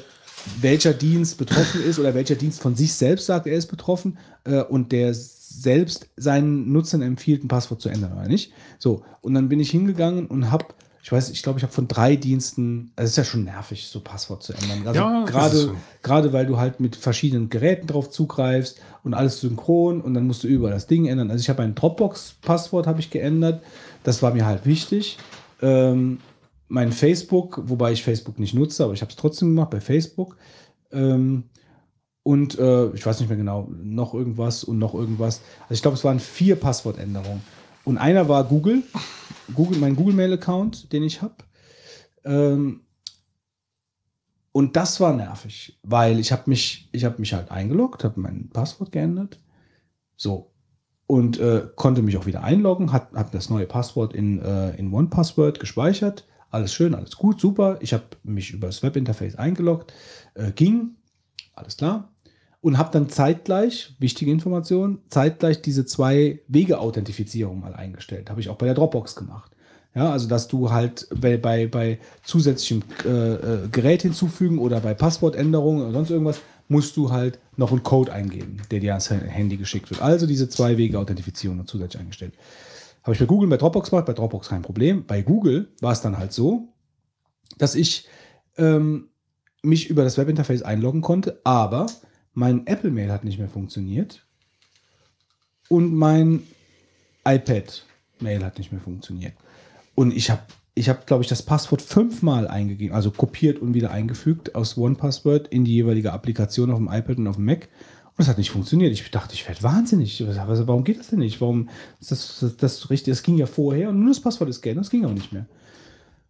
[0.62, 4.62] welcher Dienst betroffen ist oder welcher Dienst von sich selbst sagt, er ist betroffen äh,
[4.62, 8.52] und der selbst seinen Nutzern empfiehlt, ein Passwort zu ändern, oder nicht?
[8.80, 10.66] So, und dann bin ich hingegangen und habe,
[11.02, 13.88] ich weiß, ich glaube, ich habe von drei Diensten, also es ist ja schon nervig,
[13.88, 14.86] so Passwort zu ändern.
[14.86, 15.76] Also Ja, gerade, so.
[16.04, 20.44] gerade weil du halt mit verschiedenen Geräten drauf zugreifst und alles synchron und dann musst
[20.44, 21.32] du überall das Ding ändern.
[21.32, 23.64] Also ich habe ein Dropbox-Passwort habe ich geändert.
[24.04, 25.18] Das war mir halt wichtig.
[25.62, 26.20] Ähm,
[26.68, 30.38] mein Facebook, wobei ich Facebook nicht nutze, aber ich habe es trotzdem gemacht bei Facebook.
[30.92, 31.46] Ähm,
[32.24, 35.42] und äh, ich weiß nicht mehr genau, noch irgendwas und noch irgendwas.
[35.64, 37.42] Also ich glaube, es waren vier Passwortänderungen.
[37.86, 38.84] Und einer war Google,
[39.56, 41.36] Google mein Google-Mail-Account, den ich habe.
[42.26, 42.82] Ähm,
[44.52, 48.50] und das war nervig, weil ich habe mich, ich habe mich halt eingeloggt, habe mein
[48.50, 49.40] Passwort geändert.
[50.18, 50.52] So.
[51.06, 54.94] Und äh, konnte mich auch wieder einloggen, habe hab das neue Passwort in, äh, in
[54.94, 56.28] OnePassword gespeichert.
[56.50, 57.78] Alles schön, alles gut, super.
[57.82, 59.94] Ich habe mich über das Webinterface eingeloggt.
[60.34, 60.96] Äh, ging,
[61.54, 62.10] alles klar.
[62.62, 68.30] Und habe dann zeitgleich, wichtige Information, zeitgleich diese zwei Wege-Authentifizierung mal eingestellt.
[68.30, 69.52] Habe ich auch bei der Dropbox gemacht.
[69.94, 74.94] Ja, also dass du halt bei, bei, bei zusätzlichem äh, äh, Gerät hinzufügen oder bei
[74.94, 79.58] Passwortänderungen oder sonst irgendwas, musst du halt noch einen Code eingeben, der dir ans Handy
[79.58, 80.02] geschickt wird.
[80.02, 82.34] Also diese zwei Wege Authentifizierung noch zusätzlich eingestellt.
[83.08, 85.06] Habe ich bei Google bei Dropbox gemacht, bei Dropbox kein Problem.
[85.06, 86.74] Bei Google war es dann halt so,
[87.58, 88.06] dass ich
[88.58, 89.08] ähm,
[89.62, 91.86] mich über das Webinterface einloggen konnte, aber
[92.34, 94.28] mein Apple Mail hat nicht mehr funktioniert
[95.70, 96.44] und mein
[97.24, 97.86] iPad
[98.20, 99.36] Mail hat nicht mehr funktioniert.
[99.96, 100.42] Und ich habe,
[100.76, 105.48] ich habe, glaube ich, das Passwort fünfmal eingegeben, also kopiert und wieder eingefügt aus OnePassword
[105.48, 107.70] in die jeweilige Applikation auf dem iPad und auf dem Mac.
[108.18, 108.92] Und es hat nicht funktioniert.
[108.94, 110.26] Ich dachte, ich werde wahnsinnig.
[110.28, 111.40] Was- Warum geht das denn nicht?
[111.40, 111.70] Warum
[112.00, 113.12] ist das, das, das richtig?
[113.12, 114.86] Das ging ja vorher und nur das Passwort ist geändert.
[114.86, 115.46] Das ging auch nicht mehr.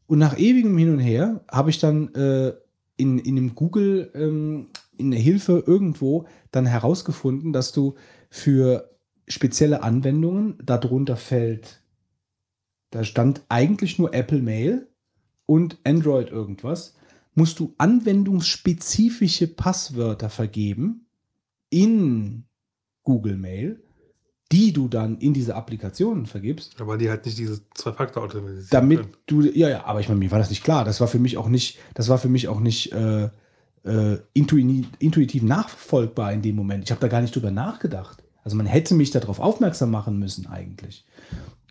[0.05, 2.53] Und nach ewigem Hin und Her habe ich dann äh,
[2.97, 7.95] in, in dem Google, ähm, in der Hilfe irgendwo dann herausgefunden, dass du
[8.29, 8.89] für
[9.27, 11.81] spezielle Anwendungen darunter fällt,
[12.91, 14.87] da stand eigentlich nur Apple Mail
[15.45, 16.95] und Android irgendwas,
[17.33, 21.06] musst du anwendungsspezifische Passwörter vergeben
[21.69, 22.45] in
[23.03, 23.81] Google Mail,
[24.51, 29.13] die du dann in diese Applikationen vergibst, Aber die halt nicht diese Zwei-Faktor-Authentifizierung damit können.
[29.27, 30.85] du, ja, ja, aber ich meine, mir war das nicht klar.
[30.85, 33.29] Das war für mich auch nicht, das war für mich auch nicht äh,
[33.83, 36.83] äh, intuitiv, intuitiv nachvollbar in dem Moment.
[36.85, 38.23] Ich habe da gar nicht drüber nachgedacht.
[38.43, 41.05] Also man hätte mich darauf aufmerksam machen müssen eigentlich.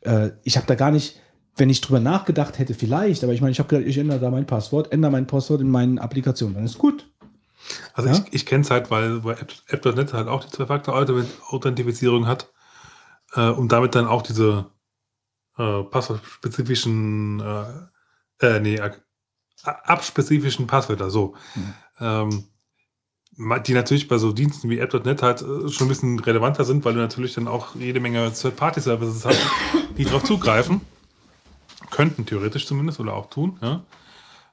[0.03, 1.19] Äh, ich habe da gar nicht,
[1.57, 4.31] wenn ich drüber nachgedacht hätte, vielleicht, aber ich meine, ich habe gedacht, ich ändere da
[4.31, 7.11] mein Passwort, ändere mein Passwort in meinen Applikationen, dann ist gut.
[7.95, 8.15] Also Ja?
[8.17, 12.53] ich, ich kenne es halt, weil, weil App- App.net halt auch die Zwei-Faktor-Authentifizierung hat
[13.35, 14.67] äh, und damit dann auch diese
[15.59, 18.81] äh, passwortspezifischen, äh, äh, nee,
[19.65, 21.35] abspezifischen Passwörter, so.
[21.99, 22.45] Ähm,
[23.37, 26.85] ma- die natürlich bei so Diensten wie App.net halt äh, schon ein bisschen relevanter sind,
[26.85, 29.41] weil du natürlich dann auch jede Menge Third-Party-Services hast,
[29.97, 30.83] die darauf zugreifen.
[31.91, 33.59] Könnten theoretisch zumindest oder auch tun.
[33.63, 33.83] Ja?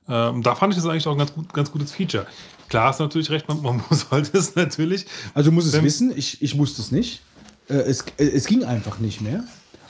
[0.08, 2.28] Ähm, da fand ich das eigentlich auch ein ganz, gut, ganz gutes Feature.
[2.74, 5.06] Klar hast du natürlich recht, man, man sollte es natürlich.
[5.36, 7.22] Also du musst es wissen, ich, ich wusste es nicht.
[7.70, 9.44] Äh, es, äh, es ging einfach nicht mehr.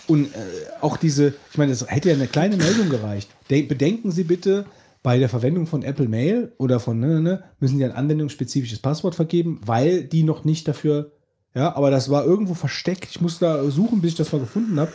[0.06, 0.40] Und äh,
[0.82, 3.30] auch diese, ich meine, es hätte ja eine kleine Meldung gereicht.
[3.50, 4.66] De bedenken Sie bitte,
[5.02, 8.80] bei der Verwendung von Apple Mail oder von ne, ne, ne, müssen Sie ein anwendungsspezifisches
[8.80, 11.14] Passwort vergeben, weil die noch nicht dafür,
[11.56, 13.08] ja, aber das war irgendwo versteckt.
[13.12, 14.92] Ich musste da suchen, bis ich das mal gefunden habe.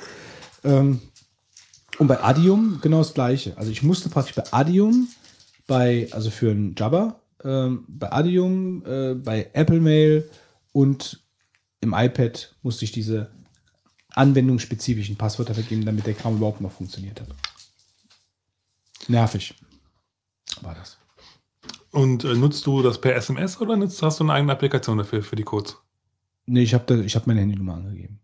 [0.63, 1.01] Ähm,
[1.99, 3.57] und bei Adium genau das gleiche.
[3.57, 5.09] Also ich musste praktisch bei Adium,
[5.67, 10.29] bei, also für ein Jabber, ähm, bei Adium, äh, bei Apple Mail
[10.73, 11.23] und
[11.81, 13.31] im iPad musste ich diese
[14.11, 17.29] anwendungsspezifischen Passwörter vergeben, damit der Kram überhaupt noch funktioniert hat.
[19.07, 19.55] Nervig
[20.61, 20.99] war das.
[21.93, 25.23] Und äh, nutzt du das per SMS oder nutzt, hast du eine eigene Applikation dafür,
[25.23, 25.77] für die Codes?
[26.47, 28.21] Nee, ich habe hab meine Handynummer angegeben.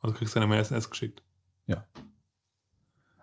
[0.00, 1.22] Also kriegst du eine SMS geschickt.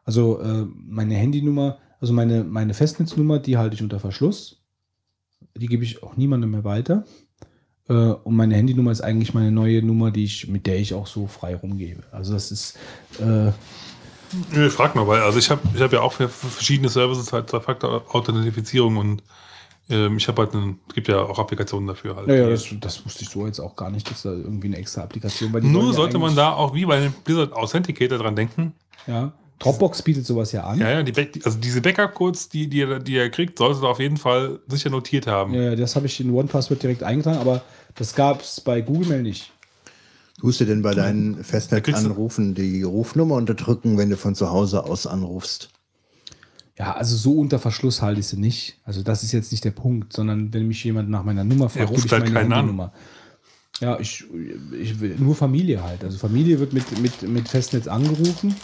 [0.04, 4.58] Also äh, meine Handynummer, also meine, meine Festnetznummer, die halte ich unter Verschluss.
[5.56, 7.06] Die gebe ich auch niemandem mehr weiter.
[7.88, 11.08] Äh, und meine Handynummer ist eigentlich meine neue Nummer, die ich, mit der ich auch
[11.08, 12.04] so frei rumgebe.
[12.12, 12.78] Also das ist
[13.20, 13.52] äh,
[14.54, 17.50] Nee, frag mal, weil also ich habe ich hab ja auch für verschiedene Services halt
[17.50, 19.24] Zwei-Faktor-Authentifizierung und
[19.90, 22.30] ähm, ich habe halt einen, es gibt ja auch Applikationen dafür halt.
[22.30, 24.78] ja, ja, das, das wusste ich so jetzt auch gar nicht, dass da irgendwie eine
[24.78, 28.18] extra Applikation weil Nur ja sollte man eigentlich- da auch wie bei dem Blizzard Authenticator
[28.20, 28.72] dran denken.
[29.06, 29.34] Ja.
[29.62, 30.80] Dropbox bietet sowas ja an.
[30.80, 31.14] Ja, ja, die
[31.46, 34.90] also diese Backup-Codes, die, die, ihr, die ihr kriegt, solltet ihr auf jeden Fall sicher
[34.90, 35.54] notiert haben.
[35.54, 37.62] Ja, ja, das habe ich in OnePassword direkt eingetragen, aber
[37.96, 39.52] das gab es bei Google Mail nicht.
[40.40, 44.84] Tust du denn bei deinen du- Festnetzanrufen die Rufnummer unterdrücken, wenn du von zu Hause
[44.86, 45.70] aus anrufst?
[46.80, 48.78] Ja, also so unter Verschluss halte ich sie nicht.
[48.84, 51.92] Also das ist jetzt nicht der Punkt, sondern wenn mich jemand nach meiner Nummer fragt,
[51.92, 52.58] ruft gebe ich halt meine keinen an.
[52.58, 52.94] Handynummer.
[53.82, 54.24] Ja, ich,
[54.80, 56.04] ich will nur Familie halt.
[56.04, 58.56] Also Familie wird mit, mit, mit Festnetz angerufen.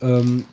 [0.00, 0.44] Ähm,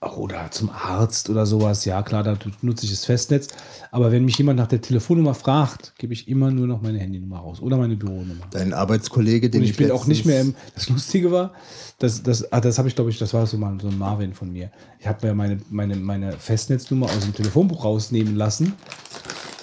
[0.00, 1.84] oder zum Arzt oder sowas.
[1.84, 3.48] Ja, klar, da nutze ich das Festnetz.
[3.90, 7.38] Aber wenn mich jemand nach der Telefonnummer fragt, gebe ich immer nur noch meine Handynummer
[7.38, 8.44] raus oder meine Büronummer.
[8.50, 10.54] Dein Arbeitskollege, den Und ich bin auch nicht mehr im.
[10.74, 11.52] Das Lustige war,
[11.98, 14.34] das, das, ah, das habe ich, glaube ich, das war so mal so ein Marvin
[14.34, 14.70] von mir.
[15.00, 18.74] Ich habe mir meine, meine, meine Festnetznummer aus dem Telefonbuch rausnehmen lassen.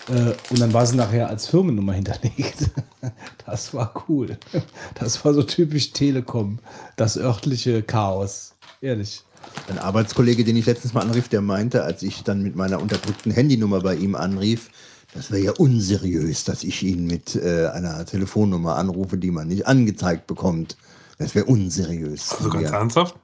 [0.10, 2.72] Äh, und dann war sie nachher als Firmennummer hinterlegt.
[3.46, 4.38] Das war cool.
[4.96, 6.60] Das war so typisch Telekom.
[6.96, 8.53] Das örtliche Chaos.
[8.84, 9.24] Ehrlich.
[9.70, 13.32] Ein Arbeitskollege, den ich letztens mal anrief, der meinte, als ich dann mit meiner unterdrückten
[13.32, 14.70] Handynummer bei ihm anrief,
[15.14, 19.68] das wäre ja unseriös, dass ich ihn mit äh, einer Telefonnummer anrufe, die man nicht
[19.68, 20.76] angezeigt bekommt.
[21.18, 22.34] Das wäre unseriös.
[22.34, 22.78] Also ganz ja.
[22.78, 23.16] ernsthaft.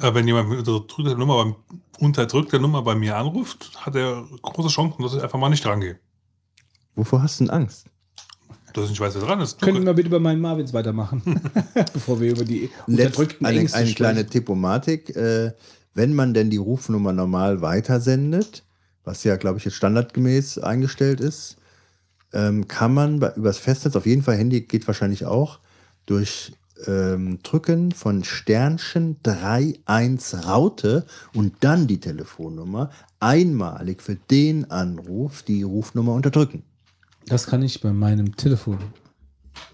[0.00, 1.54] Äh, wenn jemand mit unterdrückter Nummer, beim,
[2.00, 6.00] unterdrückter Nummer bei mir anruft, hat er große Chancen, dass ich einfach mal nicht rangehe.
[6.96, 7.86] Wovor hast du denn Angst?
[8.72, 9.60] Dass ich nicht weiß, dran ist.
[9.60, 11.22] Können wir bitte bei meinen Marvins weitermachen?
[11.92, 14.30] Bevor wir über die Letzt, unterdrückten eine, Ängste eine kleine sprechen.
[14.30, 15.14] Tippomatik.
[15.16, 15.52] Äh,
[15.94, 18.64] wenn man denn die Rufnummer normal weitersendet,
[19.04, 21.56] was ja, glaube ich, jetzt standardgemäß eingestellt ist,
[22.32, 25.60] ähm, kann man bei, übers Festnetz, auf jeden Fall Handy geht wahrscheinlich auch,
[26.06, 26.52] durch
[26.86, 32.90] ähm, Drücken von Sternchen 31 Raute und dann die Telefonnummer
[33.20, 36.64] einmalig für den Anruf die Rufnummer unterdrücken.
[37.26, 38.78] Das kann ich bei meinem Telefon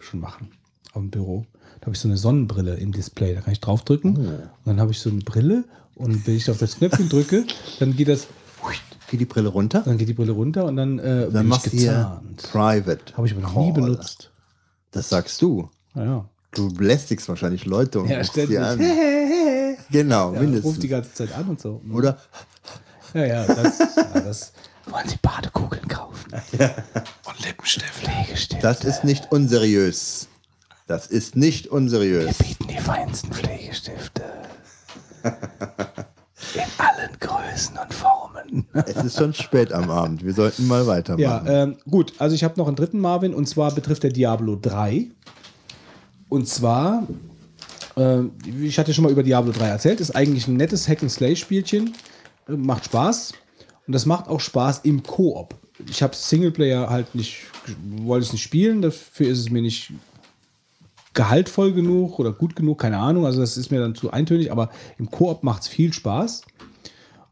[0.00, 0.50] schon machen.
[0.92, 1.46] Auf dem Büro.
[1.80, 3.34] Da habe ich so eine Sonnenbrille im Display.
[3.34, 4.16] Da kann ich draufdrücken.
[4.16, 4.20] Oh.
[4.20, 5.64] Und dann habe ich so eine Brille.
[5.94, 7.44] Und wenn ich auf das Knöpfchen drücke,
[7.80, 8.26] dann geht das.
[9.10, 9.80] Geht die Brille runter?
[9.84, 12.42] Dann geht die Brille runter und dann, äh, Dann bin ich gezahnt.
[12.52, 13.16] Private.
[13.16, 14.30] Habe ich aber noch nie benutzt.
[14.90, 15.70] Das sagst du.
[15.94, 16.28] Naja.
[16.52, 18.78] Du belästigst wahrscheinlich Leute und Ja, rufst die an.
[19.90, 20.64] Genau, Ja, mindestens.
[20.66, 21.80] ruft die ganze Zeit an und so.
[21.90, 22.18] Oder
[23.14, 23.78] Ja, ja, das.
[23.96, 24.52] ja, das
[24.90, 26.32] wollen Sie Badekugeln kaufen?
[26.52, 27.94] Und Lippenstift.
[27.94, 28.64] Pflegestift.
[28.64, 30.28] das ist nicht unseriös.
[30.86, 32.38] Das ist nicht unseriös.
[32.38, 34.22] bieten die feinsten Pflegestifte.
[36.54, 38.66] In allen Größen und Formen.
[38.72, 40.24] Es ist schon spät am Abend.
[40.24, 41.46] Wir sollten mal weitermachen.
[41.46, 42.14] Ja, ähm, gut.
[42.18, 45.08] Also ich habe noch einen dritten Marvin und zwar betrifft der Diablo 3.
[46.28, 47.06] Und zwar,
[47.96, 48.20] äh,
[48.62, 51.94] ich hatte schon mal über Diablo 3 erzählt, ist eigentlich ein nettes Hack-and-Slay-Spielchen.
[52.48, 53.32] Äh, macht Spaß.
[53.88, 55.54] Und das macht auch Spaß im Koop.
[55.88, 57.46] Ich habe Singleplayer halt nicht,
[57.96, 59.92] wollte es nicht spielen, dafür ist es mir nicht
[61.14, 63.24] gehaltvoll genug oder gut genug, keine Ahnung.
[63.24, 66.42] Also das ist mir dann zu eintönig, aber im Koop macht es viel Spaß.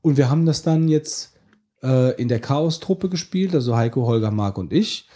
[0.00, 1.34] Und wir haben das dann jetzt
[1.82, 5.06] äh, in der Chaos-Truppe gespielt, also Heiko, Holger, Marc und ich.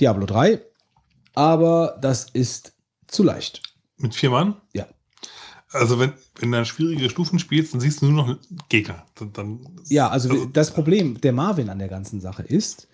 [0.00, 0.60] Diablo 3.
[1.36, 2.72] Aber das ist
[3.06, 3.62] zu leicht.
[3.98, 4.56] Mit vier Mann?
[4.72, 4.86] Ja.
[5.74, 9.04] Also wenn, wenn du dann schwierige Stufen spielst, dann siehst du nur noch Gegner.
[9.16, 12.88] Dann, dann Ja, also, das Problem der Marvin an der ganzen Sache ist,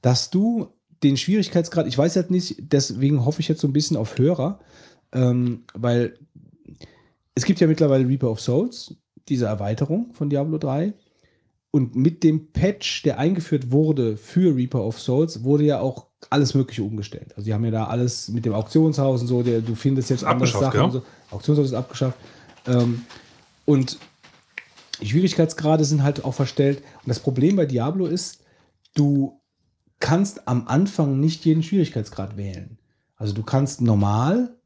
[0.00, 0.68] dass du
[1.02, 4.58] den Schwierigkeitsgrad, ich weiß jetzt nicht, deswegen hoffe ich jetzt so ein bisschen auf Hörer,
[5.12, 6.18] ähm, weil
[7.34, 8.94] es gibt ja mittlerweile Reaper of Souls,
[9.28, 10.94] diese Erweiterung von Diablo 3.
[11.70, 16.54] Und mit dem Patch, der eingeführt wurde für Reaper of Souls, wurde ja auch alles
[16.54, 17.32] Mögliche umgestellt.
[17.36, 20.24] Also die haben ja da alles mit dem Auktionshaus und so, der, du findest jetzt
[20.24, 20.78] andere Sachen.
[20.78, 20.84] ja?
[20.84, 21.02] Und so.
[21.34, 22.18] Auktionshaus ist abgeschafft.
[22.66, 23.04] Ähm,
[23.64, 23.98] und
[25.00, 26.78] die Schwierigkeitsgrade sind halt auch verstellt.
[26.78, 28.44] Und das Problem bei Diablo ist,
[28.94, 29.40] du
[30.00, 32.78] kannst am Anfang nicht jeden Schwierigkeitsgrad wählen.
[33.16, 34.56] Also du kannst normal,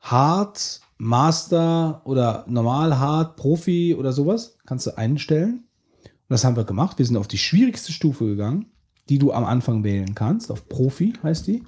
[0.00, 5.64] hart, Master oder normal, hart, Profi oder sowas, kannst du einstellen.
[6.04, 6.98] Und das haben wir gemacht.
[6.98, 8.72] Wir sind auf die schwierigste Stufe gegangen,
[9.08, 10.50] die du am Anfang wählen kannst.
[10.50, 11.64] Auf Profi heißt die.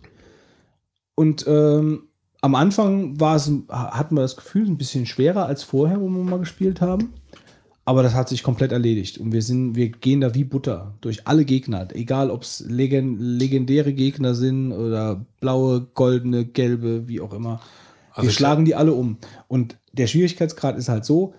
[1.14, 2.07] Und ähm,
[2.40, 6.22] am Anfang war es, hatten wir das Gefühl, ein bisschen schwerer als vorher, wo wir
[6.22, 7.12] mal gespielt haben.
[7.84, 9.16] Aber das hat sich komplett erledigt.
[9.16, 11.88] Und wir sind, wir gehen da wie Butter durch alle Gegner.
[11.94, 17.60] Egal, ob es legend, legendäre Gegner sind oder blaue, goldene, gelbe, wie auch immer.
[18.12, 19.16] Also wir schlagen die alle um.
[19.48, 21.32] Und der Schwierigkeitsgrad ist halt so,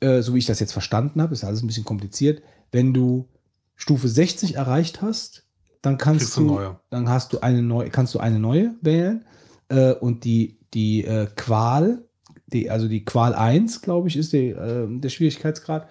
[0.00, 2.42] äh, so wie ich das jetzt verstanden habe, ist alles ein bisschen kompliziert.
[2.72, 3.28] Wenn du
[3.76, 5.44] Stufe 60 erreicht hast,
[5.82, 6.80] dann kannst Kriegst du du, neue.
[6.88, 9.24] dann hast du eine neue, kannst du eine neue wählen.
[9.70, 12.04] Äh, und die, die äh, Qual,
[12.48, 15.88] die, also die Qual 1, glaube ich, ist die, äh, der Schwierigkeitsgrad.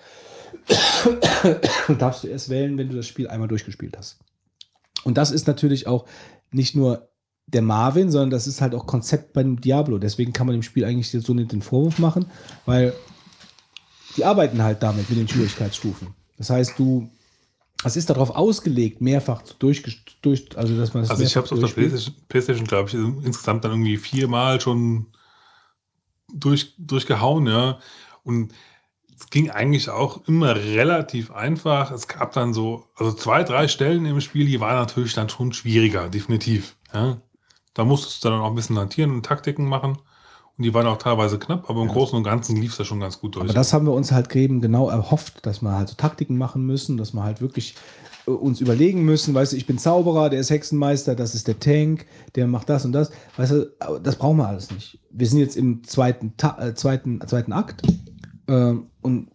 [1.98, 4.20] darfst du erst wählen, wenn du das Spiel einmal durchgespielt hast.
[5.04, 6.06] Und das ist natürlich auch
[6.52, 7.10] nicht nur
[7.48, 9.98] der Marvin, sondern das ist halt auch Konzept beim Diablo.
[9.98, 12.26] Deswegen kann man dem Spiel eigentlich so nicht den Vorwurf machen,
[12.66, 12.94] weil
[14.18, 16.10] die arbeiten halt damit mit den Schwierigkeitsstufen.
[16.38, 17.10] Das heißt, du,
[17.84, 19.84] es ist darauf ausgelegt, mehrfach zu durch,
[20.22, 21.68] durch also dass man das Also ich habe es auf der.
[21.68, 25.08] PlayStation, PlayStation glaube ich, insgesamt dann irgendwie viermal schon
[26.34, 27.80] durch, durchgehauen, ja.
[28.24, 28.54] Und
[29.18, 31.92] es ging eigentlich auch immer relativ einfach.
[31.92, 35.54] Es gab dann so, also zwei, drei Stellen im Spiel, die waren natürlich dann schon
[35.54, 36.76] schwieriger, definitiv.
[36.94, 37.22] Ja.
[37.74, 39.98] Da musstest du dann auch ein bisschen hantieren und Taktiken machen.
[40.62, 43.20] Die waren auch teilweise knapp, aber im Großen und Ganzen lief es ja schon ganz
[43.20, 43.46] gut durch.
[43.46, 46.66] Aber das haben wir uns halt eben genau erhofft, dass wir halt so Taktiken machen
[46.66, 47.76] müssen, dass wir halt wirklich
[48.28, 51.60] äh, uns überlegen müssen, weißt du, ich bin Zauberer, der ist Hexenmeister, das ist der
[51.60, 53.10] Tank, der macht das und das.
[53.38, 53.72] Weißt du,
[54.04, 55.00] das brauchen wir alles nicht.
[55.10, 57.82] Wir sind jetzt im zweiten, Ta äh, zweiten, zweiten Akt
[58.50, 59.30] ähm, und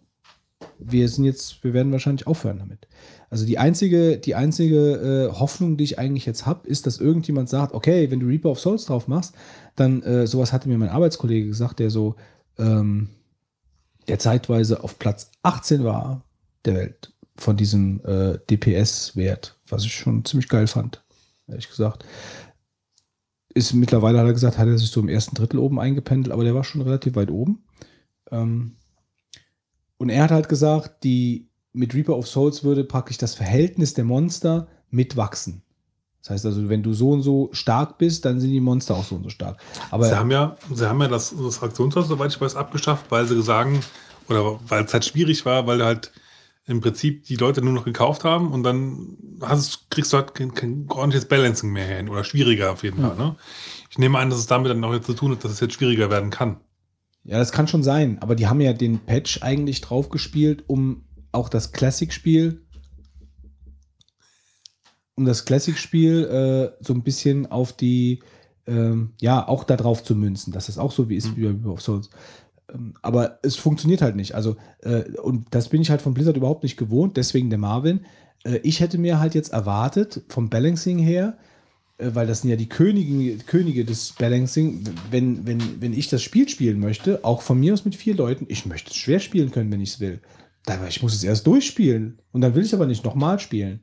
[0.79, 2.87] wir sind jetzt, wir werden wahrscheinlich aufhören damit.
[3.35, 4.93] Also die einzige, die einzige
[5.33, 8.51] äh, Hoffnung, die ich eigentlich jetzt habe, ist, dass irgendjemand sagt, okay, wenn du Reaper
[8.51, 9.35] of Souls drauf machst,
[9.75, 12.15] dann äh, sowas hatte mir mein Arbeitskollege gesagt, der so,
[12.59, 13.09] ähm,
[14.07, 16.23] der zeitweise auf Platz 18 war
[16.65, 21.03] der Welt von diesem äh, DPS-Wert, was ich schon ziemlich geil fand,
[21.49, 22.05] ehrlich gesagt.
[23.53, 26.45] Ist mittlerweile, hat er gesagt, hat er sich so im ersten Drittel oben eingependelt, aber
[26.45, 27.65] der war schon relativ weit oben.
[28.31, 28.77] Ähm,
[29.97, 34.05] und er hat halt gesagt, die mit Reaper of Souls würde praktisch das Verhältnis der
[34.05, 35.63] Monster mitwachsen.
[36.23, 39.05] Das heißt also, wenn du so und so stark bist, dann sind die Monster auch
[39.05, 39.59] so und so stark.
[39.91, 43.27] Aber sie haben ja, sie haben ja das, das Fraktionshaus, soweit ich weiß, abgeschafft, weil
[43.27, 43.81] sie sagen,
[44.31, 46.13] oder weil es halt schwierig war, weil halt
[46.67, 50.55] im Prinzip die Leute nur noch gekauft haben und dann hast, kriegst du halt kein,
[50.55, 53.17] kein ordentliches Balancing mehr hin oder schwieriger auf jeden Fall.
[53.17, 53.37] Ne?
[53.91, 55.75] Ich nehme an, dass es damit dann auch jetzt zu tun hat, dass es jetzt
[55.75, 56.57] schwieriger werden kann.
[57.25, 61.05] Ja, das kann schon sein, aber die haben ja den Patch eigentlich drauf gespielt, um
[61.35, 62.63] auch das Classic-Spiel,
[65.17, 68.23] um das Classic-Spiel äh, so ein bisschen auf die,
[68.67, 71.73] ähm, ja, auch darauf zu münzen, dass es auch so wie ist wie bei Reaper
[71.73, 72.11] of Souls.
[72.73, 74.35] Ähm, aber es funktioniert halt nicht.
[74.35, 78.01] Also, äh, und das bin ich halt von Blizzard überhaupt nicht gewohnt, deswegen der Marvin.
[78.45, 81.37] Äh, ich hätte mir halt jetzt erwartet, vom Balancing her,
[81.99, 86.23] äh, weil das sind ja die Könige, Könige des Balancing, wenn, wenn, wenn ich das
[86.23, 89.51] Spiel spielen möchte, auch von mir aus mit vier Leuten, ich möchte es schwer spielen
[89.51, 90.21] können, wenn ich es will.
[90.67, 92.21] Aber ich muss es erst durchspielen.
[92.33, 93.81] Und dann will ich aber nicht nochmal spielen.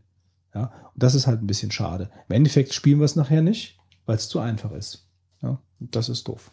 [0.54, 2.10] Ja, und das ist halt ein bisschen schade.
[2.28, 5.08] Im Endeffekt spielen wir es nachher nicht, weil es zu einfach ist.
[5.42, 6.52] Ja, und das ist doof.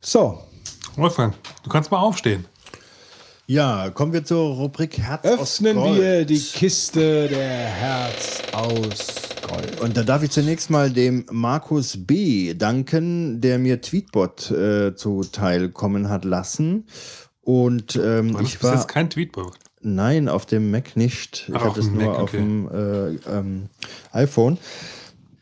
[0.00, 0.40] So,
[0.96, 2.44] Wolfgang, du kannst mal aufstehen.
[3.48, 6.00] Ja, kommen wir zur Rubrik Herz aus öffnen Gold.
[6.00, 9.06] wir die Kiste der Herz aus
[9.48, 9.80] Gold.
[9.80, 12.54] Und da darf ich zunächst mal dem Markus B.
[12.54, 16.86] danken, der mir Tweetbot äh, zuteil kommen hat lassen.
[17.46, 18.74] Und ähm, hast ich war.
[18.74, 19.52] jetzt kein Tweetbot.
[19.80, 21.48] Nein, auf dem Mac nicht.
[21.48, 22.38] Ich habe es nur Mac, auf okay.
[22.38, 23.66] dem äh, ähm,
[24.10, 24.58] iPhone,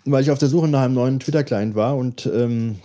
[0.04, 2.76] weil ich auf der Suche nach einem neuen Twitter-Client war und ähm,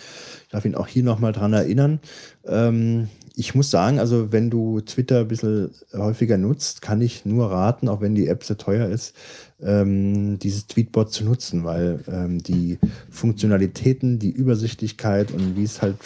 [0.51, 2.01] Ich darf ihn auch hier nochmal dran erinnern.
[2.45, 7.53] Ähm, ich muss sagen, also wenn du Twitter ein bisschen häufiger nutzt, kann ich nur
[7.53, 9.15] raten, auch wenn die App sehr teuer ist,
[9.63, 15.99] ähm, dieses Tweetbot zu nutzen, weil ähm, die Funktionalitäten, die Übersichtlichkeit und wie es halt,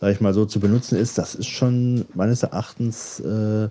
[0.00, 3.68] sag ich mal, so zu benutzen ist, das ist schon meines Erachtens äh,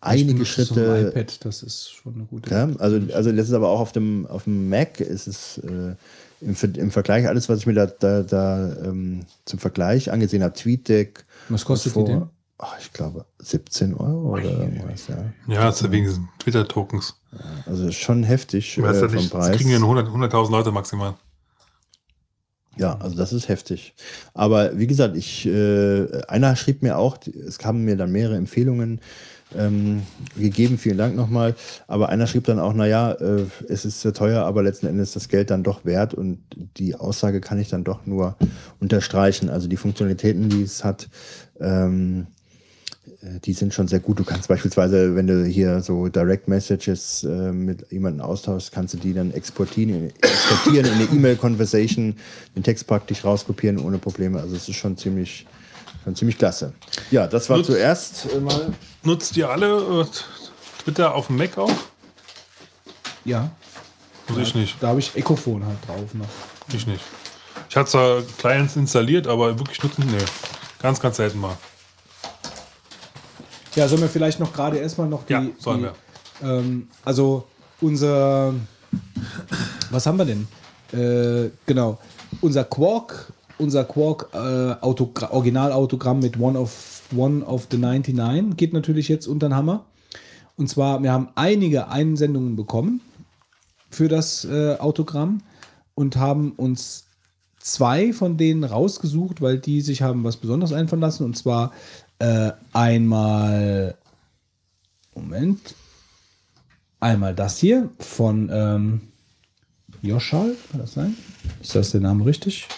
[0.00, 0.90] einige Schritte.
[0.90, 3.80] auf dem iPad, das ist schon eine gute Ja, also, also das ist aber auch
[3.80, 5.96] auf dem, auf dem Mac ist es äh,
[6.40, 10.54] im, im Vergleich, alles, was ich mir da, da, da ähm, zum Vergleich angesehen habe,
[10.54, 11.24] TweetDeck.
[11.48, 12.28] Was kostet vor, die denn?
[12.58, 15.32] ach, ich glaube 17 Euro oder irgendwas, ja.
[15.46, 17.20] Ja, das ist ja wegen diesen Twitter-Tokens.
[17.66, 19.56] Also ist schon heftig äh, vom nicht, das Preis.
[19.56, 21.14] kriegen ja nur 100 100.000 Leute maximal.
[22.76, 23.94] Ja, also das ist heftig.
[24.34, 29.00] Aber wie gesagt, ich, äh, einer schrieb mir auch, es kamen mir dann mehrere Empfehlungen,
[29.56, 30.02] ähm,
[30.36, 30.78] gegeben.
[30.78, 31.54] Vielen Dank nochmal.
[31.86, 35.28] Aber einer schrieb dann auch, naja, äh, es ist sehr teuer, aber letzten Endes das
[35.28, 36.14] Geld dann doch wert.
[36.14, 36.38] Und
[36.76, 38.36] die Aussage kann ich dann doch nur
[38.80, 39.50] unterstreichen.
[39.50, 41.08] Also die Funktionalitäten, die es hat,
[41.60, 42.26] ähm,
[43.24, 44.18] äh, die sind schon sehr gut.
[44.18, 48.98] Du kannst beispielsweise, wenn du hier so Direct Messages äh, mit jemandem austauschst, kannst du
[48.98, 52.16] die dann exportieren, exportieren in eine E-Mail-Conversation,
[52.56, 54.40] den Text praktisch rauskopieren ohne Probleme.
[54.40, 55.46] Also es ist schon ziemlich,
[56.04, 56.72] schon ziemlich klasse.
[57.10, 58.72] Ja, das war Nutzt- zuerst äh, mal.
[59.02, 61.70] Nutzt ihr alle äh, Twitter auf dem Mac auch?
[63.24, 63.50] Ja,
[64.28, 64.76] Also ich nicht.
[64.80, 66.26] da habe ich Ecophone halt drauf noch.
[66.74, 67.02] Ich nicht.
[67.70, 70.24] Ich hatte zwar Clients installiert, aber wirklich nutzen, nee.
[70.80, 71.56] Ganz, ganz selten mal.
[73.74, 75.32] Ja, sollen wir vielleicht noch gerade erstmal noch die.
[75.32, 75.84] Ja, sollen die,
[76.42, 76.48] wir.
[76.58, 77.46] Ähm, also
[77.80, 78.54] unser.
[79.90, 80.46] Was haben wir denn?
[80.92, 81.98] Äh, genau.
[82.40, 84.36] Unser Quark, unser Quark äh,
[84.80, 89.84] Autogra Originalautogramm mit One of, One of the 99 geht natürlich jetzt unter den Hammer.
[90.56, 93.00] Und zwar, wir haben einige Einsendungen bekommen
[93.90, 95.42] für das äh, Autogramm
[95.94, 97.06] und haben uns
[97.58, 101.24] zwei von denen rausgesucht, weil die sich haben was Besonderes einfallen lassen.
[101.24, 101.72] Und zwar
[102.18, 103.96] äh, einmal,
[105.14, 105.74] Moment,
[107.00, 109.00] einmal das hier von ähm,
[110.02, 111.16] Joschal, kann das sein?
[111.60, 112.68] Ist das der Name richtig?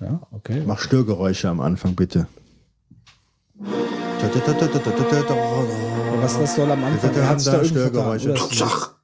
[0.00, 0.62] Ja, okay.
[0.66, 2.26] Mach Störgeräusche am Anfang, bitte.
[6.20, 7.14] Was das soll am Anfang?
[7.14, 8.34] Er hat sich da Störgeräusche.
[8.50, 8.94] Schach.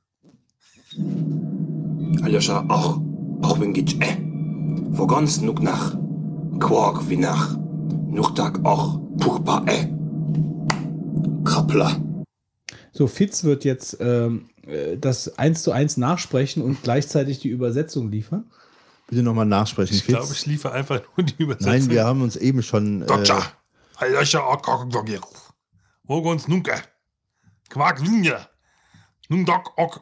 [2.22, 3.01] Aljoscha, auch,
[3.42, 4.17] auch wenn gitsch, äh.
[4.90, 5.97] Wo ganz nuk nach.
[6.60, 7.56] Quark wie nach.
[8.08, 9.88] Nuk tag auch, puchbar, äh.
[11.44, 11.97] Krappler.
[12.92, 18.10] So, Fitz wird jetzt ähm, äh, das eins zu eins nachsprechen und gleichzeitig die Übersetzung
[18.10, 18.44] liefern.
[19.12, 19.94] Bitte nochmal nachsprechen.
[19.94, 21.70] Ich glaube, ich liefere einfach nur die Übersetzung.
[21.70, 23.02] Nein, wir haben uns eben schon.
[23.02, 23.06] Äh,
[26.48, 26.72] nunke.
[27.68, 28.38] Quark linje.
[29.76, 30.00] Ok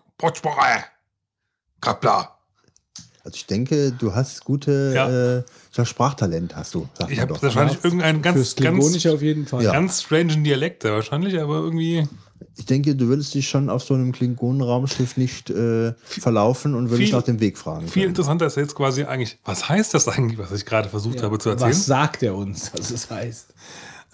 [3.24, 5.38] also ich denke, du hast gute Ja.
[5.38, 5.44] äh,
[5.84, 6.88] Sprachtalent, hast du.
[7.08, 7.42] Ich habe doch.
[7.42, 9.64] wahrscheinlich irgendeinen ganz, ganz, auf jeden Fall.
[9.64, 9.72] Ja.
[9.72, 12.06] ganz strangen Dialekt wahrscheinlich, aber irgendwie
[12.56, 17.08] Ich denke, du würdest dich schon auf so einem Klingonenraumschiff nicht äh, verlaufen und würdest
[17.10, 17.86] viel- nach dem Weg fragen.
[17.86, 18.08] viel können.
[18.10, 21.50] interessanter ist jetzt quasi eigentlich, was heißt das eigentlich, was ich gerade versucht habe zu
[21.50, 21.70] erzählen?
[21.70, 23.54] Was sagt er uns, was es heißt?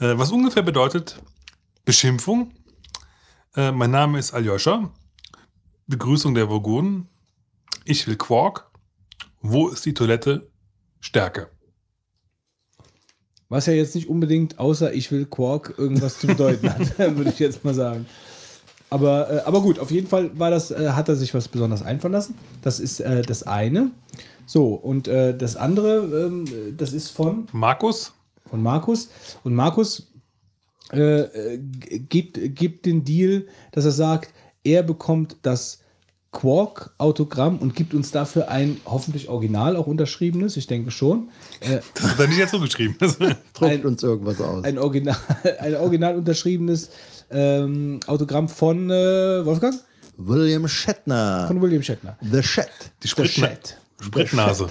[0.00, 1.20] Äh, was ungefähr bedeutet
[1.84, 2.52] Beschimpfung.
[3.54, 4.90] Äh, mein Name ist Aljoscha.
[5.86, 7.08] Begrüßung der Vogonen.
[7.84, 8.68] Ich will Quark.
[9.40, 10.48] Wo ist die Toilette?
[11.00, 11.48] Stärke.
[13.48, 17.38] Was ja jetzt nicht unbedingt, außer ich will Quark, irgendwas zu bedeuten hat, würde ich
[17.38, 18.06] jetzt mal sagen.
[18.90, 21.82] Aber, äh, aber gut, auf jeden Fall war das, äh, hat er sich was besonders
[21.82, 22.34] einfallen lassen.
[22.62, 23.90] Das ist äh, das eine.
[24.46, 28.12] So, und äh, das andere, ähm, das ist von, Markus?
[28.48, 29.10] von Markus.
[29.42, 30.08] Und Markus
[30.92, 35.80] äh, äh, gibt, gibt den Deal, dass er sagt, er bekommt das
[36.36, 42.10] Quark-Autogramm und gibt uns dafür ein hoffentlich original auch unterschriebenes, ich denke schon, äh, Das
[42.12, 42.96] hat er nicht jetzt so geschrieben.
[43.54, 44.64] Druckt ein- uns irgendwas aus.
[44.64, 45.16] ein original,
[45.60, 46.90] ein original unterschriebenes
[47.30, 49.80] ähm, Autogramm von äh, Wolfgang?
[50.18, 51.46] William Shatner.
[51.48, 52.16] Von William Shatner.
[52.20, 52.68] The Shat.
[53.02, 53.78] Die Spritna Chat.
[54.00, 54.66] Spritnase.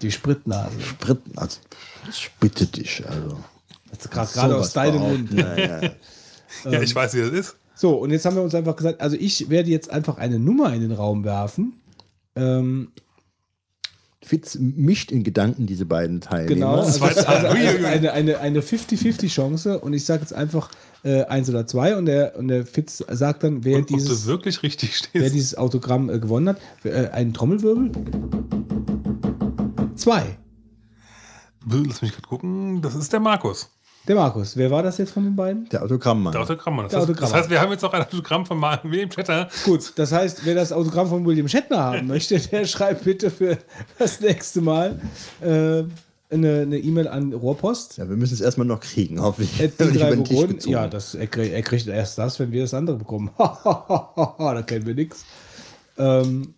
[0.00, 0.80] Die Spritnase.
[0.80, 1.58] Sprit, also,
[2.08, 3.38] ich bitte dich, also.
[3.90, 5.00] Das ist gerade aus deinem.
[5.00, 5.32] Mund.
[5.32, 5.80] Ja, ja.
[6.70, 7.56] Ja, ich weiß, wie das ist.
[7.74, 10.72] So, und jetzt haben wir uns einfach gesagt, also ich werde jetzt einfach eine Nummer
[10.72, 11.80] in den Raum werfen.
[12.36, 12.92] Ähm,
[14.22, 16.54] Fitz mischt in Gedanken diese beiden Teilnehmer.
[16.54, 20.70] genau, also, also, also eine eine eine 50-50 Chance und ich sage jetzt einfach
[21.04, 24.62] äh, eins oder zwei und der, und der Fitz sagt dann, wer, Und dieses, wirklich
[24.62, 26.60] richtig wer dieses Autogramm äh, gewonnen hat.
[26.84, 27.92] Äh, einen Trommelwirbel.
[29.94, 30.38] Zwei.
[31.66, 32.82] Lass mich gerade gucken.
[32.82, 33.70] Das ist der Markus.
[34.06, 34.56] Der Markus.
[34.56, 35.68] Wer war das jetzt von den beiden?
[35.70, 36.32] Der Autogrammmann.
[36.32, 36.76] Der Autogramm.
[36.78, 37.30] Das, Der heißt, Autogramm.
[37.30, 39.48] das heißt, wir haben jetzt noch ein Autogramm von William Chatter.
[39.64, 43.56] Gut, das heißt, wer das Autogramm von William Shatner haben möchte, der schreibt bitte für
[43.98, 45.00] das nächste Mal
[45.40, 45.84] äh,
[46.30, 47.96] eine E-Mail an Rohrpost.
[47.96, 49.72] Ja, wir müssen es erstmal noch kriegen, hoffentlich.
[49.78, 50.58] Die drei Vogonen.
[50.66, 53.30] Ja, das, er, kriegt, er kriegt erst das, wenn wir das andere bekommen.
[53.38, 55.24] da kennen wir nichts.
[55.96, 56.54] Ähm,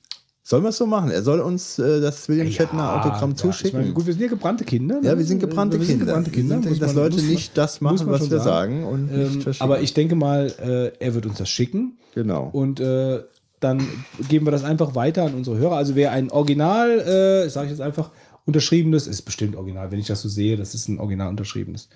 [0.48, 1.10] Sollen wir es so machen?
[1.10, 3.80] Er soll uns äh, das William Shatner Autogramm ja, zuschicken.
[3.80, 5.00] meine, gut, wir sind ja gebrannte Kinder.
[5.02, 5.18] ja, ne?
[5.18, 6.06] wir sind gebrannte wir sind Kinder.
[6.12, 8.84] Gebrannte Kinder sind, muss dass man- Leute nicht das machen, was wir sagen.
[8.84, 11.98] und Ähm, aber ich denke mal, äh, er wird uns das schicken.
[12.14, 12.48] Genau.
[12.52, 13.24] Und äh,
[13.58, 13.82] dann
[14.28, 15.78] geben wir das einfach weiter an unsere Hörer.
[15.78, 18.12] Also wer ein Original, äh, sage ich jetzt einfach,
[18.44, 21.88] unterschriebenes, ist bestimmt original, wenn ich das so sehe, das ist ein original unterschriebenes.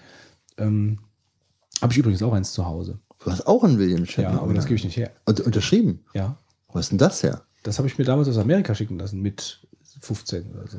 [0.58, 0.98] Ähm,
[1.80, 2.98] Habe ich übrigens auch eins zu Hause.
[3.24, 4.42] Du hast auch einen William Ja, Shatner.
[4.42, 5.12] aber das gebe ich nicht her.
[5.24, 6.00] Und, unterschrieben.
[6.14, 6.36] Ja,
[6.72, 7.42] Wo ist denn das her?
[7.62, 9.60] Das habe ich mir damals aus Amerika schicken lassen mit
[10.00, 10.78] 15 oder so.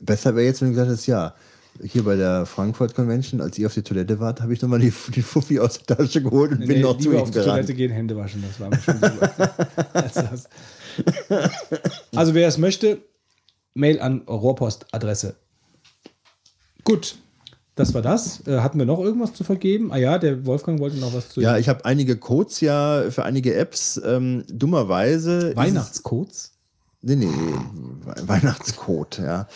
[0.00, 1.34] Besser wäre jetzt, wenn du gesagt hättest, ja,
[1.82, 4.92] hier bei der Frankfurt Convention, als ihr auf die Toilette wart, habe ich nochmal die,
[5.14, 7.34] die Fuffi aus der Tasche geholt und bin Nee, noch zu lieber ihm auf die
[7.34, 7.52] gerannt.
[7.52, 10.48] Toilette gehen, Hände waschen, das war mir schon lieber als das.
[12.14, 13.02] Also wer es möchte,
[13.74, 15.36] Mail an Rohrpostadresse.
[16.84, 17.16] Gut,
[17.80, 18.46] das war das.
[18.46, 19.90] Äh, hatten wir noch irgendwas zu vergeben?
[19.92, 23.24] Ah ja, der Wolfgang wollte noch was zu Ja, ich habe einige Codes ja für
[23.24, 24.00] einige Apps.
[24.04, 25.54] Ähm, dummerweise.
[25.56, 26.52] Weihnachtscodes.
[27.02, 29.48] Nee, nee, We- Weihnachtscode, ja.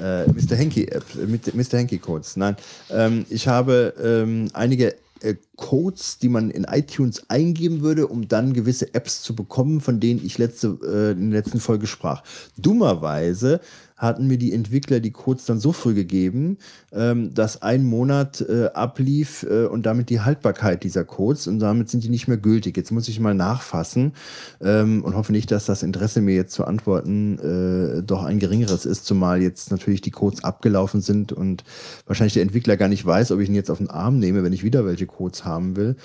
[0.00, 0.56] Äh, Mr.
[0.56, 1.78] Henky-App, äh, mit Mr.
[1.78, 2.36] Henky-Codes.
[2.36, 2.56] Nein,
[2.90, 8.54] ähm, ich habe ähm, einige äh, Codes, die man in iTunes eingeben würde, um dann
[8.54, 12.22] gewisse Apps zu bekommen, von denen ich letzte, äh, in der letzten Folge sprach.
[12.56, 13.60] Dummerweise
[13.96, 16.58] hatten mir die Entwickler die Codes dann so früh gegeben,
[16.92, 21.88] ähm, dass ein Monat äh, ablief äh, und damit die Haltbarkeit dieser Codes und damit
[21.88, 22.76] sind die nicht mehr gültig.
[22.76, 24.12] Jetzt muss ich mal nachfassen
[24.60, 28.84] ähm, und hoffe nicht, dass das Interesse mir jetzt zu antworten äh, doch ein geringeres
[28.84, 31.64] ist, zumal jetzt natürlich die Codes abgelaufen sind und
[32.06, 34.52] wahrscheinlich der Entwickler gar nicht weiß, ob ich ihn jetzt auf den Arm nehme, wenn
[34.52, 35.96] ich wieder welche Codes haben will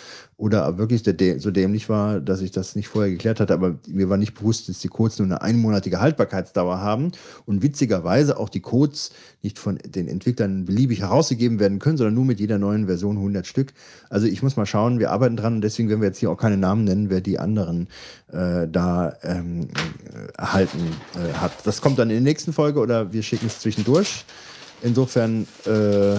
[0.41, 1.03] oder wirklich
[1.37, 4.69] so dämlich war, dass ich das nicht vorher geklärt hatte, aber mir war nicht bewusst,
[4.69, 7.11] dass die Codes nur eine einmonatige Haltbarkeitsdauer haben
[7.45, 9.11] und witzigerweise auch die Codes
[9.43, 13.45] nicht von den Entwicklern beliebig herausgegeben werden können, sondern nur mit jeder neuen Version 100
[13.45, 13.73] Stück.
[14.09, 16.37] Also ich muss mal schauen, wir arbeiten dran und deswegen werden wir jetzt hier auch
[16.37, 17.87] keine Namen nennen, wer die anderen
[18.31, 20.79] äh, da ähm, äh, erhalten
[21.17, 21.51] äh, hat.
[21.65, 24.25] Das kommt dann in der nächsten Folge oder wir schicken es zwischendurch.
[24.81, 26.17] Insofern äh,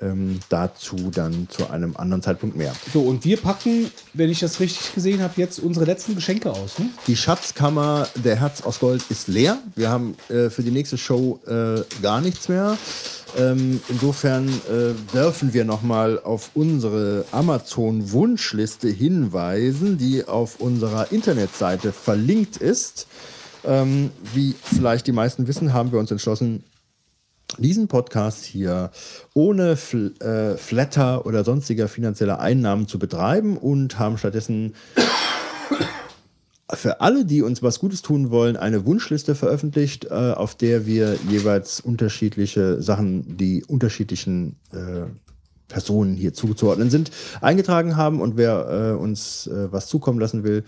[0.00, 2.74] ähm, dazu dann zu einem anderen Zeitpunkt mehr.
[2.92, 6.78] So, und wir packen, wenn ich das richtig gesehen habe, jetzt unsere letzten Geschenke aus.
[6.78, 6.86] Ne?
[7.06, 9.58] Die Schatzkammer der Herz aus Gold ist leer.
[9.76, 12.76] Wir haben äh, für die nächste Show äh, gar nichts mehr.
[13.38, 22.56] Ähm, insofern äh, dürfen wir nochmal auf unsere Amazon-Wunschliste hinweisen, die auf unserer Internetseite verlinkt
[22.56, 23.06] ist.
[23.64, 26.64] Ähm, wie vielleicht die meisten wissen, haben wir uns entschlossen,
[27.58, 28.90] diesen Podcast hier
[29.34, 34.74] ohne Fl äh, Flatter oder sonstiger finanzieller Einnahmen zu betreiben und haben stattdessen
[36.74, 41.16] für alle, die uns was Gutes tun wollen, eine Wunschliste veröffentlicht, äh, auf der wir
[41.28, 45.06] jeweils unterschiedliche Sachen, die unterschiedlichen äh,
[45.68, 48.20] Personen hier zuzuordnen sind, eingetragen haben.
[48.20, 50.64] Und wer äh, uns äh, was zukommen lassen will,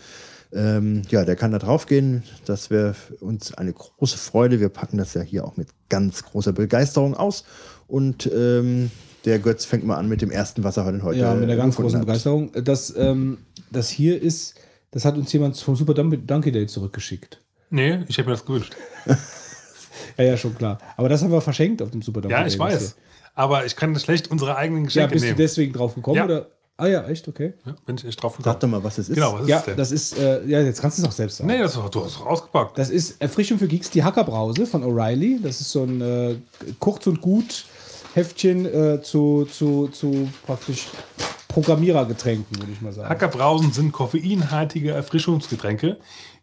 [0.55, 2.23] ähm, ja, der kann da drauf gehen.
[2.45, 4.61] Das wäre für uns eine große Freude.
[4.61, 7.45] Wir packen das ja hier auch mit ganz großer Begeisterung aus.
[7.89, 8.91] Und ähm,
[9.25, 11.57] der Götz fängt mal an mit dem ersten, was er heute heute Ja, mit einer
[11.57, 12.07] ganz großen hat.
[12.07, 12.51] Begeisterung.
[12.65, 13.39] Das, ähm,
[13.71, 14.55] das hier ist,
[14.91, 17.41] das hat uns jemand vom Super Donkey Day zurückgeschickt.
[17.71, 18.75] Nee, ich habe mir das gewünscht.
[20.19, 20.79] Ja, ja, schon klar.
[20.97, 22.49] Aber das haben wir verschenkt auf dem Super Donkey Ja, Day.
[22.49, 22.97] ich das weiß.
[23.35, 25.03] Aber ich kann schlecht unsere eigenen hier.
[25.03, 25.37] Ja, Geschenke bist nehmen.
[25.37, 26.17] du deswegen drauf gekommen?
[26.17, 26.25] Ja.
[26.25, 26.47] Oder?
[26.79, 27.53] Ah ja, echt, okay.
[27.67, 28.61] Ja, bin ich echt drauf Sag gekommen.
[28.61, 29.15] doch mal, was es ist.
[29.15, 29.77] Genau, was ist Ja, es denn?
[29.77, 31.49] das ist, äh, ja, jetzt kannst du es auch selbst sagen.
[31.51, 32.77] nee, das, du hast es rausgepackt.
[32.79, 35.41] Das ist Erfrischung für Geeks, die Hackerbrause von O'Reilly.
[35.43, 36.37] Das ist so ein äh,
[36.81, 37.67] kurz und gut
[38.15, 40.89] Heftchen äh, zu, zu, zu praktisch
[41.49, 43.09] Programmierergetränken, würde ich mal sagen.
[43.09, 45.99] Hackerbrausen sind koffeinhaltige Erfrischungsgetränke,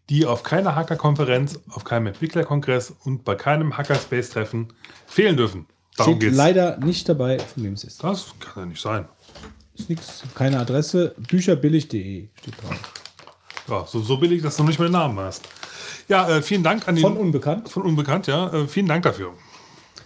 [0.09, 4.67] die auf keiner Hackerkonferenz, auf keinem Entwicklerkongress und bei keinem Hackerspace-Treffen
[5.07, 5.65] fehlen dürfen.
[5.97, 6.37] Darum Steht geht's.
[6.37, 8.03] leider nicht dabei, von wem es ist.
[8.03, 9.05] Das kann ja nicht sein.
[9.79, 11.15] Ist nichts, keine Adresse.
[11.17, 12.79] Bücherbillig.de steht drauf.
[13.69, 15.47] Ja, so, so billig, dass du nicht mehr den Namen hast.
[16.09, 17.01] Ja, äh, vielen Dank an den.
[17.01, 17.69] Von Unbekannt.
[17.69, 18.51] Von Unbekannt, ja.
[18.51, 19.33] Äh, vielen Dank dafür.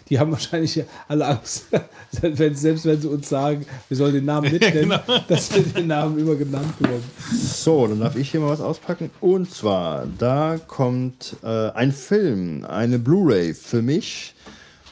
[0.10, 1.68] Die haben wahrscheinlich alle Angst,
[2.22, 5.20] wenn, selbst wenn sie uns sagen, wir sollen den Namen mitnennen, genau.
[5.28, 7.04] dass wir den Namen immer genannt bekommen.
[7.32, 9.10] So, dann darf ich hier mal was auspacken.
[9.22, 14.36] Und zwar, da kommt äh, ein Film, eine Blu-ray für mich.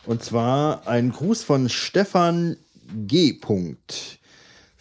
[0.06, 2.56] Und zwar ein Gruß von Stefan
[3.06, 3.33] G.
[3.33, 4.20] Punkt.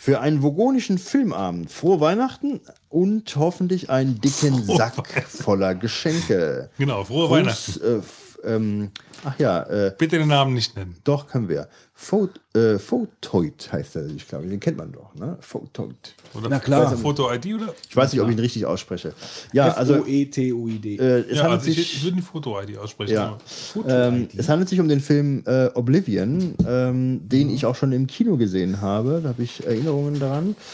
[0.03, 1.71] Für einen vogonischen Filmabend.
[1.71, 4.95] Frohe Weihnachten und hoffentlich einen dicken Sack
[5.29, 6.71] voller Geschenke.
[6.79, 7.99] Genau, frohe Gruß, Weihnachten.
[7.99, 8.03] Äh,
[8.44, 8.90] ähm,
[9.24, 10.97] ach ja, äh, Bitte den Namen nicht nennen.
[11.05, 11.69] doch, können wir.
[11.94, 15.37] Phot, äh, Photoid heißt er, ich glaube, den kennt man doch, ne?
[15.40, 16.15] Photoid.
[16.35, 16.97] Oder Na klar.
[16.97, 17.74] Foto-ID oder?
[17.89, 19.12] Ich weiß nicht, ob ich ihn richtig ausspreche.
[19.53, 20.97] Ja, also F-O-E-T-O-I-D.
[20.97, 23.12] äh, es, Ja, handelt also ich, ich sich, würde die Foto-ID aussprechen.
[23.12, 23.39] ja,
[23.87, 27.55] ähm, es handelt sich um den Film äh, Oblivion, ähm, den Mhm.
[27.55, 29.21] ich auch schon im Kino gesehen habe.
[29.23, 30.56] Da habe ich Erinnerungen daran.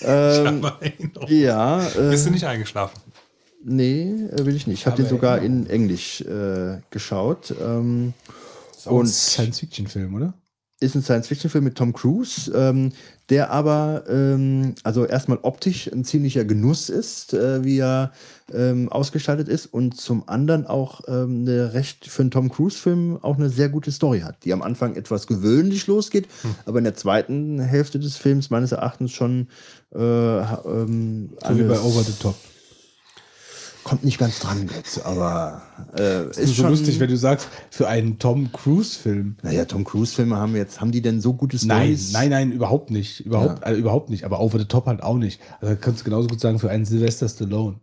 [0.00, 0.64] Ähm,
[1.26, 3.00] ja, äh, Bist du nicht eingeschlafen?
[3.64, 4.80] Nee, äh, will ich nicht.
[4.80, 7.54] Ich habe den sogar in Englisch äh, geschaut.
[7.60, 8.14] Ähm,
[8.76, 10.34] Ist auch ein und- Science-Fiction-Film, oder?
[10.80, 12.92] ist ein Science-Fiction-Film mit Tom Cruise, ähm,
[13.30, 18.12] der aber ähm, also erstmal optisch ein ziemlicher Genuss ist, äh, wie er
[18.54, 23.34] ähm, ausgestaltet ist und zum anderen auch ähm, eine recht für einen Tom Cruise-Film auch
[23.38, 26.28] eine sehr gute Story hat, die am Anfang etwas gewöhnlich losgeht,
[26.64, 29.48] aber in der zweiten Hälfte des Films meines Erachtens schon
[29.92, 32.36] äh, ähm, So wie bei Over the Top.
[33.88, 35.62] Kommt nicht ganz dran jetzt, aber
[35.94, 39.36] äh, Das ist so lustig, wenn du sagst, für einen Tom Cruise-Film.
[39.42, 43.20] Naja, Tom Cruise-Filme haben jetzt, haben die denn so gute Nein, nein, nein, überhaupt nicht.
[43.20, 43.64] Überhaupt, Ja.
[43.66, 44.24] also überhaupt nicht.
[44.24, 45.40] Aber Over the Top halt auch nicht.
[45.60, 47.76] Also kannst du genauso gut sagen für einen Sylvester Stallone.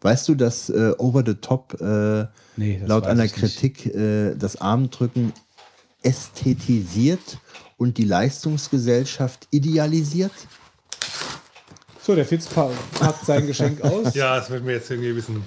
[0.00, 2.26] Weißt du, dass äh, Over the Top äh,
[2.56, 3.26] Nee, laut einer.
[3.26, 5.32] Kritik äh, das Armdrücken
[6.02, 7.38] ästhetisiert
[7.76, 10.32] und die Leistungsgesellschaft idealisiert?
[12.08, 14.14] So, der Fitz pa- packt sein Geschenk aus.
[14.14, 15.46] Ja, das wird mir jetzt irgendwie ein bisschen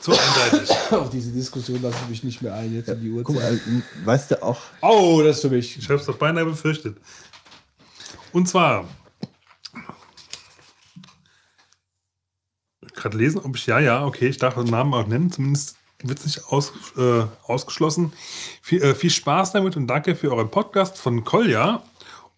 [0.00, 0.70] zu einseitig.
[0.92, 3.60] Auf diese Diskussion lasse ich mich nicht mehr ein, jetzt in die Guck Uhrzeit.
[3.66, 5.76] mal, äh, weißt du auch, Oh, das ist für mich.
[5.76, 6.98] Ich habe es doch beinahe befürchtet.
[8.30, 8.86] Und zwar.
[12.94, 13.66] Gerade lesen, ob ich.
[13.66, 15.32] Ja, ja, okay, ich darf den Namen auch nennen.
[15.32, 18.12] Zumindest wird es nicht aus, äh, ausgeschlossen.
[18.62, 21.82] Viel, äh, viel Spaß damit und danke für euren Podcast von Kolja.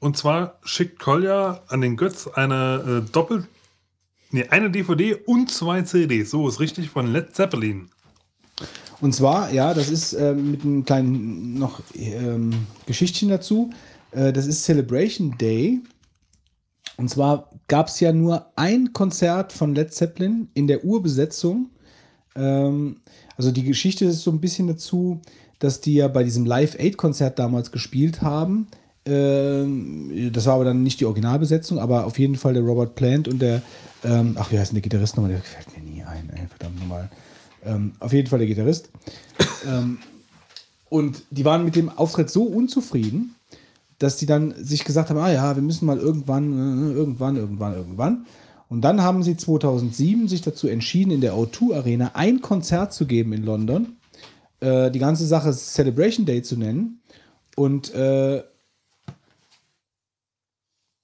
[0.03, 3.47] Und zwar schickt Kolja an den Götz eine äh, Doppel.
[4.33, 6.29] Nee, eine DVD und zwei CDs.
[6.29, 7.89] So ist richtig von Led Zeppelin.
[9.01, 13.71] Und zwar, ja, das ist ähm, mit einem kleinen noch ähm, Geschichtchen dazu.
[14.11, 15.81] Äh, das ist Celebration Day.
[16.97, 21.71] Und zwar gab es ja nur ein Konzert von Led Zeppelin in der Urbesetzung.
[22.35, 23.03] Ähm,
[23.37, 25.23] also die Geschichte ist so ein bisschen dazu,
[25.61, 28.67] dass die ja bei diesem Live Aid Konzert damals gespielt haben.
[29.05, 33.27] Ähm, das war aber dann nicht die Originalbesetzung, aber auf jeden Fall der Robert Plant
[33.29, 33.63] und der,
[34.05, 35.33] ähm, ach, wie heißt denn der Gitarrist nochmal?
[35.33, 37.11] Der fällt mir nie ein, ey, verdammt nochmal.
[37.65, 38.91] Ähm, auf jeden Fall der Gitarrist.
[39.67, 39.99] ähm,
[40.89, 43.35] und die waren mit dem Auftritt so unzufrieden,
[43.99, 47.75] dass die dann sich gesagt haben, ah ja, wir müssen mal irgendwann, äh, irgendwann, irgendwann,
[47.75, 48.27] irgendwann.
[48.69, 53.07] Und dann haben sie 2007 sich dazu entschieden, in der O2 Arena ein Konzert zu
[53.07, 53.97] geben in London,
[54.61, 57.01] äh, die ganze Sache Celebration Day zu nennen
[57.55, 58.43] und äh,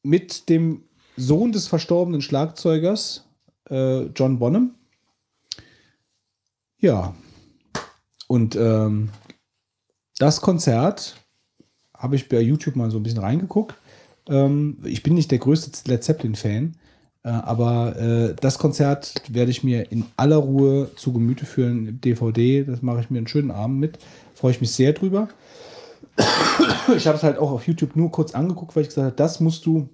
[0.02, 0.84] mit dem
[1.16, 3.24] Sohn des verstorbenen Schlagzeugers
[3.70, 4.74] äh, John Bonham.
[6.80, 7.14] Ja.
[8.28, 9.10] Und ähm,
[10.18, 11.16] das Konzert
[11.94, 13.74] habe ich bei YouTube mal so ein bisschen reingeguckt.
[14.28, 16.76] Ähm, ich bin nicht der größte Led Zeppelin-Fan,
[17.24, 22.00] äh, aber äh, das Konzert werde ich mir in aller Ruhe zu Gemüte führen.
[22.00, 23.98] DVD, das mache ich mir einen schönen Abend mit.
[24.34, 25.28] Freue ich mich sehr drüber.
[26.96, 29.40] Ich habe es halt auch auf YouTube nur kurz angeguckt, weil ich gesagt habe, das
[29.40, 29.88] musst du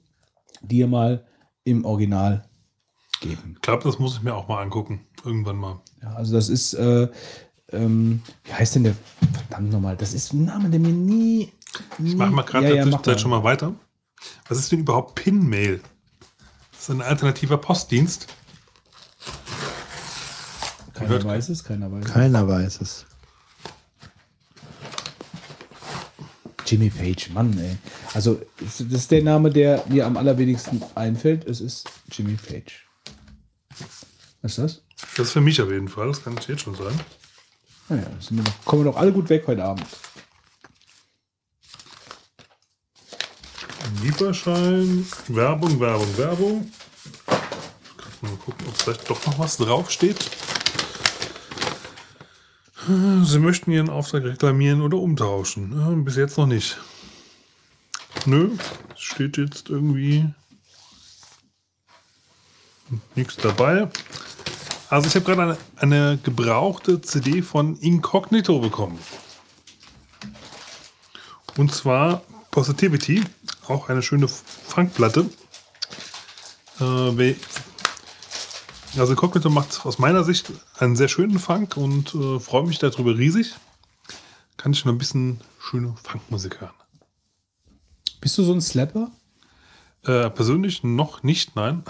[0.62, 1.26] dir mal
[1.64, 2.48] im Original
[3.20, 3.54] geben.
[3.56, 5.06] Ich glaube, das muss ich mir auch mal angucken.
[5.24, 5.80] Irgendwann mal.
[6.02, 7.08] Ja, also das ist, äh,
[7.72, 8.94] ähm, wie heißt denn der,
[9.32, 11.52] verdammt nochmal, das ist ein Name, der mir nie...
[11.98, 13.74] Ich mache mal gerade ja, in ja, der mach Zwischenzeit schon mal weiter.
[14.48, 15.80] Was ist denn überhaupt Pinmail?
[16.72, 18.28] Das ist ein alternativer Postdienst.
[20.92, 22.12] Keiner weiß es, keiner weiß es.
[22.12, 23.06] keiner weiß es.
[26.66, 27.76] Jimmy Page, Mann, ey.
[28.14, 31.46] Also, das ist der Name, der mir am allerwenigsten einfällt.
[31.46, 32.86] Es ist Jimmy Page.
[34.42, 34.82] Was ist das?
[35.16, 36.98] Das ist für mich auf jeden Fall, das kann ich jetzt schon sagen.
[37.88, 39.86] Naja, sind wir doch, kommen wir doch alle gut weg heute Abend.
[44.02, 46.72] Lieferschein, Werbung, Werbung, Werbung.
[47.06, 50.30] Ich kann mal gucken, ob vielleicht doch noch was draufsteht.
[52.86, 55.72] Sie möchten Ihren Auftrag reklamieren oder umtauschen.
[55.78, 56.78] Ja, bis jetzt noch nicht.
[58.26, 58.50] Nö,
[58.94, 60.26] es steht jetzt irgendwie
[63.14, 63.88] nichts dabei.
[64.90, 68.98] Also ich habe gerade eine, eine gebrauchte CD von Incognito bekommen.
[71.56, 73.22] Und zwar Positivity,
[73.66, 75.30] auch eine schöne Funkplatte.
[76.80, 77.34] Äh,
[78.98, 83.16] also Cognito macht aus meiner Sicht einen sehr schönen Funk und äh, freue mich darüber
[83.16, 83.54] riesig.
[84.56, 86.74] Kann ich noch ein bisschen schöne Funkmusik hören.
[88.20, 89.10] Bist du so ein Slapper?
[90.04, 91.82] Äh, persönlich noch nicht, nein.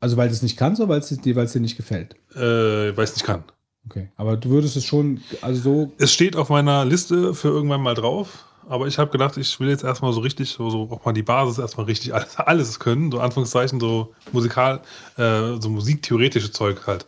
[0.00, 2.16] Also, weil du es nicht kannst oder weil es dir, weil es dir nicht gefällt?
[2.34, 3.44] Äh, weiß nicht kann.
[3.88, 4.10] Okay.
[4.16, 7.94] Aber du würdest es schon, also so, Es steht auf meiner Liste für irgendwann mal
[7.94, 8.45] drauf.
[8.68, 11.22] Aber ich habe gedacht, ich will jetzt erstmal so richtig, so, so auch mal die
[11.22, 14.82] Basis erstmal richtig alles, alles können, so Anführungszeichen, so musikal,
[15.16, 17.06] äh, so musiktheoretische Zeug halt.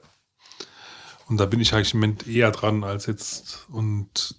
[1.28, 3.66] Und da bin ich eigentlich im Moment eher dran als jetzt.
[3.70, 4.36] Und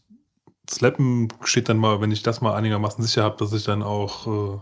[0.69, 4.55] Slappen steht dann mal, wenn ich das mal einigermaßen sicher habe, dass ich dann auch
[4.55, 4.59] äh,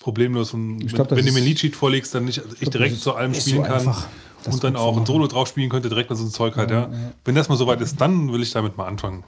[0.00, 2.72] problemlos und Ich glaub, wenn, wenn du mir ein Liedsheet vorlegst, dann nicht ich, glaub,
[2.72, 3.94] direkt zu allem ist so spielen kann.
[4.46, 5.06] und dann auch ein.
[5.06, 6.88] Solo drauf spielen könnte, direkt mit so einem Zeug halt, ja.
[6.88, 7.12] Ja, ja.
[7.24, 9.24] Wenn das mal soweit ist, dann will ich damit mal anfangen.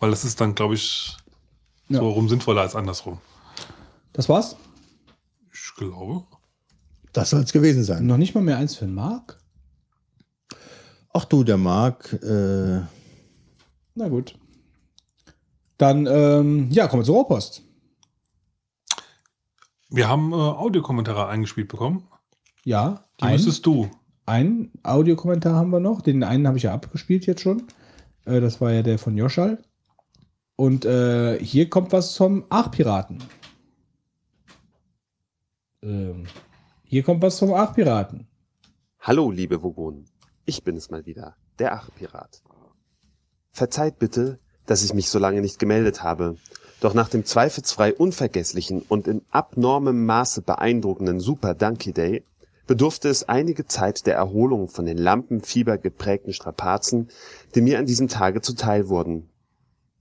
[0.00, 1.16] Weil das ist dann, glaube ich,
[1.88, 2.00] Ja.
[2.00, 3.18] so rum sinnvoller als andersrum.
[4.12, 4.56] das war's?
[5.52, 6.24] Ich glaube.
[7.12, 8.06] Das soll es gewesen sein.
[8.06, 9.38] Noch nicht mal mehr eins für den Mark?
[11.12, 12.80] Ach du, der Marc, äh,
[13.94, 14.36] Na gut.
[15.78, 17.62] Dann, ähm, ja, kommen wir zur Rohrpost.
[19.90, 22.06] Wir haben äh, Audiokommentare eingespielt bekommen.
[22.64, 23.88] Ja, Die ein, müsstest du
[24.26, 26.02] einen Audiokommentar haben wir noch.
[26.02, 27.62] Den einen habe ich ja abgespielt jetzt schon.
[28.26, 29.62] Äh, das war ja der von Joschal.
[30.60, 33.22] Und äh, hier kommt was zum Achpiraten.
[35.84, 36.26] Ähm,
[36.82, 38.26] hier kommt was zum Achpiraten.
[38.98, 40.06] Hallo, liebe Vogonen.
[40.46, 42.42] Ich bin es mal wieder, der Achpirat.
[43.52, 46.34] Verzeiht bitte, dass ich mich so lange nicht gemeldet habe.
[46.80, 52.24] Doch nach dem zweifelsfrei unvergesslichen und in abnormem Maße beeindruckenden Super Donkey Day
[52.66, 57.10] bedurfte es einige Zeit der Erholung von den Lampenfieber geprägten Strapazen,
[57.54, 59.30] die mir an diesem Tage zuteil wurden.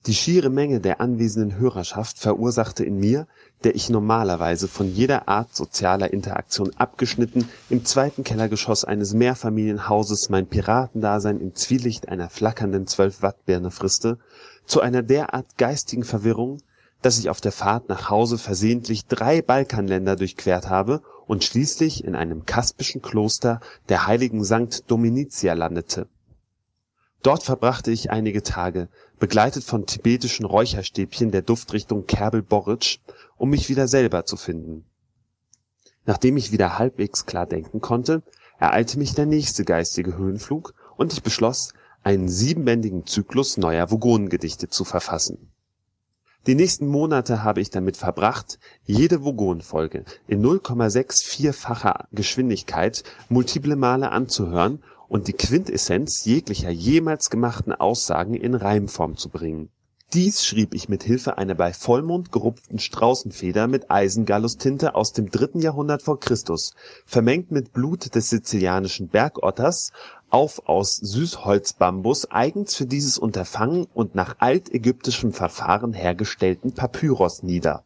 [0.08, 3.28] Die schiere Menge der anwesenden Hörerschaft verursachte in mir,
[3.66, 10.48] der ich normalerweise von jeder Art sozialer Interaktion abgeschnitten im zweiten Kellergeschoss eines Mehrfamilienhauses mein
[10.48, 14.18] Piratendasein im Zwielicht einer flackernden 12-Watt-Birne friste,
[14.66, 16.62] zu einer derart geistigen Verwirrung,
[17.02, 22.16] dass ich auf der Fahrt nach Hause versehentlich drei Balkanländer durchquert habe und schließlich in
[22.16, 23.60] einem kaspischen Kloster
[23.90, 26.08] der heiligen Sankt Dominitia landete.
[27.24, 28.88] Dort verbrachte ich einige Tage,
[29.19, 33.00] begleitet von tibetischen Räucherstäbchen der Duftrichtung Kerbel Boric,
[33.38, 34.85] um mich wieder selber zu finden.
[36.06, 38.24] Nachdem ich wieder halbwegs klar denken konnte,
[38.60, 44.85] ereilte mich der nächste geistige Höhenflug und ich beschloss, einen siebenbändigen Zyklus neuer Vogonengedichte zu
[44.85, 45.51] verfassen.
[46.48, 54.82] Die nächsten Monate habe ich damit verbracht, jede Vogonfolge in 0,64-facher Geschwindigkeit multiple Male anzuhören
[55.10, 59.70] und die Quintessenz jeglicher jemals gemachten Aussagen in Reimform zu bringen.
[60.14, 65.60] Dies schrieb ich mit Hilfe einer bei Vollmond gerupften Straußenfeder mit Eisengallustinte aus dem dritten
[65.60, 66.74] Jahrhundert vor Christus,
[67.06, 69.92] vermengt mit Blut des sizilianischen Bergotters,
[70.30, 77.84] auf aus Süßholzbambus eigens für dieses Unterfangen und nach altägyptischem Verfahren hergestellten Papyrus nieder.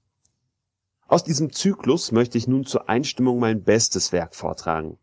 [1.08, 4.98] Aus diesem Zyklus möchte ich nun zur Einstimmung mein bestes Werk vortragen.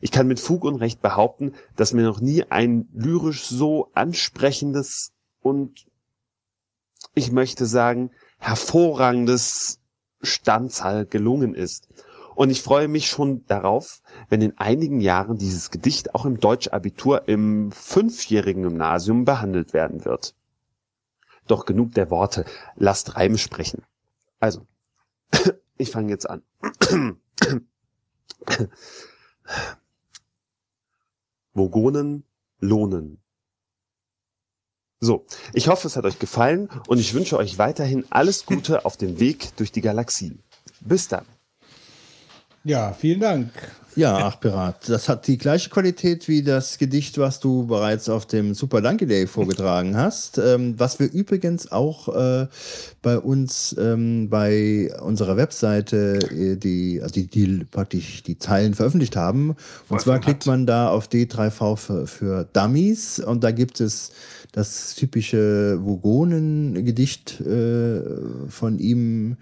[0.00, 5.10] Ich kann mit Fug und Recht behaupten, dass mir noch nie ein lyrisch so ansprechendes
[5.40, 5.86] und
[7.14, 9.80] ich möchte sagen, hervorragendes
[10.22, 11.88] Standzahl gelungen ist.
[12.34, 17.28] Und ich freue mich schon darauf, wenn in einigen Jahren dieses Gedicht auch im Deutschabitur
[17.28, 20.34] im fünfjährigen Gymnasium behandelt werden wird.
[21.46, 23.84] Doch genug der Worte, lasst Reime sprechen.
[24.40, 24.66] Also,
[25.76, 26.42] ich fange jetzt an.
[31.52, 32.24] Vogonen
[32.58, 33.23] lohnen.
[35.04, 38.96] So, ich hoffe, es hat euch gefallen und ich wünsche euch weiterhin alles Gute auf
[38.96, 40.38] dem Weg durch die Galaxie.
[40.80, 41.24] Bis dann.
[42.64, 43.50] Ja, vielen Dank.
[43.96, 48.26] Ja, ach Pirat, das hat die gleiche Qualität wie das Gedicht, was du bereits auf
[48.26, 52.48] dem Super Donkey Day vorgetragen hast, ähm, was wir übrigens auch äh,
[53.02, 59.14] bei uns ähm, bei unserer Webseite äh, die, also die, die praktisch die Zeilen veröffentlicht
[59.14, 59.50] haben.
[59.50, 59.56] Und
[59.90, 60.46] Wolfgang zwar klickt hat.
[60.46, 64.10] man da auf D3V für, für Dummies und da gibt es
[64.54, 68.00] das typische Vogonen-Gedicht äh,
[68.48, 69.36] von ihm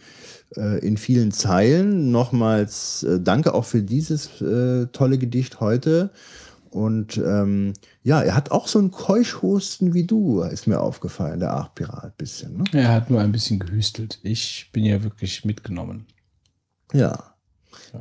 [0.57, 2.11] äh, in vielen Zeilen.
[2.11, 6.11] Nochmals äh, danke auch für dieses äh, tolle Gedicht heute.
[6.71, 11.51] Und ähm, ja, er hat auch so einen Keuschhusten wie du, ist mir aufgefallen, der
[11.51, 12.57] Archpirat bisschen.
[12.57, 12.65] Ne?
[12.73, 14.19] Er hat nur ein bisschen gehüstelt.
[14.23, 16.07] Ich bin ja wirklich mitgenommen.
[16.95, 17.35] Ja.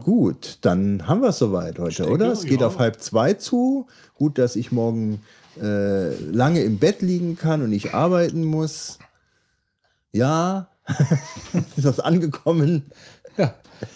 [0.05, 2.31] Gut, dann haben wir es soweit heute, denke, oder?
[2.31, 2.67] Es geht ja.
[2.67, 3.87] auf halb zwei zu.
[4.13, 5.19] Gut, dass ich morgen
[5.59, 8.99] äh, lange im Bett liegen kann und nicht arbeiten muss.
[10.11, 10.69] Ja,
[11.75, 12.91] ist das angekommen?
[13.37, 13.55] Ja.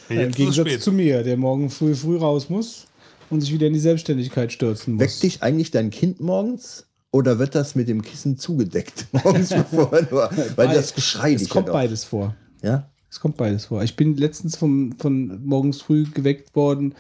[0.09, 2.88] Im Gegensatz zu mir, der morgen früh früh raus muss
[3.29, 5.01] und sich wieder in die Selbstständigkeit stürzen muss.
[5.01, 6.88] Weckt dich eigentlich dein Kind morgens?
[7.11, 11.47] Oder wird das mit dem Kissen zugedeckt morgens, bevor er nur, weil das Geschrei Es
[11.47, 12.35] kommt ja beides vor.
[12.61, 12.89] Ja?
[13.09, 13.83] Es kommt beides vor.
[13.83, 16.93] Ich bin letztens vom, von morgens früh geweckt worden,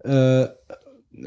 [0.00, 0.46] äh,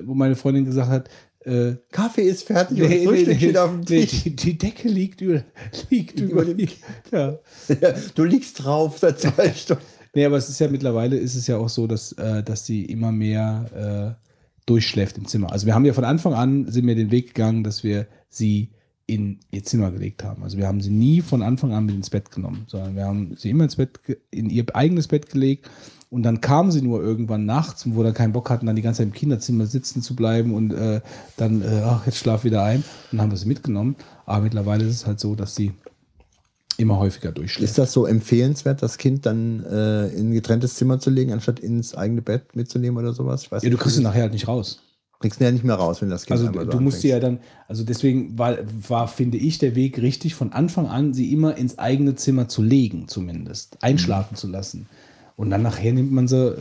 [0.04, 1.10] wo meine Freundin gesagt hat,
[1.46, 4.24] äh, Kaffee ist fertig und Frühstück steht auf dem nee, Tisch.
[4.24, 5.44] die, die Decke liegt über,
[5.90, 6.68] liegt über, Über dem-
[7.12, 7.40] ja.
[7.82, 9.84] Ja, du liegst drauf seit zwei Stunden.
[10.14, 12.86] Nee, aber es ist ja mittlerweile ist es ja auch so, dass, äh, dass sie
[12.86, 14.26] immer mehr äh,
[14.66, 15.52] durchschläft im Zimmer.
[15.52, 18.72] Also wir haben ja von Anfang an sind wir den Weg gegangen, dass wir sie
[19.08, 20.42] in ihr Zimmer gelegt haben.
[20.42, 23.36] Also wir haben sie nie von Anfang an mit ins Bett genommen, sondern wir haben
[23.38, 24.00] sie immer ins Bett,
[24.32, 25.70] in ihr eigenes Bett gelegt
[26.16, 29.00] und dann kam sie nur irgendwann nachts, wo dann keinen Bock hatten, dann die ganze
[29.00, 31.02] Zeit im Kinderzimmer sitzen zu bleiben und äh,
[31.36, 32.78] dann, äh, ach, jetzt schlaf wieder ein.
[32.78, 32.86] Und
[33.18, 33.98] dann haben wir sie mitgenommen.
[34.26, 35.74] Aber mittlerweile ist es halt so, dass sie
[36.78, 37.70] immer häufiger durchschläft.
[37.70, 41.60] Ist das so empfehlenswert, das Kind dann äh, in ein getrenntes Zimmer zu legen, anstatt
[41.60, 43.44] ins eigene Bett mitzunehmen oder sowas?
[43.44, 44.82] Ich weiß ja, du kriegst das- nachher halt nicht raus.
[45.20, 47.10] kriegst ihn ja nicht mehr raus, wenn das Kind Also einmal so du musst sie
[47.10, 51.34] ja dann, also deswegen war, war, finde ich, der Weg richtig, von Anfang an sie
[51.34, 54.88] immer ins eigene Zimmer zu legen, zumindest, einschlafen zu lassen.
[55.36, 56.56] Und dann nachher nimmt man sie äh,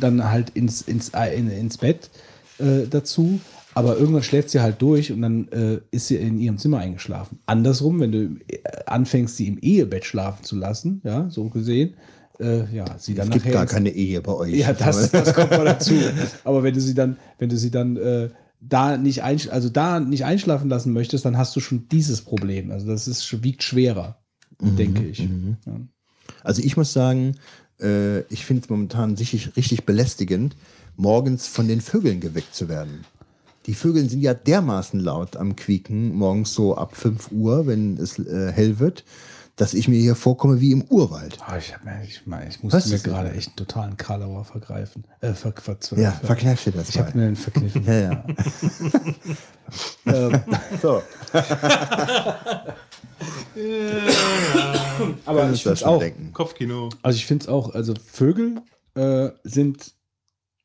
[0.00, 2.10] dann halt ins, ins, äh, in, ins Bett
[2.58, 3.40] äh, dazu.
[3.74, 7.40] Aber irgendwann schläft sie halt durch und dann äh, ist sie in ihrem Zimmer eingeschlafen.
[7.44, 11.94] Andersrum, wenn du äh, anfängst, sie im Ehebett schlafen zu lassen, ja, so gesehen,
[12.40, 14.54] äh, ja, sie dann Es gibt gar keine Ehe bei euch.
[14.54, 15.94] ja, das, das kommt mal dazu.
[16.44, 18.30] Aber wenn du sie dann, wenn du sie dann äh,
[18.60, 22.70] da nicht einsch also da nicht einschlafen lassen möchtest, dann hast du schon dieses Problem.
[22.70, 24.18] Also das ist wiegt schwerer,
[24.60, 25.20] denke ich.
[25.66, 25.80] Ja.
[26.42, 27.36] Also ich muss sagen,
[27.80, 30.56] äh, ich finde es momentan richtig, richtig belästigend,
[30.96, 33.04] morgens von den Vögeln geweckt zu werden.
[33.66, 38.18] Die Vögel sind ja dermaßen laut am Quieken, morgens so ab 5 Uhr, wenn es
[38.18, 39.04] äh, hell wird,
[39.56, 41.38] dass ich mir hier vorkomme wie im Urwald.
[41.44, 43.96] Ah, ich, hab mir- ich, ich Was musste mir ist das gerade echt einen totalen
[43.96, 45.04] Karlauer vergreifen.
[45.20, 47.82] Äh, ver, ver, ver, Ja, verkneif dir das Ich habe mir einen verkniffen.
[47.86, 48.24] Ja, ja.
[50.06, 50.40] ähm,
[50.80, 51.02] So.
[55.24, 55.98] Aber ich finde auch.
[55.98, 56.32] denken.
[56.32, 56.88] Kopfkino.
[57.02, 57.74] Also ich finde es auch.
[57.74, 58.62] Also Vögel
[58.94, 59.94] äh, sind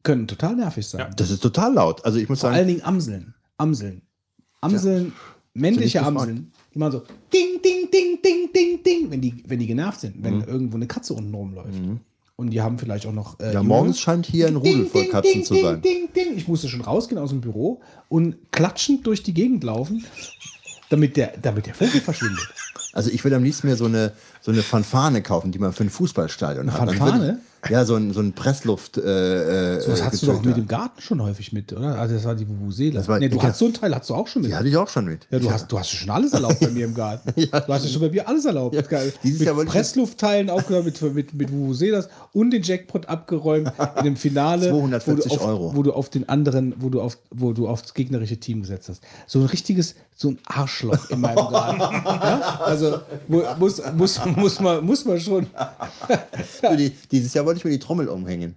[0.04, 1.14] können total nervig sein.
[1.16, 2.04] Das ist total laut.
[2.06, 3.36] Also ich muss Vor sagen, allen Dingen Amseln.
[3.58, 4.02] Amseln.
[4.62, 5.14] Amseln,
[5.54, 7.00] männliche Sind nicht Amseln, die machen so
[7.34, 10.44] ding, ding, ding, ding, ding, ding, wenn die, wenn die genervt sind, wenn Mhm.
[10.44, 11.80] irgendwo eine Katze unten rumläuft.
[12.36, 13.40] Und die haben vielleicht auch noch.
[13.40, 15.82] Äh, ja, morgens scheint hier ein Rudel voll Katzen ding, zu ding, sein.
[15.82, 16.38] Ding, ding.
[16.38, 20.06] Ich musste schon rausgehen aus dem Büro und klatschend durch die Gegend laufen,
[20.92, 22.48] damit der, damit der Vogel verschwindet.
[22.94, 25.84] Also ich würde am liebsten mir so eine, so eine Fanfane kaufen, die man für
[25.84, 26.90] ein Fußballstadion Eine hat.
[26.90, 27.20] Fanfane?
[27.22, 27.38] würde-
[27.70, 28.98] Ja, so ein, so ein Pressluft.
[28.98, 31.96] Äh, äh, So, das hast du doch mit dem Garten schon häufig mit, oder?
[32.00, 32.96] Also das war die Vuvuzela.
[32.98, 33.44] Das war- nee, du ja.
[33.44, 34.50] hast so einen Teil, hast du auch schon mit.
[34.50, 35.28] Die hatte ich auch schon mit.
[35.30, 37.32] Ja, du hast, du hast schon alles erlaubt bei mir im Garten.
[37.40, 38.90] du hast ja schon bei mir alles erlaubt.
[38.90, 39.14] Geil.
[39.24, 44.70] dieses mit Pressluftteilen aufgenommen, mit, mit, mit Vuvuzelas und den Jackpot abgeräumt in dem Finale.
[44.72, 45.76] 240 wo du auf, Euro.
[45.76, 49.04] Wo du auf den anderen, wo du auf, wo du aufs gegnerische Team gesetzt hast.
[49.28, 51.80] So ein richtiges, so ein Arschloch in meinem Garten.
[52.06, 52.60] ja?
[52.66, 55.48] Also mu- muss, muss, muss, man, muss man schon.
[56.62, 58.56] Du, die, dieses Jahr wollte ich mir die Trommel umhängen.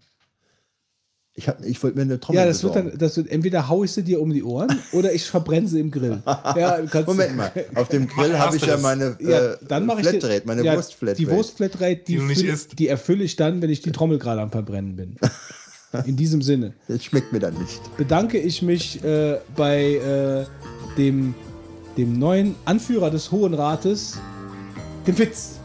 [1.36, 2.90] Ich, hab, ich wollte mir eine Trommel Ja, das wird besorgen.
[2.90, 5.80] dann, das wird, entweder hau ich sie dir um die Ohren oder ich verbrenne sie
[5.80, 6.22] im Grill.
[6.24, 10.06] Ja, Moment mal, auf dem Grill habe ich ja meine Ja, äh, dann mache ich
[10.06, 11.20] die- Flatrate, meine ja, Wurstflatrate.
[11.20, 14.94] Die Wurstflatrate, die, Die die erfülle ich dann, wenn ich die Trommel gerade am Verbrennen
[14.94, 15.16] bin.
[16.06, 17.80] In diesem Sinne Das schmeckt mir dann nicht.
[17.96, 20.44] bedanke ich mich äh, bei äh,
[20.96, 21.34] dem,
[21.96, 24.18] dem neuen Anführer des Hohen Rates,
[25.06, 25.58] dem Fitz.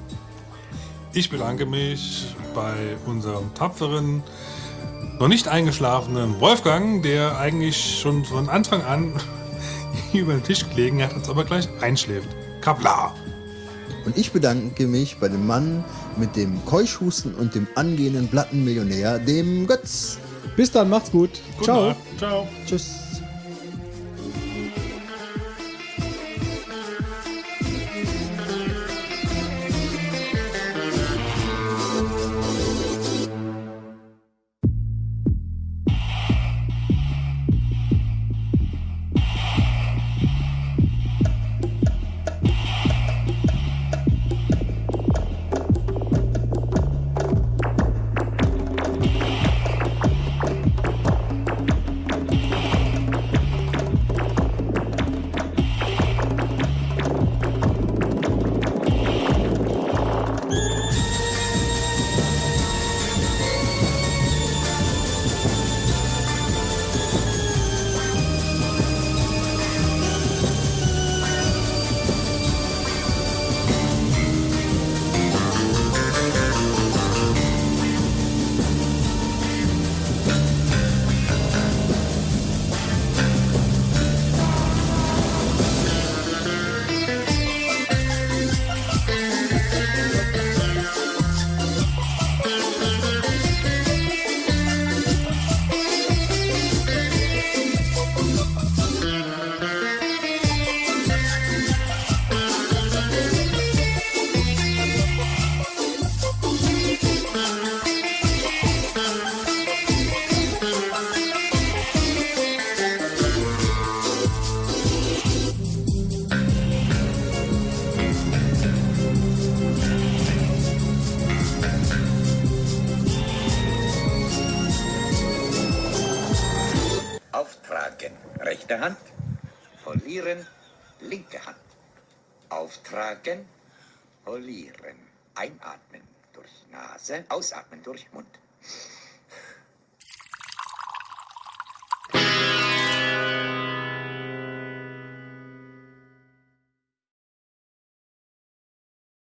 [1.11, 4.21] Ich bedanke mich bei unserem tapferen,
[5.19, 9.13] noch nicht eingeschlafenen Wolfgang, der eigentlich schon von Anfang an
[10.13, 12.29] über den Tisch gelegen hat, jetzt aber gleich einschläft.
[12.61, 13.15] Kapla!
[14.05, 15.83] Und ich bedanke mich bei dem Mann
[16.15, 20.19] mit dem Keuschhusten und dem angehenden Plattenmillionär, dem Götz.
[20.55, 21.31] Bis dann, macht's gut.
[21.57, 21.87] Gute Ciao.
[21.87, 21.97] Nacht.
[22.17, 22.47] Ciao.
[22.67, 23.08] Tschüss.